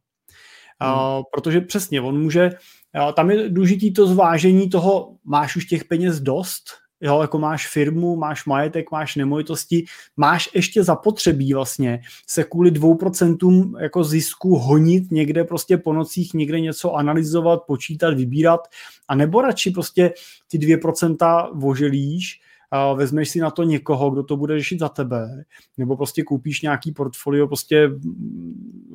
Hmm. 0.80 0.94
Uh, 0.94 1.24
protože 1.32 1.62
přesně, 1.62 2.02
on 2.02 2.22
může 2.22 2.50
Jo, 2.96 3.12
tam 3.16 3.32
je 3.32 3.50
důležitý 3.50 3.94
to 3.94 4.08
zvážení 4.08 4.70
toho, 4.70 5.16
máš 5.24 5.56
už 5.56 5.66
těch 5.66 5.84
peněz 5.84 6.20
dost, 6.20 6.64
jo, 7.02 7.22
jako 7.22 7.40
máš 7.40 7.68
firmu, 7.68 8.16
máš 8.16 8.46
majetek, 8.46 8.92
máš 8.92 9.16
nemovitosti, 9.16 9.86
máš 10.18 10.50
ještě 10.54 10.84
zapotřebí 10.84 11.54
vlastně 11.54 12.02
se 12.28 12.44
kvůli 12.44 12.72
dvou 12.72 12.96
procentům 12.96 13.78
jako 13.80 14.04
zisku 14.04 14.56
honit 14.56 15.12
někde 15.12 15.44
prostě 15.44 15.78
po 15.78 15.94
nocích, 15.94 16.34
někde 16.34 16.60
něco 16.60 16.94
analyzovat, 16.94 17.64
počítat, 17.68 18.14
vybírat, 18.14 18.62
a 19.08 19.16
nebo 19.16 19.42
radši 19.42 19.72
prostě 19.72 20.14
ty 20.48 20.58
dvě 20.58 20.78
procenta 20.78 21.50
voželíš, 21.54 22.42
a 22.76 22.94
vezmeš 22.94 23.30
si 23.30 23.40
na 23.40 23.52
to 23.52 23.64
někoho, 23.64 24.12
kdo 24.12 24.24
to 24.24 24.38
bude 24.38 24.58
řešit 24.58 24.80
za 24.80 24.90
tebe, 24.90 25.44
nebo 25.78 25.98
prostě 25.98 26.24
koupíš 26.24 26.62
nějaký 26.62 26.92
portfolio 26.92 27.48
prostě 27.48 27.88
mm, 27.88 28.92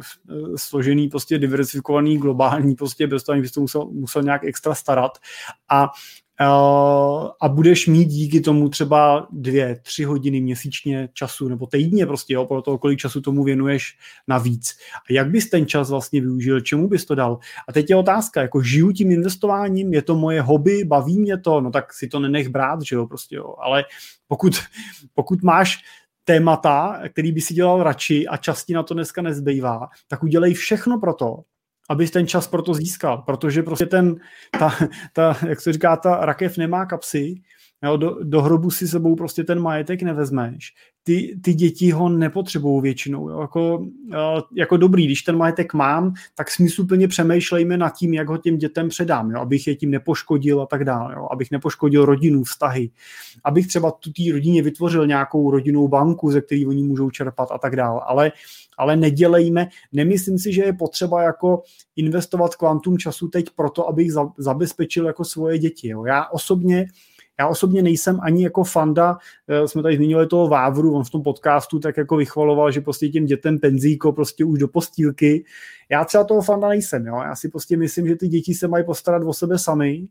složený, 0.56 1.08
prostě 1.08 1.38
diversifikovaný, 1.38 2.18
globální, 2.18 2.74
prostě 2.74 3.06
bez 3.06 3.24
toho, 3.24 3.38
abys 3.38 3.52
to 3.52 3.60
musel, 3.60 3.84
musel 3.84 4.22
nějak 4.22 4.44
extra 4.44 4.74
starat. 4.74 5.18
A 5.68 5.88
a 7.40 7.48
budeš 7.48 7.86
mít 7.86 8.04
díky 8.04 8.40
tomu 8.40 8.68
třeba 8.68 9.28
dvě, 9.32 9.80
tři 9.82 10.04
hodiny 10.04 10.40
měsíčně 10.40 11.08
času 11.12 11.48
nebo 11.48 11.66
týdně 11.66 12.06
prostě, 12.06 12.34
jo, 12.34 12.46
pro 12.46 12.62
toho, 12.62 12.78
kolik 12.78 12.98
času 12.98 13.20
tomu 13.20 13.44
věnuješ 13.44 13.98
navíc. 14.28 14.76
A 15.10 15.12
jak 15.12 15.30
bys 15.30 15.50
ten 15.50 15.66
čas 15.66 15.90
vlastně 15.90 16.20
využil, 16.20 16.60
čemu 16.60 16.88
bys 16.88 17.04
to 17.04 17.14
dal? 17.14 17.38
A 17.68 17.72
teď 17.72 17.90
je 17.90 17.96
otázka, 17.96 18.42
jako 18.42 18.62
žiju 18.62 18.92
tím 18.92 19.10
investováním, 19.10 19.94
je 19.94 20.02
to 20.02 20.16
moje 20.16 20.42
hobby, 20.42 20.84
baví 20.84 21.18
mě 21.18 21.38
to, 21.38 21.60
no 21.60 21.70
tak 21.70 21.92
si 21.92 22.08
to 22.08 22.20
nenech 22.20 22.48
brát, 22.48 22.82
že 22.82 22.96
jo, 22.96 23.06
prostě 23.06 23.36
jo. 23.36 23.54
Ale 23.58 23.84
pokud, 24.28 24.52
pokud 25.14 25.42
máš 25.42 25.78
témata, 26.24 27.00
který 27.08 27.32
by 27.32 27.40
si 27.40 27.54
dělal 27.54 27.82
radši 27.82 28.26
a 28.26 28.36
časti 28.36 28.74
na 28.74 28.82
to 28.82 28.94
dneska 28.94 29.22
nezbývá, 29.22 29.88
tak 30.08 30.22
udělej 30.22 30.54
všechno 30.54 31.00
pro 31.00 31.14
to, 31.14 31.36
abys 31.90 32.10
ten 32.10 32.26
čas 32.26 32.48
pro 32.48 32.62
to 32.62 32.74
získal, 32.74 33.18
protože 33.18 33.62
prostě 33.62 33.86
ten, 33.86 34.16
ta, 34.58 34.70
ta, 35.12 35.36
jak 35.48 35.60
se 35.60 35.72
říká, 35.72 35.96
ta 35.96 36.26
rakev 36.26 36.58
nemá 36.58 36.86
kapsy, 36.86 37.34
jo, 37.82 37.96
do, 37.96 38.18
do 38.22 38.42
hrobu 38.42 38.70
si 38.70 38.88
sebou 38.88 39.16
prostě 39.16 39.44
ten 39.44 39.60
majetek 39.60 40.02
nevezmeš. 40.02 40.74
Ty, 41.02 41.40
ty 41.42 41.54
děti 41.54 41.90
ho 41.90 42.08
nepotřebují 42.08 42.82
většinou. 42.82 43.28
Jo, 43.28 43.40
jako, 43.40 43.86
jako 44.56 44.76
dobrý, 44.76 45.06
když 45.06 45.22
ten 45.22 45.36
majetek 45.36 45.74
mám, 45.74 46.14
tak 46.34 46.50
smysluplně 46.50 47.08
přemýšlejme 47.08 47.76
nad 47.76 47.90
tím, 47.90 48.14
jak 48.14 48.28
ho 48.28 48.36
těm 48.36 48.56
dětem 48.56 48.88
předám, 48.88 49.30
jo, 49.30 49.40
abych 49.40 49.66
je 49.66 49.74
tím 49.74 49.90
nepoškodil 49.90 50.62
a 50.62 50.66
tak 50.66 50.84
dále, 50.84 51.14
jo, 51.14 51.28
abych 51.30 51.50
nepoškodil 51.50 52.04
rodinu, 52.04 52.44
vztahy, 52.44 52.90
abych 53.44 53.66
třeba 53.66 53.90
tu 53.90 54.12
té 54.12 54.22
rodině 54.32 54.62
vytvořil 54.62 55.06
nějakou 55.06 55.50
rodinnou 55.50 55.88
banku, 55.88 56.30
ze 56.30 56.40
které 56.40 56.66
oni 56.66 56.82
můžou 56.82 57.10
čerpat 57.10 57.48
a 57.52 57.58
tak 57.58 57.76
dále. 57.76 58.00
Ale 58.06 58.32
ale 58.80 58.96
nedělejme, 58.96 59.68
nemyslím 59.92 60.38
si, 60.38 60.52
že 60.52 60.62
je 60.62 60.72
potřeba 60.72 61.22
jako 61.22 61.62
investovat 61.96 62.56
kvantum 62.56 62.98
času 62.98 63.28
teď 63.28 63.46
proto, 63.56 63.88
abych 63.88 64.12
zabezpečil 64.38 65.06
jako 65.06 65.24
svoje 65.24 65.58
děti. 65.58 65.88
Jo. 65.88 66.04
Já 66.04 66.26
osobně 66.26 66.86
já 67.40 67.48
osobně 67.48 67.82
nejsem 67.82 68.18
ani 68.22 68.44
jako 68.44 68.64
fanda, 68.64 69.18
eh, 69.48 69.68
jsme 69.68 69.82
tady 69.82 69.96
zmiňovali 69.96 70.26
toho 70.26 70.48
Vávru, 70.48 70.94
on 70.94 71.04
v 71.04 71.10
tom 71.10 71.22
podcastu 71.22 71.78
tak 71.78 71.96
jako 71.96 72.16
vychvaloval, 72.16 72.70
že 72.70 72.80
prostě 72.80 73.08
těm 73.08 73.24
dětem 73.24 73.58
penzíko 73.58 74.12
prostě 74.12 74.44
už 74.44 74.58
do 74.58 74.68
postýlky. 74.68 75.44
Já 75.90 76.04
třeba 76.04 76.24
toho 76.24 76.42
fanda 76.42 76.68
nejsem, 76.68 77.06
jo? 77.06 77.16
já 77.24 77.36
si 77.36 77.48
prostě 77.48 77.76
myslím, 77.76 78.06
že 78.06 78.16
ty 78.16 78.28
děti 78.28 78.54
se 78.54 78.68
mají 78.68 78.84
postarat 78.84 79.22
o 79.26 79.32
sebe 79.32 79.58
sami. 79.58 80.08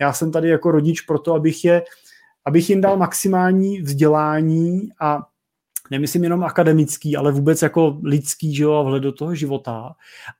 Já 0.00 0.12
jsem 0.12 0.32
tady 0.32 0.48
jako 0.48 0.70
rodič 0.70 1.00
proto, 1.00 1.34
abych 1.34 1.64
je 1.64 1.82
abych 2.44 2.70
jim 2.70 2.80
dal 2.80 2.96
maximální 2.96 3.82
vzdělání 3.82 4.88
a 5.00 5.18
nemyslím 5.92 6.24
jenom 6.24 6.44
akademický, 6.44 7.16
ale 7.16 7.32
vůbec 7.32 7.62
jako 7.62 8.00
lidský, 8.02 8.54
že 8.54 8.62
jo, 8.62 8.72
a 8.72 8.82
vhled 8.82 9.02
do 9.02 9.12
toho 9.12 9.34
života. 9.34 9.92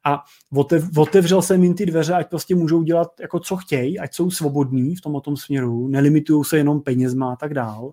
A 0.05 0.25
otev, 0.53 0.85
otevřel 0.97 1.43
jsem 1.43 1.65
jim 1.65 1.75
ty 1.75 1.87
dveře, 1.87 2.15
ať 2.15 2.31
prostě 2.31 2.55
můžou 2.55 2.83
dělat 2.83 3.21
jako 3.21 3.41
co 3.41 3.57
chtějí, 3.57 3.99
ať 3.99 4.15
jsou 4.15 4.31
svobodní 4.31 4.97
v 4.97 5.01
tom 5.01 5.21
tom 5.21 5.37
směru, 5.37 5.89
nelimitují 5.89 6.45
se 6.45 6.57
jenom 6.57 6.81
penězma 6.81 7.33
a 7.33 7.37
tak 7.37 7.55
dál. 7.55 7.93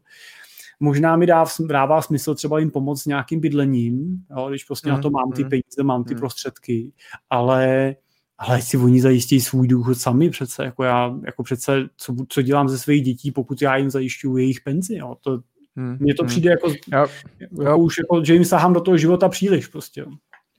Možná 0.79 1.15
mi 1.15 1.25
dá, 1.25 1.45
dává 1.67 2.01
smysl 2.01 2.35
třeba 2.35 2.59
jim 2.59 2.71
pomoct 2.71 3.01
s 3.01 3.05
nějakým 3.05 3.39
bydlením, 3.39 4.23
jo, 4.37 4.49
když 4.49 4.63
prostě 4.63 4.89
mm, 4.89 4.95
na 4.95 5.01
to 5.01 5.09
mám 5.09 5.31
ty 5.31 5.43
mm, 5.43 5.49
peníze, 5.49 5.83
mám 5.83 6.03
ty 6.03 6.13
mm. 6.13 6.19
prostředky, 6.19 6.91
ale 7.29 7.95
ale 8.41 8.61
si 8.61 8.77
oni 8.77 9.01
zajistí 9.01 9.41
svůj 9.41 9.67
důchod 9.67 9.97
sami 9.97 10.29
přece, 10.29 10.63
jako 10.63 10.83
já, 10.83 11.19
jako 11.25 11.43
přece, 11.43 11.89
co, 11.97 12.15
co 12.29 12.41
dělám 12.41 12.69
ze 12.69 12.79
svých 12.79 13.03
dětí, 13.03 13.31
pokud 13.31 13.61
já 13.61 13.75
jim 13.75 13.89
zajišťuju 13.89 14.37
jejich 14.37 14.61
penzi, 14.61 14.95
jo, 14.95 15.17
to, 15.21 15.39
Hmm, 15.79 15.97
Mně 15.99 16.15
to 16.15 16.23
hmm. 16.23 16.27
přijde 16.27 16.49
jako, 16.49 16.73
já, 16.91 16.99
jako 17.39 17.63
já, 17.63 17.75
už 17.75 17.97
jako, 17.97 18.23
že 18.25 18.33
jim 18.33 18.45
sahám 18.45 18.73
do 18.73 18.81
toho 18.81 18.97
života 18.97 19.29
příliš 19.29 19.67
prostě. 19.67 20.05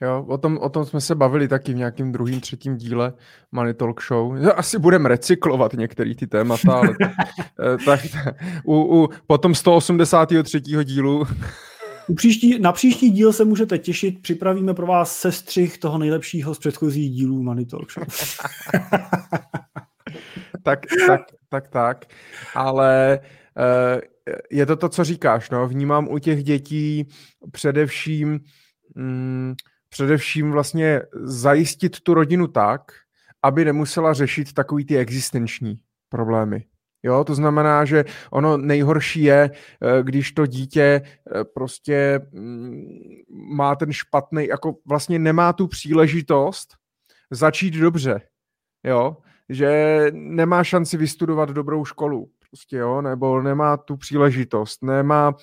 Jo, 0.03 0.25
o 0.29 0.39
tom, 0.39 0.59
o 0.59 0.69
tom 0.69 0.85
jsme 0.85 1.01
se 1.01 1.15
bavili 1.15 1.49
taky 1.49 1.73
v 1.73 1.77
nějakým 1.77 2.13
druhým, 2.13 2.41
třetím 2.41 2.77
díle 2.77 3.13
Money 3.53 3.75
Talk 3.75 4.03
Show. 4.03 4.49
Asi 4.55 4.79
budeme 4.79 5.09
recyklovat 5.09 5.73
některé 5.73 6.15
ty 6.15 6.27
témata, 6.27 6.73
ale 6.73 6.89
tak, 7.85 8.01
tak 8.13 8.35
u, 8.65 9.03
u, 9.03 9.09
potom 9.27 9.55
183. 9.55 10.61
dílu 10.85 11.27
u 12.09 12.15
příští, 12.15 12.59
na 12.59 12.73
příští 12.73 13.11
díl 13.11 13.33
se 13.33 13.45
můžete 13.45 13.79
těšit, 13.79 14.23
připravíme 14.23 14.75
pro 14.75 14.87
vás 14.87 15.17
sestřih 15.17 15.79
toho 15.79 15.99
nejlepšího 15.99 16.55
z 16.55 16.59
předchozích 16.59 17.11
dílů 17.11 17.43
Money 17.43 17.67
Talk 17.67 17.93
Show. 17.93 18.07
tak, 20.63 20.81
tak, 21.07 21.21
tak, 21.49 21.69
tak, 21.69 22.05
ale 22.55 23.21
je 24.51 24.67
to 24.67 24.77
to, 24.77 24.89
co 24.89 25.05
říkáš, 25.05 25.51
no, 25.51 25.69
vnímám 25.69 26.09
u 26.09 26.19
těch 26.19 26.45
dětí 26.45 27.09
především, 27.53 28.41
mm, 28.95 29.55
především 29.89 30.51
vlastně 30.51 31.03
zajistit 31.23 32.01
tu 32.01 32.15
rodinu 32.15 32.47
tak, 32.47 32.93
aby 33.43 33.65
nemusela 33.65 34.13
řešit 34.13 34.53
takový 34.53 34.85
ty 34.85 34.99
existenční 34.99 35.81
problémy. 36.09 36.65
Jo, 37.03 37.25
to 37.25 37.35
znamená, 37.35 37.85
že 37.85 38.05
ono 38.31 38.57
nejhorší 38.57 39.23
je, 39.23 39.51
eh, 39.51 40.03
když 40.03 40.33
to 40.33 40.47
dítě 40.47 41.03
eh, 41.03 41.45
prostě 41.45 42.21
mm, 42.33 42.87
má 43.57 43.77
ten 43.77 43.93
špatný, 43.93 44.47
jako 44.47 44.75
vlastně 44.87 45.19
nemá 45.19 45.53
tu 45.53 45.67
příležitost 45.67 46.75
začít 47.31 47.75
dobře. 47.75 48.21
Jo, 48.85 49.17
že 49.49 50.07
nemá 50.13 50.65
šanci 50.65 50.97
vystudovat 50.97 51.51
dobrou 51.51 51.85
školu 51.85 52.31
prostě, 52.51 52.77
jo, 52.77 53.03
nebo 53.03 53.43
nemá 53.43 53.77
tu 53.77 53.97
příležitost, 53.97 54.83
nemá 54.83 55.35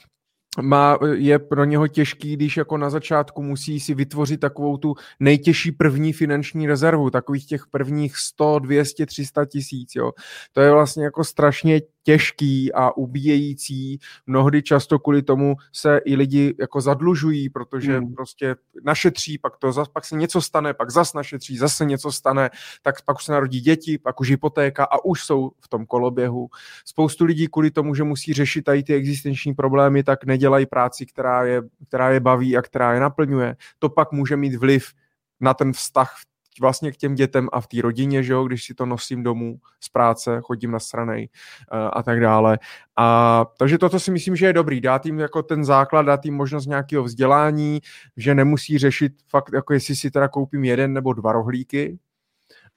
má, 0.62 0.98
je 1.14 1.40
pro 1.40 1.66
něho 1.66 1.88
těžký, 1.88 2.34
když 2.36 2.58
jako 2.58 2.78
na 2.78 2.90
začátku 2.90 3.44
musí 3.44 3.80
si 3.80 3.94
vytvořit 3.94 4.40
takovou 4.40 4.78
tu 4.78 4.96
nejtěžší 5.20 5.72
první 5.72 6.14
finanční 6.14 6.68
rezervu, 6.68 7.10
takových 7.10 7.48
těch 7.48 7.68
prvních 7.68 8.18
100, 8.18 8.60
200, 8.60 9.06
300 9.06 9.46
tisíc, 9.46 9.96
jo. 9.96 10.12
To 10.52 10.62
je 10.62 10.72
vlastně 10.72 11.04
jako 11.04 11.24
strašně 11.24 11.82
těžký 12.08 12.74
a 12.74 12.98
ubíjející. 12.98 14.00
Mnohdy 14.28 14.64
často 14.64 15.00
kvůli 15.00 15.22
tomu 15.22 15.56
se 15.74 15.98
i 16.06 16.16
lidi 16.16 16.56
jako 16.60 16.82
zadlužují, 16.82 17.50
protože 17.50 17.98
hmm. 17.98 18.14
prostě 18.14 18.56
našetří, 18.84 19.38
pak 19.38 19.58
to 19.58 19.72
zas, 19.72 19.88
pak 19.88 20.06
se 20.06 20.16
něco 20.16 20.42
stane, 20.42 20.74
pak 20.74 20.90
zas 20.90 21.14
našetří, 21.14 21.58
zase 21.58 21.86
něco 21.86 22.12
stane, 22.12 22.50
tak 22.82 23.02
pak 23.02 23.18
už 23.18 23.24
se 23.24 23.32
narodí 23.32 23.62
děti, 23.62 23.98
pak 23.98 24.20
už 24.20 24.30
hypotéka 24.30 24.84
a 24.84 25.06
už 25.06 25.24
jsou 25.24 25.52
v 25.60 25.68
tom 25.68 25.86
koloběhu. 25.86 26.48
Spoustu 26.86 27.26
lidí 27.26 27.48
kvůli 27.48 27.72
tomu, 27.72 27.96
že 27.96 28.04
musí 28.04 28.34
řešit 28.34 28.62
tady 28.62 28.84
ty 28.84 28.94
existenční 28.94 29.54
problémy, 29.54 30.04
tak 30.04 30.24
nedělají 30.26 30.66
práci, 30.66 31.06
která 31.06 31.46
je, 31.46 31.62
která 31.88 32.10
je 32.10 32.20
baví 32.20 32.58
a 32.58 32.62
která 32.62 32.94
je 32.94 33.00
naplňuje. 33.00 33.56
To 33.80 33.90
pak 33.90 34.12
může 34.12 34.36
mít 34.38 34.56
vliv 34.56 34.94
na 35.40 35.54
ten 35.54 35.74
vztah 35.74 36.16
vlastně 36.60 36.92
k 36.92 36.98
těm 36.98 37.16
dětem 37.16 37.50
a 37.52 37.62
v 37.62 37.68
té 37.68 37.82
rodině, 37.82 38.24
že 38.24 38.34
jo, 38.34 38.44
když 38.44 38.64
si 38.64 38.74
to 38.74 38.86
nosím 38.86 39.24
domů 39.24 39.60
z 39.80 39.90
práce, 39.90 40.40
chodím 40.44 40.72
na 40.72 40.80
stranej 40.80 41.30
uh, 41.74 41.90
a 41.94 42.04
tak 42.04 42.20
dále. 42.20 42.60
A, 42.98 43.46
takže 43.58 43.78
toto 43.78 44.00
si 44.00 44.12
myslím, 44.12 44.36
že 44.36 44.46
je 44.46 44.54
dobrý, 44.54 44.82
dát 44.82 45.06
jim 45.06 45.20
jako 45.20 45.44
ten 45.44 45.66
základ, 45.66 46.02
dát 46.02 46.26
jim 46.26 46.36
možnost 46.36 46.66
nějakého 46.66 47.04
vzdělání, 47.04 47.80
že 48.18 48.36
nemusí 48.36 48.78
řešit 48.78 49.14
fakt, 49.28 49.50
jako 49.54 49.74
jestli 49.74 49.96
si 49.96 50.12
teda 50.12 50.28
koupím 50.28 50.64
jeden 50.64 50.94
nebo 50.94 51.14
dva 51.14 51.32
rohlíky, 51.32 52.00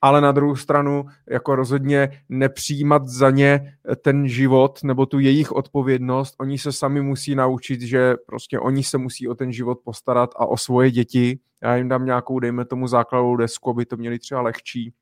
ale 0.02 0.20
na 0.20 0.32
druhou 0.32 0.56
stranu 0.56 1.04
jako 1.28 1.56
rozhodně 1.56 2.22
nepřijímat 2.28 3.08
za 3.08 3.30
ně 3.30 3.74
ten 4.02 4.28
život 4.28 4.78
nebo 4.84 5.06
tu 5.06 5.18
jejich 5.18 5.52
odpovědnost. 5.52 6.34
Oni 6.38 6.58
se 6.58 6.72
sami 6.72 7.02
musí 7.02 7.34
naučit, 7.34 7.80
že 7.80 8.14
prostě 8.26 8.58
oni 8.58 8.84
se 8.84 8.98
musí 8.98 9.28
o 9.28 9.34
ten 9.34 9.52
život 9.52 9.78
postarat 9.84 10.30
a 10.36 10.46
o 10.46 10.56
svoje 10.56 10.90
děti. 10.90 11.38
Já 11.62 11.76
jim 11.76 11.88
dám 11.88 12.04
nějakou, 12.04 12.38
dejme 12.38 12.64
tomu 12.64 12.86
základovou 12.86 13.36
desku, 13.36 13.70
aby 13.70 13.86
to 13.86 13.96
měli 13.96 14.18
třeba 14.18 14.40
lehčí 14.40 14.94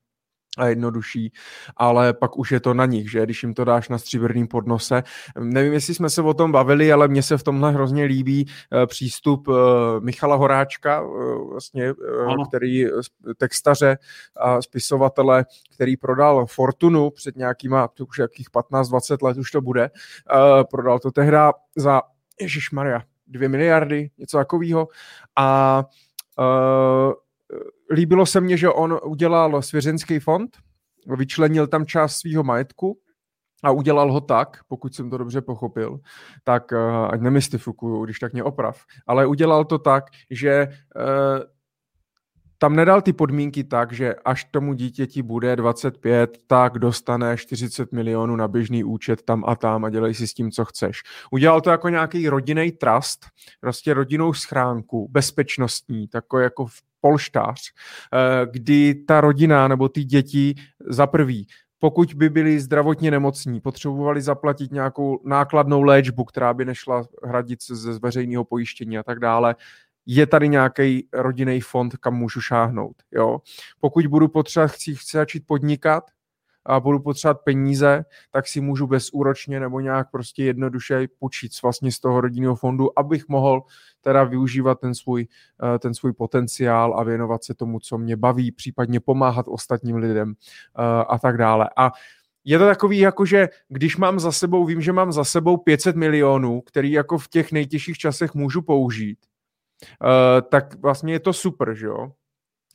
a 0.57 0.67
jednodušší, 0.67 1.31
ale 1.77 2.13
pak 2.13 2.37
už 2.37 2.51
je 2.51 2.59
to 2.59 2.73
na 2.73 2.85
nich, 2.85 3.11
že? 3.11 3.23
Když 3.23 3.43
jim 3.43 3.53
to 3.53 3.65
dáš 3.65 3.89
na 3.89 3.97
stříbrným 3.97 4.47
podnose. 4.47 5.03
Nevím, 5.39 5.73
jestli 5.73 5.93
jsme 5.93 6.09
se 6.09 6.21
o 6.21 6.33
tom 6.33 6.51
bavili, 6.51 6.91
ale 6.91 7.07
mně 7.07 7.23
se 7.23 7.37
v 7.37 7.43
tomhle 7.43 7.71
hrozně 7.71 8.03
líbí 8.03 8.45
uh, 8.45 8.85
přístup 8.85 9.47
uh, 9.47 9.55
Michala 9.99 10.35
Horáčka, 10.35 11.01
uh, 11.01 11.51
vlastně, 11.51 11.93
který 12.47 12.85
textaře 13.37 13.97
a 14.37 14.61
spisovatele, 14.61 15.45
který 15.73 15.97
prodal 15.97 16.45
Fortunu 16.45 17.09
před 17.09 17.35
nějakýma, 17.35 17.87
to 17.87 18.05
už 18.05 18.17
jakých 18.17 18.49
15-20 18.49 19.25
let 19.25 19.37
už 19.37 19.51
to 19.51 19.61
bude, 19.61 19.89
prodal 20.71 20.99
to 20.99 21.11
tehda 21.11 21.53
za, 21.75 22.01
Ježíš 22.41 22.71
Maria, 22.71 23.01
dvě 23.27 23.49
miliardy, 23.49 24.09
něco 24.17 24.37
takového 24.37 24.87
a 25.35 25.83
uh, 26.39 27.13
líbilo 27.91 28.25
se 28.25 28.41
mně, 28.41 28.57
že 28.57 28.69
on 28.69 28.99
udělal 29.03 29.61
svěřenský 29.61 30.19
fond, 30.19 30.57
vyčlenil 31.17 31.67
tam 31.67 31.85
část 31.85 32.15
svého 32.15 32.43
majetku 32.43 32.99
a 33.63 33.71
udělal 33.71 34.11
ho 34.11 34.21
tak, 34.21 34.57
pokud 34.67 34.95
jsem 34.95 35.09
to 35.09 35.17
dobře 35.17 35.41
pochopil, 35.41 35.99
tak 36.43 36.71
uh, 36.71 37.07
ať 37.11 37.21
nemystifikuju, 37.21 38.05
když 38.05 38.19
tak 38.19 38.33
mě 38.33 38.43
oprav, 38.43 38.81
ale 39.07 39.25
udělal 39.25 39.65
to 39.65 39.79
tak, 39.79 40.03
že 40.29 40.67
uh, 40.67 41.43
tam 42.61 42.75
nedal 42.75 43.01
ty 43.01 43.13
podmínky 43.13 43.63
tak, 43.63 43.93
že 43.93 44.15
až 44.25 44.43
tomu 44.43 44.73
dítěti 44.73 45.21
bude 45.21 45.55
25, 45.55 46.37
tak 46.47 46.79
dostane 46.79 47.37
40 47.37 47.91
milionů 47.91 48.35
na 48.35 48.47
běžný 48.47 48.83
účet 48.83 49.21
tam 49.21 49.43
a 49.47 49.55
tam 49.55 49.85
a 49.85 49.89
dělej 49.89 50.13
si 50.13 50.27
s 50.27 50.33
tím, 50.33 50.51
co 50.51 50.65
chceš. 50.65 51.01
Udělal 51.31 51.61
to 51.61 51.69
jako 51.69 51.89
nějaký 51.89 52.29
rodinný 52.29 52.71
trust, 52.71 53.25
prostě 53.61 53.93
rodinnou 53.93 54.33
schránku, 54.33 55.07
bezpečnostní, 55.11 56.07
takový 56.07 56.43
jako 56.43 56.65
v 56.65 56.81
polštář, 57.01 57.61
eh, 58.13 58.47
kdy 58.51 58.95
ta 58.95 59.21
rodina 59.21 59.67
nebo 59.67 59.89
ty 59.89 60.03
děti 60.03 60.55
za 60.89 61.07
prvý 61.07 61.47
pokud 61.79 62.13
by 62.13 62.29
byli 62.29 62.59
zdravotně 62.59 63.11
nemocní, 63.11 63.61
potřebovali 63.61 64.21
zaplatit 64.21 64.71
nějakou 64.71 65.19
nákladnou 65.25 65.81
léčbu, 65.83 66.23
která 66.23 66.53
by 66.53 66.65
nešla 66.65 67.07
hradit 67.23 67.59
ze 67.63 67.99
veřejného 67.99 68.45
pojištění 68.45 68.97
a 68.97 69.03
tak 69.03 69.19
dále, 69.19 69.55
je 70.05 70.27
tady 70.27 70.49
nějaký 70.49 71.07
rodinný 71.13 71.61
fond, 71.61 71.97
kam 71.97 72.15
můžu 72.15 72.41
šáhnout. 72.41 72.95
Jo? 73.11 73.39
Pokud 73.79 74.07
budu 74.07 74.27
potřebovat, 74.27 74.71
chci, 74.71 74.95
chci 74.95 75.17
začít 75.17 75.43
podnikat, 75.47 76.03
a 76.69 76.79
budu 76.79 76.99
potřebovat 76.99 77.41
peníze, 77.43 78.05
tak 78.31 78.47
si 78.47 78.61
můžu 78.61 78.87
bezúročně 78.87 79.59
nebo 79.59 79.79
nějak 79.79 80.11
prostě 80.11 80.43
jednoduše 80.43 81.07
půjčit 81.19 81.51
vlastně 81.63 81.91
z 81.91 81.99
toho 81.99 82.21
rodinného 82.21 82.55
fondu, 82.55 82.99
abych 82.99 83.27
mohl 83.27 83.61
teda 84.01 84.23
využívat 84.23 84.79
ten 84.79 84.95
svůj, 84.95 85.27
eh, 85.75 85.79
ten 85.79 85.93
svůj 85.93 86.13
potenciál 86.13 86.99
a 86.99 87.03
věnovat 87.03 87.43
se 87.43 87.53
tomu, 87.53 87.79
co 87.79 87.97
mě 87.97 88.17
baví, 88.17 88.51
případně 88.51 88.99
pomáhat 88.99 89.45
ostatním 89.49 89.95
lidem 89.95 90.33
eh, 90.33 91.03
a 91.09 91.17
tak 91.17 91.37
dále. 91.37 91.69
A 91.77 91.91
je 92.43 92.59
to 92.59 92.65
takový, 92.65 92.97
jako 92.97 93.25
že 93.25 93.49
když 93.67 93.97
mám 93.97 94.19
za 94.19 94.31
sebou, 94.31 94.65
vím, 94.65 94.81
že 94.81 94.93
mám 94.93 95.11
za 95.11 95.23
sebou 95.23 95.57
500 95.57 95.95
milionů, 95.95 96.61
který 96.61 96.91
jako 96.91 97.17
v 97.17 97.27
těch 97.27 97.51
nejtěžších 97.51 97.97
časech 97.97 98.33
můžu 98.33 98.61
použít, 98.61 99.17
eh, 99.83 100.41
tak 100.41 100.75
vlastně 100.75 101.13
je 101.13 101.19
to 101.19 101.33
super, 101.33 101.75
že 101.75 101.85
jo? 101.85 102.11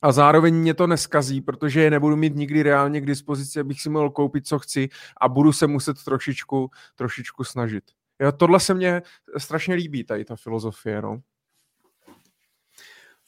A 0.05 0.13
zároveň 0.13 0.55
mě 0.55 0.75
to 0.75 0.87
neskazí, 0.87 1.41
protože 1.41 1.83
je 1.83 1.91
nebudu 1.91 2.17
mít 2.17 2.37
nikdy 2.37 2.63
reálně 2.63 3.01
k 3.01 3.07
dispozici, 3.07 3.61
abych 3.61 3.81
si 3.81 3.91
mohl 3.91 4.11
koupit, 4.11 4.47
co 4.47 4.59
chci 4.59 4.89
a 5.21 5.29
budu 5.29 5.53
se 5.53 5.67
muset 5.67 6.05
trošičku, 6.05 6.71
trošičku 6.95 7.45
snažit. 7.45 7.85
Jo, 8.21 8.33
tohle 8.33 8.61
se 8.61 8.75
mně 8.75 9.03
strašně 9.39 9.75
líbí, 9.75 10.05
tady 10.05 10.25
ta 10.25 10.37
filozofie, 10.37 11.03
no. 11.03 11.21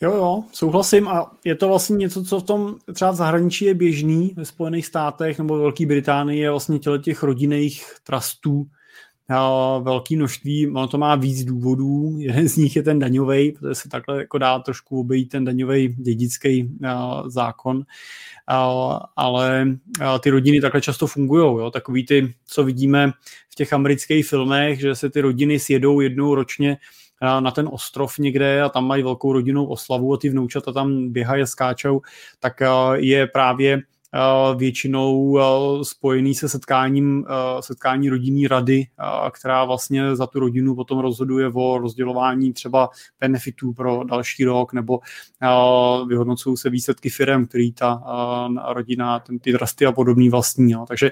Jo, 0.00 0.16
jo, 0.16 0.44
souhlasím 0.52 1.08
a 1.08 1.30
je 1.44 1.54
to 1.54 1.68
vlastně 1.68 1.96
něco, 1.96 2.24
co 2.24 2.40
v 2.40 2.44
tom 2.44 2.76
třeba 2.94 3.10
v 3.10 3.16
zahraničí 3.16 3.64
je 3.64 3.74
běžný 3.74 4.34
ve 4.36 4.44
Spojených 4.44 4.86
státech 4.86 5.38
nebo 5.38 5.58
Velké 5.58 5.86
Británii 5.86 6.40
je 6.40 6.50
vlastně 6.50 6.78
těle 6.78 6.98
těch 6.98 7.22
rodinných 7.22 7.84
trustů 8.02 8.66
velké 9.80 10.16
množství, 10.16 10.66
ono 10.70 10.88
to 10.88 10.98
má 10.98 11.14
víc 11.14 11.44
důvodů, 11.44 12.14
jeden 12.18 12.48
z 12.48 12.56
nich 12.56 12.76
je 12.76 12.82
ten 12.82 12.98
daňový, 12.98 13.52
protože 13.52 13.74
se 13.74 13.88
takhle 13.88 14.18
jako 14.18 14.38
dá 14.38 14.58
trošku 14.58 15.00
obejít 15.00 15.28
ten 15.28 15.44
daňový 15.44 15.88
dědický 15.88 16.70
zákon, 17.26 17.82
ale 19.16 19.66
ty 20.20 20.30
rodiny 20.30 20.60
takhle 20.60 20.80
často 20.80 21.06
fungují, 21.06 21.72
takový 21.72 22.06
ty, 22.06 22.34
co 22.46 22.64
vidíme 22.64 23.12
v 23.50 23.54
těch 23.54 23.72
amerických 23.72 24.28
filmech, 24.28 24.80
že 24.80 24.94
se 24.94 25.10
ty 25.10 25.20
rodiny 25.20 25.58
sjedou 25.58 26.00
jednou 26.00 26.34
ročně 26.34 26.76
na 27.40 27.50
ten 27.50 27.68
ostrov 27.72 28.18
někde 28.18 28.62
a 28.62 28.68
tam 28.68 28.86
mají 28.86 29.02
velkou 29.02 29.32
rodinnou 29.32 29.66
oslavu 29.66 30.14
a 30.14 30.16
ty 30.16 30.28
vnoučata 30.28 30.72
tam 30.72 31.12
běhají 31.12 31.42
a 31.42 31.46
skáčou, 31.46 32.00
tak 32.40 32.62
je 32.94 33.26
právě 33.26 33.82
většinou 34.56 35.38
spojený 35.82 36.34
se 36.34 36.48
setkáním 36.48 37.24
setkání 37.60 38.08
rodinní 38.08 38.48
rady, 38.48 38.86
která 39.32 39.64
vlastně 39.64 40.16
za 40.16 40.26
tu 40.26 40.40
rodinu 40.40 40.74
potom 40.74 40.98
rozhoduje 40.98 41.50
o 41.54 41.78
rozdělování 41.78 42.52
třeba 42.52 42.88
benefitů 43.20 43.72
pro 43.72 44.04
další 44.04 44.44
rok 44.44 44.72
nebo 44.72 44.98
vyhodnocují 46.08 46.56
se 46.56 46.70
výsledky 46.70 47.10
firm, 47.10 47.46
který 47.46 47.72
ta 47.72 48.02
rodina, 48.72 49.18
ten, 49.18 49.38
ty 49.38 49.52
trusty 49.52 49.86
a 49.86 49.92
podobný 49.92 50.30
vlastní. 50.30 50.72
Jo. 50.72 50.84
Takže 50.88 51.10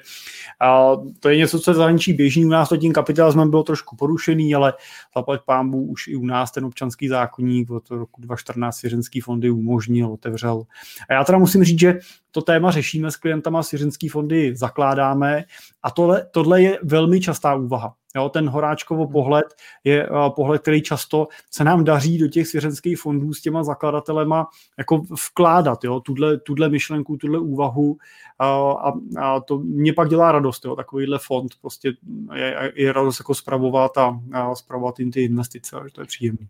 to 1.20 1.28
je 1.28 1.36
něco, 1.36 1.60
co 1.60 1.70
je 1.70 1.74
zahraničí 1.74 2.12
běžný. 2.12 2.44
U 2.44 2.48
nás 2.48 2.68
to 2.68 2.76
tím 2.76 2.92
kapitalismem 2.92 3.50
bylo 3.50 3.62
trošku 3.62 3.96
porušený, 3.96 4.54
ale 4.54 4.72
zaplať 5.16 5.40
pámbu 5.46 5.86
už 5.86 6.08
i 6.08 6.16
u 6.16 6.26
nás 6.26 6.50
ten 6.50 6.64
občanský 6.64 7.08
zákonník 7.08 7.70
od 7.70 7.90
roku 7.90 8.20
2014 8.20 8.76
svěřenský 8.76 9.20
fondy 9.20 9.50
umožnil, 9.50 10.12
otevřel. 10.12 10.62
A 11.08 11.12
já 11.12 11.24
teda 11.24 11.38
musím 11.38 11.64
říct, 11.64 11.80
že 11.80 11.98
to 12.34 12.42
téma 12.42 12.70
řešíme 12.70 13.10
s 13.10 13.16
klientama, 13.16 13.62
svěřenský 13.62 14.08
fondy 14.08 14.56
zakládáme 14.56 15.44
a 15.82 15.90
tohle, 15.90 16.26
tohle 16.30 16.62
je 16.62 16.78
velmi 16.82 17.20
častá 17.20 17.54
úvaha. 17.54 17.94
Jo, 18.16 18.28
ten 18.28 18.48
Horáčkovo 18.48 19.08
pohled 19.08 19.44
je 19.84 20.08
uh, 20.08 20.34
pohled, 20.34 20.62
který 20.62 20.82
často 20.82 21.28
se 21.50 21.64
nám 21.64 21.84
daří 21.84 22.18
do 22.18 22.28
těch 22.28 22.48
svěřenských 22.48 23.00
fondů 23.00 23.34
s 23.34 23.42
těma 23.42 23.64
zakladatelema 23.64 24.46
jako 24.78 25.02
vkládat, 25.30 25.84
jo, 25.84 26.00
tuhle, 26.00 26.38
tuhle 26.38 26.68
myšlenku, 26.68 27.16
tuhle 27.16 27.38
úvahu 27.38 27.90
uh, 27.90 27.96
a, 28.40 28.92
a, 29.20 29.40
to 29.40 29.58
mě 29.58 29.92
pak 29.92 30.08
dělá 30.08 30.32
radost, 30.32 30.64
jo, 30.64 30.76
takovýhle 30.76 31.18
fond 31.18 31.52
prostě 31.60 31.92
je, 32.34 32.72
je 32.74 32.92
radost 32.92 33.20
jako 33.20 33.34
spravovat 33.34 33.98
a, 33.98 34.20
a 34.32 34.54
spravovat 34.54 34.98
jim 34.98 35.10
ty 35.12 35.22
investice, 35.22 35.76
že 35.84 35.92
to 35.92 36.00
je 36.00 36.06
příjemné. 36.06 36.46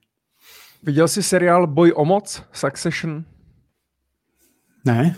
Viděl 0.82 1.08
jsi 1.08 1.22
seriál 1.22 1.66
Boj 1.66 1.92
o 1.96 2.04
moc, 2.04 2.42
Succession? 2.52 3.24
Ne. 4.84 5.16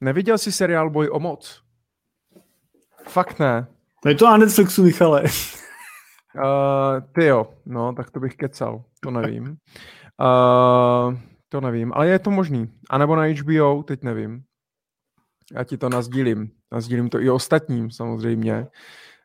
Neviděl 0.00 0.38
jsi 0.38 0.52
seriál 0.52 0.90
Boj 0.90 1.08
o 1.12 1.20
moc? 1.20 1.62
Fakt 3.08 3.38
ne. 3.38 3.66
Je 4.06 4.14
to 4.14 4.26
na 4.26 4.36
Netflixu, 4.36 4.84
Michale. 4.84 5.22
Uh, 5.22 5.28
ty 7.12 7.24
jo, 7.24 7.54
no, 7.66 7.92
tak 7.92 8.10
to 8.10 8.20
bych 8.20 8.36
kecal, 8.36 8.84
to 9.00 9.10
nevím. 9.10 9.56
Uh, 10.20 11.14
to 11.48 11.60
nevím, 11.60 11.92
ale 11.94 12.08
je 12.08 12.18
to 12.18 12.30
možný. 12.30 12.72
A 12.90 12.98
nebo 12.98 13.16
na 13.16 13.22
HBO, 13.22 13.82
teď 13.82 14.02
nevím. 14.02 14.42
Já 15.52 15.64
ti 15.64 15.78
to 15.78 15.88
nazdílím. 15.88 16.50
Nazdílím 16.72 17.08
to 17.08 17.20
i 17.20 17.30
ostatním 17.30 17.90
samozřejmě. 17.90 18.66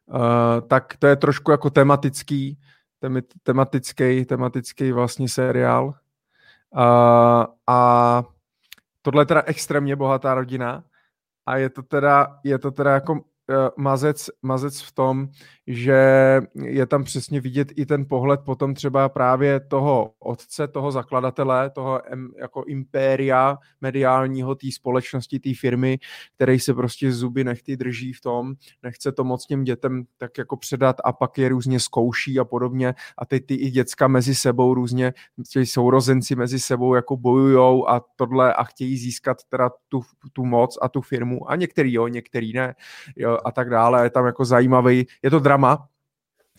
Uh, 0.06 0.68
tak 0.68 0.98
to 1.00 1.08
je 1.08 1.16
trošku 1.16 1.52
jako 1.52 1.70
tematický, 1.70 2.60
tematický, 3.44 4.26
tematický 4.26 4.92
vlastně 4.92 5.30
seriál. 5.30 5.86
Uh, 5.86 7.46
a 7.68 8.24
tohle 9.02 9.22
je 9.22 9.26
teda 9.26 9.44
extrémně 9.46 9.96
bohatá 9.96 10.34
rodina 10.34 10.84
a 11.46 11.58
je 11.58 11.70
to 11.70 11.84
teda, 11.84 12.40
je 12.44 12.60
to 12.60 12.72
teda 12.72 12.92
jako 12.92 13.22
Eh, 13.52 13.70
mazec, 13.78 14.30
mazec 14.42 14.82
v 14.82 14.92
tom, 14.92 15.28
že 15.68 16.02
je 16.64 16.86
tam 16.86 17.04
přesně 17.04 17.42
vidět 17.42 17.68
i 17.76 17.86
ten 17.86 18.06
pohled 18.06 18.40
potom 18.42 18.74
třeba 18.74 19.10
právě 19.10 19.60
toho 19.60 20.12
otce, 20.20 20.68
toho 20.68 20.92
zakladatele, 20.92 21.70
toho 21.70 22.02
jako 22.40 22.64
impéria 22.64 23.58
mediálního 23.82 24.56
té 24.56 24.68
společnosti, 24.72 25.40
té 25.40 25.50
firmy, 25.60 26.00
který 26.36 26.60
se 26.60 26.74
prostě 26.74 27.12
zuby 27.12 27.44
nechty 27.44 27.78
drží 27.78 28.14
v 28.14 28.22
tom, 28.22 28.54
nechce 28.84 29.12
to 29.12 29.24
moc 29.24 29.46
těm 29.46 29.64
dětem 29.64 30.04
tak 30.18 30.38
jako 30.38 30.58
předat 30.58 30.96
a 31.04 31.14
pak 31.14 31.38
je 31.38 31.50
různě 31.50 31.80
zkouší 31.80 32.40
a 32.40 32.46
podobně 32.46 32.94
a 33.18 33.26
teď 33.26 33.46
ty 33.46 33.56
i 33.56 33.70
děcka 33.70 34.08
mezi 34.08 34.36
sebou 34.36 34.74
různě, 34.74 35.14
ti 35.50 35.66
sourozenci 35.66 36.36
mezi 36.36 36.60
sebou 36.60 36.96
jako 36.96 37.18
bojujou 37.18 37.90
a 37.90 38.02
tohle 38.16 38.54
a 38.54 38.64
chtějí 38.64 38.98
získat 38.98 39.38
teda 39.50 39.70
tu, 39.90 40.02
tu 40.34 40.46
moc 40.46 40.78
a 40.82 40.90
tu 40.90 41.02
firmu 41.02 41.50
a 41.50 41.56
některý 41.56 41.94
jo, 41.94 42.08
některý 42.08 42.54
ne. 42.54 42.76
Jo, 43.16 43.38
a 43.46 43.52
tak 43.52 43.70
dále. 43.70 44.04
Je 44.04 44.10
tam 44.10 44.26
jako 44.26 44.46
zajímavý, 44.46 45.08
je 45.24 45.30
to 45.30 45.40
drama, 45.52 45.88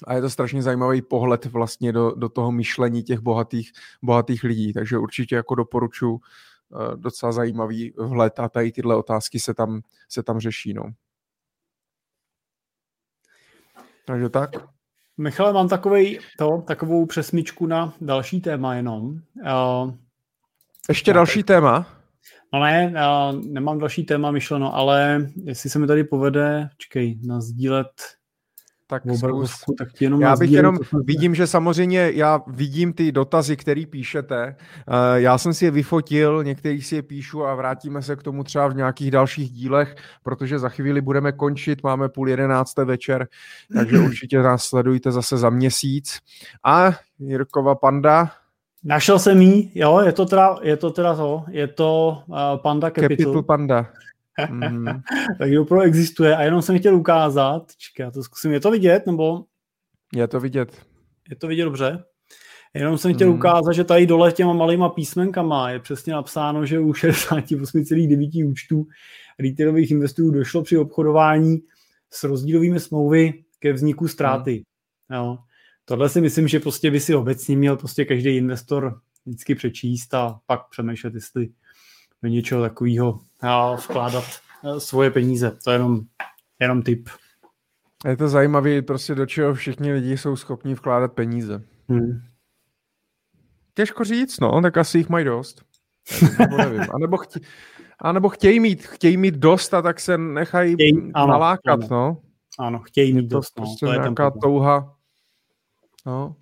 a 0.07 0.15
je 0.15 0.21
to 0.21 0.31
strašně 0.31 0.62
zajímavý 0.62 1.03
pohled 1.03 1.45
vlastně 1.45 1.93
do, 1.93 2.11
do 2.11 2.29
toho 2.29 2.53
myšlení 2.53 3.03
těch 3.03 3.21
bohatých, 3.21 3.73
bohatých 4.03 4.45
lidí, 4.45 4.73
takže 4.73 4.99
určitě 4.99 5.35
jako 5.35 5.55
doporučuji 5.55 6.12
uh, 6.12 6.21
docela 6.97 7.33
zajímavý 7.33 7.93
vhled 7.99 8.41
a 8.41 8.49
tady 8.49 8.73
tyhle 8.73 8.97
otázky 8.97 9.41
se 9.41 9.55
tam, 9.55 9.81
se 10.09 10.23
tam 10.23 10.41
řeší. 10.41 10.75
No. 10.75 10.83
Takže 14.07 14.29
tak. 14.29 14.51
Michale, 15.17 15.53
mám 15.53 15.69
takovej, 15.69 16.21
to, 16.39 16.49
takovou 16.67 17.07
přesmičku 17.07 17.67
na 17.67 17.95
další 18.01 18.41
téma 18.41 18.75
jenom. 18.75 19.05
Uh, 19.05 19.95
Ještě 20.89 21.12
další 21.12 21.43
téma? 21.43 21.87
No 22.53 22.61
ne, 22.61 22.93
já 22.95 23.33
nemám 23.33 23.79
další 23.79 24.05
téma 24.05 24.31
myšleno, 24.31 24.75
ale 24.75 25.27
jestli 25.45 25.71
se 25.71 25.79
mi 25.79 25.87
tady 25.87 26.05
povede, 26.05 26.69
čekej, 26.79 27.19
nazdílet 27.23 28.22
tak, 28.93 29.07
obrazovku, 29.07 29.75
tak 29.79 29.93
ti 29.93 30.05
jenom 30.05 30.21
já 30.21 30.37
bych 30.37 30.51
jenom, 30.51 30.77
to, 30.77 30.99
vidím, 30.99 31.35
že 31.35 31.47
samozřejmě 31.47 32.11
já 32.15 32.41
vidím 32.47 32.93
ty 32.93 33.12
dotazy, 33.12 33.57
které 33.57 33.85
píšete. 33.91 34.57
Eh, 34.57 35.21
já 35.21 35.39
jsem 35.39 35.55
si 35.55 35.65
je 35.65 35.71
vyfotil, 35.71 36.45
některý 36.45 36.83
si 36.83 36.97
je 36.97 37.03
píšu 37.03 37.45
a 37.45 37.55
vrátíme 37.55 38.03
se 38.03 38.17
k 38.17 38.23
tomu 38.23 38.45
třeba 38.45 38.69
v 38.69 38.77
nějakých 38.77 39.11
dalších 39.11 39.51
dílech, 39.51 39.97
protože 40.23 40.59
za 40.59 40.69
chvíli 40.69 41.01
budeme 41.01 41.33
končit, 41.33 41.83
máme 41.83 42.09
půl 42.09 42.29
jedenácté 42.29 42.85
večer, 42.85 43.29
takže 43.75 43.99
určitě 44.09 44.43
nás 44.43 44.65
sledujte 44.65 45.12
zase 45.12 45.37
za 45.37 45.51
měsíc. 45.51 46.19
A 46.65 46.93
Jirkova 47.19 47.75
Panda, 47.75 48.31
Našel 48.85 49.19
jsem 49.19 49.43
jí, 49.43 49.73
jo, 49.75 50.01
je 50.01 50.12
to 50.12 50.27
teda, 50.27 50.57
je 50.62 50.77
to 50.77 50.91
teda 50.91 51.15
to, 51.15 51.45
je 51.51 51.67
to 51.69 52.23
uh, 52.27 52.37
Panda 52.62 52.91
Capital. 52.91 53.09
Capital 53.09 53.43
Panda. 53.43 53.87
Mm. 54.51 54.86
Takže 55.39 55.61
opravdu 55.61 55.86
existuje 55.86 56.36
a 56.36 56.43
jenom 56.43 56.62
jsem 56.62 56.78
chtěl 56.78 56.97
ukázat, 56.97 57.73
čekaj, 57.77 58.05
já 58.05 58.11
to 58.11 58.23
zkusím, 58.23 58.52
je 58.52 58.61
to 58.61 58.70
vidět, 58.70 59.07
nebo? 59.07 59.44
Je 60.15 60.28
to 60.28 60.41
vidět. 60.41 60.86
Je 61.31 61.36
to 61.36 61.49
vidět 61.49 61.65
dobře. 61.65 62.05
Jenom 62.75 62.99
jsem 62.99 63.15
chtěl 63.15 63.28
mm. 63.28 63.35
ukázat, 63.35 63.73
že 63.73 63.85
tady 63.85 64.07
dole 64.07 64.33
těma 64.33 64.52
malýma 64.52 64.89
písmenkama 64.89 65.70
je 65.70 65.78
přesně 65.81 66.12
napsáno, 66.12 66.67
že 66.67 66.78
u 66.78 66.93
68,9 66.93 68.51
účtů 68.51 68.86
retailových 69.39 69.91
investorů 69.91 70.31
došlo 70.31 70.62
při 70.62 70.78
obchodování 70.78 71.59
s 72.11 72.25
rozdílovými 72.25 72.81
smlouvy 72.81 73.44
ke 73.59 73.73
vzniku 73.73 74.09
ztráty. 74.09 74.62
Mm. 75.09 75.17
Jo 75.17 75.39
tohle 75.85 76.09
si 76.09 76.20
myslím, 76.20 76.49
že 76.49 76.61
prostě 76.61 76.91
by 76.91 77.01
si 77.01 77.15
obecně 77.15 77.57
měl 77.57 77.77
prostě 77.77 78.05
každý 78.05 78.36
investor 78.36 79.01
vždycky 79.27 79.55
přečíst 79.55 80.15
a 80.15 80.41
pak 80.47 80.69
přemýšlet, 80.70 81.15
jestli 81.15 81.49
do 82.23 82.28
něčeho 82.28 82.62
takového 82.62 83.20
vkládat 83.77 84.25
eh, 84.65 84.81
svoje 84.81 85.11
peníze. 85.11 85.59
To 85.65 85.71
je 85.71 85.75
jenom, 85.75 86.01
jenom 86.61 86.83
tip. 86.83 87.09
Je 88.05 88.17
to 88.17 88.29
zajímavé, 88.29 88.83
prostě 88.83 89.15
do 89.15 89.27
čeho 89.27 89.55
všichni 89.55 89.93
lidi 89.93 90.19
jsou 90.19 90.37
schopni 90.37 90.75
vkládat 90.75 91.12
peníze. 91.12 91.65
Hmm. 91.89 92.23
Těžko 93.75 94.05
říct, 94.05 94.41
no, 94.41 94.62
tak 94.62 94.77
asi 94.77 94.99
jich 94.99 95.09
mají 95.09 95.25
dost. 95.25 95.62
Nebo 96.39 96.57
nevím. 96.57 96.81
A 96.81 96.99
nebo, 96.99 97.17
chtě, 97.17 97.41
a 97.99 98.12
nebo 98.12 98.29
chtějí 98.29 98.61
mít, 98.61 98.87
chtějí 98.87 99.17
mít 99.17 99.35
dost 99.35 99.75
a 99.75 99.83
tak 99.83 100.01
se 100.01 100.19
nechají 100.19 100.75
chtějí, 100.75 101.12
nalákat, 101.15 101.81
ano, 101.81 101.89
no. 101.91 102.21
Ano, 102.59 102.79
chtějí 102.79 103.12
mít 103.12 103.29
to 103.29 103.37
dost. 103.37 103.59
No, 103.59 103.65
prostě 103.65 103.87
to 103.87 103.93
je 103.93 103.99
nějaká 103.99 104.31
touha, 104.43 104.97
No. 106.07 106.37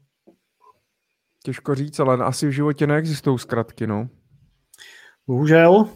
Těžko 1.44 1.74
říct, 1.74 2.00
ale 2.00 2.24
asi 2.24 2.46
v 2.46 2.50
životě 2.50 2.86
neexistují 2.86 3.38
zkratky, 3.38 3.86
no. 3.86 4.08
Bohužel. 5.26 5.88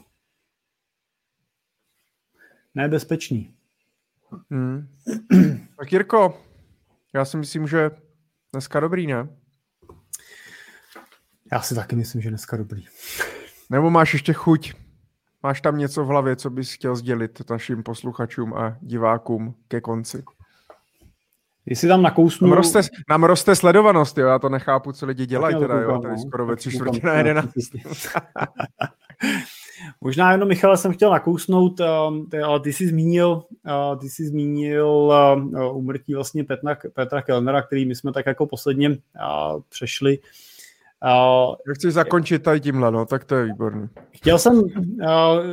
Nebezpečný. 2.75 3.55
Hmm. 4.51 4.89
Tak 5.79 5.93
Jirko, 5.93 6.41
já 7.15 7.25
si 7.25 7.37
myslím, 7.37 7.67
že 7.67 7.91
dneska 8.53 8.81
dobrý, 8.81 9.07
ne? 9.07 9.29
Já 11.53 11.61
si 11.61 11.75
taky 11.75 11.97
myslím, 11.97 12.23
že 12.23 12.29
dneska 12.29 12.57
dobrý. 12.57 12.85
Nebo 13.71 13.91
máš 13.91 14.13
ještě 14.13 14.33
chuť? 14.33 14.75
Máš 15.43 15.61
tam 15.61 15.79
něco 15.79 16.05
v 16.05 16.07
hlavě, 16.07 16.37
co 16.37 16.51
bys 16.51 16.73
chtěl 16.73 16.97
sdělit 16.97 17.51
našim 17.51 17.83
posluchačům 17.83 18.55
a 18.55 18.77
divákům 18.81 19.55
ke 19.69 19.81
konci? 19.81 20.25
Jestli 21.67 21.89
tam 21.89 22.03
nakousnu... 22.03 22.49
Nám 22.49 22.57
roste, 22.57 22.81
nám 23.11 23.25
roste 23.25 23.57
sledovanost, 23.57 24.19
jo, 24.19 24.27
já 24.27 24.39
to 24.39 24.49
nechápu, 24.49 24.93
co 24.93 25.07
lidi 25.07 25.27
dělají 25.27 25.57
teda, 25.59 25.81
jo, 25.81 25.99
tady 25.99 26.15
no. 26.15 26.23
skoro 26.27 26.47
ve 26.47 26.57
tři 26.57 26.71
čtvrtě 26.71 27.01
na 27.05 27.15
jedenáct. 27.15 27.51
Možná 30.01 30.33
jenom, 30.33 30.49
Michale, 30.49 30.77
jsem 30.77 30.93
chtěl 30.93 31.11
nakousnout, 31.11 31.81
uh, 31.81 32.45
ale 32.45 32.61
ty 32.61 32.73
jsi 32.73 32.89
zmínil, 32.89 33.31
uh, 33.31 34.01
ty 34.01 34.09
jsi 34.09 34.27
zmínil 34.27 35.13
umrtí 35.73 36.15
vlastně 36.15 36.45
Petra, 36.45 36.77
Petra 36.93 37.23
Kellnera, 37.23 37.63
který 37.63 37.87
my 37.87 37.95
jsme 37.95 38.13
tak 38.13 38.27
jako 38.27 38.47
posledně 38.47 38.97
přešli. 39.69 40.19
Uh, 41.05 41.55
Jak 41.69 41.77
chceš 41.77 41.95
zakončit 41.95 42.43
tady 42.43 42.61
tímhle, 42.61 42.91
no, 42.91 43.07
tak 43.07 43.25
to 43.25 43.35
je 43.35 43.45
výborné. 43.45 43.89
Chtěl 44.11 44.39
jsem, 44.39 44.55
uh, 44.55 44.71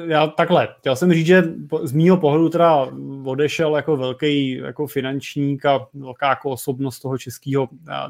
já 0.08 0.28
takhle, 0.28 0.68
chtěl 0.80 0.96
jsem 0.96 1.14
říct, 1.14 1.26
že 1.26 1.44
z 1.84 1.92
mýho 1.92 2.18
pohledu 2.18 2.50
teda 2.50 2.88
odešel 3.26 3.76
jako 3.76 3.98
velký 3.98 4.52
jako 4.52 4.88
finančník 4.88 5.66
a 5.66 5.88
velká 5.94 6.30
jako 6.30 6.50
osobnost 6.50 7.00
toho 7.00 7.18
českého, 7.18 7.68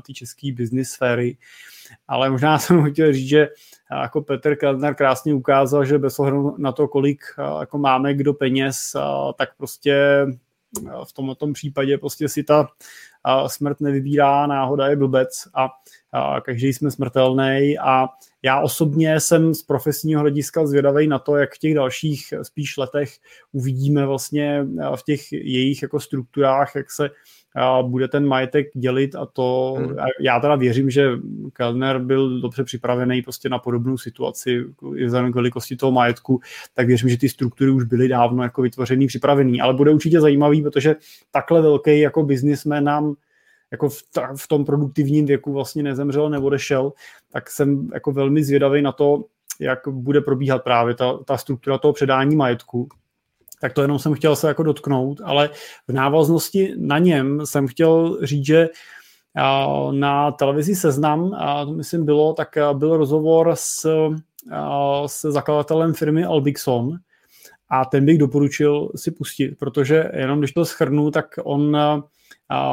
té 0.08 0.14
české 0.14 0.52
business 0.54 0.90
sféry, 0.90 1.38
ale 2.08 2.30
možná 2.30 2.60
jsem 2.60 2.92
chtěl 2.92 3.14
říct, 3.14 3.30
že 3.30 3.48
jako 4.02 4.22
Petr 4.22 4.56
Kellner 4.56 4.96
krásně 4.96 5.34
ukázal, 5.34 5.86
že 5.86 6.00
bez 6.00 6.20
ohledu 6.20 6.56
na 6.58 6.72
to, 6.72 6.88
kolik 6.88 7.22
jako 7.60 7.78
máme 7.78 8.14
kdo 8.14 8.34
peněz, 8.34 8.96
tak 9.38 9.50
prostě 9.58 10.26
v 11.08 11.14
tomto 11.14 11.54
případě 11.54 11.98
prostě 11.98 12.30
si 12.30 12.44
ta 12.44 12.68
smrt 13.48 13.82
nevybírá, 13.82 14.48
náhoda 14.48 14.88
je 14.88 14.96
blbec 14.96 15.48
a 15.54 15.70
každý 16.42 16.74
jsme 16.74 16.92
smrtelný 16.92 17.78
a 17.80 18.08
já 18.44 18.62
osobně 18.62 19.20
jsem 19.20 19.54
z 19.54 19.64
profesního 19.64 20.22
hlediska 20.22 20.68
zvědavý 20.68 21.08
na 21.08 21.20
to, 21.20 21.36
jak 21.36 21.56
v 21.56 21.60
těch 21.60 21.76
dalších 21.76 22.34
spíš 22.44 22.78
letech 22.78 23.10
uvidíme 23.52 24.06
vlastně 24.06 24.66
v 24.96 25.04
těch 25.04 25.32
jejich 25.32 25.82
jako 25.82 26.00
strukturách, 26.00 26.76
jak 26.76 26.92
se 26.92 27.10
bude 27.82 28.08
ten 28.08 28.28
majetek 28.28 28.68
dělit 28.76 29.16
a 29.16 29.26
to, 29.26 29.76
hmm. 29.78 29.96
já 30.20 30.40
teda 30.40 30.56
věřím, 30.56 30.90
že 30.90 31.12
Kellner 31.54 32.00
byl 32.00 32.42
dobře 32.42 32.64
připravený 32.64 33.22
prostě 33.22 33.50
na 33.50 33.60
podobnou 33.60 33.98
situaci 33.98 34.66
i 34.96 35.06
vzhledem 35.06 35.32
k 35.32 35.36
velikosti 35.36 35.76
toho 35.76 35.92
majetku, 35.92 36.40
tak 36.74 36.88
věřím, 36.88 37.10
že 37.10 37.18
ty 37.18 37.30
struktury 37.30 37.72
už 37.72 37.84
byly 37.84 38.08
dávno 38.08 38.44
jako 38.44 38.62
vytvořený, 38.62 39.08
připravený, 39.08 39.62
ale 39.62 39.74
bude 39.74 39.92
určitě 39.92 40.22
zajímavý, 40.22 40.62
protože 40.62 40.96
takhle 41.32 41.62
velký 41.62 42.00
jako 42.00 42.24
biznismen 42.24 42.84
nám 42.84 43.16
jako 43.72 43.90
v, 43.90 43.98
ta, 44.14 44.34
v 44.36 44.48
tom 44.48 44.66
produktivním 44.66 45.26
věku 45.26 45.54
vlastně 45.54 45.84
nezemřel, 45.84 46.30
neodešel, 46.30 46.94
tak 47.32 47.50
jsem 47.50 47.90
jako 47.94 48.12
velmi 48.12 48.44
zvědavý 48.44 48.82
na 48.82 48.92
to, 48.92 49.26
jak 49.60 49.88
bude 49.88 50.22
probíhat 50.22 50.64
právě 50.64 50.96
ta, 50.96 51.18
ta 51.26 51.38
struktura 51.38 51.78
toho 51.78 51.94
předání 51.94 52.36
majetku. 52.36 52.88
Tak 53.62 53.74
to 53.74 53.82
jenom 53.82 54.00
jsem 54.00 54.14
chtěl 54.14 54.36
se 54.36 54.48
jako 54.48 54.64
dotknout, 54.64 55.22
ale 55.24 55.50
v 55.88 55.94
návaznosti 55.94 56.74
na 56.78 57.00
něm 57.00 57.46
jsem 57.46 57.68
chtěl 57.68 58.20
říct, 58.24 58.46
že 58.46 58.70
na 59.92 60.32
televizi 60.32 60.76
Seznam, 60.76 61.34
a 61.34 61.66
to 61.66 61.72
myslím 61.72 62.06
bylo, 62.06 62.34
tak 62.34 62.58
byl 62.74 62.98
rozhovor 62.98 63.52
s, 63.56 63.88
s 65.06 65.32
zakladatelem 65.32 65.94
firmy 65.94 66.26
Albixon 66.26 66.98
a 67.70 67.86
ten 67.86 68.06
bych 68.06 68.18
doporučil 68.18 68.90
si 68.96 69.12
pustit, 69.12 69.60
protože 69.60 70.12
jenom 70.14 70.40
když 70.40 70.52
to 70.52 70.66
schrnu, 70.66 71.12
tak 71.12 71.26
on 71.44 71.78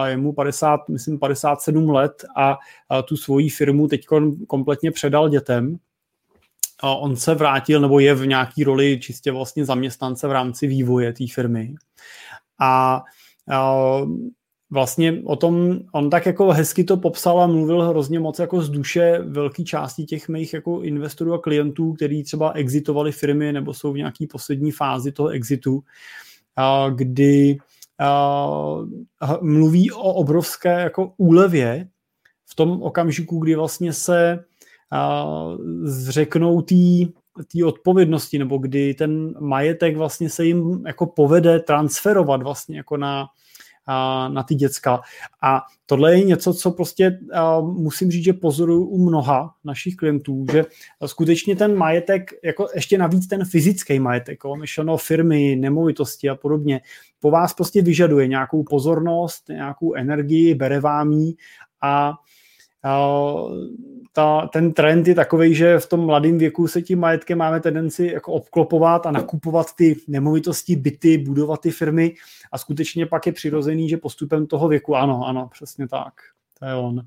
je 0.05 0.17
mu 0.17 0.33
50, 0.33 0.81
myslím 0.89 1.18
57 1.18 1.91
let 1.91 2.25
a 2.36 2.58
tu 3.02 3.17
svoji 3.17 3.49
firmu 3.49 3.89
teď 3.89 4.07
kompletně 4.49 4.91
předal 4.91 5.28
dětem. 5.28 5.76
On 6.82 7.16
se 7.16 7.34
vrátil, 7.34 7.81
nebo 7.81 8.00
je 8.00 8.15
v 8.15 8.26
nějaký 8.26 8.65
roli 8.65 9.00
čistě 9.00 9.32
vlastně 9.32 9.65
zaměstnance 9.65 10.28
v 10.28 10.32
rámci 10.32 10.66
vývoje 10.66 11.12
té 11.12 11.24
firmy. 11.34 11.74
A, 12.60 13.02
vlastně 14.70 15.23
o 15.24 15.36
tom, 15.36 15.78
on 15.92 16.10
tak 16.10 16.26
jako 16.26 16.52
hezky 16.52 16.84
to 16.84 16.97
popsal 16.97 17.42
a 17.42 17.47
mluvil 17.47 17.82
hrozně 17.82 18.20
moc 18.20 18.39
jako 18.39 18.62
z 18.62 18.70
duše 18.70 19.18
velké 19.18 19.65
části 19.65 20.05
těch 20.05 20.28
mých 20.28 20.55
jako 20.55 20.82
investorů 20.82 21.34
a 21.34 21.39
klientů, 21.39 21.92
kteří 21.92 22.23
třeba 22.23 22.52
exitovali 22.52 23.12
firmy 23.12 23.52
nebo 23.52 23.74
jsou 23.74 23.92
v 23.92 23.97
nějaké 23.97 24.26
poslední 24.31 24.73
fázi 24.73 25.12
toho 25.12 25.28
exitu, 25.28 25.81
kdy 26.94 27.58
mluví 29.40 29.92
o 29.92 30.15
obrovské 30.15 30.81
jako 30.81 31.12
úlevě 31.16 31.89
v 32.47 32.55
tom 32.55 32.82
okamžiku, 32.82 33.39
kdy 33.39 33.55
vlastně 33.55 33.92
se 33.92 34.44
zřeknou 35.83 36.62
té 36.62 37.65
odpovědnosti, 37.67 38.39
nebo 38.39 38.58
kdy 38.58 38.94
ten 38.94 39.34
majetek 39.41 39.97
vlastně 39.97 40.31
se 40.31 40.44
jim 40.44 40.86
jako 40.86 41.07
povede 41.07 41.60
transferovat 41.60 42.42
vlastně 42.42 42.76
jako 42.76 42.97
na, 42.97 43.26
na 44.28 44.42
ty 44.42 44.55
děcka. 44.55 45.00
A 45.42 45.62
tohle 45.86 46.15
je 46.15 46.25
něco, 46.25 46.55
co 46.55 46.70
prostě 46.70 47.18
musím 47.60 48.10
říct, 48.10 48.25
že 48.25 48.33
pozoruju 48.33 48.84
u 48.84 49.08
mnoha 49.08 49.55
našich 49.65 49.97
klientů, 49.97 50.44
že 50.52 50.65
skutečně 51.07 51.57
ten 51.57 51.76
majetek, 51.76 52.31
jako 52.44 52.67
ještě 52.75 52.99
navíc 52.99 53.26
ten 53.26 53.44
fyzický 53.44 54.00
majetek, 54.00 54.41
myšleno 54.60 54.97
firmy, 54.97 55.57
nemovitosti 55.57 56.28
a 56.28 56.34
podobně, 56.34 56.81
po 57.20 57.31
vás 57.31 57.55
prostě 57.55 57.83
vyžaduje 57.83 58.26
nějakou 58.26 58.62
pozornost, 58.62 59.49
nějakou 59.49 59.94
energii, 59.94 60.55
bere 60.55 60.81
vám 60.81 61.12
jí 61.12 61.36
a 61.83 62.12
ta, 64.12 64.48
ten 64.52 64.73
trend 64.73 65.08
je 65.08 65.15
takový, 65.15 65.55
že 65.55 65.78
v 65.78 65.89
tom 65.89 66.00
mladém 66.07 66.39
věku 66.39 66.68
se 66.68 66.82
tím 66.82 67.00
majetkem 67.00 67.39
máme 67.39 67.60
tendenci 67.60 68.07
jako 68.07 68.32
obklopovat 68.32 69.07
a 69.07 69.10
nakupovat 69.10 69.66
ty 69.76 69.97
nemovitosti, 70.08 70.76
byty, 70.76 71.18
budovat 71.18 71.60
ty 71.60 71.70
firmy 71.70 72.15
a 72.52 72.58
skutečně 72.58 73.07
pak 73.07 73.26
je 73.26 73.32
přirozený, 73.32 73.89
že 73.89 73.97
postupem 73.97 74.47
toho 74.47 74.68
věku, 74.68 74.97
ano, 74.97 75.26
ano, 75.26 75.48
přesně 75.52 75.89
tak, 75.89 76.15
to 76.58 76.66
je 76.66 76.74
on. 76.74 77.07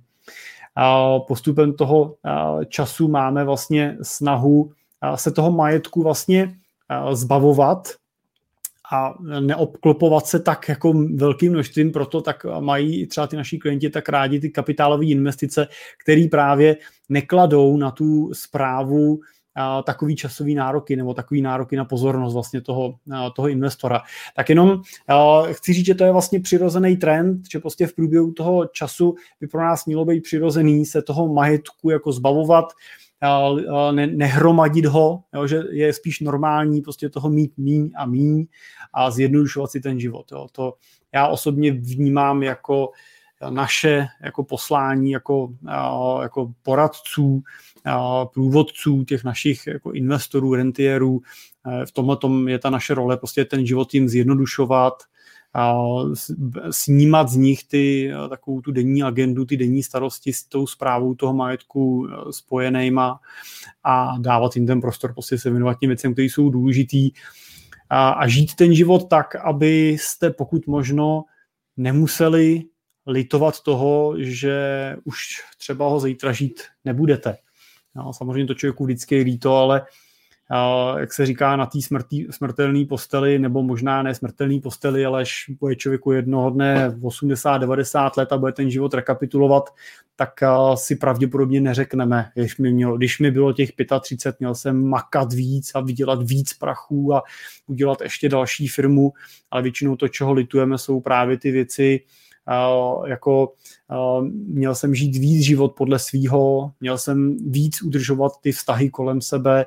A 0.75 1.19
postupem 1.19 1.74
toho 1.74 2.16
času 2.67 3.08
máme 3.08 3.43
vlastně 3.43 3.98
snahu 4.01 4.72
se 5.16 5.32
toho 5.32 5.51
majetku 5.51 6.03
vlastně 6.03 6.56
zbavovat 7.11 7.88
a 8.91 9.13
neobklopovat 9.39 10.25
se 10.25 10.39
tak 10.39 10.69
jako 10.69 10.93
velkým 11.15 11.51
množstvím, 11.51 11.91
proto 11.91 12.21
tak 12.21 12.45
mají 12.59 13.07
třeba 13.07 13.27
ty 13.27 13.35
naši 13.35 13.57
klienti 13.57 13.89
tak 13.89 14.09
rádi 14.09 14.39
ty 14.39 14.49
kapitálové 14.49 15.05
investice, 15.05 15.67
které 16.03 16.25
právě 16.31 16.77
nekladou 17.09 17.77
na 17.77 17.91
tu 17.91 18.33
zprávu 18.33 19.19
takový 19.85 20.15
časový 20.15 20.55
nároky 20.55 20.95
nebo 20.95 21.13
takový 21.13 21.41
nároky 21.41 21.75
na 21.75 21.85
pozornost 21.85 22.33
vlastně 22.33 22.61
toho, 22.61 22.95
toho 23.35 23.49
investora. 23.49 24.01
Tak 24.35 24.49
jenom 24.49 24.81
chci 25.51 25.73
říct, 25.73 25.85
že 25.85 25.95
to 25.95 26.03
je 26.03 26.11
vlastně 26.11 26.39
přirozený 26.39 26.97
trend, 26.97 27.41
že 27.51 27.59
prostě 27.59 27.87
v 27.87 27.95
průběhu 27.95 28.31
toho 28.31 28.65
času 28.65 29.15
by 29.41 29.47
pro 29.47 29.61
nás 29.61 29.85
mělo 29.85 30.05
být 30.05 30.21
přirozený 30.21 30.85
se 30.85 31.01
toho 31.01 31.33
majetku 31.33 31.89
jako 31.89 32.11
zbavovat, 32.11 32.65
ne, 33.91 34.08
nehromadit 34.08 34.85
ho, 34.85 35.24
jo, 35.33 35.48
že 35.48 35.64
je 35.72 35.93
spíš 35.93 36.19
normální 36.19 36.82
prostě 36.82 37.09
toho 37.09 37.30
mít 37.30 37.58
míň 37.58 37.91
a 37.98 38.06
míň 38.06 38.45
a 38.93 39.11
zjednodušovat 39.11 39.72
si 39.72 39.82
ten 39.82 40.00
život. 40.00 40.32
Jo. 40.32 40.48
To 40.51 40.74
já 41.14 41.27
osobně 41.27 41.72
vnímám 41.72 42.43
jako 42.43 42.91
naše 43.50 44.08
jako 44.22 44.43
poslání, 44.43 45.11
jako, 45.11 45.53
jako 46.22 46.53
poradců, 46.61 47.43
průvodců 48.33 49.03
těch 49.03 49.24
našich 49.24 49.67
jako 49.67 49.91
investorů, 49.91 50.56
rentierů. 50.56 51.22
V 51.85 51.91
tomhle 51.91 52.17
tom 52.17 52.48
je 52.48 52.59
ta 52.59 52.69
naše 52.69 52.93
role, 52.93 53.17
prostě 53.17 53.45
ten 53.45 53.66
život 53.66 53.93
jim 53.93 54.09
zjednodušovat, 54.09 54.93
snímat 56.71 57.30
z 57.30 57.35
nich 57.35 57.63
ty, 57.63 58.11
takovou 58.30 58.61
tu 58.61 58.71
denní 58.71 59.03
agendu, 59.03 59.45
ty 59.45 59.57
denní 59.57 59.83
starosti 59.83 60.33
s 60.33 60.43
tou 60.43 60.67
zprávou 60.67 61.15
toho 61.15 61.33
majetku 61.33 62.07
e, 62.07 62.33
spojenýma 62.33 63.19
a 63.83 64.17
dávat 64.19 64.55
jim 64.55 64.67
ten 64.67 64.81
prostor 64.81 65.13
prostě 65.13 65.38
se 65.38 65.49
věnovat 65.49 65.80
těm 65.80 65.89
věcem, 65.89 66.13
které 66.13 66.25
jsou 66.25 66.49
důležitý 66.49 67.11
a, 67.89 68.09
a 68.09 68.27
žít 68.27 68.55
ten 68.55 68.75
život 68.75 69.09
tak, 69.09 69.35
abyste 69.35 70.30
pokud 70.30 70.67
možno 70.67 71.23
nemuseli 71.77 72.63
litovat 73.07 73.61
toho, 73.63 74.13
že 74.17 74.95
už 75.03 75.17
třeba 75.57 75.88
ho 75.89 75.99
zítra 75.99 76.31
žít 76.31 76.61
nebudete. 76.85 77.38
No, 77.95 78.13
samozřejmě 78.13 78.47
to 78.47 78.53
člověku 78.53 78.85
vždycky 78.85 79.15
je 79.15 79.23
líto, 79.23 79.55
ale 79.55 79.81
jak 80.99 81.13
se 81.13 81.25
říká, 81.25 81.55
na 81.55 81.65
té 81.65 81.80
smrtelné 82.30 82.85
posteli, 82.85 83.39
nebo 83.39 83.63
možná 83.63 84.03
ne 84.03 84.15
smrtelné 84.15 84.59
posteli, 84.59 85.05
ale 85.05 85.21
až 85.21 85.45
bude 85.59 85.75
člověku 85.75 86.11
jednoho 86.11 86.49
dne 86.49 86.89
80-90 86.89 88.11
let 88.17 88.31
a 88.31 88.38
bude 88.38 88.51
ten 88.51 88.69
život 88.69 88.93
rekapitulovat, 88.93 89.69
tak 90.15 90.33
si 90.75 90.95
pravděpodobně 90.95 91.61
neřekneme, 91.61 92.31
když 92.35 92.57
mi, 92.57 92.73
mělo, 92.73 92.97
když 92.97 93.19
mi 93.19 93.31
bylo 93.31 93.53
těch 93.53 93.69
35, 94.01 94.39
měl 94.39 94.55
jsem 94.55 94.88
makat 94.88 95.33
víc 95.33 95.71
a 95.75 95.80
vydělat 95.80 96.23
víc 96.23 96.53
prachů 96.53 97.13
a 97.15 97.23
udělat 97.67 98.01
ještě 98.01 98.30
další 98.30 98.67
firmu, 98.67 99.13
ale 99.51 99.61
většinou 99.61 99.95
to, 99.95 100.07
čeho 100.07 100.33
litujeme, 100.33 100.77
jsou 100.77 101.01
právě 101.01 101.38
ty 101.38 101.51
věci, 101.51 101.99
jako 103.05 103.53
měl 104.31 104.75
jsem 104.75 104.95
žít 104.95 105.17
víc 105.17 105.45
život 105.45 105.73
podle 105.77 105.99
svýho, 105.99 106.71
měl 106.79 106.97
jsem 106.97 107.37
víc 107.51 107.81
udržovat 107.81 108.31
ty 108.41 108.51
vztahy 108.51 108.89
kolem 108.89 109.21
sebe, 109.21 109.65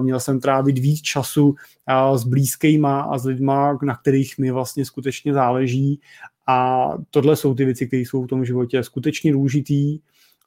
měl 0.00 0.20
jsem 0.20 0.40
trávit 0.40 0.78
víc 0.78 1.00
času 1.00 1.54
s 2.14 2.24
blízkýma 2.24 3.00
a 3.00 3.18
s 3.18 3.24
lidma, 3.24 3.78
na 3.82 3.96
kterých 3.96 4.38
mi 4.38 4.50
vlastně 4.50 4.84
skutečně 4.84 5.32
záleží 5.32 6.00
A 6.46 6.88
tohle 7.10 7.36
jsou 7.36 7.54
ty 7.54 7.64
věci, 7.64 7.86
které 7.86 8.00
jsou 8.00 8.22
v 8.22 8.26
tom 8.26 8.44
životě 8.44 8.82
skutečně 8.82 9.32
důležitý 9.32 9.98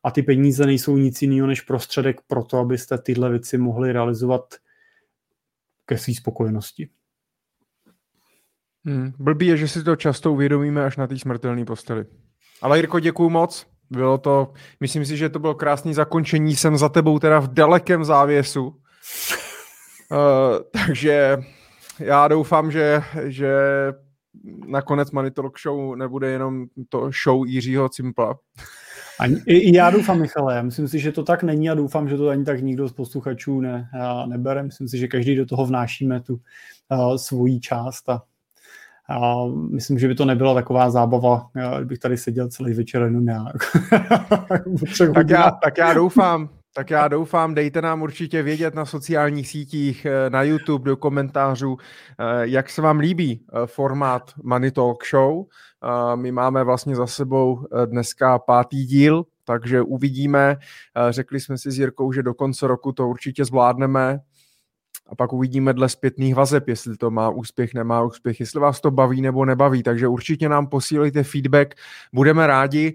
a 0.03 0.11
ty 0.11 0.23
peníze 0.23 0.65
nejsou 0.65 0.97
nic 0.97 1.21
jiného 1.21 1.47
než 1.47 1.61
prostředek 1.61 2.21
pro 2.27 2.43
to, 2.43 2.57
abyste 2.57 2.97
tyhle 2.97 3.29
věci 3.29 3.57
mohli 3.57 3.91
realizovat 3.91 4.55
ke 5.85 5.97
své 5.97 6.13
spokojenosti. 6.13 6.89
Hmm. 8.85 9.13
Blbý 9.19 9.47
je, 9.47 9.57
že 9.57 9.67
si 9.67 9.83
to 9.83 9.95
často 9.95 10.33
uvědomíme 10.33 10.85
až 10.85 10.97
na 10.97 11.07
té 11.07 11.19
smrtelné 11.19 11.65
posteli. 11.65 12.05
Ale 12.61 12.77
Jirko, 12.77 12.99
děkuju 12.99 13.29
moc. 13.29 13.67
Bylo 13.89 14.17
to, 14.17 14.53
myslím 14.79 15.05
si, 15.05 15.17
že 15.17 15.29
to 15.29 15.39
bylo 15.39 15.55
krásné 15.55 15.93
zakončení. 15.93 16.55
Jsem 16.55 16.77
za 16.77 16.89
tebou 16.89 17.19
teda 17.19 17.39
v 17.39 17.47
dalekém 17.47 18.05
závěsu. 18.05 18.67
uh, 18.67 18.77
takže 20.85 21.37
já 21.99 22.27
doufám, 22.27 22.71
že, 22.71 23.01
že 23.23 23.53
nakonec 24.67 25.11
Money 25.11 25.31
Talk 25.31 25.59
Show 25.59 25.95
nebude 25.95 26.29
jenom 26.29 26.65
to 26.89 27.09
show 27.23 27.47
Jiřího 27.47 27.89
Cimpla. 27.89 28.37
Ani, 29.19 29.41
i, 29.45 29.77
já 29.77 29.89
doufám, 29.89 30.19
Michale, 30.19 30.55
já 30.55 30.61
myslím 30.61 30.87
si, 30.87 30.99
že 30.99 31.11
to 31.11 31.23
tak 31.23 31.43
není 31.43 31.69
a 31.69 31.73
doufám, 31.73 32.09
že 32.09 32.17
to 32.17 32.29
ani 32.29 32.45
tak 32.45 32.61
nikdo 32.61 32.87
z 32.87 32.93
posluchačů 32.93 33.61
ne, 33.61 33.89
nebere. 34.27 34.63
Myslím 34.63 34.87
si, 34.87 34.97
že 34.97 35.07
každý 35.07 35.35
do 35.35 35.45
toho 35.45 35.65
vnášíme 35.65 36.21
tu 36.21 36.33
uh, 36.33 37.15
svoji 37.15 37.59
část 37.59 38.09
a, 38.09 38.21
a 39.09 39.45
myslím, 39.71 39.99
že 39.99 40.07
by 40.07 40.15
to 40.15 40.25
nebyla 40.25 40.53
taková 40.53 40.89
zábava, 40.89 41.47
kdybych 41.77 41.99
tady 41.99 42.17
seděl 42.17 42.47
celý 42.47 42.73
večer 42.73 43.01
jenom 43.01 43.27
já. 43.27 43.45
tak, 45.13 45.29
já 45.29 45.51
tak 45.51 45.77
já 45.77 45.93
doufám, 45.93 46.49
tak 46.77 46.89
já 46.89 47.07
doufám, 47.07 47.53
dejte 47.53 47.81
nám 47.81 48.01
určitě 48.01 48.43
vědět 48.43 48.75
na 48.75 48.85
sociálních 48.85 49.47
sítích, 49.47 50.05
eh, 50.05 50.29
na 50.29 50.43
YouTube, 50.43 50.85
do 50.85 50.97
komentářů, 50.97 51.77
eh, 51.77 52.23
jak 52.41 52.69
se 52.69 52.81
vám 52.81 52.99
líbí 52.99 53.41
eh, 53.41 53.67
formát 53.67 54.31
Money 54.43 54.71
Talk 54.71 55.05
Show. 55.05 55.45
My 56.15 56.31
máme 56.31 56.63
vlastně 56.63 56.95
za 56.95 57.07
sebou 57.07 57.67
dneska 57.85 58.39
pátý 58.39 58.85
díl, 58.85 59.23
takže 59.43 59.81
uvidíme. 59.81 60.57
Řekli 61.09 61.39
jsme 61.39 61.57
si 61.57 61.71
s 61.71 61.77
Jirkou, 61.77 62.11
že 62.11 62.23
do 62.23 62.33
konce 62.33 62.67
roku 62.67 62.91
to 62.91 63.07
určitě 63.07 63.45
zvládneme 63.45 64.19
a 65.07 65.15
pak 65.15 65.33
uvidíme 65.33 65.73
dle 65.73 65.89
zpětných 65.89 66.35
vazeb, 66.35 66.67
jestli 66.67 66.97
to 66.97 67.11
má 67.11 67.29
úspěch, 67.29 67.73
nemá 67.73 68.03
úspěch, 68.03 68.39
jestli 68.39 68.59
vás 68.59 68.81
to 68.81 68.91
baví 68.91 69.21
nebo 69.21 69.45
nebaví. 69.45 69.83
Takže 69.83 70.07
určitě 70.07 70.49
nám 70.49 70.67
posílejte 70.67 71.23
feedback, 71.23 71.75
budeme 72.13 72.47
rádi 72.47 72.93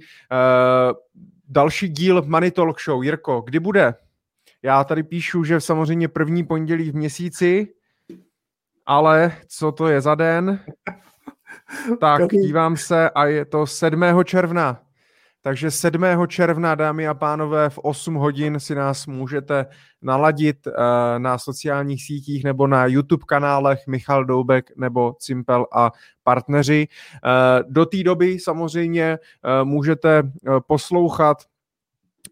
další 1.48 1.88
díl 1.88 2.22
Money 2.22 2.50
Talk 2.50 2.80
Show. 2.80 3.04
Jirko, 3.04 3.40
kdy 3.40 3.60
bude? 3.60 3.94
Já 4.62 4.84
tady 4.84 5.02
píšu, 5.02 5.44
že 5.44 5.60
samozřejmě 5.60 6.08
první 6.08 6.44
pondělí 6.44 6.90
v 6.90 6.94
měsíci, 6.94 7.68
ale 8.86 9.32
co 9.48 9.72
to 9.72 9.88
je 9.88 10.00
za 10.00 10.14
den? 10.14 10.60
Tak, 12.00 12.28
dívám 12.28 12.76
se 12.76 13.10
a 13.10 13.26
je 13.26 13.44
to 13.44 13.66
7. 13.66 14.04
června. 14.24 14.82
Takže 15.42 15.70
7. 15.70 16.02
června, 16.26 16.74
dámy 16.74 17.08
a 17.08 17.14
pánové, 17.14 17.70
v 17.70 17.78
8 17.78 18.14
hodin 18.14 18.60
si 18.60 18.74
nás 18.74 19.06
můžete 19.06 19.66
naladit 20.02 20.66
uh, 20.66 20.72
na 21.18 21.38
sociálních 21.38 22.04
sítích 22.04 22.44
nebo 22.44 22.66
na 22.66 22.86
YouTube 22.86 23.24
kanálech 23.26 23.86
Michal 23.86 24.24
Doubek 24.24 24.76
nebo 24.76 25.14
Cimpel 25.18 25.66
a 25.72 25.92
partneři. 26.22 26.88
Uh, 26.88 27.72
do 27.72 27.86
té 27.86 28.02
doby 28.02 28.38
samozřejmě 28.38 29.18
uh, 29.18 29.68
můžete 29.68 30.22
poslouchat 30.66 31.38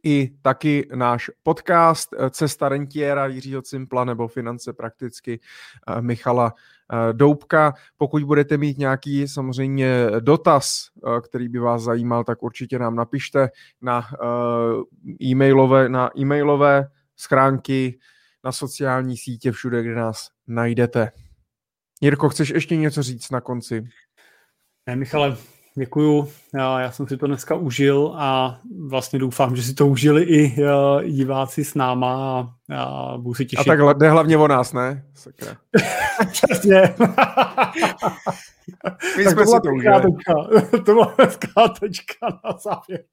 i 0.04 0.30
taky 0.42 0.88
náš 0.94 1.30
podcast 1.42 2.14
Cesta 2.30 2.68
rentiera 2.68 3.26
Jiřího 3.26 3.62
Cimpla 3.62 4.04
nebo 4.04 4.28
Finance 4.28 4.72
prakticky 4.72 5.40
Michala 6.00 6.54
Doubka. 7.12 7.74
Pokud 7.96 8.24
budete 8.24 8.56
mít 8.56 8.78
nějaký 8.78 9.28
samozřejmě 9.28 10.06
dotaz, 10.20 10.86
který 11.24 11.48
by 11.48 11.58
vás 11.58 11.82
zajímal, 11.82 12.24
tak 12.24 12.42
určitě 12.42 12.78
nám 12.78 12.96
napište 12.96 13.48
na 13.80 14.06
e-mailové, 15.22 15.88
na 15.88 16.10
e-mailové 16.18 16.88
schránky, 17.16 17.98
na 18.44 18.52
sociální 18.52 19.16
sítě, 19.16 19.52
všude, 19.52 19.82
kde 19.82 19.94
nás 19.94 20.28
najdete. 20.46 21.10
Jirko, 22.00 22.28
chceš 22.28 22.48
ještě 22.48 22.76
něco 22.76 23.02
říct 23.02 23.30
na 23.30 23.40
konci? 23.40 23.88
Ne, 24.86 24.96
Michale, 24.96 25.36
děkuju. 25.78 26.28
Já, 26.54 26.80
já 26.80 26.90
jsem 26.90 27.08
si 27.08 27.16
to 27.16 27.26
dneska 27.26 27.54
užil 27.54 28.14
a 28.16 28.58
vlastně 28.86 29.18
doufám, 29.18 29.56
že 29.56 29.62
si 29.62 29.74
to 29.74 29.86
užili 29.86 30.22
i 30.22 30.62
uh, 30.62 31.02
diváci 31.02 31.64
s 31.64 31.74
náma 31.74 32.14
a, 32.14 32.48
a 32.82 33.18
budu 33.18 33.34
si 33.34 33.46
těšit. 33.46 33.68
A 33.68 33.76
tak 33.76 33.98
jde 33.98 34.10
hlavně 34.10 34.36
o 34.36 34.48
nás, 34.48 34.72
ne? 34.72 35.04
Sakra. 35.14 35.56
Přesně. 36.32 36.82
My 39.16 39.24
tak 39.24 39.32
jsme 39.32 39.44
to 39.44 39.50
si 39.50 39.60
to 39.62 39.70
užili. 39.74 40.02
to 40.70 40.92
byla 40.92 41.14
hezká 41.18 41.68
tečka 41.80 42.26
na 42.44 42.52
závěr. 42.58 43.04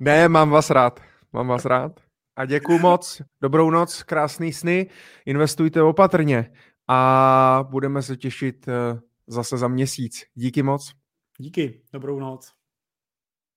ne, 0.00 0.28
mám 0.28 0.50
vás 0.50 0.70
rád. 0.70 1.00
Mám 1.32 1.48
vás 1.48 1.64
rád. 1.64 2.00
A 2.36 2.44
děkuju 2.44 2.78
moc. 2.78 3.22
Dobrou 3.40 3.70
noc, 3.70 4.02
krásný 4.02 4.52
sny. 4.52 4.86
Investujte 5.26 5.82
opatrně 5.82 6.50
a 6.88 7.64
budeme 7.70 8.02
se 8.02 8.16
těšit 8.16 8.68
eh, 8.68 9.00
zase 9.26 9.56
za 9.56 9.68
měsíc. 9.68 10.24
Díky 10.34 10.62
moc. 10.62 10.92
Díky. 11.38 11.82
Dobrou 11.92 12.20
noc. 12.20 12.63